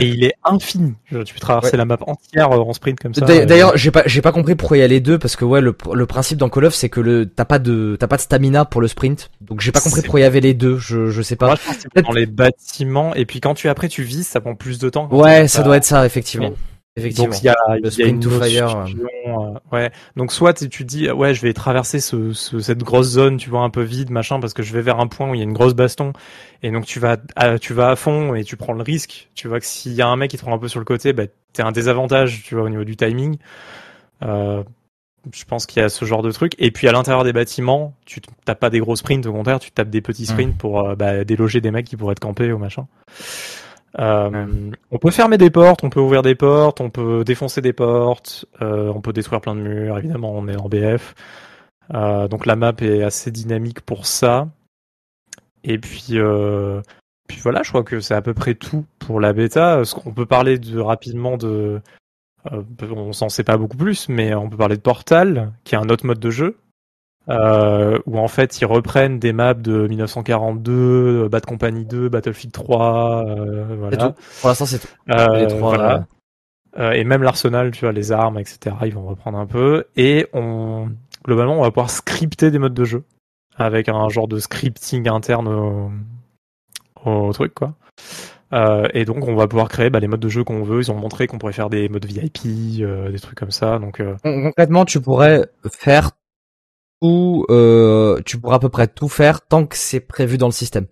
Et 0.00 0.06
il 0.06 0.24
est 0.24 0.34
infini. 0.44 0.94
Genre, 1.12 1.24
tu 1.24 1.34
peux 1.34 1.40
traverser 1.40 1.72
Ouais. 1.72 1.78
la 1.78 1.84
map 1.84 1.98
entière 2.06 2.52
euh, 2.52 2.58
en 2.58 2.72
sprint 2.72 2.98
comme 3.00 3.12
ça. 3.12 3.26
D'a- 3.26 3.32
euh, 3.34 3.44
D'ailleurs, 3.44 3.76
j'ai 3.76 3.90
pas, 3.90 4.02
j'ai 4.06 4.22
pas 4.22 4.32
compris 4.32 4.54
pourquoi 4.54 4.76
il 4.76 4.80
y 4.80 4.84
a 4.84 4.86
les 4.88 5.00
deux 5.00 5.18
parce 5.18 5.36
que 5.36 5.44
ouais, 5.44 5.60
le, 5.60 5.74
le 5.92 6.06
principe 6.06 6.38
dans 6.38 6.48
Call 6.48 6.64
of, 6.66 6.74
c'est 6.74 6.88
que 6.88 7.00
le, 7.00 7.26
t'as 7.26 7.44
pas 7.44 7.58
de, 7.66 7.96
t'as 8.00 8.06
pas 8.06 8.16
de 8.16 8.22
stamina 8.22 8.64
pour 8.64 8.80
le 8.80 8.88
sprint. 8.88 9.30
Donc 9.40 9.60
j'ai 9.60 9.72
pas 9.72 9.80
compris 9.80 10.00
pourquoi 10.02 10.20
il 10.20 10.22
y 10.22 10.26
avait 10.26 10.40
les 10.40 10.54
deux. 10.54 10.78
Je, 10.78 11.10
je 11.10 11.22
sais 11.22 11.36
pas. 11.36 11.46
moi, 11.46 11.56
je 11.56 11.88
pense 11.92 12.04
dans 12.04 12.12
les 12.12 12.26
bâtiments 12.26 13.14
et 13.14 13.26
puis 13.26 13.40
quand 13.40 13.54
tu 13.54 13.68
après 13.68 13.88
tu 13.88 14.02
vises, 14.02 14.26
ça 14.26 14.40
prend 14.40 14.54
plus 14.54 14.78
de 14.78 14.88
temps. 14.88 15.08
Ouais, 15.12 15.48
ça 15.48 15.62
doit 15.62 15.76
être 15.76 15.84
ça, 15.84 16.06
effectivement. 16.06 16.48
Oui. 16.48 16.56
Effectivement. 16.98 17.28
Donc 17.28 17.42
il 17.42 17.44
y 17.44 17.48
a, 17.50 17.56
y 18.06 18.08
une 18.08 18.20
to 18.20 18.30
fire, 18.30 18.74
notion, 18.78 18.96
euh, 19.26 19.58
ouais. 19.70 19.90
Donc 20.16 20.32
soit 20.32 20.54
tu 20.54 20.70
tu 20.70 20.82
dis 20.84 21.10
ouais 21.10 21.34
je 21.34 21.42
vais 21.42 21.52
traverser 21.52 22.00
ce, 22.00 22.32
ce- 22.32 22.58
cette 22.58 22.78
grosse 22.78 23.08
zone 23.08 23.36
tu 23.36 23.50
vois 23.50 23.60
un 23.60 23.68
peu 23.68 23.82
vide 23.82 24.08
machin 24.10 24.40
parce 24.40 24.54
que 24.54 24.62
je 24.62 24.72
vais 24.72 24.80
vers 24.80 24.98
un 24.98 25.06
point 25.06 25.28
où 25.30 25.34
il 25.34 25.38
y 25.38 25.40
a 25.42 25.44
une 25.44 25.52
grosse 25.52 25.74
baston 25.74 26.14
et 26.62 26.70
donc 26.70 26.86
tu 26.86 26.98
vas 26.98 27.18
à, 27.36 27.58
tu 27.58 27.74
vas 27.74 27.90
à 27.90 27.96
fond 27.96 28.34
et 28.34 28.44
tu 28.44 28.56
prends 28.56 28.72
le 28.72 28.82
risque. 28.82 29.28
Tu 29.34 29.46
vois 29.46 29.60
que 29.60 29.66
s'il 29.66 29.92
y 29.92 30.00
a 30.00 30.08
un 30.08 30.16
mec 30.16 30.30
qui 30.30 30.38
te 30.38 30.42
prend 30.42 30.54
un 30.54 30.58
peu 30.58 30.68
sur 30.68 30.78
le 30.80 30.86
côté, 30.86 31.12
bah 31.12 31.24
t'es 31.52 31.62
un 31.62 31.70
désavantage 31.72 32.42
tu 32.44 32.54
vois 32.54 32.64
au 32.64 32.70
niveau 32.70 32.84
du 32.84 32.96
timing. 32.96 33.36
Euh, 34.22 34.62
je 35.32 35.44
pense 35.44 35.66
qu'il 35.66 35.82
y 35.82 35.84
a 35.84 35.88
ce 35.88 36.04
genre 36.04 36.22
de 36.22 36.30
truc. 36.30 36.54
Et 36.58 36.70
puis 36.70 36.88
à 36.88 36.92
l'intérieur 36.92 37.24
des 37.24 37.32
bâtiments, 37.32 37.94
tu 38.04 38.20
tapes 38.44 38.60
pas 38.60 38.70
des 38.70 38.78
gros 38.78 38.96
sprints, 38.96 39.26
au 39.26 39.32
contraire, 39.32 39.58
tu 39.58 39.70
tapes 39.70 39.90
des 39.90 40.00
petits 40.00 40.26
sprints 40.26 40.56
pour 40.56 40.80
euh, 40.80 40.94
bah, 40.94 41.24
déloger 41.24 41.60
des 41.60 41.70
mecs 41.70 41.86
qui 41.86 41.96
pourraient 41.96 42.14
te 42.14 42.20
camper 42.20 42.52
ou 42.52 42.58
machin. 42.58 42.86
Euh, 43.98 44.70
On 44.90 44.98
peut 44.98 45.10
fermer 45.10 45.38
des 45.38 45.50
portes, 45.50 45.82
on 45.82 45.90
peut 45.90 46.00
ouvrir 46.00 46.22
des 46.22 46.34
portes, 46.34 46.80
on 46.80 46.90
peut 46.90 47.24
défoncer 47.24 47.60
des 47.60 47.72
portes, 47.72 48.46
euh, 48.60 48.92
on 48.94 49.00
peut 49.00 49.12
détruire 49.12 49.40
plein 49.40 49.54
de 49.54 49.60
murs. 49.60 49.98
Évidemment, 49.98 50.32
on 50.34 50.48
est 50.48 50.56
en 50.56 50.68
BF, 50.68 51.14
donc 51.92 52.46
la 52.46 52.56
map 52.56 52.74
est 52.80 53.02
assez 53.02 53.30
dynamique 53.30 53.80
pour 53.80 54.06
ça. 54.06 54.48
Et 55.64 55.78
puis, 55.78 56.18
puis 57.28 57.40
voilà, 57.42 57.62
je 57.62 57.70
crois 57.70 57.82
que 57.82 58.00
c'est 58.00 58.14
à 58.14 58.22
peu 58.22 58.34
près 58.34 58.54
tout 58.54 58.84
pour 58.98 59.20
la 59.20 59.32
bêta. 59.32 59.84
Ce 59.84 59.94
qu'on 59.94 60.12
peut 60.12 60.26
parler 60.26 60.58
de 60.58 60.78
rapidement 60.78 61.36
de, 61.36 61.80
on 62.82 63.12
s'en 63.12 63.28
sait 63.28 63.44
pas 63.44 63.56
beaucoup 63.56 63.76
plus, 63.76 64.08
mais 64.08 64.34
on 64.34 64.48
peut 64.48 64.56
parler 64.56 64.76
de 64.76 64.82
Portal, 64.82 65.52
qui 65.64 65.74
est 65.74 65.78
un 65.78 65.88
autre 65.88 66.06
mode 66.06 66.18
de 66.18 66.30
jeu. 66.30 66.58
Euh, 67.28 67.98
où 68.06 68.20
en 68.20 68.28
fait 68.28 68.60
ils 68.60 68.66
reprennent 68.66 69.18
des 69.18 69.32
maps 69.32 69.54
de 69.54 69.88
1942, 69.88 71.28
Bad 71.28 71.44
Company 71.44 71.84
2, 71.84 72.08
Battlefield 72.08 72.52
3, 72.52 73.24
euh, 73.26 73.66
C'est 73.68 73.74
voilà. 73.74 73.96
tout. 73.96 74.12
Pour 74.40 74.48
l'instant, 74.48 74.66
c'est 74.66 74.78
tout. 74.78 74.86
Euh, 75.10 75.36
Les 75.36 75.46
trois, 75.48 75.76
voilà. 75.76 76.06
Euh, 76.78 76.92
et 76.92 77.04
même 77.04 77.22
l'arsenal, 77.22 77.70
tu 77.72 77.80
vois, 77.80 77.92
les 77.92 78.12
armes, 78.12 78.38
etc. 78.38 78.76
Ils 78.84 78.94
vont 78.94 79.06
reprendre 79.06 79.38
un 79.38 79.46
peu. 79.46 79.86
Et 79.96 80.28
on, 80.34 80.90
globalement, 81.24 81.58
on 81.58 81.62
va 81.62 81.70
pouvoir 81.70 81.90
scripter 81.90 82.50
des 82.50 82.58
modes 82.58 82.74
de 82.74 82.84
jeu 82.84 83.04
avec 83.56 83.88
un 83.88 84.08
genre 84.08 84.28
de 84.28 84.38
scripting 84.38 85.08
interne 85.08 85.48
au, 85.48 85.90
au 87.04 87.32
truc, 87.32 87.54
quoi. 87.54 87.74
Euh, 88.52 88.86
et 88.94 89.04
donc, 89.04 89.26
on 89.26 89.34
va 89.34 89.48
pouvoir 89.48 89.68
créer 89.68 89.90
bah, 89.90 89.98
les 90.00 90.06
modes 90.08 90.20
de 90.20 90.28
jeu 90.28 90.44
qu'on 90.44 90.62
veut. 90.62 90.80
Ils 90.80 90.90
ont 90.92 90.96
montré 90.96 91.26
qu'on 91.26 91.38
pourrait 91.38 91.52
faire 91.52 91.70
des 91.70 91.88
modes 91.88 92.04
VIP, 92.04 92.80
euh, 92.80 93.10
des 93.10 93.18
trucs 93.18 93.38
comme 93.38 93.50
ça. 93.50 93.78
Donc, 93.78 94.00
euh, 94.00 94.16
Con- 94.22 94.42
Concrètement, 94.44 94.84
tu 94.84 95.00
pourrais 95.00 95.46
faire 95.72 96.12
tout, 97.02 97.44
euh, 97.50 98.20
tu 98.24 98.38
pourras 98.38 98.56
à 98.56 98.58
peu 98.58 98.68
près 98.68 98.86
tout 98.88 99.08
faire 99.08 99.40
tant 99.46 99.66
que 99.66 99.76
c'est 99.76 100.00
prévu 100.00 100.38
dans 100.38 100.46
le 100.46 100.52
système. 100.52 100.86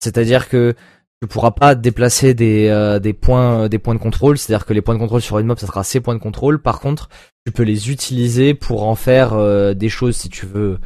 C'est-à-dire 0.00 0.48
que 0.48 0.74
tu 1.22 1.28
pourras 1.28 1.52
pas 1.52 1.74
déplacer 1.74 2.34
des, 2.34 2.68
euh, 2.68 3.00
points, 3.20 3.68
des 3.68 3.78
points 3.78 3.94
de 3.94 4.00
contrôle. 4.00 4.38
C'est-à-dire 4.38 4.66
que 4.66 4.72
les 4.74 4.82
points 4.82 4.94
de 4.94 5.00
contrôle 5.00 5.20
sur 5.22 5.38
une 5.38 5.46
map, 5.46 5.56
ça 5.56 5.66
sera 5.66 5.84
ces 5.84 6.00
points 6.00 6.14
de 6.14 6.20
contrôle. 6.20 6.60
Par 6.60 6.80
contre, 6.80 7.08
tu 7.46 7.52
peux 7.52 7.62
les 7.62 7.90
utiliser 7.90 8.54
pour 8.54 8.84
en 8.86 8.94
faire 8.94 9.74
des 9.74 9.88
choses 9.88 10.16
si 10.16 10.28
tu 10.28 10.46
veux. 10.46 10.78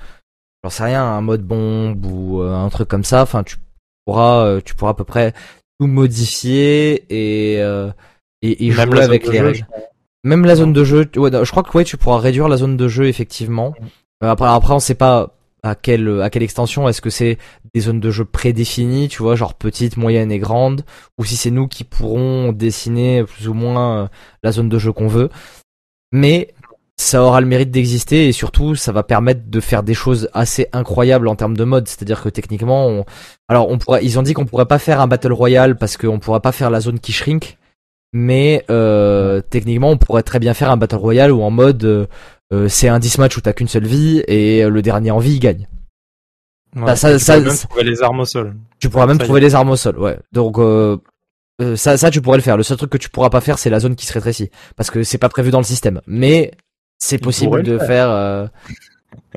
J'en 0.62 0.70
sais 0.70 0.84
rien, 0.84 1.02
un 1.04 1.20
mode 1.22 1.42
bombe 1.42 2.04
ou 2.04 2.40
un 2.42 2.68
truc 2.68 2.86
comme 2.86 3.02
ça. 3.04 3.22
Enfin, 3.22 3.42
tu 3.42 3.56
pourras, 4.04 4.60
tu 4.60 4.74
pourras 4.74 4.90
à 4.92 4.94
peu 4.94 5.04
près 5.04 5.32
tout 5.80 5.86
modifier 5.86 7.04
et 7.08 7.60
euh, 7.60 7.90
et, 8.42 8.70
jouer 8.70 8.84
la 8.84 8.96
zone 8.96 9.04
avec 9.04 9.24
de 9.26 9.30
les 9.30 9.38
jeu, 9.38 9.46
règles. 9.46 9.66
Même 10.24 10.44
la 10.44 10.56
zone 10.56 10.72
de 10.72 10.84
jeu, 10.84 11.10
ouais, 11.16 11.30
je 11.32 11.50
crois 11.50 11.62
que 11.62 11.76
ouais, 11.76 11.84
tu 11.84 11.96
pourras 11.96 12.18
réduire 12.18 12.48
la 12.48 12.58
zone 12.58 12.76
de 12.76 12.88
jeu 12.88 13.06
effectivement. 13.06 13.74
Euh, 14.22 14.30
Après, 14.30 14.46
après, 14.46 14.74
on 14.74 14.80
sait 14.80 14.94
pas 14.94 15.36
à 15.62 15.74
quelle 15.74 16.20
à 16.20 16.30
quelle 16.30 16.42
extension. 16.42 16.88
Est-ce 16.88 17.00
que 17.00 17.10
c'est 17.10 17.38
des 17.74 17.80
zones 17.80 18.00
de 18.00 18.10
jeu 18.10 18.24
prédéfinies, 18.24 19.08
tu 19.08 19.22
vois, 19.22 19.36
genre 19.36 19.54
petites, 19.54 19.96
moyennes 19.96 20.32
et 20.32 20.38
grandes, 20.38 20.84
ou 21.18 21.24
si 21.24 21.36
c'est 21.36 21.50
nous 21.50 21.68
qui 21.68 21.84
pourrons 21.84 22.52
dessiner 22.52 23.24
plus 23.24 23.48
ou 23.48 23.54
moins 23.54 24.04
euh, 24.04 24.08
la 24.42 24.52
zone 24.52 24.68
de 24.68 24.78
jeu 24.78 24.92
qu'on 24.92 25.08
veut. 25.08 25.30
Mais 26.12 26.52
ça 27.00 27.22
aura 27.22 27.40
le 27.40 27.46
mérite 27.46 27.70
d'exister 27.70 28.28
et 28.28 28.32
surtout, 28.32 28.74
ça 28.74 28.92
va 28.92 29.02
permettre 29.02 29.42
de 29.48 29.60
faire 29.60 29.82
des 29.82 29.94
choses 29.94 30.28
assez 30.34 30.68
incroyables 30.72 31.28
en 31.28 31.34
termes 31.36 31.56
de 31.56 31.64
mode. 31.64 31.88
C'est-à-dire 31.88 32.22
que 32.22 32.28
techniquement, 32.28 32.86
on... 32.88 33.04
alors 33.48 33.70
on 33.70 33.78
pourrait, 33.78 34.04
ils 34.04 34.18
ont 34.18 34.22
dit 34.22 34.34
qu'on 34.34 34.44
pourrait 34.44 34.66
pas 34.66 34.78
faire 34.78 35.00
un 35.00 35.06
battle 35.06 35.32
royale 35.32 35.76
parce 35.76 35.96
qu'on 35.96 36.18
pourrait 36.18 36.40
pas 36.40 36.52
faire 36.52 36.70
la 36.70 36.80
zone 36.80 37.00
qui 37.00 37.12
shrink. 37.12 37.56
Mais 38.12 38.64
euh, 38.70 39.40
techniquement, 39.40 39.90
on 39.90 39.96
pourrait 39.96 40.24
très 40.24 40.40
bien 40.40 40.52
faire 40.52 40.70
un 40.70 40.76
battle 40.76 40.96
royale 40.96 41.30
où 41.32 41.42
en 41.42 41.50
mode 41.50 41.84
euh, 41.84 42.06
euh, 42.52 42.68
c'est 42.68 42.88
un 42.88 42.98
10 42.98 43.18
match 43.18 43.36
où 43.36 43.40
t'as 43.40 43.52
qu'une 43.52 43.68
seule 43.68 43.86
vie 43.86 44.22
et 44.26 44.64
euh, 44.64 44.68
le 44.68 44.82
dernier 44.82 45.10
en 45.12 45.18
vie 45.20 45.34
il 45.34 45.38
gagne. 45.40 45.68
ouais, 46.76 46.96
ça- 46.96 47.12
tu 47.12 47.18
ça- 47.24 47.38
peux 47.38 47.44
même 47.44 47.52
ça- 47.54 47.68
trouver 47.68 47.84
les 47.84 48.02
armes 48.02 48.20
au 48.20 48.24
sol. 48.24 48.56
Tu 48.78 48.88
pourras 48.90 49.06
même 49.06 49.18
trouver 49.18 49.40
les 49.40 49.54
armes 49.54 49.70
au 49.70 49.76
sol, 49.76 49.98
ouais. 49.98 50.18
Donc 50.32 50.58
euh, 50.58 50.96
ça, 51.76 51.96
ça 51.96 52.10
tu 52.10 52.20
pourrais 52.20 52.38
le 52.38 52.42
faire. 52.42 52.56
Le 52.56 52.62
seul 52.62 52.76
truc 52.76 52.90
que 52.90 52.98
tu 52.98 53.10
pourras 53.10 53.30
pas 53.30 53.40
faire, 53.40 53.58
c'est 53.58 53.70
la 53.70 53.80
zone 53.80 53.94
qui 53.94 54.06
se 54.06 54.12
rétrécit, 54.12 54.50
parce 54.76 54.90
que 54.90 55.02
c'est 55.02 55.18
pas 55.18 55.28
prévu 55.28 55.50
dans 55.50 55.58
le 55.58 55.64
système. 55.64 56.00
Mais 56.06 56.50
c'est 57.00 57.18
possible 57.18 57.62
de 57.62 57.78
faire. 57.78 58.08
euh, 58.10 58.46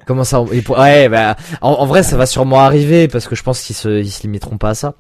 Comment 0.05 0.23
ça 0.23 0.43
il 0.51 0.63
pour- 0.63 0.77
Ouais, 0.77 1.09
bah 1.09 1.35
en, 1.61 1.71
en 1.71 1.85
vrai, 1.85 2.03
ça 2.03 2.17
va 2.17 2.25
sûrement 2.25 2.59
arriver 2.59 3.07
parce 3.07 3.27
que 3.27 3.35
je 3.35 3.43
pense 3.43 3.61
qu'ils 3.61 3.75
se, 3.75 3.99
ils 4.01 4.11
se 4.11 4.21
limiteront 4.23 4.57
pas 4.57 4.69
à 4.69 4.75
ça. 4.75 4.95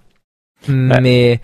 Mais, 0.69 1.41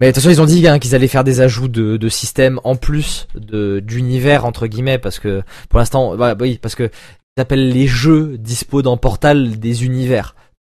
mais 0.00 0.06
de 0.08 0.12
toute 0.12 0.22
façon, 0.22 0.30
ils 0.30 0.40
ont 0.40 0.46
dit 0.46 0.66
hein, 0.66 0.78
qu'ils 0.78 0.94
allaient 0.94 1.06
faire 1.08 1.22
des 1.24 1.40
ajouts 1.42 1.68
de, 1.68 1.98
de 1.98 2.08
systèmes 2.08 2.60
en 2.64 2.76
plus 2.76 3.26
de 3.34 3.80
d'univers 3.80 4.46
entre 4.46 4.66
guillemets 4.66 4.96
parce 4.98 5.18
que 5.18 5.42
pour 5.68 5.78
l'instant, 5.80 6.16
bah, 6.16 6.34
oui, 6.40 6.58
parce 6.62 6.74
que 6.74 6.88
ils 7.36 7.40
appellent 7.42 7.68
les 7.68 7.86
jeux 7.86 8.38
dispo 8.38 8.80
dans 8.80 8.96
Portal 8.96 9.58
des 9.58 9.84
univers. 9.84 10.34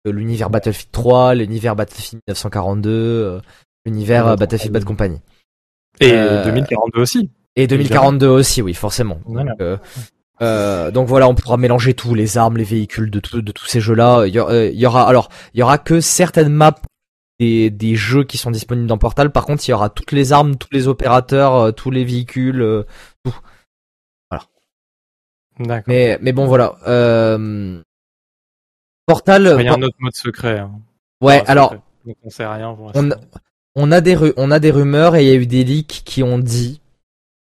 Euh, 0.08 0.12
L'univers 0.12 0.50
Battlefield 0.50 0.92
3, 0.92 1.36
l'univers 1.36 1.76
Battlefield 1.76 2.22
1942, 2.28 2.90
euh, 2.90 3.40
l'univers 3.86 4.26
Ouais, 4.26 4.32
euh, 4.32 4.36
Battlefield 4.36 4.74
Bad 4.74 4.84
Company. 4.86 5.20
Et 6.00 6.12
Euh, 6.14 6.44
2042 6.46 7.02
aussi. 7.02 7.30
Et 7.56 7.68
2042 7.68 8.28
aussi, 8.28 8.62
oui, 8.62 8.74
forcément. 8.74 9.20
Voilà. 9.26 9.52
Donc, 9.52 9.62
euh, 9.62 9.78
euh, 10.42 10.92
donc 10.92 11.08
voilà, 11.08 11.28
on 11.30 11.36
pourra 11.36 11.56
mélanger 11.58 11.94
tout, 11.94 12.14
les 12.14 12.38
armes, 12.38 12.58
les 12.58 12.64
véhicules 12.66 13.10
de, 13.10 13.20
tout- 13.22 13.42
de 13.42 13.52
tous 13.52 13.66
ces 13.66 13.80
jeux-là. 13.80 14.26
Il 14.28 14.34
y, 14.36 14.40
aura- 14.40 14.52
euh, 14.52 14.70
il 14.70 14.80
y 14.80 14.86
aura 14.86 15.08
alors, 15.08 15.30
il 15.54 15.60
y 15.60 15.64
aura 15.64 15.78
que 15.78 16.02
certaines 16.02 16.50
maps 16.52 16.76
des, 17.40 17.70
des 17.70 17.96
jeux 17.96 18.24
qui 18.26 18.38
sont 18.38 18.52
disponibles 18.52 18.88
dans 18.88 18.98
Portal. 18.98 19.32
Par 19.32 19.46
contre, 19.46 19.66
il 19.68 19.72
y 19.72 19.74
aura 19.74 19.90
toutes 19.90 20.12
les 20.12 20.34
armes, 20.34 20.58
tous 20.58 20.68
les 20.74 20.88
opérateurs, 20.90 21.56
euh, 21.56 21.72
tous 21.72 21.92
les 21.92 22.04
véhicules. 22.04 22.62
euh, 22.62 22.84
D'accord. 25.58 25.84
mais 25.88 26.18
mais 26.22 26.34
bon 26.34 26.48
voilà. 26.48 26.76
Euh, 26.88 27.82
Portal. 29.06 29.56
Il 29.60 29.66
y 29.66 29.70
a 29.70 29.74
un 29.74 29.82
autre 29.82 29.96
mode 30.00 30.16
secret. 30.16 30.60
hein. 30.60 30.72
ouais, 31.22 31.42
alors 31.48 31.70
secret. 31.72 31.84
Donc 32.06 32.18
on 32.24 32.30
sait 32.30 32.46
rien 32.46 32.74
pour 32.74 32.92
on, 32.94 33.10
on 33.76 33.92
a 33.92 34.02
des 34.02 34.16
ru- 34.16 34.34
on 34.36 34.52
a 34.52 34.60
des 34.60 34.72
rumeurs 34.72 35.16
et 35.16 35.24
il 35.24 35.30
y 35.30 35.32
a 35.32 35.36
eu 35.36 35.48
des 35.48 35.64
leaks 35.64 36.02
qui 36.06 36.24
ont 36.24 36.40
dit 36.40 36.82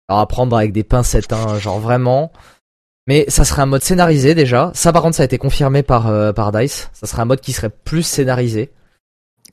alors 0.08 0.20
à 0.20 0.26
prendre 0.28 0.56
avec 0.56 0.72
des 0.72 0.84
pincettes 0.84 1.32
hein, 1.32 1.58
genre 1.58 1.80
vraiment. 1.80 2.32
Mais 3.08 3.24
ça 3.28 3.44
serait 3.44 3.62
un 3.62 3.66
mode 3.66 3.82
scénarisé 3.82 4.34
déjà. 4.34 4.70
Ça 4.74 4.92
par 4.92 5.02
contre 5.02 5.16
ça 5.16 5.22
a 5.22 5.26
été 5.26 5.38
confirmé 5.38 5.82
par 5.82 6.08
euh, 6.08 6.32
par 6.32 6.52
Dice. 6.52 6.90
Ça 6.92 7.06
serait 7.06 7.22
un 7.22 7.26
mode 7.26 7.40
qui 7.40 7.52
serait 7.52 7.70
plus 7.70 8.02
scénarisé. 8.02 8.72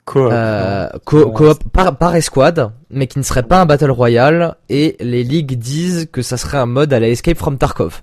Coop, 0.05 0.29
euh, 0.31 0.89
co- 1.05 1.31
par, 1.71 1.97
par 1.97 2.15
escouade 2.15 2.71
mais 2.89 3.07
qui 3.07 3.19
ne 3.19 3.23
serait 3.23 3.43
pas 3.43 3.61
un 3.61 3.65
battle 3.65 3.91
royale. 3.91 4.55
Et 4.69 4.97
les 4.99 5.23
ligues 5.23 5.57
disent 5.57 6.07
que 6.11 6.21
ça 6.21 6.37
serait 6.37 6.57
un 6.57 6.65
mode 6.65 6.91
à 6.93 6.99
la 6.99 7.07
Escape 7.09 7.37
from 7.37 7.57
Tarkov. 7.57 8.01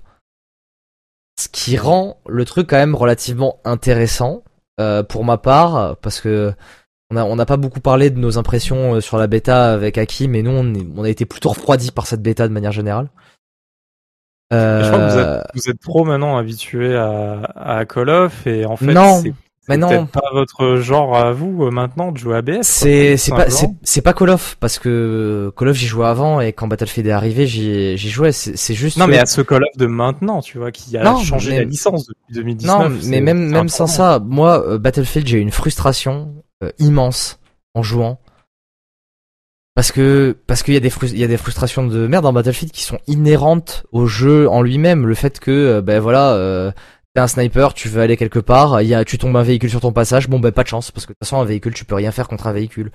Ce 1.39 1.47
qui 1.49 1.77
rend 1.77 2.17
le 2.27 2.45
truc 2.45 2.69
quand 2.69 2.77
même 2.77 2.95
relativement 2.95 3.59
intéressant 3.65 4.43
euh, 4.79 5.03
pour 5.03 5.25
ma 5.25 5.37
part 5.37 5.95
parce 5.97 6.21
que 6.21 6.53
on 7.11 7.17
a 7.17 7.23
on 7.23 7.35
n'a 7.35 7.45
pas 7.45 7.57
beaucoup 7.57 7.79
parlé 7.81 8.09
de 8.09 8.17
nos 8.19 8.37
impressions 8.37 8.95
euh, 8.95 9.01
sur 9.01 9.17
la 9.17 9.27
bêta 9.27 9.71
avec 9.73 9.97
Aki 9.97 10.27
mais 10.27 10.41
nous 10.41 10.51
on, 10.51 10.73
est- 10.73 10.87
on 10.95 11.03
a 11.03 11.09
été 11.09 11.25
plutôt 11.25 11.49
refroidi 11.53 11.91
par 11.91 12.07
cette 12.07 12.21
bêta 12.21 12.47
de 12.47 12.53
manière 12.53 12.71
générale. 12.71 13.09
Euh... 14.53 14.83
Je 14.83 14.87
crois 14.91 14.99
que 15.07 15.13
vous 15.13 15.19
êtes, 15.19 15.43
vous 15.55 15.69
êtes 15.69 15.79
trop 15.79 16.03
maintenant 16.03 16.37
habitué 16.37 16.95
à, 16.95 17.41
à 17.55 17.85
Call 17.85 18.09
of 18.09 18.45
et 18.47 18.65
en 18.65 18.75
fait 18.75 18.93
Non, 18.93 19.21
c'est 19.23 19.77
peut-être 19.77 20.07
pas 20.11 20.29
votre 20.33 20.75
genre 20.77 21.15
à 21.15 21.31
vous 21.31 21.63
euh, 21.63 21.69
maintenant 21.71 22.11
de 22.11 22.17
jouer 22.17 22.35
à 22.35 22.41
quoi, 22.41 22.55
C'est 22.63 23.15
pas 23.29 23.45
c'est 23.83 24.01
pas 24.01 24.13
Call 24.13 24.31
of 24.31 24.57
parce 24.59 24.77
que 24.77 25.53
Call 25.57 25.69
of 25.69 25.77
j'y 25.77 25.85
jouais 25.85 26.05
avant 26.07 26.41
et 26.41 26.51
quand 26.51 26.67
Battlefield 26.67 27.07
est 27.07 27.11
arrivé 27.11 27.47
j'y 27.47 27.95
j'y 27.97 28.09
jouais. 28.09 28.33
C'est 28.33 28.73
juste 28.73 28.97
Non 28.97 29.05
que- 29.05 29.11
mais 29.11 29.19
à 29.19 29.25
ce 29.25 29.39
Call 29.41 29.63
of 29.63 29.77
de 29.77 29.85
maintenant, 29.85 30.41
tu 30.41 30.57
vois, 30.57 30.71
qui 30.71 30.97
a 30.97 31.03
Non, 31.03 31.17
changé 31.19 31.51
mais- 31.51 31.59
la 31.59 31.63
licence 31.65 32.07
depuis 32.07 32.33
2019. 32.33 32.77
non 32.77 32.97
mais 33.07 33.21
même 33.21 33.47
même 33.49 33.69
sans 33.69 33.87
ça 33.87 34.19
moi 34.19 34.61
euh, 34.67 34.77
Battlefield 34.77 35.27
j'ai 35.27 35.37
une 35.39 35.51
frustration 35.51 36.33
euh, 36.63 36.71
immense 36.79 37.39
en 37.73 37.83
jouant. 37.83 38.19
Parce 39.73 39.91
que 39.91 40.37
parce 40.47 40.63
qu'il 40.63 40.73
y 40.73 40.77
a 40.77 40.81
des 40.81 40.91
il 41.03 41.17
y 41.17 41.23
a 41.23 41.27
des 41.27 41.37
frustrations 41.37 41.87
de 41.87 42.05
merde 42.05 42.23
dans 42.23 42.33
Battlefield 42.33 42.73
qui 42.73 42.83
sont 42.83 42.99
inhérentes 43.07 43.85
au 43.91 44.05
jeu 44.05 44.49
en 44.49 44.61
lui-même. 44.61 45.07
Le 45.07 45.15
fait 45.15 45.39
que 45.39 45.51
euh, 45.51 45.81
ben 45.81 45.99
voilà 45.99 46.33
euh, 46.33 46.71
T'es 47.13 47.19
un 47.19 47.27
sniper, 47.27 47.73
tu 47.73 47.89
veux 47.89 48.01
aller 48.01 48.15
quelque 48.15 48.39
part, 48.39 48.81
il 48.81 48.87
y 48.87 48.93
a, 48.95 49.03
tu 49.03 49.17
tombes 49.17 49.35
un 49.35 49.43
véhicule 49.43 49.69
sur 49.69 49.81
ton 49.81 49.91
passage, 49.91 50.29
bon 50.29 50.39
ben 50.39 50.53
pas 50.53 50.63
de 50.63 50.69
chance, 50.69 50.91
parce 50.91 51.05
que 51.05 51.11
de 51.11 51.15
toute 51.19 51.27
façon 51.27 51.41
un 51.41 51.45
véhicule 51.45 51.73
tu 51.73 51.83
peux 51.83 51.95
rien 51.95 52.11
faire 52.11 52.29
contre 52.29 52.47
un 52.47 52.53
véhicule. 52.53 52.89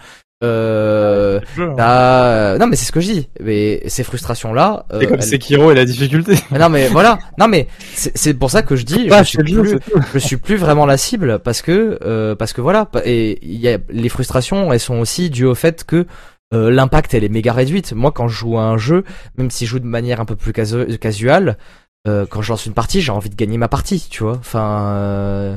Euh, 0.45 1.41
hein. 1.59 1.75
T'as- 1.77 2.59
Non 2.59 2.67
mais 2.67 2.77
c'est 2.77 2.85
ce 2.87 2.93
que 2.93 3.01
je 3.01 3.13
dis. 3.13 3.29
Mais 3.43 3.83
ces 3.89 4.05
frustrations 4.05 4.53
là. 4.55 4.87
C'est 5.01 5.07
comme 5.07 5.21
Sekiro 5.21 5.71
et 5.71 5.75
la 5.75 5.85
difficulté. 5.85 6.35
Non 6.59 6.69
mais 6.69 6.89
voilà. 6.89 7.19
Non 7.39 7.49
mais 7.49 7.69
c'est 7.95 8.35
pour 8.35 8.51
ça 8.51 8.63
que 8.63 8.75
je 8.77 8.85
dis. 8.85 9.07
Pas 9.09 9.23
je, 9.23 9.29
suis 9.29 9.39
plus, 9.39 9.79
je 10.15 10.19
suis 10.19 10.37
plus 10.37 10.57
vraiment 10.57 10.87
la 10.87 10.97
cible 10.97 11.39
parce 11.39 11.61
que 11.63 11.99
euh, 12.03 12.35
parce 12.35 12.53
que 12.53 12.61
voilà. 12.61 12.89
Et 13.05 13.39
il 13.43 13.59
y 13.61 13.69
a 13.69 13.79
les 13.91 14.09
frustrations, 14.09 14.73
elles 14.73 14.81
sont 14.81 14.99
aussi 14.99 15.31
dues 15.31 15.47
au 15.47 15.55
fait 15.55 15.85
que 15.85 16.07
euh, 16.55 16.71
l'impact 16.71 17.13
elle 17.15 17.25
est 17.25 17.29
méga 17.31 17.53
réduite. 17.53 17.93
Moi 17.93 18.13
quand 18.13 18.29
je 18.29 18.37
joue 18.37 18.59
à 18.59 18.63
un 18.63 18.79
jeu, 18.79 19.05
même 19.39 19.51
si 19.51 19.65
je 19.67 19.71
joue 19.73 19.79
de 19.79 19.87
manière 19.87 20.21
un 20.21 20.27
peu 20.27 20.37
plus 20.37 20.53
casu- 20.53 20.97
casual, 20.99 21.57
euh, 22.07 22.27
quand 22.27 22.43
je 22.43 22.51
lance 22.53 22.67
une 22.67 22.75
partie, 22.75 23.01
j'ai 23.01 23.13
envie 23.13 23.31
de 23.31 23.35
gagner 23.37 23.59
ma 23.59 23.69
partie, 23.69 24.07
tu 24.11 24.23
vois. 24.23 24.37
Enfin. 24.39 24.95
euh, 24.97 25.57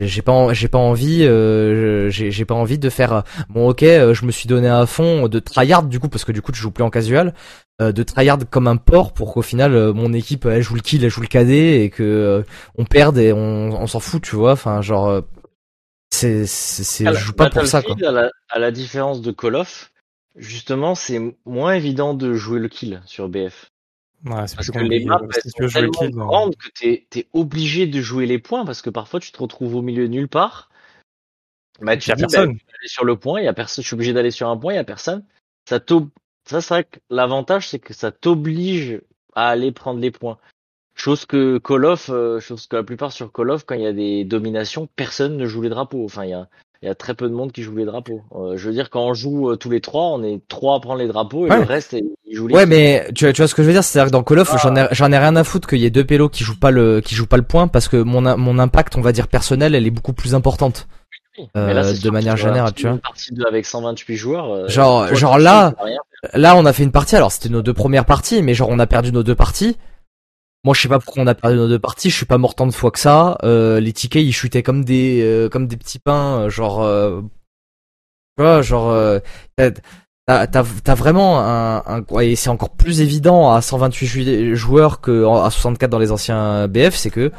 j'ai 0.00 0.22
pas 0.22 0.52
j'ai 0.52 0.68
pas 0.68 0.78
envie 0.78 1.22
euh, 1.24 2.10
j'ai 2.10 2.44
pas 2.44 2.54
envie 2.54 2.78
de 2.78 2.90
faire 2.90 3.12
euh, 3.12 3.20
bon 3.48 3.68
ok 3.70 3.84
euh, 3.84 4.12
je 4.12 4.24
me 4.26 4.32
suis 4.32 4.48
donné 4.48 4.68
à 4.68 4.86
fond 4.86 5.28
de 5.28 5.38
tryhard 5.38 5.84
du 5.84 6.00
coup 6.00 6.08
parce 6.08 6.24
que 6.24 6.32
du 6.32 6.42
coup 6.42 6.50
tu 6.52 6.58
joues 6.60 6.72
plus 6.72 6.82
en 6.84 6.90
casual 6.90 7.32
euh, 7.80 7.92
de 7.92 8.02
tryhard 8.02 8.38
comme 8.50 8.66
un 8.66 8.76
porc 8.76 9.12
pour 9.14 9.32
qu'au 9.32 9.40
final 9.40 9.92
mon 9.94 10.12
équipe 10.12 10.46
elle 10.46 10.62
joue 10.62 10.74
le 10.74 10.80
kill 10.80 11.04
elle 11.04 11.10
joue 11.10 11.20
le 11.22 11.28
KD 11.28 11.50
et 11.84 11.90
que 11.90 12.02
euh, 12.02 12.42
on 12.76 12.84
perde 12.84 13.18
et 13.18 13.32
on, 13.32 13.70
on 13.80 13.86
s'en 13.86 14.00
fout 14.00 14.20
tu 14.20 14.34
vois 14.34 14.52
enfin 14.52 14.82
genre 14.82 15.22
c'est 16.10 16.46
c'est 16.46 16.84
c'est- 16.84 17.04
je 17.14 17.24
joue 17.26 17.32
pas 17.32 17.50
pour 17.50 17.66
ça 17.66 17.82
quoi 17.82 17.96
À 18.06 18.12
la, 18.12 18.30
à 18.48 18.58
la 18.58 18.70
différence 18.70 19.20
de 19.22 19.32
Call 19.32 19.56
of, 19.56 19.90
justement, 20.36 20.94
c'est 20.94 21.20
moins 21.44 21.74
évident 21.74 22.14
de 22.14 22.34
jouer 22.34 22.60
le 22.60 22.68
kill 22.68 23.02
sur 23.06 23.28
BF. 23.28 23.70
Ouais, 24.24 24.46
c'est 24.46 24.56
Parce 24.56 24.70
plus 24.70 24.80
que 24.80 24.84
les 24.84 25.04
maps, 25.04 25.20
elles 25.34 25.50
sont 25.50 25.68
tellement 25.68 25.92
kill, 25.92 26.18
euh, 26.18 26.24
grandes 26.24 26.56
que 26.56 26.68
t'es 26.70 27.06
es 27.14 27.28
obligé 27.34 27.86
de 27.86 28.00
jouer 28.00 28.24
les 28.24 28.38
points 28.38 28.64
parce 28.64 28.80
que 28.80 28.88
parfois 28.88 29.20
tu 29.20 29.32
te 29.32 29.38
retrouves 29.38 29.74
au 29.74 29.82
milieu 29.82 30.04
de 30.04 30.12
nulle 30.12 30.28
part. 30.28 30.70
Bah, 31.80 31.96
tu 31.96 32.08
y 32.08 32.12
a 32.12 32.14
dis, 32.14 32.22
bah, 32.22 32.28
personne. 32.30 32.56
je 32.56 32.74
aller 32.78 32.88
sur 32.88 33.04
le 33.04 33.16
point, 33.16 33.40
il 33.40 33.44
y 33.44 33.48
a 33.48 33.52
personne, 33.52 33.82
je 33.82 33.88
suis 33.88 33.94
obligé 33.94 34.12
d'aller 34.14 34.30
sur 34.30 34.48
un 34.48 34.56
point, 34.56 34.72
il 34.72 34.76
y 34.76 34.78
a 34.78 34.84
personne. 34.84 35.24
Ça 35.68 35.78
ça 36.46 36.60
c'est 36.60 36.74
vrai 36.74 36.84
que 36.84 36.98
l'avantage 37.10 37.68
c'est 37.68 37.78
que 37.78 37.92
ça 37.92 38.12
t'oblige 38.12 39.00
à 39.34 39.48
aller 39.48 39.72
prendre 39.72 40.00
les 40.00 40.10
points. 40.10 40.38
Chose 40.94 41.26
que 41.26 41.58
Call 41.58 41.84
of, 41.84 42.08
euh, 42.08 42.40
chose 42.40 42.66
que 42.66 42.76
la 42.76 42.84
plupart 42.84 43.12
sur 43.12 43.32
Call 43.32 43.50
of, 43.50 43.66
quand 43.66 43.74
il 43.74 43.82
y 43.82 43.86
a 43.86 43.92
des 43.92 44.24
dominations, 44.24 44.88
personne 44.94 45.36
ne 45.36 45.44
joue 45.44 45.62
les 45.62 45.68
drapeaux. 45.68 46.04
Enfin, 46.04 46.24
il 46.24 46.30
y 46.30 46.34
a, 46.34 46.48
il 46.84 46.88
y 46.88 46.90
a 46.90 46.94
très 46.94 47.14
peu 47.14 47.28
de 47.28 47.34
monde 47.34 47.50
qui 47.50 47.62
joue 47.62 47.74
les 47.74 47.84
drapeaux. 47.86 48.20
Euh, 48.36 48.56
je 48.56 48.66
veux 48.68 48.74
dire, 48.74 48.90
quand 48.90 49.00
on 49.06 49.14
joue 49.14 49.50
euh, 49.50 49.56
tous 49.56 49.70
les 49.70 49.80
trois, 49.80 50.02
on 50.08 50.22
est 50.22 50.40
trois 50.48 50.76
à 50.76 50.80
prendre 50.80 50.98
les 51.00 51.08
drapeaux 51.08 51.46
et 51.46 51.50
Ouais. 51.50 51.56
le 51.58 51.64
reste, 51.64 51.96
ils 52.26 52.36
jouent 52.36 52.46
les 52.48 52.54
ouais 52.54 52.66
mais 52.66 53.08
tu 53.14 53.24
vois, 53.24 53.32
tu 53.32 53.40
vois 53.40 53.48
ce 53.48 53.54
que 53.54 53.62
je 53.62 53.66
veux 53.68 53.72
dire? 53.72 53.82
C'est 53.82 53.98
à 53.98 54.02
dire 54.02 54.08
que 54.08 54.12
dans 54.12 54.22
Call 54.22 54.38
of 54.40 54.54
j'en 54.62 54.76
ai 54.76 54.86
j'en 54.92 55.10
ai 55.10 55.18
rien 55.18 55.34
à 55.36 55.44
foutre 55.44 55.66
qu'il 55.66 55.78
y 55.78 55.86
ait 55.86 55.90
deux 55.90 56.04
pélos 56.04 56.28
qui 56.28 56.44
jouent 56.44 56.58
pas 56.58 56.70
le 56.70 57.00
qui 57.00 57.14
jouent 57.14 57.26
pas 57.26 57.36
le 57.38 57.42
point 57.42 57.66
parce 57.68 57.88
que 57.88 57.96
mon 57.96 58.36
mon 58.36 58.58
impact 58.58 58.96
on 58.96 59.00
va 59.00 59.12
dire 59.12 59.28
personnel 59.28 59.74
elle 59.74 59.86
est 59.86 59.90
beaucoup 59.90 60.12
plus 60.12 60.34
importante 60.34 60.86
Oui, 61.38 61.46
Euh, 61.56 61.66
mais 61.66 61.74
là, 61.74 61.82
c'est 61.84 62.04
de 62.04 62.10
manière 62.10 62.36
générale, 62.36 62.72
tu 62.74 62.82
vois. 62.82 62.92
Une 62.92 63.00
partie 63.00 63.32
2 63.34 63.44
avec 63.48 63.66
128 63.66 64.16
joueurs. 64.16 64.52
euh, 64.52 64.68
Genre- 64.68 65.06
toi, 65.08 65.14
genre 65.16 65.38
là, 65.38 65.74
Là, 66.32 66.54
on 66.56 66.64
a 66.64 66.72
fait 66.72 66.84
une 66.84 66.92
partie. 66.92 67.16
Alors, 67.16 67.32
c'était 67.32 67.48
nos 67.50 67.60
deux 67.60 67.74
premières 67.74 68.04
parties, 68.06 68.40
mais 68.42 68.54
genre, 68.54 68.68
on 68.70 68.78
a 68.78 68.86
perdu 68.86 69.10
nos 69.12 69.22
deux 69.22 69.34
parties. 69.34 69.76
Moi, 70.64 70.74
je 70.74 70.80
sais 70.80 70.88
pas 70.88 70.98
pourquoi 70.98 71.22
on 71.22 71.26
a 71.26 71.34
perdu 71.34 71.56
nos 71.56 71.68
deux 71.68 71.78
parties. 71.78 72.10
Je 72.10 72.16
suis 72.16 72.26
pas 72.26 72.38
mort 72.38 72.54
tant 72.54 72.66
de 72.66 72.72
fois 72.72 72.90
que 72.90 72.98
ça. 72.98 73.36
Euh, 73.44 73.80
les 73.80 73.92
tickets, 73.92 74.22
ils 74.24 74.32
chutaient 74.32 74.62
comme 74.62 74.84
des, 74.84 75.20
euh, 75.22 75.48
comme 75.48 75.66
des 75.66 75.76
petits 75.76 75.98
pains, 75.98 76.40
euh, 76.44 76.50
genre, 76.50 76.82
euh, 76.82 77.20
tu 78.36 78.42
vois, 78.42 78.62
genre, 78.62 78.90
euh, 78.90 79.18
t'as, 79.56 79.70
t'as, 80.26 80.46
t'as- 80.46 80.94
vraiment 80.94 81.40
un, 81.40 81.82
un, 81.86 82.02
ouais, 82.10 82.30
et 82.30 82.36
c'est 82.36 82.48
encore 82.48 82.70
plus 82.70 83.00
évident 83.00 83.52
à 83.52 83.60
128 83.60 84.06
ju- 84.06 84.56
joueurs 84.56 85.00
que 85.00 85.24
à 85.26 85.50
64 85.50 85.90
dans 85.90 85.98
les 85.98 86.10
anciens 86.12 86.66
BF, 86.66 86.96
c'est 86.96 87.10
que 87.10 87.30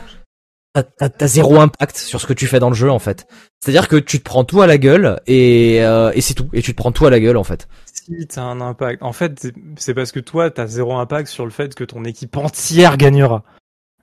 t'as, 0.74 0.84
t'as, 0.84 1.10
t'as 1.10 1.28
zéro 1.28 1.60
impact 1.60 1.98
sur 1.98 2.22
ce 2.22 2.28
que 2.28 2.34
tu 2.34 2.48
fais 2.48 2.60
dans 2.60 2.70
le 2.70 2.76
jeu, 2.76 2.92
en 2.92 3.00
fait. 3.00 3.28
C'est-à-dire 3.62 3.88
que 3.88 3.96
tu 3.98 4.20
te 4.20 4.24
prends 4.24 4.44
tout 4.44 4.62
à 4.62 4.68
la 4.68 4.78
gueule 4.78 5.20
et, 5.28 5.80
euh, 5.84 6.12
et 6.14 6.22
c'est 6.22 6.36
tout. 6.36 6.50
Et 6.54 6.62
tu 6.62 6.74
te 6.74 6.78
prends 6.78 6.92
tout 6.92 7.06
à 7.08 7.10
la 7.10 7.20
gueule, 7.20 7.38
en 7.38 7.44
fait. 7.44 7.68
Si 8.06 8.28
t'as 8.28 8.44
un 8.44 8.62
impact. 8.62 9.02
En 9.02 9.14
fait, 9.14 9.52
c'est- 9.78 9.94
parce 9.96 10.12
que 10.12 10.20
toi, 10.20 10.52
t'as 10.52 10.68
zéro 10.68 10.96
impact 10.98 11.28
sur 11.28 11.44
le 11.44 11.50
fait 11.52 11.74
que 11.74 11.84
ton 11.84 12.04
équipe 12.04 12.38
entière 12.38 12.98
gagnera. 12.98 13.44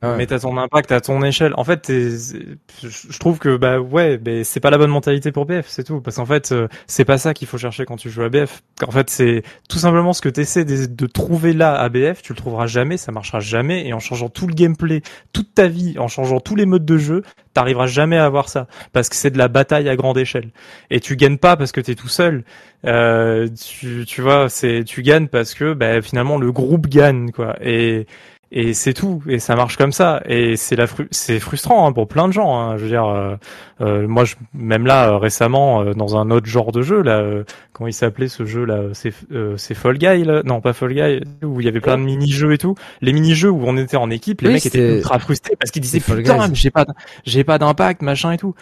Mais 0.02 0.26
t'as 0.26 0.40
ton 0.40 0.56
impact 0.56 0.90
à 0.90 1.00
ton 1.00 1.22
échelle. 1.22 1.54
En 1.56 1.64
fait, 1.64 1.88
je 1.88 3.18
trouve 3.18 3.38
que 3.38 3.56
bah 3.56 3.78
ouais, 3.78 4.20
c'est 4.42 4.58
pas 4.58 4.70
la 4.70 4.78
bonne 4.78 4.90
mentalité 4.90 5.30
pour 5.30 5.46
BF, 5.46 5.66
c'est 5.68 5.84
tout. 5.84 6.00
Parce 6.00 6.16
qu'en 6.16 6.26
fait, 6.26 6.50
euh, 6.50 6.66
c'est 6.88 7.04
pas 7.04 7.18
ça 7.18 7.34
qu'il 7.34 7.46
faut 7.46 7.58
chercher 7.58 7.84
quand 7.84 7.96
tu 7.96 8.10
joues 8.10 8.22
à 8.22 8.28
BF. 8.28 8.62
En 8.86 8.90
fait, 8.90 9.10
c'est 9.10 9.42
tout 9.68 9.78
simplement 9.78 10.12
ce 10.12 10.20
que 10.20 10.28
t'essaies 10.28 10.64
de, 10.64 10.86
de 10.86 11.06
trouver 11.06 11.52
là 11.52 11.74
à 11.74 11.88
BF, 11.88 12.22
tu 12.22 12.32
le 12.32 12.36
trouveras 12.36 12.66
jamais, 12.66 12.96
ça 12.96 13.12
marchera 13.12 13.38
jamais. 13.38 13.86
Et 13.86 13.92
en 13.92 14.00
changeant 14.00 14.28
tout 14.28 14.48
le 14.48 14.54
gameplay, 14.54 15.02
toute 15.32 15.54
ta 15.54 15.68
vie, 15.68 15.96
en 15.98 16.08
changeant 16.08 16.40
tous 16.40 16.56
les 16.56 16.66
modes 16.66 16.84
de 16.84 16.98
jeu, 16.98 17.22
t'arriveras 17.54 17.86
jamais 17.86 18.16
à 18.16 18.24
avoir 18.24 18.48
ça. 18.48 18.66
Parce 18.92 19.08
que 19.08 19.14
c'est 19.14 19.30
de 19.30 19.38
la 19.38 19.48
bataille 19.48 19.88
à 19.88 19.94
grande 19.94 20.18
échelle. 20.18 20.50
Et 20.90 20.98
tu 20.98 21.14
gagnes 21.16 21.38
pas 21.38 21.56
parce 21.56 21.70
que 21.70 21.80
t'es 21.80 21.94
tout 21.94 22.08
seul. 22.08 22.44
Euh, 22.86 23.48
tu, 23.48 24.04
tu 24.06 24.20
vois, 24.22 24.48
c'est 24.48 24.82
tu 24.84 25.02
gagnes 25.02 25.28
parce 25.28 25.54
que 25.54 25.74
bah, 25.74 26.02
finalement 26.02 26.38
le 26.38 26.50
groupe 26.50 26.88
gagne 26.88 27.30
quoi. 27.30 27.56
Et 27.62 28.06
et 28.54 28.74
c'est 28.74 28.92
tout. 28.94 29.22
Et 29.26 29.38
ça 29.38 29.56
marche 29.56 29.76
comme 29.76 29.92
ça. 29.92 30.22
Et 30.26 30.56
c'est 30.56 30.76
la 30.76 30.86
fru- 30.86 31.08
c'est 31.10 31.40
frustrant 31.40 31.86
hein, 31.88 31.92
pour 31.92 32.06
plein 32.06 32.28
de 32.28 32.32
gens. 32.32 32.54
Hein. 32.56 32.76
Je 32.76 32.82
veux 32.82 32.88
dire, 32.88 33.06
euh, 33.06 33.36
euh, 33.80 34.06
moi 34.06 34.24
je, 34.24 34.36
même 34.54 34.86
là 34.86 35.08
euh, 35.08 35.16
récemment 35.16 35.82
euh, 35.82 35.94
dans 35.94 36.16
un 36.16 36.30
autre 36.30 36.46
genre 36.46 36.70
de 36.70 36.82
jeu 36.82 37.02
là, 37.02 37.18
euh, 37.20 37.44
comment 37.72 37.88
il 37.88 37.92
s'appelait 37.92 38.28
ce 38.28 38.44
jeu 38.44 38.64
là 38.64 38.88
C'est 38.92 39.12
euh, 39.32 39.56
c'est 39.56 39.74
Fall 39.74 39.98
Guy 39.98 40.24
là 40.24 40.42
Non 40.44 40.60
pas 40.60 40.72
Fall 40.74 40.92
Guy 40.92 41.20
où 41.44 41.60
il 41.60 41.64
y 41.64 41.68
avait 41.68 41.80
plein 41.80 41.96
de 41.98 42.02
mini-jeux 42.04 42.52
et 42.52 42.58
tout. 42.58 42.74
Les 43.00 43.12
mini-jeux 43.12 43.50
où 43.50 43.62
on 43.64 43.76
était 43.76 43.96
en 43.96 44.10
équipe, 44.10 44.42
les 44.42 44.48
Oui, 44.48 44.54
mecs 44.54 44.66
étaient 44.66 44.96
ultra 44.98 45.18
frustrés 45.18 45.56
parce 45.58 45.70
qu'ils 45.70 45.82
disaient 45.82 46.00
putain 46.00 46.48
j'ai 46.52 46.70
pas 46.70 46.84
j'ai 47.24 47.44
pas 47.44 47.58
d'impact 47.58 48.02
machin 48.02 48.32
et 48.32 48.36
tout. 48.38 48.54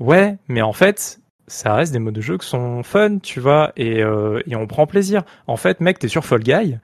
Ouais, 0.00 0.36
mais 0.48 0.62
en 0.62 0.72
fait 0.72 1.20
ça 1.50 1.72
reste 1.74 1.92
des 1.94 1.98
modes 1.98 2.12
de 2.14 2.20
jeu 2.20 2.36
qui 2.36 2.46
sont 2.46 2.82
fun, 2.82 3.18
tu 3.22 3.40
vois, 3.40 3.72
et, 3.74 4.02
euh, 4.02 4.42
et 4.46 4.54
on 4.54 4.66
prend 4.66 4.86
plaisir. 4.86 5.22
En 5.46 5.56
fait, 5.56 5.80
mec, 5.80 5.98
t'es 5.98 6.06
sur 6.08 6.26
Fall 6.26 6.40
Guy, 6.42 6.76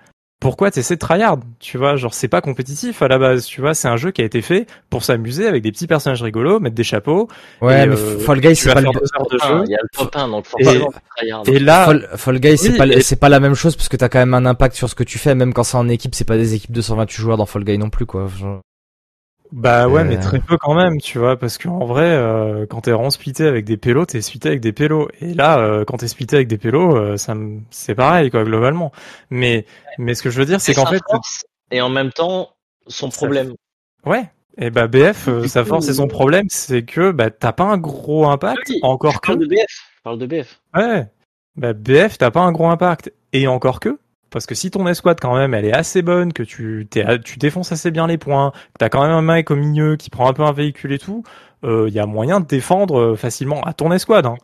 pourquoi 0.45 0.71
t'essaies 0.71 0.97
de 0.97 1.01
tryhard 1.01 1.39
Tu 1.59 1.79
vois, 1.79 1.97
genre 1.97 2.13
c'est 2.13 2.29
pas 2.29 2.43
compétitif 2.43 3.01
à 3.01 3.09
la 3.09 3.19
base, 3.19 3.47
tu 3.47 3.63
vois, 3.63 3.73
c'est 3.73 3.89
un 3.89 3.97
jeu 3.97 4.11
qui 4.11 4.21
a 4.21 4.27
été 4.27 4.43
fait 4.43 4.67
pour 4.91 5.03
s'amuser 5.03 5.47
avec 5.47 5.63
des 5.63 5.73
petits 5.73 5.87
personnages 5.87 6.23
rigolos, 6.23 6.61
mettre 6.61 6.75
des 6.75 6.85
chapeaux. 6.85 7.29
Ouais, 7.63 7.85
Et, 7.85 7.87
mais 7.87 7.97
euh, 7.97 8.19
Fall 8.19 8.41
Guys, 8.41 8.55
c'est 8.57 8.75
pas 8.75 8.83
le 8.83 8.89
de 8.89 8.93
jeu. 8.93 9.65
Il 9.67 9.71
y 9.71 9.75
a 9.75 9.79
le 9.83 9.89
top 9.97 10.15
1, 10.15 10.29
donc 10.29 10.45
Et- 11.49 11.59
là, 11.59 11.85
Fall, 11.87 12.09
Fall 12.17 12.39
Guys, 12.41 12.59
c'est 12.59 12.73
Oui, 12.73 12.77
pas, 12.77 12.87
et- 12.87 13.01
c'est 13.01 13.17
pas 13.17 13.31
la 13.31 13.41
même 13.41 13.55
chose 13.55 13.75
parce 13.75 13.89
que 13.89 13.97
t'as 13.97 14.11
quand 14.11 14.19
même 14.19 14.35
un 14.35 14.45
impact 14.45 14.77
sur 14.77 14.91
ce 14.91 14.95
que 14.95 15.03
tu 15.05 15.19
fais, 15.19 15.35
même 15.35 15.55
quand 15.55 15.65
c'est 15.65 15.79
en 15.79 15.89
équipe, 15.89 16.15
c'est 16.15 16.27
pas 16.27 16.37
des 16.37 16.53
équipes 16.55 16.73
de 16.73 16.83
128 16.83 17.23
joueurs 17.23 17.37
dans 17.39 17.47
Fall 17.47 17.65
Guys 17.65 17.79
non 17.79 17.89
plus, 17.89 18.05
quoi. 18.05 18.27
Genre- 18.39 18.61
bah 19.55 19.89
ouais, 19.89 20.01
Euh. 20.03 20.05
mais 20.05 20.19
très 20.19 20.41
peu 20.41 20.57
quand 20.59 20.75
même, 20.75 21.01
tu 21.01 21.19
vois, 21.19 21.39
parce 21.39 21.59
qu'en 21.59 21.85
vrai, 21.87 22.05
euh, 22.11 22.67
quand 22.67 22.83
t'es 22.83 22.91
vraiment 22.91 23.11
splitté 23.11 23.47
avec 23.47 23.65
des 23.65 23.77
pélos, 23.77 24.05
t'es 24.07 24.21
splitté 24.21 24.49
avec 24.49 24.61
des 24.61 24.73
pélos. 24.73 25.09
Et 25.21 25.33
là, 25.33 25.59
euh, 25.61 25.85
quand 25.85 25.99
t'es 25.99 26.09
splitté 26.09 26.37
avec 26.37 26.49
des 26.49 26.59
pélos, 26.59 26.97
euh, 26.97 27.17
ça 27.17 27.35
me- 27.35 27.61
c'est 27.71 27.95
pareil, 27.95 28.31
quoi, 28.31 28.43
globalement. 28.45 28.91
Mais, 29.31 29.65
mais 29.99 30.15
ce 30.15 30.23
que 30.23 30.31
je 30.31 30.39
veux 30.41 30.45
dire, 30.47 30.61
c'est 30.61 30.75
qu'en 30.75 30.87
fait, 30.87 31.01
force 31.09 31.45
et 31.71 31.81
en 31.81 31.89
même 31.89 32.11
temps 32.13 32.51
son 32.89 33.11
Ça 33.11 33.17
problème. 33.19 33.55
Ouais. 34.05 34.25
Et 34.59 34.71
bah 34.71 34.87
BF, 34.87 35.29
euh, 35.29 35.47
sa 35.49 35.65
force 35.65 35.89
et 35.89 35.95
son 35.95 36.07
problème, 36.07 36.47
c'est 36.49 36.85
que 36.85 37.11
bah 37.11 37.31
t'as 37.31 37.53
pas 37.53 37.65
un 37.65 37.77
gros 37.79 38.27
impact, 38.29 38.69
Oui, 38.69 38.79
encore 38.83 39.13
Je 39.15 39.19
que. 39.19 39.27
parle 39.29 39.39
de 39.41 39.47
BF. 39.47 39.67
Je 39.97 40.03
parle 40.03 40.19
de 40.19 40.27
BF. 40.27 40.61
Ouais. 40.77 41.07
Bah 41.57 41.73
BF, 41.73 42.19
t'as 42.19 42.31
pas 42.31 42.41
un 42.43 42.53
gros 42.53 42.69
impact. 42.69 43.13
Et 43.33 43.47
encore 43.49 43.81
que. 43.81 43.99
Parce 44.35 44.45
que 44.47 44.55
si 44.55 44.71
ton 44.71 44.87
escouade 44.87 45.19
quand 45.21 45.35
même 45.35 45.55
elle 45.55 45.65
est 45.65 45.73
assez 45.73 46.03
bonne, 46.03 46.33
que 46.35 46.43
tu 46.43 46.87
tu 47.25 47.39
défonces 47.39 47.73
assez 47.73 47.91
bien 47.91 48.07
les 48.07 48.19
points, 48.19 48.51
que 48.51 48.79
t'as 48.81 48.89
quand 48.91 49.01
même 49.03 49.13
un 49.13 49.23
mec 49.23 49.51
au 49.51 49.57
milieu 49.57 49.97
qui 49.97 50.11
prend 50.11 50.29
un 50.29 50.33
peu 50.35 50.43
un 50.43 50.53
véhicule 50.53 50.93
et 50.93 50.99
tout, 50.99 51.23
il 51.63 51.89
y 51.89 51.99
a 51.99 52.05
moyen 52.07 52.41
de 52.41 52.47
défendre 52.47 53.01
euh, 53.01 53.17
facilement 53.17 53.63
à 53.63 53.73
ton 53.73 53.91
escouade. 53.93 54.27
Hein. 54.27 54.37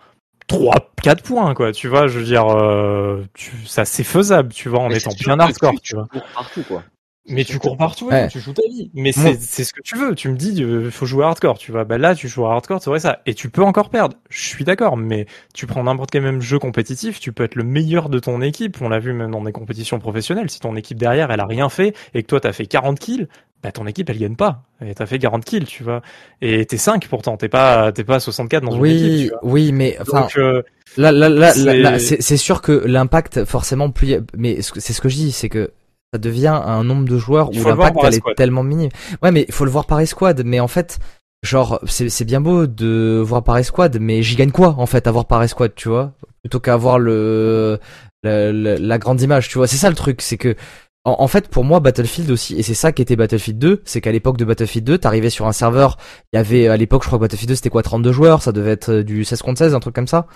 3, 0.46 0.74
4 1.02 1.22
points 1.22 1.54
quoi, 1.54 1.70
tu 1.72 1.86
vois, 1.88 2.06
je 2.08 2.18
veux 2.18 2.24
dire, 2.24 2.46
euh, 2.48 3.24
tu, 3.34 3.52
ça 3.66 3.84
c'est 3.84 4.02
faisable, 4.04 4.52
tu 4.52 4.68
vois, 4.68 4.80
en 4.80 4.88
Mais 4.88 4.96
étant 4.98 5.10
bien 5.18 5.38
hardcore, 5.38 5.74
tu- 5.74 5.80
tu 5.80 5.94
vois. 5.94 6.06
cours 6.10 6.26
partout, 6.34 6.62
quoi. 6.66 6.82
Mais 7.28 7.44
tu 7.44 7.58
cours 7.58 7.76
partout, 7.76 8.08
Ouais. 8.08 8.28
tu 8.28 8.40
joues 8.40 8.54
ta 8.54 8.62
vie. 8.68 8.90
Mais 8.94 9.12
c'est 9.12 9.38
c'est 9.40 9.62
ce 9.62 9.72
que 9.74 9.82
tu 9.82 9.96
veux. 9.96 10.14
Tu 10.14 10.28
me 10.30 10.36
dis, 10.36 10.62
euh, 10.64 10.90
faut 10.90 11.04
jouer 11.06 11.24
hardcore, 11.24 11.58
tu 11.58 11.70
vois. 11.70 11.84
Bah 11.84 11.98
là, 11.98 12.14
tu 12.14 12.28
joues 12.28 12.46
à 12.46 12.52
hardcore, 12.54 12.82
c'est 12.82 12.90
vrai 12.90 12.98
ça. 12.98 13.20
Et 13.26 13.34
tu 13.34 13.50
peux 13.50 13.62
encore 13.62 13.90
perdre. 13.90 14.16
Je 14.30 14.40
suis 14.40 14.64
d'accord, 14.64 14.96
mais 14.96 15.26
tu 15.54 15.66
prends 15.66 15.84
n'importe 15.84 16.10
quel 16.10 16.22
même 16.22 16.40
jeu 16.40 16.58
compétitif, 16.58 17.20
tu 17.20 17.32
peux 17.32 17.44
être 17.44 17.54
le 17.56 17.62
meilleur 17.62 18.08
de 18.08 18.18
ton 18.18 18.40
équipe. 18.40 18.78
On 18.80 18.88
l'a 18.88 18.98
vu 18.98 19.12
même 19.12 19.30
dans 19.30 19.42
des 19.44 19.52
compétitions 19.52 19.98
professionnelles. 19.98 20.50
Si 20.50 20.60
ton 20.60 20.74
équipe 20.76 20.98
derrière, 20.98 21.30
elle 21.30 21.40
a 21.40 21.46
rien 21.46 21.68
fait 21.68 21.94
et 22.14 22.22
que 22.22 22.26
toi, 22.26 22.40
t'as 22.40 22.52
fait 22.52 22.66
40 22.66 22.98
kills, 22.98 23.28
bah 23.62 23.70
ton 23.70 23.86
équipe, 23.86 24.08
elle 24.08 24.18
gagne 24.18 24.34
pas. 24.36 24.62
Et 24.84 24.94
t'as 24.94 25.06
fait 25.06 25.18
40 25.18 25.44
kills, 25.44 25.66
tu 25.66 25.84
vois. 25.84 26.00
Et 26.40 26.64
t'es 26.64 26.78
5 26.78 27.06
pourtant, 27.06 27.36
t'es 27.36 27.50
pas, 27.50 27.92
t'es 27.92 28.02
pas 28.02 28.16
à 28.16 28.20
64 28.20 28.64
dans 28.64 28.72
une 28.72 28.86
équipe, 28.86 29.02
Oui, 29.04 29.22
tu 29.24 29.28
vois. 29.28 29.38
oui, 29.44 29.72
mais 29.72 29.98
enfin, 30.00 30.22
Donc, 30.22 30.36
euh, 30.38 30.62
là, 30.96 31.12
là, 31.12 31.28
là, 31.28 31.38
là, 31.38 31.52
c'est- 31.52 31.76
là, 31.78 31.98
c'est 31.98 32.22
c'est 32.22 32.38
sûr 32.38 32.62
que 32.62 32.72
l'impact, 32.72 33.44
forcément, 33.44 33.90
plus, 33.90 34.16
mais 34.36 34.62
c'est 34.62 34.94
ce 34.94 35.00
que 35.02 35.10
je 35.10 35.16
dis, 35.16 35.32
c'est 35.32 35.50
que 35.50 35.70
ça 36.12 36.18
devient 36.18 36.60
un 36.64 36.84
nombre 36.84 37.08
de 37.08 37.18
joueurs 37.18 37.50
où 37.50 37.64
l'impact 37.64 37.96
elle 38.02 38.14
est 38.14 38.34
tellement 38.36 38.62
minime. 38.62 38.90
Ouais, 39.22 39.30
mais 39.30 39.44
il 39.46 39.54
faut 39.54 39.64
le 39.64 39.70
voir 39.70 39.86
par 39.86 40.00
escouade. 40.00 40.42
Mais 40.44 40.60
en 40.60 40.68
fait, 40.68 40.98
genre, 41.42 41.80
c'est 41.86 42.08
c'est 42.08 42.24
bien 42.24 42.40
beau 42.40 42.66
de 42.66 43.22
voir 43.24 43.42
par 43.44 43.56
escouade, 43.58 43.98
mais 44.00 44.22
j'y 44.22 44.36
gagne 44.36 44.50
quoi 44.50 44.74
en 44.78 44.86
fait 44.86 45.06
à 45.06 45.12
voir 45.12 45.26
par 45.26 45.42
escouade, 45.42 45.74
tu 45.74 45.88
vois, 45.88 46.12
plutôt 46.42 46.60
qu'à 46.60 46.74
avoir 46.74 46.98
le 46.98 47.78
la, 48.22 48.98
grande 48.98 49.20
image, 49.20 49.48
tu 49.48 49.58
vois? 49.58 49.66
C'est 49.66 49.76
ça 49.76 49.88
le 49.88 49.96
truc, 49.96 50.20
c'est 50.20 50.36
que 50.36 50.56
en, 51.04 51.16
en 51.18 51.28
fait, 51.28 51.48
pour 51.48 51.64
moi, 51.64 51.80
Battlefield 51.80 52.30
aussi, 52.30 52.58
et 52.58 52.62
c'est 52.62 52.74
ça 52.74 52.92
qui 52.92 53.00
était 53.00 53.16
Battlefield 53.16 53.58
2, 53.58 53.82
c'est 53.86 54.02
qu'à 54.02 54.12
l'époque 54.12 54.36
de 54.36 54.44
Battlefield 54.44 54.86
2, 54.86 54.98
t'arrivais 54.98 55.30
sur 55.30 55.46
un 55.46 55.52
serveur, 55.52 55.96
il 56.32 56.36
y 56.36 56.38
avait, 56.38 56.68
à 56.68 56.76
l'époque, 56.76 57.02
je 57.02 57.06
crois 57.06 57.18
que 57.18 57.22
Battlefield 57.22 57.48
2, 57.48 57.54
c'était 57.54 57.70
quoi, 57.70 57.82
32 57.82 58.12
joueurs, 58.12 58.42
ça 58.42 58.52
devait 58.52 58.72
être 58.72 58.90
euh, 58.92 59.02
du 59.02 59.24
16 59.24 59.40
contre 59.40 59.58
16, 59.58 59.74
un 59.74 59.80
truc 59.80 59.94
comme 59.94 60.06
ça? 60.06 60.26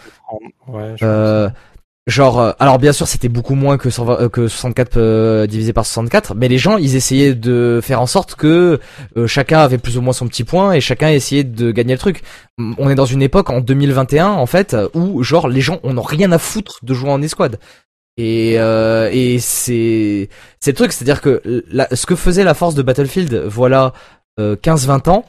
ouais, 0.68 0.94
je 0.96 1.04
Euh, 1.04 1.50
genre, 2.06 2.40
euh, 2.40 2.52
alors 2.58 2.78
bien 2.78 2.92
sûr, 2.92 3.06
c'était 3.08 3.28
beaucoup 3.28 3.54
moins 3.54 3.78
que, 3.78 3.90
120 3.90 4.20
euh, 4.20 4.28
que 4.28 4.48
64 4.48 4.96
euh, 4.96 5.46
divisé 5.46 5.72
par 5.72 5.86
64, 5.86 6.34
mais 6.34 6.48
les 6.48 6.58
gens, 6.58 6.76
ils 6.76 6.96
essayaient 6.96 7.34
de 7.34 7.80
faire 7.82 8.00
en 8.00 8.06
sorte 8.06 8.34
que 8.34 8.80
euh, 9.16 9.26
chacun 9.26 9.60
avait 9.60 9.78
plus 9.78 9.96
ou 9.98 10.02
moins 10.02 10.12
son 10.12 10.28
petit 10.28 10.44
point 10.44 10.72
et 10.72 10.80
chacun 10.80 11.08
essayait 11.08 11.44
de 11.44 11.70
gagner 11.70 11.94
le 11.94 11.98
truc. 11.98 12.22
On 12.78 12.90
est 12.90 12.94
dans 12.94 13.06
une 13.06 13.22
époque 13.22 13.50
en 13.50 13.60
2021 13.60 14.28
en 14.28 14.46
fait 14.46 14.76
où 14.94 15.22
genre 15.24 15.48
les 15.48 15.60
gens 15.60 15.80
on 15.82 15.94
n'a 15.94 16.02
rien 16.04 16.30
à 16.30 16.38
foutre 16.38 16.78
de 16.84 16.94
jouer 16.94 17.10
en 17.10 17.20
escouade. 17.22 17.58
Et, 18.16 18.54
euh, 18.58 19.10
et 19.12 19.40
c'est 19.40 20.28
c'est 20.60 20.70
le 20.70 20.76
truc, 20.76 20.92
c'est-à-dire 20.92 21.20
que 21.20 21.64
la, 21.68 21.88
ce 21.94 22.06
que 22.06 22.14
faisait 22.14 22.44
la 22.44 22.54
force 22.54 22.74
de 22.74 22.82
Battlefield, 22.82 23.34
voilà, 23.46 23.92
euh, 24.38 24.56
15-20 24.56 25.08
ans, 25.10 25.24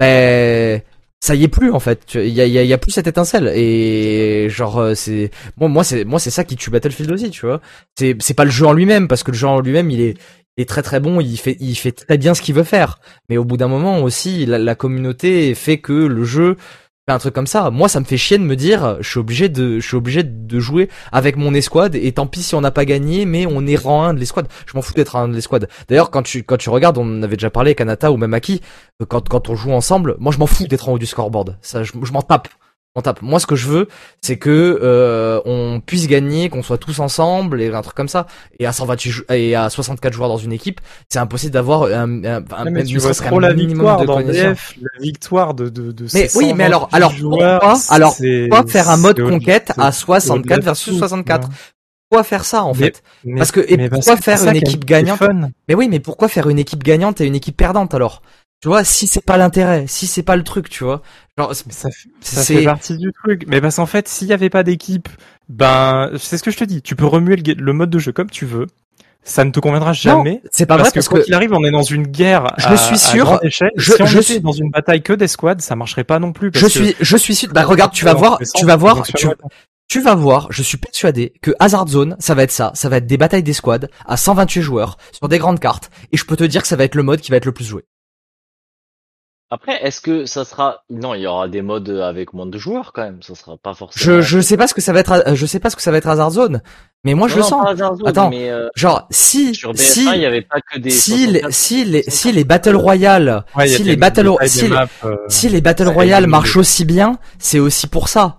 ben 0.00 0.82
ça 1.24 1.34
y 1.34 1.42
est 1.42 1.48
plus 1.48 1.70
en 1.70 1.80
fait. 1.80 2.02
Il 2.16 2.28
y 2.28 2.72
a, 2.72 2.78
plus 2.78 2.92
cette 2.92 3.06
étincelle 3.06 3.50
et 3.54 4.48
genre 4.50 4.78
euh, 4.78 4.94
c'est 4.94 5.30
moi 5.56 5.70
moi 5.70 5.82
c'est 5.82 6.04
moi 6.04 6.18
c'est 6.18 6.30
ça 6.30 6.44
qui 6.44 6.54
tue 6.54 6.68
Battlefield 6.68 7.10
aussi, 7.10 7.30
tu 7.30 7.46
vois. 7.46 7.62
C'est 7.98 8.14
c'est 8.20 8.34
pas 8.34 8.44
le 8.44 8.50
jeu 8.50 8.66
en 8.66 8.74
lui-même 8.74 9.08
parce 9.08 9.22
que 9.22 9.30
le 9.30 9.36
jeu 9.38 9.46
en 9.46 9.60
lui-même 9.60 9.90
il 9.90 10.02
est 10.02 10.18
est 10.58 10.68
très 10.68 10.82
très 10.82 11.00
bon, 11.00 11.20
il 11.22 11.38
fait 11.38 11.56
il 11.60 11.76
fait 11.76 11.92
très 11.92 12.18
bien 12.18 12.34
ce 12.34 12.42
qu'il 12.42 12.54
veut 12.54 12.62
faire. 12.62 12.98
Mais 13.30 13.38
au 13.38 13.44
bout 13.44 13.56
d'un 13.56 13.68
moment 13.68 14.02
aussi 14.02 14.44
la, 14.44 14.74
communauté 14.74 15.54
fait 15.54 15.78
que 15.78 15.94
le 15.94 16.24
jeu 16.24 16.56
un 17.12 17.18
truc 17.18 17.34
comme 17.34 17.46
ça. 17.46 17.70
Moi 17.70 17.88
ça 17.88 18.00
me 18.00 18.04
fait 18.04 18.16
chier 18.16 18.38
de 18.38 18.44
me 18.44 18.56
dire 18.56 18.96
je 19.00 19.08
suis 19.08 19.18
obligé 19.18 19.50
de 19.50 19.78
je 19.78 19.86
suis 19.86 19.96
obligé 19.96 20.22
de 20.22 20.58
jouer 20.58 20.88
avec 21.12 21.36
mon 21.36 21.52
escouade 21.52 21.96
et 21.96 22.12
tant 22.12 22.26
pis 22.26 22.42
si 22.42 22.54
on 22.54 22.62
n'a 22.62 22.70
pas 22.70 22.86
gagné 22.86 23.26
mais 23.26 23.46
on 23.46 23.66
est 23.66 23.76
rang 23.76 24.04
1 24.04 24.14
de 24.14 24.20
l'escouade. 24.20 24.48
Je 24.66 24.72
m'en 24.74 24.80
fous 24.80 24.94
d'être 24.94 25.16
un 25.16 25.28
de 25.28 25.34
l'escouade. 25.34 25.68
D'ailleurs 25.88 26.10
quand 26.10 26.22
tu 26.22 26.44
quand 26.44 26.56
tu 26.56 26.70
regardes 26.70 26.96
on 26.96 27.22
avait 27.22 27.36
déjà 27.36 27.50
parlé 27.50 27.74
Kanata 27.74 28.10
ou 28.10 28.16
même 28.16 28.32
Aki 28.32 28.62
euh, 29.02 29.06
quand 29.06 29.28
quand 29.28 29.50
on 29.50 29.54
joue 29.54 29.72
ensemble, 29.72 30.16
moi 30.18 30.32
je 30.32 30.38
m'en 30.38 30.46
fous 30.46 30.66
d'être 30.66 30.88
en 30.88 30.92
haut 30.92 30.98
du 30.98 31.06
scoreboard. 31.06 31.58
Ça 31.60 31.82
je 31.84 31.92
m'en 32.12 32.22
tape. 32.22 32.48
Tape. 33.02 33.22
Moi 33.22 33.40
ce 33.40 33.46
que 33.46 33.56
je 33.56 33.66
veux 33.66 33.88
c'est 34.22 34.36
que 34.36 34.78
euh, 34.80 35.40
on 35.46 35.80
puisse 35.84 36.06
gagner, 36.06 36.48
qu'on 36.48 36.62
soit 36.62 36.78
tous 36.78 37.00
ensemble 37.00 37.60
et 37.60 37.72
un 37.74 37.82
truc 37.82 37.96
comme 37.96 38.08
ça. 38.08 38.26
Et 38.60 38.66
à 38.66 38.72
128 38.72 39.10
jou- 39.10 39.24
et 39.30 39.56
à 39.56 39.68
64 39.68 40.12
joueurs 40.12 40.28
dans 40.28 40.36
une 40.36 40.52
équipe, 40.52 40.80
c'est 41.08 41.18
impossible 41.18 41.52
d'avoir 41.52 41.84
un, 41.84 42.24
un, 42.24 42.44
un, 42.56 42.64
mais 42.70 42.84
tu 42.84 42.98
vois 42.98 43.12
trop 43.12 43.40
la 43.40 43.52
minimum 43.52 43.96
victoire 43.96 44.00
de 44.00 44.06
dans 44.06 44.18
la 44.20 44.54
victoire 45.00 45.54
de, 45.54 45.68
de, 45.68 45.90
de 45.90 46.06
Mais 46.14 46.28
oui, 46.36 46.52
mais 46.54 46.64
alors- 46.64 46.82
128 46.92 46.96
alors, 46.96 47.12
joueurs, 47.12 47.60
pourquoi- 47.60 47.80
alors, 47.90 48.12
c'est- 48.12 48.46
Pourquoi 48.48 48.70
faire 48.70 48.88
un 48.88 48.96
mode 48.96 49.20
conquête 49.28 49.72
à 49.76 49.88
au- 49.88 49.92
64 49.92 50.38
au-delà 50.40 50.56
de 50.58 50.64
versus 50.64 50.92
tout, 50.92 50.98
64 50.98 51.40
tu 51.40 51.46
vois. 51.48 51.54
Pourquoi 52.10 52.22
faire 52.24 52.44
ça 52.44 52.62
en 52.62 52.74
Mais- 52.74 52.78
fait? 52.84 53.02
Mais- 53.24 53.38
Parce 53.38 53.50
que 53.50 53.60
et 53.60 53.88
pourquoi 53.88 54.14
que 54.16 54.22
faire 54.22 54.46
une 54.46 54.54
équipe 54.56 54.84
gagnante? 54.84 55.20
Mais 55.68 55.74
oui, 55.74 55.88
mais 55.88 55.98
pourquoi 55.98 56.28
faire 56.28 56.48
une 56.48 56.60
équipe 56.60 56.84
gagnante 56.84 57.20
et 57.20 57.26
une 57.26 57.34
équipe 57.34 57.56
perdante 57.56 57.92
alors? 57.92 58.22
Tu 58.64 58.68
vois, 58.68 58.82
si 58.82 59.06
c'est 59.06 59.20
pas 59.22 59.36
l'intérêt, 59.36 59.84
si 59.86 60.06
c'est 60.06 60.22
pas 60.22 60.36
le 60.36 60.42
truc, 60.42 60.70
tu 60.70 60.84
vois. 60.84 61.02
Genre, 61.36 61.52
Mais 61.66 61.72
ça, 61.74 61.90
fait- 61.90 62.08
ça 62.22 62.42
c'est 62.42 62.56
fait 62.60 62.64
partie 62.64 62.96
du 62.96 63.12
truc. 63.12 63.44
Mais 63.46 63.60
parce 63.60 63.76
qu'en 63.76 63.84
fait, 63.84 64.08
s'il 64.08 64.26
y 64.26 64.32
avait 64.32 64.48
pas 64.48 64.62
d'équipe, 64.62 65.06
ben, 65.50 66.10
c'est 66.18 66.38
ce 66.38 66.42
que 66.42 66.50
je 66.50 66.56
te 66.56 66.64
dis. 66.64 66.80
Tu 66.80 66.96
peux 66.96 67.04
remuer 67.04 67.36
le, 67.36 67.72
mode 67.74 67.90
de 67.90 67.98
jeu 67.98 68.12
comme 68.12 68.30
tu 68.30 68.46
veux. 68.46 68.66
Ça 69.22 69.44
ne 69.44 69.50
te 69.50 69.60
conviendra 69.60 69.92
jamais. 69.92 70.40
c'est 70.50 70.64
pas 70.64 70.78
parce 70.78 70.88
vrai 70.88 70.92
que 70.92 70.94
parce 71.00 71.08
quoi 71.08 71.18
que 71.18 71.24
qu'il 71.26 71.34
arrive, 71.34 71.52
on 71.52 71.62
est 71.62 71.70
dans 71.70 71.82
une 71.82 72.06
guerre. 72.06 72.54
Je 72.56 72.68
à- 72.68 72.76
suis 72.78 72.94
à 72.94 72.98
sûr- 72.98 73.24
grande 73.26 73.40
échelle. 73.42 73.70
je- 73.76 73.92
si 73.92 74.02
on 74.02 74.06
je 74.06 74.16
était 74.16 74.32
suis- 74.32 74.40
dans 74.40 74.52
une 74.52 74.70
bataille 74.70 75.02
que 75.02 75.12
d'escouades, 75.12 75.60
ça 75.60 75.76
marcherait 75.76 76.04
pas 76.04 76.18
non 76.18 76.32
plus. 76.32 76.50
parce 76.50 76.62
je 76.72 76.78
que- 76.78 76.84
suis 76.86 76.96
je 76.98 77.16
suis 77.18 77.34
sûr 77.34 77.52
bah 77.52 77.64
regarde, 77.64 77.92
tu 77.92 78.06
vas 78.06 78.14
voir, 78.14 78.38
tu 78.54 78.64
vas 78.64 78.76
voir, 78.76 79.02
tu, 79.02 79.28
tu 79.88 80.00
vas 80.00 80.14
voir, 80.14 80.46
je 80.48 80.62
suis 80.62 80.78
persuadé 80.78 81.34
que 81.42 81.50
Hazard 81.58 81.86
Zone, 81.88 82.16
ça 82.18 82.34
va 82.34 82.44
être 82.44 82.50
ça, 82.50 82.72
ça 82.74 82.88
va 82.88 82.96
être 82.96 83.06
des 83.06 83.18
batailles 83.18 83.42
d'escouade 83.42 83.90
à 84.06 84.16
128 84.16 84.62
joueurs 84.62 84.96
sur 85.12 85.28
des 85.28 85.36
grandes 85.36 85.60
cartes 85.60 85.90
et 86.12 86.16
je 86.16 86.24
peux 86.24 86.36
te 86.36 86.44
dire 86.44 86.62
que 86.62 86.68
ça 86.68 86.76
va 86.76 86.84
être 86.84 86.94
le 86.94 87.02
mode 87.02 87.20
qui 87.20 87.30
va 87.30 87.36
être 87.36 87.44
le 87.44 87.52
plus 87.52 87.66
joué. 87.66 87.82
Après, 89.50 89.84
est-ce 89.84 90.00
que 90.00 90.24
ça 90.26 90.44
sera 90.44 90.82
non, 90.90 91.14
il 91.14 91.20
y 91.20 91.26
aura 91.26 91.48
des 91.48 91.62
modes 91.62 91.88
avec 91.90 92.32
moins 92.32 92.46
de 92.46 92.58
joueurs 92.58 92.92
quand 92.92 93.02
même. 93.02 93.22
Ça 93.22 93.34
sera 93.34 93.56
pas 93.56 93.74
forcément. 93.74 94.02
Je 94.16 94.20
je 94.20 94.40
sais 94.40 94.56
pas 94.56 94.66
ce 94.66 94.74
que 94.74 94.80
ça 94.80 94.92
va 94.92 95.00
être 95.00 95.22
je 95.34 95.46
sais 95.46 95.60
pas 95.60 95.70
ce 95.70 95.76
que 95.76 95.82
ça 95.82 95.90
va 95.92 95.98
être 95.98 96.08
Hazard 96.08 96.30
Zone, 96.30 96.62
mais 97.04 97.14
moi 97.14 97.28
je 97.28 97.34
Non, 97.34 97.40
le 97.40 97.44
sens. 97.44 97.62
pas 97.64 97.70
Hazard 97.70 97.96
Zone, 97.96 98.08
Attends, 98.08 98.30
mais 98.30 98.50
euh, 98.50 98.68
Genre 98.74 99.06
si 99.10 99.54
sur 99.54 99.76
si 99.78 100.06
DS1, 100.06 100.14
il 100.16 100.20
y 100.22 100.26
avait 100.26 100.42
pas 100.42 100.60
que 100.60 100.78
des. 100.78 100.90
si 100.90 101.26
les 101.26 101.40
64. 101.42 101.52
si 101.54 101.84
les 101.84 102.02
si 102.08 102.32
les 102.32 102.44
battle 102.44 102.74
royale 102.76 103.44
Ouais, 103.54 103.68
si 103.68 103.84
les 103.84 103.96
battle 103.96 104.30
si 104.46 104.60
des 104.62 104.68
les, 104.68 104.74
maps, 104.74 104.88
euh, 105.04 105.16
si 105.28 105.48
les 105.48 105.60
battle 105.60 105.88
royale 105.88 106.26
marchent 106.26 106.56
aussi 106.56 106.84
bien, 106.84 107.18
c'est 107.38 107.58
aussi 107.60 107.86
pour 107.86 108.08
ça. 108.08 108.38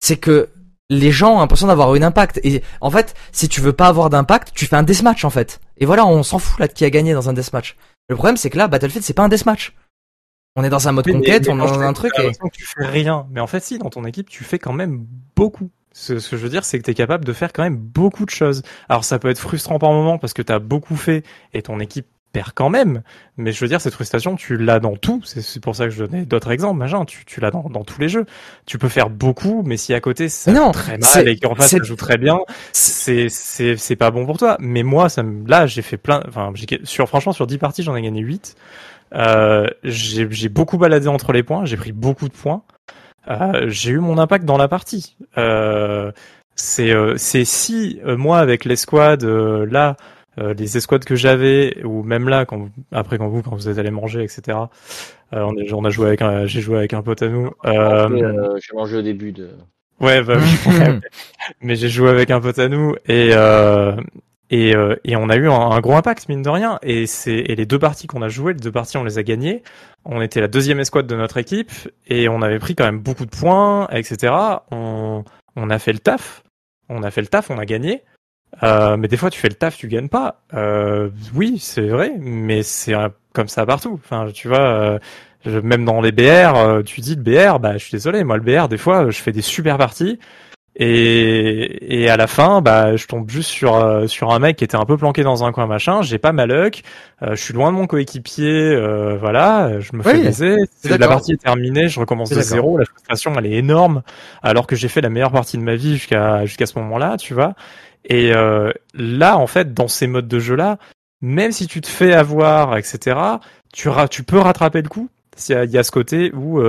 C'est 0.00 0.16
que 0.16 0.48
les 0.88 1.12
gens 1.12 1.34
ont 1.36 1.38
l'impression 1.38 1.68
d'avoir 1.68 1.90
un 1.92 2.02
impact 2.02 2.40
et 2.42 2.62
en 2.80 2.90
fait, 2.90 3.14
si 3.30 3.48
tu 3.48 3.60
veux 3.60 3.74
pas 3.74 3.86
avoir 3.86 4.10
d'impact, 4.10 4.52
tu 4.54 4.66
fais 4.66 4.74
un 4.76 4.82
deathmatch 4.82 5.24
en 5.24 5.30
fait. 5.30 5.60
Et 5.76 5.86
voilà, 5.86 6.04
on 6.06 6.24
s'en 6.24 6.40
fout 6.40 6.58
là 6.58 6.66
de 6.66 6.72
qui 6.72 6.84
a 6.84 6.90
gagné 6.90 7.12
dans 7.14 7.28
un 7.28 7.34
deathmatch. 7.34 7.76
Le 8.08 8.16
problème 8.16 8.36
c'est 8.36 8.50
que 8.50 8.58
là 8.58 8.66
Battlefield 8.66 9.04
c'est 9.04 9.12
pas 9.14 9.22
un 9.22 9.28
deathmatch. 9.28 9.74
On 10.56 10.64
est 10.64 10.68
dans 10.70 10.88
un 10.88 10.92
mode 10.92 11.06
mais- 11.06 11.12
conquête, 11.12 11.46
mais 11.46 11.52
on 11.52 11.56
est 11.64 11.68
dans 11.68 11.80
un 11.80 11.92
truc 11.92 12.12
et 12.18 12.30
tu 12.52 12.64
fais 12.66 12.84
rien. 12.86 13.26
Mais 13.30 13.40
en 13.40 13.46
fait, 13.46 13.62
si, 13.62 13.78
dans 13.78 13.90
ton 13.90 14.04
équipe, 14.04 14.28
tu 14.28 14.44
fais 14.44 14.58
quand 14.58 14.72
même 14.72 15.06
beaucoup. 15.36 15.70
Ce, 15.92 16.18
ce 16.18 16.30
que 16.30 16.36
je 16.36 16.42
veux 16.42 16.48
dire, 16.48 16.64
c'est 16.64 16.78
que 16.78 16.84
tu 16.84 16.90
es 16.90 16.94
capable 16.94 17.24
de 17.24 17.32
faire 17.32 17.52
quand 17.52 17.62
même 17.62 17.76
beaucoup 17.76 18.24
de 18.24 18.30
choses. 18.30 18.62
Alors, 18.88 19.04
ça 19.04 19.18
peut 19.18 19.28
être 19.28 19.38
frustrant 19.38 19.78
par 19.78 19.92
moment 19.92 20.18
parce 20.18 20.32
que 20.34 20.42
tu 20.42 20.52
as 20.52 20.58
beaucoup 20.58 20.96
fait 20.96 21.24
et 21.52 21.62
ton 21.62 21.80
équipe 21.80 22.06
perd 22.32 22.52
quand 22.54 22.68
même. 22.70 23.02
Mais 23.36 23.50
je 23.50 23.58
veux 23.60 23.66
dire, 23.66 23.80
cette 23.80 23.94
frustration, 23.94 24.36
tu 24.36 24.56
l'as 24.56 24.78
dans 24.78 24.94
tout. 24.96 25.20
C'est 25.24 25.60
pour 25.60 25.74
ça 25.74 25.84
que 25.86 25.90
je 25.90 26.04
donnais 26.04 26.26
d'autres 26.26 26.52
exemples, 26.52 26.78
machin. 26.78 27.04
Tu, 27.04 27.24
tu 27.24 27.40
l'as 27.40 27.50
dans, 27.50 27.68
dans 27.68 27.82
tous 27.82 28.00
les 28.00 28.08
jeux. 28.08 28.24
Tu 28.66 28.78
peux 28.78 28.88
faire 28.88 29.10
beaucoup, 29.10 29.62
mais 29.64 29.76
si 29.76 29.94
à 29.94 30.00
côté 30.00 30.28
ça 30.28 30.52
non, 30.52 30.66
joue 30.66 30.72
très 30.72 30.98
mal 30.98 31.28
et 31.28 31.36
qu'en 31.38 31.56
face 31.56 31.70
ça 31.70 31.82
joue 31.82 31.96
très 31.96 32.18
bien, 32.18 32.38
c'est 32.72 33.28
c'est 33.28 33.76
c'est 33.76 33.96
pas 33.96 34.12
bon 34.12 34.26
pour 34.26 34.38
toi. 34.38 34.56
Mais 34.60 34.84
moi, 34.84 35.08
ça 35.08 35.24
me, 35.24 35.48
là, 35.48 35.66
j'ai 35.66 35.82
fait 35.82 35.96
plein. 35.96 36.22
Enfin, 36.28 36.52
sur 36.84 37.08
franchement 37.08 37.32
sur 37.32 37.48
10 37.48 37.58
parties, 37.58 37.82
j'en 37.82 37.96
ai 37.96 38.02
gagné 38.02 38.20
8. 38.20 38.54
Euh, 39.14 39.66
j'ai 39.84 40.48
beaucoup 40.48 40.78
baladé 40.78 41.08
entre 41.08 41.32
les 41.32 41.42
points, 41.42 41.64
j'ai 41.64 41.76
pris 41.76 41.92
beaucoup 41.92 42.28
de 42.28 42.32
points. 42.34 42.62
Euh, 43.28 43.68
j'ai 43.68 43.90
eu 43.90 43.98
mon 43.98 44.18
impact 44.18 44.44
dans 44.44 44.56
la 44.56 44.68
partie. 44.68 45.16
Euh, 45.38 46.10
c'est 46.54 46.90
euh, 46.92 47.14
c'est 47.16 47.44
si 47.44 48.00
euh, 48.06 48.16
moi 48.16 48.38
avec 48.38 48.64
l'escouade 48.64 49.24
euh, 49.24 49.66
là, 49.70 49.96
euh, 50.38 50.54
les 50.54 50.76
escouades 50.76 51.04
que 51.04 51.16
j'avais 51.16 51.82
ou 51.84 52.02
même 52.02 52.28
là 52.28 52.44
quand 52.44 52.58
vous- 52.58 52.70
après 52.92 53.18
quand 53.18 53.28
vous 53.28 53.42
quand 53.42 53.54
vous 53.54 53.68
êtes 53.68 53.78
allé 53.78 53.90
manger 53.90 54.22
etc. 54.22 54.58
Euh, 55.32 55.42
on, 55.42 55.56
est- 55.56 55.72
on 55.72 55.84
a 55.84 55.90
joué 55.90 56.08
avec 56.08 56.22
un, 56.22 56.46
j'ai 56.46 56.60
joué 56.60 56.78
avec 56.78 56.92
un 56.94 57.02
pote 57.02 57.22
à 57.22 57.28
nous. 57.28 57.50
J'ai 58.60 58.74
mangé 58.76 58.96
au 58.96 59.02
début 59.02 59.32
de. 59.32 59.50
Ouais, 60.00 60.22
bah 60.22 60.36
oui. 60.38 61.00
mais 61.62 61.76
j'ai 61.76 61.88
joué 61.88 62.08
avec 62.10 62.30
un 62.30 62.40
pote 62.40 62.58
à 62.58 62.68
nous 62.68 62.94
et 63.06 63.30
euh, 63.34 63.94
et, 64.50 64.74
euh, 64.76 64.96
et 65.04 65.16
on 65.16 65.28
a 65.28 65.36
eu 65.36 65.48
un, 65.48 65.52
un 65.54 65.80
gros 65.80 65.94
impact 65.96 66.28
mine 66.28 66.42
de 66.42 66.48
rien. 66.50 66.78
Et 66.82 67.04
et 67.26 67.54
les 67.56 67.66
deux 67.66 67.78
parties 67.78 68.06
qu'on 68.06 68.22
a 68.22 68.28
jouées, 68.28 68.52
les 68.54 68.60
deux 68.60 68.72
parties 68.72 68.96
on 68.98 69.04
les 69.04 69.18
a 69.18 69.22
gagnées. 69.22 69.62
On 70.04 70.20
était 70.22 70.40
la 70.40 70.48
deuxième 70.48 70.80
escouade 70.80 71.06
de 71.06 71.16
notre 71.16 71.36
équipe 71.38 71.70
et 72.06 72.28
on 72.28 72.42
avait 72.42 72.58
pris 72.58 72.74
quand 72.74 72.84
même 72.84 73.00
beaucoup 73.00 73.26
de 73.26 73.30
points, 73.36 73.88
etc. 73.90 74.32
On 74.70 75.24
on 75.56 75.70
a 75.70 75.78
fait 75.78 75.92
le 75.92 75.98
taf, 75.98 76.42
on 76.88 77.02
a 77.02 77.10
fait 77.10 77.20
le 77.22 77.26
taf, 77.28 77.50
on 77.50 77.58
a 77.58 77.64
gagné. 77.66 78.02
Euh, 78.62 78.96
mais 78.96 79.08
des 79.08 79.16
fois, 79.16 79.30
tu 79.30 79.38
fais 79.40 79.48
le 79.48 79.54
taf, 79.54 79.76
tu 79.76 79.88
gagnes 79.88 80.08
pas. 80.08 80.42
Euh, 80.54 81.10
oui, 81.34 81.58
c'est 81.60 81.86
vrai, 81.88 82.12
mais 82.18 82.62
c'est 82.62 82.94
comme 83.32 83.48
ça 83.48 83.64
partout. 83.66 84.00
Enfin, 84.04 84.28
tu 84.34 84.48
vois, 84.48 84.58
euh, 84.60 84.98
je- 85.46 85.58
même 85.60 85.84
dans 85.84 86.00
les 86.00 86.12
BR, 86.12 86.56
euh, 86.56 86.82
tu 86.82 87.00
dis 87.00 87.14
le 87.16 87.22
BR, 87.22 87.60
bah, 87.60 87.74
je 87.74 87.84
suis 87.84 87.92
désolé, 87.92 88.24
moi 88.24 88.36
le 88.36 88.42
BR, 88.42 88.68
des 88.68 88.78
fois, 88.78 89.10
je 89.10 89.18
fais 89.20 89.32
des 89.32 89.42
super 89.42 89.78
parties. 89.78 90.18
Et, 90.76 92.02
et 92.04 92.08
à 92.08 92.16
la 92.16 92.26
fin, 92.28 92.62
bah, 92.62 92.94
je 92.96 93.06
tombe 93.06 93.28
juste 93.28 93.50
sur 93.50 93.74
euh, 93.74 94.06
sur 94.06 94.30
un 94.32 94.38
mec 94.38 94.56
qui 94.56 94.64
était 94.64 94.76
un 94.76 94.84
peu 94.84 94.96
planqué 94.96 95.22
dans 95.24 95.44
un 95.44 95.52
coin 95.52 95.66
machin. 95.66 96.00
J'ai 96.02 96.18
pas 96.18 96.32
ma 96.32 96.46
luck. 96.46 96.82
euh, 97.22 97.34
je 97.34 97.42
suis 97.42 97.52
loin 97.52 97.72
de 97.72 97.76
mon 97.76 97.86
coéquipier. 97.86 98.46
euh, 98.72 99.16
voilà, 99.18 99.80
je 99.80 99.94
me 99.96 100.02
fais 100.02 100.14
Oui, 100.14 100.22
baiser. 100.22 100.56
La 100.84 101.08
partie 101.08 101.32
est 101.32 101.42
terminée. 101.42 101.88
Je 101.88 101.98
recommence 102.00 102.30
de 102.30 102.40
zéro. 102.40 102.78
La 102.78 102.84
frustration, 102.84 103.32
elle 103.36 103.46
est 103.46 103.56
énorme. 103.56 104.02
Alors 104.42 104.66
que 104.66 104.76
j'ai 104.76 104.88
fait 104.88 105.00
la 105.00 105.10
meilleure 105.10 105.32
partie 105.32 105.58
de 105.58 105.62
ma 105.62 105.74
vie 105.74 105.94
jusqu'à 105.94 106.46
jusqu'à 106.46 106.66
ce 106.66 106.78
moment-là, 106.78 107.16
tu 107.16 107.34
vois. 107.34 107.54
Et 108.04 108.32
euh, 108.34 108.70
là, 108.94 109.36
en 109.36 109.46
fait, 109.48 109.74
dans 109.74 109.88
ces 109.88 110.06
modes 110.06 110.28
de 110.28 110.38
jeu-là, 110.38 110.78
même 111.20 111.52
si 111.52 111.66
tu 111.66 111.80
te 111.80 111.88
fais 111.88 112.14
avoir, 112.14 112.76
etc., 112.78 113.18
tu, 113.74 113.88
tu 114.10 114.22
peux 114.22 114.38
rattraper 114.38 114.82
le 114.82 114.88
coup. 114.88 115.08
Il 115.48 115.70
y 115.70 115.78
a 115.78 115.82
ce 115.82 115.90
côté 115.90 116.32
où, 116.34 116.60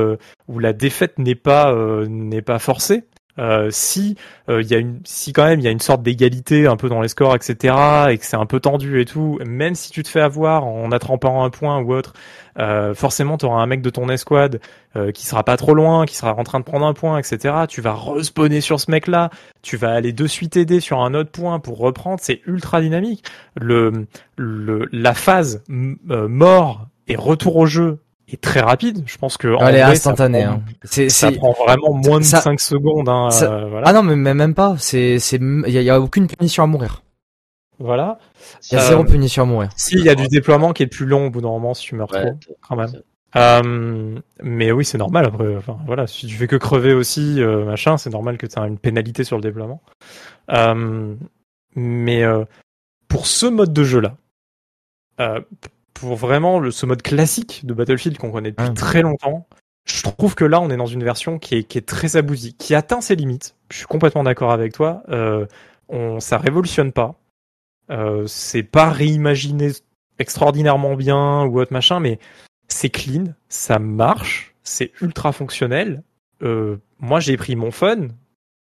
où 0.47 0.59
la 0.59 0.71
défaite 0.73 1.19
n'est 1.19 1.35
pas, 1.35 1.75
n'est 2.07 2.41
pas 2.41 2.57
forcée. 2.59 3.03
Euh, 3.39 3.69
si 3.71 4.17
euh, 4.49 4.61
il 4.61 4.69
y 4.69 4.75
a 4.75 4.77
une, 4.77 4.99
si 5.05 5.31
quand 5.33 5.45
même 5.45 5.59
il 5.59 5.63
y 5.63 5.67
a 5.67 5.71
une 5.71 5.79
sorte 5.79 6.03
d'égalité 6.03 6.67
un 6.67 6.75
peu 6.75 6.89
dans 6.89 7.01
les 7.01 7.07
scores, 7.07 7.35
etc., 7.35 7.75
et 8.09 8.17
que 8.17 8.25
c'est 8.25 8.37
un 8.37 8.45
peu 8.45 8.59
tendu 8.59 9.01
et 9.01 9.05
tout, 9.05 9.39
même 9.45 9.75
si 9.75 9.91
tu 9.91 10.03
te 10.03 10.09
fais 10.09 10.21
avoir 10.21 10.65
en 10.65 10.91
attrapant 10.91 11.43
un 11.43 11.49
point 11.49 11.79
ou 11.79 11.93
autre, 11.93 12.13
euh, 12.59 12.93
forcément 12.93 13.37
tu 13.37 13.45
auras 13.45 13.61
un 13.61 13.65
mec 13.65 13.81
de 13.81 13.89
ton 13.89 14.09
escouade 14.09 14.59
euh, 14.95 15.11
qui 15.11 15.25
sera 15.25 15.43
pas 15.43 15.57
trop 15.57 15.73
loin, 15.73 16.05
qui 16.05 16.15
sera 16.15 16.35
en 16.35 16.43
train 16.43 16.59
de 16.59 16.65
prendre 16.65 16.85
un 16.85 16.93
point, 16.93 17.17
etc. 17.17 17.55
Tu 17.69 17.81
vas 17.81 17.93
respawner 17.95 18.61
sur 18.61 18.79
ce 18.79 18.91
mec-là, 18.91 19.29
tu 19.61 19.77
vas 19.77 19.93
aller 19.93 20.11
de 20.11 20.27
suite 20.27 20.57
aider 20.57 20.79
sur 20.79 20.99
un 20.99 21.13
autre 21.13 21.31
point 21.31 21.59
pour 21.59 21.77
reprendre, 21.77 22.19
c'est 22.21 22.41
ultra 22.45 22.81
dynamique. 22.81 23.23
Le, 23.59 24.07
le 24.35 24.87
la 24.91 25.13
phase 25.13 25.63
mort 25.69 26.87
et 27.07 27.15
retour 27.15 27.55
au 27.57 27.65
jeu 27.65 27.99
est 28.35 28.41
très 28.41 28.61
rapide. 28.61 29.03
Je 29.05 29.17
pense 29.17 29.37
que 29.37 29.47
en 29.47 29.67
elle 29.67 29.75
est 29.75 29.81
instantanée. 29.81 30.43
Hein. 30.43 30.61
C'est, 30.83 31.09
ça 31.09 31.31
prend 31.31 31.53
vraiment 31.53 31.93
moins 31.93 32.19
de 32.19 32.25
5 32.25 32.59
secondes. 32.59 33.09
Hein, 33.09 33.29
euh, 33.41 33.67
voilà. 33.69 33.87
Ah 33.87 33.93
non, 33.93 34.03
mais 34.03 34.15
même 34.15 34.53
pas. 34.53 34.75
C'est, 34.77 35.19
c'est, 35.19 35.37
il 35.37 35.69
y, 35.69 35.89
a 35.89 35.99
aucune 35.99 36.27
punition 36.27 36.63
à 36.63 36.67
mourir. 36.67 37.03
Voilà. 37.79 38.19
Il 38.71 38.75
y 38.75 38.77
a 38.77 38.81
zéro 38.81 39.03
euh, 39.03 39.05
punition 39.05 39.43
à 39.43 39.45
mourir. 39.45 39.69
Si, 39.75 39.95
il 39.95 40.03
y 40.03 40.09
a 40.09 40.15
du 40.15 40.27
déploiement 40.27 40.73
qui 40.73 40.83
est 40.83 40.87
plus 40.87 41.05
long 41.05 41.27
au 41.27 41.29
bout 41.29 41.41
d'un 41.41 41.49
moment 41.49 41.73
si 41.73 41.85
tu 41.85 41.95
meurs 41.95 42.09
trop, 42.09 42.37
quand 42.67 42.75
même. 42.75 42.91
Euh, 43.35 44.19
mais 44.41 44.71
oui, 44.71 44.85
c'est 44.85 44.97
normal. 44.97 45.25
Après, 45.25 45.55
enfin 45.55 45.77
voilà, 45.85 46.07
si 46.07 46.27
tu 46.27 46.35
fais 46.35 46.47
que 46.47 46.55
crever 46.55 46.93
aussi, 46.93 47.41
euh, 47.41 47.65
machin, 47.65 47.97
c'est 47.97 48.09
normal 48.09 48.37
que 48.37 48.45
tu 48.45 48.59
aies 48.59 48.67
une 48.67 48.77
pénalité 48.77 49.23
sur 49.23 49.37
le 49.37 49.41
déploiement. 49.41 49.81
Euh, 50.51 51.15
mais 51.75 52.23
pour 53.07 53.27
ce 53.27 53.45
mode 53.45 53.73
de 53.73 53.83
jeu 53.83 54.01
là, 54.01 54.17
pour 55.93 56.15
vraiment 56.15 56.59
le, 56.59 56.71
ce 56.71 56.85
mode 56.85 57.01
classique 57.01 57.65
de 57.65 57.73
Battlefield 57.73 58.17
qu'on 58.17 58.31
connaît 58.31 58.51
depuis 58.51 58.73
très 58.73 59.01
longtemps, 59.01 59.47
je 59.85 60.03
trouve 60.03 60.35
que 60.35 60.45
là, 60.45 60.61
on 60.61 60.69
est 60.69 60.77
dans 60.77 60.85
une 60.85 61.03
version 61.03 61.39
qui 61.39 61.55
est, 61.55 61.63
qui 61.63 61.77
est 61.77 61.87
très 61.87 62.15
aboutie, 62.15 62.53
qui 62.53 62.75
atteint 62.75 63.01
ses 63.01 63.15
limites. 63.15 63.55
Je 63.69 63.77
suis 63.77 63.87
complètement 63.87 64.23
d'accord 64.23 64.51
avec 64.51 64.73
toi. 64.73 65.03
Euh, 65.09 65.45
on, 65.89 66.19
ça 66.19 66.37
révolutionne 66.37 66.91
pas. 66.91 67.15
Euh, 67.89 68.25
c'est 68.27 68.63
pas 68.63 68.89
réimaginé 68.89 69.71
extraordinairement 70.19 70.95
bien 70.95 71.43
ou 71.43 71.59
autre 71.59 71.73
machin, 71.73 71.99
mais 71.99 72.19
c'est 72.67 72.89
clean, 72.89 73.25
ça 73.49 73.79
marche, 73.79 74.55
c'est 74.63 74.91
ultra 75.01 75.31
fonctionnel. 75.31 76.03
Euh, 76.41 76.77
moi, 76.99 77.19
j'ai 77.19 77.35
pris 77.37 77.55
mon 77.55 77.71
fun 77.71 78.07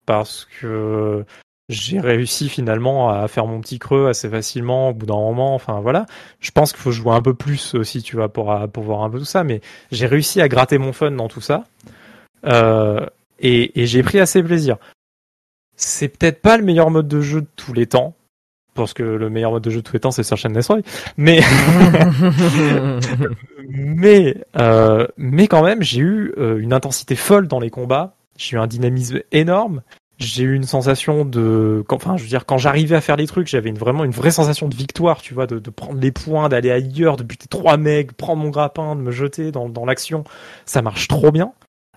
parce 0.04 0.46
que 0.60 1.24
j'ai 1.68 1.98
réussi 1.98 2.48
finalement 2.48 3.08
à 3.08 3.26
faire 3.28 3.46
mon 3.46 3.60
petit 3.60 3.78
creux 3.78 4.08
assez 4.08 4.28
facilement 4.28 4.90
au 4.90 4.94
bout 4.94 5.06
d'un 5.06 5.14
moment. 5.14 5.54
Enfin 5.54 5.80
voilà, 5.80 6.06
je 6.40 6.50
pense 6.50 6.72
qu'il 6.72 6.82
faut 6.82 6.92
jouer 6.92 7.12
un 7.12 7.22
peu 7.22 7.34
plus 7.34 7.74
aussi, 7.74 8.02
tu 8.02 8.16
vois, 8.16 8.28
pour, 8.28 8.54
pour 8.72 8.82
voir 8.82 9.02
un 9.02 9.10
peu 9.10 9.18
tout 9.18 9.24
ça. 9.24 9.44
Mais 9.44 9.60
j'ai 9.90 10.06
réussi 10.06 10.40
à 10.40 10.48
gratter 10.48 10.78
mon 10.78 10.92
fun 10.92 11.12
dans 11.12 11.28
tout 11.28 11.40
ça. 11.40 11.64
Euh, 12.46 13.06
et, 13.38 13.80
et 13.80 13.86
j'ai 13.86 14.02
pris 14.02 14.20
assez 14.20 14.42
plaisir. 14.42 14.76
C'est 15.76 16.08
peut-être 16.08 16.40
pas 16.40 16.56
le 16.56 16.64
meilleur 16.64 16.90
mode 16.90 17.08
de 17.08 17.20
jeu 17.20 17.40
de 17.40 17.48
tous 17.56 17.72
les 17.72 17.86
temps. 17.86 18.14
Parce 18.74 18.92
que 18.92 19.04
le 19.04 19.30
meilleur 19.30 19.52
mode 19.52 19.62
de 19.62 19.70
jeu 19.70 19.78
de 19.78 19.82
tous 19.82 19.92
les 19.92 20.00
temps, 20.00 20.10
c'est 20.10 20.24
Search 20.24 20.46
and 20.46 20.50
Destroy. 20.50 20.82
Mais, 21.16 21.40
mais, 23.68 24.36
euh, 24.58 25.06
mais 25.16 25.46
quand 25.46 25.62
même, 25.62 25.80
j'ai 25.80 26.00
eu 26.00 26.34
euh, 26.38 26.58
une 26.58 26.72
intensité 26.72 27.14
folle 27.14 27.46
dans 27.46 27.60
les 27.60 27.70
combats. 27.70 28.16
J'ai 28.36 28.56
eu 28.56 28.58
un 28.58 28.66
dynamisme 28.66 29.20
énorme 29.30 29.82
j'ai 30.18 30.44
eu 30.44 30.54
une 30.54 30.64
sensation 30.64 31.24
de, 31.24 31.84
enfin, 31.90 32.16
je 32.16 32.22
veux 32.22 32.28
dire, 32.28 32.46
quand 32.46 32.58
j'arrivais 32.58 32.96
à 32.96 33.00
faire 33.00 33.16
les 33.16 33.26
trucs, 33.26 33.48
j'avais 33.48 33.68
une, 33.68 33.78
vraiment 33.78 34.04
une 34.04 34.12
vraie 34.12 34.30
sensation 34.30 34.68
de 34.68 34.74
victoire, 34.74 35.20
tu 35.20 35.34
vois, 35.34 35.46
de, 35.46 35.58
de 35.58 35.70
prendre 35.70 36.00
les 36.00 36.12
points, 36.12 36.48
d'aller 36.48 36.70
ailleurs, 36.70 37.16
de 37.16 37.24
buter 37.24 37.46
trois 37.48 37.76
mecs, 37.76 38.12
prendre 38.12 38.42
mon 38.42 38.50
grappin, 38.50 38.94
de 38.96 39.00
me 39.00 39.10
jeter 39.10 39.50
dans, 39.50 39.68
dans 39.68 39.84
l'action. 39.84 40.24
Ça 40.66 40.82
marche 40.82 41.08
trop 41.08 41.32
bien. 41.32 41.52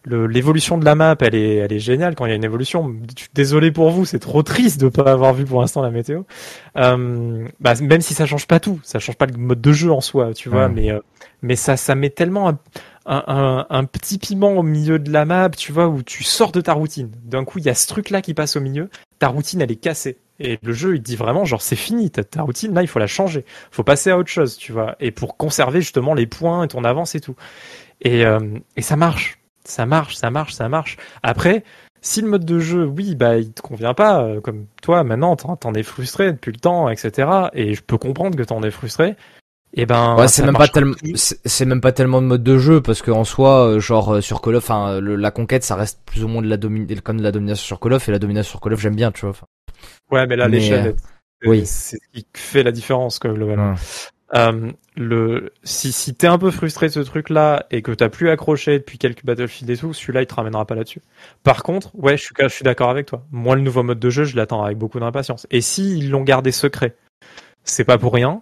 L'évolution 0.10 0.78
de 0.78 0.86
la 0.86 0.96
map, 0.96 1.18
elle 1.20 1.36
est, 1.36 1.56
elle 1.56 1.74
est 1.74 1.80
géniale 1.80 2.16
quand 2.16 2.26
il 2.26 2.30
y 2.30 2.32
a 2.32 2.36
une 2.36 2.46
évolution. 2.46 2.96
Désolé 3.34 3.72
pour 3.72 3.90
vous, 3.90 4.06
c'est 4.06 4.20
trop 4.20 4.42
triste 4.42 4.80
de 4.80 4.88
pas 4.88 5.12
avoir 5.12 5.34
vu 5.34 5.44
pour 5.44 5.60
l'instant 5.60 5.82
la 5.82 5.92
météo. 5.92 6.22
Euh, 6.78 7.46
bah, 7.60 7.74
même 7.82 8.00
si 8.00 8.14
ça 8.14 8.26
change 8.26 8.48
pas 8.48 8.62
tout, 8.62 8.80
ça 8.84 9.00
change 9.00 9.18
pas 9.18 9.26
le 9.26 9.36
mode 9.36 9.60
de 9.60 9.74
jeu 9.74 9.92
en 9.92 10.00
soi, 10.00 10.34
tu 10.34 10.48
vois, 10.48 10.70
mais 10.70 10.92
euh, 10.92 11.00
mais 11.42 11.58
ça, 11.58 11.76
ça 11.76 11.94
met 11.94 12.10
tellement 12.10 12.58
un, 13.08 13.84
petit 13.86 14.18
piment 14.18 14.54
au 14.54 14.64
milieu 14.64 15.00
de 15.00 15.12
la 15.12 15.26
map, 15.26 15.50
tu 15.50 15.72
vois, 15.72 15.88
où 15.88 16.04
tu 16.04 16.24
sors 16.24 16.52
de 16.52 16.62
ta 16.62 16.74
routine. 16.74 17.12
D'un 17.24 17.46
coup, 17.46 17.60
il 17.60 17.66
y 17.66 17.70
a 17.70 17.76
ce 17.76 17.88
truc-là 17.88 18.22
qui 18.22 18.34
passe 18.34 18.56
au 18.56 18.62
milieu. 18.62 18.90
Ta 19.20 19.30
routine, 19.30 19.62
elle 19.62 19.72
est 19.72 19.78
cassée. 19.78 20.18
Et 20.40 20.60
le 20.62 20.74
jeu, 20.74 20.96
il 20.96 21.02
dit 21.02 21.16
vraiment, 21.16 21.46
genre, 21.46 21.62
c'est 21.62 21.76
fini. 21.76 22.12
Ta, 22.12 22.24
ta 22.24 22.44
routine, 22.44 22.74
là, 22.74 22.82
il 22.82 22.88
faut 22.88 23.00
la 23.00 23.08
changer. 23.08 23.46
Faut 23.72 23.84
passer 23.84 24.12
à 24.12 24.18
autre 24.18 24.30
chose, 24.30 24.58
tu 24.58 24.72
vois. 24.72 24.96
Et 25.00 25.12
pour 25.12 25.38
conserver 25.38 25.82
justement 25.82 26.14
les 26.14 26.28
points 26.28 26.64
et 26.64 26.68
ton 26.68 26.84
avance 26.84 27.16
et 27.16 27.22
tout. 27.22 27.36
Et, 28.02 28.26
euh, 28.26 28.40
et 28.76 28.82
ça 28.82 28.96
marche. 28.96 29.40
Ça 29.64 29.86
marche, 29.86 30.16
ça 30.16 30.30
marche, 30.30 30.54
ça 30.54 30.70
marche. 30.70 30.98
Après, 31.24 31.64
si 32.02 32.22
le 32.22 32.30
mode 32.30 32.46
de 32.46 32.60
jeu, 32.60 32.86
oui, 32.86 33.16
bah, 33.16 33.38
il 33.38 33.52
te 33.52 33.62
convient 33.62 33.94
pas, 33.94 34.22
euh, 34.22 34.40
comme 34.40 34.68
toi, 34.82 35.04
maintenant, 35.04 35.36
t'en 35.36 35.74
es 35.74 35.84
frustré 35.84 36.32
depuis 36.32 36.52
le 36.52 36.60
temps, 36.60 36.90
etc. 36.90 37.30
Et 37.54 37.74
je 37.74 37.82
peux 37.82 37.98
comprendre 37.98 38.38
que 38.38 38.44
t'en 38.44 38.62
es 38.64 38.72
frustré. 38.72 39.16
Et 39.78 39.82
eh 39.82 39.86
ben, 39.86 40.28
c'est 40.28 40.44
même 40.44 40.58
pas 40.58 40.68
tellement, 40.68 40.96
c'est 41.14 41.66
même 41.66 41.82
pas 41.82 41.92
tellement 41.92 42.20
de 42.24 42.26
mode 42.26 42.42
de 42.42 42.58
jeu 42.58 42.82
parce 42.82 43.04
qu'en 43.04 43.24
soi, 43.24 43.68
euh, 43.68 43.80
genre 43.80 44.16
euh, 44.16 44.22
sur 44.22 44.42
Call 44.42 44.56
of, 44.56 44.64
enfin, 44.68 45.00
la 45.00 45.30
conquête, 45.30 45.64
ça 45.64 45.76
reste 45.76 46.02
plus 46.04 46.24
ou 46.24 46.28
moins 46.28 46.42
de 46.42 46.50
la 46.50 46.58
comme 47.02 47.18
de 47.18 47.24
la 47.24 47.32
domination 47.32 47.64
sur 47.64 47.80
Call 47.80 47.94
of 47.94 48.10
et 48.10 48.12
la 48.12 48.18
domination 48.18 48.50
sur 48.50 48.60
Call 48.60 48.74
of, 48.74 48.82
j'aime 48.82 48.96
bien, 48.96 49.12
tu 49.12 49.28
vois. 49.28 49.36
Ouais, 50.10 50.26
mais 50.26 50.36
là, 50.36 50.48
l'échelle, 50.48 50.88
euh, 50.88 51.48
oui, 51.48 51.62
c'est 51.68 51.98
ce 51.98 52.10
qui 52.12 52.26
fait 52.34 52.64
la 52.64 52.72
différence, 52.72 53.20
quoi, 53.20 53.32
globalement. 53.32 53.76
Euh, 54.36 54.72
le 54.96 55.54
si 55.64 55.92
si 55.92 56.16
t'es 56.16 56.26
un 56.26 56.40
peu 56.40 56.50
frustré 56.50 56.88
de 56.88 56.92
ce 56.92 57.00
truc 57.00 57.30
là 57.30 57.66
et 57.72 57.82
que 57.82 57.94
t'as 57.94 58.10
plus 58.10 58.30
accroché 58.30 58.80
depuis 58.80 58.98
quelques 58.98 59.24
Battlefield 59.24 59.70
et 59.70 59.78
tout, 59.78 59.94
celui-là 59.94 60.22
il 60.24 60.28
te 60.28 60.34
ramènera 60.34 60.66
pas 60.66 60.76
là-dessus. 60.76 61.02
Par 61.44 61.62
contre, 61.62 61.96
ouais, 61.96 62.18
je 62.18 62.24
suis 62.24 62.36
je 62.38 62.48
suis 62.48 62.64
d'accord 62.64 62.90
avec 62.90 63.06
toi. 63.06 63.26
Moi, 63.32 63.56
le 63.56 63.62
nouveau 63.62 63.84
mode 63.84 64.00
de 64.00 64.10
jeu, 64.10 64.24
je 64.24 64.36
l'attends 64.36 64.64
avec 64.64 64.78
beaucoup 64.80 65.00
d'impatience. 65.00 65.46
Et 65.52 65.62
si 65.62 66.00
ils 66.00 66.10
l'ont 66.10 66.24
gardé 66.24 66.52
secret, 66.52 66.96
c'est 67.64 67.86
pas 67.86 67.98
pour 67.98 68.14
rien. 68.14 68.42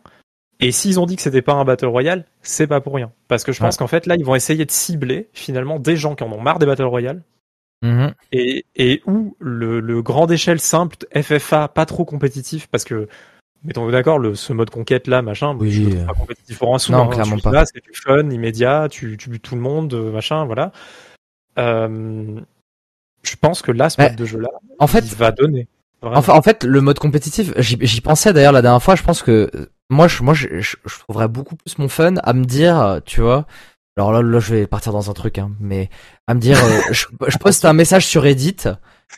Et 0.59 0.71
s'ils 0.71 0.99
ont 0.99 1.05
dit 1.05 1.15
que 1.15 1.21
c'était 1.21 1.41
pas 1.41 1.53
un 1.53 1.65
battle 1.65 1.87
royale, 1.87 2.25
c'est 2.41 2.67
pas 2.67 2.81
pour 2.81 2.95
rien. 2.95 3.11
Parce 3.27 3.43
que 3.43 3.51
je 3.51 3.59
pense 3.59 3.77
qu'en 3.77 3.87
fait 3.87 4.05
là, 4.05 4.15
ils 4.15 4.25
vont 4.25 4.35
essayer 4.35 4.65
de 4.65 4.71
cibler 4.71 5.29
finalement 5.33 5.79
des 5.79 5.97
gens 5.97 6.15
qui 6.15 6.23
en 6.23 6.31
ont 6.31 6.41
marre 6.41 6.59
des 6.59 6.65
battle 6.65 6.83
royales. 6.83 7.21
Mm-hmm. 7.83 8.13
Et, 8.31 8.65
et 8.75 9.01
où 9.05 9.35
le, 9.39 9.81
le 9.81 10.01
grand 10.01 10.31
échelle 10.31 10.61
simple 10.61 10.97
FFA 11.13 11.67
pas 11.67 11.85
trop 11.85 12.05
compétitif 12.05 12.67
parce 12.67 12.85
que 12.85 13.09
mettons 13.65 13.89
d'accord 13.91 14.17
le 14.17 14.33
ce 14.33 14.53
mode 14.53 14.69
conquête 14.69 15.07
là 15.07 15.21
machin 15.21 15.57
oui. 15.59 15.93
pas 16.07 16.13
compétitif 16.13 16.57
pour 16.57 16.73
un 16.73 16.79
sou 16.79 16.93
non 16.93 16.99
hein, 16.99 17.07
clairement 17.07 17.37
pas 17.37 17.65
c'est 17.65 17.83
du 17.83 17.91
fun 17.93 18.29
immédiat 18.29 18.87
tu 18.89 19.17
tu 19.17 19.29
butes 19.29 19.43
tout 19.43 19.55
le 19.55 19.61
monde 19.61 19.93
machin 19.93 20.45
voilà 20.45 20.71
euh, 21.59 22.39
je 23.23 23.35
pense 23.35 23.61
que 23.61 23.73
là 23.73 23.89
ce 23.89 24.01
mode 24.01 24.15
de 24.15 24.25
jeu 24.25 24.39
là 24.39 24.49
en 24.79 24.87
fait 24.87 25.01
il 25.01 25.15
va 25.15 25.31
donner 25.31 25.67
en 26.01 26.41
fait, 26.41 26.63
le 26.63 26.81
mode 26.81 26.99
compétitif, 26.99 27.53
j'y 27.57 28.01
pensais 28.01 28.33
d'ailleurs 28.33 28.51
la 28.51 28.61
dernière 28.61 28.83
fois. 28.83 28.95
Je 28.95 29.03
pense 29.03 29.23
que 29.23 29.49
moi, 29.89 30.07
je, 30.07 30.23
moi, 30.23 30.33
je, 30.33 30.47
je, 30.61 30.99
trouverais 30.99 31.27
beaucoup 31.27 31.55
plus 31.55 31.77
mon 31.77 31.89
fun 31.89 32.15
à 32.17 32.33
me 32.33 32.45
dire, 32.45 33.01
tu 33.05 33.21
vois. 33.21 33.45
Alors 33.97 34.11
là, 34.11 34.21
là, 34.21 34.39
je 34.39 34.53
vais 34.53 34.67
partir 34.67 34.91
dans 34.91 35.09
un 35.09 35.13
truc, 35.13 35.37
hein, 35.37 35.51
mais 35.59 35.89
à 36.27 36.33
me 36.33 36.39
dire, 36.39 36.57
euh, 36.63 36.81
je, 36.91 37.05
je, 37.27 37.37
poste 37.37 37.63
un 37.65 37.73
message 37.73 38.05
sur 38.05 38.23
Reddit 38.23 38.57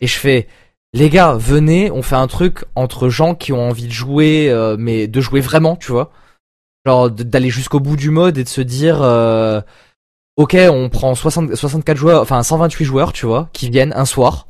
et 0.01 0.07
je 0.07 0.17
fais, 0.17 0.47
les 0.93 1.09
gars, 1.09 1.33
venez, 1.33 1.89
on 1.91 2.03
fait 2.03 2.15
un 2.15 2.27
truc 2.27 2.65
entre 2.75 3.09
gens 3.09 3.33
qui 3.33 3.53
ont 3.53 3.67
envie 3.69 3.87
de 3.87 3.91
jouer, 3.91 4.49
euh, 4.49 4.75
mais 4.77 5.07
de 5.07 5.21
jouer 5.21 5.41
vraiment, 5.41 5.75
tu 5.75 5.91
vois. 5.91 6.11
Genre 6.85 7.09
d'aller 7.09 7.49
jusqu'au 7.49 7.79
bout 7.79 7.95
du 7.95 8.11
mode 8.11 8.37
et 8.37 8.43
de 8.43 8.49
se 8.49 8.61
dire, 8.61 9.01
euh, 9.01 9.61
ok, 10.37 10.55
on 10.69 10.89
prend 10.89 11.15
60, 11.15 11.55
64 11.55 11.97
joueurs, 11.97 12.21
enfin 12.21 12.43
128 12.43 12.85
joueurs, 12.85 13.13
tu 13.13 13.25
vois, 13.25 13.49
qui 13.53 13.69
viennent 13.69 13.93
un 13.95 14.05
soir 14.05 14.47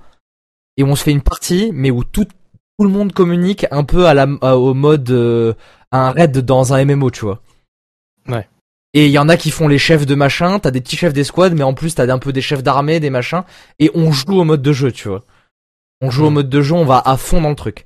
et 0.78 0.84
on 0.84 0.96
se 0.96 1.04
fait 1.04 1.12
une 1.12 1.22
partie, 1.22 1.72
mais 1.74 1.90
où 1.90 2.04
tout, 2.04 2.26
tout 2.26 2.86
le 2.86 2.90
monde 2.90 3.14
communique 3.14 3.66
un 3.72 3.84
peu 3.84 4.08
à 4.08 4.14
la, 4.14 4.28
au 4.56 4.74
mode 4.74 5.10
euh, 5.10 5.54
un 5.92 6.12
raid 6.12 6.38
dans 6.38 6.74
un 6.74 6.84
MMO, 6.86 7.12
tu 7.12 7.26
vois. 7.26 7.42
Ouais. 8.28 8.48
Et 8.94 9.06
il 9.06 9.12
y 9.12 9.20
en 9.20 9.30
a 9.30 9.38
qui 9.38 9.52
font 9.52 9.68
les 9.68 9.78
chefs 9.78 10.06
de 10.06 10.16
machin, 10.16 10.60
t'as 10.60 10.72
des 10.72 10.82
petits 10.82 10.98
chefs 10.98 11.14
d'escouade, 11.14 11.54
mais 11.54 11.64
en 11.64 11.74
plus 11.74 11.96
t'as 11.96 12.12
un 12.12 12.20
peu 12.20 12.34
des 12.34 12.42
chefs 12.42 12.64
d'armée, 12.64 13.00
des 13.00 13.10
machins, 13.10 13.44
et 13.80 13.92
on 13.94 14.12
joue 14.12 14.40
au 14.40 14.44
mode 14.44 14.62
de 14.62 14.74
jeu, 14.74 14.92
tu 14.92 15.08
vois. 15.08 15.24
On 16.02 16.10
joue 16.10 16.26
au 16.26 16.30
mode 16.30 16.50
de 16.50 16.62
jeu, 16.62 16.74
on 16.74 16.86
va 16.86 17.02
à 17.04 17.18
fond 17.18 17.42
dans 17.42 17.50
le 17.50 17.56
truc. 17.56 17.86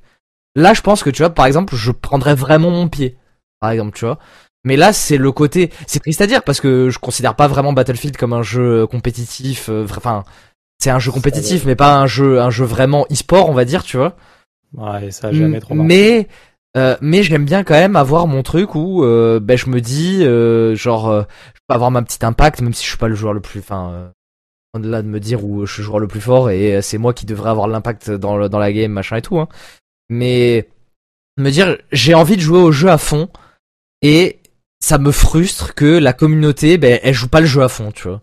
Là, 0.55 0.73
je 0.73 0.81
pense 0.81 1.03
que 1.03 1.09
tu 1.09 1.21
vois, 1.21 1.29
par 1.29 1.45
exemple, 1.45 1.75
je 1.75 1.91
prendrais 1.91 2.35
vraiment 2.35 2.69
mon 2.69 2.87
pied, 2.89 3.17
par 3.59 3.71
exemple, 3.71 3.97
tu 3.97 4.05
vois. 4.05 4.19
Mais 4.63 4.77
là, 4.77 4.93
c'est 4.93 5.17
le 5.17 5.31
côté, 5.31 5.71
c'est 5.87 5.99
triste 5.99 6.21
à 6.21 6.27
dire 6.27 6.43
parce 6.43 6.61
que 6.61 6.89
je 6.89 6.99
considère 6.99 7.35
pas 7.35 7.47
vraiment 7.47 7.73
Battlefield 7.73 8.15
comme 8.15 8.33
un 8.33 8.43
jeu 8.43 8.85
compétitif. 8.85 9.69
Euh, 9.69 9.85
enfin, 9.85 10.23
c'est 10.77 10.91
un 10.91 10.99
jeu 10.99 11.11
compétitif, 11.11 11.65
mais 11.65 11.75
pas 11.75 11.95
un 11.95 12.05
jeu, 12.05 12.39
un 12.39 12.51
jeu 12.51 12.65
vraiment 12.65 13.05
e-sport, 13.11 13.49
on 13.49 13.53
va 13.53 13.65
dire, 13.65 13.83
tu 13.83 13.97
vois. 13.97 14.15
Ouais, 14.73 15.11
ça 15.11 15.27
a 15.27 15.31
jamais 15.31 15.59
trop 15.59 15.73
marché. 15.73 15.87
Mais 15.87 16.27
euh, 16.77 16.95
mais 17.01 17.23
j'aime 17.23 17.45
bien 17.45 17.63
quand 17.63 17.73
même 17.73 17.95
avoir 17.95 18.27
mon 18.27 18.43
truc 18.43 18.75
où 18.75 19.03
euh, 19.03 19.39
ben 19.41 19.57
je 19.57 19.69
me 19.69 19.81
dis 19.81 20.23
euh, 20.23 20.75
genre 20.75 21.09
euh, 21.09 21.23
je 21.53 21.59
peux 21.67 21.75
avoir 21.75 21.91
ma 21.91 22.01
petite 22.01 22.23
impact 22.23 22.61
même 22.61 22.73
si 22.73 22.83
je 22.83 22.89
suis 22.89 22.97
pas 22.97 23.07
le 23.07 23.15
joueur 23.15 23.33
le 23.33 23.41
plus 23.41 23.59
enfin 23.59 24.11
au-delà 24.73 25.01
de 25.01 25.07
me 25.07 25.19
dire 25.19 25.43
où 25.43 25.65
je 25.65 25.73
suis 25.73 25.81
le 25.81 25.85
joueur 25.85 25.99
le 25.99 26.07
plus 26.07 26.21
fort 26.21 26.49
et 26.49 26.81
c'est 26.81 26.97
moi 26.97 27.13
qui 27.13 27.25
devrais 27.25 27.49
avoir 27.49 27.67
l'impact 27.67 28.11
dans 28.11 28.47
dans 28.47 28.59
la 28.59 28.71
game 28.71 28.91
machin 28.91 29.17
et 29.17 29.21
tout 29.21 29.39
hein. 29.39 29.49
mais 30.09 30.69
me 31.37 31.49
dire 31.49 31.77
j'ai 31.91 32.13
envie 32.13 32.37
de 32.37 32.41
jouer 32.41 32.59
au 32.59 32.71
jeu 32.71 32.89
à 32.89 32.97
fond 32.97 33.29
et 34.01 34.41
ça 34.81 34.97
me 34.97 35.11
frustre 35.11 35.75
que 35.75 35.85
la 35.85 36.11
communauté, 36.11 36.77
ben, 36.77 36.99
elle 37.03 37.13
joue 37.13 37.29
pas 37.29 37.39
le 37.39 37.45
jeu 37.45 37.61
à 37.61 37.69
fond, 37.69 37.91
tu 37.91 38.07
vois. 38.07 38.21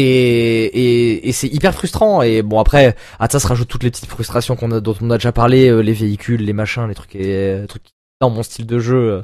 Et, 0.00 1.32
c'est 1.32 1.48
hyper 1.48 1.74
frustrant. 1.74 2.22
Et 2.22 2.42
bon 2.42 2.58
après, 2.58 2.96
à 3.18 3.28
ça 3.28 3.40
se 3.40 3.46
rajoute 3.46 3.68
toutes 3.68 3.82
les 3.82 3.90
petites 3.90 4.06
frustrations 4.06 4.56
qu'on 4.56 4.70
a, 4.72 4.80
dont 4.80 4.96
on 5.00 5.10
a 5.10 5.16
déjà 5.16 5.32
parlé, 5.32 5.68
euh, 5.68 5.80
les 5.80 5.92
véhicules, 5.92 6.42
les 6.42 6.52
machins, 6.52 6.86
les 6.86 6.94
trucs, 6.94 7.14
et, 7.14 7.64
trucs 7.68 7.90
dans 8.20 8.30
mon 8.30 8.42
style 8.42 8.66
de 8.66 8.78
jeu 8.78 9.12
euh, 9.12 9.22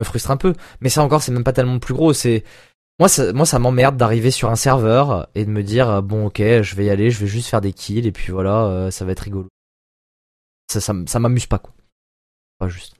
me 0.00 0.04
frustre 0.04 0.30
un 0.30 0.36
peu. 0.36 0.54
Mais 0.80 0.88
ça 0.88 1.02
encore, 1.02 1.22
c'est 1.22 1.32
même 1.32 1.44
pas 1.44 1.52
tellement 1.52 1.78
plus 1.78 1.94
gros. 1.94 2.12
C'est 2.12 2.44
moi, 2.98 3.08
ça, 3.08 3.32
moi, 3.32 3.46
ça 3.46 3.58
m'emmerde 3.58 3.96
d'arriver 3.96 4.30
sur 4.30 4.50
un 4.50 4.56
serveur 4.56 5.28
et 5.34 5.44
de 5.44 5.50
me 5.50 5.62
dire 5.62 5.88
euh, 5.90 6.00
bon, 6.00 6.26
ok, 6.26 6.38
je 6.38 6.74
vais 6.76 6.86
y 6.86 6.90
aller, 6.90 7.10
je 7.10 7.20
vais 7.20 7.26
juste 7.26 7.48
faire 7.48 7.60
des 7.60 7.72
kills 7.72 8.06
et 8.06 8.12
puis 8.12 8.32
voilà, 8.32 8.88
ça 8.90 9.04
va 9.04 9.12
être 9.12 9.20
rigolo. 9.20 9.48
Ça, 10.70 10.80
ça, 10.80 11.18
m'amuse 11.18 11.46
pas 11.46 11.58
quoi. 11.58 11.72
Juste. 12.68 12.96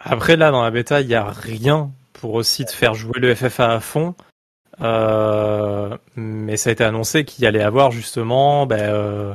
Après 0.00 0.36
là, 0.36 0.50
dans 0.50 0.62
la 0.62 0.70
bêta, 0.70 1.02
il 1.02 1.08
y 1.08 1.14
a 1.14 1.28
rien 1.30 1.92
pour 2.14 2.32
aussi 2.34 2.64
te 2.64 2.72
faire 2.72 2.94
jouer 2.94 3.20
le 3.20 3.34
FFA 3.34 3.74
à 3.74 3.80
fond. 3.80 4.14
Euh, 4.82 5.96
mais 6.16 6.56
ça 6.56 6.70
a 6.70 6.72
été 6.72 6.84
annoncé 6.84 7.24
qu'il 7.24 7.46
allait 7.46 7.62
avoir 7.62 7.92
justement 7.92 8.66
ben, 8.66 8.80
euh, 8.80 9.34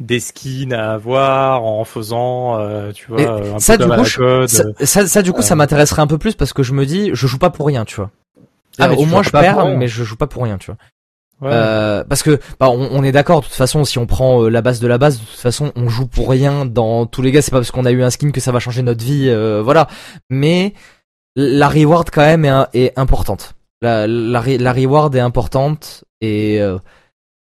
des 0.00 0.18
skins 0.18 0.72
à 0.72 0.92
avoir 0.92 1.64
en 1.64 1.84
faisant, 1.84 2.58
euh, 2.58 2.92
tu 2.92 3.06
vois, 3.08 3.54
un 3.54 3.58
ça, 3.60 3.78
peu 3.78 3.84
du 3.84 3.90
coup, 3.90 4.04
ça, 4.84 5.06
ça, 5.06 5.22
du 5.22 5.32
coup, 5.32 5.42
ça 5.42 5.54
m'intéresserait 5.54 6.02
un 6.02 6.06
peu 6.06 6.18
plus 6.18 6.34
parce 6.34 6.52
que 6.52 6.62
je 6.62 6.72
me 6.72 6.84
dis, 6.84 7.10
je 7.12 7.26
joue 7.26 7.38
pas 7.38 7.50
pour 7.50 7.66
rien, 7.66 7.84
tu 7.84 7.96
vois. 7.96 8.10
Ah, 8.78 8.92
au 8.92 9.06
moins 9.06 9.22
je 9.22 9.30
perds, 9.30 9.76
mais 9.76 9.88
je 9.88 10.04
joue 10.04 10.16
pas 10.16 10.26
pour 10.26 10.42
rien, 10.42 10.58
tu 10.58 10.70
vois. 10.70 10.78
Ouais. 11.40 12.02
parce 12.08 12.24
que 12.24 12.40
bah, 12.58 12.68
on, 12.68 13.04
est 13.04 13.12
d'accord 13.12 13.42
de 13.42 13.44
toute 13.44 13.54
façon 13.54 13.84
si 13.84 14.00
on 14.00 14.06
prend 14.06 14.48
la 14.48 14.60
base 14.60 14.80
de 14.80 14.88
la 14.88 14.98
base 14.98 15.20
de 15.20 15.24
toute 15.24 15.38
façon 15.38 15.70
on 15.76 15.88
joue 15.88 16.08
pour 16.08 16.28
rien 16.28 16.66
dans 16.66 17.06
tous 17.06 17.22
les 17.22 17.30
cas 17.30 17.42
c'est 17.42 17.52
pas 17.52 17.58
parce 17.58 17.70
qu'on 17.70 17.84
a 17.84 17.92
eu 17.92 18.02
un 18.02 18.10
skin 18.10 18.32
que 18.32 18.40
ça 18.40 18.50
va 18.50 18.58
changer 18.58 18.82
notre 18.82 19.04
vie 19.04 19.32
voilà 19.62 19.86
mais 20.30 20.74
la 21.36 21.68
reward 21.68 22.10
quand 22.10 22.22
même 22.22 22.44
est, 22.44 22.86
est 22.86 22.98
importante 22.98 23.54
la, 23.80 24.06
la, 24.06 24.42
la, 24.42 24.72
reward 24.72 25.14
est 25.14 25.20
importante 25.20 26.04
et 26.20 26.60
euh, 26.60 26.78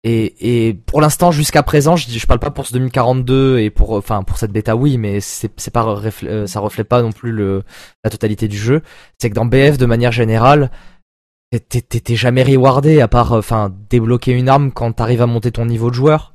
et, 0.02 0.68
et 0.68 0.74
pour 0.74 1.00
l'instant 1.00 1.30
jusqu'à 1.30 1.62
présent 1.62 1.96
je, 1.96 2.08
je 2.08 2.26
parle 2.26 2.40
pas 2.40 2.50
pour 2.50 2.66
ce 2.66 2.72
2042 2.72 3.58
et 3.58 3.70
pour 3.70 3.92
enfin 3.92 4.22
pour 4.22 4.38
cette 4.38 4.52
bêta 4.52 4.74
oui 4.74 4.96
mais 4.96 5.20
c'est 5.20 5.52
c'est 5.58 5.72
pas 5.72 5.84
euh, 6.22 6.46
ça 6.46 6.60
reflète 6.60 6.88
pas 6.88 7.02
non 7.02 7.12
plus 7.12 7.32
le 7.32 7.62
la 8.04 8.10
totalité 8.10 8.48
du 8.48 8.56
jeu. 8.56 8.82
C'est 9.18 9.28
que 9.28 9.34
dans 9.34 9.44
BF 9.44 9.76
de 9.76 9.86
manière 9.86 10.12
générale 10.12 10.70
t'es 11.68 12.14
jamais 12.16 12.44
rewardé 12.44 13.00
à 13.00 13.08
part 13.08 13.32
enfin 13.32 13.74
débloquer 13.90 14.32
une 14.32 14.48
arme 14.48 14.70
quand 14.70 14.92
t'arrives 14.92 15.22
à 15.22 15.26
monter 15.26 15.50
ton 15.50 15.66
niveau 15.66 15.90
de 15.90 15.96
joueur. 15.96 16.32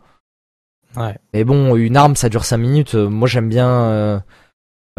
Ouais. 0.97 1.17
Mais 1.33 1.43
bon 1.43 1.75
une 1.75 1.97
arme 1.97 2.15
ça 2.15 2.29
dure 2.29 2.45
5 2.45 2.57
minutes. 2.57 2.95
Moi 2.95 3.27
j'aime 3.27 3.49
bien 3.49 3.69
euh, 3.69 4.19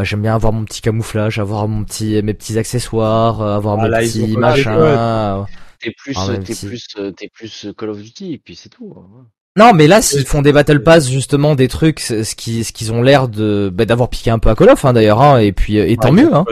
j'aime 0.04 0.22
bien 0.22 0.34
avoir 0.34 0.52
mon 0.52 0.64
petit 0.64 0.82
camouflage, 0.82 1.38
avoir 1.38 1.68
mon 1.68 1.84
petit, 1.84 2.20
mes 2.22 2.34
petits 2.34 2.58
accessoires, 2.58 3.40
euh, 3.40 3.56
avoir 3.56 3.78
ah, 3.80 3.88
mes 3.88 4.06
petits 4.06 4.36
machins. 4.36 5.46
T'es 5.80 5.92
plus, 5.96 6.14
ah, 6.16 6.28
t'es 6.38 6.54
plus, 6.54 6.86
euh, 6.98 7.10
t'es 7.12 7.28
plus 7.28 7.68
Call 7.76 7.90
of 7.90 8.02
Duty 8.02 8.34
et 8.34 8.38
puis 8.38 8.56
c'est 8.56 8.68
tout. 8.68 8.94
Hein. 8.96 9.26
Non, 9.58 9.72
mais 9.72 9.86
là, 9.86 10.02
s'ils 10.02 10.26
font 10.26 10.42
des 10.42 10.52
battle 10.52 10.82
pass 10.82 11.08
justement, 11.08 11.54
des 11.54 11.68
trucs, 11.68 12.00
ce 12.00 12.34
qui, 12.34 12.62
ce 12.62 12.72
qu'ils 12.72 12.92
ont 12.92 13.00
l'air 13.00 13.26
de, 13.26 13.70
bah, 13.72 13.86
d'avoir 13.86 14.10
piqué 14.10 14.30
un 14.30 14.38
peu 14.38 14.50
à 14.50 14.54
Call 14.54 14.68
of, 14.68 14.84
hein, 14.84 14.92
d'ailleurs, 14.92 15.22
hein, 15.22 15.38
et 15.38 15.52
puis, 15.52 15.78
et 15.78 15.96
tant 15.96 16.12
mieux, 16.12 16.34
hein. 16.34 16.44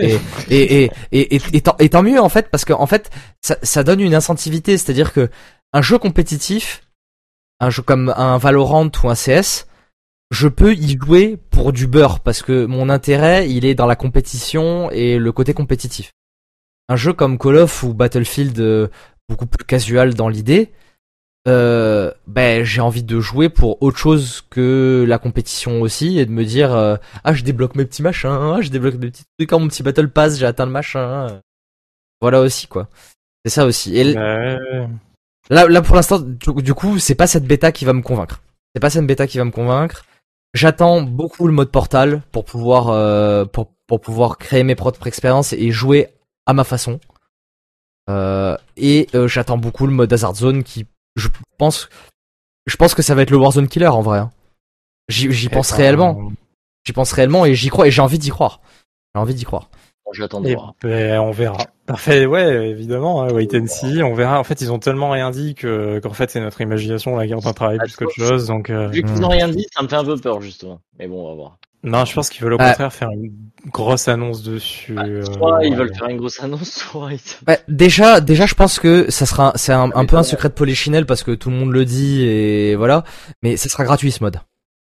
Et, 0.00 0.18
et, 0.50 0.84
et, 0.84 0.90
et, 1.36 1.40
et, 1.52 1.60
tant, 1.62 1.76
et, 1.78 1.88
tant, 1.88 2.02
mieux 2.02 2.20
en 2.20 2.28
fait, 2.28 2.50
parce 2.50 2.66
que 2.66 2.74
en 2.74 2.86
fait, 2.86 3.10
ça, 3.40 3.56
ça 3.62 3.82
donne 3.82 4.00
une 4.00 4.14
incentivité, 4.14 4.76
c'est-à-dire 4.76 5.14
que 5.14 5.30
un 5.72 5.80
jeu 5.80 5.96
compétitif, 5.96 6.82
un 7.60 7.70
jeu 7.70 7.82
comme 7.82 8.12
un 8.14 8.36
Valorant 8.36 8.90
ou 9.02 9.08
un 9.08 9.14
CS, 9.14 9.66
je 10.30 10.46
peux 10.48 10.74
y 10.74 10.96
jouer 10.96 11.38
pour 11.50 11.72
du 11.72 11.86
beurre 11.86 12.20
parce 12.20 12.42
que 12.42 12.64
mon 12.64 12.88
intérêt 12.88 13.50
il 13.50 13.64
est 13.64 13.74
dans 13.74 13.86
la 13.86 13.96
compétition 13.96 14.90
et 14.90 15.18
le 15.18 15.32
côté 15.32 15.54
compétitif. 15.54 16.12
Un 16.88 16.96
jeu 16.96 17.12
comme 17.12 17.38
Call 17.38 17.56
of 17.56 17.82
ou 17.82 17.94
Battlefield 17.94 18.58
euh, 18.60 18.88
beaucoup 19.28 19.46
plus 19.46 19.64
casual 19.64 20.14
dans 20.14 20.28
l'idée, 20.28 20.72
euh, 21.48 22.12
ben 22.26 22.64
j'ai 22.64 22.80
envie 22.80 23.02
de 23.02 23.18
jouer 23.18 23.48
pour 23.48 23.82
autre 23.82 23.96
chose 23.96 24.44
que 24.50 25.04
la 25.06 25.18
compétition 25.18 25.80
aussi 25.80 26.18
et 26.18 26.26
de 26.26 26.30
me 26.30 26.44
dire 26.44 26.72
euh, 26.74 26.96
ah 27.24 27.32
je 27.32 27.42
débloque 27.42 27.74
mes 27.74 27.84
petits 27.84 28.02
machins, 28.02 28.30
ah, 28.30 28.58
je 28.60 28.70
débloque 28.70 28.94
mes 28.94 29.10
petits 29.10 29.24
trucs, 29.38 29.52
mon 29.52 29.68
petit 29.68 29.82
battle 29.82 30.10
pass 30.10 30.38
j'ai 30.38 30.46
atteint 30.46 30.66
le 30.66 30.72
machin. 30.72 31.40
Voilà 32.20 32.40
aussi 32.40 32.66
quoi. 32.68 32.88
C'est 33.44 33.50
ça 33.50 33.64
aussi. 33.64 33.96
Et 33.96 34.14
là 34.14 34.58
là 35.48 35.82
pour 35.82 35.96
l'instant 35.96 36.20
du 36.20 36.74
coup 36.74 36.98
c'est 37.00 37.14
pas 37.16 37.26
cette 37.26 37.46
bêta 37.46 37.72
qui 37.72 37.84
va 37.84 37.94
me 37.94 38.02
convaincre. 38.02 38.42
C'est 38.74 38.80
pas 38.80 38.90
cette 38.90 39.06
bêta 39.06 39.26
qui 39.26 39.38
va 39.38 39.44
me 39.44 39.50
convaincre. 39.50 40.04
J'attends 40.52 41.02
beaucoup 41.02 41.46
le 41.46 41.52
mode 41.52 41.70
Portal 41.70 42.22
pour 42.32 42.44
pouvoir 42.44 42.88
euh, 42.88 43.44
pour, 43.44 43.72
pour 43.86 44.00
pouvoir 44.00 44.38
créer 44.38 44.64
mes 44.64 44.74
propres 44.74 45.06
expériences 45.06 45.52
et 45.52 45.70
jouer 45.70 46.08
à 46.46 46.52
ma 46.52 46.64
façon. 46.64 46.98
Euh, 48.08 48.56
et 48.76 49.08
euh, 49.14 49.28
j'attends 49.28 49.58
beaucoup 49.58 49.86
le 49.86 49.92
mode 49.92 50.12
Hazard 50.12 50.34
Zone 50.34 50.64
qui, 50.64 50.86
je 51.14 51.28
pense, 51.58 51.88
je 52.66 52.76
pense 52.76 52.94
que 52.94 53.02
ça 53.02 53.14
va 53.14 53.22
être 53.22 53.30
le 53.30 53.36
Warzone 53.36 53.68
Killer 53.68 53.86
en 53.86 54.00
vrai. 54.00 54.18
Hein. 54.18 54.30
J'y 55.08 55.48
pense 55.48 55.70
réellement. 55.72 56.32
J'y 56.84 56.92
pense 56.92 57.12
réellement 57.12 57.46
et 57.46 57.54
j'y 57.54 57.68
crois 57.68 57.86
et 57.86 57.90
j'ai 57.90 58.02
envie 58.02 58.18
d'y 58.18 58.30
croire. 58.30 58.60
J'ai 59.14 59.20
envie 59.20 59.34
d'y 59.34 59.44
croire. 59.44 59.68
J'attends 60.12 60.40
de 60.40 60.48
eh 60.48 60.54
voir. 60.54 60.74
Ben, 60.82 61.18
on 61.20 61.30
verra. 61.30 61.58
Parfait, 61.86 62.26
ouais, 62.26 62.68
évidemment, 62.68 63.22
hein, 63.22 63.32
wait 63.32 63.48
and 63.54 63.66
see, 63.66 64.02
on 64.02 64.14
verra. 64.14 64.38
En 64.38 64.44
fait, 64.44 64.60
ils 64.60 64.72
ont 64.72 64.78
tellement 64.78 65.10
rien 65.10 65.30
dit 65.30 65.54
que 65.54 65.98
qu'en 66.00 66.12
fait, 66.12 66.30
c'est 66.30 66.40
notre 66.40 66.60
imagination 66.60 67.16
là 67.16 67.26
qui 67.26 67.32
est 67.32 67.34
en 67.34 67.40
train 67.40 67.50
de 67.50 67.56
travailler 67.56 67.78
plus 67.80 67.96
qu'autre 67.96 68.14
chose. 68.14 68.46
Donc, 68.46 68.70
euh... 68.70 68.88
vu 68.88 69.02
qu'ils 69.02 69.20
n'ont 69.20 69.28
rien 69.28 69.48
dit, 69.48 69.66
ça 69.74 69.82
me 69.82 69.88
fait 69.88 69.96
un 69.96 70.04
peu 70.04 70.16
peur 70.16 70.40
justement. 70.40 70.80
Mais 70.98 71.08
bon, 71.08 71.24
on 71.24 71.28
va 71.30 71.34
voir. 71.34 71.58
Non, 71.82 72.04
je 72.04 72.12
pense 72.12 72.28
qu'ils 72.28 72.42
veulent 72.42 72.52
au 72.52 72.58
contraire 72.58 72.92
faire 72.92 73.10
une 73.10 73.32
grosse 73.72 74.06
annonce 74.06 74.42
dessus. 74.42 74.98
Euh, 74.98 75.24
soit 75.24 75.64
ils 75.64 75.74
veulent 75.74 75.94
faire 75.94 76.08
une 76.08 76.18
grosse 76.18 76.38
annonce, 76.40 76.70
soit 76.70 77.10
ils... 77.12 77.56
déjà, 77.68 78.20
déjà, 78.20 78.44
je 78.44 78.54
pense 78.54 78.78
que 78.78 79.10
ça 79.10 79.24
sera, 79.24 79.52
c'est 79.54 79.72
un, 79.72 79.90
un 79.94 80.04
peu 80.04 80.16
un 80.16 80.22
secret 80.22 80.50
de 80.50 80.54
polichinelle 80.54 81.06
parce 81.06 81.22
que 81.22 81.32
tout 81.32 81.48
le 81.48 81.56
monde 81.56 81.72
le 81.72 81.84
dit 81.86 82.22
et 82.22 82.76
voilà. 82.76 83.04
Mais 83.42 83.56
ça 83.56 83.68
sera 83.70 83.84
gratuit 83.84 84.12
ce 84.12 84.22
mode. 84.22 84.40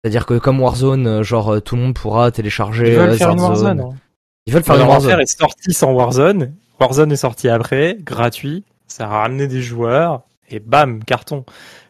C'est-à-dire 0.04 0.28
que 0.28 0.38
comme 0.38 0.62
Warzone, 0.62 1.08
euh, 1.08 1.24
genre 1.24 1.60
tout 1.64 1.76
le 1.76 1.82
monde 1.82 1.96
pourra 1.96 2.30
télécharger. 2.30 2.90
Ils 2.92 2.98
veulent 2.98 3.18
faire 3.18 3.32
une 3.32 3.42
Warzone. 3.42 3.80
Hein. 3.80 3.90
Ils 4.46 4.54
veulent 4.54 4.64
faire 4.64 4.76
une 4.76 4.88
Warzone. 4.88 5.20
est 5.20 5.38
sorti 5.40 5.74
sans 5.74 5.92
Warzone. 5.92 6.56
Warzone 6.80 7.12
est 7.12 7.18
sorti 7.18 7.50
après, 7.50 7.98
gratuit. 8.00 8.64
Ça 8.88 9.06
a 9.06 9.22
ramené 9.22 9.48
des 9.48 9.62
joueurs 9.62 10.22
et 10.50 10.60
bam, 10.60 11.04
carton. 11.04 11.46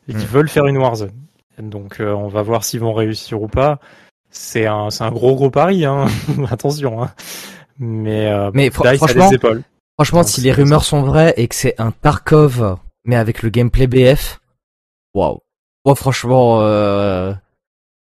Ils 0.08 0.16
hmm. 0.16 0.22
veulent 0.22 0.50
faire 0.50 0.66
une 0.66 0.78
Warzone. 0.78 1.12
Donc 1.60 2.00
euh, 2.00 2.14
on 2.14 2.28
va 2.28 2.42
voir 2.42 2.64
s'ils 2.64 2.80
vont 2.80 2.94
réussir 2.94 3.42
ou 3.42 3.48
pas. 3.48 3.80
C'est 4.30 4.66
un, 4.66 4.90
c'est 4.90 5.04
un 5.04 5.12
gros 5.12 5.36
gros 5.36 5.50
pari, 5.50 5.86
hein. 5.86 6.06
Attention. 6.52 7.04
Hein. 7.04 7.12
Mais, 7.80 8.28
euh, 8.28 8.52
mais 8.54 8.70
franchement, 8.70 9.30
franchement, 9.98 10.24
si 10.24 10.42
les 10.42 10.52
rumeurs 10.52 10.84
sont 10.84 11.04
vraies 11.04 11.34
et 11.38 11.48
que 11.48 11.56
c'est 11.56 11.76
un 11.80 11.92
Tarkov, 11.92 12.78
mais 13.04 13.16
avec 13.16 13.44
le 13.44 13.50
gameplay 13.50 13.88
BF, 13.88 14.40
waouh. 15.14 15.40
Wow. 15.86 15.96
franchement, 15.96 16.62
euh, 16.62 17.34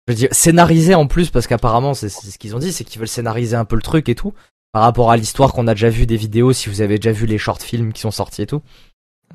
je 0.10 0.14
veux 0.14 0.18
dire, 0.18 0.30
scénarisé 0.32 0.96
en 0.96 1.06
plus 1.06 1.30
parce 1.30 1.46
qu'apparemment 1.46 1.94
c'est 1.94 2.10
ce 2.10 2.38
qu'ils 2.40 2.56
ont 2.56 2.60
dit, 2.60 2.72
c'est 2.72 2.84
qu'ils 2.84 2.98
veulent 2.98 3.08
scénariser 3.08 3.56
un 3.56 3.66
peu 3.66 3.76
le 3.76 3.84
truc 3.84 4.10
et 4.10 4.16
tout 4.16 4.34
par 4.72 4.82
rapport 4.82 5.12
à 5.12 5.18
l'histoire 5.18 5.54
qu'on 5.54 5.68
a 5.68 5.76
déjà 5.76 5.90
vu 5.90 6.08
des 6.08 6.18
vidéos, 6.18 6.52
si 6.52 6.68
vous 6.68 6.82
avez 6.82 6.98
déjà 6.98 7.12
vu 7.12 7.28
les 7.28 7.38
short 7.38 7.62
films 7.62 7.94
qui 7.94 8.02
sont 8.02 8.12
sortis 8.12 8.42
et 8.42 8.48
tout. 8.48 8.62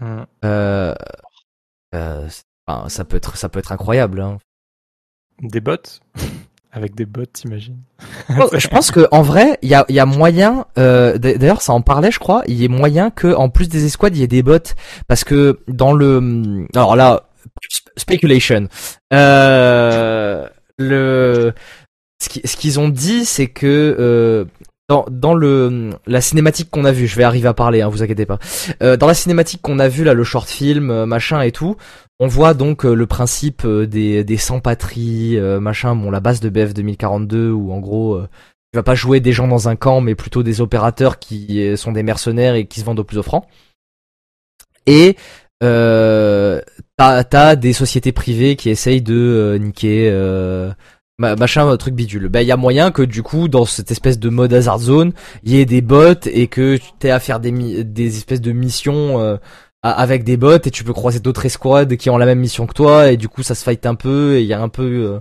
Mm. 0.00 0.22
Euh, 0.44 0.94
euh, 1.94 2.28
ça 2.88 3.04
peut 3.04 3.16
être 3.16 3.36
ça 3.36 3.48
peut 3.48 3.60
être 3.60 3.70
incroyable. 3.70 4.20
Hein. 4.20 4.38
Des 5.42 5.60
bots? 5.60 5.76
Avec 6.72 6.96
des 6.96 7.06
bots, 7.06 7.24
t'imagines? 7.24 7.80
Oh, 8.36 8.48
Je 8.52 8.66
pense 8.66 8.90
que 8.90 9.06
en 9.12 9.22
vrai, 9.22 9.60
il 9.62 9.68
y 9.68 9.74
a, 9.74 9.84
y 9.88 10.00
a 10.00 10.06
moyen. 10.06 10.66
Euh, 10.76 11.18
D'ailleurs, 11.18 11.62
ça 11.62 11.72
en 11.72 11.82
parlait, 11.82 12.10
je 12.10 12.18
crois. 12.18 12.42
Il 12.48 12.60
y 12.60 12.64
a 12.64 12.68
moyen 12.68 13.10
que 13.10 13.32
en 13.32 13.48
plus 13.48 13.68
des 13.68 13.84
escouades, 13.84 14.16
il 14.16 14.20
y 14.20 14.22
ait 14.24 14.28
des 14.28 14.42
bots 14.42 14.58
parce 15.06 15.22
que 15.22 15.60
dans 15.68 15.92
le 15.92 16.66
alors 16.74 16.96
là 16.96 17.28
speculation. 17.96 18.68
Euh, 19.12 20.48
le 20.78 21.52
ce 22.20 22.56
qu'ils 22.56 22.80
ont 22.80 22.88
dit, 22.88 23.24
c'est 23.24 23.48
que 23.48 23.96
euh, 23.98 24.44
dans, 24.88 25.04
dans 25.10 25.34
le 25.34 25.90
la 26.06 26.20
cinématique 26.20 26.70
qu'on 26.70 26.84
a 26.84 26.92
vue, 26.92 27.06
je 27.06 27.16
vais 27.16 27.24
arriver 27.24 27.48
à 27.48 27.54
parler, 27.54 27.82
hein, 27.82 27.88
vous 27.88 28.02
inquiétez 28.02 28.26
pas. 28.26 28.38
Euh, 28.82 28.96
dans 28.96 29.06
la 29.06 29.14
cinématique 29.14 29.60
qu'on 29.62 29.78
a 29.78 29.88
vue 29.88 30.04
là, 30.04 30.14
le 30.14 30.24
short 30.24 30.48
film, 30.48 30.90
euh, 30.90 31.06
machin 31.06 31.42
et 31.42 31.52
tout, 31.52 31.76
on 32.20 32.26
voit 32.26 32.54
donc 32.54 32.84
le 32.84 33.06
principe 33.06 33.66
des 33.66 34.24
des 34.24 34.36
sans 34.36 34.60
patries, 34.60 35.38
machin, 35.60 35.96
bon 35.96 36.10
la 36.10 36.20
base 36.20 36.40
de 36.40 36.48
BF 36.48 36.74
2042 36.74 37.50
où 37.50 37.72
en 37.72 37.80
gros 37.80 38.20
tu 38.72 38.76
vas 38.76 38.82
pas 38.82 38.94
jouer 38.94 39.20
des 39.20 39.32
gens 39.32 39.48
dans 39.48 39.68
un 39.68 39.76
camp, 39.76 40.00
mais 40.00 40.14
plutôt 40.14 40.42
des 40.42 40.60
opérateurs 40.60 41.18
qui 41.18 41.76
sont 41.76 41.92
des 41.92 42.02
mercenaires 42.02 42.54
et 42.54 42.66
qui 42.66 42.80
se 42.80 42.84
vendent 42.84 43.00
au 43.00 43.04
plus 43.04 43.18
offrant. 43.18 43.46
Et 44.86 45.16
euh, 45.64 46.60
t'as 46.96 47.56
des 47.56 47.72
sociétés 47.72 48.12
privées 48.12 48.56
qui 48.56 48.70
essayent 48.70 49.02
de 49.02 49.14
euh, 49.14 49.58
niquer 49.58 50.10
euh, 50.12 50.72
machin 51.18 51.76
truc 51.76 51.94
bidule. 51.94 52.28
Ben 52.28 52.40
il 52.40 52.46
y 52.46 52.52
a 52.52 52.56
moyen 52.56 52.90
que 52.90 53.02
du 53.02 53.22
coup 53.22 53.48
dans 53.48 53.64
cette 53.64 53.90
espèce 53.90 54.18
de 54.18 54.28
mode 54.28 54.52
hazard 54.52 54.78
zone, 54.78 55.12
il 55.42 55.52
y 55.52 55.60
ait 55.60 55.64
des 55.64 55.80
bots 55.80 56.14
et 56.26 56.48
que 56.48 56.76
tu 56.76 56.90
t'aies 56.98 57.10
à 57.10 57.20
faire 57.20 57.40
des 57.40 57.84
des 57.84 58.16
espèces 58.16 58.40
de 58.40 58.52
missions 58.52 59.20
euh, 59.20 59.36
avec 59.82 60.24
des 60.24 60.36
bots 60.36 60.58
et 60.58 60.70
tu 60.70 60.84
peux 60.84 60.92
croiser 60.92 61.20
d'autres 61.20 61.46
escouades 61.46 61.96
qui 61.96 62.10
ont 62.10 62.18
la 62.18 62.26
même 62.26 62.40
mission 62.40 62.66
que 62.66 62.74
toi 62.74 63.10
et 63.10 63.16
du 63.16 63.28
coup 63.28 63.42
ça 63.42 63.54
se 63.54 63.64
fight 63.64 63.84
un 63.86 63.94
peu 63.94 64.36
et 64.36 64.42
il 64.42 64.46
y 64.46 64.54
a 64.54 64.60
un 64.60 64.68
peu 64.68 65.20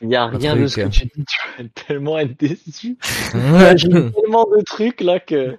Il 0.00 0.10
y 0.10 0.16
a 0.16 0.26
rien 0.26 0.54
de 0.54 0.66
ce 0.68 0.76
que 0.76 0.80
truc. 0.82 0.92
tu 0.92 1.04
dis, 1.06 1.24
tu 1.24 1.38
vas 1.62 1.68
tellement 1.86 2.18
être 2.18 2.38
déçu. 2.38 2.96
J'ai 3.76 3.88
tellement 3.88 4.44
de 4.44 4.62
trucs 4.64 5.00
là 5.00 5.18
que. 5.18 5.58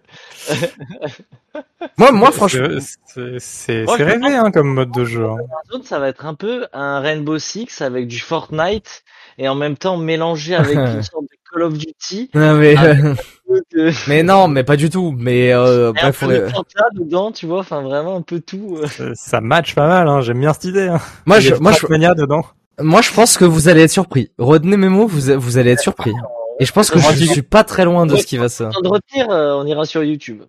moi, 1.97 2.11
moi, 2.11 2.31
franchement, 2.31 2.67
C'est- 3.05 3.85
rêvé 3.85 4.35
hein, 4.35 4.51
comme 4.51 4.73
mode 4.73 4.91
de 4.91 5.03
jeu. 5.03 5.25
hein. 5.25 5.37
Ça 5.83 5.99
va 5.99 6.07
être 6.09 6.25
un 6.25 6.35
peu 6.35 6.67
un 6.73 6.99
Rainbow 7.01 7.37
Six 7.37 7.81
avec 7.81 8.07
du 8.07 8.19
Fortnite 8.19 9.03
et 9.37 9.49
en 9.49 9.55
même 9.55 9.75
temps 9.77 9.97
mélangé 9.97 10.55
avec 10.55 10.75
une 10.75 11.03
sorte 11.03 11.23
de 11.25 11.37
Call 11.51 11.63
of 11.63 11.77
Duty. 11.77 12.29
non, 12.33 12.53
mais, 12.55 12.75
Ah, 12.77 12.83
euh, 13.51 13.61
Euh, 13.75 13.91
mais 14.07 14.21
non, 14.21 14.47
mais 14.47 14.63
pas 14.63 14.75
du 14.77 14.89
tout. 14.91 15.13
Mais 15.17 15.51
euh, 15.53 15.87
et 15.87 15.99
un 15.99 16.03
bref, 16.11 16.19
peu 16.19 16.27
de 16.27 16.31
ouais. 16.43 16.49
Forza 16.51 16.85
dedans, 16.93 17.31
tu 17.31 17.45
vois, 17.47 17.59
enfin 17.59 17.81
vraiment 17.81 18.15
un 18.15 18.21
peu 18.21 18.39
tout. 18.39 18.77
euh. 18.81 18.87
Ça- 18.87 19.15
Ça 19.15 19.41
match 19.41 19.73
pas 19.75 19.87
mal, 19.87 20.07
hein. 20.07 20.21
j'aime 20.21 20.39
bien 20.39 20.53
cette 20.53 20.65
idée. 20.65 20.87
Hein. 20.87 20.99
moi, 21.25 21.39
Il 21.39 21.45
y 21.45 21.47
je, 21.49 21.55
moi, 21.55 21.71
je, 21.73 22.13
dedans. 22.13 22.45
Moi, 22.81 23.01
je 23.01 23.11
pense 23.11 23.37
que 23.37 23.45
vous 23.45 23.67
allez 23.67 23.81
être 23.81 23.91
surpris. 23.91 24.31
Retenez 24.37 24.77
mes 24.77 24.89
mots, 24.89 25.07
vous, 25.07 25.39
vous 25.39 25.57
allez 25.57 25.71
être 25.71 25.81
surpris. 25.81 26.11
Et 26.59 26.65
je 26.65 26.71
pense 26.73 26.89
que 26.91 26.99
je 26.99 27.11
je- 27.13 27.25
suis 27.25 27.41
pas 27.41 27.63
très 27.63 27.85
loin 27.85 28.05
de 28.05 28.15
ce 28.17 28.25
qui 28.25 28.37
va 28.37 28.49
se. 28.49 28.63
En 28.63 28.69
train 28.69 28.81
de 28.81 28.87
retenir, 28.89 29.29
euh, 29.29 29.53
on 29.55 29.65
ira 29.65 29.85
sur 29.85 30.03
YouTube. 30.03 30.43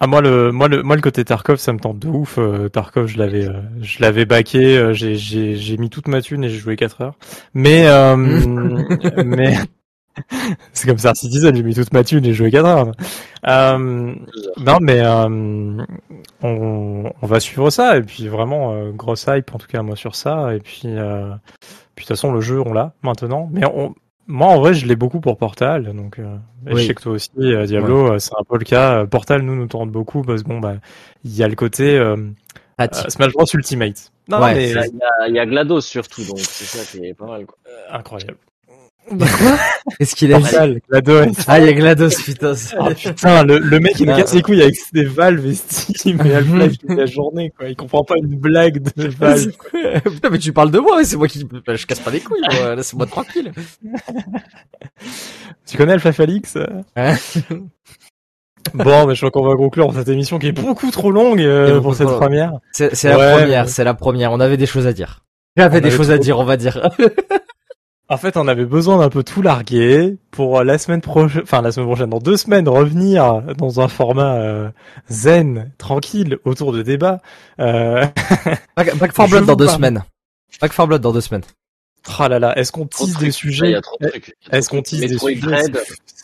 Ah 0.00 0.08
moi 0.08 0.20
le 0.20 0.50
moi 0.50 0.66
le 0.66 0.82
moi 0.82 0.96
le 0.96 1.02
côté 1.02 1.24
Tarkov 1.24 1.58
ça 1.58 1.72
me 1.72 1.78
tente 1.78 2.00
de 2.00 2.08
ouf. 2.08 2.36
Euh, 2.36 2.68
Tarkov 2.68 3.06
je 3.06 3.18
l'avais 3.18 3.46
euh, 3.46 3.60
je 3.80 4.00
l'avais 4.00 4.24
baqué, 4.24 4.76
euh, 4.76 4.92
j'ai 4.92 5.14
j'ai 5.14 5.54
j'ai 5.54 5.76
mis 5.76 5.90
toute 5.90 6.08
ma 6.08 6.20
thune 6.20 6.42
et 6.42 6.48
j'ai 6.48 6.58
joué 6.58 6.74
4 6.74 7.02
heures. 7.02 7.14
Mais 7.54 7.86
euh, 7.86 8.16
mais 9.24 9.54
c'est 10.72 10.86
comme 10.88 10.98
ça 10.98 11.14
Citizen, 11.14 11.54
j'ai 11.54 11.62
mis 11.62 11.74
toute 11.74 11.92
ma 11.92 12.04
thune 12.04 12.24
et 12.24 12.28
j'ai 12.28 12.34
joué 12.34 12.50
4 12.50 12.66
heures. 12.66 12.92
Euh, 13.48 14.14
non 14.58 14.78
mais 14.80 15.00
euh, 15.00 15.84
on 16.42 17.12
on 17.22 17.26
va 17.26 17.40
suivre 17.40 17.70
ça 17.70 17.96
et 17.96 18.02
puis 18.02 18.28
vraiment 18.28 18.72
euh, 18.74 18.90
grosse 18.92 19.26
hype 19.28 19.54
en 19.54 19.58
tout 19.58 19.66
cas 19.66 19.82
moi 19.82 19.96
sur 19.96 20.14
ça 20.14 20.54
et 20.54 20.60
puis 20.60 20.82
euh, 20.86 21.30
puis 21.94 22.04
de 22.04 22.08
toute 22.08 22.08
façon 22.08 22.32
le 22.32 22.40
jeu 22.40 22.60
on 22.64 22.72
l'a 22.72 22.92
maintenant. 23.02 23.48
Mais 23.52 23.64
on 23.66 23.94
moi 24.28 24.48
en 24.48 24.60
vrai 24.60 24.74
je 24.74 24.86
l'ai 24.86 24.96
beaucoup 24.96 25.20
pour 25.20 25.36
Portal 25.38 25.92
donc 25.94 26.18
euh, 26.18 26.36
et 26.66 26.74
Oui. 26.74 26.82
je 26.82 26.86
sais 26.88 26.94
que 26.94 27.02
toi 27.02 27.12
aussi 27.12 27.30
euh, 27.38 27.66
Diablo 27.66 28.18
c'est 28.18 28.34
un 28.38 28.44
peu 28.48 28.58
le 28.58 28.64
cas. 28.64 29.06
Portal 29.06 29.42
nous 29.42 29.56
nous 29.56 29.66
tente 29.66 29.90
beaucoup 29.90 30.22
parce 30.22 30.42
que 30.42 30.48
bon 30.48 30.60
bah 30.60 30.74
il 31.24 31.34
y 31.34 31.42
a 31.42 31.48
le 31.48 31.56
côté 31.56 31.96
euh, 31.98 32.16
Ah, 32.78 32.84
euh, 32.92 33.08
Smash 33.08 33.32
Bros 33.32 33.46
Ultimate. 33.54 34.12
Non 34.28 34.40
Ouais. 34.40 34.54
mais 34.54 34.70
Il 34.70 34.74
y, 34.76 34.78
a, 34.78 35.28
il 35.28 35.36
y 35.36 35.46
GLaDOS 35.50 35.80
surtout, 35.80 36.22
donc 36.24 36.38
c'est 36.38 36.64
ça 36.64 36.84
qui 36.98 37.04
est 37.04 37.14
pas 37.14 37.26
mal. 37.26 37.44
Quoi. 37.44 37.58
euh, 37.68 37.96
incroyable. 37.98 38.36
Qu'est-ce 39.98 40.14
qu'il 40.14 40.32
a 40.32 40.38
dit 40.40 40.80
GLaDOS. 40.88 41.32
Ah, 41.48 41.58
il 41.60 41.66
y 41.66 41.68
a 41.68 41.72
GLaDOS, 41.72 42.10
putain. 42.24 42.54
Ah 42.78 42.88
putain, 42.94 43.44
le, 43.44 43.58
le 43.58 43.80
mec 43.80 43.98
il 43.98 44.06
nous 44.06 44.12
Ah. 44.12 44.16
casse 44.18 44.34
les 44.34 44.42
couilles 44.42 44.62
avec 44.62 44.76
des 44.92 45.04
Valve 45.04 45.44
et 45.46 45.54
Steam 45.54 46.20
et 46.24 46.34
Half-Life 46.34 46.78
toute 46.78 46.96
la 46.96 47.06
journée 47.06 47.52
quoi. 47.56 47.68
Il 47.68 47.76
comprend 47.76 48.04
pas 48.04 48.16
une 48.16 48.36
blague 48.38 48.82
de 48.96 49.08
Valve. 49.08 49.52
Putain, 50.04 50.30
mais 50.30 50.38
tu 50.38 50.52
parles 50.52 50.70
de 50.70 50.78
moi, 50.78 51.02
c'est 51.04 51.16
moi 51.16 51.28
qui, 51.28 51.44
bah, 51.44 51.74
je 51.74 51.84
casse 51.86 52.00
pas 52.00 52.10
les 52.10 52.20
couilles, 52.20 52.40
moi. 52.60 52.74
Laisse-moi 52.76 53.06
tranquille. 53.06 53.52
Tu 55.66 55.76
connais 55.76 55.92
Alpha 55.92 56.12
Falix 56.12 56.56
euh 56.56 57.14
Bon, 58.74 59.06
mais 59.06 59.14
je 59.16 59.20
crois 59.20 59.30
qu'on 59.32 59.46
va 59.48 59.56
conclure 59.56 59.92
cette 59.92 60.08
émission 60.08 60.38
qui 60.38 60.46
est 60.46 60.52
beaucoup 60.52 60.90
trop 60.92 61.10
longue 61.10 61.40
euh, 61.40 61.72
beaucoup 61.74 61.82
pour 61.82 61.94
cette 61.96 62.06
première. 62.06 62.52
C'est, 62.70 62.94
c'est 62.94 63.08
la 63.08 63.18
Ouais, 63.18 63.32
première, 63.40 63.64
mais- 63.64 63.68
c'est 63.70 63.84
la 63.84 63.94
première. 63.94 64.32
On 64.32 64.38
avait 64.40 64.56
des 64.56 64.66
choses 64.66 64.86
à 64.86 64.92
dire. 64.92 65.24
J'avais 65.56 65.80
des 65.80 65.90
choses 65.90 66.10
à 66.12 66.18
dire, 66.18 66.38
on 66.38 66.44
va 66.44 66.56
dire. 66.56 66.80
En 68.12 68.18
fait, 68.18 68.36
on 68.36 68.46
avait 68.46 68.66
besoin 68.66 68.98
d'un 68.98 69.08
peu 69.08 69.22
tout 69.22 69.40
larguer 69.40 70.18
pour 70.32 70.58
euh, 70.58 70.64
la 70.64 70.76
semaine 70.76 71.00
prochaine, 71.00 71.40
enfin 71.44 71.62
la 71.62 71.72
semaine 71.72 71.86
prochaine, 71.86 72.10
dans 72.10 72.18
deux 72.18 72.36
semaines, 72.36 72.68
revenir 72.68 73.40
dans 73.56 73.80
un 73.80 73.88
format 73.88 74.34
euh, 74.34 74.68
zen, 75.08 75.72
tranquille, 75.78 76.36
autour 76.44 76.74
de 76.74 76.82
débats. 76.82 77.22
Euh... 77.58 78.04
Back, 78.76 78.98
Back 78.98 79.12
4 79.14 79.26
Je 79.28 79.30
Blood 79.30 79.46
dans 79.46 79.56
deux 79.56 79.66
semaines. 79.66 80.04
Back 80.60 80.74
4 80.74 80.88
Blood 80.88 81.00
dans 81.00 81.12
deux 81.12 81.22
semaines. 81.22 81.40
Oh 82.18 82.26
là 82.28 82.38
là, 82.38 82.58
est-ce 82.58 82.72
qu'on 82.72 82.86
tease 82.86 83.16
des 83.18 83.30
sujets 83.30 83.66
Il 83.68 83.72
y 83.72 83.74
a 83.76 83.80
trop 83.80 83.96
de 84.00 84.08
trucs. 84.08 84.34
Est-ce 84.50 84.68
qu'on 84.68 84.82
tease 84.82 85.00
des 85.00 85.18
sujets 85.18 85.64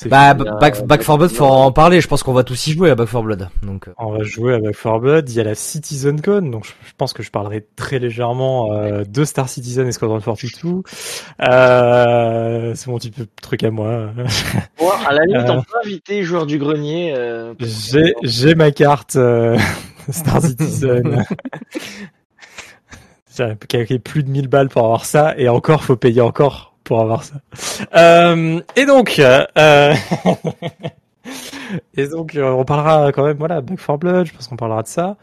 Bah, 0.06 0.34
Back, 0.34 0.84
Back 0.86 1.00
4 1.04 1.16
Blood, 1.18 1.30
faut 1.30 1.44
en 1.44 1.70
parler. 1.72 2.00
Je 2.00 2.08
pense 2.08 2.22
qu'on 2.24 2.32
va 2.32 2.42
tous 2.44 2.66
y 2.66 2.72
jouer 2.72 2.90
à 2.90 2.94
Back 2.96 3.08
4 3.10 3.22
Blood. 3.22 3.48
Donc, 3.62 3.86
euh, 3.88 3.92
On 3.98 4.10
va 4.12 4.22
jouer 4.24 4.54
à 4.54 4.58
Back 4.58 4.76
4 4.82 4.98
Blood. 4.98 5.30
Il 5.30 5.34
y 5.36 5.40
a 5.40 5.44
la 5.44 5.54
CitizenCon, 5.54 6.42
donc 6.50 6.64
je, 6.66 6.70
je 6.86 6.92
pense 6.96 7.12
que 7.12 7.22
je 7.22 7.30
parlerai 7.30 7.64
très 7.76 7.98
légèrement 8.00 8.72
euh, 8.72 9.04
de 9.08 9.24
Star 9.24 9.48
Citizen 9.48 9.86
et 9.86 9.92
Squadron 9.92 10.20
42. 10.20 10.82
Euh, 11.48 12.72
c'est 12.74 12.86
mon 12.88 12.98
petit 12.98 13.10
peu 13.10 13.26
truc 13.40 13.62
à 13.62 13.70
moi. 13.70 14.10
Bon, 14.78 14.90
à 15.06 15.12
la 15.12 15.24
limite, 15.24 15.48
Euh. 15.48 15.52
on 15.58 15.62
peut 15.62 15.78
inviter 15.84 16.22
joueur 16.24 16.46
du 16.46 16.58
grenier. 16.58 17.14
Euh, 17.16 17.54
J'ai 17.60 18.14
j'ai 18.22 18.54
ma 18.54 18.70
carte 18.72 19.16
euh, 19.16 19.56
Star 20.10 20.42
Citizen. 20.42 21.24
J'ai 23.38 23.56
claqué 23.68 23.98
plus 23.98 24.22
de 24.24 24.30
1000 24.30 24.48
balles 24.48 24.68
pour 24.68 24.84
avoir 24.84 25.04
ça 25.04 25.34
et 25.38 25.48
encore 25.48 25.82
faut 25.84 25.96
payer 25.96 26.20
encore 26.20 26.74
pour 26.84 27.00
avoir 27.00 27.22
ça. 27.24 27.34
Euh, 27.96 28.60
et 28.76 28.84
donc 28.86 29.18
euh, 29.18 29.44
et 31.96 32.08
donc 32.08 32.34
euh, 32.36 32.50
on 32.50 32.64
parlera 32.64 33.12
quand 33.12 33.24
même 33.24 33.36
voilà 33.36 33.60
Back 33.60 33.78
4 33.78 33.98
Blood, 33.98 34.26
je 34.26 34.32
pense 34.32 34.48
qu'on 34.48 34.56
parlera 34.56 34.82
de 34.82 34.88
ça. 34.88 35.16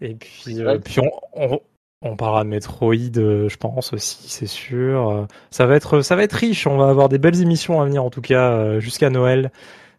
Et 0.00 0.14
puis 0.14 0.60
euh, 0.60 0.78
puis 0.78 1.00
on, 1.00 1.10
on 1.34 1.60
on 2.02 2.14
parlera 2.14 2.44
de 2.44 2.50
Metroid, 2.50 2.94
euh, 3.16 3.48
je 3.48 3.56
pense 3.56 3.92
aussi, 3.94 4.28
c'est 4.28 4.46
sûr. 4.46 5.08
Euh, 5.10 5.24
Ça 5.50 5.64
va 5.66 5.76
être 5.76 6.02
ça 6.02 6.14
va 6.14 6.24
être 6.24 6.34
riche, 6.34 6.66
on 6.66 6.76
va 6.76 6.88
avoir 6.90 7.08
des 7.08 7.18
belles 7.18 7.40
émissions 7.40 7.80
à 7.80 7.84
venir 7.86 8.04
en 8.04 8.10
tout 8.10 8.20
cas 8.20 8.50
euh, 8.50 8.80
jusqu'à 8.80 9.08
Noël. 9.10 9.50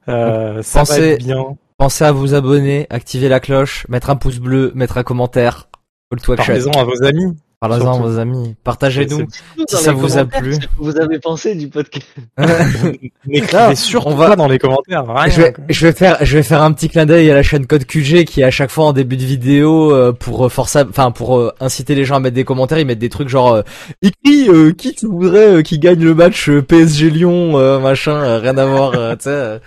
Euh, 0.08 0.62
ça 0.62 0.80
va 0.80 0.86
Pensez- 0.86 1.02
être 1.14 1.24
bien. 1.24 1.58
pensez 1.78 2.04
à 2.06 2.12
vous 2.12 2.34
abonner, 2.36 2.86
activer 2.92 3.30
la 3.30 3.40
cloche, 3.40 3.88
mettre 3.90 4.10
un 4.12 4.16
pouce 4.16 4.38
bleu, 4.40 4.72
mettre 4.76 4.98
un 4.98 5.04
commentaire. 5.04 5.70
Call 6.12 6.22
to 6.22 6.32
action. 6.34 6.54
Parlez-en 6.54 6.80
à 6.80 6.84
vos 6.86 7.04
amis. 7.04 7.36
Parlez-en 7.60 7.94
à 7.96 7.98
vos 7.98 8.20
amis. 8.20 8.56
Partagez-nous. 8.64 9.26
Si 9.68 9.78
ça 9.78 9.92
vous 9.92 10.16
a 10.18 10.26
plu. 10.26 10.54
ce 10.54 10.60
que 10.60 10.66
vous 10.78 10.96
avez 11.00 11.18
pensé 11.18 11.56
du 11.56 11.68
podcast. 11.70 12.06
N'écrivez 13.26 13.76
surtout 13.76 14.10
on 14.10 14.16
va- 14.16 14.28
pas 14.30 14.36
dans 14.36 14.48
les 14.48 14.60
commentaires. 14.60 15.06
Rien, 15.08 15.28
Je 15.28 15.42
vais, 15.42 15.54
quoi. 15.54 15.64
je 15.68 15.88
vais 15.88 15.94
faire, 15.94 16.18
je 16.22 16.38
vais 16.38 16.44
faire 16.44 16.62
un 16.62 16.72
petit 16.72 16.88
clin 16.88 17.08
d'œil 17.08 17.32
à 17.32 17.34
la 17.34 17.42
chaîne 17.42 17.66
Code 17.66 17.86
QG 17.86 18.26
qui 18.26 18.44
à 18.44 18.52
chaque 18.52 18.70
fois 18.70 18.86
en 18.86 18.94
début 18.94 19.18
de 19.18 19.24
vidéo 19.26 19.92
euh, 19.92 20.12
pour 20.14 20.46
euh, 20.46 20.50
forcer, 20.50 20.84
enfin 20.88 21.10
pour 21.10 21.38
euh, 21.40 21.52
inciter 21.60 21.96
les 21.96 22.06
gens 22.06 22.18
à 22.18 22.20
mettre 22.20 22.36
des 22.36 22.44
commentaires, 22.44 22.78
ils 22.78 22.86
mettent 22.86 23.00
des 23.00 23.10
trucs 23.10 23.28
genre 23.30 23.54
euh, 23.54 23.62
écrit 24.04 24.48
euh, 24.50 24.72
qui 24.74 24.94
tu 24.94 25.08
voudrais 25.08 25.48
euh, 25.58 25.62
qui 25.64 25.80
gagne 25.80 26.04
le 26.04 26.14
match 26.14 26.50
euh, 26.50 26.62
PSG 26.62 27.10
Lyon 27.10 27.58
euh, 27.58 27.80
machin, 27.80 28.14
euh, 28.22 28.38
rien 28.40 28.56
à 28.60 28.66
voir, 28.68 28.92
euh, 28.94 29.16
tu 29.16 29.24
sais. 29.24 29.30
euh. 29.30 29.60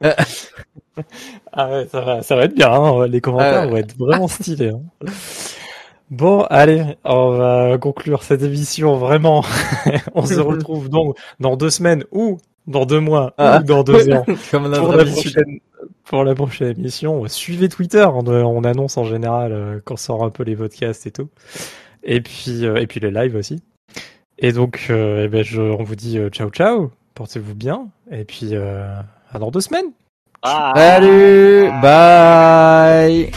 Ah 1.52 1.68
ouais, 1.70 1.88
ça 1.90 2.00
va, 2.00 2.22
ça 2.22 2.36
va 2.36 2.44
être 2.44 2.54
bien. 2.54 2.70
hein. 2.70 3.06
Les 3.08 3.20
commentaires 3.20 3.68
vont 3.68 3.76
être 3.76 3.96
vraiment 3.98 4.28
stylés. 4.28 4.70
hein. 4.70 4.82
Bon, 6.10 6.42
allez, 6.48 6.96
on 7.04 7.30
va 7.36 7.78
conclure 7.78 8.22
cette 8.22 8.42
émission. 8.42 8.96
Vraiment, 8.96 9.44
on 10.14 10.24
se 10.24 10.40
retrouve 10.40 10.88
donc 10.88 11.16
dans 11.38 11.56
deux 11.56 11.70
semaines 11.70 12.04
ou 12.12 12.38
dans 12.66 12.86
deux 12.86 13.00
mois 13.00 13.34
Ah. 13.38 13.58
ou 13.60 13.64
dans 13.64 13.82
deux 13.82 14.10
ans 14.12 14.24
Comme 14.50 14.72
pour 14.72 14.92
la 14.94 15.04
prochaine 15.04 15.60
pour 16.04 16.24
la 16.24 16.34
prochaine 16.34 16.78
émission. 16.78 17.26
Suivez 17.28 17.68
Twitter, 17.68 18.06
on, 18.10 18.26
on 18.26 18.64
annonce 18.64 18.96
en 18.96 19.04
général 19.04 19.52
euh, 19.52 19.80
quand 19.84 19.96
sort 19.98 20.24
un 20.24 20.30
peu 20.30 20.42
les 20.42 20.56
podcasts 20.56 21.06
et 21.06 21.10
tout. 21.10 21.28
Et 22.02 22.22
puis 22.22 22.64
euh, 22.64 22.76
et 22.76 22.86
puis 22.86 23.00
les 23.00 23.10
lives 23.10 23.36
aussi. 23.36 23.62
Et 24.38 24.52
donc, 24.52 24.86
euh, 24.90 25.24
eh 25.24 25.28
ben, 25.28 25.42
je, 25.44 25.60
on 25.60 25.82
vous 25.82 25.96
dit 25.96 26.18
ciao 26.30 26.48
ciao, 26.50 26.90
portez-vous 27.14 27.54
bien, 27.56 27.88
et 28.10 28.24
puis 28.24 28.50
euh, 28.52 28.86
à 29.32 29.38
dans 29.38 29.50
deux 29.50 29.60
semaines. 29.60 29.90
Ah. 30.42 30.72
Salut, 30.76 31.68
bye. 31.82 33.30